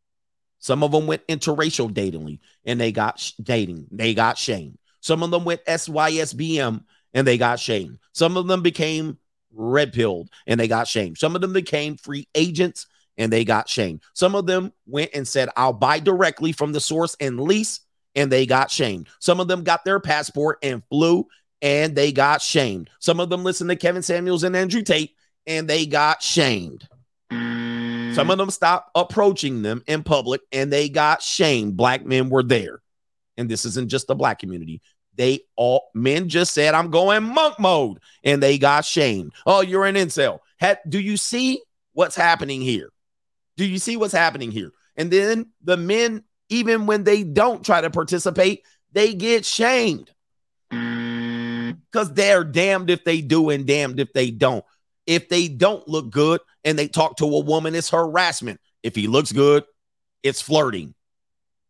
Some 0.59 0.83
of 0.83 0.93
them 0.93 1.07
went 1.07 1.27
interracial 1.27 1.93
datingly 1.93 2.39
and 2.67 2.79
they 2.79 2.93
got 2.93 3.19
sh- 3.19 3.33
dating. 3.43 3.87
They 3.91 4.13
got 4.13 4.37
shamed. 4.37 4.77
Some 5.01 5.23
of 5.23 5.31
them 5.31 5.47
went 5.47 5.65
SYSBM 5.65 6.85
and 7.15 7.27
they 7.27 7.39
got 7.39 7.59
shamed. 7.59 7.99
Some 8.13 8.37
of 8.37 8.47
them 8.47 8.61
became 8.61 9.17
red 9.55 9.95
pilled 9.95 10.29
and 10.47 10.61
they 10.61 10.69
got 10.69 10.87
shamed. 10.87 11.17
Some 11.17 11.35
of 11.35 11.41
them 11.41 11.55
became 11.55 11.97
free 11.97 12.29
agents 12.35 12.87
and 13.17 13.33
they 13.33 13.43
got 13.43 13.71
shamed. 13.71 14.03
Some 14.13 14.35
of 14.35 14.45
them 14.45 14.71
went 14.87 15.13
and 15.15 15.27
said, 15.27 15.49
I'll 15.57 15.73
buy 15.73 15.99
directly 15.99 16.53
from 16.53 16.73
the 16.73 16.81
source 16.81 17.17
and 17.21 17.41
lease 17.41 17.81
and 18.15 18.31
they 18.31 18.45
got 18.45 18.71
shamed. 18.71 19.09
Some 19.19 19.41
of 19.41 19.49
them 19.49 19.65
got 19.65 19.87
their 19.87 19.99
passport 19.99 20.59
and 20.63 20.83
flew 20.91 21.27
and 21.63 21.97
they 21.97 22.13
got 22.13 22.43
shamed. 22.43 22.91
Some 22.99 23.19
of 23.19 23.31
them 23.31 23.45
listened 23.45 23.71
to 23.71 23.77
Kevin 23.77 24.03
Samuels 24.03 24.45
and 24.45 24.55
Andrew 24.55 24.83
Tate 24.83 25.15
and 25.47 25.69
they 25.69 25.87
got 25.87 26.23
shamed. 26.23 26.87
Some 28.15 28.31
of 28.31 28.35
mm-hmm. 28.35 28.41
them 28.41 28.51
stopped 28.51 28.91
approaching 28.95 29.63
them 29.63 29.83
in 29.87 30.03
public 30.03 30.41
and 30.53 30.73
they 30.73 30.89
got 30.89 31.23
shamed. 31.23 31.77
Black 31.77 32.05
men 32.05 32.29
were 32.29 32.43
there. 32.43 32.81
And 33.37 33.49
this 33.49 33.65
isn't 33.65 33.91
just 33.91 34.07
the 34.07 34.15
black 34.15 34.39
community. 34.39 34.81
They 35.17 35.41
all 35.57 35.91
men 35.95 36.29
just 36.29 36.55
said, 36.55 36.75
I'm 36.75 36.91
going 36.91 37.23
monk 37.23 37.59
mode, 37.61 38.01
and 38.25 38.43
they 38.43 38.59
got 38.59 38.85
shamed. 38.85 39.33
Oh, 39.47 39.61
you're 39.61 39.85
an 39.85 39.95
incel. 39.95 40.41
Ha- 40.61 40.77
do 40.89 40.99
you 40.99 41.17
see 41.17 41.63
what's 41.93 42.17
happening 42.17 42.61
here? 42.61 42.91
Do 43.57 43.65
you 43.65 43.79
see 43.79 43.97
what's 43.97 44.13
happening 44.13 44.51
here? 44.51 44.73
And 44.97 45.11
then 45.11 45.51
the 45.63 45.77
men, 45.77 46.25
even 46.49 46.87
when 46.87 47.05
they 47.05 47.23
don't 47.23 47.65
try 47.65 47.81
to 47.81 47.91
participate, 47.91 48.65
they 48.93 49.15
get 49.15 49.45
shamed 49.45 50.11
mm. 50.73 51.77
because 51.91 52.13
they're 52.13 52.45
damned 52.45 52.91
if 52.91 53.05
they 53.05 53.21
do 53.21 53.51
and 53.51 53.67
damned 53.67 54.01
if 54.01 54.13
they 54.13 54.31
don't. 54.31 54.65
If 55.07 55.29
they 55.29 55.49
don't 55.49 55.87
look 55.87 56.11
good 56.11 56.41
and 56.65 56.79
they 56.79 56.89
talk 56.89 57.19
to 57.19 57.25
a 57.25 57.41
woman, 57.41 57.75
it's 57.75 57.91
harassment. 57.91 58.61
If 58.83 58.95
he 58.95 59.07
looks 59.07 59.33
good, 59.33 59.65
it's 60.23 60.41
flirting. 60.41 60.95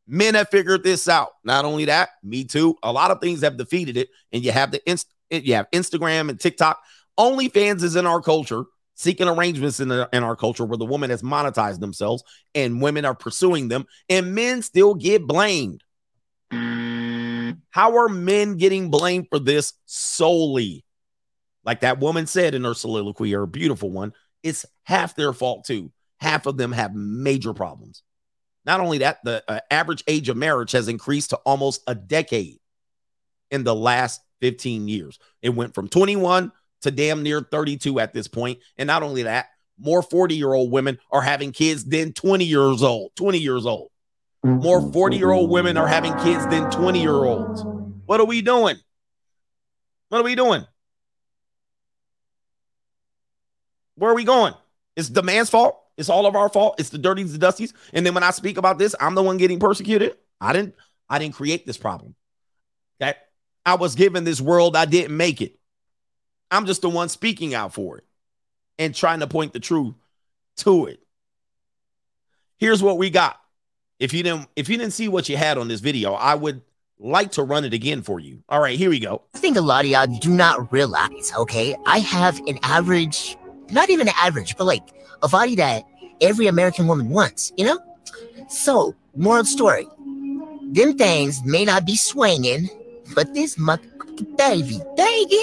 Men 0.07 0.35
have 0.35 0.51
figured 0.51 0.85
this 0.85 1.09
out. 1.09 1.31
Not 1.45 1.65
only 1.65 1.87
that, 1.87 2.11
me 2.23 2.45
too. 2.45 2.77
A 2.83 2.93
lot 2.93 3.11
of 3.11 3.21
things 3.21 3.43
have 3.43 3.57
defeated 3.57 3.97
it, 3.97 4.09
and 4.33 4.45
you 4.45 4.53
have 4.53 4.71
the 4.71 4.81
inst- 4.89 5.13
you 5.31 5.55
have 5.55 5.71
Instagram 5.73 6.29
and 6.29 6.39
TikTok. 6.39 6.81
OnlyFans 7.19 7.83
is 7.83 7.97
in 7.97 8.07
our 8.07 8.21
culture, 8.21 8.65
seeking 8.95 9.29
arrangements 9.29 9.81
in, 9.81 9.89
the, 9.89 10.09
in 10.13 10.23
our 10.23 10.37
culture 10.37 10.65
where 10.65 10.77
the 10.77 10.85
woman 10.85 11.11
has 11.11 11.23
monetized 11.23 11.81
themselves 11.81 12.23
and 12.55 12.83
women 12.83 13.05
are 13.05 13.15
pursuing 13.15 13.69
them, 13.69 13.87
and 14.09 14.35
men 14.35 14.63
still 14.63 14.95
get 14.95 15.27
blamed. 15.27 15.83
How 17.71 17.97
are 17.97 18.09
men 18.09 18.57
getting 18.57 18.91
blamed 18.91 19.29
for 19.29 19.39
this 19.39 19.73
solely? 19.87 20.85
Like 21.65 21.81
that 21.81 22.01
woman 22.01 22.27
said 22.27 22.55
in 22.55 22.65
her 22.65 22.75
soliloquy, 22.75 23.33
her 23.33 23.47
beautiful 23.47 23.91
one, 23.91 24.13
it's 24.43 24.67
half 24.83 25.17
their 25.17 25.33
fault 25.33 25.65
too. 25.65 25.91
Half 26.21 26.47
of 26.47 26.57
them 26.57 26.73
have 26.73 26.95
major 26.95 27.55
problems. 27.55 28.03
Not 28.67 28.81
only 28.81 28.99
that, 28.99 29.19
the 29.25 29.43
uh, 29.49 29.61
average 29.71 30.05
age 30.07 30.29
of 30.29 30.37
marriage 30.37 30.73
has 30.73 30.89
increased 30.89 31.31
to 31.31 31.37
almost 31.39 31.83
a 31.87 31.95
decade 31.95 32.59
in 33.51 33.65
the 33.65 33.75
last 33.75 34.21
15 34.41 34.89
years. 34.89 35.19
It 35.43 35.51
went 35.51 35.75
from 35.75 35.89
21 35.89 36.53
to 36.83 36.91
damn 36.91 37.23
near 37.23 37.41
32 37.41 38.01
at 38.01 38.13
this 38.13 38.29
point. 38.29 38.59
And 38.77 38.87
not 38.87 39.03
only 39.03 39.25
that, 39.25 39.47
more 39.79 40.03
40 40.03 40.35
year 40.35 40.53
old 40.53 40.71
women 40.71 40.99
are 41.11 41.23
having 41.23 41.53
kids 41.53 41.85
than 41.85 42.13
20 42.13 42.45
years 42.45 42.83
old. 42.83 43.13
20 43.17 43.39
years 43.39 43.67
old. 43.67 43.91
More 44.43 44.93
40 44.93 45.17
year 45.17 45.31
old 45.31 45.51
women 45.51 45.77
are 45.77 45.89
having 45.89 46.15
kids 46.19 46.47
than 46.49 46.71
20 46.71 47.01
year 47.01 47.13
olds. 47.13 47.65
What 48.07 48.21
are 48.21 48.27
we 48.27 48.43
doing? 48.43 48.77
What 50.11 50.21
are 50.21 50.25
we 50.25 50.35
doing? 50.35 50.67
Where 53.97 54.11
are 54.11 54.15
we 54.15 54.25
going? 54.25 54.55
It's 54.97 55.09
the 55.09 55.23
man's 55.23 55.51
fault. 55.51 55.81
It's 55.97 56.09
all 56.09 56.27
of 56.27 56.35
our 56.35 56.49
fault. 56.49 56.77
It's 56.79 56.91
the 56.91 56.99
dirties, 56.99 57.37
the 57.37 57.45
dusties. 57.45 57.73
And 57.93 58.05
then 58.05 58.15
when 58.15 58.25
I 58.25 58.31
speak 58.31 58.57
about 58.57 58.79
this, 58.79 58.95
I'm 59.01 59.15
the 59.15 59.23
one 59.23 59.37
getting 59.37 59.61
persecuted. 59.61 60.17
I 60.41 60.53
didn't, 60.53 60.75
I 61.09 61.19
didn't 61.19 61.35
create 61.35 61.67
this 61.67 61.77
problem. 61.77 62.15
Okay. 63.01 63.15
I 63.65 63.77
was 63.77 63.95
given 63.95 64.25
this 64.25 64.41
world. 64.41 64.77
I 64.77 64.85
didn't 64.85 65.17
make 65.17 65.41
it. 65.41 65.59
I'm 66.51 66.67
just 66.67 66.83
the 66.83 66.91
one 66.91 67.09
speaking 67.09 67.55
out 67.55 67.73
for 67.73 67.99
it 67.99 68.05
and 68.79 68.95
trying 68.95 69.21
to 69.21 69.27
point 69.27 69.53
the 69.53 69.61
truth 69.61 69.95
to 70.59 70.87
it. 70.87 71.01
Here's 72.59 72.83
what 72.83 72.99
we 72.99 73.11
got. 73.11 73.41
If 73.99 74.13
you 74.13 74.23
didn't, 74.23 74.49
if 74.57 74.69
you 74.69 74.77
didn't 74.77 74.93
see 74.93 75.09
what 75.09 75.29
you 75.29 75.37
had 75.37 75.59
on 75.59 75.69
this 75.69 75.81
video, 75.81 76.15
I 76.15 76.35
would 76.35 76.63
like 76.99 77.33
to 77.33 77.43
run 77.43 77.65
it 77.65 77.73
again 77.73 78.03
for 78.03 78.21
you. 78.21 78.43
All 78.49 78.61
right, 78.61 78.79
here 78.79 78.91
we 78.91 79.01
go. 79.01 79.23
I 79.35 79.39
think 79.39 79.57
a 79.57 79.61
lot 79.61 79.85
of 79.85 79.91
y'all 79.91 80.07
do 80.07 80.31
not 80.31 80.73
realize, 80.73 81.33
okay? 81.37 81.77
I 81.87 81.99
have 82.01 82.39
an 82.47 82.59
average, 82.63 83.37
not 83.71 83.91
even 83.91 84.09
average, 84.09 84.57
but 84.57 84.65
like 84.65 84.83
a 85.23 85.29
body 85.29 85.55
that 85.57 85.85
every 86.21 86.47
American 86.47 86.87
woman 86.87 87.11
wants, 87.11 87.53
you 87.57 87.65
know? 87.65 87.79
So, 88.49 88.95
moral 89.17 89.45
story. 89.45 89.87
Them 90.73 90.97
things 90.97 91.43
may 91.45 91.65
not 91.65 91.87
be 91.87 91.97
swinging, 91.97 92.69
but 93.15 93.35
this 93.35 93.59
mother 93.59 93.83
baby, 94.37 94.81
baby. 94.97 95.43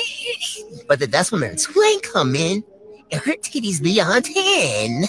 But 0.88 1.00
the 1.00 1.08
that's 1.08 1.32
when 1.32 1.42
her 1.42 1.56
twin 1.56 2.00
come 2.02 2.36
in 2.36 2.64
and 3.12 3.22
her 3.22 3.34
titties 3.34 3.82
be 3.82 4.00
on 4.02 4.22
10. 4.22 5.04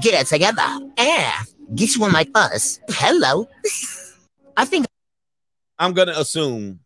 Get 0.00 0.14
it 0.14 0.26
together. 0.26 0.62
Yeah. 0.98 1.32
Get 1.74 1.94
you 1.94 2.00
one 2.00 2.12
like 2.12 2.30
us. 2.34 2.80
Hello. 2.88 3.48
I 4.56 4.64
think 4.64 4.86
I'm 5.78 5.92
gonna 5.92 6.14
assume 6.16 6.80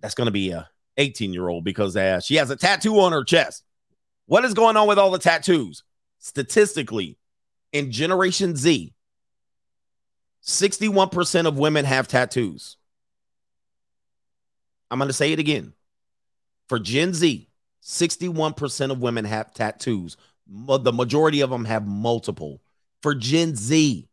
that's 0.00 0.14
gonna 0.14 0.30
be 0.30 0.50
a 0.50 0.68
18 0.96 1.32
year 1.32 1.48
old 1.48 1.64
because 1.64 1.96
uh, 1.96 2.20
she 2.20 2.36
has 2.36 2.50
a 2.50 2.56
tattoo 2.56 2.98
on 3.00 3.12
her 3.12 3.24
chest. 3.24 3.64
What 4.26 4.44
is 4.44 4.54
going 4.54 4.76
on 4.76 4.88
with 4.88 4.98
all 4.98 5.10
the 5.10 5.18
tattoos? 5.18 5.82
Statistically, 6.18 7.18
in 7.72 7.92
Generation 7.92 8.56
Z, 8.56 8.94
61% 10.42 11.46
of 11.46 11.58
women 11.58 11.84
have 11.84 12.08
tattoos. 12.08 12.76
I'm 14.90 14.98
going 14.98 15.08
to 15.08 15.14
say 15.14 15.32
it 15.32 15.38
again. 15.38 15.72
For 16.68 16.78
Gen 16.78 17.12
Z, 17.12 17.48
61% 17.82 18.90
of 18.90 19.00
women 19.00 19.24
have 19.26 19.52
tattoos. 19.52 20.16
The 20.46 20.92
majority 20.92 21.40
of 21.40 21.50
them 21.50 21.64
have 21.66 21.86
multiple. 21.86 22.62
For 23.02 23.14
Gen 23.14 23.54
Z, 23.56 24.08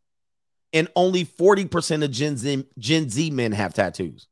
and 0.73 0.87
only 0.95 1.25
40% 1.25 2.03
of 2.03 2.11
Gen 2.11 2.37
Z, 2.37 2.65
Gen 2.77 3.09
Z 3.09 3.31
men 3.31 3.51
have 3.51 3.73
tattoos. 3.73 4.27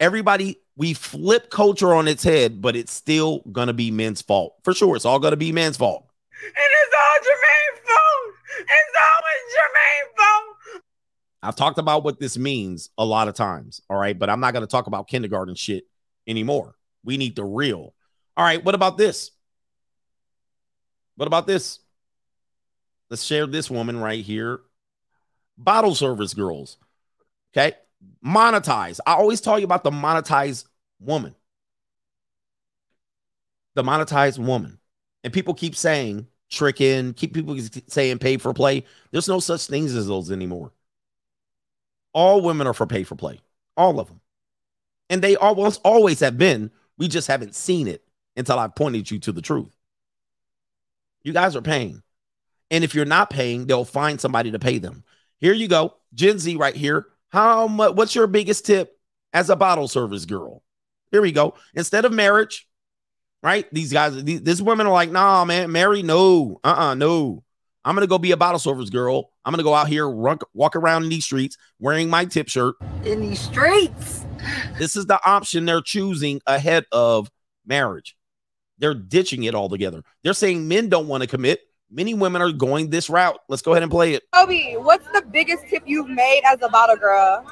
Everybody, 0.00 0.58
we 0.76 0.92
flip 0.92 1.50
culture 1.50 1.94
on 1.94 2.06
its 2.06 2.22
head, 2.22 2.60
but 2.60 2.76
it's 2.76 2.92
still 2.92 3.40
to 3.68 3.72
be 3.72 3.90
men's 3.90 4.20
fault. 4.20 4.54
For 4.62 4.74
sure, 4.74 4.94
it's 4.94 5.06
all 5.06 5.18
to 5.30 5.36
be 5.36 5.52
men's 5.52 5.76
fault. 5.76 6.06
And 6.42 6.52
it's 6.54 6.94
all 6.94 7.16
Jermaine's 7.22 7.80
fault. 7.88 8.34
It's 8.60 8.96
always 8.96 9.54
Jermaine's 9.54 10.12
fault. 10.16 10.82
I've 11.42 11.56
talked 11.56 11.78
about 11.78 12.04
what 12.04 12.20
this 12.20 12.36
means 12.36 12.90
a 12.98 13.04
lot 13.04 13.28
of 13.28 13.34
times. 13.34 13.80
All 13.88 13.96
right. 13.96 14.18
But 14.18 14.28
I'm 14.28 14.40
not 14.40 14.52
to 14.62 14.70
talk 14.70 14.86
about 14.86 15.08
kindergarten 15.08 15.54
shit 15.54 15.84
anymore. 16.26 16.74
We 17.04 17.16
need 17.16 17.36
the 17.36 17.44
real. 17.44 17.94
All 18.36 18.44
right. 18.44 18.62
What 18.62 18.74
about 18.74 18.98
this? 18.98 19.30
What 21.16 21.26
about 21.26 21.46
this? 21.46 21.78
Let's 23.08 23.22
share 23.22 23.46
this 23.46 23.70
woman 23.70 23.98
right 23.98 24.22
here. 24.22 24.60
Bottle 25.56 25.94
service 25.94 26.34
girls. 26.34 26.76
Okay. 27.56 27.76
Monetize. 28.24 29.00
I 29.06 29.14
always 29.14 29.40
tell 29.40 29.58
you 29.58 29.64
about 29.64 29.84
the 29.84 29.90
monetized 29.90 30.64
woman. 31.00 31.34
The 33.74 33.82
monetized 33.82 34.38
woman. 34.38 34.78
And 35.24 35.32
people 35.32 35.54
keep 35.54 35.76
saying 35.76 36.26
tricking, 36.50 37.14
keep 37.14 37.34
people 37.34 37.56
saying 37.88 38.18
pay 38.18 38.36
for 38.36 38.54
play. 38.54 38.84
There's 39.10 39.28
no 39.28 39.40
such 39.40 39.66
things 39.66 39.94
as 39.94 40.06
those 40.06 40.30
anymore. 40.30 40.72
All 42.12 42.40
women 42.40 42.66
are 42.66 42.74
for 42.74 42.86
pay 42.86 43.02
for 43.02 43.14
play, 43.14 43.40
all 43.76 44.00
of 44.00 44.08
them. 44.08 44.20
And 45.10 45.22
they 45.22 45.36
almost 45.36 45.80
always 45.84 46.20
have 46.20 46.38
been. 46.38 46.70
We 46.98 47.08
just 47.08 47.28
haven't 47.28 47.54
seen 47.54 47.88
it 47.88 48.04
until 48.36 48.58
I 48.58 48.68
pointed 48.68 49.10
you 49.10 49.18
to 49.20 49.32
the 49.32 49.42
truth. 49.42 49.76
You 51.22 51.32
guys 51.32 51.56
are 51.56 51.62
paying. 51.62 52.02
And 52.70 52.82
if 52.84 52.94
you're 52.94 53.04
not 53.04 53.30
paying, 53.30 53.66
they'll 53.66 53.84
find 53.84 54.20
somebody 54.20 54.50
to 54.52 54.58
pay 54.58 54.78
them. 54.78 55.04
Here 55.38 55.52
you 55.52 55.68
go. 55.68 55.94
Gen 56.14 56.38
Z 56.38 56.56
right 56.56 56.74
here. 56.74 57.06
How 57.30 57.66
much 57.66 57.94
what's 57.94 58.14
your 58.14 58.26
biggest 58.26 58.66
tip 58.66 58.98
as 59.32 59.50
a 59.50 59.56
bottle 59.56 59.88
service 59.88 60.24
girl? 60.24 60.62
Here 61.10 61.22
we 61.22 61.32
go. 61.32 61.54
Instead 61.74 62.04
of 62.04 62.12
marriage, 62.12 62.68
right? 63.42 63.66
These 63.72 63.92
guys, 63.92 64.22
these, 64.24 64.42
these 64.42 64.62
women 64.62 64.86
are 64.86 64.92
like, 64.92 65.10
nah, 65.10 65.44
man, 65.44 65.70
marry, 65.70 66.02
no, 66.02 66.60
uh-uh, 66.64 66.94
no. 66.94 67.42
I'm 67.84 67.94
gonna 67.94 68.08
go 68.08 68.18
be 68.18 68.32
a 68.32 68.36
bottle 68.36 68.58
service 68.58 68.90
girl. 68.90 69.30
I'm 69.44 69.52
gonna 69.52 69.62
go 69.62 69.74
out 69.74 69.88
here, 69.88 70.08
run, 70.08 70.38
walk 70.54 70.74
around 70.74 71.04
in 71.04 71.08
these 71.08 71.24
streets 71.24 71.56
wearing 71.78 72.10
my 72.10 72.24
tip 72.24 72.48
shirt. 72.48 72.74
In 73.04 73.20
these 73.20 73.40
streets. 73.40 74.26
This 74.78 74.96
is 74.96 75.06
the 75.06 75.20
option 75.24 75.64
they're 75.64 75.80
choosing 75.80 76.40
ahead 76.46 76.84
of 76.90 77.30
marriage. 77.64 78.16
They're 78.78 78.94
ditching 78.94 79.44
it 79.44 79.54
altogether. 79.54 80.02
They're 80.22 80.34
saying 80.34 80.66
men 80.66 80.88
don't 80.88 81.06
want 81.06 81.22
to 81.22 81.28
commit. 81.28 81.60
Many 81.90 82.14
women 82.14 82.42
are 82.42 82.50
going 82.50 82.90
this 82.90 83.08
route. 83.08 83.38
Let's 83.48 83.62
go 83.62 83.72
ahead 83.72 83.82
and 83.82 83.90
play 83.92 84.14
it. 84.14 84.24
Toby, 84.34 84.74
what's 84.78 85.06
the 85.12 85.22
biggest 85.30 85.66
tip 85.68 85.84
you've 85.86 86.08
made 86.08 86.42
as 86.44 86.60
a 86.62 86.68
bottle 86.68 86.96
girl? 86.96 87.46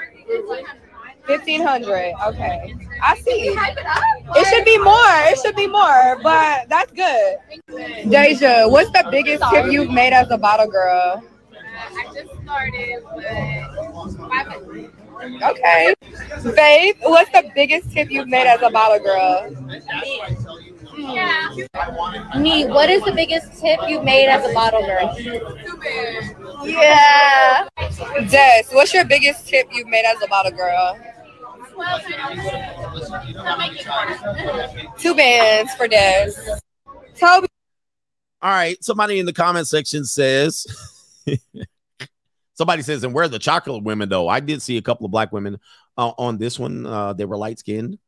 Fifteen 1.24 1.62
hundred. 1.62 2.12
Okay, 2.26 2.74
I 3.02 3.16
see. 3.18 3.54
It 3.56 4.46
should 4.48 4.64
be 4.64 4.76
more. 4.78 4.94
It 5.30 5.38
should 5.40 5.56
be 5.56 5.66
more, 5.66 6.18
but 6.22 6.68
that's 6.68 6.92
good. 6.92 7.36
Deja, 8.10 8.68
what's 8.68 8.90
the 8.90 9.06
biggest 9.10 9.42
tip 9.50 9.70
you've 9.70 9.90
made 9.90 10.12
as 10.12 10.30
a 10.30 10.36
bottle 10.36 10.66
girl? 10.66 11.22
I 11.96 12.12
just 12.12 12.30
started, 12.42 13.02
but 13.14 13.24
Okay. 15.42 15.94
Faith, 16.54 16.96
what's 17.02 17.30
the 17.30 17.50
biggest 17.54 17.90
tip 17.92 18.10
you've 18.10 18.28
made 18.28 18.46
as 18.46 18.60
a 18.62 18.70
bottle 18.70 18.98
girl? 19.02 19.50
Me, 20.96 22.66
what 22.66 22.88
is 22.90 23.02
the 23.02 23.12
biggest 23.14 23.60
tip 23.60 23.80
you've 23.88 24.04
made 24.04 24.28
as 24.28 24.48
a 24.48 24.52
bottle 24.54 24.82
girl? 24.82 25.16
Yeah. 26.64 27.66
Des, 28.28 28.64
what's 28.72 28.94
your 28.94 29.04
biggest 29.04 29.48
tip 29.48 29.66
you've 29.72 29.88
made 29.88 30.04
as 30.04 30.22
a 30.22 30.28
bottle 30.28 30.52
girl? 30.52 30.96
Two 34.98 35.14
bands 35.14 35.74
for 35.74 35.88
Des. 35.88 36.32
Toby. 37.18 37.48
All 38.42 38.50
right. 38.50 38.82
Somebody 38.82 39.18
in 39.18 39.26
the 39.26 39.32
comment 39.32 39.66
section 39.66 40.04
says, 40.04 40.66
somebody 42.54 42.82
says, 42.82 43.02
and 43.02 43.12
where 43.12 43.24
are 43.24 43.28
the 43.28 43.38
chocolate 43.38 43.82
women 43.82 44.08
though? 44.08 44.28
I 44.28 44.40
did 44.40 44.62
see 44.62 44.76
a 44.76 44.82
couple 44.82 45.06
of 45.06 45.12
black 45.12 45.32
women 45.32 45.58
uh, 45.96 46.12
on 46.18 46.38
this 46.38 46.58
one. 46.58 46.86
Uh, 46.86 47.12
they 47.12 47.24
were 47.24 47.36
light 47.36 47.58
skinned. 47.58 47.98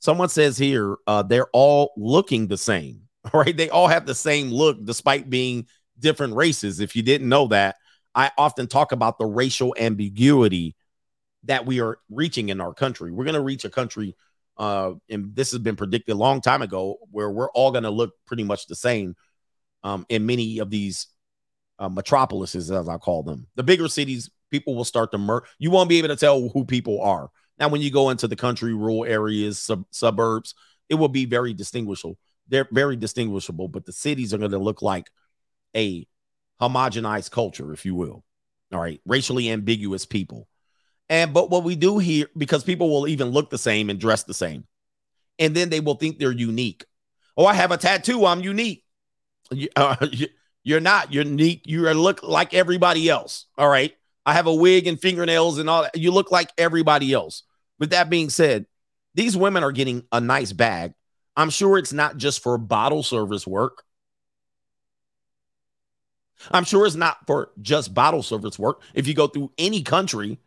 Someone 0.00 0.30
says 0.30 0.58
here, 0.58 0.96
uh, 1.06 1.22
they're 1.22 1.50
all 1.52 1.92
looking 1.96 2.46
the 2.46 2.56
same, 2.56 3.02
right? 3.32 3.56
They 3.56 3.70
all 3.70 3.86
have 3.86 4.06
the 4.06 4.14
same 4.14 4.50
look 4.50 4.84
despite 4.84 5.30
being 5.30 5.66
different 5.98 6.34
races. 6.34 6.80
If 6.80 6.96
you 6.96 7.02
didn't 7.02 7.28
know 7.28 7.46
that, 7.48 7.76
I 8.14 8.32
often 8.36 8.66
talk 8.66 8.92
about 8.92 9.18
the 9.18 9.26
racial 9.26 9.74
ambiguity 9.78 10.74
that 11.44 11.64
we 11.64 11.80
are 11.80 11.98
reaching 12.10 12.48
in 12.48 12.60
our 12.60 12.74
country. 12.74 13.12
We're 13.12 13.24
going 13.24 13.34
to 13.34 13.40
reach 13.40 13.64
a 13.64 13.70
country, 13.70 14.16
uh, 14.56 14.92
and 15.08 15.34
this 15.34 15.52
has 15.52 15.60
been 15.60 15.76
predicted 15.76 16.14
a 16.14 16.18
long 16.18 16.40
time 16.40 16.62
ago, 16.62 16.96
where 17.10 17.30
we're 17.30 17.50
all 17.50 17.70
going 17.70 17.84
to 17.84 17.90
look 17.90 18.14
pretty 18.26 18.42
much 18.42 18.66
the 18.66 18.74
same 18.74 19.14
um, 19.84 20.06
in 20.08 20.26
many 20.26 20.58
of 20.58 20.70
these 20.70 21.06
uh, 21.78 21.88
metropolises, 21.88 22.70
as 22.70 22.88
I 22.88 22.98
call 22.98 23.22
them. 23.22 23.46
The 23.54 23.62
bigger 23.62 23.88
cities, 23.88 24.30
people 24.50 24.74
will 24.74 24.84
start 24.84 25.12
to 25.12 25.18
merge. 25.18 25.44
You 25.58 25.70
won't 25.70 25.88
be 25.88 25.98
able 25.98 26.08
to 26.08 26.16
tell 26.16 26.48
who 26.48 26.64
people 26.64 27.00
are. 27.00 27.30
Now, 27.60 27.68
when 27.68 27.82
you 27.82 27.90
go 27.90 28.08
into 28.08 28.26
the 28.26 28.36
country, 28.36 28.72
rural 28.72 29.04
areas, 29.04 29.58
sub- 29.58 29.84
suburbs, 29.90 30.54
it 30.88 30.94
will 30.94 31.08
be 31.08 31.26
very 31.26 31.52
distinguishable. 31.52 32.18
They're 32.48 32.66
very 32.72 32.96
distinguishable, 32.96 33.68
but 33.68 33.84
the 33.84 33.92
cities 33.92 34.32
are 34.32 34.38
going 34.38 34.50
to 34.50 34.58
look 34.58 34.80
like 34.80 35.10
a 35.76 36.06
homogenized 36.60 37.30
culture, 37.30 37.72
if 37.72 37.84
you 37.84 37.94
will. 37.94 38.24
All 38.72 38.80
right, 38.80 39.00
racially 39.04 39.50
ambiguous 39.50 40.06
people. 40.06 40.48
And 41.08 41.34
but 41.34 41.50
what 41.50 41.64
we 41.64 41.76
do 41.76 41.98
here, 41.98 42.26
because 42.36 42.64
people 42.64 42.88
will 42.88 43.06
even 43.06 43.28
look 43.28 43.50
the 43.50 43.58
same 43.58 43.90
and 43.90 44.00
dress 44.00 44.22
the 44.22 44.34
same, 44.34 44.64
and 45.38 45.54
then 45.54 45.68
they 45.68 45.80
will 45.80 45.96
think 45.96 46.18
they're 46.18 46.32
unique. 46.32 46.84
Oh, 47.36 47.46
I 47.46 47.54
have 47.54 47.72
a 47.72 47.76
tattoo. 47.76 48.26
I'm 48.26 48.40
unique. 48.40 48.84
You, 49.50 49.68
uh, 49.76 50.06
you're 50.62 50.80
not. 50.80 51.12
Unique. 51.12 51.62
You 51.66 51.92
look 51.92 52.22
like 52.22 52.54
everybody 52.54 53.08
else. 53.08 53.46
All 53.58 53.68
right. 53.68 53.94
I 54.24 54.34
have 54.34 54.46
a 54.46 54.54
wig 54.54 54.86
and 54.86 55.00
fingernails 55.00 55.58
and 55.58 55.68
all 55.68 55.82
that. 55.82 55.96
You 55.96 56.12
look 56.12 56.30
like 56.30 56.52
everybody 56.56 57.12
else. 57.12 57.42
With 57.80 57.90
that 57.90 58.10
being 58.10 58.30
said, 58.30 58.66
these 59.14 59.36
women 59.36 59.64
are 59.64 59.72
getting 59.72 60.04
a 60.12 60.20
nice 60.20 60.52
bag. 60.52 60.94
I'm 61.36 61.50
sure 61.50 61.78
it's 61.78 61.92
not 61.92 62.16
just 62.16 62.42
for 62.42 62.58
bottle 62.58 63.02
service 63.02 63.46
work. 63.46 63.82
I'm 66.50 66.64
sure 66.64 66.86
it's 66.86 66.94
not 66.94 67.26
for 67.26 67.50
just 67.60 67.92
bottle 67.92 68.22
service 68.22 68.58
work. 68.58 68.82
If 68.94 69.08
you 69.08 69.14
go 69.14 69.26
through 69.26 69.52
any 69.58 69.82
country, 69.82 70.38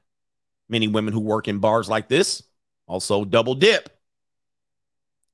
many 0.70 0.88
women 0.88 1.14
who 1.14 1.20
work 1.20 1.48
in 1.48 1.60
bars 1.60 1.90
like 1.90 2.08
this 2.08 2.44
also 2.88 3.26
double 3.26 3.56
dip 3.56 3.90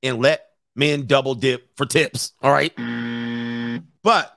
and 0.02 0.20
let 0.20 0.46
men 0.74 1.06
double 1.06 1.34
dip 1.34 1.76
for 1.76 1.86
tips. 1.86 2.32
All 2.42 2.52
right. 2.52 2.72
But 4.02 4.36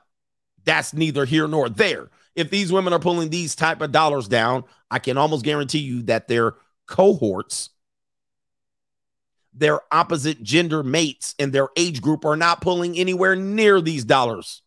that's 0.66 0.94
neither 0.94 1.26
here 1.26 1.48
nor 1.48 1.70
there. 1.70 2.10
If 2.36 2.50
these 2.50 2.72
women 2.72 2.94
are 2.94 3.00
pulling 3.00 3.30
these 3.30 3.56
type 3.56 3.82
of 3.82 3.92
dollars 3.92 4.28
down, 4.28 4.64
I 4.90 5.00
can 5.00 5.18
almost 5.18 5.46
guarantee 5.46 5.80
you 5.80 6.04
that 6.04 6.28
their 6.28 6.56
cohorts, 6.88 7.70
their 9.54 9.82
opposite 9.92 10.42
gender 10.42 10.84
mates 10.84 11.36
in 11.38 11.52
their 11.52 11.70
age 11.78 12.02
group 12.02 12.26
are 12.26 12.36
not 12.36 12.62
pulling 12.62 12.98
anywhere 12.98 13.36
near 13.36 13.82
these 13.82 14.04
dollars. 14.04 14.62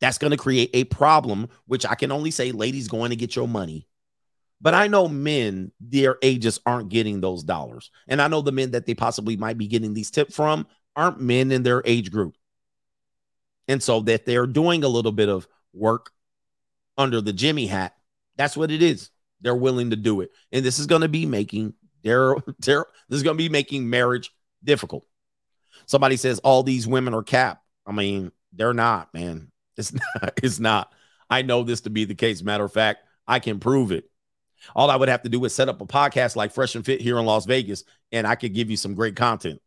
That's 0.00 0.18
going 0.18 0.30
to 0.30 0.36
create 0.36 0.70
a 0.74 0.84
problem, 0.84 1.48
which 1.66 1.86
I 1.86 1.94
can 1.94 2.12
only 2.12 2.30
say, 2.30 2.52
ladies, 2.52 2.88
going 2.88 3.10
to 3.10 3.16
get 3.16 3.34
your 3.34 3.48
money. 3.48 3.86
But 4.60 4.74
I 4.74 4.88
know 4.88 5.08
men, 5.08 5.72
their 5.80 6.16
ages 6.22 6.60
aren't 6.64 6.88
getting 6.88 7.20
those 7.20 7.42
dollars. 7.42 7.90
And 8.08 8.22
I 8.22 8.28
know 8.28 8.40
the 8.40 8.52
men 8.52 8.70
that 8.70 8.86
they 8.86 8.94
possibly 8.94 9.36
might 9.36 9.58
be 9.58 9.66
getting 9.66 9.94
these 9.94 10.10
tips 10.10 10.34
from 10.34 10.66
aren't 10.94 11.20
men 11.20 11.52
in 11.52 11.62
their 11.62 11.82
age 11.84 12.10
group. 12.10 12.34
And 13.68 13.82
so 13.82 14.00
that 14.00 14.24
they're 14.24 14.46
doing 14.46 14.84
a 14.84 14.88
little 14.88 15.12
bit 15.12 15.28
of 15.28 15.46
work 15.72 16.10
under 16.96 17.20
the 17.20 17.32
Jimmy 17.32 17.66
hat, 17.66 17.94
that's 18.36 18.56
what 18.56 18.70
it 18.70 18.82
is. 18.82 19.10
They're 19.40 19.54
willing 19.54 19.90
to 19.90 19.96
do 19.96 20.20
it. 20.20 20.30
And 20.52 20.64
this 20.64 20.78
is 20.78 20.86
going 20.86 21.02
to 21.02 21.08
be 21.08 21.26
making 21.26 21.74
their, 22.02 22.36
their 22.58 22.86
this 23.08 23.18
is 23.18 23.22
going 23.22 23.36
to 23.36 23.42
be 23.42 23.48
making 23.48 23.88
marriage 23.88 24.32
difficult. 24.62 25.04
Somebody 25.86 26.16
says 26.16 26.38
all 26.40 26.62
these 26.62 26.86
women 26.86 27.14
are 27.14 27.22
capped. 27.22 27.64
I 27.86 27.92
mean, 27.92 28.32
they're 28.52 28.74
not, 28.74 29.12
man. 29.14 29.50
It's 29.78 29.92
not, 29.92 30.32
it's 30.42 30.58
not. 30.58 30.90
I 31.28 31.42
know 31.42 31.62
this 31.62 31.82
to 31.82 31.90
be 31.90 32.06
the 32.06 32.14
case. 32.14 32.40
Matter 32.40 32.64
of 32.64 32.72
fact, 32.72 33.00
I 33.26 33.40
can 33.40 33.60
prove 33.60 33.92
it. 33.92 34.08
All 34.74 34.90
I 34.90 34.96
would 34.96 35.10
have 35.10 35.22
to 35.24 35.28
do 35.28 35.44
is 35.44 35.54
set 35.54 35.68
up 35.68 35.82
a 35.82 35.86
podcast 35.86 36.34
like 36.34 36.52
Fresh 36.54 36.74
and 36.76 36.84
Fit 36.84 37.02
here 37.02 37.18
in 37.18 37.26
Las 37.26 37.44
Vegas, 37.44 37.84
and 38.10 38.26
I 38.26 38.36
could 38.36 38.54
give 38.54 38.70
you 38.70 38.78
some 38.78 38.94
great 38.94 39.16
content. 39.16 39.60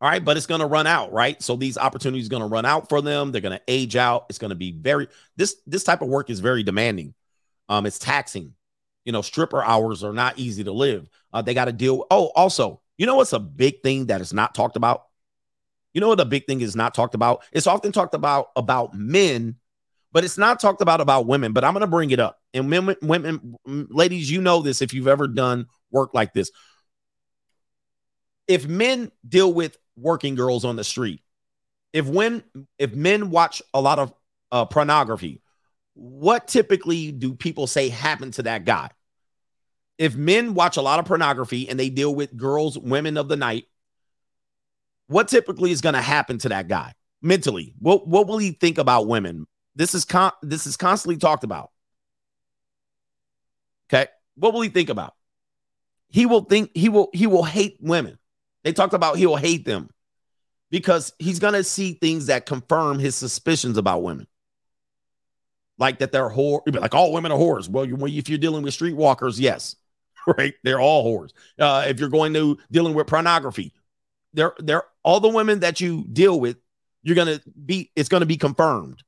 All 0.00 0.08
right, 0.08 0.24
but 0.24 0.36
it's 0.36 0.46
going 0.46 0.60
to 0.60 0.66
run 0.66 0.86
out, 0.86 1.12
right? 1.12 1.42
So 1.42 1.56
these 1.56 1.78
opportunities 1.78 2.28
going 2.28 2.42
to 2.42 2.48
run 2.48 2.66
out 2.66 2.88
for 2.88 3.00
them. 3.00 3.32
They're 3.32 3.40
going 3.40 3.58
to 3.58 3.64
age 3.66 3.96
out. 3.96 4.26
It's 4.28 4.38
going 4.38 4.50
to 4.50 4.54
be 4.54 4.72
very 4.72 5.08
this 5.36 5.56
this 5.66 5.84
type 5.84 6.02
of 6.02 6.08
work 6.08 6.28
is 6.28 6.40
very 6.40 6.62
demanding. 6.62 7.14
Um, 7.68 7.86
it's 7.86 7.98
taxing. 7.98 8.54
You 9.04 9.12
know, 9.12 9.22
stripper 9.22 9.62
hours 9.62 10.02
are 10.02 10.12
not 10.12 10.38
easy 10.38 10.64
to 10.64 10.72
live. 10.72 11.08
Uh, 11.32 11.42
they 11.42 11.54
got 11.54 11.66
to 11.66 11.72
deal. 11.72 12.06
Oh, 12.10 12.32
also, 12.34 12.80
you 12.98 13.06
know 13.06 13.16
what's 13.16 13.32
a 13.32 13.38
big 13.38 13.82
thing 13.82 14.06
that 14.06 14.20
is 14.20 14.32
not 14.32 14.54
talked 14.54 14.76
about? 14.76 15.04
You 15.92 16.00
know 16.00 16.08
what 16.08 16.20
a 16.20 16.24
big 16.24 16.46
thing 16.46 16.60
is 16.60 16.76
not 16.76 16.94
talked 16.94 17.14
about? 17.14 17.44
It's 17.52 17.66
often 17.66 17.92
talked 17.92 18.14
about 18.14 18.48
about 18.56 18.94
men, 18.94 19.56
but 20.12 20.24
it's 20.24 20.36
not 20.36 20.60
talked 20.60 20.82
about 20.82 21.00
about 21.00 21.26
women. 21.26 21.52
But 21.52 21.64
I'm 21.64 21.72
going 21.72 21.82
to 21.82 21.86
bring 21.86 22.10
it 22.10 22.20
up. 22.20 22.38
And 22.52 22.70
women, 22.70 22.96
women, 23.00 23.56
ladies, 23.64 24.30
you 24.30 24.40
know 24.40 24.60
this 24.60 24.82
if 24.82 24.92
you've 24.92 25.08
ever 25.08 25.26
done 25.26 25.66
work 25.90 26.14
like 26.14 26.34
this. 26.34 26.50
If 28.48 28.66
men 28.66 29.10
deal 29.26 29.52
with 29.52 29.78
working 29.96 30.34
girls 30.34 30.64
on 30.64 30.76
the 30.76 30.84
street, 30.84 31.22
if 31.92 32.06
when 32.06 32.42
if 32.78 32.94
men 32.94 33.30
watch 33.30 33.62
a 33.72 33.80
lot 33.80 33.98
of 33.98 34.12
uh, 34.52 34.64
pornography, 34.66 35.40
what 35.96 36.46
typically 36.46 37.10
do 37.10 37.34
people 37.34 37.66
say 37.66 37.88
happened 37.88 38.34
to 38.34 38.42
that 38.42 38.64
guy? 38.66 38.90
If 39.96 40.14
men 40.14 40.52
watch 40.52 40.76
a 40.76 40.82
lot 40.82 40.98
of 40.98 41.06
pornography 41.06 41.68
and 41.68 41.80
they 41.80 41.88
deal 41.88 42.14
with 42.14 42.36
girls, 42.36 42.78
women 42.78 43.16
of 43.16 43.28
the 43.28 43.36
night, 43.36 43.64
what 45.06 45.28
typically 45.28 45.70
is 45.70 45.80
going 45.80 45.94
to 45.94 46.02
happen 46.02 46.36
to 46.38 46.50
that 46.50 46.68
guy 46.68 46.92
mentally? 47.22 47.74
What 47.78 48.06
what 48.06 48.26
will 48.26 48.38
he 48.38 48.52
think 48.52 48.76
about 48.76 49.06
women? 49.06 49.46
This 49.74 49.94
is 49.94 50.04
con- 50.04 50.32
this 50.42 50.66
is 50.66 50.76
constantly 50.76 51.16
talked 51.16 51.44
about. 51.44 51.70
Okay, 53.88 54.06
what 54.34 54.52
will 54.52 54.60
he 54.60 54.68
think 54.68 54.90
about? 54.90 55.14
He 56.08 56.26
will 56.26 56.42
think 56.42 56.72
he 56.74 56.90
will 56.90 57.08
he 57.14 57.26
will 57.26 57.44
hate 57.44 57.78
women. 57.80 58.18
They 58.64 58.72
talked 58.72 58.94
about 58.94 59.16
he 59.16 59.26
will 59.26 59.36
hate 59.36 59.64
them 59.64 59.88
because 60.70 61.14
he's 61.18 61.38
going 61.38 61.54
to 61.54 61.64
see 61.64 61.94
things 61.94 62.26
that 62.26 62.44
confirm 62.44 62.98
his 62.98 63.14
suspicions 63.14 63.78
about 63.78 64.02
women. 64.02 64.26
Like 65.78 65.98
that 65.98 66.10
they're 66.10 66.30
whore, 66.30 66.62
like 66.74 66.94
all 66.94 67.12
women 67.12 67.32
are 67.32 67.38
whores. 67.38 67.68
Well, 67.68 67.84
you, 67.84 67.98
if 68.06 68.28
you're 68.28 68.38
dealing 68.38 68.62
with 68.62 68.74
streetwalkers, 68.74 69.38
yes, 69.38 69.76
right, 70.38 70.54
they're 70.62 70.80
all 70.80 71.04
whores. 71.04 71.32
Uh, 71.58 71.84
if 71.86 72.00
you're 72.00 72.08
going 72.08 72.32
to 72.34 72.58
dealing 72.70 72.94
with 72.94 73.06
pornography, 73.06 73.72
they're 74.32 74.54
they're 74.58 74.84
all 75.02 75.20
the 75.20 75.28
women 75.28 75.60
that 75.60 75.80
you 75.80 76.04
deal 76.12 76.38
with, 76.38 76.56
you're 77.02 77.16
gonna 77.16 77.40
be 77.64 77.90
it's 77.96 78.08
gonna 78.08 78.26
be 78.26 78.36
confirmed, 78.36 79.02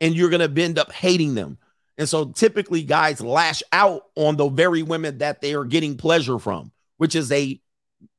and 0.00 0.14
you're 0.14 0.30
gonna 0.30 0.52
end 0.56 0.78
up 0.78 0.92
hating 0.92 1.34
them. 1.34 1.58
And 1.98 2.08
so 2.08 2.26
typically 2.26 2.82
guys 2.82 3.20
lash 3.20 3.62
out 3.72 4.04
on 4.16 4.36
the 4.36 4.48
very 4.48 4.82
women 4.82 5.18
that 5.18 5.42
they 5.42 5.54
are 5.54 5.66
getting 5.66 5.98
pleasure 5.98 6.38
from, 6.38 6.72
which 6.96 7.14
is 7.14 7.30
a 7.30 7.60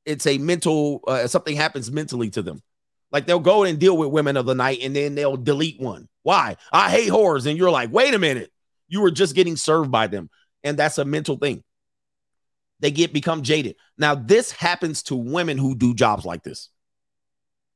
it's 0.05 0.27
a 0.27 0.37
mental 0.37 1.01
uh, 1.07 1.27
something 1.27 1.55
happens 1.55 1.91
mentally 1.91 2.29
to 2.31 2.41
them. 2.41 2.61
Like 3.11 3.25
they'll 3.25 3.39
go 3.39 3.63
and 3.63 3.79
deal 3.79 3.97
with 3.97 4.09
women 4.09 4.37
of 4.37 4.45
the 4.45 4.55
night 4.55 4.79
and 4.81 4.95
then 4.95 5.15
they'll 5.15 5.37
delete 5.37 5.79
one. 5.79 6.07
Why? 6.23 6.57
I 6.71 6.89
hate 6.89 7.09
whores. 7.09 7.45
And 7.45 7.57
you're 7.57 7.71
like, 7.71 7.91
wait 7.91 8.13
a 8.13 8.19
minute. 8.19 8.51
You 8.87 9.01
were 9.01 9.11
just 9.11 9.35
getting 9.35 9.57
served 9.57 9.91
by 9.91 10.07
them. 10.07 10.29
And 10.63 10.77
that's 10.77 10.97
a 10.97 11.05
mental 11.05 11.37
thing. 11.37 11.63
They 12.79 12.91
get 12.91 13.13
become 13.13 13.43
jaded. 13.43 13.75
Now, 13.97 14.15
this 14.15 14.51
happens 14.51 15.03
to 15.03 15.15
women 15.15 15.57
who 15.57 15.75
do 15.75 15.93
jobs 15.93 16.25
like 16.25 16.43
this. 16.43 16.69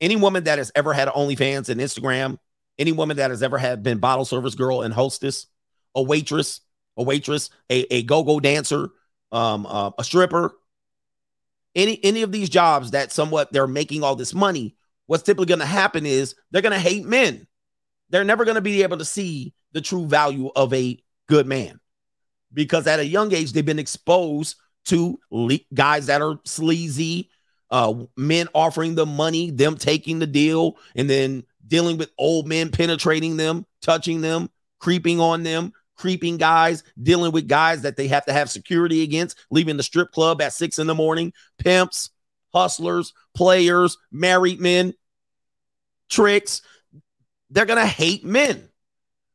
Any 0.02 0.16
woman 0.16 0.46
that 0.46 0.58
has 0.58 0.72
ever 0.76 0.94
had 0.94 1.08
OnlyFans 1.08 1.70
and 1.70 1.80
Instagram, 1.80 2.38
any 2.78 2.92
woman 2.92 3.18
that 3.18 3.30
has 3.30 3.44
ever 3.44 3.58
had 3.58 3.84
been 3.84 4.00
bottle 4.00 4.26
service 4.26 4.56
girl 4.56 4.82
and 4.82 4.94
hostess, 4.94 5.48
a 5.94 6.02
waitress, 6.02 6.62
a 6.98 7.04
waitress, 7.04 7.50
a, 7.70 7.94
a 7.94 8.04
go-go 8.04 8.40
dancer, 8.40 8.90
um, 9.32 9.66
uh, 9.66 9.92
a 9.98 10.04
stripper, 10.04 10.56
any 11.76 12.04
any 12.04 12.22
of 12.22 12.32
these 12.32 12.50
jobs 12.50 12.92
that 12.92 13.12
somewhat 13.12 13.52
they're 13.52 13.68
making 13.68 14.04
all 14.04 14.16
this 14.16 14.34
money, 14.34 14.75
what's 15.08 15.24
typically 15.24 15.46
going 15.46 15.60
to 15.60 15.66
happen 15.66 16.06
is 16.06 16.36
they're 16.52 16.62
going 16.62 16.74
to 16.74 16.80
hate 16.80 17.06
men. 17.06 17.48
They're 18.10 18.24
never 18.24 18.46
going 18.46 18.56
to 18.56 18.62
be 18.62 18.84
able 18.84 18.98
to 18.98 19.06
see 19.06 19.54
the 19.72 19.82
true 19.82 20.06
value 20.06 20.52
of 20.56 20.74
a 20.74 21.00
good 21.28 21.48
man 21.48 21.80
because 22.54 22.88
at 22.88 23.00
a 23.00 23.06
young 23.06 23.34
age 23.34 23.52
they've 23.52 23.66
been 23.66 23.80
exposed 23.80 24.56
to 24.86 25.20
le- 25.32 25.60
guys 25.74 26.06
that 26.08 26.22
are 26.22 26.40
sleazy, 26.46 27.30
uh, 27.72 27.94
men 28.16 28.48
offering 28.54 28.96
them 28.96 29.16
money, 29.16 29.52
them 29.52 29.76
taking 29.76 30.20
the 30.20 30.28
deal, 30.28 30.78
and 30.96 31.10
then 31.10 31.44
dealing 31.68 31.98
with 31.98 32.12
old 32.18 32.48
men 32.48 32.70
penetrating 32.70 33.38
them, 33.38 33.66
touching 33.82 34.22
them, 34.22 34.50
creeping 34.80 35.20
on 35.20 35.44
them, 35.44 35.74
creeping 35.96 36.38
guys, 36.38 36.84
dealing 37.02 37.32
with 37.32 37.48
guys 37.48 37.82
that 37.82 37.98
they 37.98 38.08
have 38.08 38.26
to 38.26 38.34
have 38.34 38.50
security 38.50 39.02
against, 39.02 39.38
leaving 39.50 39.78
the 39.78 39.84
strip 39.84 40.12
club 40.12 40.42
at 40.42 40.54
six 40.54 40.78
in 40.78 40.88
the 40.88 40.96
morning, 40.96 41.34
pimps, 41.58 42.12
hustlers, 42.56 43.14
players, 43.36 43.98
married 44.12 44.60
men, 44.60 44.94
tricks. 46.10 46.62
They're 47.50 47.66
going 47.66 47.80
to 47.80 47.86
hate 47.86 48.26
men. 48.26 48.70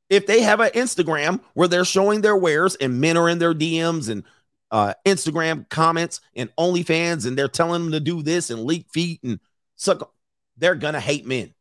If 0.09 0.27
they 0.27 0.41
have 0.43 0.61
an 0.61 0.71
Instagram 0.71 1.41
where 1.55 1.69
they're 1.69 1.85
showing 1.85 2.21
their 2.21 2.37
wares 2.37 2.75
and 2.75 3.01
men 3.01 3.17
are 3.17 3.29
in 3.29 3.39
their 3.39 3.55
DMs 3.55 4.09
and 4.09 4.25
uh, 4.73 4.95
Instagram 5.07 5.69
comments 5.69 6.21
and 6.35 6.51
OnlyFans 6.57 7.27
and 7.27 7.37
they're 7.37 7.49
telling 7.49 7.85
them 7.85 7.93
to 7.93 8.01
do 8.01 8.23
this 8.23 8.51
and 8.51 8.65
leak 8.65 8.89
feet 8.93 9.23
and 9.23 9.39
suck, 9.77 10.13
they're 10.57 10.75
going 10.75 10.95
to 10.95 11.01
hate 11.01 11.27
men. 11.27 11.55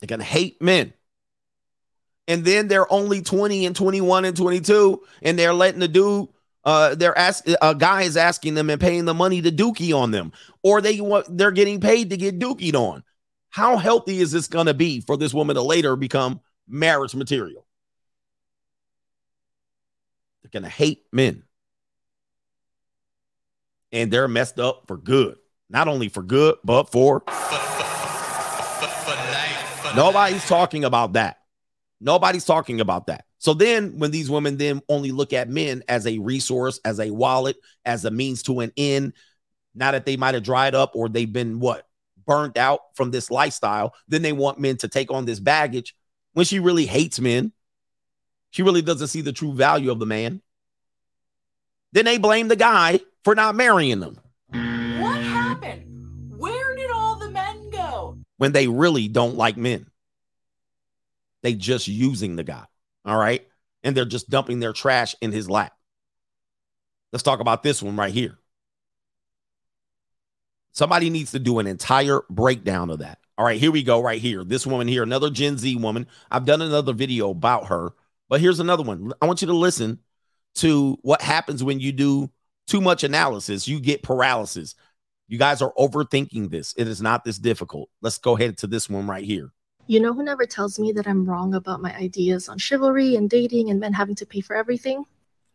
They're 0.00 0.08
going 0.08 0.20
to 0.20 0.26
hate 0.26 0.60
men 0.60 0.92
and 2.30 2.44
then 2.44 2.68
they're 2.68 2.90
only 2.92 3.22
20 3.22 3.66
and 3.66 3.74
21 3.74 4.24
and 4.24 4.36
22 4.36 5.02
and 5.20 5.36
they're 5.36 5.52
letting 5.52 5.80
the 5.80 5.88
dude 5.88 6.28
uh 6.64 6.94
they're 6.94 7.16
asking 7.16 7.56
a 7.62 7.74
guy 7.74 8.02
is 8.02 8.16
asking 8.16 8.54
them 8.54 8.70
and 8.70 8.80
paying 8.80 9.04
the 9.04 9.14
money 9.14 9.40
to 9.40 9.50
dookie 9.50 9.96
on 9.96 10.10
them 10.10 10.32
or 10.62 10.80
they 10.80 11.00
want 11.00 11.26
they're 11.36 11.50
getting 11.50 11.80
paid 11.80 12.10
to 12.10 12.16
get 12.16 12.38
dookied 12.38 12.74
on 12.74 13.02
how 13.50 13.76
healthy 13.76 14.18
is 14.18 14.32
this 14.32 14.48
to 14.66 14.74
be 14.74 15.00
for 15.00 15.16
this 15.16 15.34
woman 15.34 15.56
to 15.56 15.62
later 15.62 15.96
become 15.96 16.40
marriage 16.68 17.14
material 17.14 17.66
they're 20.42 20.50
to 20.62 20.68
hate 20.68 21.04
men 21.12 21.42
and 23.92 24.10
they're 24.10 24.28
messed 24.28 24.60
up 24.60 24.84
for 24.86 24.96
good 24.96 25.36
not 25.68 25.88
only 25.88 26.08
for 26.08 26.22
good 26.22 26.56
but 26.64 26.84
for 26.84 27.22
nobody's 29.96 30.46
talking 30.46 30.84
about 30.84 31.14
that 31.14 31.39
Nobody's 32.00 32.44
talking 32.44 32.80
about 32.80 33.06
that. 33.08 33.24
So 33.38 33.54
then 33.54 33.98
when 33.98 34.10
these 34.10 34.30
women 34.30 34.56
then 34.56 34.80
only 34.88 35.12
look 35.12 35.32
at 35.32 35.48
men 35.48 35.82
as 35.88 36.06
a 36.06 36.18
resource, 36.18 36.80
as 36.84 36.98
a 36.98 37.10
wallet, 37.10 37.56
as 37.84 38.04
a 38.04 38.10
means 38.10 38.42
to 38.44 38.60
an 38.60 38.72
end, 38.76 39.12
now 39.74 39.92
that 39.92 40.06
they 40.06 40.16
might 40.16 40.34
have 40.34 40.42
dried 40.42 40.74
up 40.74 40.92
or 40.94 41.08
they've 41.08 41.32
been 41.32 41.60
what 41.60 41.86
burnt 42.26 42.56
out 42.56 42.80
from 42.94 43.10
this 43.10 43.30
lifestyle, 43.30 43.94
then 44.08 44.22
they 44.22 44.32
want 44.32 44.58
men 44.58 44.76
to 44.78 44.88
take 44.88 45.10
on 45.10 45.24
this 45.24 45.40
baggage 45.40 45.94
when 46.32 46.46
she 46.46 46.58
really 46.58 46.86
hates 46.86 47.20
men. 47.20 47.52
She 48.50 48.62
really 48.62 48.82
doesn't 48.82 49.08
see 49.08 49.20
the 49.20 49.32
true 49.32 49.52
value 49.52 49.90
of 49.90 49.98
the 49.98 50.06
man. 50.06 50.42
Then 51.92 52.04
they 52.04 52.18
blame 52.18 52.48
the 52.48 52.56
guy 52.56 53.00
for 53.24 53.34
not 53.34 53.54
marrying 53.54 54.00
them. 54.00 54.18
What 55.00 55.20
happened? 55.22 56.36
Where 56.38 56.76
did 56.76 56.90
all 56.90 57.16
the 57.16 57.30
men 57.30 57.70
go? 57.70 58.18
When 58.36 58.52
they 58.52 58.68
really 58.68 59.08
don't 59.08 59.36
like 59.36 59.56
men. 59.56 59.89
They 61.42 61.54
just 61.54 61.88
using 61.88 62.36
the 62.36 62.44
guy. 62.44 62.64
All 63.04 63.18
right. 63.18 63.46
And 63.82 63.96
they're 63.96 64.04
just 64.04 64.28
dumping 64.28 64.60
their 64.60 64.72
trash 64.72 65.14
in 65.20 65.32
his 65.32 65.48
lap. 65.48 65.72
Let's 67.12 67.22
talk 67.22 67.40
about 67.40 67.62
this 67.62 67.82
one 67.82 67.96
right 67.96 68.12
here. 68.12 68.38
Somebody 70.72 71.10
needs 71.10 71.32
to 71.32 71.38
do 71.38 71.58
an 71.58 71.66
entire 71.66 72.20
breakdown 72.30 72.90
of 72.90 73.00
that. 73.00 73.18
All 73.36 73.44
right, 73.44 73.58
here 73.58 73.72
we 73.72 73.82
go, 73.82 74.02
right 74.02 74.20
here. 74.20 74.44
This 74.44 74.66
woman 74.66 74.86
here, 74.86 75.02
another 75.02 75.30
Gen 75.30 75.56
Z 75.56 75.74
woman. 75.76 76.06
I've 76.30 76.44
done 76.44 76.62
another 76.62 76.92
video 76.92 77.30
about 77.30 77.66
her, 77.68 77.92
but 78.28 78.40
here's 78.40 78.60
another 78.60 78.82
one. 78.82 79.12
I 79.20 79.26
want 79.26 79.40
you 79.40 79.46
to 79.48 79.54
listen 79.54 79.98
to 80.56 80.98
what 81.02 81.22
happens 81.22 81.64
when 81.64 81.80
you 81.80 81.90
do 81.90 82.30
too 82.66 82.80
much 82.80 83.02
analysis. 83.02 83.66
You 83.66 83.80
get 83.80 84.02
paralysis. 84.02 84.74
You 85.26 85.38
guys 85.38 85.62
are 85.62 85.72
overthinking 85.78 86.50
this. 86.50 86.74
It 86.76 86.86
is 86.86 87.00
not 87.00 87.24
this 87.24 87.38
difficult. 87.38 87.88
Let's 88.02 88.18
go 88.18 88.36
ahead 88.36 88.58
to 88.58 88.66
this 88.66 88.90
one 88.90 89.06
right 89.06 89.24
here. 89.24 89.52
You 89.90 89.98
know 89.98 90.14
who 90.14 90.22
never 90.22 90.46
tells 90.46 90.78
me 90.78 90.92
that 90.92 91.08
I'm 91.08 91.24
wrong 91.24 91.52
about 91.52 91.82
my 91.82 91.92
ideas 91.96 92.48
on 92.48 92.58
chivalry 92.58 93.16
and 93.16 93.28
dating 93.28 93.70
and 93.70 93.80
men 93.80 93.92
having 93.92 94.14
to 94.14 94.24
pay 94.24 94.40
for 94.40 94.54
everything? 94.54 95.04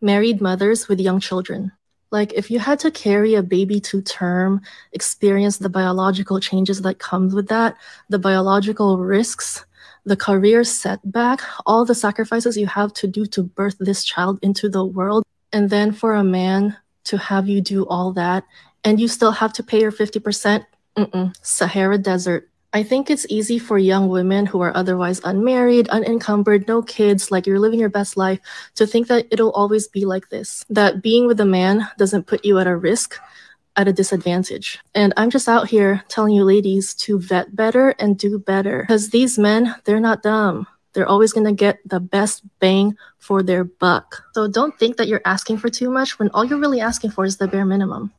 Married 0.01 0.41
mothers 0.41 0.89
with 0.89 0.99
young 0.99 1.21
children. 1.21 1.71
Like, 2.11 2.33
if 2.33 2.51
you 2.51 2.59
had 2.59 2.77
to 2.79 2.91
carry 2.91 3.35
a 3.35 3.41
baby 3.41 3.79
to 3.79 4.01
term, 4.01 4.59
experience 4.91 5.57
the 5.59 5.69
biological 5.69 6.41
changes 6.41 6.81
that 6.81 6.99
comes 6.99 7.33
with 7.33 7.47
that, 7.47 7.77
the 8.09 8.19
biological 8.19 8.97
risks, 8.97 9.65
the 10.03 10.17
career 10.17 10.65
setback, 10.65 11.39
all 11.65 11.85
the 11.85 11.95
sacrifices 11.95 12.57
you 12.57 12.67
have 12.67 12.91
to 12.95 13.07
do 13.07 13.25
to 13.27 13.41
birth 13.41 13.77
this 13.79 14.03
child 14.03 14.37
into 14.41 14.67
the 14.67 14.83
world, 14.83 15.23
and 15.53 15.69
then 15.69 15.93
for 15.93 16.13
a 16.13 16.25
man 16.25 16.75
to 17.05 17.17
have 17.17 17.47
you 17.47 17.61
do 17.61 17.87
all 17.87 18.11
that, 18.11 18.43
and 18.83 18.99
you 18.99 19.07
still 19.07 19.31
have 19.31 19.53
to 19.53 19.63
pay 19.63 19.79
your 19.79 19.93
50%, 19.93 20.65
Mm-mm. 20.97 21.33
Sahara 21.41 21.97
Desert. 21.97 22.49
I 22.75 22.83
think 22.83 23.09
it's 23.09 23.25
easy 23.29 23.57
for 23.57 23.77
young 23.77 24.09
women 24.09 24.45
who 24.45 24.59
are 24.59 24.75
otherwise 24.75 25.21
unmarried, 25.23 25.87
unencumbered, 25.87 26.67
no 26.67 26.81
kids, 26.81 27.31
like 27.31 27.47
you're 27.47 27.57
living 27.57 27.79
your 27.79 27.87
best 27.87 28.17
life, 28.17 28.41
to 28.75 28.85
think 28.85 29.07
that 29.07 29.27
it'll 29.31 29.51
always 29.51 29.87
be 29.87 30.03
like 30.03 30.27
this. 30.27 30.65
That 30.69 31.01
being 31.01 31.25
with 31.25 31.39
a 31.39 31.45
man 31.45 31.87
doesn't 31.97 32.27
put 32.27 32.43
you 32.43 32.59
at 32.59 32.67
a 32.67 32.75
risk, 32.75 33.17
at 33.77 33.87
a 33.87 33.93
disadvantage. 33.93 34.77
And 34.93 35.13
I'm 35.15 35.29
just 35.29 35.47
out 35.47 35.69
here 35.69 36.03
telling 36.09 36.33
you 36.33 36.43
ladies 36.43 36.93
to 36.95 37.17
vet 37.17 37.55
better 37.55 37.91
and 37.91 38.17
do 38.17 38.39
better. 38.39 38.81
Because 38.81 39.09
these 39.09 39.39
men, 39.39 39.73
they're 39.85 40.01
not 40.01 40.21
dumb. 40.21 40.67
They're 40.91 41.07
always 41.07 41.31
going 41.31 41.47
to 41.47 41.53
get 41.53 41.79
the 41.85 42.01
best 42.01 42.43
bang 42.59 42.97
for 43.19 43.41
their 43.41 43.63
buck. 43.63 44.21
So 44.33 44.49
don't 44.49 44.77
think 44.77 44.97
that 44.97 45.07
you're 45.07 45.21
asking 45.23 45.59
for 45.59 45.69
too 45.69 45.89
much 45.89 46.19
when 46.19 46.29
all 46.33 46.43
you're 46.43 46.59
really 46.59 46.81
asking 46.81 47.11
for 47.11 47.23
is 47.23 47.37
the 47.37 47.47
bare 47.47 47.65
minimum. 47.65 48.11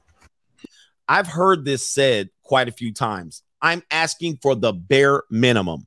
I've 1.06 1.28
heard 1.28 1.66
this 1.66 1.84
said 1.84 2.30
quite 2.42 2.68
a 2.70 2.72
few 2.72 2.90
times. 2.90 3.42
I'm 3.60 3.82
asking 3.90 4.38
for 4.42 4.54
the 4.54 4.72
bare 4.72 5.22
minimum. 5.30 5.86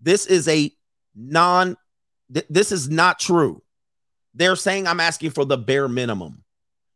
This 0.00 0.26
is 0.26 0.48
a 0.48 0.70
non, 1.14 1.76
th- 2.32 2.46
this 2.48 2.72
is 2.72 2.88
not 2.88 3.18
true. 3.18 3.62
They're 4.34 4.56
saying 4.56 4.86
I'm 4.86 5.00
asking 5.00 5.30
for 5.30 5.44
the 5.44 5.58
bare 5.58 5.88
minimum. 5.88 6.44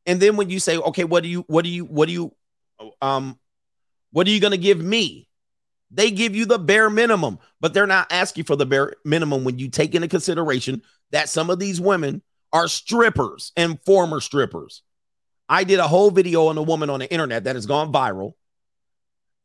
And 0.06 0.20
then 0.20 0.36
when 0.36 0.50
you 0.50 0.60
say, 0.60 0.76
okay, 0.76 1.04
what 1.04 1.22
do 1.22 1.28
you, 1.28 1.44
what 1.46 1.64
do 1.64 1.70
you, 1.70 1.84
what 1.84 2.06
do 2.06 2.12
you, 2.12 2.34
um, 3.00 3.38
what 4.12 4.26
are 4.26 4.30
you 4.30 4.40
going 4.40 4.52
to 4.52 4.58
give 4.58 4.80
me? 4.80 5.28
They 5.90 6.10
give 6.10 6.34
you 6.34 6.44
the 6.44 6.58
bare 6.58 6.90
minimum, 6.90 7.38
but 7.60 7.72
they're 7.72 7.86
not 7.86 8.10
asking 8.10 8.44
for 8.44 8.56
the 8.56 8.66
bare 8.66 8.94
minimum 9.04 9.44
when 9.44 9.58
you 9.58 9.68
take 9.68 9.94
into 9.94 10.08
consideration 10.08 10.82
that 11.12 11.28
some 11.28 11.50
of 11.50 11.58
these 11.58 11.80
women 11.80 12.22
are 12.52 12.68
strippers 12.68 13.52
and 13.56 13.80
former 13.84 14.20
strippers. 14.20 14.82
I 15.48 15.64
did 15.64 15.78
a 15.78 15.88
whole 15.88 16.10
video 16.10 16.46
on 16.48 16.58
a 16.58 16.62
woman 16.62 16.90
on 16.90 17.00
the 17.00 17.10
internet 17.10 17.44
that 17.44 17.54
has 17.54 17.66
gone 17.66 17.92
viral 17.92 18.34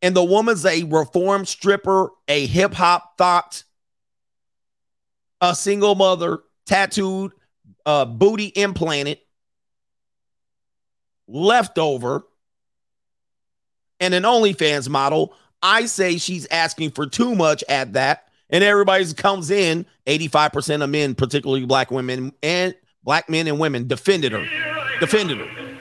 and 0.01 0.15
the 0.15 0.23
woman's 0.23 0.65
a 0.65 0.83
reformed 0.83 1.47
stripper, 1.47 2.09
a 2.27 2.45
hip 2.45 2.73
hop 2.73 3.17
thought, 3.17 3.63
a 5.41 5.55
single 5.55 5.95
mother, 5.95 6.39
tattooed, 6.65 7.31
uh, 7.85 8.05
booty 8.05 8.47
implanted, 8.47 9.19
leftover, 11.27 12.23
and 13.99 14.13
an 14.13 14.23
OnlyFans 14.23 14.89
model. 14.89 15.33
I 15.61 15.85
say 15.85 16.17
she's 16.17 16.47
asking 16.49 16.91
for 16.91 17.05
too 17.05 17.35
much 17.35 17.63
at 17.67 17.93
that. 17.93 18.25
And 18.49 18.63
everybody 18.63 19.13
comes 19.13 19.51
in, 19.51 19.85
85% 20.07 20.83
of 20.83 20.89
men, 20.89 21.13
particularly 21.13 21.65
black 21.65 21.91
women 21.91 22.33
and 22.41 22.73
black 23.03 23.29
men 23.29 23.47
and 23.47 23.59
women, 23.59 23.87
defended 23.87 24.31
her. 24.31 24.45
Defended 24.99 25.37
her. 25.37 25.77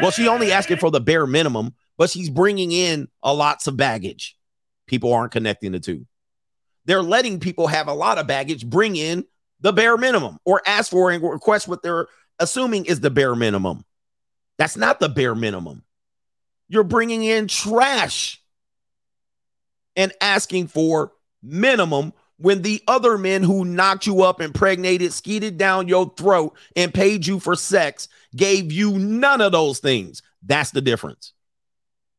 Well, 0.00 0.12
she 0.12 0.28
only 0.28 0.52
asking 0.52 0.76
for 0.76 0.90
the 0.90 1.00
bare 1.00 1.26
minimum, 1.26 1.74
but 1.98 2.08
she's 2.08 2.30
bringing 2.30 2.72
in 2.72 3.08
a 3.22 3.34
lots 3.34 3.66
of 3.66 3.76
baggage. 3.76 4.38
People 4.86 5.12
aren't 5.12 5.32
connecting 5.32 5.72
the 5.72 5.80
two. 5.80 6.06
They're 6.86 7.02
letting 7.02 7.40
people 7.40 7.66
have 7.66 7.88
a 7.88 7.92
lot 7.92 8.16
of 8.16 8.26
baggage 8.26 8.64
bring 8.64 8.96
in 8.96 9.26
the 9.60 9.72
bare 9.72 9.98
minimum 9.98 10.38
or 10.46 10.62
ask 10.64 10.90
for 10.90 11.10
and 11.10 11.22
request 11.22 11.68
what 11.68 11.82
they're 11.82 12.06
assuming 12.38 12.86
is 12.86 13.00
the 13.00 13.10
bare 13.10 13.34
minimum. 13.34 13.84
That's 14.56 14.76
not 14.76 15.00
the 15.00 15.08
bare 15.08 15.34
minimum. 15.34 15.82
You're 16.68 16.84
bringing 16.84 17.24
in 17.24 17.48
trash 17.48 18.40
and 19.96 20.12
asking 20.20 20.68
for 20.68 21.12
minimum 21.42 22.12
when 22.36 22.62
the 22.62 22.80
other 22.86 23.18
men 23.18 23.42
who 23.42 23.64
knocked 23.64 24.06
you 24.06 24.22
up, 24.22 24.40
impregnated, 24.40 25.12
skeeted 25.12 25.58
down 25.58 25.88
your 25.88 26.12
throat, 26.16 26.56
and 26.76 26.94
paid 26.94 27.26
you 27.26 27.40
for 27.40 27.56
sex 27.56 28.08
gave 28.36 28.70
you 28.70 28.98
none 28.98 29.40
of 29.40 29.52
those 29.52 29.80
things. 29.80 30.22
That's 30.46 30.70
the 30.70 30.80
difference. 30.80 31.32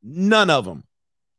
None 0.04 0.50
of 0.50 0.66
them. 0.66 0.84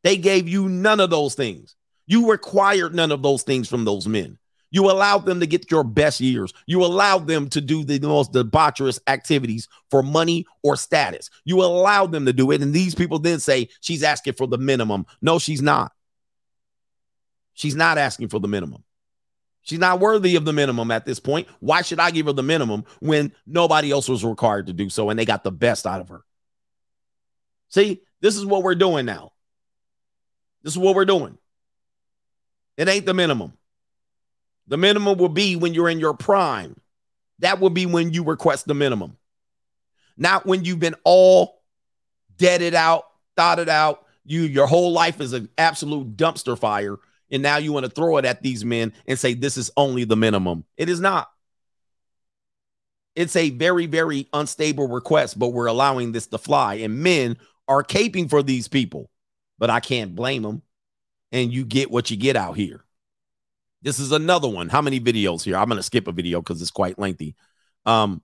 They 0.02 0.16
gave 0.16 0.48
you 0.48 0.68
none 0.68 1.00
of 1.00 1.10
those 1.10 1.34
things. 1.34 1.76
You 2.06 2.30
required 2.30 2.94
none 2.94 3.12
of 3.12 3.22
those 3.22 3.42
things 3.42 3.68
from 3.68 3.84
those 3.84 4.06
men. 4.06 4.38
You 4.72 4.90
allowed 4.90 5.26
them 5.26 5.40
to 5.40 5.46
get 5.46 5.70
your 5.70 5.82
best 5.82 6.20
years. 6.20 6.52
You 6.66 6.84
allowed 6.84 7.26
them 7.26 7.48
to 7.50 7.60
do 7.60 7.84
the 7.84 7.98
most 8.00 8.32
debaucherous 8.32 9.00
activities 9.08 9.68
for 9.90 10.02
money 10.02 10.46
or 10.62 10.76
status. 10.76 11.28
You 11.44 11.62
allowed 11.62 12.12
them 12.12 12.26
to 12.26 12.32
do 12.32 12.52
it. 12.52 12.62
And 12.62 12.72
these 12.72 12.94
people 12.94 13.18
then 13.18 13.40
say 13.40 13.68
she's 13.80 14.04
asking 14.04 14.34
for 14.34 14.46
the 14.46 14.58
minimum. 14.58 15.06
No, 15.20 15.38
she's 15.38 15.60
not. 15.60 15.92
She's 17.54 17.74
not 17.74 17.98
asking 17.98 18.28
for 18.28 18.38
the 18.38 18.48
minimum. 18.48 18.84
She's 19.62 19.80
not 19.80 20.00
worthy 20.00 20.36
of 20.36 20.44
the 20.44 20.52
minimum 20.52 20.90
at 20.90 21.04
this 21.04 21.20
point. 21.20 21.48
Why 21.58 21.82
should 21.82 22.00
I 22.00 22.10
give 22.10 22.26
her 22.26 22.32
the 22.32 22.42
minimum 22.42 22.84
when 23.00 23.32
nobody 23.46 23.90
else 23.90 24.08
was 24.08 24.24
required 24.24 24.68
to 24.68 24.72
do 24.72 24.88
so 24.88 25.10
and 25.10 25.18
they 25.18 25.24
got 25.24 25.44
the 25.44 25.52
best 25.52 25.86
out 25.86 26.00
of 26.00 26.08
her? 26.08 26.22
See, 27.68 28.00
this 28.20 28.36
is 28.36 28.44
what 28.44 28.62
we're 28.62 28.74
doing 28.74 29.06
now. 29.06 29.32
This 30.62 30.74
is 30.74 30.78
what 30.78 30.94
we're 30.94 31.04
doing. 31.04 31.38
It 32.76 32.88
ain't 32.88 33.06
the 33.06 33.14
minimum. 33.14 33.54
The 34.68 34.76
minimum 34.76 35.18
will 35.18 35.28
be 35.28 35.56
when 35.56 35.74
you're 35.74 35.88
in 35.88 36.00
your 36.00 36.14
prime. 36.14 36.78
That 37.40 37.60
will 37.60 37.70
be 37.70 37.86
when 37.86 38.12
you 38.12 38.22
request 38.22 38.66
the 38.66 38.74
minimum. 38.74 39.16
Not 40.16 40.46
when 40.46 40.64
you've 40.64 40.80
been 40.80 40.96
all 41.04 41.62
deaded 42.36 42.74
out, 42.74 43.04
thought 43.36 43.58
it 43.58 43.68
out. 43.68 44.06
You 44.24 44.42
your 44.42 44.66
whole 44.66 44.92
life 44.92 45.20
is 45.20 45.32
an 45.32 45.48
absolute 45.56 46.16
dumpster 46.16 46.58
fire 46.58 46.98
and 47.30 47.42
now 47.42 47.56
you 47.56 47.72
want 47.72 47.86
to 47.86 47.90
throw 47.90 48.16
it 48.16 48.24
at 48.24 48.42
these 48.42 48.64
men 48.64 48.92
and 49.06 49.18
say 49.18 49.34
this 49.34 49.56
is 49.56 49.70
only 49.76 50.04
the 50.04 50.16
minimum. 50.16 50.64
It 50.76 50.88
is 50.88 51.00
not. 51.00 51.30
It's 53.14 53.36
a 53.36 53.50
very, 53.50 53.86
very 53.86 54.28
unstable 54.32 54.88
request, 54.88 55.38
but 55.38 55.48
we're 55.48 55.66
allowing 55.66 56.12
this 56.12 56.26
to 56.28 56.38
fly. 56.38 56.74
And 56.74 57.02
men 57.02 57.36
are 57.70 57.84
caping 57.84 58.28
for 58.28 58.42
these 58.42 58.66
people, 58.66 59.08
but 59.58 59.70
I 59.70 59.78
can't 59.80 60.14
blame 60.14 60.42
them. 60.42 60.62
And 61.32 61.52
you 61.52 61.64
get 61.64 61.92
what 61.92 62.10
you 62.10 62.16
get 62.16 62.34
out 62.34 62.56
here. 62.56 62.84
This 63.82 64.00
is 64.00 64.10
another 64.10 64.48
one. 64.48 64.68
How 64.68 64.82
many 64.82 64.98
videos 64.98 65.44
here? 65.44 65.56
I'm 65.56 65.68
going 65.68 65.76
to 65.76 65.82
skip 65.82 66.08
a 66.08 66.12
video 66.12 66.40
because 66.40 66.60
it's 66.60 66.72
quite 66.72 66.98
lengthy. 66.98 67.36
Um, 67.86 68.22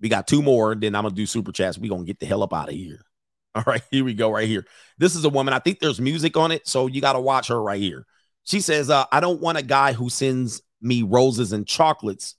we 0.00 0.08
got 0.08 0.26
two 0.26 0.42
more. 0.42 0.74
Then 0.74 0.96
I'm 0.96 1.04
going 1.04 1.14
to 1.14 1.16
do 1.16 1.26
super 1.26 1.52
chats. 1.52 1.78
We're 1.78 1.88
going 1.88 2.02
to 2.02 2.06
get 2.06 2.18
the 2.18 2.26
hell 2.26 2.42
up 2.42 2.52
out 2.52 2.68
of 2.68 2.74
here. 2.74 3.04
All 3.54 3.62
right, 3.66 3.82
here 3.92 4.04
we 4.04 4.14
go, 4.14 4.30
right 4.30 4.48
here. 4.48 4.66
This 4.98 5.14
is 5.14 5.24
a 5.24 5.28
woman. 5.28 5.54
I 5.54 5.60
think 5.60 5.78
there's 5.78 6.00
music 6.00 6.36
on 6.36 6.50
it. 6.50 6.66
So 6.66 6.88
you 6.88 7.00
got 7.00 7.12
to 7.12 7.20
watch 7.20 7.48
her 7.48 7.62
right 7.62 7.80
here. 7.80 8.04
She 8.42 8.60
says, 8.60 8.90
uh, 8.90 9.04
I 9.12 9.20
don't 9.20 9.40
want 9.40 9.58
a 9.58 9.62
guy 9.62 9.92
who 9.92 10.10
sends 10.10 10.60
me 10.82 11.02
roses 11.02 11.52
and 11.52 11.66
chocolates 11.66 12.34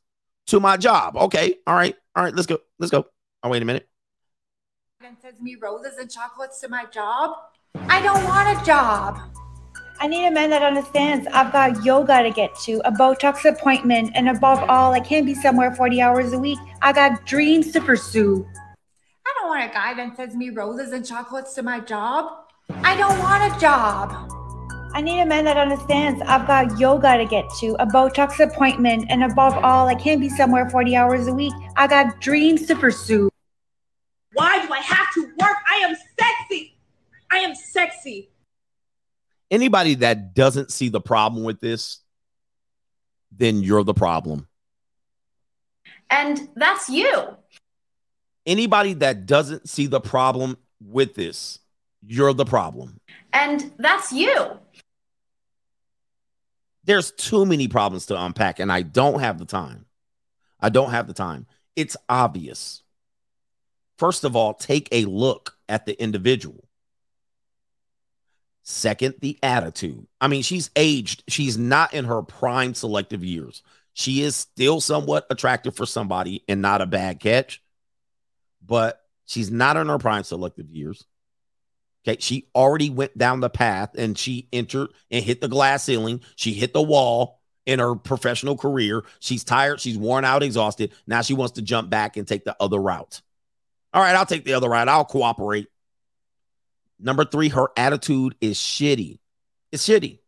to 0.48 0.60
my 0.60 0.76
job. 0.76 1.16
Okay. 1.16 1.56
All 1.66 1.76
right. 1.76 1.96
All 2.16 2.24
right. 2.24 2.36
Let's 2.36 2.48
go. 2.48 2.60
Let's 2.80 2.92
go. 2.92 3.06
Oh, 3.44 3.50
wait 3.50 3.62
a 3.62 3.66
minute. 3.66 3.88
And 5.04 5.18
sends 5.20 5.42
me 5.42 5.56
roses 5.56 5.98
and 5.98 6.12
chocolates 6.12 6.60
to 6.62 6.70
my 6.70 6.86
job. 6.86 7.36
I 7.88 8.04
don't 8.04 8.24
want 8.24 8.62
a 8.62 8.64
job. 8.64 9.20
I 10.00 10.06
need 10.06 10.28
a 10.28 10.32
man 10.32 10.52
that 10.52 10.62
understands 10.62 11.28
I've 11.34 11.52
got 11.52 11.84
yoga 11.84 12.22
to 12.22 12.30
get 12.30 12.54
to, 12.66 12.82
a 12.86 12.92
Botox 12.92 13.50
appointment, 13.50 14.12
and 14.14 14.30
above 14.30 14.60
all, 14.70 14.94
I 14.94 15.00
can't 15.00 15.26
be 15.26 15.34
somewhere 15.34 15.74
40 15.74 16.02
hours 16.02 16.34
a 16.34 16.40
week. 16.40 16.60
I 16.84 16.94
got 16.94 17.26
dreams 17.26 17.72
to 17.72 17.82
pursue. 17.82 18.48
I 19.26 19.34
don't 19.40 19.50
want 19.50 19.72
a 19.72 19.74
guy 19.74 19.96
that 19.96 20.16
sends 20.18 20.36
me 20.36 20.52
roses 20.52 20.92
and 20.92 21.04
chocolates 21.04 21.56
to 21.56 21.64
my 21.64 21.80
job. 21.80 22.32
I 22.84 22.96
don't 22.96 23.18
want 23.18 23.56
a 23.56 23.60
job. 23.60 24.32
I 24.94 25.02
need 25.02 25.22
a 25.22 25.26
man 25.26 25.46
that 25.46 25.58
understands 25.58 26.22
I've 26.28 26.46
got 26.46 26.80
yoga 26.80 27.18
to 27.18 27.26
get 27.26 27.46
to, 27.60 27.76
a 27.80 27.88
Botox 27.88 28.40
appointment, 28.40 29.06
and 29.10 29.24
above 29.24 29.54
all, 29.64 29.88
I 29.88 29.96
can't 29.96 30.22
be 30.22 30.30
somewhere 30.30 30.70
40 30.70 30.96
hours 30.96 31.28
a 31.28 31.34
week. 31.34 31.54
I 31.76 31.88
got 31.88 32.22
dreams 32.22 32.68
to 32.68 32.76
pursue. 32.76 33.32
Why 34.34 34.66
do 34.66 34.72
I 34.72 34.80
have 34.80 35.14
to 35.16 35.22
work? 35.24 35.58
I 35.70 35.76
am 35.84 35.96
sexy. 36.20 36.78
I 37.32 37.38
am 37.38 37.56
sexy. 37.56 38.30
Anybody 39.50 39.96
that 39.96 40.34
doesn't 40.34 40.72
see 40.72 40.90
the 40.90 41.02
problem 41.02 41.44
with 41.44 41.60
this, 41.60 42.00
then 43.32 43.64
you're 43.64 43.84
the 43.84 43.94
problem. 43.94 44.48
And 46.10 46.50
that's 46.56 46.90
you. 46.90 47.38
Anybody 48.46 48.94
that 48.96 49.26
doesn't 49.26 49.70
see 49.70 49.88
the 49.88 50.02
problem 50.02 50.58
with 50.82 51.16
this, 51.16 51.60
you're 52.06 52.34
the 52.34 52.46
problem. 52.46 53.00
And 53.34 53.72
that's 53.78 54.12
you 54.12 54.60
there's 56.84 57.12
too 57.12 57.46
many 57.46 57.68
problems 57.68 58.08
to 58.08 58.22
unpack, 58.22 58.60
and 58.60 58.72
I 58.72 58.82
don't 58.82 59.20
have 59.20 59.38
the 59.38 59.46
time. 59.46 59.86
I 60.60 60.70
don't 60.70 60.92
have 60.92 61.08
the 61.08 61.14
time. 61.14 61.48
It's 61.76 61.98
obvious. 62.10 62.84
First 63.98 64.24
of 64.24 64.36
all, 64.36 64.54
take 64.54 64.90
a 64.92 65.06
look 65.06 65.58
at 65.70 65.86
the 65.86 66.02
individual. 66.02 66.68
Second, 68.64 69.16
the 69.20 69.40
attitude. 69.42 70.06
I 70.20 70.28
mean, 70.28 70.44
she's 70.44 70.70
aged. 70.76 71.24
She's 71.28 71.58
not 71.58 71.94
in 71.94 72.06
her 72.06 72.22
prime 72.22 72.74
selective 72.74 73.24
years. 73.24 73.64
She 73.94 74.22
is 74.22 74.36
still 74.36 74.80
somewhat 74.80 75.26
attractive 75.30 75.76
for 75.76 75.86
somebody 75.86 76.44
and 76.48 76.62
not 76.62 76.82
a 76.82 76.86
bad 76.86 77.20
catch, 77.20 77.62
but 78.66 79.02
she's 79.26 79.52
not 79.52 79.78
in 79.78 79.88
her 79.88 79.98
prime 79.98 80.24
selective 80.24 80.70
years. 80.70 81.06
Okay, 82.08 82.18
she 82.20 82.48
already 82.56 82.90
went 82.90 83.18
down 83.18 83.42
the 83.42 83.50
path 83.50 83.92
and 83.96 84.18
she 84.18 84.48
entered 84.52 84.90
and 85.12 85.24
hit 85.24 85.42
the 85.42 85.48
glass 85.48 85.84
ceiling. 85.84 86.22
She 86.36 86.54
hit 86.54 86.74
the 86.74 86.82
wall 86.82 87.42
in 87.66 87.80
her 87.80 87.96
professional 87.96 88.58
career. 88.58 89.04
She's 89.20 89.44
tired, 89.44 89.80
she's 89.80 89.98
worn 89.98 90.26
out, 90.26 90.42
exhausted. 90.42 90.94
Now 91.06 91.22
she 91.22 91.34
wants 91.34 91.54
to 91.54 91.62
jump 91.62 91.90
back 91.90 92.18
and 92.18 92.28
take 92.28 92.44
the 92.44 92.56
other 92.60 92.80
route. 92.80 93.22
All 93.94 94.02
right, 94.02 94.16
I'll 94.16 94.26
take 94.26 94.46
the 94.46 94.54
other 94.54 94.70
route. 94.70 94.88
I'll 94.88 95.06
cooperate. 95.06 95.68
Number 97.02 97.26
three, 97.26 97.50
her 97.50 97.70
attitude 97.76 98.36
is 98.42 98.58
shitty. 98.58 99.20
It's 99.72 99.88
shitty. 99.88 100.20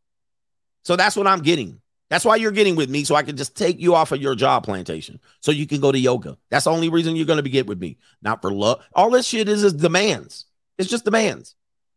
So 0.84 0.96
that's 0.96 1.16
what 1.16 1.28
I'm 1.28 1.42
getting. 1.42 1.80
That's 2.10 2.26
why 2.26 2.36
you're 2.36 2.52
getting 2.52 2.76
with 2.76 2.90
me, 2.90 3.06
so 3.06 3.16
I 3.16 3.24
can 3.24 3.38
just 3.38 3.58
take 3.58 3.80
you 3.80 3.96
off 3.96 4.12
of 4.12 4.22
your 4.22 4.36
job 4.36 4.64
plantation, 4.64 5.20
so 5.40 5.52
you 5.52 5.66
can 5.66 5.82
go 5.82 5.92
to 5.92 5.98
yoga. 5.98 6.38
That's 6.52 6.66
the 6.66 6.72
only 6.72 6.90
reason 6.90 7.16
you're 7.16 7.26
going 7.26 7.38
to 7.38 7.44
be 7.44 7.50
get 7.50 7.66
with 7.66 7.80
me, 7.80 7.98
not 8.22 8.42
for 8.42 8.52
love. 8.52 8.84
All 8.94 9.10
this 9.10 9.26
shit 9.26 9.50
is 9.50 9.64
is 9.64 9.74
demands. 9.74 10.46
It's 10.78 10.90
just 10.90 11.06
demands. 11.06 11.56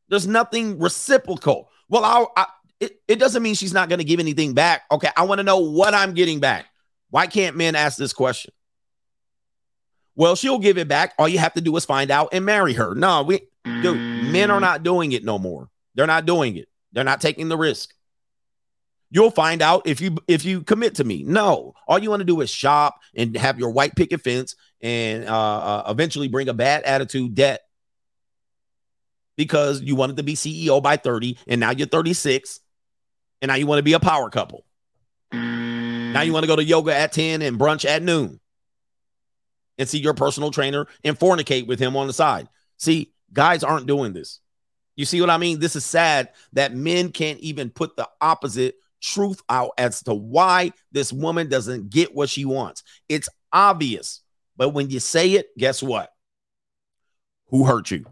There's 0.09 0.27
nothing 0.27 0.79
reciprocal. 0.79 1.71
Well, 1.89 2.05
I'll, 2.05 2.33
I, 2.37 2.47
it, 2.81 3.01
it 3.09 3.17
doesn't 3.19 3.43
mean 3.43 3.55
she's 3.55 3.75
not 3.75 3.89
going 3.89 3.99
to 3.99 4.05
give 4.05 4.21
anything 4.21 4.55
back. 4.55 4.83
Okay, 4.91 5.11
I 5.17 5.25
want 5.25 5.41
to 5.41 5.45
know 5.45 5.59
what 5.59 5.93
I'm 5.93 6.15
getting 6.15 6.41
back. 6.41 6.67
Why 7.11 7.27
can't 7.27 7.57
men 7.57 7.75
ask 7.75 7.99
this 7.99 8.13
question? 8.13 8.53
Well, 10.15 10.35
she'll 10.35 10.59
give 10.59 10.79
it 10.79 10.89
back. 10.89 11.13
All 11.19 11.29
you 11.29 11.39
have 11.39 11.55
to 11.55 11.61
do 11.61 11.77
is 11.77 11.85
find 11.85 12.11
out 12.11 12.31
and 12.33 12.45
marry 12.45 12.73
her. 12.73 12.95
No, 12.95 13.23
we 13.23 13.41
dude, 13.83 14.33
men 14.33 14.51
are 14.51 14.61
not 14.61 14.83
doing 14.83 15.13
it 15.13 15.25
no 15.25 15.39
more. 15.39 15.69
They're 15.95 16.07
not 16.07 16.27
doing 16.27 16.57
it. 16.57 16.69
They're 16.93 17.05
not 17.05 17.21
taking 17.21 17.49
the 17.49 17.57
risk. 17.57 17.93
You'll 19.11 19.31
find 19.31 19.63
out 19.63 19.87
if 19.87 20.01
you 20.01 20.17
if 20.27 20.45
you 20.45 20.63
commit 20.63 20.97
to 20.97 21.05
me. 21.05 21.23
No, 21.23 21.75
all 21.87 21.99
you 21.99 22.11
want 22.11 22.21
to 22.21 22.25
do 22.25 22.41
is 22.41 22.51
shop 22.51 22.99
and 23.15 23.37
have 23.37 23.59
your 23.59 23.71
white 23.71 23.95
picket 23.95 24.21
fence 24.21 24.57
and 24.81 25.27
uh, 25.29 25.59
uh, 25.59 25.85
eventually 25.89 26.29
bring 26.29 26.49
a 26.49 26.55
bad 26.55 26.83
attitude, 26.83 27.35
debt, 27.35 27.63
because 29.37 29.81
you 29.81 29.95
wanted 29.95 30.17
to 30.17 30.23
be 30.23 30.35
CEO 30.35 30.83
by 30.83 30.97
30 30.97 31.39
and 31.47 31.61
now 31.61 31.71
you're 31.71 31.87
36 31.87 32.61
and 33.41 33.49
now 33.49 33.55
you 33.55 33.67
want 33.67 33.79
to 33.79 33.85
be 33.85 33.93
a 33.93 34.01
power 34.01 34.29
couple. 34.31 34.65
Now 35.33 36.23
you 36.23 36.33
want 36.33 36.45
to 36.45 36.49
go 36.49 36.57
to 36.57 36.65
yoga 36.65 36.95
at 36.95 37.13
10 37.13 37.43
and 37.43 37.59
brunch 37.59 37.85
at 37.85 38.03
noon 38.03 38.41
and 39.79 39.89
see 39.89 39.99
your 39.99 40.15
personal 40.15 40.51
trainer 40.51 40.87
and 41.05 41.19
fornicate 41.19 41.67
with 41.67 41.79
him 41.79 41.97
on 41.97 42.07
the 42.07 42.13
side. 42.13 42.49
See, 42.79 43.13
guys 43.33 43.65
aren't 43.65 43.87
doing 43.87 44.13
this. 44.13 44.41
You 44.97 45.05
see 45.05 45.21
what 45.21 45.31
I 45.31 45.39
mean? 45.39 45.61
This 45.61 45.77
is 45.77 45.85
sad 45.85 46.31
that 46.55 46.75
men 46.75 47.11
can't 47.13 47.39
even 47.41 47.71
put 47.71 47.97
the 47.97 48.09
opposite 48.21 48.77
truth 49.03 49.43
out 49.49 49.73
as 49.77 50.03
to 50.05 50.15
why 50.15 50.73
this 50.91 51.13
woman 51.13 51.49
doesn't 51.49 51.91
get 51.91 52.15
what 52.15 52.31
she 52.31 52.45
wants. 52.45 52.83
It's 53.09 53.29
obvious. 53.53 54.23
But 54.57 54.71
when 54.71 54.91
you 54.91 55.01
say 55.01 55.33
it, 55.33 55.49
guess 55.59 55.83
what? 55.83 56.11
Who 57.49 57.65
hurt 57.65 57.91
you? 57.91 58.07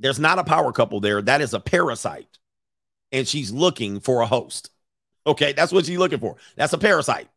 There's 0.00 0.18
not 0.18 0.38
a 0.38 0.44
power 0.44 0.72
couple 0.72 1.00
there. 1.00 1.22
That 1.22 1.40
is 1.40 1.54
a 1.54 1.60
parasite. 1.60 2.26
And 3.12 3.28
she's 3.28 3.52
looking 3.52 4.00
for 4.00 4.22
a 4.22 4.26
host. 4.26 4.70
Okay, 5.26 5.52
that's 5.52 5.72
what 5.72 5.86
she's 5.86 5.98
looking 5.98 6.18
for. 6.18 6.36
That's 6.56 6.72
a 6.72 6.78
parasite. 6.78 7.28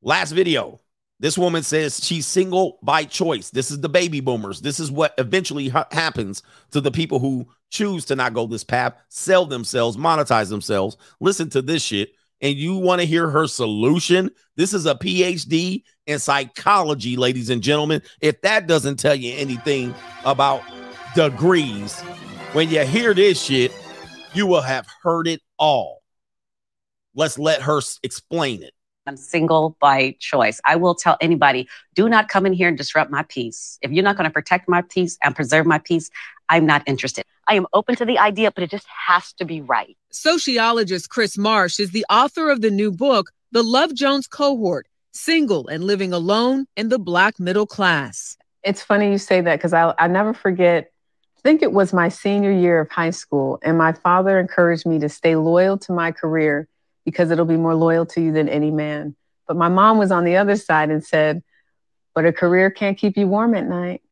Last 0.00 0.32
video. 0.32 0.80
This 1.22 1.38
woman 1.38 1.62
says 1.62 2.04
she's 2.04 2.26
single 2.26 2.80
by 2.82 3.04
choice. 3.04 3.50
This 3.50 3.70
is 3.70 3.80
the 3.80 3.88
baby 3.88 4.18
boomers. 4.18 4.60
This 4.60 4.80
is 4.80 4.90
what 4.90 5.14
eventually 5.18 5.68
ha- 5.68 5.86
happens 5.92 6.42
to 6.72 6.80
the 6.80 6.90
people 6.90 7.20
who 7.20 7.46
choose 7.70 8.04
to 8.06 8.16
not 8.16 8.34
go 8.34 8.48
this 8.48 8.64
path, 8.64 8.94
sell 9.08 9.46
themselves, 9.46 9.96
monetize 9.96 10.48
themselves. 10.48 10.96
Listen 11.20 11.48
to 11.50 11.62
this 11.62 11.80
shit. 11.80 12.10
And 12.40 12.56
you 12.56 12.76
want 12.76 13.00
to 13.00 13.06
hear 13.06 13.30
her 13.30 13.46
solution? 13.46 14.32
This 14.56 14.74
is 14.74 14.84
a 14.84 14.96
PhD 14.96 15.84
in 16.08 16.18
psychology, 16.18 17.16
ladies 17.16 17.50
and 17.50 17.62
gentlemen. 17.62 18.02
If 18.20 18.40
that 18.40 18.66
doesn't 18.66 18.96
tell 18.96 19.14
you 19.14 19.32
anything 19.36 19.94
about 20.24 20.62
degrees, 21.14 22.00
when 22.50 22.68
you 22.68 22.84
hear 22.84 23.14
this 23.14 23.40
shit, 23.40 23.72
you 24.34 24.48
will 24.48 24.60
have 24.60 24.88
heard 25.04 25.28
it 25.28 25.40
all. 25.56 26.02
Let's 27.14 27.38
let 27.38 27.62
her 27.62 27.80
explain 28.02 28.64
it. 28.64 28.72
I'm 29.06 29.16
single 29.16 29.76
by 29.80 30.16
choice. 30.20 30.60
I 30.64 30.76
will 30.76 30.94
tell 30.94 31.16
anybody 31.20 31.68
do 31.94 32.08
not 32.08 32.28
come 32.28 32.46
in 32.46 32.52
here 32.52 32.68
and 32.68 32.78
disrupt 32.78 33.10
my 33.10 33.24
peace. 33.24 33.78
If 33.82 33.90
you're 33.90 34.04
not 34.04 34.16
going 34.16 34.28
to 34.28 34.32
protect 34.32 34.68
my 34.68 34.82
peace 34.82 35.18
and 35.22 35.34
preserve 35.34 35.66
my 35.66 35.78
peace, 35.78 36.10
I'm 36.48 36.66
not 36.66 36.82
interested. 36.86 37.24
I 37.48 37.54
am 37.54 37.66
open 37.72 37.96
to 37.96 38.04
the 38.04 38.18
idea, 38.18 38.52
but 38.52 38.62
it 38.62 38.70
just 38.70 38.86
has 38.86 39.32
to 39.34 39.44
be 39.44 39.60
right. 39.60 39.96
Sociologist 40.10 41.10
Kris 41.10 41.36
Marsh 41.36 41.80
is 41.80 41.90
the 41.90 42.06
author 42.08 42.48
of 42.50 42.60
the 42.60 42.70
new 42.70 42.92
book, 42.92 43.32
The 43.50 43.64
Love 43.64 43.92
Jones 43.94 44.28
Cohort 44.28 44.86
Single 45.12 45.66
and 45.66 45.82
Living 45.82 46.12
Alone 46.12 46.66
in 46.76 46.88
the 46.88 46.98
Black 46.98 47.40
Middle 47.40 47.66
Class. 47.66 48.36
It's 48.62 48.82
funny 48.82 49.10
you 49.10 49.18
say 49.18 49.40
that 49.40 49.56
because 49.56 49.72
I 49.72 49.92
I 49.98 50.06
never 50.06 50.32
forget. 50.32 50.92
I 51.36 51.40
think 51.42 51.62
it 51.62 51.72
was 51.72 51.92
my 51.92 52.08
senior 52.08 52.52
year 52.52 52.78
of 52.78 52.88
high 52.88 53.10
school, 53.10 53.58
and 53.64 53.76
my 53.76 53.92
father 53.92 54.38
encouraged 54.38 54.86
me 54.86 55.00
to 55.00 55.08
stay 55.08 55.34
loyal 55.34 55.76
to 55.78 55.92
my 55.92 56.12
career 56.12 56.68
because 57.04 57.30
it'll 57.30 57.44
be 57.44 57.56
more 57.56 57.74
loyal 57.74 58.06
to 58.06 58.20
you 58.20 58.32
than 58.32 58.48
any 58.48 58.70
man. 58.70 59.16
But 59.46 59.56
my 59.56 59.68
mom 59.68 59.98
was 59.98 60.10
on 60.10 60.24
the 60.24 60.36
other 60.36 60.56
side 60.56 60.90
and 60.90 61.04
said, 61.04 61.42
"But 62.14 62.26
a 62.26 62.32
career 62.32 62.70
can't 62.70 62.98
keep 62.98 63.16
you 63.16 63.26
warm 63.26 63.54
at 63.54 63.66
night." 63.66 64.02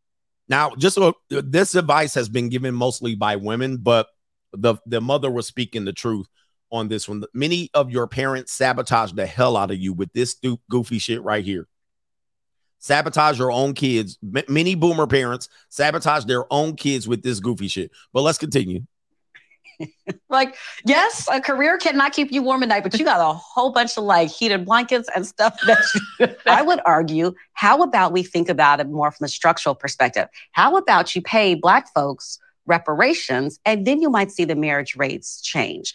Now, 0.49 0.75
just 0.75 0.97
so 0.97 1.15
this 1.29 1.75
advice 1.75 2.15
has 2.15 2.29
been 2.29 2.49
given 2.49 2.75
mostly 2.75 3.15
by 3.15 3.37
women, 3.37 3.77
but 3.77 4.09
the 4.53 4.77
the 4.87 5.01
mother 5.01 5.31
was 5.31 5.47
speaking 5.47 5.85
the 5.85 5.93
truth 5.93 6.27
on 6.73 6.89
this 6.89 7.09
one. 7.09 7.23
Many 7.35 7.71
of 7.75 7.91
your 7.91 8.07
parents 8.07 8.53
sabotage 8.53 9.13
the 9.13 9.27
hell 9.27 9.57
out 9.57 9.71
of 9.71 9.79
you 9.79 9.93
with 9.93 10.13
this 10.13 10.37
goofy 10.69 10.99
shit 10.99 11.23
right 11.23 11.45
here. 11.45 11.69
Sabotage 12.79 13.39
your 13.39 13.53
own 13.53 13.75
kids. 13.75 14.19
M- 14.23 14.45
many 14.49 14.75
boomer 14.75 15.07
parents 15.07 15.49
sabotage 15.69 16.25
their 16.25 16.51
own 16.53 16.77
kids 16.77 17.07
with 17.07 17.23
this 17.23 17.39
goofy 17.39 17.69
shit. 17.69 17.91
But 18.13 18.23
let's 18.23 18.39
continue. 18.39 18.87
Like, 20.29 20.57
yes, 20.85 21.27
a 21.31 21.41
career 21.41 21.77
cannot 21.79 22.13
keep 22.13 22.31
you 22.31 22.43
warm 22.43 22.63
at 22.63 22.69
night, 22.69 22.83
but 22.83 22.99
you 22.99 23.05
got 23.05 23.21
a 23.21 23.35
whole 23.35 23.73
bunch 23.73 23.97
of 23.97 24.05
like 24.05 24.29
heated 24.31 24.65
blankets 24.65 25.09
and 25.15 25.27
stuff 25.27 25.59
that 25.67 25.79
you- 26.21 26.29
I 26.47 26.63
would 26.63 26.81
argue. 26.87 27.35
How 27.55 27.83
about 27.83 28.13
we 28.13 28.23
think 28.23 28.49
about 28.49 28.81
it 28.81 28.89
more 28.89 29.11
from 29.11 29.25
a 29.25 29.29
structural 29.29 29.75
perspective? 29.75 30.29
How 30.53 30.77
about 30.77 31.15
you 31.17 31.23
pay 31.23 31.55
Black 31.55 31.93
folks 31.95 32.39
reparations 32.67 33.59
and 33.65 33.87
then 33.87 34.01
you 34.01 34.11
might 34.11 34.31
see 34.31 34.45
the 34.45 34.55
marriage 34.55 34.95
rates 34.97 35.41
change? 35.41 35.95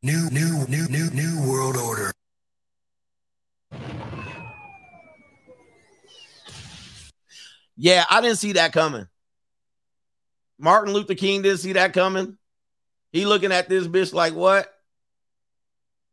New, 0.00 0.30
new, 0.30 0.64
new, 0.68 0.86
new, 0.88 1.10
new 1.10 1.50
world 1.50 1.76
order. 1.76 2.12
Yeah, 7.76 8.04
I 8.08 8.20
didn't 8.20 8.38
see 8.38 8.52
that 8.52 8.72
coming. 8.72 9.08
Martin 10.56 10.94
Luther 10.94 11.16
King 11.16 11.42
didn't 11.42 11.58
see 11.58 11.72
that 11.72 11.94
coming. 11.94 12.38
He 13.10 13.26
looking 13.26 13.50
at 13.50 13.68
this 13.68 13.88
bitch 13.88 14.14
like 14.14 14.34
what? 14.34 14.72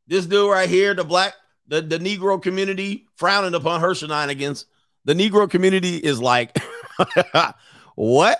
This 0.07 0.25
dude 0.25 0.49
right 0.49 0.69
here, 0.69 0.95
the 0.95 1.03
black, 1.03 1.35
the, 1.67 1.81
the 1.81 1.99
Negro 1.99 2.41
community 2.41 3.05
frowning 3.17 3.53
upon 3.53 3.81
her 3.81 3.93
shenanigans. 3.93 4.65
The 5.03 5.13
Negro 5.13 5.47
community 5.47 5.97
is 5.97 6.19
like, 6.19 6.57
what? 7.95 8.39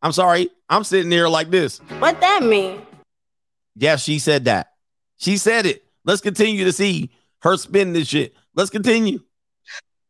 I'm 0.00 0.12
sorry. 0.12 0.48
I'm 0.68 0.84
sitting 0.84 1.10
there 1.10 1.28
like 1.28 1.50
this. 1.50 1.78
What 1.98 2.20
that 2.20 2.44
mean? 2.44 2.82
Yeah, 3.76 3.96
she 3.96 4.18
said 4.18 4.44
that. 4.46 4.72
She 5.16 5.36
said 5.36 5.66
it. 5.66 5.84
Let's 6.04 6.20
continue 6.20 6.64
to 6.64 6.72
see 6.72 7.10
her 7.42 7.56
spin 7.56 7.92
this 7.92 8.08
shit. 8.08 8.34
Let's 8.54 8.70
continue. 8.70 9.20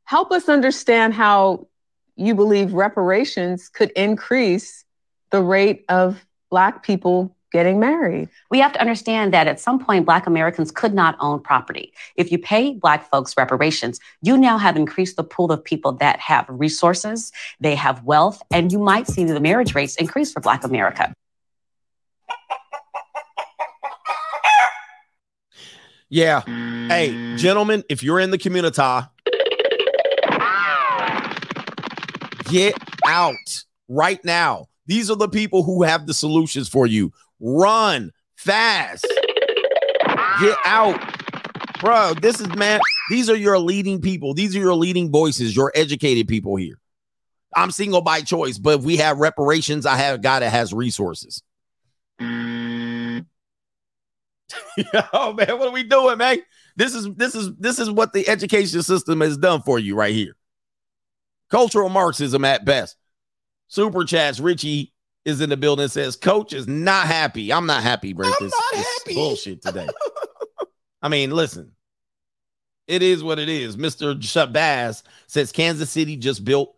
Help 0.04 0.32
us 0.32 0.48
understand 0.48 1.14
how 1.14 1.68
you 2.16 2.34
believe 2.34 2.74
reparations 2.74 3.68
could 3.68 3.90
increase 3.92 4.84
the 5.30 5.42
rate 5.42 5.84
of 5.88 6.24
Black 6.50 6.82
people 6.82 7.34
getting 7.52 7.78
married. 7.78 8.28
We 8.50 8.58
have 8.60 8.72
to 8.72 8.80
understand 8.80 9.32
that 9.34 9.46
at 9.46 9.60
some 9.60 9.78
point, 9.78 10.06
Black 10.06 10.26
Americans 10.26 10.70
could 10.70 10.94
not 10.94 11.16
own 11.20 11.40
property. 11.40 11.92
If 12.16 12.32
you 12.32 12.38
pay 12.38 12.74
Black 12.74 13.08
folks 13.10 13.36
reparations, 13.36 14.00
you 14.22 14.36
now 14.36 14.58
have 14.58 14.76
increased 14.76 15.16
the 15.16 15.24
pool 15.24 15.52
of 15.52 15.62
people 15.62 15.92
that 15.92 16.18
have 16.18 16.46
resources, 16.48 17.30
they 17.60 17.74
have 17.74 18.02
wealth, 18.04 18.42
and 18.50 18.72
you 18.72 18.78
might 18.78 19.06
see 19.06 19.24
the 19.24 19.38
marriage 19.38 19.74
rates 19.74 19.96
increase 19.96 20.32
for 20.32 20.40
Black 20.40 20.64
America. 20.64 21.14
Yeah. 26.12 26.42
Hey, 26.42 27.08
mm. 27.08 27.38
gentlemen, 27.38 27.84
if 27.88 28.02
you're 28.02 28.20
in 28.20 28.30
the 28.30 28.36
community, 28.36 28.82
get 32.50 32.74
out 33.06 33.64
right 33.88 34.22
now. 34.22 34.66
These 34.84 35.10
are 35.10 35.16
the 35.16 35.30
people 35.30 35.62
who 35.62 35.84
have 35.84 36.06
the 36.06 36.12
solutions 36.12 36.68
for 36.68 36.86
you. 36.86 37.14
Run 37.40 38.10
fast. 38.36 39.06
Get 40.38 40.58
out. 40.66 41.00
Bro, 41.80 42.16
this 42.20 42.42
is 42.42 42.54
man. 42.56 42.80
These 43.08 43.30
are 43.30 43.36
your 43.36 43.58
leading 43.58 43.98
people. 43.98 44.34
These 44.34 44.54
are 44.54 44.60
your 44.60 44.74
leading 44.74 45.10
voices, 45.10 45.56
your 45.56 45.72
educated 45.74 46.28
people 46.28 46.56
here. 46.56 46.78
I'm 47.56 47.70
single 47.70 48.02
by 48.02 48.20
choice, 48.20 48.58
but 48.58 48.80
if 48.80 48.84
we 48.84 48.98
have 48.98 49.16
reparations, 49.16 49.86
I 49.86 49.96
have 49.96 50.16
a 50.16 50.22
guy 50.22 50.40
that 50.40 50.50
has 50.50 50.74
resources. 50.74 51.42
oh 55.12 55.32
man, 55.32 55.58
what 55.58 55.68
are 55.68 55.72
we 55.72 55.82
doing, 55.82 56.18
man? 56.18 56.38
This 56.76 56.94
is 56.94 57.08
this 57.14 57.34
is 57.34 57.54
this 57.56 57.78
is 57.78 57.90
what 57.90 58.12
the 58.12 58.28
education 58.28 58.82
system 58.82 59.20
has 59.20 59.36
done 59.36 59.62
for 59.62 59.78
you 59.78 59.94
right 59.94 60.14
here. 60.14 60.36
Cultural 61.50 61.88
Marxism 61.88 62.44
at 62.44 62.64
best. 62.64 62.96
Super 63.68 64.04
chats. 64.04 64.40
Richie 64.40 64.92
is 65.24 65.40
in 65.40 65.50
the 65.50 65.56
building. 65.56 65.88
Says 65.88 66.16
Coach 66.16 66.52
is 66.52 66.66
not 66.66 67.06
happy. 67.06 67.52
I'm 67.52 67.66
not 67.66 67.82
happy, 67.82 68.12
bro. 68.12 68.30
this, 68.40 68.54
this 68.72 69.14
bullshit 69.14 69.62
today. 69.62 69.88
I 71.02 71.08
mean, 71.08 71.30
listen. 71.30 71.72
It 72.88 73.02
is 73.02 73.22
what 73.22 73.38
it 73.38 73.48
is. 73.48 73.76
Mr. 73.76 74.14
Shabazz 74.16 75.02
says 75.26 75.52
Kansas 75.52 75.88
City 75.88 76.16
just 76.16 76.44
built 76.44 76.74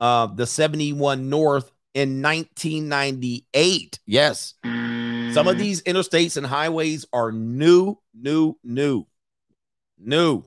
uh, 0.00 0.26
the 0.26 0.46
71 0.46 1.28
North 1.28 1.70
in 1.94 2.22
1998. 2.22 3.98
Yes. 4.06 4.54
Some 5.34 5.48
of 5.48 5.58
these 5.58 5.82
interstates 5.82 6.36
and 6.36 6.46
highways 6.46 7.06
are 7.12 7.32
new, 7.32 7.96
new, 8.14 8.56
new, 8.62 9.06
new. 9.98 10.44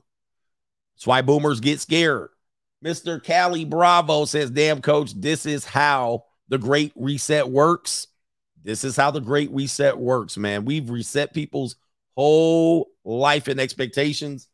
That's 0.94 1.06
why 1.06 1.22
boomers 1.22 1.60
get 1.60 1.80
scared. 1.80 2.30
Mr. 2.84 3.22
Cali 3.22 3.64
Bravo 3.64 4.24
says, 4.24 4.50
Damn, 4.50 4.80
coach, 4.80 5.12
this 5.14 5.46
is 5.46 5.64
how 5.64 6.24
the 6.48 6.58
great 6.58 6.92
reset 6.94 7.48
works. 7.48 8.08
This 8.62 8.84
is 8.84 8.96
how 8.96 9.10
the 9.10 9.20
great 9.20 9.50
reset 9.50 9.98
works, 9.98 10.36
man. 10.36 10.64
We've 10.64 10.88
reset 10.90 11.32
people's 11.32 11.76
whole 12.16 12.88
life 13.04 13.48
and 13.48 13.60
expectations. 13.60 14.48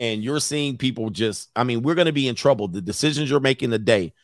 And 0.00 0.22
you're 0.22 0.40
seeing 0.40 0.78
people 0.78 1.10
just, 1.10 1.50
I 1.54 1.64
mean, 1.64 1.82
we're 1.82 1.94
going 1.94 2.06
to 2.06 2.12
be 2.12 2.28
in 2.28 2.34
trouble. 2.34 2.66
The 2.66 2.80
decisions 2.80 3.30
you're 3.30 3.40
making 3.40 3.70
today, 3.70 4.14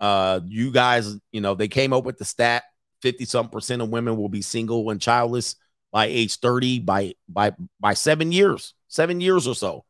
uh, 0.00 0.40
you 0.46 0.70
guys, 0.70 1.16
you 1.32 1.40
know, 1.40 1.54
they 1.54 1.66
came 1.66 1.92
up 1.92 2.04
with 2.04 2.18
the 2.18 2.24
stat 2.24 2.62
50 3.04 3.26
something 3.26 3.52
percent 3.52 3.82
of 3.82 3.90
women 3.90 4.16
will 4.16 4.30
be 4.30 4.40
single 4.40 4.88
and 4.88 4.98
childless 4.98 5.56
by 5.92 6.06
age 6.06 6.36
30 6.36 6.80
by 6.80 7.14
by 7.28 7.52
by 7.78 7.92
seven 7.92 8.32
years, 8.32 8.72
seven 8.88 9.20
years 9.20 9.46
or 9.46 9.54
so. 9.54 9.84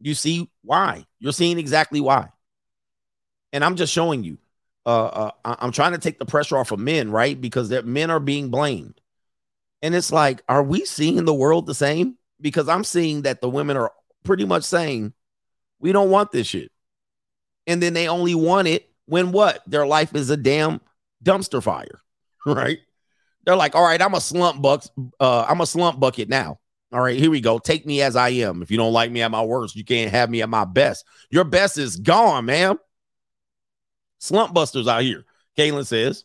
You 0.00 0.12
see 0.14 0.50
why? 0.62 1.06
You're 1.20 1.32
seeing 1.32 1.56
exactly 1.56 2.00
why. 2.00 2.30
And 3.52 3.64
I'm 3.64 3.76
just 3.76 3.92
showing 3.92 4.24
you. 4.24 4.38
Uh, 4.84 5.30
uh, 5.44 5.56
I'm 5.60 5.70
trying 5.70 5.92
to 5.92 5.98
take 5.98 6.18
the 6.18 6.26
pressure 6.26 6.58
off 6.58 6.72
of 6.72 6.80
men, 6.80 7.12
right? 7.12 7.40
Because 7.40 7.68
that 7.68 7.86
men 7.86 8.10
are 8.10 8.20
being 8.20 8.50
blamed. 8.50 9.00
And 9.82 9.94
it's 9.94 10.12
like, 10.12 10.42
are 10.48 10.64
we 10.64 10.84
seeing 10.84 11.24
the 11.24 11.34
world 11.34 11.66
the 11.66 11.74
same? 11.74 12.16
Because 12.40 12.68
I'm 12.68 12.84
seeing 12.84 13.22
that 13.22 13.40
the 13.40 13.48
women 13.48 13.76
are 13.76 13.92
pretty 14.24 14.44
much 14.44 14.64
saying, 14.64 15.12
we 15.78 15.92
don't 15.92 16.10
want 16.10 16.32
this 16.32 16.48
shit. 16.48 16.72
And 17.68 17.80
then 17.80 17.94
they 17.94 18.08
only 18.08 18.34
want 18.34 18.66
it 18.68 18.88
when 19.06 19.30
what? 19.32 19.62
Their 19.66 19.86
life 19.86 20.14
is 20.14 20.28
a 20.30 20.36
damn 20.36 20.80
dumpster 21.24 21.62
fire, 21.62 22.00
right? 22.54 22.78
They're 23.44 23.56
like, 23.56 23.74
all 23.74 23.84
right, 23.84 24.00
I'm 24.00 24.14
a 24.14 24.20
slump 24.20 24.62
bucks. 24.62 24.90
Uh, 25.20 25.46
I'm 25.48 25.60
a 25.60 25.66
slump 25.66 26.00
bucket 26.00 26.28
now. 26.28 26.58
All 26.92 27.00
right, 27.00 27.18
here 27.18 27.30
we 27.30 27.40
go. 27.40 27.58
Take 27.58 27.84
me 27.84 28.00
as 28.00 28.16
I 28.16 28.28
am. 28.30 28.62
If 28.62 28.70
you 28.70 28.76
don't 28.76 28.92
like 28.92 29.10
me 29.10 29.22
at 29.22 29.30
my 29.30 29.42
worst, 29.42 29.74
you 29.76 29.84
can't 29.84 30.10
have 30.10 30.30
me 30.30 30.42
at 30.42 30.48
my 30.48 30.64
best. 30.64 31.04
Your 31.30 31.44
best 31.44 31.78
is 31.78 31.96
gone, 31.96 32.44
man. 32.44 32.78
Slump 34.18 34.54
busters 34.54 34.86
out 34.86 35.02
here. 35.02 35.24
Kaylin 35.58 35.86
says, 35.86 36.24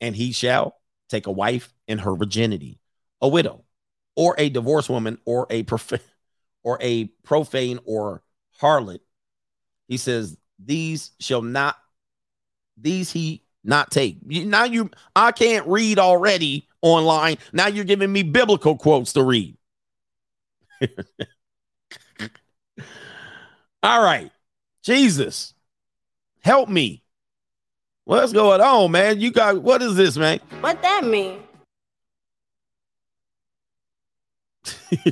and 0.00 0.14
he 0.14 0.32
shall 0.32 0.76
take 1.08 1.26
a 1.26 1.32
wife 1.32 1.72
in 1.86 1.98
her 1.98 2.16
virginity, 2.16 2.80
a 3.20 3.28
widow, 3.28 3.64
or 4.16 4.34
a 4.38 4.48
divorced 4.48 4.90
woman, 4.90 5.18
or 5.24 5.46
a 5.50 5.62
profane, 5.62 6.00
or 6.64 6.78
a 6.80 7.06
profane 7.22 7.78
or 7.84 8.22
harlot. 8.60 9.00
He 9.86 9.96
says, 9.96 10.36
these 10.58 11.12
shall 11.20 11.42
not, 11.42 11.76
these 12.76 13.12
he 13.12 13.44
not 13.64 13.90
take. 13.90 14.18
Now 14.24 14.64
you, 14.64 14.90
I 15.14 15.32
can't 15.32 15.66
read 15.66 15.98
already 15.98 16.68
online. 16.80 17.38
Now 17.52 17.68
you're 17.68 17.84
giving 17.84 18.12
me 18.12 18.22
biblical 18.22 18.76
quotes 18.76 19.12
to 19.14 19.22
read. 19.22 19.56
All 23.82 24.02
right. 24.02 24.30
Jesus, 24.82 25.54
help 26.40 26.68
me. 26.68 27.02
What's 28.04 28.32
going 28.32 28.60
on, 28.60 28.90
man? 28.90 29.20
You 29.20 29.30
got 29.30 29.62
what 29.62 29.80
is 29.80 29.94
this, 29.94 30.16
man? 30.16 30.40
What 30.60 30.82
that 30.82 31.04
mean? 31.04 31.38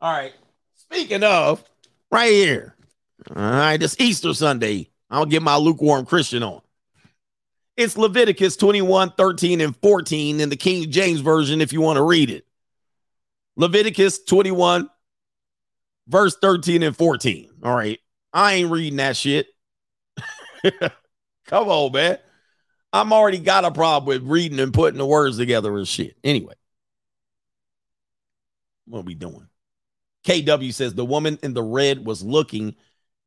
All 0.00 0.12
right. 0.12 0.34
Speaking 0.74 1.22
of, 1.24 1.64
right 2.10 2.30
here. 2.30 2.74
All 3.34 3.42
right, 3.42 3.78
this 3.78 3.96
Easter 3.98 4.34
Sunday. 4.34 4.90
I'll 5.10 5.26
get 5.26 5.42
my 5.42 5.56
lukewarm 5.56 6.04
Christian 6.04 6.42
on. 6.42 6.60
It's 7.76 7.96
Leviticus 7.96 8.56
21, 8.56 9.12
13, 9.16 9.60
and 9.60 9.76
14 9.76 10.40
in 10.40 10.48
the 10.48 10.56
King 10.56 10.90
James 10.90 11.20
Version 11.20 11.60
if 11.60 11.72
you 11.72 11.80
want 11.80 11.96
to 11.96 12.02
read 12.02 12.30
it. 12.30 12.46
Leviticus 13.56 14.22
21, 14.24 14.88
verse 16.06 16.36
13 16.40 16.82
and 16.84 16.96
14. 16.96 17.50
All 17.62 17.74
right. 17.74 17.98
I 18.32 18.54
ain't 18.54 18.70
reading 18.70 18.96
that 18.98 19.16
shit. 19.16 19.48
Come 21.46 21.68
on, 21.68 21.92
man. 21.92 22.18
I'm 22.92 23.12
already 23.12 23.38
got 23.38 23.64
a 23.64 23.72
problem 23.72 24.06
with 24.06 24.22
reading 24.30 24.60
and 24.60 24.72
putting 24.72 24.98
the 24.98 25.06
words 25.06 25.36
together 25.36 25.76
and 25.76 25.86
shit. 25.86 26.16
Anyway, 26.22 26.54
what 28.86 29.00
are 29.00 29.02
we 29.02 29.14
doing? 29.14 29.48
KW 30.24 30.72
says 30.72 30.94
the 30.94 31.04
woman 31.04 31.38
in 31.42 31.54
the 31.54 31.62
red 31.62 32.06
was 32.06 32.22
looking 32.22 32.76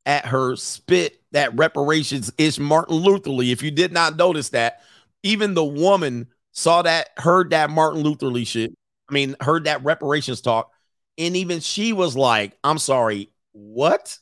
at 0.08 0.26
her 0.26 0.56
spit 0.56 1.22
that 1.34 1.56
reparations 1.56 2.32
is 2.38 2.60
Martin 2.60 2.96
Luther 2.96 3.30
Lee. 3.30 3.52
If 3.52 3.62
you 3.62 3.70
did 3.70 3.92
not 3.92 4.16
notice 4.16 4.50
that, 4.50 4.82
even 5.22 5.54
the 5.54 5.66
woman 5.66 6.28
saw 6.54 6.82
that, 6.82 7.10
heard 7.18 7.50
that 7.50 7.70
Martin 7.70 8.02
Luther 8.02 8.28
Lee 8.28 8.46
shit. 8.46 8.74
I 9.10 9.14
mean, 9.14 9.36
heard 9.42 9.66
that 9.66 9.84
reparations 9.84 10.42
talk, 10.42 10.72
and 11.18 11.36
even 11.36 11.60
she 11.60 11.94
was 11.94 12.16
like, 12.16 12.58
"I'm 12.64 12.80
sorry, 12.80 13.32
what? 13.52 14.18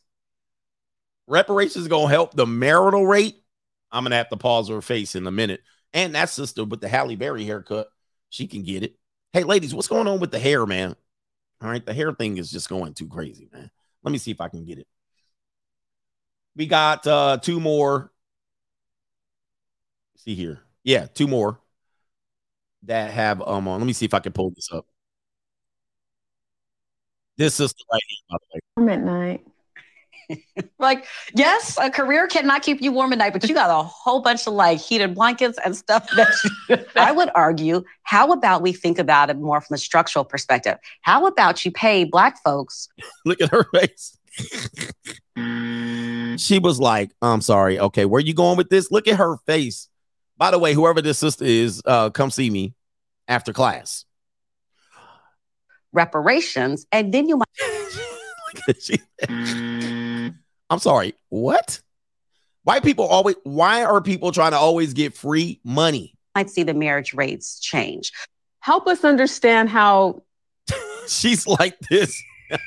Reparations 1.28 1.88
gonna 1.88 2.10
help 2.10 2.34
the 2.34 2.48
marital 2.48 3.06
rate?" 3.06 3.42
I'm 3.92 4.04
gonna 4.04 4.16
have 4.18 4.30
to 4.30 4.38
pause 4.38 4.70
her 4.70 4.82
face 4.82 5.16
in 5.16 5.28
a 5.28 5.32
minute. 5.32 5.62
And 5.94 6.16
that 6.16 6.30
sister 6.30 6.66
with 6.66 6.82
the 6.82 6.90
Halle 6.90 7.16
Berry 7.16 7.46
haircut, 7.46 7.88
she 8.30 8.48
can 8.48 8.64
get 8.64 8.84
it. 8.84 8.98
Hey, 9.34 9.44
ladies, 9.44 9.74
what's 9.74 9.88
going 9.88 10.08
on 10.08 10.20
with 10.20 10.32
the 10.32 10.40
hair, 10.40 10.66
man? 10.66 10.96
All 11.62 11.70
right, 11.70 11.86
the 11.86 11.94
hair 11.94 12.12
thing 12.12 12.38
is 12.38 12.52
just 12.52 12.70
going 12.70 12.94
too 12.94 13.08
crazy, 13.08 13.48
man. 13.54 13.72
Let 14.04 14.12
me 14.12 14.18
see 14.18 14.32
if 14.32 14.42
I 14.42 14.50
can 14.50 14.66
get 14.66 14.80
it. 14.80 14.88
We 16.56 16.68
got 16.68 17.06
uh 17.06 17.38
two 17.42 17.60
more. 17.60 18.12
See 20.18 20.36
here. 20.36 20.62
Yeah, 20.84 21.08
two 21.08 21.28
more 21.28 21.60
that 22.84 23.12
have 23.12 23.42
um 23.42 23.68
on. 23.68 23.80
Let 23.80 23.88
me 23.88 23.94
see 23.94 24.06
if 24.06 24.14
I 24.14 24.20
can 24.20 24.32
pull 24.32 24.52
this 24.52 24.70
up. 24.72 24.86
This 27.38 27.56
sister 27.56 27.84
right 27.92 28.02
here, 28.08 28.18
by 28.30 28.38
the 28.40 28.48
way. 28.56 28.60
I'm 28.78 28.90
at 28.90 29.04
night. 29.04 29.46
Like, 30.80 31.06
yes, 31.34 31.78
a 31.82 31.90
career 31.90 32.28
cannot 32.28 32.62
keep 32.62 32.82
you 32.82 32.92
warm 32.92 33.14
at 33.14 33.20
night, 33.20 33.34
but 33.34 33.48
you 33.48 33.54
got 33.54 33.70
a 33.70 33.84
whole 33.84 34.22
bunch 34.22 34.48
of 34.48 34.54
like 34.54 34.80
heated 34.80 35.16
blankets 35.16 35.58
and 35.64 35.76
stuff 35.76 36.08
that 36.16 36.34
you, 36.70 36.78
I 36.96 37.12
would 37.12 37.30
argue. 37.36 37.84
How 38.04 38.32
about 38.32 38.62
we 38.62 38.74
think 38.74 39.00
about 39.00 39.30
it 39.30 39.38
more 39.38 39.62
from 39.62 39.76
a 39.76 39.78
structural 39.78 40.26
perspective? 40.26 40.78
How 41.02 41.26
about 41.28 41.64
you 41.64 41.72
pay 41.72 42.04
black 42.04 42.44
folks? 42.44 42.90
Look 43.26 43.42
at 43.42 43.52
her 43.52 43.66
face. 43.74 44.18
She 46.38 46.60
was 46.60 46.80
like, 46.80 47.12
I'm 47.22 47.42
sorry. 47.42 47.80
Okay, 47.80 48.06
where 48.06 48.22
you 48.22 48.34
going 48.34 48.58
with 48.58 48.70
this? 48.70 48.92
Look 48.92 49.08
at 49.08 49.18
her 49.18 49.38
face. 49.46 49.90
By 50.38 50.52
the 50.52 50.60
way, 50.60 50.74
whoever 50.74 51.02
this 51.02 51.18
sister 51.18 51.46
is, 51.46 51.82
uh, 51.86 52.10
come 52.10 52.30
see 52.32 52.50
me 52.50 52.74
after 53.28 53.54
class. 53.54 54.06
reparations, 55.94 56.86
and 56.92 57.14
then 57.14 57.28
you 57.30 57.38
might 57.38 57.48
She- 58.80 59.00
I'm 60.70 60.80
sorry. 60.80 61.14
What? 61.30 61.82
White 62.64 62.84
people 62.84 63.06
always 63.06 63.36
why 63.44 63.84
are 63.84 64.02
people 64.02 64.32
trying 64.32 64.52
to 64.52 64.58
always 64.58 64.94
get 64.94 65.16
free 65.16 65.60
money? 65.64 66.14
might 66.36 66.50
see 66.50 66.64
the 66.64 66.74
marriage 66.74 67.14
rates 67.14 67.60
change. 67.60 68.12
Help 68.60 68.88
us 68.88 69.04
understand 69.06 69.70
how 69.70 70.24
She's 71.08 71.46
like 71.48 71.78
this. 71.90 72.22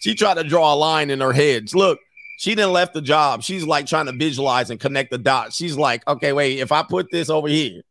she 0.00 0.14
tried 0.14 0.34
to 0.34 0.44
draw 0.44 0.74
a 0.74 0.76
line 0.76 1.10
in 1.10 1.20
her 1.20 1.32
head. 1.32 1.72
Look, 1.74 2.00
she 2.38 2.54
didn't 2.54 2.72
left 2.72 2.94
the 2.94 3.02
job. 3.02 3.42
She's 3.42 3.64
like 3.64 3.86
trying 3.86 4.06
to 4.06 4.12
visualize 4.12 4.70
and 4.70 4.78
connect 4.78 5.10
the 5.10 5.18
dots. 5.18 5.56
She's 5.56 5.76
like, 5.76 6.06
okay, 6.06 6.32
wait, 6.32 6.60
if 6.60 6.70
I 6.70 6.84
put 6.84 7.10
this 7.10 7.30
over 7.30 7.48
here, 7.48 7.82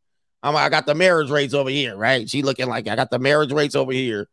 I'm 0.41 0.55
I 0.55 0.69
got 0.69 0.85
the 0.85 0.95
marriage 0.95 1.29
rates 1.29 1.53
over 1.53 1.69
here, 1.69 1.97
right? 1.97 2.29
She 2.29 2.43
looking 2.43 2.67
like 2.67 2.87
I 2.87 2.95
got 2.95 3.11
the 3.11 3.19
marriage 3.19 3.51
rates 3.51 3.75
over 3.75 3.91
here, 3.91 4.29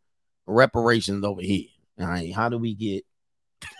reparations 0.47 1.25
over 1.25 1.41
here. 1.41 1.67
All 1.99 2.07
right, 2.07 2.33
how 2.33 2.47
do 2.47 2.57
we 2.57 2.75
get? 2.75 3.03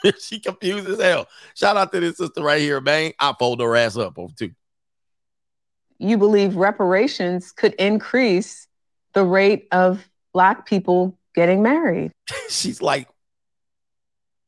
she 0.20 0.42
confused 0.42 0.90
as 0.90 1.00
hell. 1.00 1.28
Shout 1.56 1.78
out 1.78 1.94
to 1.94 2.02
this 2.02 2.18
sister 2.18 2.44
right 2.44 2.60
here, 2.60 2.82
man. 2.82 3.14
I 3.18 3.34
fold 3.40 3.62
her 3.62 3.74
ass 3.78 3.96
up 3.96 4.20
over 4.20 4.34
too. 4.38 4.52
you 6.00 6.18
believe 6.18 6.58
reparations 6.58 7.54
could 7.54 7.76
increase 7.76 8.68
the 9.14 9.24
rate 9.24 9.70
of 9.72 10.06
black 10.34 10.66
people 10.66 11.18
getting 11.34 11.64
married. 11.64 12.12
She's 12.50 12.82
like, 12.82 13.08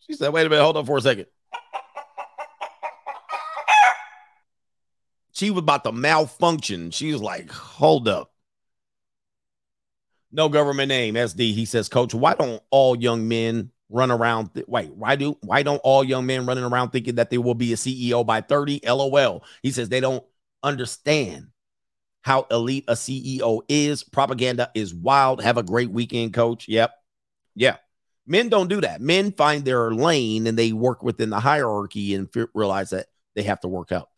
she 0.06 0.18
said, 0.18 0.34
wait 0.34 0.46
a 0.46 0.50
minute, 0.50 0.64
hold 0.64 0.76
on 0.76 0.86
for 0.86 0.98
a 0.98 1.02
second. 1.02 1.28
She 5.38 5.52
was 5.52 5.60
about 5.60 5.84
to 5.84 5.92
malfunction. 5.92 6.90
She 6.90 7.12
was 7.12 7.22
like, 7.22 7.52
hold 7.52 8.08
up. 8.08 8.32
No 10.32 10.50
government 10.50 10.90
name, 10.90 11.14
SD. 11.14 11.54
He 11.54 11.66
says, 11.66 11.88
Coach, 11.88 12.16
why 12.16 12.34
don't 12.34 12.60
all 12.72 12.96
young 12.96 13.28
men 13.28 13.70
run 13.88 14.10
around? 14.10 14.56
Th- 14.56 14.66
wait, 14.68 14.92
why 14.96 15.16
do 15.16 15.38
why 15.42 15.62
don't 15.62 15.78
all 15.84 16.04
young 16.04 16.26
men 16.26 16.48
running 16.48 16.64
around 16.64 16.90
thinking 16.90 17.16
that 17.16 17.30
they 17.30 17.38
will 17.38 17.54
be 17.54 17.72
a 17.72 17.76
CEO 17.76 18.26
by 18.26 18.42
30? 18.42 18.82
LOL. 18.84 19.44
He 19.62 19.70
says 19.70 19.90
they 19.90 20.00
don't 20.00 20.26
understand 20.64 21.50
how 22.24 22.48
elite 22.50 22.86
a 22.88 22.94
CEO 22.94 23.62
is. 23.70 24.04
Propaganda 24.04 24.72
is 24.74 24.92
wild. 24.92 25.44
Have 25.44 25.58
a 25.58 25.64
great 25.64 25.92
weekend, 25.92 26.34
coach. 26.34 26.68
Yep. 26.68 26.92
Yeah. 27.54 27.78
Men 28.26 28.50
don't 28.50 28.70
do 28.70 28.82
that. 28.82 29.02
Men 29.02 29.34
find 29.34 29.64
their 29.64 29.92
lane 29.92 30.48
and 30.48 30.58
they 30.58 30.74
work 30.74 31.04
within 31.04 31.30
the 31.30 31.40
hierarchy 31.40 32.16
and 32.16 32.28
fe- 32.34 32.48
realize 32.56 32.90
that 32.90 33.06
they 33.36 33.44
have 33.44 33.60
to 33.60 33.68
work 33.68 33.92
out. 33.92 34.10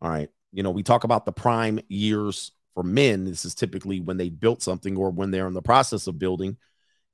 All 0.00 0.08
right. 0.08 0.30
You 0.52 0.62
know, 0.62 0.70
we 0.70 0.82
talk 0.82 1.04
about 1.04 1.24
the 1.24 1.32
prime 1.32 1.80
years 1.88 2.52
for 2.74 2.82
men. 2.82 3.24
This 3.24 3.44
is 3.44 3.54
typically 3.54 4.00
when 4.00 4.16
they 4.16 4.28
built 4.28 4.62
something 4.62 4.96
or 4.96 5.10
when 5.10 5.30
they're 5.30 5.46
in 5.46 5.54
the 5.54 5.62
process 5.62 6.06
of 6.06 6.18
building. 6.18 6.56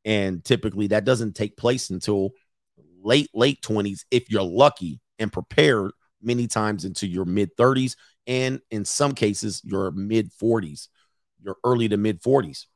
And 0.05 0.45
typically 0.45 0.89
that 0.89 1.05
doesn't 1.05 1.35
take 1.35 1.57
place 1.57 1.91
until 1.91 2.31
late, 3.03 3.31
late 3.35 3.63
20s 3.63 4.05
if 4.11 4.31
you're 4.31 4.43
lucky 4.43 5.01
and 5.19 5.33
prepared 5.33 5.93
many 6.23 6.47
times 6.47 6.85
into 6.85 7.07
your 7.07 7.25
mid 7.25 7.57
30s 7.57 7.97
and 8.27 8.61
in 8.71 8.85
some 8.85 9.13
cases 9.13 9.63
your 9.65 9.91
mid 9.91 10.31
40s, 10.33 10.89
your 11.43 11.57
early 11.65 11.89
to 11.89 11.97
mid 11.97 12.23
40s. 12.23 12.67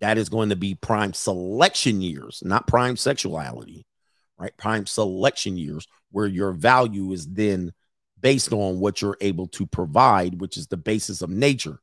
That 0.00 0.18
is 0.18 0.28
going 0.28 0.48
to 0.48 0.56
be 0.56 0.74
prime 0.74 1.12
selection 1.12 2.00
years, 2.00 2.42
not 2.44 2.66
prime 2.66 2.96
sexuality, 2.96 3.86
right? 4.38 4.56
Prime 4.56 4.86
selection 4.86 5.58
years 5.58 5.86
where 6.10 6.26
your 6.26 6.52
value 6.52 7.12
is 7.12 7.26
then 7.26 7.72
based 8.20 8.52
on 8.52 8.80
what 8.80 9.00
you're 9.00 9.16
able 9.20 9.46
to 9.48 9.66
provide, 9.66 10.40
which 10.40 10.56
is 10.56 10.66
the 10.66 10.76
basis 10.76 11.22
of 11.22 11.30
nature. 11.30 11.80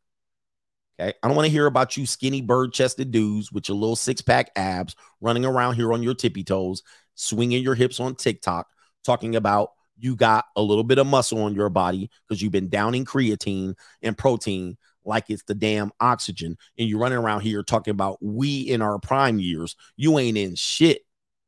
Okay. 1.00 1.14
I 1.22 1.28
don't 1.28 1.36
want 1.36 1.46
to 1.46 1.52
hear 1.52 1.68
about 1.68 1.96
you 1.96 2.06
skinny 2.06 2.42
bird 2.42 2.74
chested 2.74 3.12
dudes 3.12 3.52
with 3.52 3.70
your 3.70 3.78
little 3.78 3.96
six 3.96 4.22
pack 4.22 4.52
abs 4.56 4.96
running 5.22 5.46
around 5.46 5.76
here 5.76 5.94
on 5.94 6.02
your 6.02 6.16
tippy 6.16 6.44
toes, 6.44 6.84
swinging 7.16 7.62
your 7.62 7.76
hips 7.76 8.00
on 8.00 8.16
TikTok, 8.16 8.68
talking 9.04 9.36
about 9.36 9.72
you 10.00 10.16
got 10.16 10.46
a 10.56 10.62
little 10.62 10.84
bit 10.84 10.98
of 10.98 11.08
muscle 11.08 11.42
on 11.42 11.56
your 11.56 11.70
body 11.70 12.10
because 12.28 12.42
you've 12.42 12.52
been 12.52 12.70
downing 12.70 13.06
creatine 13.06 13.76
and 14.02 14.18
protein 14.18 14.78
like 15.06 15.30
it's 15.30 15.44
the 15.44 15.56
damn 15.56 15.92
oxygen. 16.00 16.58
And 16.78 16.88
you're 16.88 17.00
running 17.00 17.18
around 17.18 17.42
here 17.42 17.64
talking 17.64 17.92
about 17.92 18.18
we 18.22 18.62
in 18.62 18.82
our 18.82 19.00
prime 19.00 19.40
years. 19.40 19.76
You 19.96 20.20
ain't 20.20 20.38
in 20.38 20.56
shit, 20.56 21.02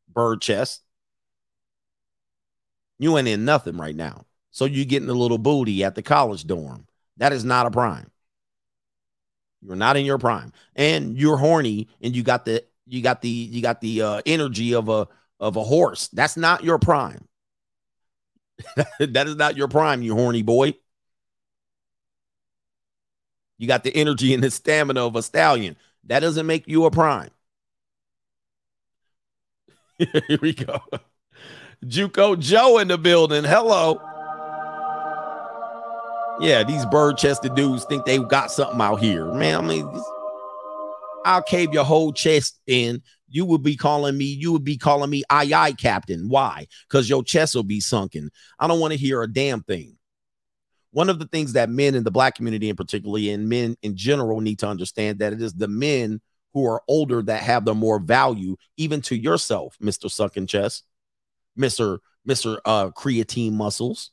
bird 0.08 0.42
chest. 0.42 0.82
You 2.98 3.18
ain't 3.18 3.28
in 3.28 3.46
nothing 3.46 3.78
right 3.78 3.96
now. 3.96 4.26
So 4.60 4.66
you're 4.66 4.84
getting 4.84 5.08
a 5.08 5.14
little 5.14 5.38
booty 5.38 5.86
at 5.86 5.96
the 5.96 6.02
college 6.02 6.46
dorm. 6.46 6.86
That 7.16 7.32
is 7.32 7.46
not 7.46 7.66
a 7.66 7.72
prime. 7.72 8.12
You're 9.62 9.78
not 9.78 9.96
in 9.96 10.04
your 10.04 10.18
prime. 10.18 10.52
And 10.76 11.18
you're 11.18 11.38
horny 11.38 11.88
and 12.02 12.14
you 12.14 12.24
got 12.24 12.44
the 12.44 12.66
you 12.86 13.02
got 13.02 13.22
the 13.22 13.30
you 13.30 13.62
got 13.62 13.80
the 13.80 14.02
uh, 14.02 14.22
energy 14.26 14.76
of 14.76 14.90
a 14.90 15.08
of 15.40 15.56
a 15.56 15.64
horse. 15.64 16.10
That's 16.10 16.36
not 16.36 16.62
your 16.62 16.78
prime. 16.78 17.26
that 19.00 19.30
is 19.30 19.38
not 19.38 19.56
your 19.56 19.70
prime, 19.70 20.02
you 20.02 20.14
horny 20.14 20.42
boy. 20.42 20.74
You 23.60 23.68
got 23.68 23.86
the 23.86 23.96
energy 23.96 24.34
and 24.34 24.44
the 24.44 24.52
stamina 24.52 25.06
of 25.06 25.16
a 25.16 25.24
stallion. 25.24 25.78
That 26.04 26.20
doesn't 26.20 26.46
make 26.46 26.68
you 26.68 26.84
a 26.84 26.92
prime. 26.92 27.32
Here 30.00 30.40
we 30.42 30.52
go. 30.52 30.82
Juco 31.86 32.38
Joe 32.38 32.80
in 32.80 32.90
the 32.90 32.98
building. 32.98 33.46
Hello. 33.46 34.09
Yeah, 36.40 36.64
these 36.64 36.86
bird 36.86 37.18
chested 37.18 37.56
dudes 37.56 37.84
think 37.86 38.06
they 38.06 38.18
got 38.18 38.50
something 38.50 38.80
out 38.80 39.02
here. 39.02 39.26
Man, 39.26 39.58
I 39.58 39.62
mean, 39.62 40.02
I'll 41.26 41.42
cave 41.42 41.74
your 41.74 41.84
whole 41.84 42.14
chest 42.14 42.62
in. 42.66 43.02
You 43.28 43.46
would 43.46 43.62
be 43.62 43.76
calling 43.76 44.18
me, 44.18 44.26
you 44.26 44.54
would 44.54 44.64
be 44.64 44.78
calling 44.78 45.10
me 45.10 45.24
aye 45.30 45.52
aye 45.54 45.74
captain. 45.74 46.30
Why? 46.30 46.68
Because 46.88 47.10
your 47.10 47.24
chest 47.24 47.56
will 47.56 47.64
be 47.64 47.82
sunken. 47.82 48.32
I 48.58 48.68
don't 48.68 48.80
want 48.80 48.94
to 48.94 48.98
hear 48.98 49.22
a 49.22 49.32
damn 49.32 49.62
thing. 49.64 49.98
One 50.92 51.10
of 51.10 51.20
the 51.20 51.28
things 51.28 51.54
that 51.54 51.70
men 51.70 51.94
in 51.94 52.04
the 52.04 52.10
black 52.10 52.36
community, 52.36 52.70
and 52.70 52.78
particularly, 52.78 53.30
and 53.30 53.50
men 53.50 53.76
in 53.84 53.96
general, 53.96 54.40
need 54.40 54.60
to 54.60 54.68
understand 54.68 55.20
that 55.20 55.34
it 55.34 55.42
is 55.42 55.54
the 55.54 55.68
men 55.68 56.22
who 56.54 56.66
are 56.66 56.82
older 56.88 57.22
that 57.22 57.44
have 57.44 57.66
the 57.66 57.76
more 57.76 58.00
value, 58.00 58.56
even 58.78 59.02
to 59.02 59.16
yourself, 59.16 59.78
Mr. 59.84 60.10
Sunken 60.10 60.48
Chest, 60.48 60.86
Mr. 61.60 62.00
Mr. 62.28 62.60
Uh, 62.66 62.90
creatine 62.92 63.54
muscles. 63.54 64.12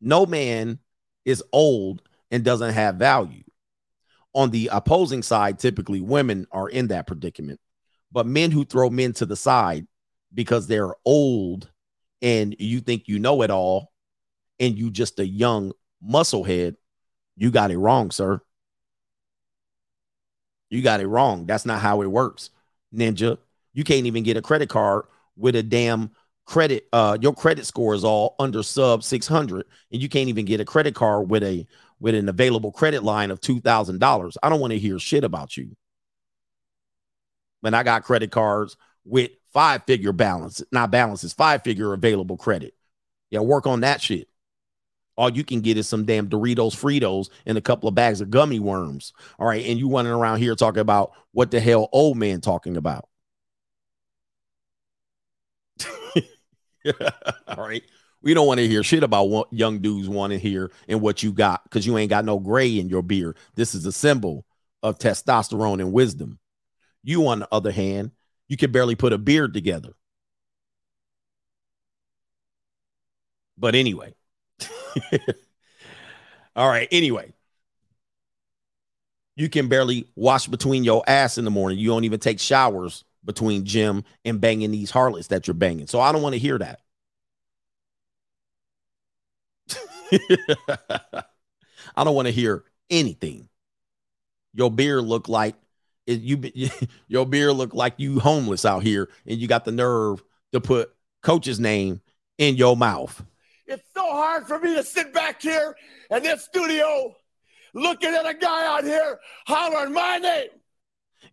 No 0.00 0.26
man 0.26 0.78
is 1.24 1.42
old 1.52 2.02
and 2.30 2.44
doesn't 2.44 2.74
have 2.74 2.96
value. 2.96 3.42
On 4.34 4.50
the 4.50 4.70
opposing 4.72 5.22
side, 5.22 5.58
typically 5.58 6.00
women 6.00 6.46
are 6.52 6.68
in 6.68 6.88
that 6.88 7.06
predicament. 7.06 7.60
But 8.12 8.26
men 8.26 8.50
who 8.50 8.64
throw 8.64 8.90
men 8.90 9.12
to 9.14 9.26
the 9.26 9.36
side 9.36 9.86
because 10.32 10.66
they're 10.66 10.94
old 11.04 11.70
and 12.22 12.54
you 12.58 12.80
think 12.80 13.08
you 13.08 13.18
know 13.18 13.42
it 13.42 13.50
all 13.50 13.92
and 14.58 14.78
you 14.78 14.90
just 14.90 15.18
a 15.18 15.26
young 15.26 15.72
musclehead, 16.06 16.76
you 17.36 17.50
got 17.50 17.70
it 17.70 17.78
wrong, 17.78 18.10
sir. 18.10 18.40
You 20.68 20.82
got 20.82 21.00
it 21.00 21.08
wrong. 21.08 21.46
That's 21.46 21.66
not 21.66 21.80
how 21.80 22.02
it 22.02 22.06
works, 22.06 22.50
ninja. 22.94 23.38
You 23.72 23.84
can't 23.84 24.06
even 24.06 24.22
get 24.22 24.36
a 24.36 24.42
credit 24.42 24.68
card 24.68 25.04
with 25.36 25.56
a 25.56 25.62
damn 25.62 26.10
credit. 26.50 26.88
Uh, 26.92 27.16
your 27.20 27.34
credit 27.34 27.64
score 27.64 27.94
is 27.94 28.04
all 28.04 28.34
under 28.38 28.62
sub 28.62 29.02
600, 29.02 29.66
and 29.92 30.02
you 30.02 30.08
can't 30.08 30.28
even 30.28 30.44
get 30.44 30.60
a 30.60 30.64
credit 30.64 30.94
card 30.94 31.30
with 31.30 31.42
a 31.42 31.66
with 32.00 32.14
an 32.14 32.28
available 32.28 32.72
credit 32.72 33.02
line 33.02 33.30
of 33.30 33.40
two 33.40 33.60
thousand 33.60 34.00
dollars. 34.00 34.36
I 34.42 34.48
don't 34.48 34.60
want 34.60 34.72
to 34.72 34.78
hear 34.78 34.98
shit 34.98 35.24
about 35.24 35.56
you. 35.56 35.76
When 37.60 37.74
I 37.74 37.82
got 37.82 38.04
credit 38.04 38.30
cards 38.32 38.76
with 39.04 39.30
five 39.52 39.84
figure 39.84 40.12
balance, 40.12 40.62
not 40.72 40.90
balances, 40.90 41.32
five 41.32 41.62
figure 41.62 41.92
available 41.92 42.36
credit. 42.36 42.74
Yeah, 43.30 43.40
work 43.40 43.66
on 43.66 43.80
that 43.80 44.00
shit 44.00 44.26
all 45.16 45.30
you 45.30 45.44
can 45.44 45.60
get 45.60 45.76
is 45.76 45.86
some 45.86 46.06
damn 46.06 46.30
Doritos, 46.30 46.74
Fritos, 46.74 47.28
and 47.44 47.58
a 47.58 47.60
couple 47.60 47.90
of 47.90 47.94
bags 47.94 48.22
of 48.22 48.30
gummy 48.30 48.58
worms. 48.58 49.12
All 49.38 49.46
right. 49.46 49.62
And 49.66 49.78
you 49.78 49.90
running 49.90 50.12
around 50.12 50.38
here 50.38 50.54
talking 50.54 50.80
about 50.80 51.12
what 51.32 51.50
the 51.50 51.60
hell 51.60 51.90
old 51.92 52.16
man 52.16 52.40
talking 52.40 52.78
about. 52.78 53.06
all 57.48 57.66
right. 57.66 57.82
We 58.22 58.34
don't 58.34 58.46
want 58.46 58.58
to 58.58 58.68
hear 58.68 58.82
shit 58.82 59.02
about 59.02 59.30
what 59.30 59.52
young 59.52 59.78
dudes 59.78 60.08
want 60.08 60.32
to 60.32 60.38
hear 60.38 60.70
and 60.88 61.00
what 61.00 61.22
you 61.22 61.32
got 61.32 61.64
because 61.64 61.86
you 61.86 61.96
ain't 61.96 62.10
got 62.10 62.24
no 62.24 62.38
gray 62.38 62.78
in 62.78 62.88
your 62.88 63.02
beard. 63.02 63.36
This 63.54 63.74
is 63.74 63.86
a 63.86 63.92
symbol 63.92 64.44
of 64.82 64.98
testosterone 64.98 65.80
and 65.80 65.92
wisdom. 65.92 66.38
You, 67.02 67.26
on 67.28 67.40
the 67.40 67.48
other 67.50 67.72
hand, 67.72 68.10
you 68.48 68.58
can 68.58 68.72
barely 68.72 68.94
put 68.94 69.14
a 69.14 69.18
beard 69.18 69.54
together. 69.54 69.94
But 73.56 73.74
anyway, 73.74 74.14
All 76.56 76.68
right. 76.68 76.88
Anyway, 76.90 77.32
you 79.36 79.48
can 79.48 79.68
barely 79.68 80.08
wash 80.16 80.46
between 80.46 80.84
your 80.84 81.02
ass 81.06 81.38
in 81.38 81.44
the 81.44 81.50
morning. 81.50 81.78
You 81.78 81.88
don't 81.88 82.04
even 82.04 82.20
take 82.20 82.40
showers 82.40 83.04
between 83.24 83.64
gym 83.64 84.04
and 84.24 84.40
banging 84.40 84.70
these 84.70 84.90
harlots 84.90 85.28
that 85.28 85.46
you're 85.46 85.54
banging. 85.54 85.86
So 85.86 86.00
I 86.00 86.12
don't 86.12 86.22
want 86.22 86.34
to 86.34 86.38
hear 86.38 86.58
that. 86.58 86.80
I 91.96 92.04
don't 92.04 92.14
want 92.14 92.26
to 92.26 92.32
hear 92.32 92.64
anything. 92.88 93.48
Your 94.52 94.70
beard 94.70 95.04
look 95.04 95.28
like 95.28 95.54
you 96.06 96.40
your 97.08 97.26
beard 97.26 97.54
look 97.54 97.74
like 97.74 97.94
you 97.98 98.18
homeless 98.18 98.64
out 98.64 98.82
here 98.82 99.08
and 99.26 99.38
you 99.38 99.46
got 99.46 99.64
the 99.64 99.72
nerve 99.72 100.22
to 100.52 100.60
put 100.60 100.92
coach's 101.22 101.60
name 101.60 102.00
in 102.38 102.56
your 102.56 102.76
mouth. 102.76 103.24
It's 103.66 103.88
so 103.94 104.02
hard 104.02 104.46
for 104.46 104.58
me 104.58 104.74
to 104.74 104.82
sit 104.82 105.14
back 105.14 105.40
here 105.40 105.76
in 106.10 106.22
this 106.24 106.44
studio 106.44 107.14
looking 107.72 108.12
at 108.12 108.26
a 108.26 108.34
guy 108.34 108.66
out 108.66 108.82
here 108.82 109.20
hollering 109.46 109.92
my 109.92 110.18
name. 110.18 110.48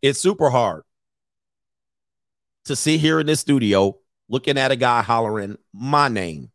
It's 0.03 0.19
super 0.19 0.51
hard 0.51 0.83
to 2.67 2.75
sit 2.75 2.99
here 2.99 3.19
in 3.19 3.25
this 3.25 3.39
studio 3.39 3.97
looking 4.29 4.57
at 4.57 4.71
a 4.71 4.75
guy 4.75 5.01
hollering 5.01 5.57
my 5.73 6.07
name 6.07 6.51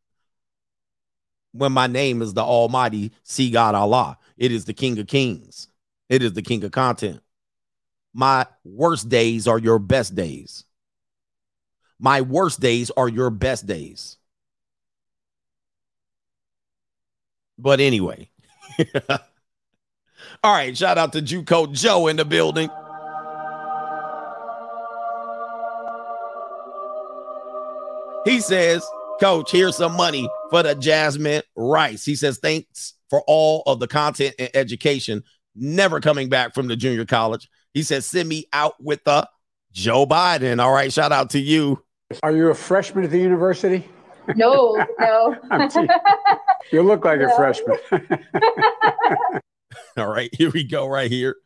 when 1.52 1.73
my 1.73 1.86
name 1.86 2.23
is 2.23 2.34
the 2.34 2.42
Almighty 2.42 3.12
See 3.23 3.50
God 3.50 3.74
Allah. 3.74 4.18
It 4.36 4.52
is 4.52 4.65
the 4.65 4.74
King 4.74 4.99
of 4.99 5.07
Kings, 5.07 5.68
it 6.08 6.23
is 6.23 6.32
the 6.32 6.42
King 6.42 6.65
of 6.65 6.73
content. 6.73 7.20
My 8.15 8.47
worst 8.65 9.08
days 9.08 9.49
are 9.49 9.58
your 9.58 9.78
best 9.78 10.15
days. 10.15 10.65
My 11.99 12.20
worst 12.20 12.60
days 12.60 12.91
are 12.91 13.08
your 13.08 13.31
best 13.31 13.66
days. 13.66 14.18
But 17.58 17.81
anyway. 17.81 18.28
All 20.44 20.52
right, 20.52 20.76
shout 20.76 20.99
out 20.99 21.12
to 21.12 21.23
Juco 21.23 21.73
Joe 21.73 22.08
in 22.08 22.16
the 22.16 22.24
building. 22.24 22.68
He 28.25 28.41
says, 28.41 28.86
Coach, 29.20 29.51
here's 29.51 29.76
some 29.76 29.97
money 29.97 30.28
for 30.51 30.62
the 30.62 30.75
Jasmine 30.75 31.42
Rice. 31.57 32.05
He 32.05 32.15
says, 32.15 32.39
thanks 32.39 32.94
for 33.09 33.23
all 33.26 33.62
of 33.67 33.78
the 33.78 33.86
content 33.86 34.34
and 34.39 34.51
education. 34.55 35.23
Never 35.55 36.01
coming 36.01 36.28
back 36.28 36.55
from 36.55 36.67
the 36.67 36.76
junior 36.76 37.05
college. 37.05 37.49
He 37.75 37.83
says, 37.83 38.07
send 38.07 38.28
me 38.28 38.47
out 38.52 38.75
with 38.83 39.05
the 39.05 39.28
Joe 39.73 40.07
Biden. 40.07 40.60
All 40.60 40.73
right, 40.73 40.92
shout 40.92 41.12
out 41.12 41.31
to 41.31 41.39
you. 41.39 41.83
Are 42.23 42.33
you 42.33 42.49
a 42.49 42.55
freshman 42.55 43.05
at 43.05 43.10
the 43.10 43.18
university? 43.18 43.89
No, 44.36 44.84
no. 44.99 45.36
you 46.73 46.83
look 46.83 47.05
like 47.05 47.20
a 47.20 47.34
freshman. 47.36 47.78
All 49.97 50.09
right, 50.09 50.31
here 50.34 50.51
we 50.51 50.65
go, 50.65 50.86
right 50.86 51.10
here. 51.10 51.36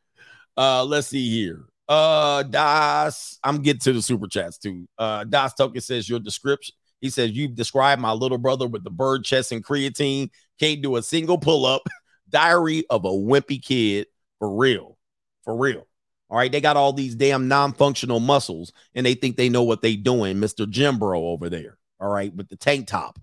Uh, 0.56 0.84
let's 0.84 1.08
see 1.08 1.28
here. 1.28 1.64
Uh, 1.88 2.42
Das, 2.42 3.38
I'm 3.44 3.62
getting 3.62 3.80
to 3.80 3.92
the 3.92 4.02
super 4.02 4.26
chats 4.26 4.58
too. 4.58 4.88
Uh, 4.98 5.24
Das 5.24 5.54
Token 5.54 5.80
says 5.80 6.08
your 6.08 6.20
description. 6.20 6.74
He 7.00 7.10
says 7.10 7.32
you've 7.32 7.54
described 7.54 8.02
my 8.02 8.12
little 8.12 8.38
brother 8.38 8.66
with 8.66 8.82
the 8.82 8.90
bird 8.90 9.24
chest 9.24 9.52
and 9.52 9.64
creatine. 9.64 10.30
Can't 10.58 10.82
do 10.82 10.96
a 10.96 11.02
single 11.02 11.38
pull 11.38 11.66
up. 11.66 11.82
Diary 12.28 12.84
of 12.90 13.04
a 13.04 13.10
wimpy 13.10 13.62
kid 13.62 14.06
for 14.38 14.56
real, 14.56 14.98
for 15.44 15.56
real. 15.56 15.86
All 16.28 16.38
right, 16.38 16.50
they 16.50 16.60
got 16.60 16.76
all 16.76 16.92
these 16.92 17.14
damn 17.14 17.46
non-functional 17.46 18.18
muscles, 18.18 18.72
and 18.94 19.06
they 19.06 19.14
think 19.14 19.36
they 19.36 19.48
know 19.48 19.62
what 19.62 19.80
they're 19.80 19.96
doing, 19.96 20.40
Mister 20.40 20.66
Gym 20.66 20.98
Bro 20.98 21.24
over 21.24 21.48
there 21.48 21.78
all 22.00 22.08
right, 22.08 22.34
with 22.34 22.48
the 22.48 22.56
tank 22.56 22.86
top. 22.86 23.18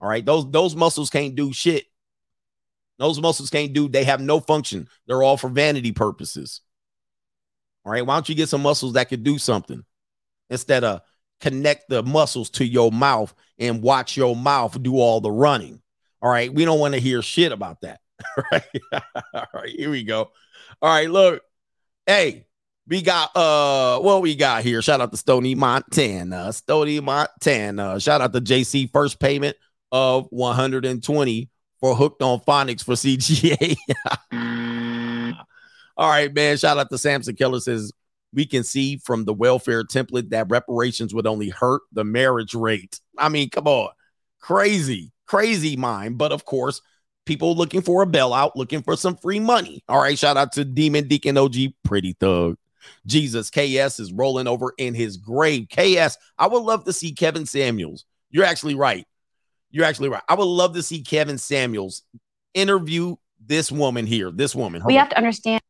All 0.00 0.08
right, 0.08 0.24
those 0.24 0.50
those 0.50 0.76
muscles 0.76 1.10
can't 1.10 1.34
do 1.34 1.52
shit. 1.52 1.84
Those 2.98 3.20
muscles 3.20 3.50
can't 3.50 3.72
do, 3.72 3.88
they 3.88 4.04
have 4.04 4.20
no 4.20 4.38
function. 4.38 4.88
They're 5.06 5.22
all 5.22 5.36
for 5.36 5.50
vanity 5.50 5.90
purposes. 5.90 6.60
All 7.84 7.92
right, 7.92 8.04
why 8.04 8.14
don't 8.14 8.28
you 8.28 8.34
get 8.34 8.48
some 8.48 8.62
muscles 8.62 8.94
that 8.94 9.08
could 9.08 9.24
do 9.24 9.38
something 9.38 9.84
instead 10.50 10.84
of 10.84 11.02
connect 11.40 11.88
the 11.88 12.02
muscles 12.02 12.50
to 12.50 12.64
your 12.64 12.90
mouth 12.90 13.34
and 13.58 13.82
watch 13.82 14.16
your 14.16 14.34
mouth 14.34 14.82
do 14.82 14.98
all 14.98 15.20
the 15.20 15.30
running? 15.30 15.82
All 16.22 16.30
right, 16.30 16.52
we 16.52 16.64
don't 16.64 16.80
want 16.80 16.94
to 16.94 17.00
hear 17.00 17.20
shit 17.20 17.52
about 17.52 17.82
that. 17.82 18.00
All 18.36 18.44
right, 18.52 18.64
all 19.34 19.46
right, 19.52 19.70
here 19.70 19.90
we 19.90 20.04
go. 20.04 20.30
All 20.80 20.88
right, 20.88 21.10
look, 21.10 21.42
hey, 22.06 22.46
we 22.86 23.02
got 23.02 23.36
uh 23.36 23.98
what 24.00 24.22
we 24.22 24.36
got 24.36 24.62
here. 24.62 24.80
Shout 24.82 25.00
out 25.00 25.10
to 25.10 25.16
Stony 25.16 25.54
Montana. 25.54 26.52
Stony 26.52 27.00
Montana. 27.00 27.98
Shout 28.00 28.20
out 28.20 28.32
to 28.32 28.40
JC 28.40 28.90
first 28.92 29.18
payment 29.18 29.56
of 29.90 30.26
120 30.30 31.50
for 31.80 31.94
hooked 31.94 32.22
on 32.22 32.40
phonics 32.40 32.84
for 32.84 32.94
CGA. 32.94 33.76
All 35.96 36.08
right, 36.08 36.32
man. 36.32 36.56
Shout 36.56 36.78
out 36.78 36.90
to 36.90 36.98
Samson 36.98 37.36
Keller 37.36 37.60
says 37.60 37.92
we 38.32 38.46
can 38.46 38.64
see 38.64 38.96
from 38.98 39.24
the 39.24 39.34
welfare 39.34 39.84
template 39.84 40.30
that 40.30 40.50
reparations 40.50 41.14
would 41.14 41.26
only 41.26 41.48
hurt 41.48 41.82
the 41.92 42.04
marriage 42.04 42.54
rate. 42.54 43.00
I 43.16 43.28
mean, 43.28 43.50
come 43.50 43.68
on. 43.68 43.90
Crazy, 44.40 45.12
crazy 45.26 45.76
mind. 45.76 46.18
But 46.18 46.32
of 46.32 46.44
course, 46.44 46.82
people 47.26 47.54
looking 47.54 47.80
for 47.80 48.02
a 48.02 48.06
bailout, 48.06 48.52
looking 48.56 48.82
for 48.82 48.96
some 48.96 49.16
free 49.16 49.40
money. 49.40 49.82
All 49.88 50.00
right, 50.00 50.18
shout 50.18 50.36
out 50.36 50.52
to 50.52 50.64
Demon 50.64 51.08
Deacon 51.08 51.38
OG, 51.38 51.54
pretty 51.84 52.14
thug. 52.18 52.56
Jesus, 53.06 53.50
KS 53.50 53.98
is 54.00 54.12
rolling 54.12 54.46
over 54.46 54.74
in 54.76 54.94
his 54.94 55.16
grave. 55.16 55.68
KS, 55.70 56.18
I 56.38 56.46
would 56.46 56.62
love 56.62 56.84
to 56.84 56.92
see 56.92 57.12
Kevin 57.12 57.46
Samuels. 57.46 58.04
You're 58.30 58.44
actually 58.44 58.74
right. 58.74 59.06
You're 59.70 59.86
actually 59.86 60.10
right. 60.10 60.22
I 60.28 60.34
would 60.34 60.44
love 60.44 60.74
to 60.74 60.82
see 60.82 61.02
Kevin 61.02 61.38
Samuels 61.38 62.02
interview 62.52 63.16
this 63.44 63.72
woman 63.72 64.06
here. 64.06 64.30
This 64.30 64.54
woman. 64.54 64.82
We 64.84 64.96
have 64.96 65.08
to 65.10 65.16
understand. 65.16 65.62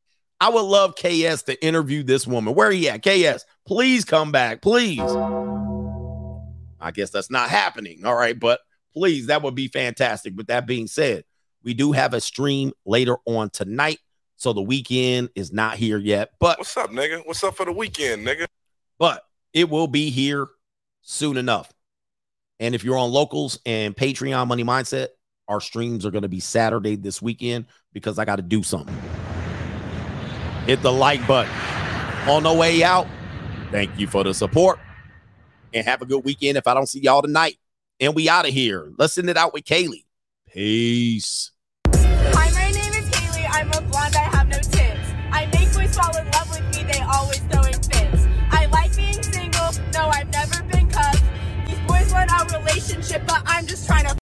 I 0.45 0.51
would 0.51 0.61
love 0.61 0.95
KS 0.95 1.45
to 1.45 1.57
interview 1.65 2.03
this 2.03 2.27
woman. 2.27 2.55
Where 2.55 2.69
are 2.69 2.73
you 2.73 2.91
at? 2.91 3.03
KS, 3.03 3.47
please 3.65 4.05
come 4.05 4.31
back. 4.31 4.61
Please. 4.61 5.01
I 5.01 6.91
guess 6.93 7.09
that's 7.09 7.31
not 7.31 7.49
happening. 7.49 8.05
All 8.05 8.15
right. 8.15 8.39
But 8.39 8.61
please, 8.93 9.29
that 9.29 9.41
would 9.41 9.55
be 9.55 9.69
fantastic. 9.69 10.37
With 10.37 10.49
that 10.49 10.67
being 10.67 10.87
said, 10.87 11.25
we 11.63 11.73
do 11.73 11.93
have 11.93 12.13
a 12.13 12.21
stream 12.21 12.73
later 12.85 13.17
on 13.25 13.49
tonight. 13.49 14.01
So 14.37 14.53
the 14.53 14.61
weekend 14.61 15.31
is 15.35 15.51
not 15.51 15.79
here 15.79 15.97
yet. 15.97 16.33
But 16.39 16.59
What's 16.59 16.77
up, 16.77 16.91
nigga? 16.91 17.27
What's 17.27 17.43
up 17.43 17.57
for 17.57 17.65
the 17.65 17.73
weekend, 17.73 18.27
nigga? 18.27 18.45
but 18.99 19.23
it 19.55 19.71
will 19.71 19.87
be 19.87 20.11
here 20.11 20.47
soon 21.01 21.39
enough. 21.39 21.73
And 22.61 22.75
if 22.75 22.85
you're 22.85 22.99
on 22.99 23.11
locals 23.11 23.59
and 23.65 23.97
Patreon 23.97 24.47
Money 24.47 24.63
Mindset, 24.63 25.09
our 25.49 25.63
streams 25.63 26.05
are 26.05 26.11
going 26.11 26.21
to 26.21 26.29
be 26.29 26.41
Saturday 26.41 26.97
this 26.97 27.23
weekend 27.23 27.65
because 27.95 28.19
I 28.19 28.27
got 28.27 28.37
to 28.37 28.43
do 28.43 28.63
something 28.63 28.95
hit 30.67 30.83
the 30.83 30.93
like 30.93 31.27
button. 31.27 31.53
On 32.29 32.43
the 32.43 32.53
way 32.53 32.83
out, 32.83 33.07
thank 33.71 33.99
you 33.99 34.07
for 34.07 34.25
the 34.25 34.33
support 34.33 34.79
and 35.75 35.85
have 35.87 36.01
a 36.01 36.07
good 36.07 36.25
weekend 36.25 36.57
if 36.57 36.67
I 36.67 36.75
don't 36.75 36.89
see 36.89 37.01
y'all 37.01 37.23
tonight. 37.23 37.59
And 38.01 38.15
we 38.15 38.29
out 38.29 38.47
of 38.47 38.53
here. 38.53 38.93
Let's 38.99 39.13
send 39.13 39.29
it 39.29 39.37
out 39.37 39.53
with 39.53 39.65
Kaylee. 39.65 40.05
Peace. 40.53 41.53
Hi, 41.87 42.51
my 42.53 42.71
name 42.71 42.93
is 42.93 43.09
Kaylee. 43.11 43.47
I'm 43.51 43.69
a 43.69 43.81
blonde. 43.89 44.17
I 44.17 44.37
have 44.37 44.49
no 44.49 44.59
tits. 44.59 45.11
I 45.31 45.47
make 45.53 45.73
boys 45.73 45.95
fall 45.95 46.17
in 46.17 46.31
love 46.31 46.51
with 46.51 46.77
me. 46.77 46.91
They 46.91 47.01
always 47.01 47.41
throwing 47.41 47.75
fits. 47.75 48.27
I 48.51 48.67
like 48.67 48.97
being 48.97 49.23
single. 49.23 49.71
No, 49.93 50.09
I've 50.09 50.31
never 50.31 50.63
been 50.65 50.89
cuffed. 50.91 51.23
These 51.67 51.81
boys 51.87 52.13
want 52.13 52.31
a 52.31 52.59
relationship, 52.59 53.27
but 53.27 53.43
I'm 53.47 53.67
just 53.67 53.87
trying 53.87 54.07
to. 54.07 54.24